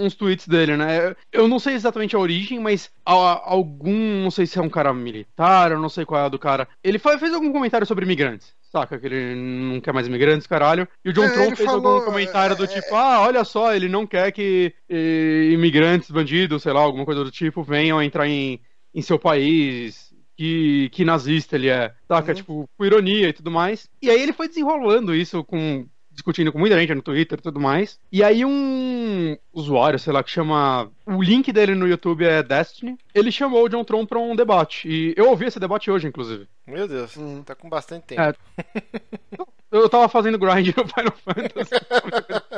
uns 0.00 0.14
tweets 0.14 0.48
dele, 0.48 0.76
né? 0.76 1.14
Eu 1.32 1.46
não 1.48 1.58
sei 1.58 1.74
exatamente 1.74 2.16
a 2.16 2.18
origem, 2.18 2.58
mas 2.58 2.90
algum, 3.04 4.22
não 4.22 4.30
sei 4.30 4.46
se 4.46 4.58
é 4.58 4.62
um 4.62 4.70
cara 4.70 4.92
militar, 4.94 5.72
eu 5.72 5.78
não 5.78 5.88
sei 5.88 6.04
qual 6.04 6.20
é 6.22 6.24
a 6.24 6.28
do 6.28 6.38
cara. 6.38 6.66
Ele 6.82 6.98
fez 6.98 7.32
algum 7.34 7.52
comentário 7.52 7.86
sobre 7.86 8.04
imigrantes. 8.04 8.54
Saca, 8.72 8.98
que 9.00 9.06
ele 9.06 9.34
não 9.34 9.80
quer 9.80 9.92
mais 9.92 10.06
imigrantes, 10.06 10.46
caralho. 10.46 10.86
E 11.04 11.10
o 11.10 11.12
John 11.12 11.24
É, 11.24 11.46
ele 11.46 11.56
fez 11.56 11.68
falou, 11.68 11.96
algum 11.96 12.04
comentário 12.04 12.54
do 12.56 12.64
é, 12.64 12.66
tipo, 12.68 12.94
ah, 12.94 13.20
olha 13.20 13.44
só, 13.44 13.74
ele 13.74 13.88
não 13.88 14.06
quer 14.06 14.30
que 14.30 14.72
eh, 14.88 15.50
imigrantes, 15.52 16.08
bandidos, 16.10 16.62
sei 16.62 16.72
lá, 16.72 16.80
alguma 16.80 17.04
coisa 17.04 17.24
do 17.24 17.30
tipo, 17.32 17.64
venham 17.64 18.00
entrar 18.00 18.28
em, 18.28 18.60
em 18.94 19.02
seu 19.02 19.18
país. 19.18 20.10
Que, 20.36 20.88
que 20.92 21.04
nazista 21.04 21.54
ele 21.54 21.68
é, 21.68 21.92
saca? 22.08 22.30
Uhum. 22.30 22.34
Tipo, 22.34 22.70
com 22.74 22.84
ironia 22.86 23.28
e 23.28 23.32
tudo 23.32 23.50
mais. 23.50 23.90
E 24.00 24.08
aí 24.08 24.22
ele 24.22 24.32
foi 24.32 24.48
desenrolando 24.48 25.14
isso 25.14 25.44
com. 25.44 25.86
discutindo 26.10 26.50
com 26.50 26.58
muita 26.58 26.78
gente 26.78 26.94
no 26.94 27.02
Twitter 27.02 27.38
e 27.38 27.42
tudo 27.42 27.60
mais. 27.60 28.00
E 28.10 28.24
aí 28.24 28.42
um 28.42 29.36
usuário, 29.52 29.98
sei 29.98 30.14
lá, 30.14 30.22
que 30.24 30.30
chama. 30.30 30.90
O 31.06 31.22
link 31.22 31.52
dele 31.52 31.74
no 31.74 31.86
YouTube 31.86 32.24
é 32.24 32.42
Destiny. 32.42 32.96
Ele 33.14 33.30
chamou 33.30 33.64
o 33.64 33.68
John 33.68 33.84
Tron 33.84 34.06
pra 34.06 34.18
um 34.18 34.34
debate. 34.34 34.88
E 34.88 35.12
eu 35.14 35.28
ouvi 35.28 35.44
esse 35.44 35.60
debate 35.60 35.90
hoje, 35.90 36.08
inclusive. 36.08 36.48
Meu 36.70 36.88
Deus, 36.88 37.16
Hum. 37.16 37.42
tá 37.42 37.54
com 37.54 37.68
bastante 37.68 38.06
tempo. 38.06 38.20
É. 38.22 38.34
Eu 39.70 39.88
tava 39.88 40.08
fazendo 40.08 40.36
grind 40.36 40.74
no 40.76 40.84
Final 40.84 41.14
Fantasy. 41.24 41.70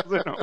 não 0.03 0.11
sei 0.11 0.23
não. 0.25 0.37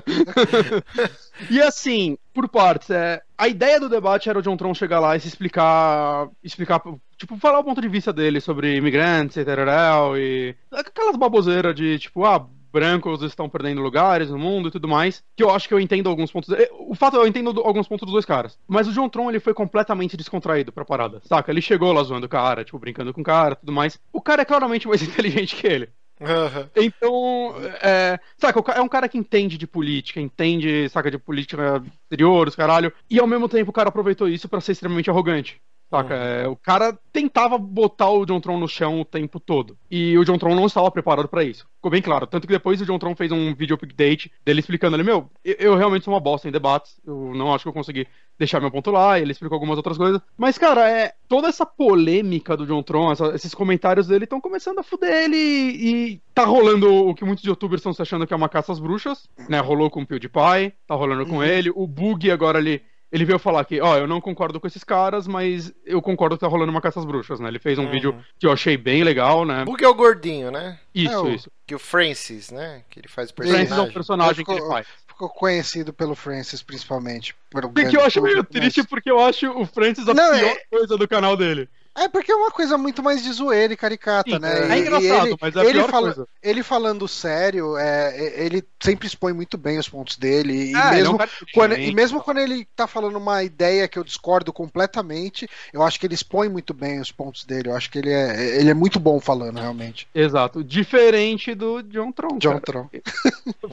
e 1.50 1.60
assim, 1.62 2.16
por 2.32 2.48
partes, 2.48 2.92
é, 2.92 3.24
a 3.36 3.48
ideia 3.48 3.80
do 3.80 3.90
debate 3.90 4.30
era 4.30 4.38
o 4.38 4.42
John 4.42 4.56
Tron 4.56 4.76
chegar 4.76 5.00
lá 5.00 5.16
e 5.16 5.20
se 5.20 5.28
explicar. 5.28 6.30
explicar. 6.44 6.80
Tipo, 7.18 7.38
falar 7.38 7.60
o 7.60 7.64
ponto 7.64 7.82
de 7.82 7.88
vista 7.88 8.14
dele 8.14 8.40
sobre 8.40 8.76
imigrantes 8.76 9.38
e 9.38 9.44
tal, 9.46 10.16
e. 10.16 10.56
aquelas 10.72 11.16
baboseiras 11.18 11.74
de 11.74 11.98
tipo, 11.98 12.24
ah. 12.24 12.48
Brancos 12.72 13.22
estão 13.22 13.50
perdendo 13.50 13.82
lugares 13.82 14.30
no 14.30 14.38
mundo 14.38 14.68
e 14.70 14.72
tudo 14.72 14.88
mais. 14.88 15.24
Que 15.36 15.44
eu 15.44 15.50
acho 15.50 15.68
que 15.68 15.74
eu 15.74 15.80
entendo 15.80 16.10
alguns 16.10 16.32
pontos. 16.32 16.50
eh, 16.54 16.70
O 16.72 16.96
fato 16.96 17.18
é 17.18 17.20
eu 17.20 17.28
entendo 17.28 17.52
do- 17.54 17.62
alguns 17.62 17.88
pontos 17.88 18.06
dos 18.06 18.14
dois 18.14 18.26
caras. 18.26 18.58
Mas 18.68 18.88
o 18.88 18.94
John 18.94 19.10
Tron 19.10 19.30
ele 19.30 19.40
foi 19.40 19.54
completamente 19.54 20.16
descontraído 20.18 20.72
pra 20.72 20.86
parada. 20.86 21.22
Saca? 21.26 21.52
Ele 21.52 21.62
chegou 21.62 21.92
lá 21.94 22.04
zoando 22.04 22.26
o 22.26 22.30
cara, 22.30 22.64
tipo, 22.64 22.80
brincando 22.80 23.14
com 23.14 23.22
o 23.22 23.24
cara 23.24 23.56
tudo 23.56 23.72
mais. 23.72 24.00
O 24.14 24.22
cara 24.22 24.42
é 24.42 24.46
claramente 24.46 24.88
mais 24.88 25.02
inteligente 25.04 25.56
que 25.56 25.68
ele. 25.68 25.90
Uhum. 26.22 26.70
Então, 26.76 27.54
é, 27.82 28.20
saca, 28.38 28.60
é 28.74 28.82
um 28.82 28.90
cara 28.90 29.08
que 29.08 29.18
entende 29.18 29.58
de 29.58 29.66
política, 29.66 30.20
entende, 30.20 30.90
saca, 30.90 31.10
de 31.10 31.18
política 31.18 31.82
exterior, 32.04 32.48
os 32.48 32.56
caralho, 32.56 32.92
e 33.10 33.20
ao 33.20 33.26
mesmo 33.28 33.48
tempo 33.48 33.70
o 33.70 33.74
cara 33.74 33.88
aproveitou 33.88 34.28
isso 34.28 34.50
para 34.50 34.60
ser 34.60 34.74
extremamente 34.74 35.10
arrogante. 35.10 35.62
Saca? 35.90 36.14
Uhum. 36.14 36.22
É, 36.22 36.48
o 36.48 36.56
cara 36.56 36.98
tentava 37.12 37.58
botar 37.58 38.10
o 38.12 38.26
John 38.26 38.40
Tron 38.40 38.60
no 38.60 38.68
chão 38.68 39.02
o 39.02 39.06
tempo 39.06 39.40
todo. 39.40 39.76
E 39.90 40.18
o 40.18 40.24
John 40.24 40.38
Tron 40.38 40.56
não 40.56 40.68
estava 40.68 40.90
preparado 40.92 41.28
para 41.28 41.44
isso. 41.44 41.68
Ficou 41.76 41.90
bem 41.90 42.02
claro. 42.02 42.28
Tanto 42.28 42.46
que 42.46 42.54
depois 42.54 42.80
o 42.80 42.86
John 42.86 43.00
Tron 43.00 43.16
fez 43.16 43.32
um 43.32 43.56
vídeo 43.56 43.76
update 43.76 44.32
dele 44.46 44.60
explicando 44.60 44.96
ali, 44.96 45.04
meu, 45.04 45.30
eu, 45.44 45.56
eu 45.60 45.76
realmente 45.76 46.06
sou 46.06 46.14
uma 46.14 46.20
bosta 46.20 46.48
em 46.48 46.52
debates. 46.52 47.00
Eu 47.06 47.34
não 47.34 47.54
acho 47.54 47.64
que 47.64 47.70
eu 47.70 47.74
consegui 47.74 48.08
deixar 48.38 48.60
meu 48.60 48.70
ponto 48.70 48.92
lá. 48.92 49.20
ele 49.20 49.32
explicou 49.32 49.56
algumas 49.56 49.78
outras 49.78 49.98
coisas. 49.98 50.22
Mas, 50.38 50.58
cara, 50.58 50.88
é 50.88 51.14
toda 51.28 51.48
essa 51.48 51.66
polêmica 51.66 52.56
do 52.56 52.68
John 52.68 52.84
Tron, 52.84 53.12
essa, 53.12 53.34
esses 53.34 53.56
comentários 53.56 54.08
dele 54.08 54.26
estão 54.26 54.40
começando 54.40 54.80
a 54.80 54.84
fuder 54.84 55.24
ele 55.24 55.38
e 55.38 56.22
tá 56.36 56.46
rolando 56.46 56.94
o 56.94 57.16
que 57.16 57.26
muitos 57.26 57.44
youtubers 57.44 57.80
estão 57.80 57.94
se 57.94 58.02
achando 58.02 58.28
que 58.28 58.34
é 58.34 58.38
uma 58.38 58.48
caça 58.48 58.72
às 58.72 58.80
bruxas, 58.80 59.28
né? 59.50 59.60
Rolou 59.60 59.90
com 59.90 60.02
o 60.02 60.06
PewDiePie, 60.06 60.74
tá 60.88 60.94
rolando 60.94 61.26
com 61.26 61.38
uhum. 61.38 61.44
ele. 61.44 61.72
O 61.76 61.88
Bug 61.88 62.30
agora 62.30 62.60
ali 62.60 62.82
ele 63.12 63.26
veio 63.26 63.40
falar 63.40 63.66
que, 63.66 63.82
ó, 63.82 63.98
eu 63.98 64.08
não 64.08 64.22
concordo 64.22 64.60
com 64.60 64.68
esses 64.68 64.84
caras, 64.84 65.28
mas 65.28 65.74
eu 65.86 66.02
concordo 66.02 66.36
que 66.36 66.42
tá 66.42 66.48
rolando 66.48 66.72
uma 66.72 66.82
caça 66.82 67.00
às 67.00 67.06
bruxas, 67.06 67.40
né? 67.40 67.48
Ele 67.48 67.60
fez 67.60 67.80
um 67.80 67.86
uhum. 67.86 67.92
vídeo 67.92 68.26
que 68.38 68.46
eu 68.46 68.52
achei 68.52 68.78
bem 68.78 69.04
legal, 69.04 69.46
né? 69.46 69.66
Porque 69.66 69.84
é 69.84 69.88
o 69.88 69.96
gordinho, 69.96 70.52
né? 70.52 70.80
Isso, 70.94 71.14
é 71.14 71.20
o... 71.20 71.30
isso. 71.30 71.52
Que 71.66 71.74
o 71.74 71.80
Francis, 71.80 72.52
né? 72.52 72.84
Que 72.90 73.00
ele 73.00 73.08
faz 73.08 73.32
o 73.32 73.34
personagem. 73.34 73.68
Francis 73.68 73.86
é 73.86 73.90
o 73.90 73.94
personagem 73.94 74.36
ficou, 74.36 74.56
que 74.56 74.62
ele 74.62 74.70
faz. 74.70 74.88
Ficou 75.08 75.30
conhecido 75.30 75.92
pelo 75.92 76.16
Francis, 76.16 76.62
principalmente. 76.62 77.36
Pelo 77.50 77.72
que 77.72 77.98
eu 77.98 78.06
acho 78.06 78.22
meio 78.22 78.44
triste, 78.44 78.84
porque 78.84 79.10
eu 79.10 79.20
acho 79.20 79.50
o 79.52 79.66
Francis 79.66 80.08
a 80.08 80.14
não, 80.14 80.38
pior 80.38 80.50
é... 80.50 80.64
coisa 80.70 80.98
do 80.98 81.08
canal 81.08 81.36
dele. 81.36 81.68
É 82.00 82.08
porque 82.08 82.32
é 82.32 82.36
uma 82.36 82.50
coisa 82.50 82.78
muito 82.78 83.04
mais 83.04 83.22
de 83.22 83.32
zoeira 83.32 83.74
e 83.74 83.78
caricata, 83.78 84.32
Sim, 84.32 84.40
né? 84.40 84.70
É, 84.70 84.72
é 84.72 84.80
engraçado, 84.80 85.28
ele, 85.28 85.38
mas 85.42 85.56
é 85.56 85.60
a 85.60 85.64
ele 85.66 85.74
pior 85.74 85.90
fala, 85.90 86.14
coisa. 86.14 86.28
Ele 86.42 86.64
falando 86.64 87.08
sério, 87.08 87.78
é, 87.78 88.46
ele 88.46 88.64
sempre 88.80 89.06
expõe 89.06 89.34
muito 89.34 89.58
bem 89.58 89.78
os 89.78 89.90
pontos 89.90 90.16
dele. 90.16 90.72
E, 90.72 90.76
ah, 90.76 90.92
mesmo, 90.92 91.22
é 91.22 91.26
um 91.26 91.28
quando, 91.54 91.78
e 91.78 91.94
mesmo 91.94 92.22
quando 92.22 92.40
ele 92.40 92.66
tá 92.74 92.88
falando 92.88 93.18
uma 93.18 93.44
ideia 93.44 93.88
que 93.88 94.00
eu 94.00 94.04
discordo 94.04 94.54
completamente, 94.54 95.48
eu 95.74 95.84
acho 95.84 96.00
que 96.00 96.06
ele 96.06 96.14
expõe 96.14 96.48
muito 96.48 96.74
bem 96.74 97.02
os 97.02 97.12
pontos 97.12 97.44
dele. 97.44 97.70
Eu 97.70 97.76
acho 97.76 97.92
que 97.92 98.00
ele 98.00 98.12
é, 98.12 98.60
ele 98.60 98.70
é 98.70 98.74
muito 98.74 99.00
bom 99.00 99.20
falando, 99.20 99.60
realmente. 99.60 100.08
Exato. 100.16 100.64
Diferente 100.64 101.54
do 101.54 101.84
John 101.84 102.14
Tron. 102.14 102.38
John 102.38 102.60
cara. 102.60 102.62
Tron. 102.62 102.90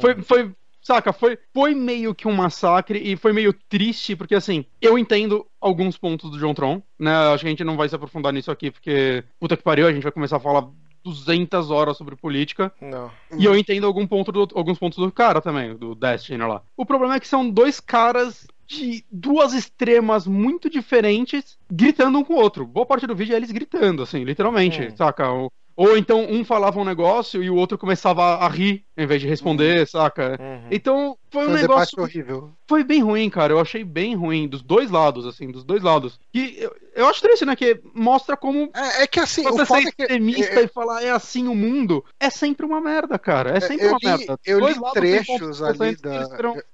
foi, 0.01 0.23
foi 0.23 0.53
Saca, 0.87 1.13
foi, 1.13 1.37
foi 1.53 1.75
meio 1.75 2.15
que 2.15 2.29
um 2.29 2.33
massacre 2.33 3.01
e 3.01 3.17
foi 3.17 3.33
meio 3.33 3.53
triste, 3.53 4.15
porque 4.15 4.37
assim, 4.37 4.65
eu 4.81 4.97
entendo 4.97 5.45
alguns 5.61 5.99
pontos 5.99 6.31
do 6.31 6.39
John 6.39 6.55
Tron, 6.55 6.81
né? 6.97 7.11
Acho 7.11 7.43
que 7.43 7.49
a 7.49 7.51
gente 7.51 7.65
não 7.65 7.77
vai 7.77 7.89
se 7.89 7.97
aprofundar 7.97 8.33
nisso 8.33 8.53
aqui, 8.53 8.71
porque 8.71 9.25
puta 9.41 9.57
que 9.57 9.65
pariu, 9.65 9.89
a 9.89 9.93
gente 9.93 10.05
vai 10.05 10.13
começar 10.13 10.37
a 10.37 10.41
falar 10.41 10.69
200 11.03 11.73
horas 11.73 11.97
sobre 11.97 12.15
política. 12.15 12.73
Não. 12.81 13.11
E 13.37 13.45
eu 13.45 13.59
entendo 13.59 13.85
algum 13.85 14.07
ponto 14.07 14.31
do, 14.31 14.49
alguns 14.55 14.79
pontos 14.79 15.05
do 15.05 15.11
cara 15.11 15.41
também, 15.41 15.75
do 15.77 15.93
Destiny 15.93 16.39
lá. 16.39 16.63
O 16.77 16.87
problema 16.87 17.17
é 17.17 17.21
que 17.21 17.27
são 17.27 17.51
dois 17.51 17.81
caras 17.81 18.47
de 18.65 19.05
duas 19.11 19.55
extremas 19.55 20.25
muito 20.25 20.71
diferentes 20.71 21.59
gritando 21.69 22.17
um 22.17 22.23
com 22.23 22.35
o 22.35 22.41
outro. 22.41 22.65
Boa 22.65 22.87
parte 22.87 23.09
do 23.09 23.17
vídeo 23.17 23.35
é 23.35 23.39
eles 23.39 23.51
gritando, 23.51 24.05
assim, 24.05 24.23
literalmente, 24.23 24.83
é. 24.83 24.91
saca? 24.91 25.27
Ou 25.77 25.99
então 25.99 26.25
um 26.31 26.45
falava 26.45 26.81
um 26.81 26.85
negócio 26.85 27.43
e 27.43 27.51
o 27.51 27.57
outro 27.57 27.77
começava 27.77 28.37
a 28.37 28.49
rir 28.49 28.86
em 28.97 29.07
vez 29.07 29.21
de 29.21 29.29
responder, 29.29 29.81
uhum. 29.81 29.87
saca? 29.87 30.39
Uhum. 30.41 30.69
Então 30.71 31.19
foi 31.31 31.47
um, 31.47 31.51
um 31.51 31.55
negócio. 31.55 32.01
horrível. 32.01 32.51
Foi 32.67 32.83
bem 32.83 33.03
ruim, 33.03 33.29
cara. 33.29 33.53
Eu 33.53 33.61
achei 33.61 33.85
bem 33.85 34.15
ruim, 34.15 34.49
dos 34.49 34.63
dois 34.63 34.91
lados, 34.91 35.27
assim, 35.27 35.51
dos 35.51 35.65
dois 35.65 35.83
lados. 35.83 36.19
E 36.33 36.57
eu, 36.59 36.75
eu 36.95 37.07
acho 37.07 37.21
triste, 37.21 37.45
né? 37.45 37.55
Que 37.55 37.81
mostra 37.95 38.37
como. 38.37 38.71
É, 38.75 39.03
é 39.03 39.07
que 39.07 39.21
assim, 39.21 39.43
você 39.43 39.63
o 39.63 39.67
ser 39.67 39.75
é 39.75 39.83
extremista 39.83 40.61
é... 40.61 40.65
e 40.65 40.69
falar 40.69 41.03
é 41.03 41.11
assim 41.11 41.47
o 41.47 41.55
mundo, 41.55 42.05
é 42.19 42.31
sempre 42.31 42.65
uma 42.65 42.81
merda, 42.81 43.19
cara. 43.19 43.57
É 43.57 43.61
sempre 43.61 43.87
eu 43.87 43.91
uma 43.91 43.99
li, 44.01 44.07
merda. 44.07 44.41
Eu 44.47 44.61
li 44.61 44.75
trechos 44.95 45.63
ali 45.63 45.97
da. 45.97 46.27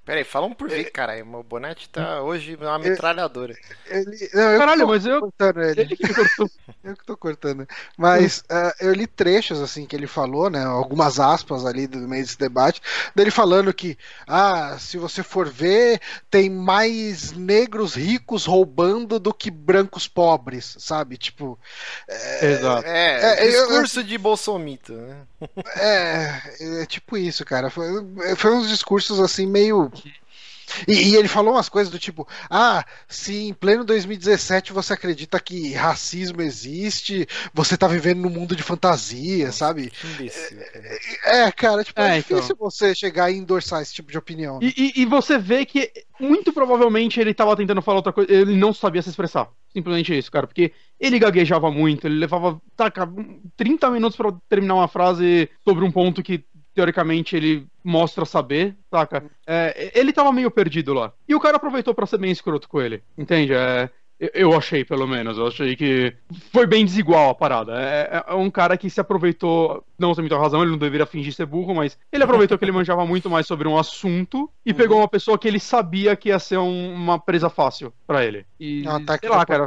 Peraí, 0.05 0.25
fala 0.25 0.47
um 0.47 0.55
por 0.55 0.69
vez, 0.69 0.89
caralho. 0.91 1.27
Meu 1.27 1.43
bonete 1.43 1.89
tá 1.89 2.23
hoje 2.23 2.57
uma 2.57 2.79
metralhadora. 2.79 3.55
Ele... 3.87 4.31
Não, 4.33 4.59
Caralho, 4.59 4.87
mas 4.87 5.07
eu. 5.07 5.33
Ele. 5.41 5.81
ele 5.81 5.97
que 5.97 6.15
cortou. 6.15 6.51
eu 6.85 6.97
que 6.97 7.05
tô 7.05 7.17
cortando. 7.17 7.67
Mas 7.97 8.41
uh, 8.51 8.73
eu 8.81 8.93
li 8.93 9.07
trechos, 9.07 9.61
assim, 9.61 9.87
que 9.87 9.97
ele 9.97 10.07
falou, 10.07 10.49
né? 10.49 10.65
Algumas 10.65 11.19
aspas 11.19 11.67
ali 11.67 11.87
do 11.87 12.12
meio 12.13 12.23
desse 12.23 12.39
debate, 12.39 12.81
dele 13.15 13.31
falando 13.31 13.75
que, 13.75 13.99
ah, 14.27 14.77
se 14.79 14.97
você 14.97 15.23
for 15.23 15.49
ver, 15.49 16.01
tem 16.31 16.49
mais 16.49 17.33
negros 17.33 17.95
ricos 17.95 18.45
roubando 18.45 19.19
do 19.19 19.35
que 19.35 19.51
brancos 19.51 20.07
pobres, 20.07 20.77
sabe? 20.79 21.17
Tipo. 21.17 21.59
É, 22.09 22.53
Exato. 22.53 22.87
É, 22.87 23.45
é 23.45 23.51
discurso 23.51 24.01
eu, 24.01 24.05
de 24.05 24.19
bolsomito, 24.19 24.93
né? 24.93 25.17
É, 25.77 26.83
é 26.83 26.87
tipo 26.87 27.17
isso, 27.17 27.45
cara. 27.45 27.71
Foi, 27.71 27.89
foi 28.37 28.55
uns 28.55 28.69
discursos 28.69 29.21
assim 29.21 29.47
meio 29.47 29.91
e, 30.87 31.11
e, 31.11 31.17
ele 31.17 31.29
falou 31.29 31.55
umas 31.55 31.69
coisas 31.69 31.91
do 31.91 31.99
tipo: 31.99 32.27
ah, 32.51 32.85
se 33.09 33.49
em 33.49 33.55
pleno 33.55 33.85
2017 33.85 34.73
você 34.73 34.93
acredita 34.93 35.39
que 35.41 35.73
racismo 35.75 36.43
existe, 36.43 37.27
você 37.53 37.77
tá 37.77 37.87
vivendo 37.87 38.21
num 38.21 38.31
mundo 38.31 38.57
de 38.57 38.63
fantasia, 38.63 39.53
sabe? 39.53 39.91
Cara. 39.91 40.99
É, 41.25 41.43
é, 41.43 41.53
cara, 41.53 41.85
tipo, 41.85 42.01
é, 42.01 42.15
é 42.15 42.17
difícil 42.19 42.55
então. 42.55 42.71
você 42.71 42.95
chegar 42.95 43.31
e 43.31 43.37
endorçar 43.37 43.83
esse 43.83 43.95
tipo 43.95 44.11
de 44.11 44.19
opinião. 44.19 44.59
Né? 44.59 44.73
E, 44.77 44.93
e, 44.97 45.03
e, 45.03 45.07
você 45.07 45.39
vê 45.39 45.65
que 45.65 45.91
muito 46.19 46.53
provavelmente 46.53 47.21
ele 47.21 47.35
tava 47.35 47.57
tentando 47.57 47.83
falar 47.83 47.99
outra 47.99 48.13
coisa, 48.13 48.33
ele 48.33 48.57
não 48.57 48.73
sabia 48.73 49.03
se 49.03 49.11
expressar. 49.11 49.49
Simplesmente 49.73 50.17
isso, 50.17 50.31
cara, 50.31 50.47
porque 50.47 50.73
ele 51.01 51.19
gaguejava 51.19 51.71
muito, 51.71 52.07
ele 52.07 52.19
levava, 52.19 52.61
taca, 52.77 53.09
30 53.57 53.91
minutos 53.91 54.17
para 54.17 54.33
terminar 54.49 54.75
uma 54.75 54.89
frase 54.89 55.49
sobre 55.65 55.85
um 55.85 55.91
ponto 55.91 56.23
que 56.23 56.45
teoricamente 56.75 57.37
ele 57.37 57.67
mostra 57.85 58.25
saber, 58.25 58.77
saca? 58.91 59.25
É, 59.47 59.93
ele 59.95 60.13
tava 60.13 60.33
meio 60.33 60.51
perdido 60.51 60.95
lá. 60.95 61.13
E 61.29 61.35
o 61.35 61.41
cara 61.41 61.57
aproveitou 61.57 61.95
para 61.95 62.07
ser 62.07 62.19
bem 62.19 62.31
escroto 62.31 62.69
com 62.69 62.81
ele, 62.81 63.03
entende? 63.17 63.53
É, 63.53 63.91
eu 64.35 64.57
achei, 64.57 64.85
pelo 64.85 65.07
menos. 65.07 65.37
Eu 65.37 65.49
achei 65.49 65.75
que 65.75 66.15
foi 66.53 66.65
bem 66.65 66.85
desigual 66.85 67.31
a 67.31 67.35
parada. 67.35 67.73
É, 67.77 68.25
é 68.29 68.35
um 68.35 68.51
cara 68.51 68.77
que 68.77 68.89
se 68.89 69.01
aproveitou, 69.01 69.85
não 69.99 70.15
tem 70.15 70.23
muita 70.23 70.39
razão, 70.39 70.63
ele 70.63 70.71
não 70.71 70.79
deveria 70.79 71.07
fingir 71.07 71.33
ser 71.33 71.47
burro, 71.47 71.75
mas 71.75 71.99
ele 72.13 72.23
aproveitou 72.23 72.57
que 72.57 72.65
ele 72.65 72.71
manjava 72.71 73.05
muito 73.05 73.29
mais 73.29 73.47
sobre 73.47 73.67
um 73.67 73.77
assunto 73.77 74.49
e 74.65 74.71
uhum. 74.71 74.77
pegou 74.77 74.99
uma 74.99 75.09
pessoa 75.09 75.37
que 75.37 75.49
ele 75.49 75.59
sabia 75.59 76.15
que 76.15 76.29
ia 76.29 76.39
ser 76.39 76.59
um, 76.59 76.95
uma 76.95 77.19
presa 77.19 77.51
fácil 77.51 77.93
para 78.07 78.25
ele. 78.25 78.47
E, 78.61 78.87
é 78.87 78.91
um 78.91 78.97
ataque 78.97 79.27
sei 79.27 79.37
lá, 79.37 79.45
cara. 79.45 79.67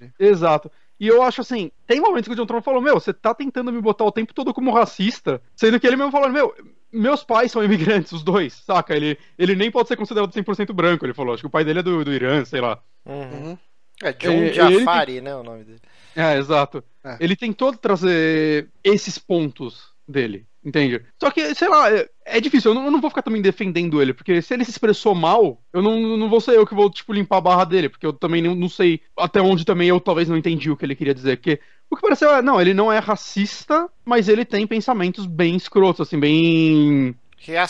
Né? 0.00 0.10
Exato. 0.18 0.70
E 1.02 1.08
eu 1.08 1.20
acho 1.20 1.40
assim, 1.40 1.68
tem 1.84 2.00
momentos 2.00 2.28
que 2.28 2.32
o 2.32 2.36
John 2.36 2.46
Tron 2.46 2.62
falou, 2.62 2.80
meu, 2.80 2.94
você 2.94 3.12
tá 3.12 3.34
tentando 3.34 3.72
me 3.72 3.80
botar 3.80 4.04
o 4.04 4.12
tempo 4.12 4.32
todo 4.32 4.54
como 4.54 4.70
racista, 4.70 5.42
sendo 5.56 5.80
que 5.80 5.84
ele 5.84 5.96
mesmo 5.96 6.12
falou, 6.12 6.30
meu, 6.30 6.54
meus 6.92 7.24
pais 7.24 7.50
são 7.50 7.64
imigrantes, 7.64 8.12
os 8.12 8.22
dois, 8.22 8.52
saca? 8.52 8.94
Ele, 8.94 9.18
ele 9.36 9.56
nem 9.56 9.68
pode 9.68 9.88
ser 9.88 9.96
considerado 9.96 10.32
100% 10.32 10.72
branco, 10.72 11.04
ele 11.04 11.12
falou. 11.12 11.34
Acho 11.34 11.42
que 11.42 11.48
o 11.48 11.50
pai 11.50 11.64
dele 11.64 11.80
é 11.80 11.82
do, 11.82 12.04
do 12.04 12.12
Irã, 12.12 12.44
sei 12.44 12.60
lá. 12.60 12.80
Uhum. 13.04 13.58
É 14.00 14.12
John 14.12 14.44
é, 14.44 14.52
Jafari, 14.52 15.20
né, 15.20 15.34
o 15.34 15.42
nome 15.42 15.64
dele. 15.64 15.80
É, 16.14 16.38
exato. 16.38 16.84
É. 17.02 17.16
Ele 17.18 17.34
tentou 17.34 17.76
trazer 17.76 18.68
esses 18.84 19.18
pontos 19.18 19.92
dele. 20.06 20.46
Entende? 20.64 21.02
Só 21.20 21.30
que, 21.30 21.54
sei 21.54 21.68
lá, 21.68 21.90
é, 21.90 22.08
é 22.24 22.40
difícil. 22.40 22.70
Eu 22.70 22.74
não, 22.74 22.84
eu 22.84 22.90
não, 22.90 23.00
vou 23.00 23.10
ficar 23.10 23.22
também 23.22 23.42
defendendo 23.42 24.00
ele, 24.00 24.14
porque 24.14 24.40
se 24.40 24.54
ele 24.54 24.64
se 24.64 24.70
expressou 24.70 25.14
mal, 25.14 25.60
eu 25.72 25.82
não, 25.82 26.16
não 26.16 26.28
vou 26.28 26.40
ser 26.40 26.56
eu 26.56 26.66
que 26.66 26.74
vou, 26.74 26.88
tipo, 26.88 27.12
limpar 27.12 27.38
a 27.38 27.40
barra 27.40 27.64
dele, 27.64 27.88
porque 27.88 28.06
eu 28.06 28.12
também 28.12 28.40
não, 28.40 28.54
não 28.54 28.68
sei 28.68 29.00
até 29.16 29.40
onde 29.40 29.64
também 29.64 29.88
eu 29.88 30.00
talvez 30.00 30.28
não 30.28 30.36
entendi 30.36 30.70
o 30.70 30.76
que 30.76 30.84
ele 30.84 30.94
queria 30.94 31.14
dizer. 31.14 31.36
Porque 31.36 31.60
o 31.90 31.96
que 31.96 32.02
pareceu 32.02 32.30
é, 32.30 32.40
não, 32.40 32.60
ele 32.60 32.72
não 32.72 32.92
é 32.92 32.98
racista, 32.98 33.88
mas 34.04 34.28
ele 34.28 34.44
tem 34.44 34.66
pensamentos 34.66 35.26
bem 35.26 35.56
escrotos, 35.56 36.06
assim, 36.06 36.18
bem 36.18 37.16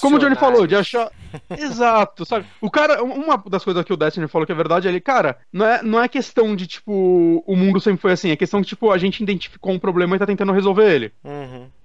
como 0.00 0.16
o 0.16 0.18
Johnny 0.18 0.36
falou, 0.36 0.66
de 0.66 0.76
achar. 0.76 1.10
Exato, 1.58 2.26
sabe? 2.26 2.46
O 2.60 2.70
cara, 2.70 3.02
uma 3.02 3.42
das 3.48 3.64
coisas 3.64 3.84
que 3.84 3.92
o 3.92 3.96
Destiny 3.96 4.28
falou 4.28 4.44
que 4.44 4.52
é 4.52 4.54
verdade, 4.54 4.86
ele, 4.86 5.00
cara, 5.00 5.38
não 5.52 5.66
é, 5.66 5.82
não 5.82 6.00
é 6.02 6.08
questão 6.08 6.54
de, 6.54 6.66
tipo, 6.66 7.42
o 7.46 7.56
mundo 7.56 7.80
sempre 7.80 8.00
foi 8.00 8.12
assim, 8.12 8.30
é 8.30 8.36
questão 8.36 8.60
que, 8.60 8.68
tipo, 8.68 8.90
a 8.90 8.98
gente 8.98 9.22
identificou 9.22 9.72
um 9.72 9.78
problema 9.78 10.14
e 10.14 10.18
tá 10.18 10.26
tentando 10.26 10.52
resolver 10.52 10.92
ele. 10.94 11.12
Uhum. 11.24 11.41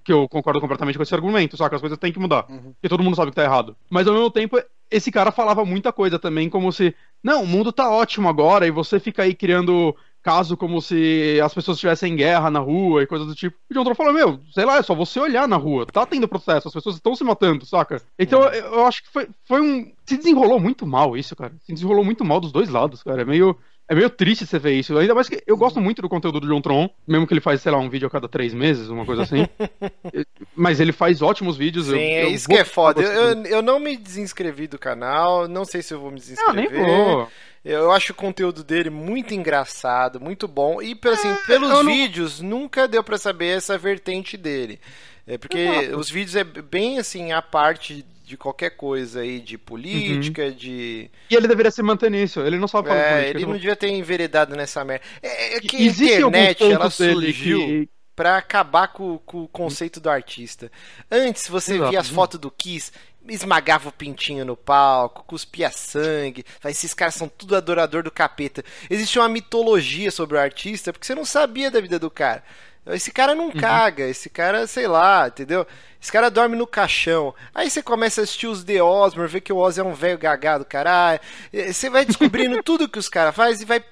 Que 0.07 0.13
eu 0.13 0.25
concordo 0.29 0.61
completamente 0.61 0.95
com 0.95 1.03
esse 1.03 1.13
argumento, 1.13 1.57
só 1.57 1.67
que 1.67 1.75
as 1.75 1.81
coisas 1.81 1.99
têm 1.99 2.13
que 2.13 2.19
mudar. 2.19 2.45
Uhum. 2.47 2.71
Porque 2.71 2.87
todo 2.87 3.03
mundo 3.03 3.17
sabe 3.17 3.29
que 3.29 3.35
tá 3.35 3.43
errado. 3.43 3.75
Mas 3.89 4.07
ao 4.07 4.13
mesmo 4.13 4.31
tempo, 4.31 4.57
esse 4.89 5.11
cara 5.11 5.33
falava 5.33 5.65
muita 5.65 5.91
coisa 5.91 6.17
também, 6.17 6.49
como 6.49 6.71
se, 6.71 6.95
não, 7.21 7.43
o 7.43 7.45
mundo 7.45 7.73
tá 7.73 7.91
ótimo 7.91 8.29
agora, 8.29 8.65
e 8.65 8.71
você 8.71 9.01
fica 9.01 9.23
aí 9.23 9.35
criando 9.35 9.93
caso 10.23 10.55
como 10.55 10.81
se 10.81 11.39
as 11.43 11.53
pessoas 11.53 11.75
estivessem 11.75 12.13
em 12.13 12.15
guerra 12.15 12.49
na 12.49 12.59
rua 12.59 13.03
e 13.03 13.07
coisas 13.07 13.27
do 13.27 13.35
tipo. 13.35 13.57
E 13.69 13.73
o 13.73 13.75
John 13.75 13.83
Tron 13.83 13.95
falou, 13.95 14.13
meu, 14.13 14.39
sei 14.53 14.63
lá, 14.63 14.77
é 14.77 14.81
só 14.81 14.95
você 14.95 15.19
olhar 15.19 15.45
na 15.45 15.57
rua. 15.57 15.85
Tá 15.85 16.05
tendo 16.05 16.25
processo, 16.25 16.69
as 16.69 16.73
pessoas 16.73 16.95
estão 16.95 17.13
se 17.13 17.25
matando, 17.25 17.65
saca? 17.65 18.01
Então 18.17 18.39
uhum. 18.39 18.47
eu, 18.47 18.65
eu 18.75 18.85
acho 18.85 19.03
que 19.03 19.09
foi, 19.11 19.27
foi 19.45 19.61
um. 19.61 19.91
Se 20.05 20.15
desenrolou 20.15 20.57
muito 20.57 20.85
mal 20.87 21.17
isso, 21.17 21.35
cara. 21.35 21.53
Se 21.65 21.73
desenrolou 21.73 22.05
muito 22.05 22.23
mal 22.23 22.39
dos 22.39 22.53
dois 22.53 22.69
lados, 22.69 23.03
cara. 23.03 23.23
É 23.23 23.25
meio. 23.25 23.57
É 23.89 23.95
meio 23.95 24.09
triste 24.09 24.45
você 24.45 24.59
ver 24.59 24.73
isso. 24.73 24.97
Ainda 24.97 25.15
mais 25.15 25.29
que 25.29 25.41
eu 25.47 25.55
gosto 25.55 25.79
muito 25.79 26.01
do 26.01 26.09
conteúdo 26.09 26.41
do 26.41 26.47
John 26.47 26.61
Tron, 26.61 26.89
mesmo 27.07 27.25
que 27.25 27.33
ele 27.33 27.39
faz, 27.39 27.61
sei 27.61 27.71
lá, 27.71 27.77
um 27.77 27.89
vídeo 27.89 28.07
a 28.07 28.11
cada 28.11 28.27
três 28.27 28.53
meses, 28.53 28.89
uma 28.89 29.05
coisa 29.05 29.23
assim. 29.23 29.47
Mas 30.53 30.81
ele 30.81 30.91
faz 30.91 31.21
ótimos 31.21 31.55
vídeos. 31.55 31.85
Sim, 31.85 31.91
eu, 31.93 31.97
é 31.99 32.23
eu 32.25 32.29
isso 32.29 32.49
que 32.49 32.55
é 32.55 32.65
foda. 32.65 33.01
Eu, 33.01 33.45
eu, 33.45 33.61
não 33.61 33.79
me 33.79 33.95
desinscrevi 33.95 34.67
do 34.67 34.77
canal, 34.77 35.47
não 35.47 35.63
sei 35.63 35.81
se 35.81 35.93
eu 35.93 36.01
vou 36.01 36.11
me 36.11 36.19
desinscrever. 36.19 36.71
Não, 36.71 36.85
nem 36.85 37.15
vou. 37.15 37.29
Eu 37.63 37.91
acho 37.91 38.11
o 38.11 38.15
conteúdo 38.15 38.63
dele 38.63 38.89
muito 38.89 39.33
engraçado, 39.33 40.19
muito 40.19 40.47
bom. 40.47 40.81
E 40.81 40.97
assim, 41.05 41.29
é, 41.29 41.35
pelos 41.47 41.69
não... 41.69 41.85
vídeos, 41.85 42.41
nunca 42.41 42.87
deu 42.87 43.03
para 43.03 43.17
saber 43.17 43.57
essa 43.57 43.77
vertente 43.77 44.35
dele. 44.35 44.79
É 45.25 45.37
porque 45.37 45.59
Exato. 45.59 45.97
os 45.97 46.09
vídeos 46.09 46.35
é 46.35 46.43
bem 46.43 46.99
assim, 46.99 47.31
a 47.31 47.41
parte 47.41 48.05
de 48.27 48.35
qualquer 48.35 48.71
coisa 48.71 49.21
aí, 49.21 49.39
de 49.39 49.57
política, 49.57 50.43
uhum. 50.43 50.51
de. 50.51 51.09
E 51.29 51.35
ele 51.35 51.47
deveria 51.47 51.71
se 51.71 51.81
manter 51.81 52.11
nisso, 52.11 52.41
ele 52.41 52.57
não 52.57 52.67
sabe 52.67 52.89
falar 52.89 52.99
é, 52.99 53.11
política. 53.11 53.37
Ele 53.37 53.45
não 53.45 53.57
devia 53.57 53.75
ter 53.75 53.87
enveredado 53.87 54.53
nessa 54.53 54.83
merda. 54.83 55.05
É, 55.23 55.55
é 55.55 55.59
que 55.61 55.77
a 55.77 55.81
internet, 55.81 56.61
ela 56.61 56.89
surgiu. 56.89 57.59
Que 57.59 57.89
para 58.13 58.35
acabar 58.35 58.87
com, 58.87 59.19
com, 59.19 59.43
o 59.43 59.47
conceito 59.47 59.99
do 59.99 60.09
artista. 60.09 60.71
Antes, 61.09 61.47
você 61.47 61.75
Exato. 61.75 61.91
via 61.91 61.99
as 61.99 62.09
fotos 62.09 62.39
do 62.39 62.49
Kiss, 62.49 62.91
esmagava 63.29 63.89
o 63.89 63.91
pintinho 63.91 64.43
no 64.43 64.57
palco, 64.57 65.23
cuspia 65.23 65.69
sangue. 65.69 66.43
Esses 66.65 66.95
caras 66.95 67.13
são 67.13 67.29
tudo 67.29 67.55
adorador 67.55 68.01
do 68.01 68.09
capeta. 68.09 68.63
Existe 68.89 69.19
uma 69.19 69.29
mitologia 69.29 70.09
sobre 70.09 70.35
o 70.35 70.39
artista 70.39 70.91
porque 70.91 71.05
você 71.05 71.13
não 71.13 71.25
sabia 71.25 71.69
da 71.69 71.79
vida 71.79 71.99
do 71.99 72.09
cara. 72.09 72.43
Esse 72.93 73.11
cara 73.11 73.35
não 73.35 73.45
uhum. 73.45 73.51
caga, 73.51 74.07
esse 74.07 74.29
cara, 74.29 74.67
sei 74.67 74.87
lá, 74.87 75.27
entendeu? 75.27 75.65
Esse 76.01 76.11
cara 76.11 76.29
dorme 76.29 76.55
no 76.55 76.67
caixão. 76.67 77.33
Aí 77.53 77.69
você 77.69 77.81
começa 77.81 78.21
a 78.21 78.23
assistir 78.23 78.47
os 78.47 78.63
The 78.63 78.81
Osmore, 78.81 79.27
vê 79.27 79.41
que 79.41 79.51
o 79.51 79.57
Oz 79.57 79.77
é 79.77 79.83
um 79.83 79.93
velho 79.93 80.17
gagado, 80.17 80.63
caralho. 80.63 81.19
Você 81.51 81.89
vai 81.89 82.05
descobrindo 82.05 82.61
tudo 82.63 82.89
que 82.89 82.99
os 82.99 83.09
caras 83.09 83.35
fazem 83.35 83.63
e 83.63 83.65
vai 83.65 83.83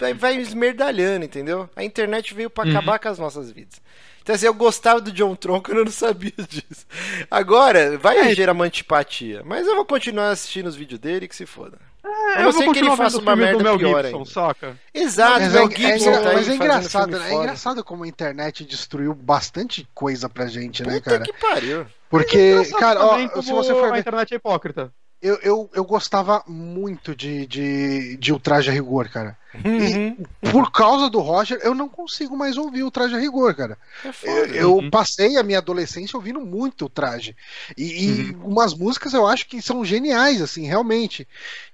vai, 0.00 0.14
vai 0.14 0.36
esmerdalhando, 0.36 1.26
entendeu? 1.26 1.68
A 1.76 1.84
internet 1.84 2.32
veio 2.32 2.48
para 2.48 2.64
uhum. 2.64 2.76
acabar 2.76 2.98
com 2.98 3.08
as 3.08 3.18
nossas 3.18 3.50
vidas. 3.50 3.80
Então, 4.22 4.34
assim, 4.34 4.46
eu 4.46 4.54
gostava 4.54 5.00
do 5.00 5.12
John 5.12 5.34
Tronco, 5.34 5.70
eu 5.70 5.84
não 5.84 5.90
sabia 5.90 6.32
disso. 6.48 6.86
Agora, 7.30 7.98
vai 7.98 8.18
é. 8.18 8.34
gerar 8.34 8.52
uma 8.52 8.64
antipatia. 8.64 9.42
Mas 9.44 9.66
eu 9.66 9.76
vou 9.76 9.84
continuar 9.84 10.30
assistindo 10.30 10.66
os 10.66 10.76
vídeos 10.76 11.00
dele, 11.00 11.28
que 11.28 11.36
se 11.36 11.46
foda. 11.46 11.78
É, 12.04 12.40
eu 12.40 12.44
não 12.44 12.52
sei 12.52 12.72
que 12.72 12.78
ele 12.78 12.96
faça 12.96 13.18
uma 13.18 13.36
merda 13.36 13.62
Mel 13.62 13.78
pior 13.78 14.02
Gibson, 14.04 14.18
ainda. 14.18 14.30
Saca? 14.30 14.80
Exato, 14.94 15.40
mas 15.40 15.52
Mel 15.52 15.68
é, 15.68 15.76
Gibson 15.76 16.10
é, 16.10 16.22
tá 16.22 16.32
Mas 16.32 16.48
é 16.48 16.54
engraçado, 16.54 17.18
né? 17.18 17.30
É 17.30 17.34
engraçado 17.34 17.84
como 17.84 18.04
a 18.04 18.08
internet 18.08 18.64
destruiu 18.64 19.14
bastante 19.14 19.88
coisa 19.94 20.28
pra 20.28 20.46
gente, 20.46 20.82
né, 20.82 20.94
Puta 20.94 21.10
cara? 21.10 21.24
que 21.24 21.32
pariu. 21.34 21.86
Porque, 22.08 22.56
é 22.58 22.78
cara, 22.78 23.04
ó, 23.04 23.42
se 23.42 23.52
você 23.52 23.74
for 23.74 23.92
a 23.92 23.98
internet 23.98 24.32
é 24.32 24.36
hipócrita 24.36 24.92
eu, 25.22 25.38
eu, 25.42 25.70
eu 25.74 25.84
gostava 25.84 26.42
muito 26.46 27.14
de, 27.14 27.46
de, 27.46 28.16
de 28.16 28.32
Ultraje 28.32 28.70
a 28.70 28.72
Rigor, 28.72 29.08
cara. 29.10 29.36
Uhum. 29.64 30.16
E 30.42 30.50
por 30.50 30.70
causa 30.70 31.10
do 31.10 31.18
Roger, 31.20 31.58
eu 31.62 31.74
não 31.74 31.88
consigo 31.88 32.36
mais 32.36 32.56
ouvir 32.56 32.84
o 32.84 32.90
Traje 32.90 33.16
a 33.16 33.18
Rigor, 33.18 33.54
cara. 33.54 33.76
É 34.04 34.28
eu, 34.28 34.46
eu 34.46 34.76
uhum. 34.76 34.90
passei 34.90 35.36
a 35.36 35.42
minha 35.42 35.58
adolescência 35.58 36.16
ouvindo 36.16 36.40
muito 36.40 36.84
o 36.84 36.88
Traje. 36.88 37.36
E, 37.76 38.04
e 38.04 38.30
uhum. 38.30 38.46
umas 38.46 38.74
músicas 38.74 39.12
eu 39.12 39.26
acho 39.26 39.46
que 39.46 39.60
são 39.60 39.84
geniais, 39.84 40.40
assim, 40.40 40.66
realmente. 40.66 41.26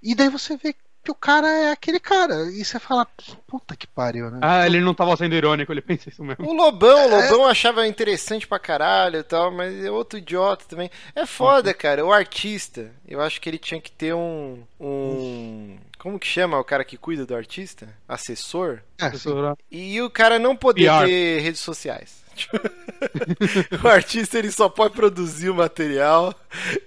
E 0.02 0.14
daí 0.14 0.28
você 0.28 0.56
vê 0.56 0.74
que 1.06 1.10
o 1.10 1.14
cara 1.14 1.48
é 1.48 1.70
aquele 1.70 2.00
cara. 2.00 2.50
E 2.50 2.64
você 2.64 2.80
fala, 2.80 3.06
puta 3.46 3.76
que 3.76 3.86
pariu, 3.86 4.28
né? 4.28 4.40
Ah, 4.42 4.66
ele 4.66 4.80
não 4.80 4.92
tava 4.92 5.16
sendo 5.16 5.34
irônico, 5.34 5.72
ele 5.72 5.80
pensa 5.82 6.08
isso 6.08 6.24
mesmo. 6.24 6.48
O 6.48 6.52
Lobão, 6.52 7.08
o 7.08 7.20
é. 7.20 7.30
Lobão 7.30 7.48
é... 7.48 7.50
achava 7.52 7.86
interessante 7.86 8.46
pra 8.46 8.58
caralho 8.58 9.20
e 9.20 9.22
tal, 9.22 9.52
mas 9.52 9.84
é 9.84 9.90
outro 9.90 10.18
idiota 10.18 10.64
também. 10.68 10.90
É 11.14 11.24
foda, 11.24 11.72
cara. 11.72 12.04
O 12.04 12.12
artista, 12.12 12.90
eu 13.06 13.20
acho 13.20 13.40
que 13.40 13.48
ele 13.48 13.58
tinha 13.58 13.80
que 13.80 13.92
ter 13.92 14.14
um. 14.14 14.62
um... 14.80 15.78
Como 15.98 16.18
que 16.18 16.26
chama 16.26 16.58
o 16.58 16.64
cara 16.64 16.84
que 16.84 16.96
cuida 16.96 17.24
do 17.24 17.34
artista? 17.34 17.88
Assessor? 18.08 18.80
É, 18.98 19.06
assessor. 19.06 19.56
E 19.70 20.00
o 20.02 20.10
cara 20.10 20.38
não 20.38 20.56
poder 20.56 20.90
PR. 20.90 21.06
ter 21.06 21.40
redes 21.40 21.60
sociais. 21.60 22.25
o 23.82 23.88
artista 23.88 24.38
ele 24.38 24.50
só 24.50 24.68
pode 24.68 24.94
produzir 24.94 25.50
o 25.50 25.54
material, 25.54 26.34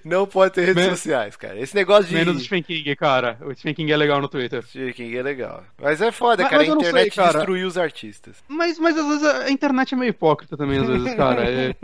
não 0.03 0.25
pode 0.25 0.53
ter 0.53 0.61
redes 0.61 0.75
Men 0.75 0.89
sociais, 0.91 1.35
cara. 1.35 1.59
Esse 1.59 1.75
negócio 1.75 2.05
de. 2.05 2.15
Menos 2.15 2.37
o 2.37 2.39
Stephen 2.39 2.63
King, 2.63 2.95
cara. 2.95 3.37
O 3.41 3.53
Stephen 3.53 3.73
King 3.73 3.91
é 3.91 3.97
legal 3.97 4.21
no 4.21 4.27
Twitter. 4.27 4.63
Stephen 4.63 4.93
King 4.93 5.17
é 5.17 5.23
legal. 5.23 5.63
Mas 5.81 6.01
é 6.01 6.11
foda, 6.11 6.43
mas, 6.43 6.51
cara. 6.51 6.63
Mas 6.63 6.73
a 6.73 6.75
internet 6.75 7.15
sei, 7.15 7.23
destruiu 7.23 7.67
os 7.67 7.77
artistas. 7.77 8.37
Mas, 8.47 8.79
mas 8.79 8.97
às 8.97 9.07
vezes 9.07 9.23
a 9.23 9.51
internet 9.51 9.93
é 9.93 9.97
meio 9.97 10.09
hipócrita 10.09 10.55
também, 10.55 10.79
às 10.79 10.87
vezes, 10.87 11.13
cara. 11.15 11.39
É... 11.49 11.75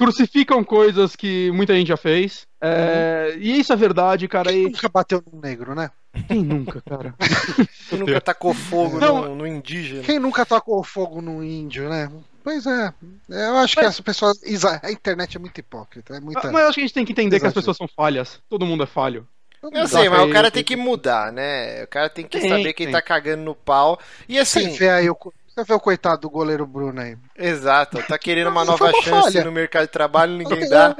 Crucificam 0.00 0.64
coisas 0.64 1.14
que 1.14 1.50
muita 1.50 1.74
gente 1.74 1.88
já 1.88 1.96
fez. 1.96 2.46
É... 2.58 3.36
E 3.38 3.60
isso 3.60 3.70
é 3.70 3.76
verdade, 3.76 4.26
cara. 4.26 4.50
Quem 4.50 4.62
e... 4.62 4.70
nunca 4.70 4.88
bateu 4.88 5.22
num 5.30 5.38
negro, 5.38 5.74
né? 5.74 5.90
Quem 6.26 6.42
nunca, 6.42 6.80
cara? 6.80 7.14
Quem 7.90 7.98
nunca 7.98 8.18
tacou 8.18 8.54
fogo 8.54 8.98
não, 8.98 9.28
no, 9.28 9.34
no 9.36 9.46
indígena? 9.46 10.02
Quem 10.02 10.18
nunca 10.18 10.46
tacou 10.46 10.82
fogo 10.82 11.20
no 11.20 11.44
índio, 11.44 11.90
né? 11.90 12.10
Pois 12.42 12.64
é. 12.66 12.94
Eu 13.28 13.58
acho 13.58 13.76
mas... 13.76 13.84
que 13.84 13.84
as 13.84 14.00
pessoas. 14.00 14.40
A 14.82 14.90
internet 14.90 15.36
é 15.36 15.38
muito 15.38 15.58
hipócrita. 15.58 16.16
É 16.16 16.20
muita... 16.20 16.50
Mas 16.50 16.62
eu 16.62 16.68
acho 16.68 16.74
que 16.76 16.80
a 16.80 16.84
gente 16.84 16.94
tem 16.94 17.04
que 17.04 17.12
entender 17.12 17.36
Exato. 17.36 17.42
que 17.42 17.58
as 17.58 17.62
pessoas 17.62 17.76
são 17.76 17.86
falhas. 17.86 18.40
Todo 18.48 18.64
mundo 18.64 18.82
é 18.84 18.86
falho. 18.86 19.28
Eu 19.62 19.86
sei, 19.86 20.08
mas 20.08 20.26
o 20.26 20.32
cara 20.32 20.50
tem 20.50 20.64
que 20.64 20.74
mudar, 20.74 21.30
né? 21.30 21.84
O 21.84 21.86
cara 21.86 22.08
tem 22.08 22.26
que 22.26 22.40
tem, 22.40 22.48
saber 22.48 22.72
quem 22.72 22.90
tá 22.90 23.02
cagando 23.02 23.42
no 23.42 23.54
pau. 23.54 24.00
E 24.26 24.38
assim. 24.38 24.70
Você 24.70 24.78
vê 24.78 24.88
aí 24.88 25.10
o, 25.10 25.16
você 25.54 25.64
vê 25.64 25.74
o 25.74 25.80
coitado 25.80 26.22
do 26.22 26.30
goleiro 26.30 26.66
Bruno 26.66 27.00
aí. 27.00 27.16
Exato, 27.36 28.02
tá 28.06 28.18
querendo 28.18 28.48
uma 28.48 28.64
nova 28.64 28.92
chance 29.02 29.32
falha. 29.32 29.44
no 29.44 29.52
mercado 29.52 29.86
de 29.86 29.92
trabalho, 29.92 30.36
ninguém 30.36 30.68
dá. 30.68 30.94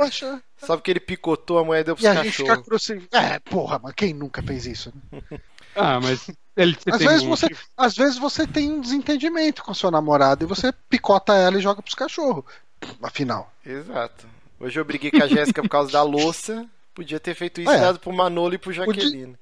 Só 0.59 0.77
porque 0.77 0.90
ele 0.90 1.01
picotou 1.01 1.59
a 1.59 1.64
moeda 1.64 1.94
pros 1.94 2.06
cachorros. 2.06 2.90
É, 3.12 3.39
porra, 3.39 3.81
mas 3.82 3.94
quem 3.94 4.12
nunca 4.12 4.43
fez 4.43 4.66
isso? 4.66 4.93
Né? 5.12 5.20
ah, 5.77 6.01
mas 6.01 6.31
ele, 6.56 6.77
às, 6.93 6.98
vezes 6.98 7.22
você, 7.22 7.47
às 7.77 7.97
vezes 7.97 8.18
você 8.18 8.47
tem 8.47 8.70
um 8.70 8.81
desentendimento 8.81 9.62
com 9.62 9.72
sua 9.72 9.90
namorada 9.90 10.44
e 10.44 10.47
você 10.47 10.72
picota 10.89 11.35
ela 11.35 11.56
e 11.56 11.62
joga 11.62 11.81
pros 11.81 11.94
cachorros. 11.94 12.44
Afinal. 13.02 13.52
Exato. 13.64 14.27
Hoje 14.59 14.78
eu 14.78 14.85
briguei 14.85 15.10
com 15.10 15.22
a 15.22 15.27
Jéssica 15.27 15.62
por 15.62 15.68
causa 15.68 15.93
da 15.93 16.02
louça. 16.02 16.66
Podia 16.94 17.20
ter 17.20 17.35
feito 17.35 17.60
isso 17.60 17.70
é. 17.70 17.81
dado 17.81 17.98
pro 17.98 18.12
Manolo 18.12 18.55
e 18.55 18.59
pro 18.59 18.72
Jaqueline. 18.72 19.36
Podia... 19.36 19.39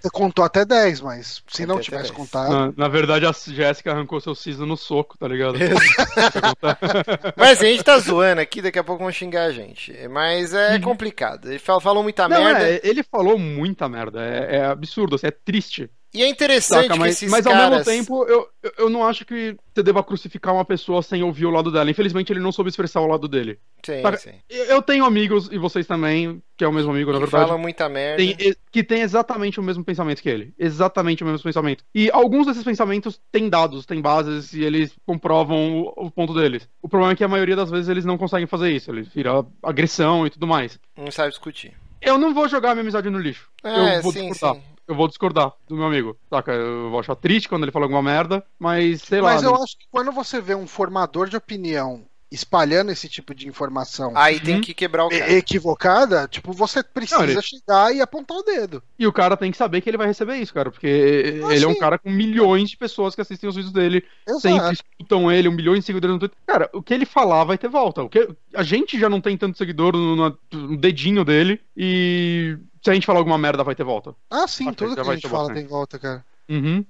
Você 0.00 0.10
contou 0.10 0.44
até 0.44 0.64
10, 0.64 1.00
mas 1.00 1.42
se 1.48 1.66
não 1.66 1.80
tivesse 1.80 2.12
contado. 2.12 2.50
Na, 2.50 2.72
na, 2.76 2.88
verdade, 2.88 3.26
a 3.26 3.32
Jéssica 3.32 3.92
arrancou 3.92 4.20
seu 4.20 4.34
siso 4.34 4.64
no 4.64 4.76
soco, 4.76 5.18
tá 5.18 5.26
ligado? 5.26 5.58
mas 7.36 7.60
a 7.60 7.64
gente 7.64 7.82
tá 7.82 7.98
zoando 7.98 8.40
aqui, 8.40 8.62
daqui 8.62 8.78
a 8.78 8.84
pouco 8.84 9.02
vão 9.02 9.12
xingar 9.12 9.44
a 9.44 9.52
gente. 9.52 9.92
Mas 10.08 10.54
é 10.54 10.74
uhum. 10.74 10.80
complicado. 10.82 11.48
Ele 11.48 11.58
falou 11.58 12.02
muita 12.02 12.28
não, 12.28 12.44
merda. 12.44 12.68
É, 12.68 12.80
ele 12.84 13.02
falou 13.02 13.38
muita 13.38 13.88
merda. 13.88 14.24
É, 14.24 14.56
é 14.56 14.64
absurdo, 14.66 15.16
assim, 15.16 15.26
é 15.26 15.30
triste. 15.30 15.90
E 16.12 16.22
é 16.22 16.28
interessante 16.28 16.88
Saca, 16.88 16.96
mas, 16.96 17.16
esses 17.16 17.30
mas 17.30 17.44
caras... 17.44 17.60
ao 17.60 17.70
mesmo 17.70 17.84
tempo, 17.84 18.24
eu, 18.24 18.48
eu 18.78 18.88
não 18.88 19.04
acho 19.04 19.26
que 19.26 19.54
você 19.74 19.82
deva 19.82 20.02
crucificar 20.02 20.54
uma 20.54 20.64
pessoa 20.64 21.02
sem 21.02 21.22
ouvir 21.22 21.44
o 21.44 21.50
lado 21.50 21.70
dela. 21.70 21.90
Infelizmente, 21.90 22.32
ele 22.32 22.40
não 22.40 22.50
soube 22.50 22.70
expressar 22.70 23.02
o 23.02 23.06
lado 23.06 23.28
dele. 23.28 23.58
Sim, 23.84 24.02
sim. 24.16 24.32
Eu 24.48 24.80
tenho 24.80 25.04
amigos, 25.04 25.48
e 25.52 25.58
vocês 25.58 25.86
também, 25.86 26.42
que 26.56 26.64
é 26.64 26.68
o 26.68 26.72
mesmo 26.72 26.90
amigo, 26.90 27.12
na 27.12 27.18
verdade. 27.18 27.46
Fala 27.46 27.58
muita 27.58 27.88
merda. 27.90 28.16
Tem, 28.16 28.36
que 28.72 28.82
tem 28.82 29.02
exatamente 29.02 29.60
o 29.60 29.62
mesmo 29.62 29.84
pensamento 29.84 30.22
que 30.22 30.30
ele. 30.30 30.54
Exatamente 30.58 31.22
o 31.22 31.26
mesmo 31.26 31.42
pensamento. 31.42 31.84
E 31.94 32.10
alguns 32.10 32.46
desses 32.46 32.64
pensamentos 32.64 33.20
têm 33.30 33.50
dados, 33.50 33.84
têm 33.84 34.00
bases, 34.00 34.54
e 34.54 34.64
eles 34.64 34.94
comprovam 35.04 35.82
o, 35.82 36.06
o 36.06 36.10
ponto 36.10 36.32
deles. 36.32 36.66
O 36.80 36.88
problema 36.88 37.12
é 37.12 37.16
que 37.16 37.24
a 37.24 37.28
maioria 37.28 37.54
das 37.54 37.70
vezes 37.70 37.88
eles 37.88 38.06
não 38.06 38.16
conseguem 38.16 38.46
fazer 38.46 38.70
isso. 38.70 38.90
Eles 38.90 39.08
viram 39.08 39.52
agressão 39.62 40.26
e 40.26 40.30
tudo 40.30 40.46
mais. 40.46 40.80
Não 40.96 41.10
sabe 41.10 41.28
discutir. 41.28 41.74
Eu 42.00 42.16
não 42.16 42.32
vou 42.32 42.48
jogar 42.48 42.74
minha 42.74 42.82
amizade 42.82 43.10
no 43.10 43.18
lixo. 43.18 43.48
É, 43.62 43.98
eu 43.98 44.02
vou 44.02 44.12
sim, 44.12 44.30
discordar. 44.30 44.56
Sim 44.56 44.77
eu 44.88 44.94
vou 44.94 45.06
discordar 45.06 45.52
do 45.68 45.76
meu 45.76 45.84
amigo. 45.84 46.16
Saca? 46.30 46.52
Eu 46.52 46.90
vou 46.90 46.98
achar 46.98 47.14
triste 47.14 47.48
quando 47.48 47.62
ele 47.64 47.72
fala 47.72 47.84
alguma 47.84 48.02
merda, 48.02 48.44
mas 48.58 49.02
sei 49.02 49.20
lá. 49.20 49.34
Mas 49.34 49.42
eu 49.42 49.52
né? 49.52 49.58
acho 49.62 49.78
que 49.78 49.86
quando 49.90 50.10
você 50.10 50.40
vê 50.40 50.54
um 50.54 50.66
formador 50.66 51.28
de 51.28 51.36
opinião 51.36 52.04
espalhando 52.30 52.90
esse 52.90 53.08
tipo 53.08 53.34
de 53.34 53.48
informação. 53.48 54.12
Aí 54.14 54.38
tem 54.38 54.56
uhum. 54.56 54.60
que 54.60 54.74
quebrar 54.74 55.06
o 55.06 55.08
cara. 55.08 55.32
Equivocada, 55.32 56.28
tipo, 56.28 56.52
você 56.52 56.82
precisa 56.82 57.18
não, 57.18 57.24
ele... 57.24 57.40
chegar 57.40 57.94
e 57.94 58.00
apontar 58.00 58.36
o 58.36 58.42
dedo. 58.42 58.82
E 58.98 59.06
o 59.06 59.12
cara 59.12 59.36
tem 59.36 59.50
que 59.50 59.56
saber 59.56 59.80
que 59.80 59.88
ele 59.88 59.96
vai 59.96 60.06
receber 60.06 60.36
isso, 60.36 60.52
cara, 60.52 60.70
porque 60.70 61.40
ah, 61.44 61.50
ele 61.50 61.60
sim. 61.60 61.64
é 61.64 61.68
um 61.68 61.78
cara 61.78 61.98
com 61.98 62.10
milhões 62.10 62.70
de 62.70 62.76
pessoas 62.76 63.14
que 63.14 63.20
assistem 63.20 63.48
os 63.48 63.56
vídeos 63.56 63.72
dele, 63.72 64.04
Exato. 64.26 64.40
sempre 64.40 64.72
escutam 64.74 65.32
ele, 65.32 65.48
um 65.48 65.52
milhão 65.52 65.74
de 65.74 65.82
seguidores 65.82 66.14
no 66.14 66.20
Twitter. 66.20 66.38
Cara, 66.46 66.68
o 66.72 66.82
que 66.82 66.92
ele 66.92 67.06
falar 67.06 67.44
vai 67.44 67.56
ter 67.56 67.68
volta. 67.68 68.02
O 68.02 68.08
que... 68.08 68.28
A 68.54 68.62
gente 68.62 68.98
já 68.98 69.08
não 69.08 69.20
tem 69.20 69.36
tanto 69.36 69.56
seguidor 69.56 69.96
no, 69.96 70.36
no 70.52 70.76
dedinho 70.76 71.24
dele 71.24 71.60
e 71.74 72.58
se 72.82 72.90
a 72.90 72.94
gente 72.94 73.06
falar 73.06 73.18
alguma 73.18 73.38
merda 73.38 73.64
vai 73.64 73.74
ter 73.74 73.84
volta. 73.84 74.14
Ah, 74.30 74.46
sim, 74.46 74.72
tudo 74.72 74.94
que 74.94 75.00
a 75.00 75.14
gente 75.14 75.28
fala 75.28 75.52
tem 75.52 75.66
volta, 75.66 75.98
cara. 75.98 76.24
Uhum. 76.48 76.84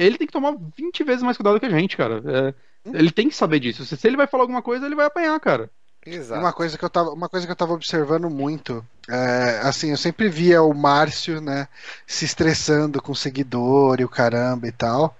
Ele 0.00 0.18
tem 0.18 0.26
que 0.26 0.32
tomar 0.32 0.56
20 0.76 1.04
vezes 1.04 1.22
mais 1.22 1.36
cuidado 1.36 1.60
que 1.60 1.66
a 1.66 1.70
gente, 1.70 1.96
cara. 1.96 2.22
É... 2.26 2.54
Ele 2.92 3.10
tem 3.10 3.28
que 3.28 3.36
saber 3.36 3.60
disso. 3.60 3.84
Se, 3.84 4.06
ele 4.06 4.16
vai 4.16 4.26
falar 4.26 4.42
alguma 4.42 4.62
coisa, 4.62 4.84
ele 4.84 4.94
vai 4.94 5.06
apanhar, 5.06 5.38
cara. 5.40 5.70
Exato. 6.04 6.40
Uma 6.40 6.52
coisa 6.52 6.76
que 6.76 6.84
eu 6.84 6.90
tava, 6.90 7.10
uma 7.10 7.28
coisa 7.28 7.46
que 7.46 7.52
eu 7.52 7.56
tava 7.56 7.72
observando 7.72 8.28
muito, 8.28 8.84
é, 9.08 9.60
assim, 9.62 9.90
eu 9.90 9.96
sempre 9.96 10.28
via 10.28 10.62
o 10.62 10.74
Márcio, 10.74 11.40
né, 11.40 11.66
se 12.06 12.26
estressando 12.26 13.00
com 13.00 13.12
o 13.12 13.16
seguidor 13.16 14.00
e 14.00 14.04
o 14.04 14.08
caramba 14.08 14.68
e 14.68 14.72
tal. 14.72 15.16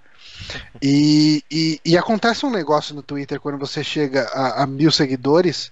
E, 0.79 1.43
e, 1.49 1.81
e 1.83 1.97
acontece 1.97 2.45
um 2.45 2.51
negócio 2.51 2.93
no 2.93 3.01
Twitter 3.01 3.39
quando 3.39 3.57
você 3.57 3.83
chega 3.83 4.27
a, 4.31 4.61
a 4.63 4.67
mil 4.67 4.91
seguidores, 4.91 5.71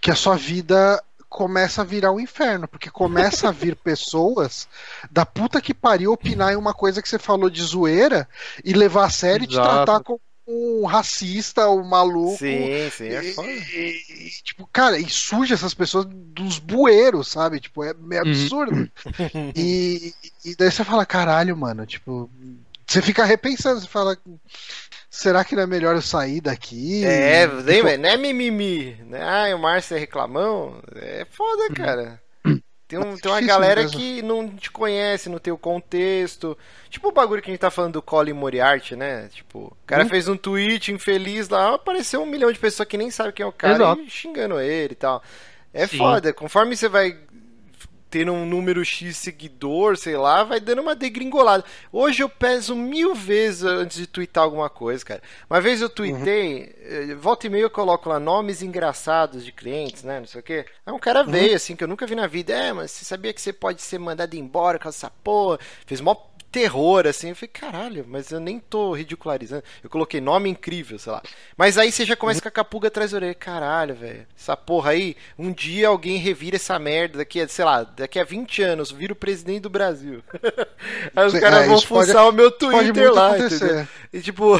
que 0.00 0.12
a 0.12 0.14
sua 0.14 0.36
vida 0.36 1.02
começa 1.28 1.82
a 1.82 1.84
virar 1.84 2.12
um 2.12 2.20
inferno, 2.20 2.68
porque 2.68 2.90
começa 2.90 3.48
a 3.48 3.52
vir 3.52 3.76
pessoas 3.82 4.68
da 5.10 5.26
puta 5.26 5.60
que 5.60 5.74
pariu 5.74 6.12
opinar 6.12 6.52
em 6.52 6.56
uma 6.56 6.74
coisa 6.74 7.02
que 7.02 7.08
você 7.08 7.18
falou 7.18 7.50
de 7.50 7.62
zoeira 7.62 8.28
e 8.64 8.72
levar 8.72 9.04
a 9.06 9.10
sério 9.10 9.44
e 9.44 9.48
te 9.48 9.54
tratar 9.54 10.00
como 10.00 10.20
um 10.48 10.86
racista, 10.86 11.68
um 11.68 11.82
maluco. 11.82 12.38
Sim, 12.38 12.88
sim, 12.90 13.08
é 13.08 13.22
foda. 13.32 13.48
E, 13.48 14.04
e, 14.08 14.30
tipo, 14.44 14.66
cara, 14.72 14.96
e 14.96 15.08
suja 15.10 15.54
essas 15.54 15.74
pessoas 15.74 16.06
dos 16.08 16.58
bueiros, 16.60 17.28
sabe? 17.28 17.58
Tipo, 17.58 17.82
é, 17.82 17.92
é 18.12 18.18
absurdo. 18.18 18.72
Uhum. 18.76 19.52
e, 19.56 20.14
e 20.44 20.54
daí 20.54 20.70
você 20.70 20.84
fala, 20.84 21.04
caralho, 21.04 21.56
mano, 21.56 21.84
tipo, 21.84 22.30
você 22.86 23.02
fica 23.02 23.24
repensando, 23.24 23.80
você 23.80 23.88
fala. 23.88 24.16
Será 25.16 25.44
que 25.44 25.56
não 25.56 25.62
é 25.62 25.66
melhor 25.66 25.96
eu 25.96 26.02
sair 26.02 26.40
daqui? 26.40 27.04
É, 27.04 27.46
lembra? 27.46 27.96
Não 27.96 28.08
é 28.08 28.16
mimimi. 28.16 28.96
Né? 29.06 29.20
Ah, 29.22 29.54
o 29.54 29.58
Márcio 29.58 29.96
é 29.96 29.98
reclamão. 29.98 30.80
É 30.94 31.26
foda, 31.30 31.62
uhum. 31.62 31.74
cara. 31.74 32.22
Tem, 32.86 33.00
um, 33.00 33.14
é 33.14 33.16
tem 33.16 33.32
uma 33.32 33.40
galera 33.40 33.82
mesmo. 33.82 33.98
que 33.98 34.22
não 34.22 34.48
te 34.48 34.70
conhece, 34.70 35.28
não 35.28 35.40
tem 35.40 35.52
o 35.52 35.58
contexto. 35.58 36.56
Tipo 36.88 37.08
o 37.08 37.12
bagulho 37.12 37.42
que 37.42 37.50
a 37.50 37.52
gente 37.52 37.60
tá 37.60 37.68
falando 37.68 37.94
do 37.94 38.02
Colin 38.02 38.32
Moriarty, 38.32 38.94
né? 38.94 39.28
Tipo, 39.32 39.58
o 39.58 39.76
cara 39.84 40.04
hum. 40.04 40.08
fez 40.08 40.28
um 40.28 40.36
tweet 40.36 40.92
infeliz 40.92 41.48
lá, 41.48 41.74
apareceu 41.74 42.22
um 42.22 42.26
milhão 42.26 42.52
de 42.52 42.60
pessoas 42.60 42.88
que 42.88 42.96
nem 42.96 43.10
sabem 43.10 43.32
quem 43.32 43.42
é 43.42 43.46
o 43.48 43.50
cara 43.50 43.74
Exato. 43.74 44.00
e 44.02 44.08
xingando 44.08 44.60
ele 44.60 44.92
e 44.92 44.94
tal. 44.94 45.20
É 45.74 45.84
Sim. 45.88 45.98
foda. 45.98 46.32
Conforme 46.32 46.76
você 46.76 46.88
vai 46.88 47.18
tendo 48.16 48.32
um 48.32 48.46
número 48.46 48.82
X 48.82 49.14
seguidor, 49.14 49.98
sei 49.98 50.16
lá, 50.16 50.42
vai 50.42 50.58
dando 50.58 50.80
uma 50.80 50.94
degringolada. 50.94 51.62
Hoje 51.92 52.22
eu 52.22 52.30
peso 52.30 52.74
mil 52.74 53.14
vezes 53.14 53.62
antes 53.62 53.98
de 53.98 54.06
twittar 54.06 54.42
alguma 54.42 54.70
coisa, 54.70 55.04
cara. 55.04 55.22
Uma 55.50 55.60
vez 55.60 55.82
eu 55.82 55.90
tweetei, 55.90 56.74
uhum. 57.10 57.18
volta 57.18 57.46
e 57.46 57.50
meia 57.50 57.64
eu 57.64 57.70
coloco 57.70 58.08
lá 58.08 58.18
nomes 58.18 58.62
engraçados 58.62 59.44
de 59.44 59.52
clientes, 59.52 60.02
né? 60.02 60.18
Não 60.18 60.26
sei 60.26 60.40
o 60.40 60.42
quê. 60.42 60.64
Aí 60.86 60.94
um 60.94 60.98
cara 60.98 61.22
veio, 61.22 61.50
uhum. 61.50 61.56
assim, 61.56 61.76
que 61.76 61.84
eu 61.84 61.88
nunca 61.88 62.06
vi 62.06 62.14
na 62.14 62.26
vida. 62.26 62.54
É, 62.54 62.72
mas 62.72 62.90
você 62.90 63.04
sabia 63.04 63.34
que 63.34 63.40
você 63.40 63.52
pode 63.52 63.82
ser 63.82 63.98
mandado 63.98 64.34
embora 64.34 64.78
com 64.78 64.88
essa 64.88 65.10
porra? 65.22 65.58
Fez 65.84 66.00
mó 66.00 66.16
terror, 66.56 67.06
assim. 67.06 67.28
Eu 67.28 67.36
falei, 67.36 67.50
caralho, 67.52 68.06
mas 68.08 68.30
eu 68.30 68.40
nem 68.40 68.58
tô 68.58 68.94
ridicularizando. 68.94 69.62
Eu 69.84 69.90
coloquei 69.90 70.22
nome 70.22 70.48
incrível, 70.48 70.98
sei 70.98 71.12
lá. 71.12 71.22
Mas 71.54 71.76
aí 71.76 71.92
você 71.92 72.06
já 72.06 72.16
começa 72.16 72.40
com 72.40 72.48
a 72.48 72.50
capuga 72.50 72.88
atrás 72.88 73.10
da 73.10 73.18
orelha. 73.18 73.34
Caralho, 73.34 73.94
velho. 73.94 74.26
Essa 74.34 74.56
porra 74.56 74.92
aí, 74.92 75.14
um 75.38 75.52
dia 75.52 75.88
alguém 75.88 76.16
revira 76.16 76.56
essa 76.56 76.78
merda 76.78 77.18
daqui 77.18 77.42
a, 77.42 77.46
sei 77.46 77.64
lá, 77.64 77.82
daqui 77.82 78.18
a 78.18 78.24
20 78.24 78.62
anos, 78.62 78.90
vira 78.90 79.12
o 79.12 79.16
presidente 79.16 79.60
do 79.60 79.70
Brasil. 79.70 80.22
aí 81.14 81.26
os 81.26 81.38
caras 81.38 81.64
é, 81.64 81.66
vão 81.66 81.78
fuçar 81.78 82.24
pode, 82.24 82.28
o 82.28 82.32
meu 82.32 82.50
Twitter 82.50 83.12
lá, 83.12 83.38
entendeu? 83.38 83.86
E 84.10 84.20
tipo. 84.22 84.58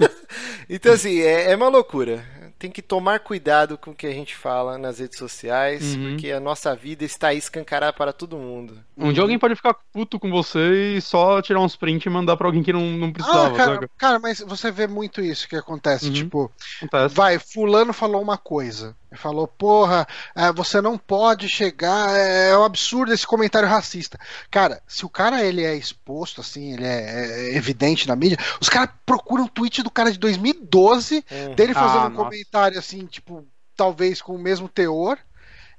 então, 0.68 0.92
assim, 0.92 1.18
é, 1.22 1.50
é 1.50 1.56
uma 1.56 1.68
loucura 1.68 2.22
tem 2.62 2.70
que 2.70 2.80
tomar 2.80 3.18
cuidado 3.18 3.76
com 3.76 3.90
o 3.90 3.94
que 3.94 4.06
a 4.06 4.12
gente 4.12 4.36
fala 4.36 4.78
nas 4.78 5.00
redes 5.00 5.18
sociais, 5.18 5.96
uhum. 5.96 6.10
porque 6.10 6.30
a 6.30 6.38
nossa 6.38 6.76
vida 6.76 7.04
está 7.04 7.34
escancarada 7.34 7.92
para 7.92 8.12
todo 8.12 8.38
mundo. 8.38 8.78
Um 8.96 9.12
dia 9.12 9.20
alguém 9.20 9.36
pode 9.36 9.56
ficar 9.56 9.74
puto 9.92 10.16
com 10.20 10.30
você 10.30 10.94
e 10.94 11.00
só 11.00 11.42
tirar 11.42 11.58
uns 11.58 11.74
print 11.74 12.06
e 12.06 12.10
mandar 12.10 12.36
para 12.36 12.46
alguém 12.46 12.62
que 12.62 12.72
não, 12.72 12.82
não 12.82 13.12
precisava. 13.12 13.48
Ah, 13.48 13.56
cara, 13.56 13.90
cara, 13.98 14.18
mas 14.20 14.38
você 14.38 14.70
vê 14.70 14.86
muito 14.86 15.20
isso 15.20 15.48
que 15.48 15.56
acontece. 15.56 16.06
Uhum. 16.06 16.12
Tipo, 16.12 16.52
acontece. 16.76 17.12
vai, 17.16 17.36
fulano 17.40 17.92
falou 17.92 18.22
uma 18.22 18.38
coisa. 18.38 18.94
Falou, 19.14 19.46
porra, 19.46 20.06
é, 20.34 20.52
você 20.52 20.80
não 20.80 20.96
pode 20.96 21.48
chegar. 21.48 22.16
É, 22.16 22.50
é 22.50 22.58
um 22.58 22.64
absurdo 22.64 23.12
esse 23.12 23.26
comentário 23.26 23.68
racista. 23.68 24.18
Cara, 24.50 24.82
se 24.86 25.04
o 25.04 25.08
cara 25.08 25.44
ele 25.44 25.64
é 25.64 25.74
exposto, 25.74 26.40
assim, 26.40 26.72
ele 26.74 26.86
é, 26.86 27.50
é 27.50 27.56
evidente 27.56 28.08
na 28.08 28.16
mídia, 28.16 28.38
os 28.60 28.68
caras 28.68 28.90
procuram 29.04 29.44
um 29.44 29.48
tweet 29.48 29.82
do 29.82 29.90
cara 29.90 30.10
de 30.10 30.18
2012, 30.18 31.24
uhum. 31.30 31.54
dele 31.54 31.74
fazendo 31.74 32.04
ah, 32.04 32.06
um 32.06 32.10
nossa. 32.10 32.24
comentário 32.24 32.78
assim, 32.78 33.06
tipo, 33.06 33.46
talvez 33.76 34.22
com 34.22 34.34
o 34.34 34.38
mesmo 34.38 34.68
teor 34.68 35.18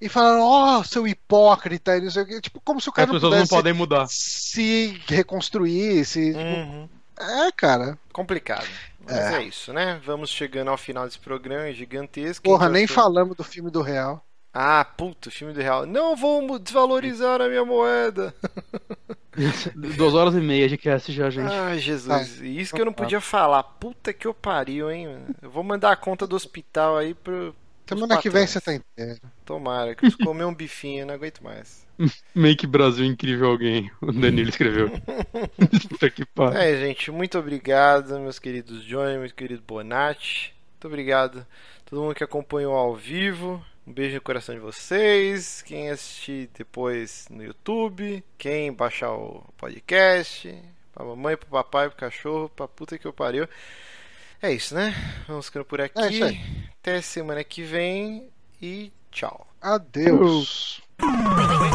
e 0.03 0.09
falando, 0.09 0.43
ó, 0.43 0.79
oh, 0.79 0.83
seu 0.83 1.07
hipócrita, 1.07 1.95
e 1.95 2.01
não 2.01 2.11
sei 2.11 2.23
o 2.23 2.25
que. 2.25 2.41
Tipo, 2.41 2.59
como 2.59 2.81
se 2.81 2.89
o 2.89 2.91
cara 2.91 3.09
As 3.09 3.13
pessoas 3.13 3.39
não 3.39 3.47
podem 3.47 3.71
mudar. 3.71 4.05
Se 4.09 4.99
reconstruir, 5.07 6.03
se. 6.03 6.31
Uhum. 6.31 6.89
É, 7.17 7.51
cara. 7.55 7.97
Complicado. 8.11 8.67
Mas 9.05 9.17
é. 9.17 9.37
é. 9.37 9.43
isso, 9.43 9.73
né? 9.73 9.99
Vamos 10.05 10.29
chegando 10.29 10.69
ao 10.69 10.77
final 10.77 11.05
desse 11.05 11.19
programa 11.19 11.71
gigantesco. 11.73 12.43
Porra, 12.43 12.69
nem 12.69 12.87
falamos 12.87 13.35
do 13.35 13.43
filme 13.43 13.69
do 13.69 13.81
Real. 13.81 14.23
Ah, 14.53 14.85
puto, 14.85 15.31
filme 15.31 15.51
do 15.51 15.61
Real. 15.61 15.85
Não 15.85 16.15
vou 16.15 16.59
desvalorizar 16.59 17.41
a 17.41 17.49
minha 17.49 17.65
moeda. 17.65 18.33
Duas 19.97 20.13
horas 20.13 20.35
e 20.35 20.39
meia 20.39 20.69
de 20.69 20.77
cast 20.77 21.11
já, 21.11 21.29
gente. 21.29 21.51
Ai, 21.51 21.79
Jesus. 21.79 22.39
Ah, 22.39 22.45
isso 22.45 22.73
que 22.73 22.79
eu 22.79 22.85
não 22.85 22.93
podia 22.93 23.19
falar. 23.19 23.63
Puta 23.63 24.13
que 24.13 24.27
eu 24.27 24.33
pariu, 24.33 24.91
hein? 24.91 25.25
Eu 25.41 25.49
vou 25.49 25.63
mandar 25.63 25.91
a 25.91 25.95
conta 25.95 26.27
do 26.27 26.35
hospital 26.35 26.97
aí 26.97 27.15
pro. 27.15 27.55
Semana 27.87 28.17
que 28.17 28.29
vem 28.29 28.45
você 28.45 28.61
tá 28.61 28.73
inteiro. 28.73 29.19
Tomara, 29.43 29.95
que 29.95 30.05
eu 30.05 30.17
comer 30.23 30.45
um 30.45 30.53
bifinho, 30.53 31.05
não 31.05 31.15
aguento 31.15 31.43
mais. 31.43 31.82
Make 32.33 32.67
Brasil 32.67 33.05
incrível 33.05 33.49
alguém. 33.49 33.91
O 34.01 34.11
Danilo 34.11 34.49
escreveu. 34.49 34.89
Puta 35.89 36.09
que 36.09 36.25
pariu. 36.25 36.59
É, 36.59 36.75
gente, 36.77 37.11
muito 37.11 37.37
obrigado, 37.37 38.19
meus 38.19 38.39
queridos 38.39 38.83
Johnny, 38.83 39.17
meu 39.17 39.29
querido 39.29 39.63
Bonatti. 39.65 40.53
Muito 40.73 40.87
obrigado 40.87 41.39
a 41.39 41.89
todo 41.89 42.01
mundo 42.01 42.15
que 42.15 42.23
acompanhou 42.23 42.75
ao 42.75 42.95
vivo. 42.95 43.63
Um 43.85 43.91
beijo 43.91 44.15
no 44.15 44.21
coração 44.21 44.55
de 44.55 44.61
vocês. 44.61 45.61
Quem 45.61 45.89
assistir 45.89 46.49
depois 46.57 47.27
no 47.29 47.43
YouTube. 47.43 48.23
Quem 48.37 48.71
baixar 48.71 49.11
o 49.11 49.43
podcast. 49.57 50.53
Pra 50.93 51.05
mamãe, 51.05 51.35
pro 51.35 51.47
papai, 51.47 51.89
pro 51.89 51.97
cachorro, 51.97 52.49
pra 52.49 52.67
puta 52.67 52.97
que 52.97 53.05
eu 53.05 53.13
pariu. 53.13 53.47
É 54.41 54.51
isso, 54.51 54.75
né? 54.75 54.93
Vamos 55.27 55.47
ficando 55.47 55.65
por 55.65 55.81
aqui. 55.81 56.23
É 56.23 56.37
Até 56.81 57.01
semana 57.01 57.43
que 57.43 57.63
vem 57.63 58.27
e 58.61 58.91
tchau. 59.11 59.47
Adeus. 59.61 60.81